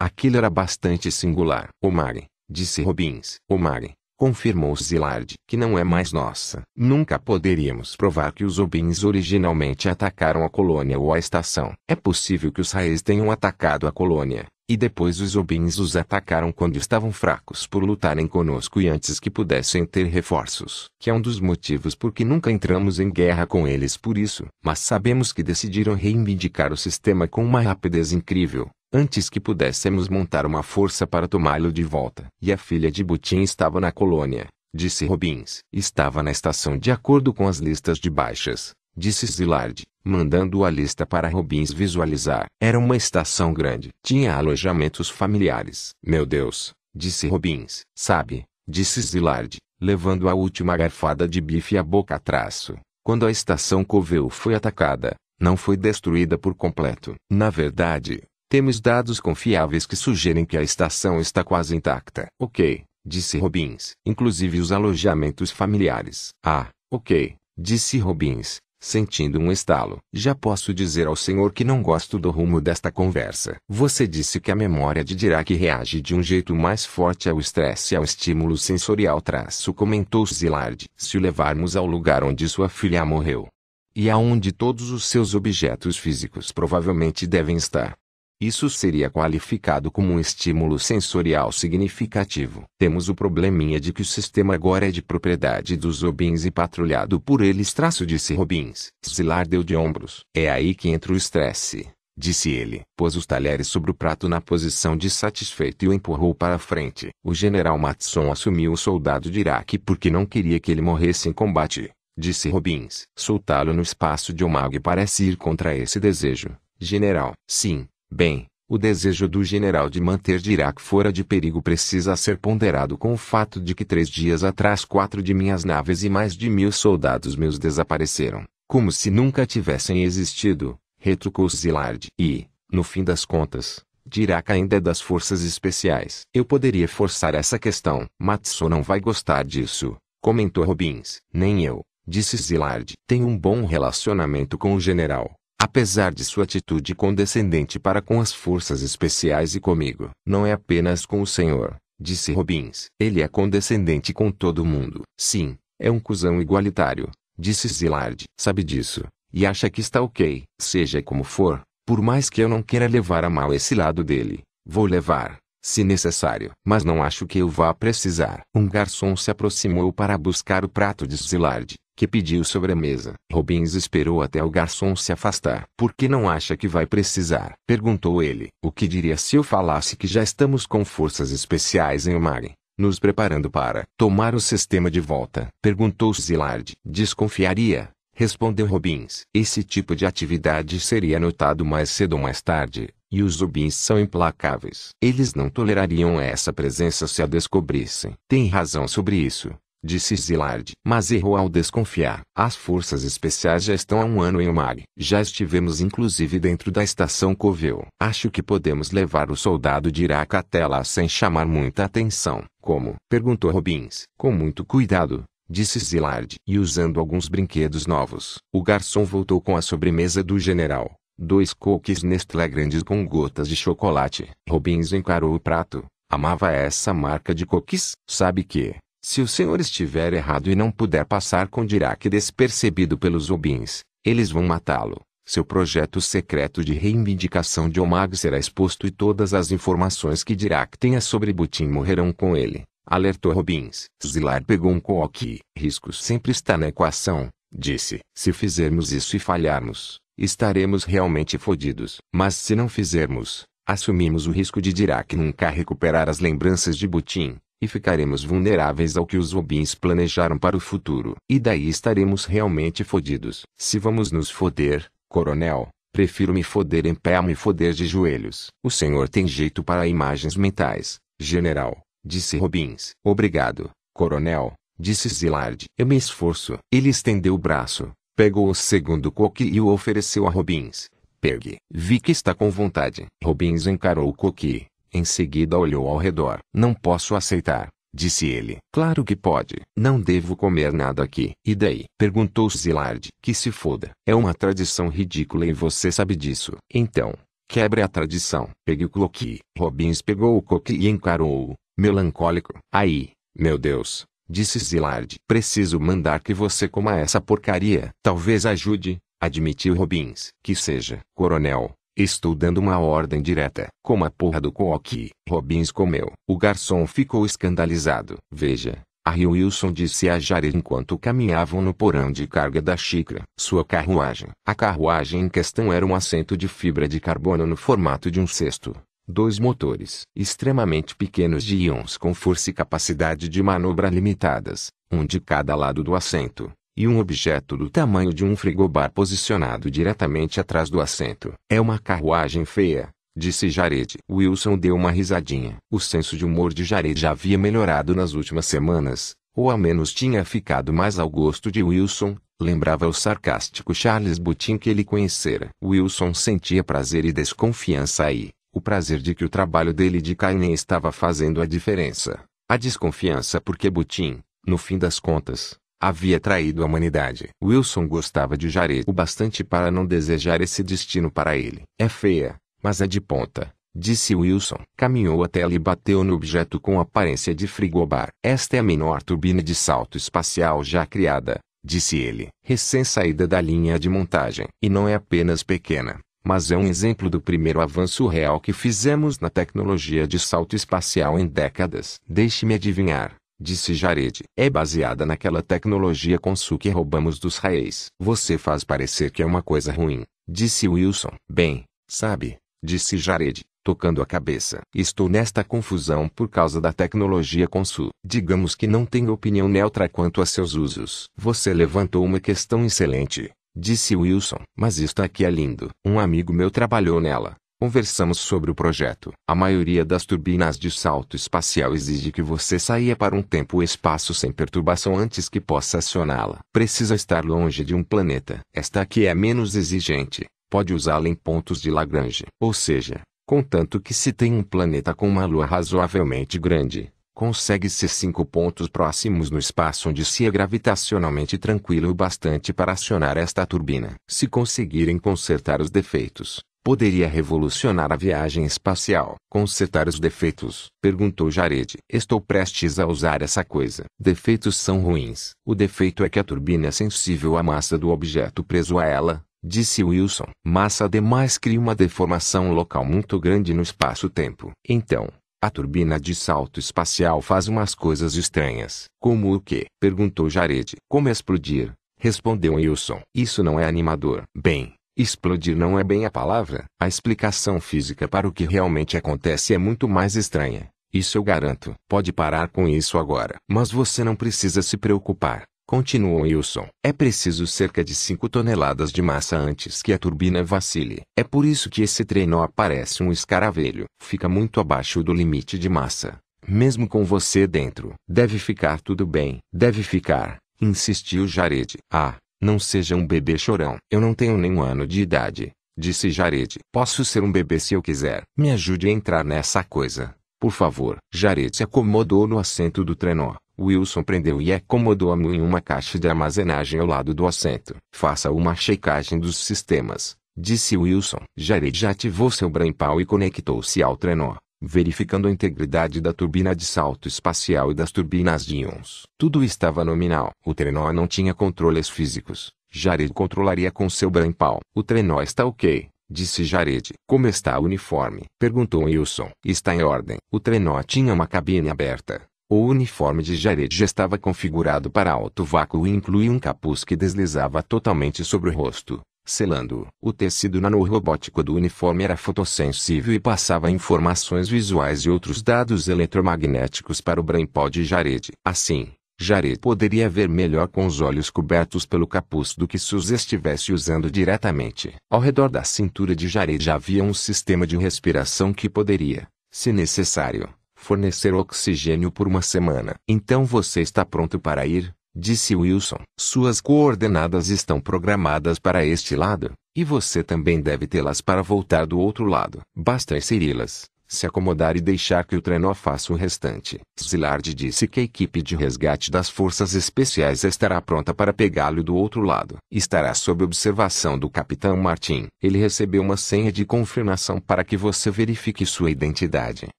Aquilo 0.01 0.39
era 0.39 0.49
bastante 0.49 1.13
singular. 1.13 1.69
Omar, 1.83 2.15
disse 2.49 2.83
Robbins. 2.83 3.37
Omar, 3.47 3.83
confirmou 4.21 4.77
Zilard, 4.77 5.33
que 5.49 5.57
não 5.57 5.79
é 5.79 5.83
mais 5.83 6.13
nossa. 6.13 6.61
Nunca 6.77 7.19
poderíamos 7.19 7.97
provar 7.97 8.33
que 8.33 8.45
os 8.45 8.59
Obins 8.59 9.03
originalmente 9.03 9.89
atacaram 9.89 10.45
a 10.45 10.51
colônia 10.51 10.99
ou 10.99 11.15
a 11.15 11.19
estação. 11.19 11.73
É 11.89 11.95
possível 11.97 12.53
que 12.53 12.61
os 12.61 12.71
Raes 12.71 13.01
tenham 13.01 13.31
atacado 13.31 13.87
a 13.87 13.93
colônia, 13.93 14.45
e 14.69 14.77
depois 14.77 15.23
os 15.23 15.37
Obins 15.37 15.79
os 15.79 15.97
atacaram 15.97 16.53
quando 16.53 16.77
estavam 16.77 17.11
fracos 17.11 17.67
por 17.67 17.83
lutarem 17.83 18.27
conosco 18.27 18.79
e 18.79 18.89
antes 18.89 19.19
que 19.19 19.31
pudessem 19.31 19.87
ter 19.87 20.05
reforços. 20.05 20.85
Que 21.01 21.09
é 21.09 21.15
um 21.15 21.21
dos 21.21 21.41
motivos 21.41 21.95
por 21.95 22.13
que 22.13 22.23
nunca 22.23 22.53
entramos 22.53 23.01
em 23.01 23.11
guerra 23.11 23.47
com 23.47 23.67
eles 23.67 23.97
por 23.97 24.19
isso. 24.19 24.45
Mas 24.63 24.81
sabemos 24.81 25.33
que 25.33 25.43
decidiram 25.43 25.95
reivindicar 25.95 26.75
o 26.75 26.77
sistema 26.77 27.27
com 27.27 27.43
uma 27.43 27.63
rapidez 27.63 28.13
incrível 28.13 28.69
antes 28.93 29.29
que 29.29 29.41
pudéssemos 29.41 30.09
montar 30.09 30.45
uma 30.45 30.63
força 30.63 31.07
para 31.07 31.29
tomá-lo 31.29 31.73
de 31.73 31.83
volta. 31.83 32.27
E 32.41 32.53
a 32.53 32.57
filha 32.57 32.91
de 32.91 33.05
Butim 33.05 33.43
estava 33.43 33.81
na 33.81 33.93
colônia, 33.93 34.49
disse 34.75 35.07
Robbins. 35.07 35.61
Estava 35.73 36.23
na 36.23 36.31
estação 36.31 36.77
de 36.77 36.91
acordo 36.91 37.33
com 37.33 37.47
as 37.47 37.59
listas 37.59 37.99
de 37.99 38.11
baixas, 38.11 38.73
disse 38.97 39.27
Zillard, 39.27 39.83
mandando 40.05 40.65
a 40.65 40.71
lista 40.71 41.07
para 41.07 41.29
Robbins 41.29 41.73
visualizar. 41.73 42.47
Era 42.61 42.79
uma 42.79 42.97
estação 42.97 43.53
grande. 43.53 43.91
Tinha 44.05 44.35
alojamentos 44.35 45.09
familiares. 45.09 45.91
Meu 46.05 46.27
Deus, 46.27 46.73
disse 46.95 47.29
Robbins. 47.29 47.83
Sabe, 47.95 48.45
disse 48.69 49.01
Zillard, 49.01 49.57
levando 49.81 50.29
a 50.29 50.35
última 50.35 50.77
garfada 50.77 51.29
de 51.29 51.41
bife 51.41 51.77
à 51.79 51.83
boca 51.83 52.17
atrás. 52.17 52.71
Quando 53.03 53.27
a 53.27 53.31
estação 53.31 53.83
Coveu 53.83 54.29
foi 54.29 54.55
atacada, 54.55 55.15
não 55.41 55.57
foi 55.57 55.77
destruída 55.77 56.37
por 56.37 56.55
completo. 56.55 57.15
Na 57.31 57.49
verdade, 57.49 58.23
temos 58.51 58.81
dados 58.81 59.21
confiáveis 59.21 59.87
que 59.87 59.95
sugerem 59.95 60.45
que 60.45 60.57
a 60.57 60.63
estação 60.63 61.21
está 61.21 61.45
quase 61.45 61.77
intacta. 61.77 62.27
Ok, 62.37 62.83
disse 63.07 63.39
Robbins. 63.39 63.93
Inclusive 64.05 64.59
os 64.59 64.73
alojamentos 64.73 65.53
familiares. 65.53 66.31
Ah, 66.45 66.67
ok, 66.93 67.37
disse 67.57 67.97
Robbins, 67.99 68.57
sentindo 68.81 69.39
um 69.39 69.53
estalo. 69.53 69.99
Já 70.13 70.35
posso 70.35 70.75
dizer 70.75 71.07
ao 71.07 71.15
senhor 71.15 71.53
que 71.53 71.63
não 71.63 71.81
gosto 71.81 72.19
do 72.19 72.29
rumo 72.29 72.61
desta 72.61 72.91
conversa. 72.91 73.57
Você 73.69 74.05
disse 74.05 74.41
que 74.41 74.51
a 74.51 74.57
memória 74.57 75.05
de 75.05 75.15
Dirac 75.15 75.55
reage 75.55 76.01
de 76.01 76.13
um 76.13 76.21
jeito 76.21 76.53
mais 76.53 76.85
forte 76.85 77.31
ao 77.31 77.39
estresse 77.39 77.95
e 77.95 77.97
ao 77.97 78.03
estímulo 78.03 78.59
sensorial 78.59 79.21
traço 79.21 79.73
comentou 79.73 80.27
Zillard. 80.27 80.87
Se 80.97 81.17
o 81.17 81.21
levarmos 81.21 81.77
ao 81.77 81.87
lugar 81.87 82.25
onde 82.25 82.49
sua 82.49 82.69
filha 82.69 83.05
morreu, 83.05 83.47
e 83.95 84.11
aonde 84.11 84.51
todos 84.51 84.91
os 84.91 85.05
seus 85.05 85.37
objetos 85.37 85.97
físicos 85.97 86.51
provavelmente 86.51 87.29
devem 87.29 87.57
estar, 87.57 87.97
isso 88.41 88.71
seria 88.71 89.11
qualificado 89.11 89.91
como 89.91 90.15
um 90.15 90.19
estímulo 90.19 90.79
sensorial 90.79 91.53
significativo. 91.53 92.65
Temos 92.79 93.11
o 93.11 93.15
probleminha 93.15 93.79
de 93.79 93.93
que 93.93 94.01
o 94.01 94.05
sistema 94.05 94.55
agora 94.55 94.89
é 94.89 94.91
de 94.91 95.03
propriedade 95.03 95.77
dos 95.77 96.03
Robins 96.03 96.47
e 96.47 96.51
patrulhado 96.51 97.21
por 97.21 97.43
eles. 97.43 97.75
Traço 97.75 98.07
disse 98.07 98.35
Robins. 98.35 98.89
Zilar 99.07 99.47
deu 99.47 99.63
de 99.63 99.77
ombros. 99.77 100.25
É 100.35 100.51
aí 100.51 100.75
que 100.75 100.89
entra 100.89 101.13
o 101.13 101.17
estresse. 101.17 101.91
Disse 102.17 102.51
ele. 102.51 102.81
Pôs 102.97 103.15
os 103.15 103.27
talheres 103.27 103.69
sobre 103.69 103.91
o 103.91 103.95
prato 103.95 104.27
na 104.27 104.41
posição 104.41 104.97
de 104.97 105.11
satisfeito 105.11 105.85
e 105.85 105.89
o 105.89 105.93
empurrou 105.93 106.35
para 106.35 106.55
a 106.55 106.59
frente. 106.59 107.11
O 107.23 107.35
general 107.35 107.79
Matson 107.79 108.33
assumiu 108.33 108.73
o 108.73 108.77
soldado 108.77 109.31
de 109.31 109.41
Iraque 109.41 109.79
porque 109.79 110.11
não 110.11 110.25
queria 110.25 110.59
que 110.59 110.73
ele 110.73 110.81
morresse 110.81 111.29
em 111.29 111.33
combate. 111.33 111.91
Disse 112.19 112.49
Robins. 112.49 113.05
Soltá-lo 113.15 113.75
no 113.75 113.83
espaço 113.83 114.33
de 114.33 114.45
Omag 114.45 114.81
parece 114.81 115.25
ir 115.31 115.37
contra 115.37 115.77
esse 115.77 116.01
desejo. 116.01 116.57
General. 116.79 117.35
Sim, 117.47 117.87
Bem, 118.13 118.47
o 118.69 118.77
desejo 118.77 119.29
do 119.29 119.45
general 119.45 119.89
de 119.89 120.01
manter 120.01 120.41
Dirac 120.41 120.83
fora 120.83 121.13
de 121.13 121.23
perigo 121.23 121.63
precisa 121.63 122.17
ser 122.17 122.39
ponderado 122.39 122.99
com 122.99 123.13
o 123.13 123.17
fato 123.17 123.61
de 123.61 123.73
que 123.75 123.85
três 123.85 124.09
dias 124.09 124.43
atrás 124.43 124.85
quatro 124.85 125.23
de 125.23 125.33
minhas 125.33 125.65
naves 125.65 126.03
e 126.03 126.09
mais 126.09 126.35
de 126.35 126.51
mil 126.51 126.73
soldados 126.73 127.37
meus 127.37 127.59
desapareceram, 127.59 128.45
como 128.67 128.91
se 128.91 129.11
nunca 129.11 129.47
tivessem 129.47 130.03
existido, 130.03 130.77
retrucou 130.99 131.49
Zillard. 131.49 132.09
E, 132.19 132.47
no 132.73 132.83
fim 132.83 133.05
das 133.05 133.25
contas, 133.25 133.81
Dirac 134.05 134.51
ainda 134.51 134.77
é 134.77 134.81
das 134.81 135.01
forças 135.01 135.43
especiais. 135.43 136.23
Eu 136.35 136.45
poderia 136.45 136.89
forçar 136.89 137.35
essa 137.35 137.59
questão. 137.61 138.09
Matsu 138.19 138.69
não 138.69 138.83
vai 138.83 138.99
gostar 138.99 139.45
disso, 139.45 139.97
comentou 140.21 140.65
Robbins. 140.65 141.21
Nem 141.33 141.65
eu, 141.65 141.83
disse 142.07 142.37
Zillard. 142.37 142.93
Tenho 143.07 143.29
um 143.29 143.39
bom 143.39 143.65
relacionamento 143.65 144.59
com 144.59 144.75
o 144.75 144.81
general 144.81 145.33
apesar 145.61 146.15
de 146.15 146.25
sua 146.25 146.45
atitude 146.45 146.95
condescendente 146.95 147.79
para 147.79 148.01
com 148.01 148.19
as 148.19 148.33
forças 148.33 148.81
especiais 148.81 149.55
e 149.55 149.61
comigo. 149.61 150.11
Não 150.27 150.47
é 150.47 150.53
apenas 150.53 151.05
com 151.05 151.21
o 151.21 151.27
senhor, 151.27 151.77
disse 152.01 152.33
Robbins. 152.33 152.87
Ele 152.99 153.21
é 153.21 153.29
condescendente 153.29 154.15
com 154.15 154.33
todo 154.33 154.65
mundo. 154.65 155.03
Sim, 155.19 155.59
é 155.79 155.91
um 155.91 156.01
cuzão 156.01 156.41
igualitário, 156.41 157.11
disse 157.39 157.69
Zillard. 157.69 158.25
Sabe 158.39 158.65
disso, 158.65 159.05
e 159.33 159.45
acha 159.45 159.69
que 159.69 159.83
está 159.83 160.01
ok. 160.01 160.45
Seja 160.59 161.03
como 161.03 161.25
for, 161.25 161.61
por 161.87 162.01
mais 162.01 162.31
que 162.31 162.41
eu 162.41 162.49
não 162.49 162.63
queira 162.63 162.89
levar 162.89 163.23
a 163.23 163.31
mal 163.31 163.53
esse 163.53 163.75
lado 163.75 164.03
dele, 164.03 164.41
vou 164.67 164.87
levar, 164.87 165.37
se 165.63 165.85
necessário. 165.85 166.53
Mas 166.67 166.85
não 166.85 167.03
acho 167.03 167.27
que 167.27 167.41
eu 167.41 167.49
vá 167.51 167.75
precisar. 167.75 168.41
Um 168.55 168.67
garçom 168.67 169.15
se 169.15 169.31
aproximou 169.31 169.93
para 169.93 170.17
buscar 170.17 170.65
o 170.65 170.71
prato 170.71 171.07
de 171.07 171.17
Zillard 171.17 171.75
que 172.01 172.09
pediu 172.09 172.43
sobremesa. 172.43 173.13
Robbins 173.31 173.75
esperou 173.75 174.23
até 174.23 174.43
o 174.43 174.49
garçom 174.49 174.97
se 174.97 175.13
afastar. 175.13 175.67
Por 175.77 175.93
que 175.93 176.09
não 176.09 176.31
acha 176.31 176.57
que 176.57 176.67
vai 176.67 176.87
precisar? 176.87 177.53
Perguntou 177.67 178.23
ele. 178.23 178.49
O 178.65 178.73
que 178.73 178.89
diria 178.89 179.19
se 179.19 179.37
eu 179.37 179.43
falasse 179.43 179.99
que 179.99 180.07
já 180.07 180.23
estamos 180.23 180.65
com 180.65 180.83
forças 180.83 181.31
especiais 181.31 182.07
em 182.07 182.15
Omari? 182.15 182.53
Nos 182.79 182.99
preparando 182.99 183.51
para 183.51 183.85
tomar 183.99 184.35
o 184.35 184.41
sistema 184.41 184.91
de 184.91 184.99
volta? 184.99 185.49
Perguntou 185.61 186.11
Zillard. 186.15 186.73
Desconfiaria, 186.83 187.91
respondeu 188.17 188.65
Robbins. 188.65 189.25
Esse 189.35 189.63
tipo 189.63 189.95
de 189.95 190.07
atividade 190.07 190.81
seria 190.81 191.21
notado 191.21 191.67
mais 191.67 191.91
cedo 191.91 192.15
ou 192.15 192.19
mais 192.19 192.41
tarde, 192.41 192.89
e 193.13 193.23
os 193.23 193.35
Zubins 193.35 193.75
são 193.75 194.01
implacáveis. 194.01 194.89
Eles 195.03 195.35
não 195.35 195.51
tolerariam 195.51 196.19
essa 196.19 196.51
presença 196.51 197.07
se 197.07 197.23
a 197.23 197.27
descobrissem. 197.27 198.15
Tem 198.27 198.49
razão 198.49 198.89
sobre 198.89 199.17
isso 199.17 199.51
disse 199.83 200.15
Zillard. 200.17 200.73
Mas 200.87 201.11
errou 201.11 201.37
ao 201.37 201.49
desconfiar. 201.49 202.21
As 202.37 202.55
forças 202.55 203.05
especiais 203.05 203.65
já 203.65 203.75
estão 203.75 204.01
há 204.01 204.05
um 204.05 204.21
ano 204.21 204.41
em 204.41 204.49
Omag. 204.49 204.83
Já 204.97 205.21
estivemos 205.21 205.81
inclusive 205.81 206.39
dentro 206.39 206.71
da 206.71 206.83
estação 206.83 207.35
Coveu. 207.35 207.87
Acho 208.01 208.31
que 208.31 208.43
podemos 208.43 208.91
levar 208.91 209.31
o 209.31 209.37
soldado 209.37 209.91
de 209.91 210.05
Iraque 210.05 210.37
até 210.37 210.67
lá 210.67 210.85
sem 210.85 211.09
chamar 211.09 211.47
muita 211.47 211.85
atenção. 211.85 212.45
Como? 212.61 212.97
Perguntou 213.09 213.51
Robbins. 213.51 214.05
Com 214.19 214.33
muito 214.33 214.65
cuidado. 214.65 215.25
Disse 215.49 215.79
Zillard. 215.79 216.35
E 216.47 216.59
usando 216.59 217.01
alguns 217.01 217.29
brinquedos 217.29 217.87
novos. 217.87 218.39
O 218.53 218.63
garçom 218.63 219.05
voltou 219.05 219.41
com 219.41 219.57
a 219.57 219.63
sobremesa 219.63 220.23
do 220.23 220.39
general. 220.39 220.95
Dois 221.19 221.53
cookies 221.53 222.03
Nestlé 222.03 222.49
grandes 222.49 222.83
com 222.83 223.07
gotas 223.07 223.47
de 223.47 223.55
chocolate. 223.55 224.31
Robbins 224.49 224.93
encarou 224.93 225.35
o 225.35 225.41
prato. 225.41 225.85
Amava 226.11 226.51
essa 226.51 226.95
marca 226.95 227.35
de 227.35 227.45
cookies. 227.45 227.93
Sabe 228.09 228.43
que, 228.43 228.75
se 229.03 229.23
o 229.23 229.27
senhor 229.27 229.61
estiver 229.61 230.13
errado 230.13 230.51
e 230.51 230.55
não 230.55 230.71
puder 230.71 231.07
passar 231.07 231.49
com 231.49 231.65
Dirac 231.65 232.09
despercebido 232.09 232.99
pelos 232.99 233.31
Obins, 233.31 233.81
eles 234.05 234.31
vão 234.31 234.45
matá-lo. 234.45 235.01
Seu 235.27 235.45
projeto 235.45 236.01
secreto 236.01 236.63
de 236.63 236.75
reivindicação 236.75 237.69
de 237.69 237.81
Omag 237.81 238.17
será 238.17 238.39
exposto 238.39 238.87
e 238.87 238.91
todas 238.91 239.33
as 239.33 239.51
informações 239.51 240.23
que 240.23 240.37
Dirac 240.37 240.77
tenha 240.79 241.01
sobre 241.01 241.33
Butin 241.33 241.67
morrerão 241.67 242.13
com 242.13 242.37
ele, 242.37 242.65
alertou 242.87 243.33
Robbins. 243.33 243.87
Zilar 244.05 244.45
pegou 244.45 244.71
um 244.71 244.81
coque. 244.81 245.41
Risco 245.57 245.93
sempre 245.93 246.33
está 246.33 246.59
na 246.59 246.69
equação, 246.69 247.29
disse. 247.53 248.01
Se 248.15 248.33
fizermos 248.33 248.93
isso 248.93 249.17
e 249.17 249.19
falharmos, 249.19 249.99
estaremos 250.19 250.85
realmente 250.85 251.39
fodidos. 251.39 251.99
Mas 252.13 252.35
se 252.35 252.55
não 252.55 252.69
fizermos, 252.69 253.45
assumimos 253.67 254.27
o 254.27 254.31
risco 254.31 254.61
de 254.61 254.73
Dirac 254.73 255.17
nunca 255.17 255.49
recuperar 255.49 256.09
as 256.09 256.19
lembranças 256.19 256.77
de 256.77 256.87
Butin 256.87 257.39
e 257.63 257.69
ficaremos 257.69 258.25
vulneráveis 258.25 258.97
ao 258.97 259.07
que 259.07 259.17
os 259.17 259.33
Robins 259.33 259.75
planejaram 259.75 260.39
para 260.39 260.57
o 260.57 260.61
futuro. 260.61 261.17
E 261.29 261.39
daí 261.39 261.69
estaremos 261.69 262.25
realmente 262.25 262.83
fodidos. 262.83 263.43
Se 263.59 263.79
vamos 263.79 264.11
nos 264.11 264.31
foder, 264.31 264.87
coronel, 265.09 265.69
prefiro 265.93 266.33
me 266.33 266.43
foder 266.43 266.87
em 266.87 266.95
pé 266.95 267.17
a 267.17 267.23
me 267.23 267.35
foder 267.35 267.73
de 267.73 267.87
joelhos. 267.87 268.49
O 268.65 268.71
senhor 268.71 269.09
tem 269.09 269.27
jeito 269.27 269.63
para 269.63 269.87
imagens 269.87 270.37
mentais, 270.37 270.99
general, 271.21 271.83
disse 272.05 272.39
Robins. 272.39 272.93
Obrigado, 273.05 273.71
coronel, 273.95 274.55
disse 274.79 275.09
Zillard. 275.09 275.65
Eu 275.79 275.87
me 275.87 275.97
esforço. 275.97 276.59
Ele 276.73 276.89
estendeu 276.89 277.35
o 277.35 277.39
braço, 277.39 277.91
pegou 278.17 278.49
o 278.49 278.55
segundo 278.55 279.13
coque 279.13 279.45
e 279.45 279.61
o 279.61 279.69
ofereceu 279.69 280.27
a 280.27 280.31
Robins. 280.31 280.89
Pegue. 281.21 281.59
Vi 281.71 282.01
que 282.01 282.13
está 282.13 282.35
com 282.35 282.51
vontade. 282.51 283.05
Robins 283.23 283.67
encarou 283.67 284.09
o 284.09 284.15
coque, 284.15 284.65
em 284.93 285.05
seguida 285.05 285.59
olhou 285.59 285.89
ao 285.89 285.97
redor. 285.97 286.39
Não 286.55 286.75
posso 286.75 287.15
aceitar, 287.15 287.69
disse 287.95 288.27
ele. 288.27 288.59
Claro 288.73 289.05
que 289.05 289.17
pode. 289.17 289.57
Não 289.77 290.01
devo 290.01 290.37
comer 290.37 290.73
nada 290.73 291.03
aqui. 291.03 291.33
E 291.45 291.55
daí? 291.55 291.85
Perguntou 291.99 292.49
Zillard. 292.51 293.09
Que 293.23 293.35
se 293.35 293.51
foda. 293.51 293.91
É 294.07 294.15
uma 294.15 294.35
tradição 294.35 294.89
ridícula 294.89 295.47
e 295.47 295.53
você 295.53 295.91
sabe 295.93 296.17
disso. 296.17 296.57
Então, 296.73 297.15
quebre 297.49 297.83
a 297.83 297.89
tradição. 297.89 298.51
Pegue 298.65 298.85
o 298.85 298.91
coqui. 298.91 299.41
Robbins 299.59 300.03
pegou 300.03 300.37
o 300.37 300.43
coqui 300.43 300.75
e 300.75 300.89
encarou-o, 300.89 301.55
melancólico. 301.79 302.59
Aí, 302.73 303.11
meu 303.37 303.59
Deus, 303.59 304.05
disse 304.29 304.59
Zillard. 304.59 305.17
Preciso 305.27 305.79
mandar 305.81 306.21
que 306.21 306.35
você 306.35 306.69
coma 306.69 306.99
essa 306.99 307.21
porcaria. 307.21 307.91
Talvez 308.03 308.47
ajude, 308.47 308.99
admitiu 309.21 309.75
Robbins. 309.75 310.31
Que 310.43 310.55
seja, 310.55 311.01
coronel. 311.15 311.73
Estou 311.97 312.35
dando 312.35 312.59
uma 312.59 312.79
ordem 312.79 313.21
direta. 313.21 313.69
Como 313.83 314.05
a 314.05 314.11
porra 314.11 314.41
do 314.41 314.53
coque. 314.53 315.11
Robbins 315.29 315.71
comeu. 315.71 316.13
O 316.27 316.39
garçom 316.39 316.87
ficou 316.87 317.27
escandalizado. 317.27 318.17
Veja, 318.33 318.83
Harry 319.07 319.27
Wilson 319.27 319.73
disse 319.73 320.09
a 320.09 320.19
Jared 320.19 320.57
enquanto 320.57 320.99
caminhavam 320.99 321.61
no 321.61 321.75
porão 321.75 322.13
de 322.13 322.27
carga 322.27 322.63
da 322.63 322.77
xícara. 322.77 323.23
Sua 323.39 323.65
carruagem. 323.65 324.29
A 324.47 324.55
carruagem 324.55 325.23
em 325.23 325.29
questão 325.29 325.73
era 325.73 325.85
um 325.85 325.95
assento 325.95 326.37
de 326.37 326.47
fibra 326.47 326.89
de 326.89 327.01
carbono 327.01 327.47
no 327.47 327.57
formato 327.57 328.11
de 328.11 328.21
um 328.21 328.27
cesto. 328.27 328.75
Dois 329.09 329.41
motores 329.41 330.03
extremamente 330.15 330.95
pequenos 330.95 331.43
de 331.43 331.57
íons 331.57 331.99
com 331.99 332.15
força 332.15 332.51
e 332.51 332.53
capacidade 332.53 333.29
de 333.29 333.43
manobra 333.43 333.89
limitadas, 333.89 334.71
um 334.89 335.05
de 335.05 335.19
cada 335.19 335.57
lado 335.57 335.83
do 335.83 335.97
assento, 335.97 336.53
e 336.77 336.87
um 336.87 336.99
objeto 336.99 337.57
do 337.57 337.69
tamanho 337.69 338.13
de 338.13 338.25
um 338.25 338.37
frigobar 338.37 338.93
posicionado 338.93 339.71
diretamente 339.71 340.41
atrás 340.41 340.71
do 340.71 340.81
assento. 340.81 341.33
É 341.49 341.61
uma 341.61 341.79
carruagem 341.79 342.45
feia, 342.45 342.91
disse 343.17 343.49
Jared. 343.51 343.99
Wilson 344.11 344.57
deu 344.57 344.75
uma 344.75 344.91
risadinha. 344.91 345.57
O 345.71 345.79
senso 345.79 346.17
de 346.17 346.25
humor 346.25 346.53
de 346.53 346.65
Jared 346.65 346.99
já 346.99 347.11
havia 347.11 347.37
melhorado 347.37 347.95
nas 347.95 348.15
últimas 348.15 348.47
semanas, 348.47 349.15
ou 349.37 349.51
ao 349.51 349.59
menos 349.59 349.93
tinha 349.93 350.25
ficado 350.25 350.73
mais 350.73 350.99
ao 350.99 351.09
gosto 351.09 351.51
de 351.51 351.63
Wilson, 351.63 352.17
lembrava 352.41 352.89
o 352.89 352.93
sarcástico 352.93 353.75
Charles 353.75 354.19
Butin 354.19 354.57
que 354.57 354.71
ele 354.71 354.85
conhecera. 354.85 355.51
Wilson 355.63 356.15
sentia 356.15 356.65
prazer 356.65 357.05
e 357.05 357.13
desconfiança 357.13 358.05
aí, 358.05 358.31
o 358.53 358.61
prazer 358.61 359.01
de 359.01 359.15
que 359.15 359.25
o 359.25 359.29
trabalho 359.29 359.73
dele 359.73 360.01
de 360.01 360.15
Caine 360.17 360.53
estava 360.53 360.91
fazendo 360.91 361.41
a 361.41 361.47
diferença. 361.47 362.25
A 362.49 362.57
desconfiança 362.57 363.41
porque 363.41 363.71
Butin, 363.71 364.21
no 364.47 364.59
fim 364.59 364.79
das 364.79 364.99
contas, 364.99 365.57
havia 365.81 366.21
traído 366.21 366.63
a 366.63 366.67
humanidade. 366.67 367.31
Wilson 367.43 367.89
gostava 367.89 368.37
de 368.37 368.51
Jared 368.51 368.85
o 368.87 368.93
bastante 368.93 369.43
para 369.43 369.71
não 369.71 369.87
desejar 369.87 370.43
esse 370.43 370.63
destino 370.63 371.11
para 371.11 371.37
ele. 371.37 371.63
É 371.79 371.89
feia, 371.89 372.37
mas 372.63 372.81
é 372.81 372.87
de 372.87 373.01
ponta, 373.01 373.53
disse 373.75 374.15
Wilson. 374.15 374.59
Caminhou 374.77 375.25
até 375.25 375.41
ela 375.41 375.55
e 375.55 375.59
bateu 375.59 376.05
no 376.05 376.15
objeto 376.15 376.61
com 376.61 376.79
aparência 376.79 377.35
de 377.35 377.47
frigobar. 377.47 378.11
Esta 378.23 378.57
é 378.57 378.61
a 378.61 378.63
menor 378.63 379.03
turbina 379.03 379.43
de 379.43 379.55
salto 379.55 379.97
espacial 379.97 380.63
já 380.63 380.85
criada, 380.85 381.39
disse 381.65 381.97
ele, 381.97 382.29
recém-saída 382.45 383.27
da 383.27 383.41
linha 383.41 383.79
de 383.79 383.89
montagem. 383.89 384.47
E 384.63 384.69
não 384.69 384.87
é 384.87 384.95
apenas 384.95 385.43
pequena, 385.43 385.99
mas 386.23 386.51
é 386.51 386.57
um 386.57 386.67
exemplo 386.67 387.09
do 387.09 387.21
primeiro 387.21 387.61
avanço 387.61 388.07
real 388.07 388.39
que 388.39 388.53
fizemos 388.53 389.19
na 389.19 389.31
tecnologia 389.31 390.07
de 390.07 390.19
salto 390.19 390.55
espacial 390.55 391.19
em 391.19 391.27
décadas. 391.27 391.99
Deixe-me 392.07 392.55
adivinhar, 392.55 393.15
disse 393.41 393.75
Jared. 393.75 394.23
É 394.37 394.51
baseada 394.51 395.07
naquela 395.07 395.43
tecnologia 395.43 396.19
com 396.19 396.37
su 396.37 396.59
que 396.59 396.69
roubamos 396.69 397.19
dos 397.19 397.39
raízes. 397.39 397.87
Você 397.99 398.37
faz 398.37 398.63
parecer 398.63 399.11
que 399.11 399.23
é 399.23 399.27
uma 399.27 399.43
coisa 399.43 399.73
ruim, 399.73 400.05
disse 400.29 400.69
Wilson. 400.69 401.13
Bem, 401.29 401.65
sabe, 401.89 402.37
disse 402.63 402.99
Jared, 402.99 403.43
tocando 403.65 404.03
a 404.03 404.07
cabeça. 404.07 404.61
Estou 404.75 405.09
nesta 405.09 405.43
confusão 405.43 406.09
por 406.09 406.29
causa 406.29 406.61
da 406.61 406.73
tecnologia 406.73 407.49
Consul. 407.49 407.91
Digamos 408.05 408.55
que 408.55 408.67
não 408.67 408.85
tenho 408.85 409.13
opinião 409.13 409.49
neutra 409.49 409.89
quanto 409.89 410.21
a 410.21 410.27
seus 410.27 410.55
usos. 410.55 411.09
Você 411.17 411.55
levantou 411.55 412.05
uma 412.05 412.21
questão 412.21 412.65
excelente, 412.65 413.31
disse 413.57 413.97
Wilson. 413.97 414.43
Mas 414.57 414.79
isto 414.79 415.03
aqui 415.03 415.25
é 415.25 415.31
lindo. 415.31 415.71
Um 415.85 415.99
amigo 415.99 416.33
meu 416.33 416.51
trabalhou 416.51 417.01
nela. 417.01 417.37
Conversamos 417.61 418.19
sobre 418.19 418.51
o 418.51 418.55
projeto. 418.55 419.13
A 419.29 419.35
maioria 419.35 419.85
das 419.85 420.07
turbinas 420.07 420.59
de 420.59 420.71
salto 420.71 421.15
espacial 421.15 421.75
exige 421.75 422.11
que 422.11 422.23
você 422.23 422.59
saia 422.59 422.97
para 422.97 423.15
um 423.15 423.23
tempo 423.23 423.63
e 423.63 423.65
espaço 423.65 424.15
sem 424.15 424.33
perturbação 424.33 424.97
antes 424.97 425.29
que 425.29 425.41
possa 425.41 425.79
acioná-la. 425.79 426.41
Precisa 426.53 426.95
estar 426.95 427.25
longe 427.25 427.63
de 427.63 427.75
um 427.75 427.85
planeta. 427.85 428.41
Esta 428.55 428.81
aqui 428.81 429.07
é 429.07 429.15
menos 429.15 429.55
exigente 429.55 430.27
pode 430.51 430.75
usá-la 430.75 431.09
em 431.09 431.15
pontos 431.15 431.63
de 431.63 431.71
Lagrange. 431.71 432.27
Ou 432.41 432.53
seja, 432.53 433.01
contanto 433.25 433.81
que 433.81 433.95
se 433.95 434.13
tem 434.13 434.35
um 434.35 434.43
planeta 434.43 434.93
com 434.93 435.09
uma 435.09 435.25
lua 435.25 435.47
razoavelmente 435.47 436.39
grande, 436.39 436.93
consegue-se 437.15 437.89
cinco 437.89 438.25
pontos 438.25 438.69
próximos 438.69 439.31
no 439.31 439.39
espaço 439.39 439.89
onde 439.89 440.05
se 440.05 440.27
é 440.27 440.31
gravitacionalmente 440.31 441.39
tranquilo 441.39 441.89
o 441.89 441.95
bastante 441.95 442.53
para 442.53 442.73
acionar 442.73 443.17
esta 443.17 443.47
turbina. 443.47 443.95
Se 444.09 444.27
conseguirem 444.27 444.99
consertar 444.99 445.61
os 445.61 445.71
defeitos, 445.71 446.41
poderia 446.63 447.09
revolucionar 447.09 447.93
a 447.93 447.97
viagem 447.97 448.45
espacial. 448.45 449.17
Consertar 449.31 449.89
os 449.89 449.99
defeitos? 449.99 450.69
Perguntou 450.83 451.31
Jared. 451.31 451.79
Estou 451.89 452.21
prestes 452.21 452.79
a 452.79 452.87
usar 452.87 453.23
essa 453.23 453.45
coisa. 453.45 453.85
Defeitos 453.99 454.57
são 454.57 454.81
ruins. 454.81 455.31
O 455.47 455.55
defeito 455.55 456.05
é 456.05 456.09
que 456.09 456.19
a 456.19 456.25
turbina 456.25 456.69
é 456.69 456.71
sensível 456.71 457.37
à 457.37 457.43
massa 457.43 457.79
do 457.79 457.89
objeto 457.91 458.45
preso 458.45 458.79
a 458.79 458.87
ela, 458.87 459.23
disse 459.43 459.83
Wilson. 459.83 460.29
Massa 460.45 460.89
demais 460.89 461.39
cria 461.39 461.59
uma 461.59 461.75
deformação 461.75 462.53
local 462.53 462.85
muito 462.85 463.19
grande 463.19 463.55
no 463.55 463.63
espaço-tempo. 463.63 464.53
Então, 464.69 465.09
a 465.43 465.49
turbina 465.49 465.99
de 465.99 466.15
salto 466.15 466.61
espacial 466.61 467.23
faz 467.23 467.49
umas 467.49 467.75
coisas 467.75 468.15
estranhas. 468.15 468.85
Como 469.01 469.35
o 469.35 469.41
que? 469.41 469.65
Perguntou 469.81 470.29
Jared. 470.29 470.77
Como 470.89 471.09
explodir? 471.09 471.73
Respondeu 471.99 472.55
Wilson. 472.55 473.01
Isso 473.15 473.43
não 473.43 473.59
é 473.59 473.67
animador. 473.67 474.23
Bem, 474.37 474.75
explodir 474.97 475.57
não 475.57 475.79
é 475.79 475.85
bem 475.85 476.05
a 476.05 476.11
palavra. 476.11 476.65
A 476.81 476.87
explicação 476.87 477.61
física 477.61 478.09
para 478.09 478.29
o 478.29 478.33
que 478.33 478.45
realmente 478.45 478.97
acontece 478.97 479.55
é 479.55 479.59
muito 479.59 479.89
mais 479.89 480.17
estranha. 480.17 480.69
Isso 480.93 481.17
eu 481.17 481.23
garanto. 481.23 481.75
Pode 481.89 482.13
parar 482.13 482.49
com 482.49 482.69
isso 482.69 482.99
agora. 482.99 483.37
Mas 483.49 483.71
você 483.71 484.03
não 484.03 484.17
precisa 484.17 484.61
se 484.61 484.77
preocupar. 484.77 485.45
Continuou 485.71 486.23
Wilson. 486.23 486.67
É 486.85 486.93
preciso 486.93 487.47
cerca 487.47 487.85
de 487.85 487.95
5 487.95 488.29
toneladas 488.29 488.91
de 488.91 489.01
massa 489.01 489.37
antes 489.37 489.83
que 489.83 489.93
a 489.93 489.99
turbina 489.99 490.43
vacile. 490.43 491.03
É 491.17 491.23
por 491.23 491.45
isso 491.45 491.71
que 491.71 491.83
esse 491.83 492.05
trenó 492.05 492.49
parece 492.49 493.05
um 493.05 493.13
escaravelho. 493.13 493.85
Fica 494.03 494.29
muito 494.29 494.59
abaixo 494.59 495.01
do 495.01 495.15
limite 495.15 495.57
de 495.57 495.69
massa. 495.69 496.19
Mesmo 496.45 496.89
com 496.89 497.05
você 497.05 497.47
dentro. 497.47 497.95
Deve 498.09 498.37
ficar 498.41 498.81
tudo 498.81 499.07
bem. 499.07 499.39
Deve 499.53 499.85
ficar, 499.85 500.39
insistiu 500.61 501.29
Jared. 501.29 501.79
Ah, 501.89 502.17
não 502.41 502.59
seja 502.59 502.97
um 502.97 503.07
bebê 503.07 503.37
chorão. 503.37 503.77
Eu 503.91 504.01
não 504.01 504.15
tenho 504.15 504.39
nem 504.39 504.53
um 504.53 504.63
ano 504.63 504.87
de 504.87 505.03
idade, 505.03 505.53
disse 505.77 506.11
Jared. 506.11 506.59
Posso 506.73 507.05
ser 507.05 507.23
um 507.23 507.31
bebê 507.31 507.61
se 507.61 507.75
eu 507.75 507.83
quiser. 507.83 508.23
Me 508.37 508.51
ajude 508.51 508.89
a 508.89 508.91
entrar 508.91 509.25
nessa 509.25 509.63
coisa. 509.63 510.15
Por 510.41 510.51
favor. 510.51 510.97
Jared 511.13 511.57
se 511.57 511.63
acomodou 511.63 512.27
no 512.27 512.39
assento 512.39 512.85
do 512.85 512.97
trenó. 512.97 513.35
Wilson 513.61 514.03
prendeu 514.03 514.41
e 514.41 514.53
acomodou 514.53 515.13
a 515.13 515.17
mão 515.17 515.35
em 515.35 515.43
uma 515.43 515.61
caixa 515.61 515.99
de 515.99 516.09
armazenagem 516.09 516.81
ao 516.81 516.87
lado 516.87 517.13
do 517.13 517.27
assento. 517.27 517.77
Faça 517.93 518.31
uma 518.31 518.55
checagem 518.55 519.19
dos 519.19 519.37
sistemas, 519.37 520.17
disse 520.35 520.79
Wilson. 520.79 521.21
Jared 521.37 521.79
já 521.79 521.91
ativou 521.91 522.31
seu 522.31 522.49
brainpal 522.49 523.03
e 523.03 523.05
conectou-se 523.05 523.83
ao 523.83 523.99
trenó, 523.99 524.37
verificando 524.61 525.29
a 525.29 525.31
integridade 525.31 526.01
da 526.01 526.13
turbina 526.13 526.55
de 526.55 526.65
salto 526.65 527.09
espacial 527.09 527.71
e 527.71 527.75
das 527.75 527.91
turbinas 527.91 528.45
de 528.45 528.57
íons. 528.57 529.05
Tudo 529.19 529.43
estava 529.43 529.85
nominal. 529.85 530.31
O 530.45 530.55
trenó 530.55 530.93
não 530.93 531.07
tinha 531.07 531.35
controles 531.35 531.89
físicos. 531.89 532.53
Jared 532.71 533.13
controlaria 533.13 533.71
com 533.71 533.89
seu 533.89 534.11
brainpal. 534.11 534.61
O 534.75 534.83
trenó 534.83 535.23
está 535.23 535.45
ok, 535.45 535.89
disse 536.09 536.45
Jared. 536.45 536.93
Como 537.07 537.27
está 537.27 537.59
o 537.59 537.65
uniforme? 537.65 538.25
Perguntou 538.39 538.85
Wilson. 538.85 539.31
Está 539.45 539.75
em 539.75 539.83
ordem. 539.83 540.19
O 540.31 540.39
trenó 540.39 540.83
tinha 540.83 541.13
uma 541.13 541.27
cabine 541.27 541.69
aberta, 541.69 542.23
o 542.53 542.67
uniforme 542.67 543.23
de 543.23 543.37
Jared 543.37 543.73
já 543.73 543.85
estava 543.85 544.19
configurado 544.19 544.91
para 544.91 545.13
alto 545.13 545.45
vácuo 545.45 545.87
e 545.87 545.91
incluía 545.91 546.33
um 546.33 546.39
capuz 546.41 546.83
que 546.83 546.97
deslizava 546.97 547.63
totalmente 547.63 548.25
sobre 548.25 548.51
o 548.51 548.53
rosto, 548.53 549.01
selando-o. 549.25 549.87
O 550.01 550.13
tecido 550.13 550.61
nanorobótico 550.61 551.43
do 551.43 551.55
uniforme 551.55 552.05
era 552.05 552.17
fotossensível 552.17 553.15
e 553.15 553.21
passava 553.21 553.71
informações 553.71 554.49
visuais 554.49 555.01
e 555.01 555.11
outros 555.11 555.43
dados 555.43 555.89
eletromagnéticos 555.89 557.01
para 557.01 557.21
o 557.21 557.23
brainpod 557.23 557.71
de 557.71 557.85
Jared. 557.85 558.33
Assim, 558.45 558.89
Jared 559.23 559.59
poderia 559.59 560.09
ver 560.09 560.31
melhor 560.31 560.67
com 560.67 560.87
os 560.87 561.03
olhos 561.03 561.29
cobertos 561.29 561.85
pelo 561.85 562.07
capuz 562.07 562.55
do 562.57 562.67
que 562.67 562.79
se 562.79 562.97
os 562.97 563.11
estivesse 563.11 563.71
usando 563.71 564.11
diretamente. 564.11 564.95
Ao 565.11 565.21
redor 565.21 565.51
da 565.51 565.63
cintura 565.63 566.17
de 566.17 566.27
Jared 566.27 566.71
havia 566.71 567.05
um 567.05 567.13
sistema 567.13 567.67
de 567.67 567.77
respiração 567.77 568.51
que 568.53 568.69
poderia, 568.69 569.29
se 569.51 569.73
necessário, 569.73 570.49
fornecer 570.75 571.35
oxigênio 571.35 572.11
por 572.11 572.27
uma 572.27 572.41
semana. 572.41 572.95
Então 573.07 573.45
você 573.45 573.83
está 573.83 574.07
pronto 574.07 574.41
para 574.41 574.67
ir? 574.67 574.91
Disse 575.15 575.55
Wilson. 575.57 576.03
Suas 576.19 576.61
coordenadas 576.61 577.49
estão 577.49 577.81
programadas 577.81 578.59
para 578.59 578.85
este 578.85 579.17
lado, 579.17 579.53
e 579.77 579.85
você 579.85 580.23
também 580.23 580.61
deve 580.61 580.87
tê-las 580.87 581.21
para 581.21 581.43
voltar 581.43 581.87
do 581.87 581.99
outro 581.99 582.25
lado. 582.25 582.61
Basta 582.77 583.17
inseri-las 583.17 583.91
se 584.11 584.27
acomodar 584.27 584.77
e 584.77 584.81
deixar 584.81 585.25
que 585.25 585.37
o 585.37 585.41
trenó 585.41 585.73
faça 585.73 586.13
o 586.13 586.17
restante. 586.17 586.81
Zilard 587.01 587.55
disse 587.55 587.87
que 587.87 588.01
a 588.01 588.03
equipe 588.03 588.43
de 588.43 588.57
resgate 588.57 589.09
das 589.09 589.31
forças 589.31 589.73
especiais 589.75 590.43
estará 590.43 590.81
pronta 590.81 591.15
para 591.15 591.33
pegá-lo 591.33 591.85
do 591.85 591.95
outro 591.95 592.21
lado. 592.21 592.57
Estará 592.73 593.15
sob 593.15 593.45
observação 593.45 594.19
do 594.19 594.29
capitão 594.29 594.77
Martin. 594.77 595.29
Ele 595.41 595.59
recebeu 595.59 596.03
uma 596.03 596.17
senha 596.17 596.51
de 596.51 596.65
confirmação 596.65 597.41
para 597.41 597.63
que 597.63 597.77
você 597.77 598.11
verifique 598.11 598.67
sua 598.67 598.91
identidade. 598.91 599.69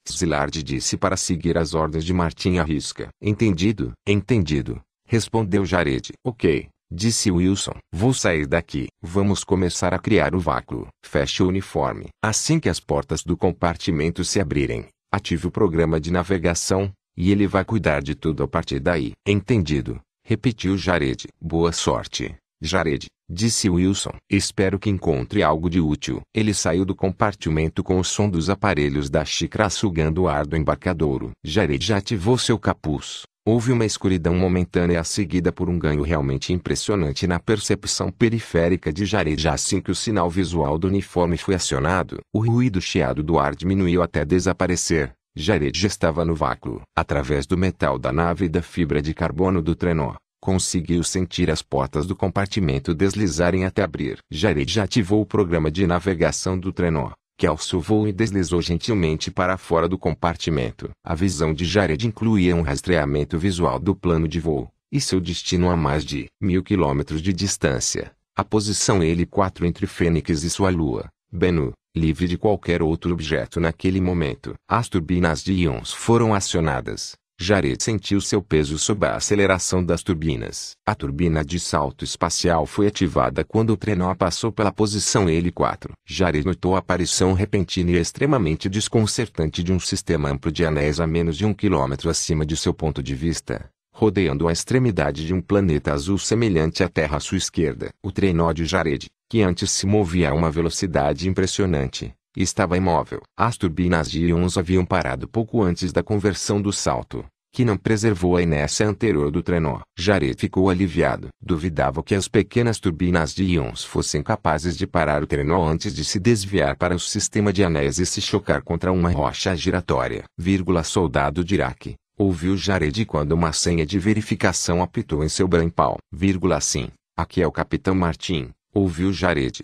Zilard 0.10 0.64
disse 0.64 0.96
para 0.96 1.18
seguir 1.18 1.58
as 1.58 1.74
ordens 1.74 2.06
de 2.06 2.14
Martin 2.14 2.58
à 2.58 2.64
risca. 2.64 3.10
Entendido? 3.22 3.92
Entendido. 4.08 4.82
Respondeu 5.12 5.66
Jared. 5.66 6.14
Ok. 6.26 6.70
Disse 6.90 7.30
Wilson. 7.30 7.74
Vou 7.94 8.14
sair 8.14 8.48
daqui. 8.48 8.88
Vamos 9.04 9.44
começar 9.44 9.94
a 9.94 10.00
criar 10.00 10.34
o 10.34 10.40
vácuo. 10.40 10.88
Feche 11.06 11.44
o 11.44 11.50
uniforme. 11.50 12.08
Assim 12.24 12.62
que 12.62 12.70
as 12.70 12.80
portas 12.80 13.22
do 13.22 13.36
compartimento 13.36 14.24
se 14.24 14.40
abrirem, 14.40 14.86
ative 15.14 15.48
o 15.48 15.52
programa 15.52 16.00
de 16.00 16.12
navegação. 16.12 16.90
E 17.18 17.30
ele 17.30 17.46
vai 17.46 17.66
cuidar 17.66 18.02
de 18.02 18.16
tudo 18.16 18.42
a 18.42 18.48
partir 18.48 18.80
daí. 18.80 19.12
Entendido. 19.28 20.00
Repetiu 20.26 20.78
Jared. 20.78 21.28
Boa 21.42 21.74
sorte, 21.74 22.34
Jared, 22.62 23.08
disse 23.30 23.70
Wilson. 23.70 24.14
Espero 24.32 24.80
que 24.80 24.90
encontre 24.90 25.44
algo 25.44 25.70
de 25.70 25.82
útil. 25.82 26.22
Ele 26.34 26.54
saiu 26.54 26.86
do 26.86 26.96
compartimento 26.96 27.84
com 27.84 28.00
o 28.00 28.04
som 28.06 28.30
dos 28.30 28.50
aparelhos 28.50 29.10
da 29.10 29.26
xícara 29.26 29.70
sugando 29.70 30.22
o 30.22 30.30
ar 30.30 30.48
do 30.48 30.56
embarcadouro. 30.56 31.32
Jared 31.44 31.86
já 31.86 31.98
ativou 31.98 32.38
seu 32.38 32.58
capuz. 32.58 33.24
Houve 33.44 33.72
uma 33.72 33.86
escuridão 33.86 34.36
momentânea 34.36 35.04
seguida 35.04 35.52
por 35.52 35.68
um 35.68 35.80
ganho 35.80 36.04
realmente 36.04 36.54
impressionante 36.54 37.26
na 37.26 37.40
percepção 37.40 38.12
periférica 38.12 38.94
de 38.94 39.04
Jared 39.04 39.48
assim 39.48 39.82
que 39.82 39.90
o 39.90 39.96
sinal 39.96 40.30
visual 40.30 40.78
do 40.78 40.88
uniforme 40.88 41.38
foi 41.38 41.56
acionado. 41.56 42.20
O 42.32 42.46
ruído 42.46 42.80
chiado 42.80 43.24
do 43.24 43.40
ar 43.40 43.56
diminuiu 43.56 44.04
até 44.04 44.24
desaparecer. 44.24 45.14
Jared 45.36 45.80
já 45.80 45.88
estava 45.88 46.24
no 46.24 46.36
vácuo. 46.36 46.84
Através 46.96 47.48
do 47.48 47.58
metal 47.58 47.98
da 47.98 48.14
nave 48.14 48.46
e 48.46 48.50
da 48.50 48.62
fibra 48.62 49.02
de 49.02 49.12
carbono 49.12 49.60
do 49.60 49.74
trenó, 49.74 50.14
conseguiu 50.40 51.04
sentir 51.04 51.50
as 51.50 51.64
portas 51.64 52.06
do 52.06 52.16
compartimento 52.16 52.94
deslizarem 52.94 53.66
até 53.66 53.82
abrir. 53.82 54.20
Jared 54.30 54.72
já 54.72 54.84
ativou 54.84 55.20
o 55.20 55.26
programa 55.26 55.72
de 55.72 55.88
navegação 55.88 56.60
do 56.60 56.72
trenó 56.72 57.12
que 57.42 57.48
alçou 57.48 57.82
voo 57.82 58.08
e 58.08 58.14
deslizou 58.14 58.62
gentilmente 58.62 59.32
para 59.32 59.58
fora 59.58 59.90
do 59.90 59.98
compartimento. 59.98 60.92
A 61.04 61.16
visão 61.16 61.56
de 61.56 61.66
Jared 61.66 62.06
incluía 62.06 62.56
um 62.56 62.62
rastreamento 62.62 63.40
visual 63.40 63.80
do 63.80 63.96
plano 63.96 64.28
de 64.28 64.40
voo, 64.40 64.72
e 64.92 65.02
seu 65.02 65.20
destino 65.20 65.68
a 65.72 65.76
mais 65.76 66.06
de 66.06 66.28
mil 66.40 66.62
quilômetros 66.62 67.20
de 67.20 67.34
distância. 67.34 68.12
A 68.36 68.44
posição 68.44 69.00
L4 69.00 69.64
entre 69.64 69.88
Fênix 69.88 70.44
e 70.44 70.52
sua 70.52 70.70
lua, 70.70 71.08
Bennu, 71.32 71.72
livre 71.98 72.28
de 72.28 72.38
qualquer 72.38 72.84
outro 72.84 73.12
objeto 73.12 73.60
naquele 73.60 74.00
momento. 74.00 74.54
As 74.70 74.88
turbinas 74.88 75.44
de 75.44 75.52
íons 75.52 75.92
foram 75.92 76.36
acionadas. 76.36 77.14
Jared 77.44 77.82
sentiu 77.82 78.22
seu 78.22 78.40
peso 78.40 78.78
sob 78.78 79.04
a 79.04 79.16
aceleração 79.16 79.84
das 79.84 80.04
turbinas. 80.04 80.76
A 80.86 80.94
turbina 80.94 81.44
de 81.44 81.60
salto 81.60 82.06
espacial 82.06 82.68
foi 82.68 82.86
ativada 82.86 83.44
quando 83.44 83.72
o 83.72 83.78
trenó 83.78 84.14
passou 84.14 84.52
pela 84.52 84.72
posição 84.72 85.26
L4. 85.26 85.90
Jared 86.06 86.46
notou 86.46 86.76
a 86.76 86.78
aparição 86.78 87.34
repentina 87.34 87.90
e 87.90 87.98
extremamente 87.98 88.70
desconcertante 88.70 89.64
de 89.64 89.74
um 89.74 89.80
sistema 89.80 90.30
amplo 90.30 90.52
de 90.52 90.64
anéis 90.64 91.00
a 91.00 91.08
menos 91.08 91.36
de 91.36 91.44
um 91.44 91.52
quilômetro 91.52 92.12
acima 92.12 92.46
de 92.46 92.56
seu 92.56 92.76
ponto 92.76 93.02
de 93.02 93.16
vista, 93.16 93.68
rodeando 93.92 94.48
a 94.48 94.52
extremidade 94.52 95.26
de 95.26 95.34
um 95.34 95.42
planeta 95.42 95.94
azul 95.94 96.20
semelhante 96.20 96.84
à 96.84 96.88
Terra 96.88 97.18
à 97.18 97.20
sua 97.20 97.40
esquerda. 97.40 97.90
O 98.04 98.12
trenó 98.12 98.54
de 98.54 98.66
Jared, 98.66 99.10
que 99.28 99.42
antes 99.42 99.72
se 99.72 99.88
movia 99.88 100.30
a 100.30 100.34
uma 100.36 100.52
velocidade 100.52 101.28
impressionante, 101.28 102.14
Estava 102.36 102.78
imóvel. 102.78 103.22
As 103.38 103.58
turbinas 103.58 104.10
de 104.10 104.28
íons 104.28 104.58
haviam 104.58 104.86
parado 104.86 105.28
pouco 105.28 105.62
antes 105.62 105.92
da 105.92 106.02
conversão 106.02 106.62
do 106.62 106.72
salto, 106.72 107.26
que 107.54 107.66
não 107.66 107.76
preservou 107.76 108.38
a 108.38 108.42
inércia 108.42 108.88
anterior 108.88 109.30
do 109.30 109.44
trenó. 109.44 109.82
Jared 109.98 110.40
ficou 110.40 110.70
aliviado. 110.70 111.28
Duvidava 111.42 112.02
que 112.02 112.16
as 112.16 112.30
pequenas 112.30 112.80
turbinas 112.80 113.36
de 113.36 113.44
íons 113.44 113.84
fossem 113.84 114.24
capazes 114.24 114.78
de 114.78 114.88
parar 114.88 115.22
o 115.22 115.28
trenó 115.28 115.68
antes 115.68 115.94
de 115.94 116.06
se 116.06 116.20
desviar 116.20 116.78
para 116.78 116.96
o 116.96 117.00
sistema 117.00 117.52
de 117.52 117.66
anéis 117.66 118.00
e 118.00 118.06
se 118.06 118.22
chocar 118.22 118.62
contra 118.62 118.94
uma 118.94 119.12
rocha 119.12 119.54
giratória. 119.56 120.24
Vírgula 120.38 120.84
soldado 120.84 121.44
de 121.44 121.56
Iraque. 121.56 121.96
Ouviu 122.18 122.56
Jared 122.56 123.06
quando 123.06 123.34
uma 123.34 123.52
senha 123.52 123.86
de 123.86 124.00
verificação 124.00 124.82
apitou 124.82 125.22
em 125.24 125.30
seu 125.30 125.48
brampal. 125.48 125.98
Vírgula 126.12 126.62
sim. 126.62 126.88
Aqui 127.18 127.42
é 127.42 127.48
o 127.48 127.52
Capitão 127.52 127.94
Martin. 127.94 128.52
Ouviu 128.74 129.12
Jared. 129.12 129.64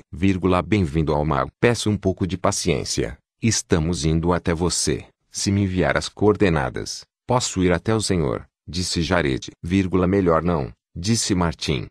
Bem-vindo 0.61 1.13
ao 1.13 1.23
mago. 1.23 1.49
Peço 1.61 1.89
um 1.89 1.95
pouco 1.95 2.27
de 2.27 2.37
paciência. 2.37 3.17
Estamos 3.41 4.03
indo 4.03 4.33
até 4.33 4.53
você. 4.53 5.05
Se 5.31 5.49
me 5.49 5.61
enviar 5.61 5.95
as 5.95 6.09
coordenadas, 6.09 7.05
posso 7.25 7.63
ir 7.63 7.71
até 7.71 7.95
o 7.95 8.01
senhor, 8.01 8.45
disse 8.67 9.01
Jared. 9.01 9.51
melhor 10.05 10.43
não, 10.43 10.73
disse 10.93 11.33
Martin. 11.33 11.87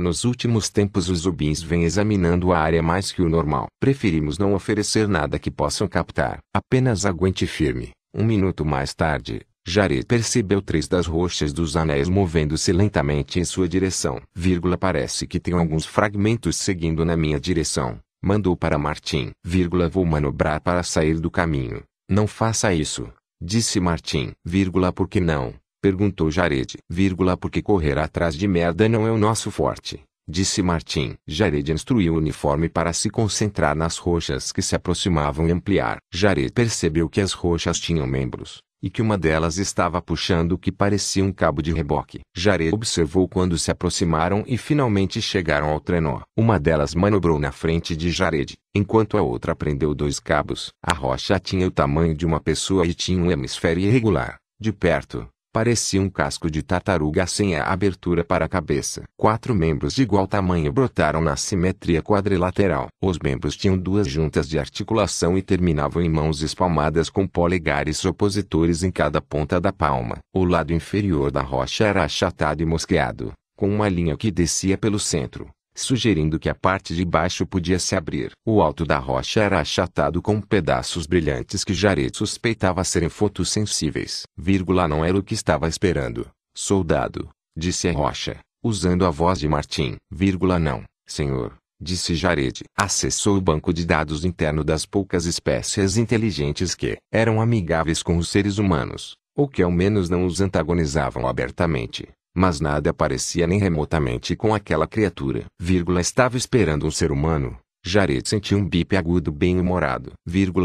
nos 0.00 0.24
últimos 0.24 0.68
tempos 0.68 1.08
os 1.08 1.20
Zubins 1.20 1.62
vêm 1.62 1.84
examinando 1.84 2.52
a 2.52 2.58
área 2.58 2.82
mais 2.82 3.12
que 3.12 3.22
o 3.22 3.28
normal. 3.28 3.68
Preferimos 3.78 4.36
não 4.36 4.52
oferecer 4.52 5.06
nada 5.06 5.38
que 5.38 5.52
possam 5.52 5.86
captar. 5.86 6.40
Apenas 6.52 7.06
aguente 7.06 7.46
firme. 7.46 7.92
Um 8.12 8.24
minuto 8.24 8.64
mais 8.64 8.92
tarde, 8.92 9.40
Jared 9.68 10.06
percebeu 10.06 10.62
três 10.62 10.86
das 10.86 11.08
rochas 11.08 11.52
dos 11.52 11.76
anéis 11.76 12.08
movendo-se 12.08 12.72
lentamente 12.72 13.40
em 13.40 13.44
sua 13.44 13.68
direção. 13.68 14.22
Vírgula, 14.32 14.78
parece 14.78 15.26
que 15.26 15.40
tem 15.40 15.54
alguns 15.54 15.84
fragmentos 15.84 16.54
seguindo 16.54 17.04
na 17.04 17.16
minha 17.16 17.40
direção. 17.40 17.98
Mandou 18.22 18.56
para 18.56 18.78
Martin. 18.78 19.32
Vírgula, 19.44 19.88
vou 19.88 20.04
manobrar 20.04 20.60
para 20.60 20.84
sair 20.84 21.18
do 21.18 21.32
caminho. 21.32 21.82
Não 22.08 22.28
faça 22.28 22.72
isso. 22.72 23.08
Disse 23.42 23.80
Martin. 23.80 24.30
Vírgula, 24.44 24.92
por 24.92 25.08
que 25.08 25.20
não? 25.20 25.52
Perguntou 25.82 26.30
Jared. 26.30 26.78
Vírgula, 26.88 27.36
porque 27.36 27.60
correr 27.60 27.98
atrás 27.98 28.36
de 28.36 28.46
merda 28.46 28.88
não 28.88 29.04
é 29.04 29.10
o 29.10 29.18
nosso 29.18 29.50
forte. 29.50 30.00
Disse 30.28 30.62
Martin. 30.62 31.16
Jared 31.26 31.72
instruiu 31.72 32.14
o 32.14 32.18
uniforme 32.18 32.68
para 32.68 32.92
se 32.92 33.10
concentrar 33.10 33.74
nas 33.74 33.98
rochas 33.98 34.52
que 34.52 34.62
se 34.62 34.76
aproximavam 34.76 35.48
e 35.48 35.50
ampliar. 35.50 35.98
Jared 36.12 36.52
percebeu 36.52 37.08
que 37.08 37.20
as 37.20 37.32
rochas 37.32 37.80
tinham 37.80 38.06
membros 38.06 38.64
e 38.82 38.90
que 38.90 39.02
uma 39.02 39.16
delas 39.16 39.58
estava 39.58 40.00
puxando 40.00 40.52
o 40.52 40.58
que 40.58 40.70
parecia 40.70 41.24
um 41.24 41.32
cabo 41.32 41.62
de 41.62 41.72
reboque. 41.72 42.20
Jared 42.34 42.74
observou 42.74 43.28
quando 43.28 43.58
se 43.58 43.70
aproximaram 43.70 44.44
e 44.46 44.56
finalmente 44.56 45.20
chegaram 45.20 45.68
ao 45.68 45.80
trenó. 45.80 46.20
Uma 46.36 46.58
delas 46.58 46.94
manobrou 46.94 47.38
na 47.38 47.52
frente 47.52 47.96
de 47.96 48.10
Jared, 48.10 48.54
enquanto 48.74 49.16
a 49.16 49.22
outra 49.22 49.54
prendeu 49.54 49.94
dois 49.94 50.20
cabos. 50.20 50.72
A 50.82 50.92
rocha 50.92 51.38
tinha 51.38 51.66
o 51.66 51.70
tamanho 51.70 52.14
de 52.14 52.26
uma 52.26 52.40
pessoa 52.40 52.86
e 52.86 52.94
tinha 52.94 53.22
um 53.22 53.30
hemisfério 53.30 53.82
irregular. 53.82 54.38
De 54.58 54.72
perto, 54.72 55.28
Parecia 55.56 56.02
um 56.02 56.10
casco 56.10 56.50
de 56.50 56.62
tartaruga 56.62 57.26
sem 57.26 57.56
a 57.56 57.64
abertura 57.72 58.22
para 58.22 58.44
a 58.44 58.48
cabeça. 58.48 59.04
Quatro 59.16 59.54
membros 59.54 59.94
de 59.94 60.02
igual 60.02 60.26
tamanho 60.26 60.70
brotaram 60.70 61.22
na 61.22 61.34
simetria 61.34 62.02
quadrilateral. 62.02 62.88
Os 63.02 63.18
membros 63.18 63.56
tinham 63.56 63.78
duas 63.78 64.06
juntas 64.06 64.50
de 64.50 64.58
articulação 64.58 65.38
e 65.38 65.40
terminavam 65.40 66.02
em 66.02 66.10
mãos 66.10 66.42
espalmadas 66.42 67.08
com 67.08 67.26
polegares 67.26 68.04
opositores 68.04 68.82
em 68.82 68.90
cada 68.90 69.18
ponta 69.22 69.58
da 69.58 69.72
palma. 69.72 70.18
O 70.30 70.44
lado 70.44 70.74
inferior 70.74 71.30
da 71.30 71.40
rocha 71.40 71.86
era 71.86 72.04
achatado 72.04 72.62
e 72.62 72.66
mosqueado, 72.66 73.32
com 73.56 73.66
uma 73.74 73.88
linha 73.88 74.14
que 74.14 74.30
descia 74.30 74.76
pelo 74.76 74.98
centro 74.98 75.55
sugerindo 75.76 76.38
que 76.38 76.48
a 76.48 76.54
parte 76.54 76.94
de 76.94 77.04
baixo 77.04 77.46
podia 77.46 77.78
se 77.78 77.94
abrir. 77.94 78.32
O 78.44 78.60
alto 78.62 78.84
da 78.84 78.98
rocha 78.98 79.40
era 79.40 79.60
achatado 79.60 80.22
com 80.22 80.40
pedaços 80.40 81.06
brilhantes 81.06 81.62
que 81.62 81.74
Jared 81.74 82.16
suspeitava 82.16 82.82
serem 82.82 83.08
fotossensíveis. 83.08 84.22
Vírgula 84.36 84.88
não 84.88 85.04
era 85.04 85.16
o 85.16 85.22
que 85.22 85.34
estava 85.34 85.68
esperando. 85.68 86.26
Soldado, 86.56 87.28
disse 87.56 87.88
a 87.88 87.92
rocha, 87.92 88.38
usando 88.64 89.04
a 89.04 89.10
voz 89.10 89.38
de 89.38 89.46
Martim. 89.46 89.96
Vírgula 90.10 90.58
não, 90.58 90.82
senhor, 91.06 91.54
disse 91.80 92.14
Jared. 92.14 92.64
Acessou 92.76 93.36
o 93.36 93.40
banco 93.40 93.72
de 93.72 93.84
dados 93.84 94.24
interno 94.24 94.64
das 94.64 94.86
poucas 94.86 95.26
espécies 95.26 95.96
inteligentes 95.96 96.74
que 96.74 96.96
eram 97.12 97.40
amigáveis 97.40 98.02
com 98.02 98.16
os 98.16 98.28
seres 98.28 98.58
humanos, 98.58 99.14
ou 99.36 99.46
que 99.46 99.62
ao 99.62 99.70
menos 99.70 100.08
não 100.08 100.24
os 100.24 100.40
antagonizavam 100.40 101.26
abertamente. 101.26 102.08
Mas 102.36 102.60
nada 102.60 102.92
parecia 102.92 103.46
nem 103.46 103.58
remotamente 103.58 104.36
com 104.36 104.54
aquela 104.54 104.86
criatura. 104.86 105.46
Vírgula, 105.58 106.02
estava 106.02 106.36
esperando 106.36 106.86
um 106.86 106.90
ser 106.90 107.10
humano. 107.10 107.58
Jared 107.82 108.28
sentiu 108.28 108.58
um 108.58 108.68
bip 108.68 108.94
agudo 108.94 109.32
bem-humorado. 109.32 110.12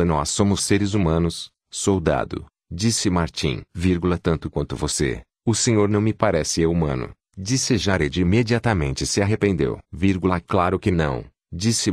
Nós 0.06 0.30
somos 0.30 0.66
seres 0.66 0.93
humanos, 0.93 1.50
soldado. 1.72 2.45
Disse. 2.69 3.09
Vírgula, 3.74 4.17
tanto 4.17 4.50
quanto 4.50 4.75
você. 4.75 5.22
O 5.48 5.56
senhor 5.56 5.88
não 5.88 6.01
me 6.01 6.14
parece 6.14 6.66
humano. 6.66 7.11
Disse 7.38 7.77
Jared 7.77 8.19
imediatamente 8.19 9.06
se 9.06 9.22
arrependeu. 9.22 9.80
Vírgula, 9.93 10.41
claro 10.41 10.77
que 10.77 10.91
não. 10.91 11.24
Disse. 11.53 11.90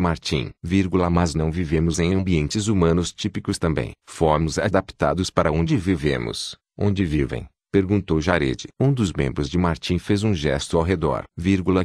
Vírgula, 0.60 1.08
mas 1.08 1.36
não 1.36 1.52
vivemos 1.52 2.00
em 2.00 2.15
ambientes 2.15 2.66
humanos 2.66 3.12
típicos 3.12 3.60
também. 3.60 3.92
Fomos 4.10 4.58
adaptados 4.58 5.31
para 5.31 5.52
onde 5.52 5.76
vivemos. 5.76 6.57
Onde 6.76 7.05
vivem 7.05 7.47
Perguntou 7.70 8.18
Jared. 8.18 8.66
Um 8.80 8.92
dos 8.92 9.12
membros 9.12 9.48
de 9.48 9.58
Martin 9.58 9.98
fez 9.98 10.24
um 10.24 10.32
gesto 10.32 10.78
ao 10.78 10.82
redor. 10.82 11.24
Vírgula 11.36 11.84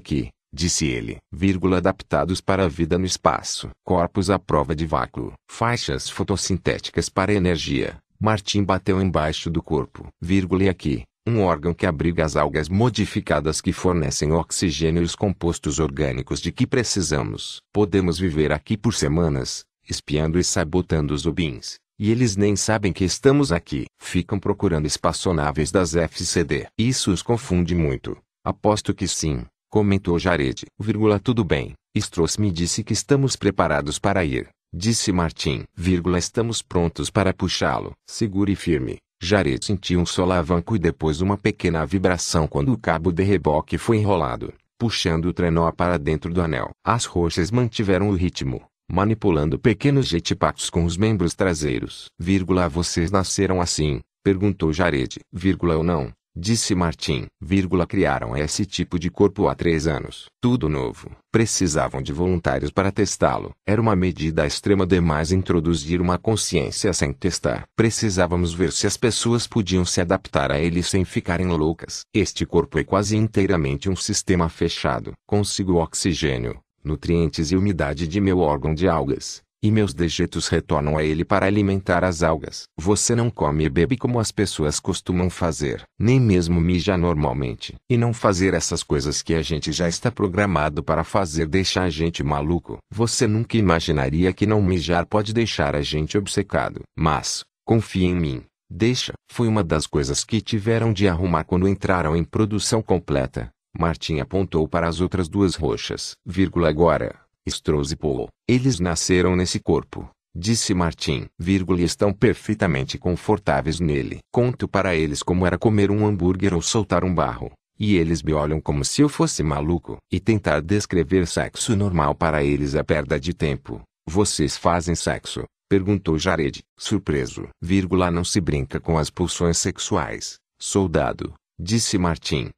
disse 0.53 0.85
ele, 0.85 1.17
vírgula 1.29 1.77
adaptados 1.77 2.39
para 2.39 2.63
a 2.63 2.67
vida 2.69 2.97
no 2.97 3.05
espaço. 3.05 3.69
Corpos 3.83 4.29
à 4.29 4.39
prova 4.39 4.73
de 4.73 4.85
vácuo. 4.85 5.33
Faixas 5.49 6.09
fotossintéticas 6.09 7.09
para 7.09 7.33
energia. 7.33 7.97
Martin 8.17 8.63
bateu 8.63 9.01
embaixo 9.01 9.49
do 9.49 9.61
corpo. 9.61 10.07
Vírgula 10.21 10.63
e 10.63 10.69
aqui, 10.69 11.03
um 11.27 11.41
órgão 11.41 11.73
que 11.73 11.85
abriga 11.85 12.23
as 12.23 12.37
algas 12.37 12.69
modificadas 12.69 13.59
que 13.59 13.73
fornecem 13.73 14.31
oxigênio 14.31 15.01
e 15.01 15.05
os 15.05 15.15
compostos 15.15 15.79
orgânicos 15.79 16.39
de 16.39 16.51
que 16.51 16.65
precisamos. 16.65 17.59
Podemos 17.73 18.17
viver 18.17 18.53
aqui 18.53 18.77
por 18.77 18.93
semanas, 18.93 19.65
espiando 19.89 20.39
e 20.39 20.43
sabotando 20.45 21.13
os 21.13 21.25
ubins. 21.25 21.75
E 21.99 22.09
eles 22.11 22.35
nem 22.35 22.55
sabem 22.55 22.91
que 22.91 23.05
estamos 23.05 23.51
aqui. 23.51 23.85
Ficam 24.01 24.39
procurando 24.39 24.85
espaçonaves 24.85 25.71
das 25.71 25.95
FCD. 25.95 26.67
Isso 26.77 27.11
os 27.11 27.21
confunde 27.21 27.75
muito. 27.75 28.17
Aposto 28.43 28.93
que 28.93 29.07
sim, 29.07 29.45
comentou 29.69 30.17
Jared. 30.17 30.65
Vírgula, 30.79 31.19
tudo 31.19 31.43
bem. 31.43 31.73
Stross 31.95 32.37
me 32.37 32.51
disse 32.51 32.83
que 32.83 32.93
estamos 32.93 33.35
preparados 33.35 33.99
para 33.99 34.25
ir. 34.25 34.49
Disse 34.73 35.11
Martin. 35.11 35.65
Vírgula, 35.75 36.17
estamos 36.17 36.61
prontos 36.61 37.11
para 37.11 37.33
puxá-lo. 37.33 37.93
Segure 38.09 38.55
firme. 38.55 38.97
Jared 39.21 39.63
sentiu 39.63 39.99
um 40.01 40.05
solavanco 40.05 40.75
e 40.75 40.79
depois 40.79 41.21
uma 41.21 41.37
pequena 41.37 41.85
vibração 41.85 42.47
quando 42.47 42.73
o 42.73 42.77
cabo 42.77 43.11
de 43.11 43.23
reboque 43.23 43.77
foi 43.77 43.97
enrolado, 43.97 44.53
puxando 44.77 45.27
o 45.27 45.33
trenó 45.33 45.71
para 45.71 45.97
dentro 45.97 46.33
do 46.33 46.41
anel. 46.41 46.71
As 46.83 47.05
roxas 47.05 47.49
mantiveram 47.49 48.09
o 48.09 48.15
ritmo, 48.15 48.61
manipulando 48.93 49.57
pequenos 49.57 50.05
jetpacks 50.05 50.69
com 50.69 50.85
os 50.85 50.95
membros 50.95 51.33
traseiros. 51.33 52.11
Vírgula, 52.19 52.69
vocês 52.69 53.09
nasceram 53.09 53.59
assim? 53.59 54.01
Perguntou 54.23 54.71
Jared. 54.71 55.19
Vírgula, 55.33 55.77
ou 55.77 55.83
não? 55.83 56.13
Disse 56.35 56.75
Martin. 56.75 57.25
Vírgula, 57.41 57.87
criaram 57.87 58.37
esse 58.37 58.67
tipo 58.67 58.99
de 58.99 59.09
corpo 59.09 59.47
há 59.47 59.55
três 59.55 59.87
anos. 59.87 60.25
Tudo 60.39 60.69
novo. 60.69 61.09
Precisavam 61.31 62.03
de 62.03 62.13
voluntários 62.13 62.69
para 62.69 62.91
testá-lo. 62.91 63.51
Era 63.67 63.81
uma 63.81 63.95
medida 63.95 64.45
extrema 64.45 64.85
demais 64.85 65.31
introduzir 65.31 65.99
uma 65.99 66.19
consciência 66.19 66.93
sem 66.93 67.11
testar. 67.11 67.63
Precisávamos 67.75 68.53
ver 68.53 68.71
se 68.71 68.85
as 68.85 68.95
pessoas 68.95 69.47
podiam 69.47 69.83
se 69.85 70.01
adaptar 70.01 70.51
a 70.51 70.59
ele 70.59 70.83
sem 70.83 71.03
ficarem 71.03 71.47
loucas. 71.47 72.01
Este 72.13 72.45
corpo 72.45 72.77
é 72.77 72.83
quase 72.83 73.17
inteiramente 73.17 73.89
um 73.89 73.95
sistema 73.95 74.49
fechado. 74.49 75.13
Consigo 75.27 75.77
oxigênio, 75.77 76.59
nutrientes 76.83 77.51
e 77.51 77.55
umidade 77.55 78.07
de 78.07 78.19
meu 78.19 78.39
órgão 78.39 78.73
de 78.73 78.87
algas 78.87 79.43
e 79.63 79.71
meus 79.71 79.93
dejetos 79.93 80.49
retornam 80.49 80.97
a 80.97 81.03
ele 81.05 81.23
para 81.23 81.45
alimentar 81.45 82.03
as 82.03 82.21
algas. 82.21 82.67
Você 82.77 83.15
não 83.15 83.29
come 83.29 83.63
e 83.63 83.69
bebe 83.69 83.95
como 83.95 84.19
as 84.19 84.29
pessoas 84.29 84.77
costumam 84.77 85.29
fazer, 85.29 85.83
nem 85.97 86.19
mesmo 86.19 86.59
mija 86.59 86.97
normalmente. 86.97 87.73
E 87.89 87.95
não 87.95 88.13
fazer 88.13 88.53
essas 88.53 88.83
coisas 88.83 89.21
que 89.21 89.33
a 89.33 89.41
gente 89.41 89.71
já 89.71 89.87
está 89.87 90.11
programado 90.11 90.83
para 90.83 91.05
fazer 91.05 91.47
deixa 91.47 91.81
a 91.81 91.89
gente 91.89 92.21
maluco. 92.21 92.77
Você 92.91 93.25
nunca 93.25 93.55
imaginaria 93.55 94.33
que 94.33 94.45
não 94.45 94.61
mijar 94.61 95.05
pode 95.05 95.33
deixar 95.33 95.77
a 95.77 95.81
gente 95.81 96.17
obcecado. 96.17 96.81
Mas, 96.97 97.45
confie 97.65 98.03
em 98.03 98.15
mim. 98.15 98.43
Deixa. 98.69 99.13
Foi 99.31 99.47
uma 99.47 99.63
das 99.63 99.87
coisas 99.87 100.25
que 100.25 100.41
tiveram 100.41 100.91
de 100.91 101.07
arrumar 101.07 101.45
quando 101.45 101.69
entraram 101.69 102.17
em 102.17 102.23
produção 102.23 102.81
completa. 102.81 103.49
Martin 103.77 104.19
apontou 104.19 104.67
para 104.67 104.87
as 104.87 105.01
outras 105.01 105.27
duas 105.27 105.55
roxas. 105.55 106.13
Vírgula 106.25 106.69
agora 106.69 107.23
Strauss 107.45 107.91
e 107.91 107.95
Paul. 107.95 108.29
Eles 108.47 108.79
nasceram 108.79 109.35
nesse 109.35 109.59
corpo, 109.59 110.09
disse 110.33 110.73
Martin, 110.73 111.27
vírgula, 111.37 111.81
e 111.81 111.83
estão 111.83 112.13
perfeitamente 112.13 112.97
confortáveis 112.97 113.79
nele. 113.79 114.19
Conto 114.31 114.67
para 114.67 114.95
eles 114.95 115.21
como 115.21 115.45
era 115.45 115.57
comer 115.57 115.91
um 115.91 116.05
hambúrguer 116.05 116.53
ou 116.53 116.61
soltar 116.61 117.03
um 117.03 117.13
barro. 117.13 117.51
E 117.77 117.97
eles 117.97 118.21
me 118.21 118.33
olham 118.33 118.61
como 118.61 118.85
se 118.85 119.01
eu 119.01 119.09
fosse 119.09 119.43
maluco. 119.43 119.97
E 120.11 120.19
tentar 120.19 120.61
descrever 120.61 121.27
sexo 121.27 121.75
normal 121.75 122.15
para 122.15 122.43
eles 122.43 122.75
é 122.75 122.83
perda 122.83 123.19
de 123.19 123.33
tempo. 123.33 123.81
Vocês 124.07 124.55
fazem 124.55 124.95
sexo? 124.95 125.43
Perguntou 125.67 126.17
Jared, 126.17 126.61
surpreso. 126.77 127.47
Vírgula, 127.61 128.11
não 128.11 128.23
se 128.23 128.39
brinca 128.39 128.79
com 128.79 128.97
as 128.97 129.09
pulsões 129.09 129.57
sexuais. 129.57 130.35
Soldado, 130.59 131.33
disse 131.59 131.97
Martin. 131.97 132.49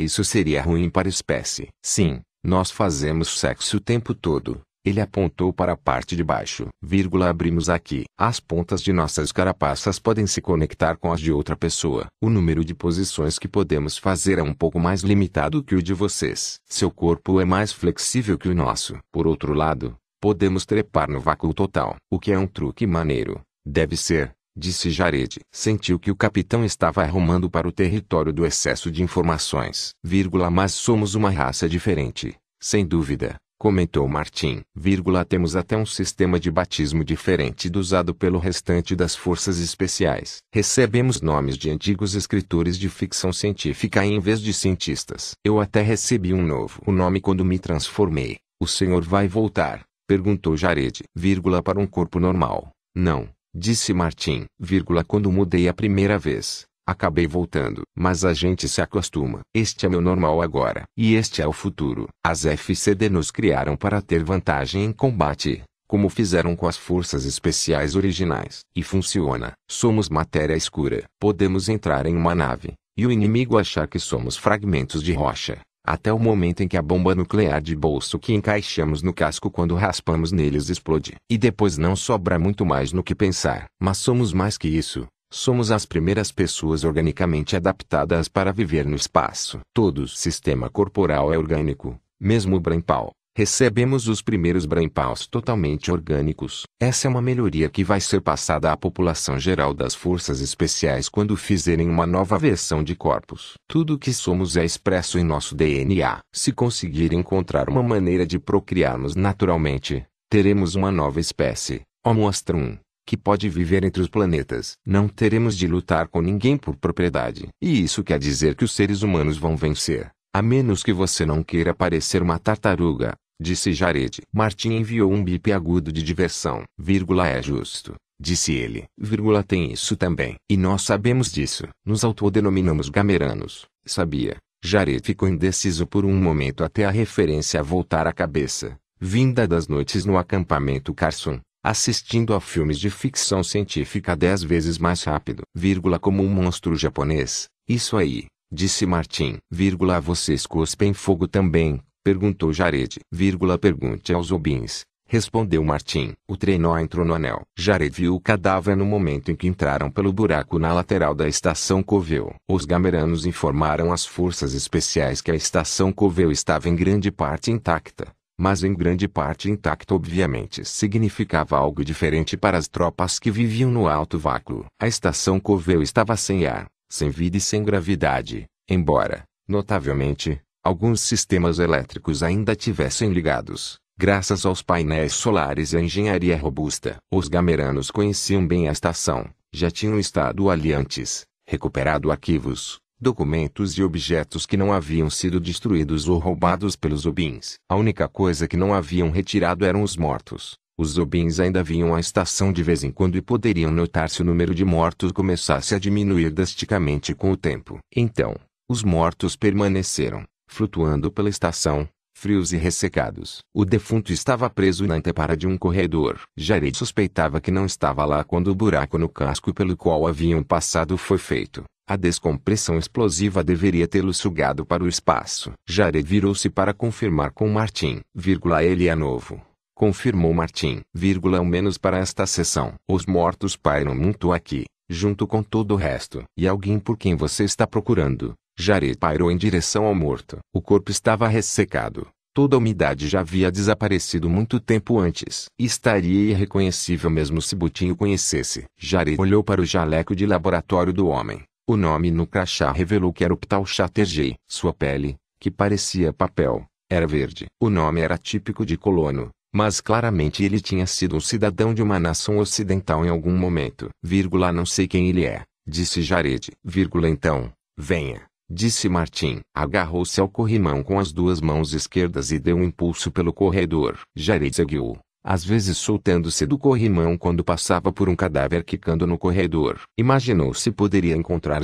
Isso 0.00 0.24
seria 0.24 0.62
ruim 0.62 0.88
para 0.90 1.08
a 1.08 1.10
espécie. 1.10 1.68
Sim, 1.82 2.20
nós 2.44 2.70
fazemos 2.70 3.38
sexo 3.38 3.76
o 3.76 3.80
tempo 3.80 4.14
todo. 4.14 4.60
Ele 4.82 5.00
apontou 5.00 5.52
para 5.52 5.74
a 5.74 5.76
parte 5.76 6.16
de 6.16 6.24
baixo. 6.24 6.68
Vírgula 6.82 7.28
abrimos 7.28 7.68
aqui. 7.68 8.04
As 8.18 8.40
pontas 8.40 8.82
de 8.82 8.94
nossas 8.94 9.30
carapaças 9.30 9.98
podem 9.98 10.26
se 10.26 10.40
conectar 10.40 10.96
com 10.96 11.12
as 11.12 11.20
de 11.20 11.30
outra 11.30 11.54
pessoa. 11.54 12.06
O 12.22 12.30
número 12.30 12.64
de 12.64 12.74
posições 12.74 13.38
que 13.38 13.46
podemos 13.46 13.98
fazer 13.98 14.38
é 14.38 14.42
um 14.42 14.54
pouco 14.54 14.80
mais 14.80 15.02
limitado 15.02 15.62
que 15.62 15.74
o 15.74 15.82
de 15.82 15.92
vocês. 15.92 16.56
Seu 16.66 16.90
corpo 16.90 17.40
é 17.40 17.44
mais 17.44 17.72
flexível 17.72 18.38
que 18.38 18.48
o 18.48 18.54
nosso. 18.54 18.98
Por 19.12 19.26
outro 19.26 19.52
lado, 19.52 19.94
podemos 20.18 20.64
trepar 20.64 21.10
no 21.10 21.20
vácuo 21.20 21.52
total. 21.52 21.96
O 22.10 22.18
que 22.18 22.32
é 22.32 22.38
um 22.38 22.46
truque 22.46 22.86
maneiro. 22.86 23.42
Deve 23.66 23.98
ser, 23.98 24.32
disse 24.60 24.90
Jared. 24.90 25.40
Sentiu 25.50 25.98
que 25.98 26.10
o 26.10 26.16
capitão 26.16 26.64
estava 26.64 27.02
arrumando 27.02 27.50
para 27.50 27.66
o 27.66 27.72
território 27.72 28.32
do 28.32 28.44
excesso 28.44 28.90
de 28.90 29.02
informações. 29.02 29.94
Vírgula, 30.04 30.50
mas 30.50 30.72
somos 30.72 31.14
uma 31.14 31.30
raça 31.30 31.68
diferente, 31.68 32.36
sem 32.60 32.86
dúvida, 32.86 33.36
comentou 33.58 34.06
Martin. 34.06 34.60
Vírgula, 34.76 35.24
temos 35.24 35.56
até 35.56 35.76
um 35.76 35.86
sistema 35.86 36.38
de 36.38 36.50
batismo 36.50 37.02
diferente 37.02 37.70
do 37.70 37.80
usado 37.80 38.14
pelo 38.14 38.38
restante 38.38 38.94
das 38.94 39.16
forças 39.16 39.58
especiais. 39.58 40.38
Recebemos 40.52 41.22
nomes 41.22 41.56
de 41.56 41.70
antigos 41.70 42.14
escritores 42.14 42.78
de 42.78 42.88
ficção 42.88 43.32
científica 43.32 44.04
em 44.04 44.20
vez 44.20 44.40
de 44.40 44.52
cientistas. 44.52 45.32
Eu 45.44 45.58
até 45.58 45.80
recebi 45.80 46.34
um 46.34 46.46
novo 46.46 46.82
o 46.86 46.92
nome 46.92 47.20
quando 47.20 47.44
me 47.44 47.58
transformei. 47.58 48.36
O 48.62 48.66
senhor 48.66 49.02
vai 49.02 49.26
voltar? 49.26 49.84
Perguntou 50.06 50.56
Jared. 50.56 51.02
Vírgula, 51.16 51.62
para 51.62 51.80
um 51.80 51.86
corpo 51.86 52.20
normal. 52.20 52.70
Não 52.94 53.28
Disse 53.54 53.92
Martin, 53.92 54.44
vírgula, 54.60 55.02
quando 55.02 55.32
mudei 55.32 55.68
a 55.68 55.74
primeira 55.74 56.16
vez. 56.16 56.66
Acabei 56.86 57.26
voltando. 57.26 57.82
Mas 57.96 58.24
a 58.24 58.32
gente 58.32 58.68
se 58.68 58.80
acostuma. 58.80 59.40
Este 59.52 59.86
é 59.86 59.88
meu 59.88 60.00
normal 60.00 60.40
agora. 60.40 60.84
E 60.96 61.14
este 61.14 61.42
é 61.42 61.46
o 61.46 61.52
futuro. 61.52 62.08
As 62.24 62.44
FCD 62.44 63.08
nos 63.08 63.32
criaram 63.32 63.76
para 63.76 64.00
ter 64.00 64.22
vantagem 64.22 64.84
em 64.84 64.92
combate. 64.92 65.62
Como 65.88 66.08
fizeram 66.08 66.54
com 66.54 66.68
as 66.68 66.76
forças 66.76 67.24
especiais 67.24 67.96
originais. 67.96 68.60
E 68.74 68.84
funciona. 68.84 69.52
Somos 69.68 70.08
matéria 70.08 70.54
escura. 70.54 71.04
Podemos 71.18 71.68
entrar 71.68 72.06
em 72.06 72.16
uma 72.16 72.36
nave. 72.36 72.74
E 72.96 73.04
o 73.04 73.10
inimigo 73.10 73.58
achar 73.58 73.88
que 73.88 73.98
somos 73.98 74.36
fragmentos 74.36 75.02
de 75.02 75.12
rocha 75.12 75.60
até 75.84 76.12
o 76.12 76.18
momento 76.18 76.62
em 76.62 76.68
que 76.68 76.76
a 76.76 76.82
bomba 76.82 77.14
nuclear 77.14 77.60
de 77.60 77.74
bolso 77.74 78.18
que 78.18 78.32
encaixamos 78.32 79.02
no 79.02 79.12
casco 79.12 79.50
quando 79.50 79.74
raspamos 79.74 80.32
neles 80.32 80.68
explode. 80.68 81.14
E 81.30 81.38
depois 81.38 81.78
não 81.78 81.94
sobra 81.94 82.38
muito 82.38 82.64
mais 82.64 82.92
no 82.92 83.02
que 83.02 83.14
pensar. 83.14 83.66
Mas 83.80 83.98
somos 83.98 84.32
mais 84.32 84.56
que 84.56 84.68
isso. 84.68 85.06
Somos 85.32 85.70
as 85.70 85.86
primeiras 85.86 86.32
pessoas 86.32 86.82
organicamente 86.82 87.54
adaptadas 87.54 88.28
para 88.28 88.52
viver 88.52 88.84
no 88.84 88.96
espaço. 88.96 89.60
Todo 89.72 90.08
sistema 90.08 90.68
corporal 90.68 91.32
é 91.32 91.38
orgânico, 91.38 91.96
mesmo 92.20 92.56
o 92.56 92.60
brainpal. 92.60 93.12
Recebemos 93.40 94.06
os 94.06 94.20
primeiros 94.20 94.66
brainpaws 94.66 95.26
totalmente 95.26 95.90
orgânicos. 95.90 96.64
Essa 96.78 97.08
é 97.08 97.10
uma 97.10 97.22
melhoria 97.22 97.70
que 97.70 97.82
vai 97.82 97.98
ser 97.98 98.20
passada 98.20 98.70
à 98.70 98.76
população 98.76 99.38
geral 99.38 99.72
das 99.72 99.94
forças 99.94 100.42
especiais 100.42 101.08
quando 101.08 101.34
fizerem 101.38 101.88
uma 101.88 102.06
nova 102.06 102.38
versão 102.38 102.84
de 102.84 102.94
corpos. 102.94 103.54
Tudo 103.66 103.94
o 103.94 103.98
que 103.98 104.12
somos 104.12 104.58
é 104.58 104.64
expresso 104.66 105.18
em 105.18 105.24
nosso 105.24 105.54
DNA. 105.54 106.18
Se 106.30 106.52
conseguir 106.52 107.14
encontrar 107.14 107.70
uma 107.70 107.82
maneira 107.82 108.26
de 108.26 108.38
procriarmos 108.38 109.16
naturalmente, 109.16 110.04
teremos 110.28 110.74
uma 110.74 110.92
nova 110.92 111.18
espécie, 111.18 111.80
Homo 112.04 112.28
astrum, 112.28 112.76
que 113.06 113.16
pode 113.16 113.48
viver 113.48 113.84
entre 113.84 114.02
os 114.02 114.08
planetas. 114.10 114.74
Não 114.84 115.08
teremos 115.08 115.56
de 115.56 115.66
lutar 115.66 116.08
com 116.08 116.20
ninguém 116.20 116.58
por 116.58 116.76
propriedade. 116.76 117.48
E 117.58 117.82
isso 117.82 118.04
quer 118.04 118.18
dizer 118.18 118.54
que 118.54 118.64
os 118.64 118.72
seres 118.72 119.00
humanos 119.00 119.38
vão 119.38 119.56
vencer. 119.56 120.10
A 120.30 120.42
menos 120.42 120.82
que 120.82 120.92
você 120.92 121.24
não 121.24 121.42
queira 121.42 121.74
parecer 121.74 122.22
uma 122.22 122.38
tartaruga, 122.38 123.16
disse 123.40 123.72
Jared. 123.72 124.20
Martin 124.32 124.72
enviou 124.72 125.12
um 125.12 125.24
bip 125.24 125.50
agudo 125.52 125.90
de 125.90 126.02
diversão. 126.02 126.64
Vírgula 126.78 127.26
é 127.26 127.42
justo, 127.42 127.94
disse 128.20 128.52
ele. 128.52 128.84
Vírgula 128.98 129.42
tem 129.42 129.72
isso 129.72 129.96
também. 129.96 130.36
E 130.48 130.56
nós 130.56 130.82
sabemos 130.82 131.32
disso. 131.32 131.66
Nos 131.84 132.04
autodenominamos 132.04 132.88
gameranos, 132.88 133.66
sabia? 133.86 134.36
Jared 134.62 135.04
ficou 135.04 135.28
indeciso 135.28 135.86
por 135.86 136.04
um 136.04 136.14
momento 136.14 136.62
até 136.62 136.84
a 136.84 136.90
referência 136.90 137.62
voltar 137.62 138.06
à 138.06 138.12
cabeça, 138.12 138.76
vinda 139.00 139.48
das 139.48 139.66
noites 139.66 140.04
no 140.04 140.18
acampamento 140.18 140.92
Carson, 140.92 141.40
assistindo 141.64 142.34
a 142.34 142.40
filmes 142.40 142.78
de 142.78 142.90
ficção 142.90 143.42
científica 143.42 144.14
dez 144.14 144.42
vezes 144.42 144.76
mais 144.76 145.02
rápido, 145.02 145.42
vírgula 145.54 145.98
como 145.98 146.22
um 146.22 146.28
monstro 146.28 146.76
japonês. 146.76 147.48
Isso 147.66 147.96
aí, 147.96 148.26
Disse 148.52 148.84
Martim. 148.84 149.38
Vírgula, 149.48 150.00
vocês 150.00 150.44
cuspem 150.44 150.92
fogo 150.92 151.28
também? 151.28 151.80
Perguntou 152.02 152.50
Jared. 152.50 152.98
Vírgula, 153.12 153.58
pergunte 153.58 154.12
aos 154.14 154.32
Obins. 154.32 154.84
Respondeu 155.06 155.62
Martim. 155.62 156.14
O 156.26 156.34
trenó 156.34 156.78
entrou 156.78 157.04
no 157.04 157.12
anel. 157.12 157.42
Jared 157.58 157.94
viu 157.94 158.14
o 158.14 158.20
cadáver 158.20 158.74
no 158.74 158.86
momento 158.86 159.30
em 159.30 159.36
que 159.36 159.46
entraram 159.46 159.90
pelo 159.90 160.10
buraco 160.10 160.58
na 160.58 160.72
lateral 160.72 161.14
da 161.14 161.28
estação 161.28 161.82
Coveu. 161.82 162.34
Os 162.48 162.64
gameranos 162.64 163.26
informaram 163.26 163.92
as 163.92 164.06
forças 164.06 164.54
especiais 164.54 165.20
que 165.20 165.30
a 165.30 165.34
estação 165.34 165.92
Coveu 165.92 166.30
estava 166.30 166.70
em 166.70 166.76
grande 166.76 167.10
parte 167.10 167.50
intacta. 167.50 168.08
Mas 168.38 168.64
em 168.64 168.72
grande 168.72 169.06
parte 169.06 169.50
intacta 169.50 169.94
obviamente 169.94 170.64
significava 170.64 171.58
algo 171.58 171.84
diferente 171.84 172.34
para 172.34 172.56
as 172.56 172.66
tropas 172.66 173.18
que 173.18 173.30
viviam 173.30 173.70
no 173.70 173.86
alto 173.88 174.18
vácuo. 174.18 174.64
A 174.80 174.88
estação 174.88 175.38
Coveu 175.38 175.82
estava 175.82 176.16
sem 176.16 176.46
ar, 176.46 176.66
sem 176.88 177.10
vida 177.10 177.36
e 177.36 177.40
sem 177.40 177.62
gravidade, 177.62 178.46
embora, 178.66 179.24
notavelmente, 179.46 180.40
alguns 180.62 181.00
sistemas 181.00 181.58
elétricos 181.58 182.22
ainda 182.22 182.54
tivessem 182.54 183.12
ligados, 183.12 183.78
graças 183.98 184.44
aos 184.44 184.62
painéis 184.62 185.12
solares 185.12 185.72
e 185.72 185.76
à 185.76 185.80
engenharia 185.80 186.36
robusta. 186.36 186.96
Os 187.12 187.28
gameranos 187.28 187.90
conheciam 187.90 188.46
bem 188.46 188.68
a 188.68 188.72
estação, 188.72 189.28
já 189.52 189.70
tinham 189.70 189.98
estado 189.98 190.50
ali 190.50 190.72
antes, 190.72 191.24
recuperado 191.46 192.10
arquivos, 192.10 192.78
documentos 193.00 193.78
e 193.78 193.82
objetos 193.82 194.44
que 194.44 194.56
não 194.56 194.72
haviam 194.72 195.08
sido 195.08 195.40
destruídos 195.40 196.08
ou 196.08 196.18
roubados 196.18 196.76
pelos 196.76 197.06
Obins. 197.06 197.54
A 197.68 197.76
única 197.76 198.06
coisa 198.08 198.46
que 198.46 198.56
não 198.56 198.74
haviam 198.74 199.10
retirado 199.10 199.64
eram 199.64 199.82
os 199.82 199.96
mortos. 199.96 200.58
Os 200.78 200.92
Zobins 200.92 201.38
ainda 201.38 201.62
vinham 201.62 201.94
à 201.94 202.00
estação 202.00 202.50
de 202.50 202.62
vez 202.62 202.82
em 202.82 202.90
quando 202.90 203.16
e 203.16 203.20
poderiam 203.20 203.70
notar 203.70 204.08
se 204.08 204.22
o 204.22 204.24
número 204.24 204.54
de 204.54 204.64
mortos 204.64 205.12
começasse 205.12 205.74
a 205.74 205.78
diminuir 205.78 206.30
drasticamente 206.30 207.14
com 207.14 207.30
o 207.30 207.36
tempo. 207.36 207.78
Então, 207.94 208.34
os 208.66 208.82
mortos 208.82 209.36
permaneceram, 209.36 210.24
flutuando 210.50 211.10
pela 211.10 211.28
estação, 211.28 211.88
frios 212.12 212.52
e 212.52 212.56
ressecados. 212.56 213.38
O 213.54 213.64
defunto 213.64 214.12
estava 214.12 214.50
preso 214.50 214.86
na 214.86 214.96
antepara 214.96 215.36
de 215.36 215.46
um 215.46 215.56
corredor. 215.56 216.20
Jared 216.36 216.76
suspeitava 216.76 217.40
que 217.40 217.50
não 217.50 217.64
estava 217.64 218.04
lá 218.04 218.24
quando 218.24 218.48
o 218.48 218.54
buraco 218.54 218.98
no 218.98 219.08
casco 219.08 219.54
pelo 219.54 219.76
qual 219.76 220.06
haviam 220.06 220.42
passado 220.42 220.98
foi 220.98 221.18
feito. 221.18 221.64
A 221.88 221.96
descompressão 221.96 222.78
explosiva 222.78 223.42
deveria 223.42 223.88
tê-lo 223.88 224.12
sugado 224.12 224.66
para 224.66 224.84
o 224.84 224.88
espaço. 224.88 225.52
Jared 225.66 226.06
virou-se 226.06 226.50
para 226.50 226.74
confirmar 226.74 227.32
com 227.32 227.48
Martin. 227.48 228.00
Vírgula, 228.14 228.62
ele 228.62 228.86
é 228.86 228.94
novo 228.94 229.40
confirmou 229.80 230.34
Martim, 230.34 230.82
vírgula 230.92 231.38
ao 231.38 231.44
menos 231.46 231.78
para 231.78 231.96
esta 231.96 232.26
sessão. 232.26 232.74
Os 232.86 233.06
mortos 233.06 233.56
pairam 233.56 233.94
muito 233.94 234.30
aqui, 234.30 234.66
junto 234.90 235.26
com 235.26 235.42
todo 235.42 235.70
o 235.70 235.76
resto. 235.76 236.22
E 236.36 236.46
alguém 236.46 236.78
por 236.78 236.98
quem 236.98 237.16
você 237.16 237.44
está 237.44 237.66
procurando? 237.66 238.34
Jared 238.60 238.98
pairou 238.98 239.30
em 239.30 239.36
direção 239.36 239.86
ao 239.86 239.94
morto. 239.94 240.38
O 240.54 240.60
corpo 240.60 240.90
estava 240.90 241.26
ressecado. 241.26 242.06
Toda 242.32 242.54
a 242.54 242.58
umidade 242.58 243.08
já 243.08 243.20
havia 243.20 243.50
desaparecido 243.50 244.30
muito 244.30 244.60
tempo 244.60 244.98
antes. 244.98 245.46
Estaria 245.58 246.30
irreconhecível 246.30 247.10
mesmo 247.10 247.42
se 247.42 247.56
Butinho 247.56 247.96
conhecesse. 247.96 248.64
Jared 248.78 249.20
olhou 249.20 249.42
para 249.42 249.60
o 249.60 249.64
jaleco 249.64 250.14
de 250.14 250.26
laboratório 250.26 250.92
do 250.92 251.08
homem. 251.08 251.42
O 251.68 251.76
nome 251.76 252.10
no 252.10 252.26
crachá 252.26 252.70
revelou 252.70 253.12
que 253.12 253.24
era 253.24 253.34
o 253.34 253.36
Ptal 253.36 253.64
Chatterjee. 253.66 254.36
Sua 254.48 254.72
pele, 254.72 255.16
que 255.40 255.50
parecia 255.50 256.12
papel, 256.12 256.64
era 256.88 257.06
verde. 257.06 257.46
O 257.60 257.70
nome 257.70 258.00
era 258.00 258.18
típico 258.18 258.64
de 258.64 258.76
colono, 258.76 259.30
mas 259.52 259.80
claramente 259.80 260.44
ele 260.44 260.60
tinha 260.60 260.86
sido 260.86 261.16
um 261.16 261.20
cidadão 261.20 261.72
de 261.72 261.82
uma 261.82 261.98
nação 261.98 262.38
ocidental 262.38 263.04
em 263.04 263.08
algum 263.08 263.36
momento. 263.36 263.88
Vírgula, 264.02 264.52
não 264.52 264.66
sei 264.66 264.86
quem 264.86 265.08
ele 265.08 265.24
é, 265.24 265.42
disse 265.66 266.02
Jared. 266.02 266.50
Vírgula, 266.64 267.08
então, 267.08 267.52
venha, 267.78 268.22
disse 268.50 268.88
Martim. 268.88 269.40
Agarrou-se 269.54 270.20
ao 270.20 270.28
corrimão 270.28 270.82
com 270.82 270.98
as 270.98 271.12
duas 271.12 271.40
mãos 271.40 271.72
esquerdas 271.72 272.32
e 272.32 272.38
deu 272.38 272.56
um 272.56 272.64
impulso 272.64 273.10
pelo 273.10 273.32
corredor. 273.32 274.00
Jared 274.16 274.54
seguiu, 274.56 274.98
às 275.22 275.44
vezes 275.44 275.78
soltando-se 275.78 276.46
do 276.46 276.58
corrimão 276.58 277.16
quando 277.16 277.44
passava 277.44 277.92
por 277.92 278.08
um 278.08 278.16
cadáver 278.16 278.64
quicando 278.64 279.06
no 279.06 279.18
corredor. 279.18 279.80
Imaginou 279.96 280.52
se 280.54 280.72
poderia 280.72 281.14
encontrar 281.14 281.62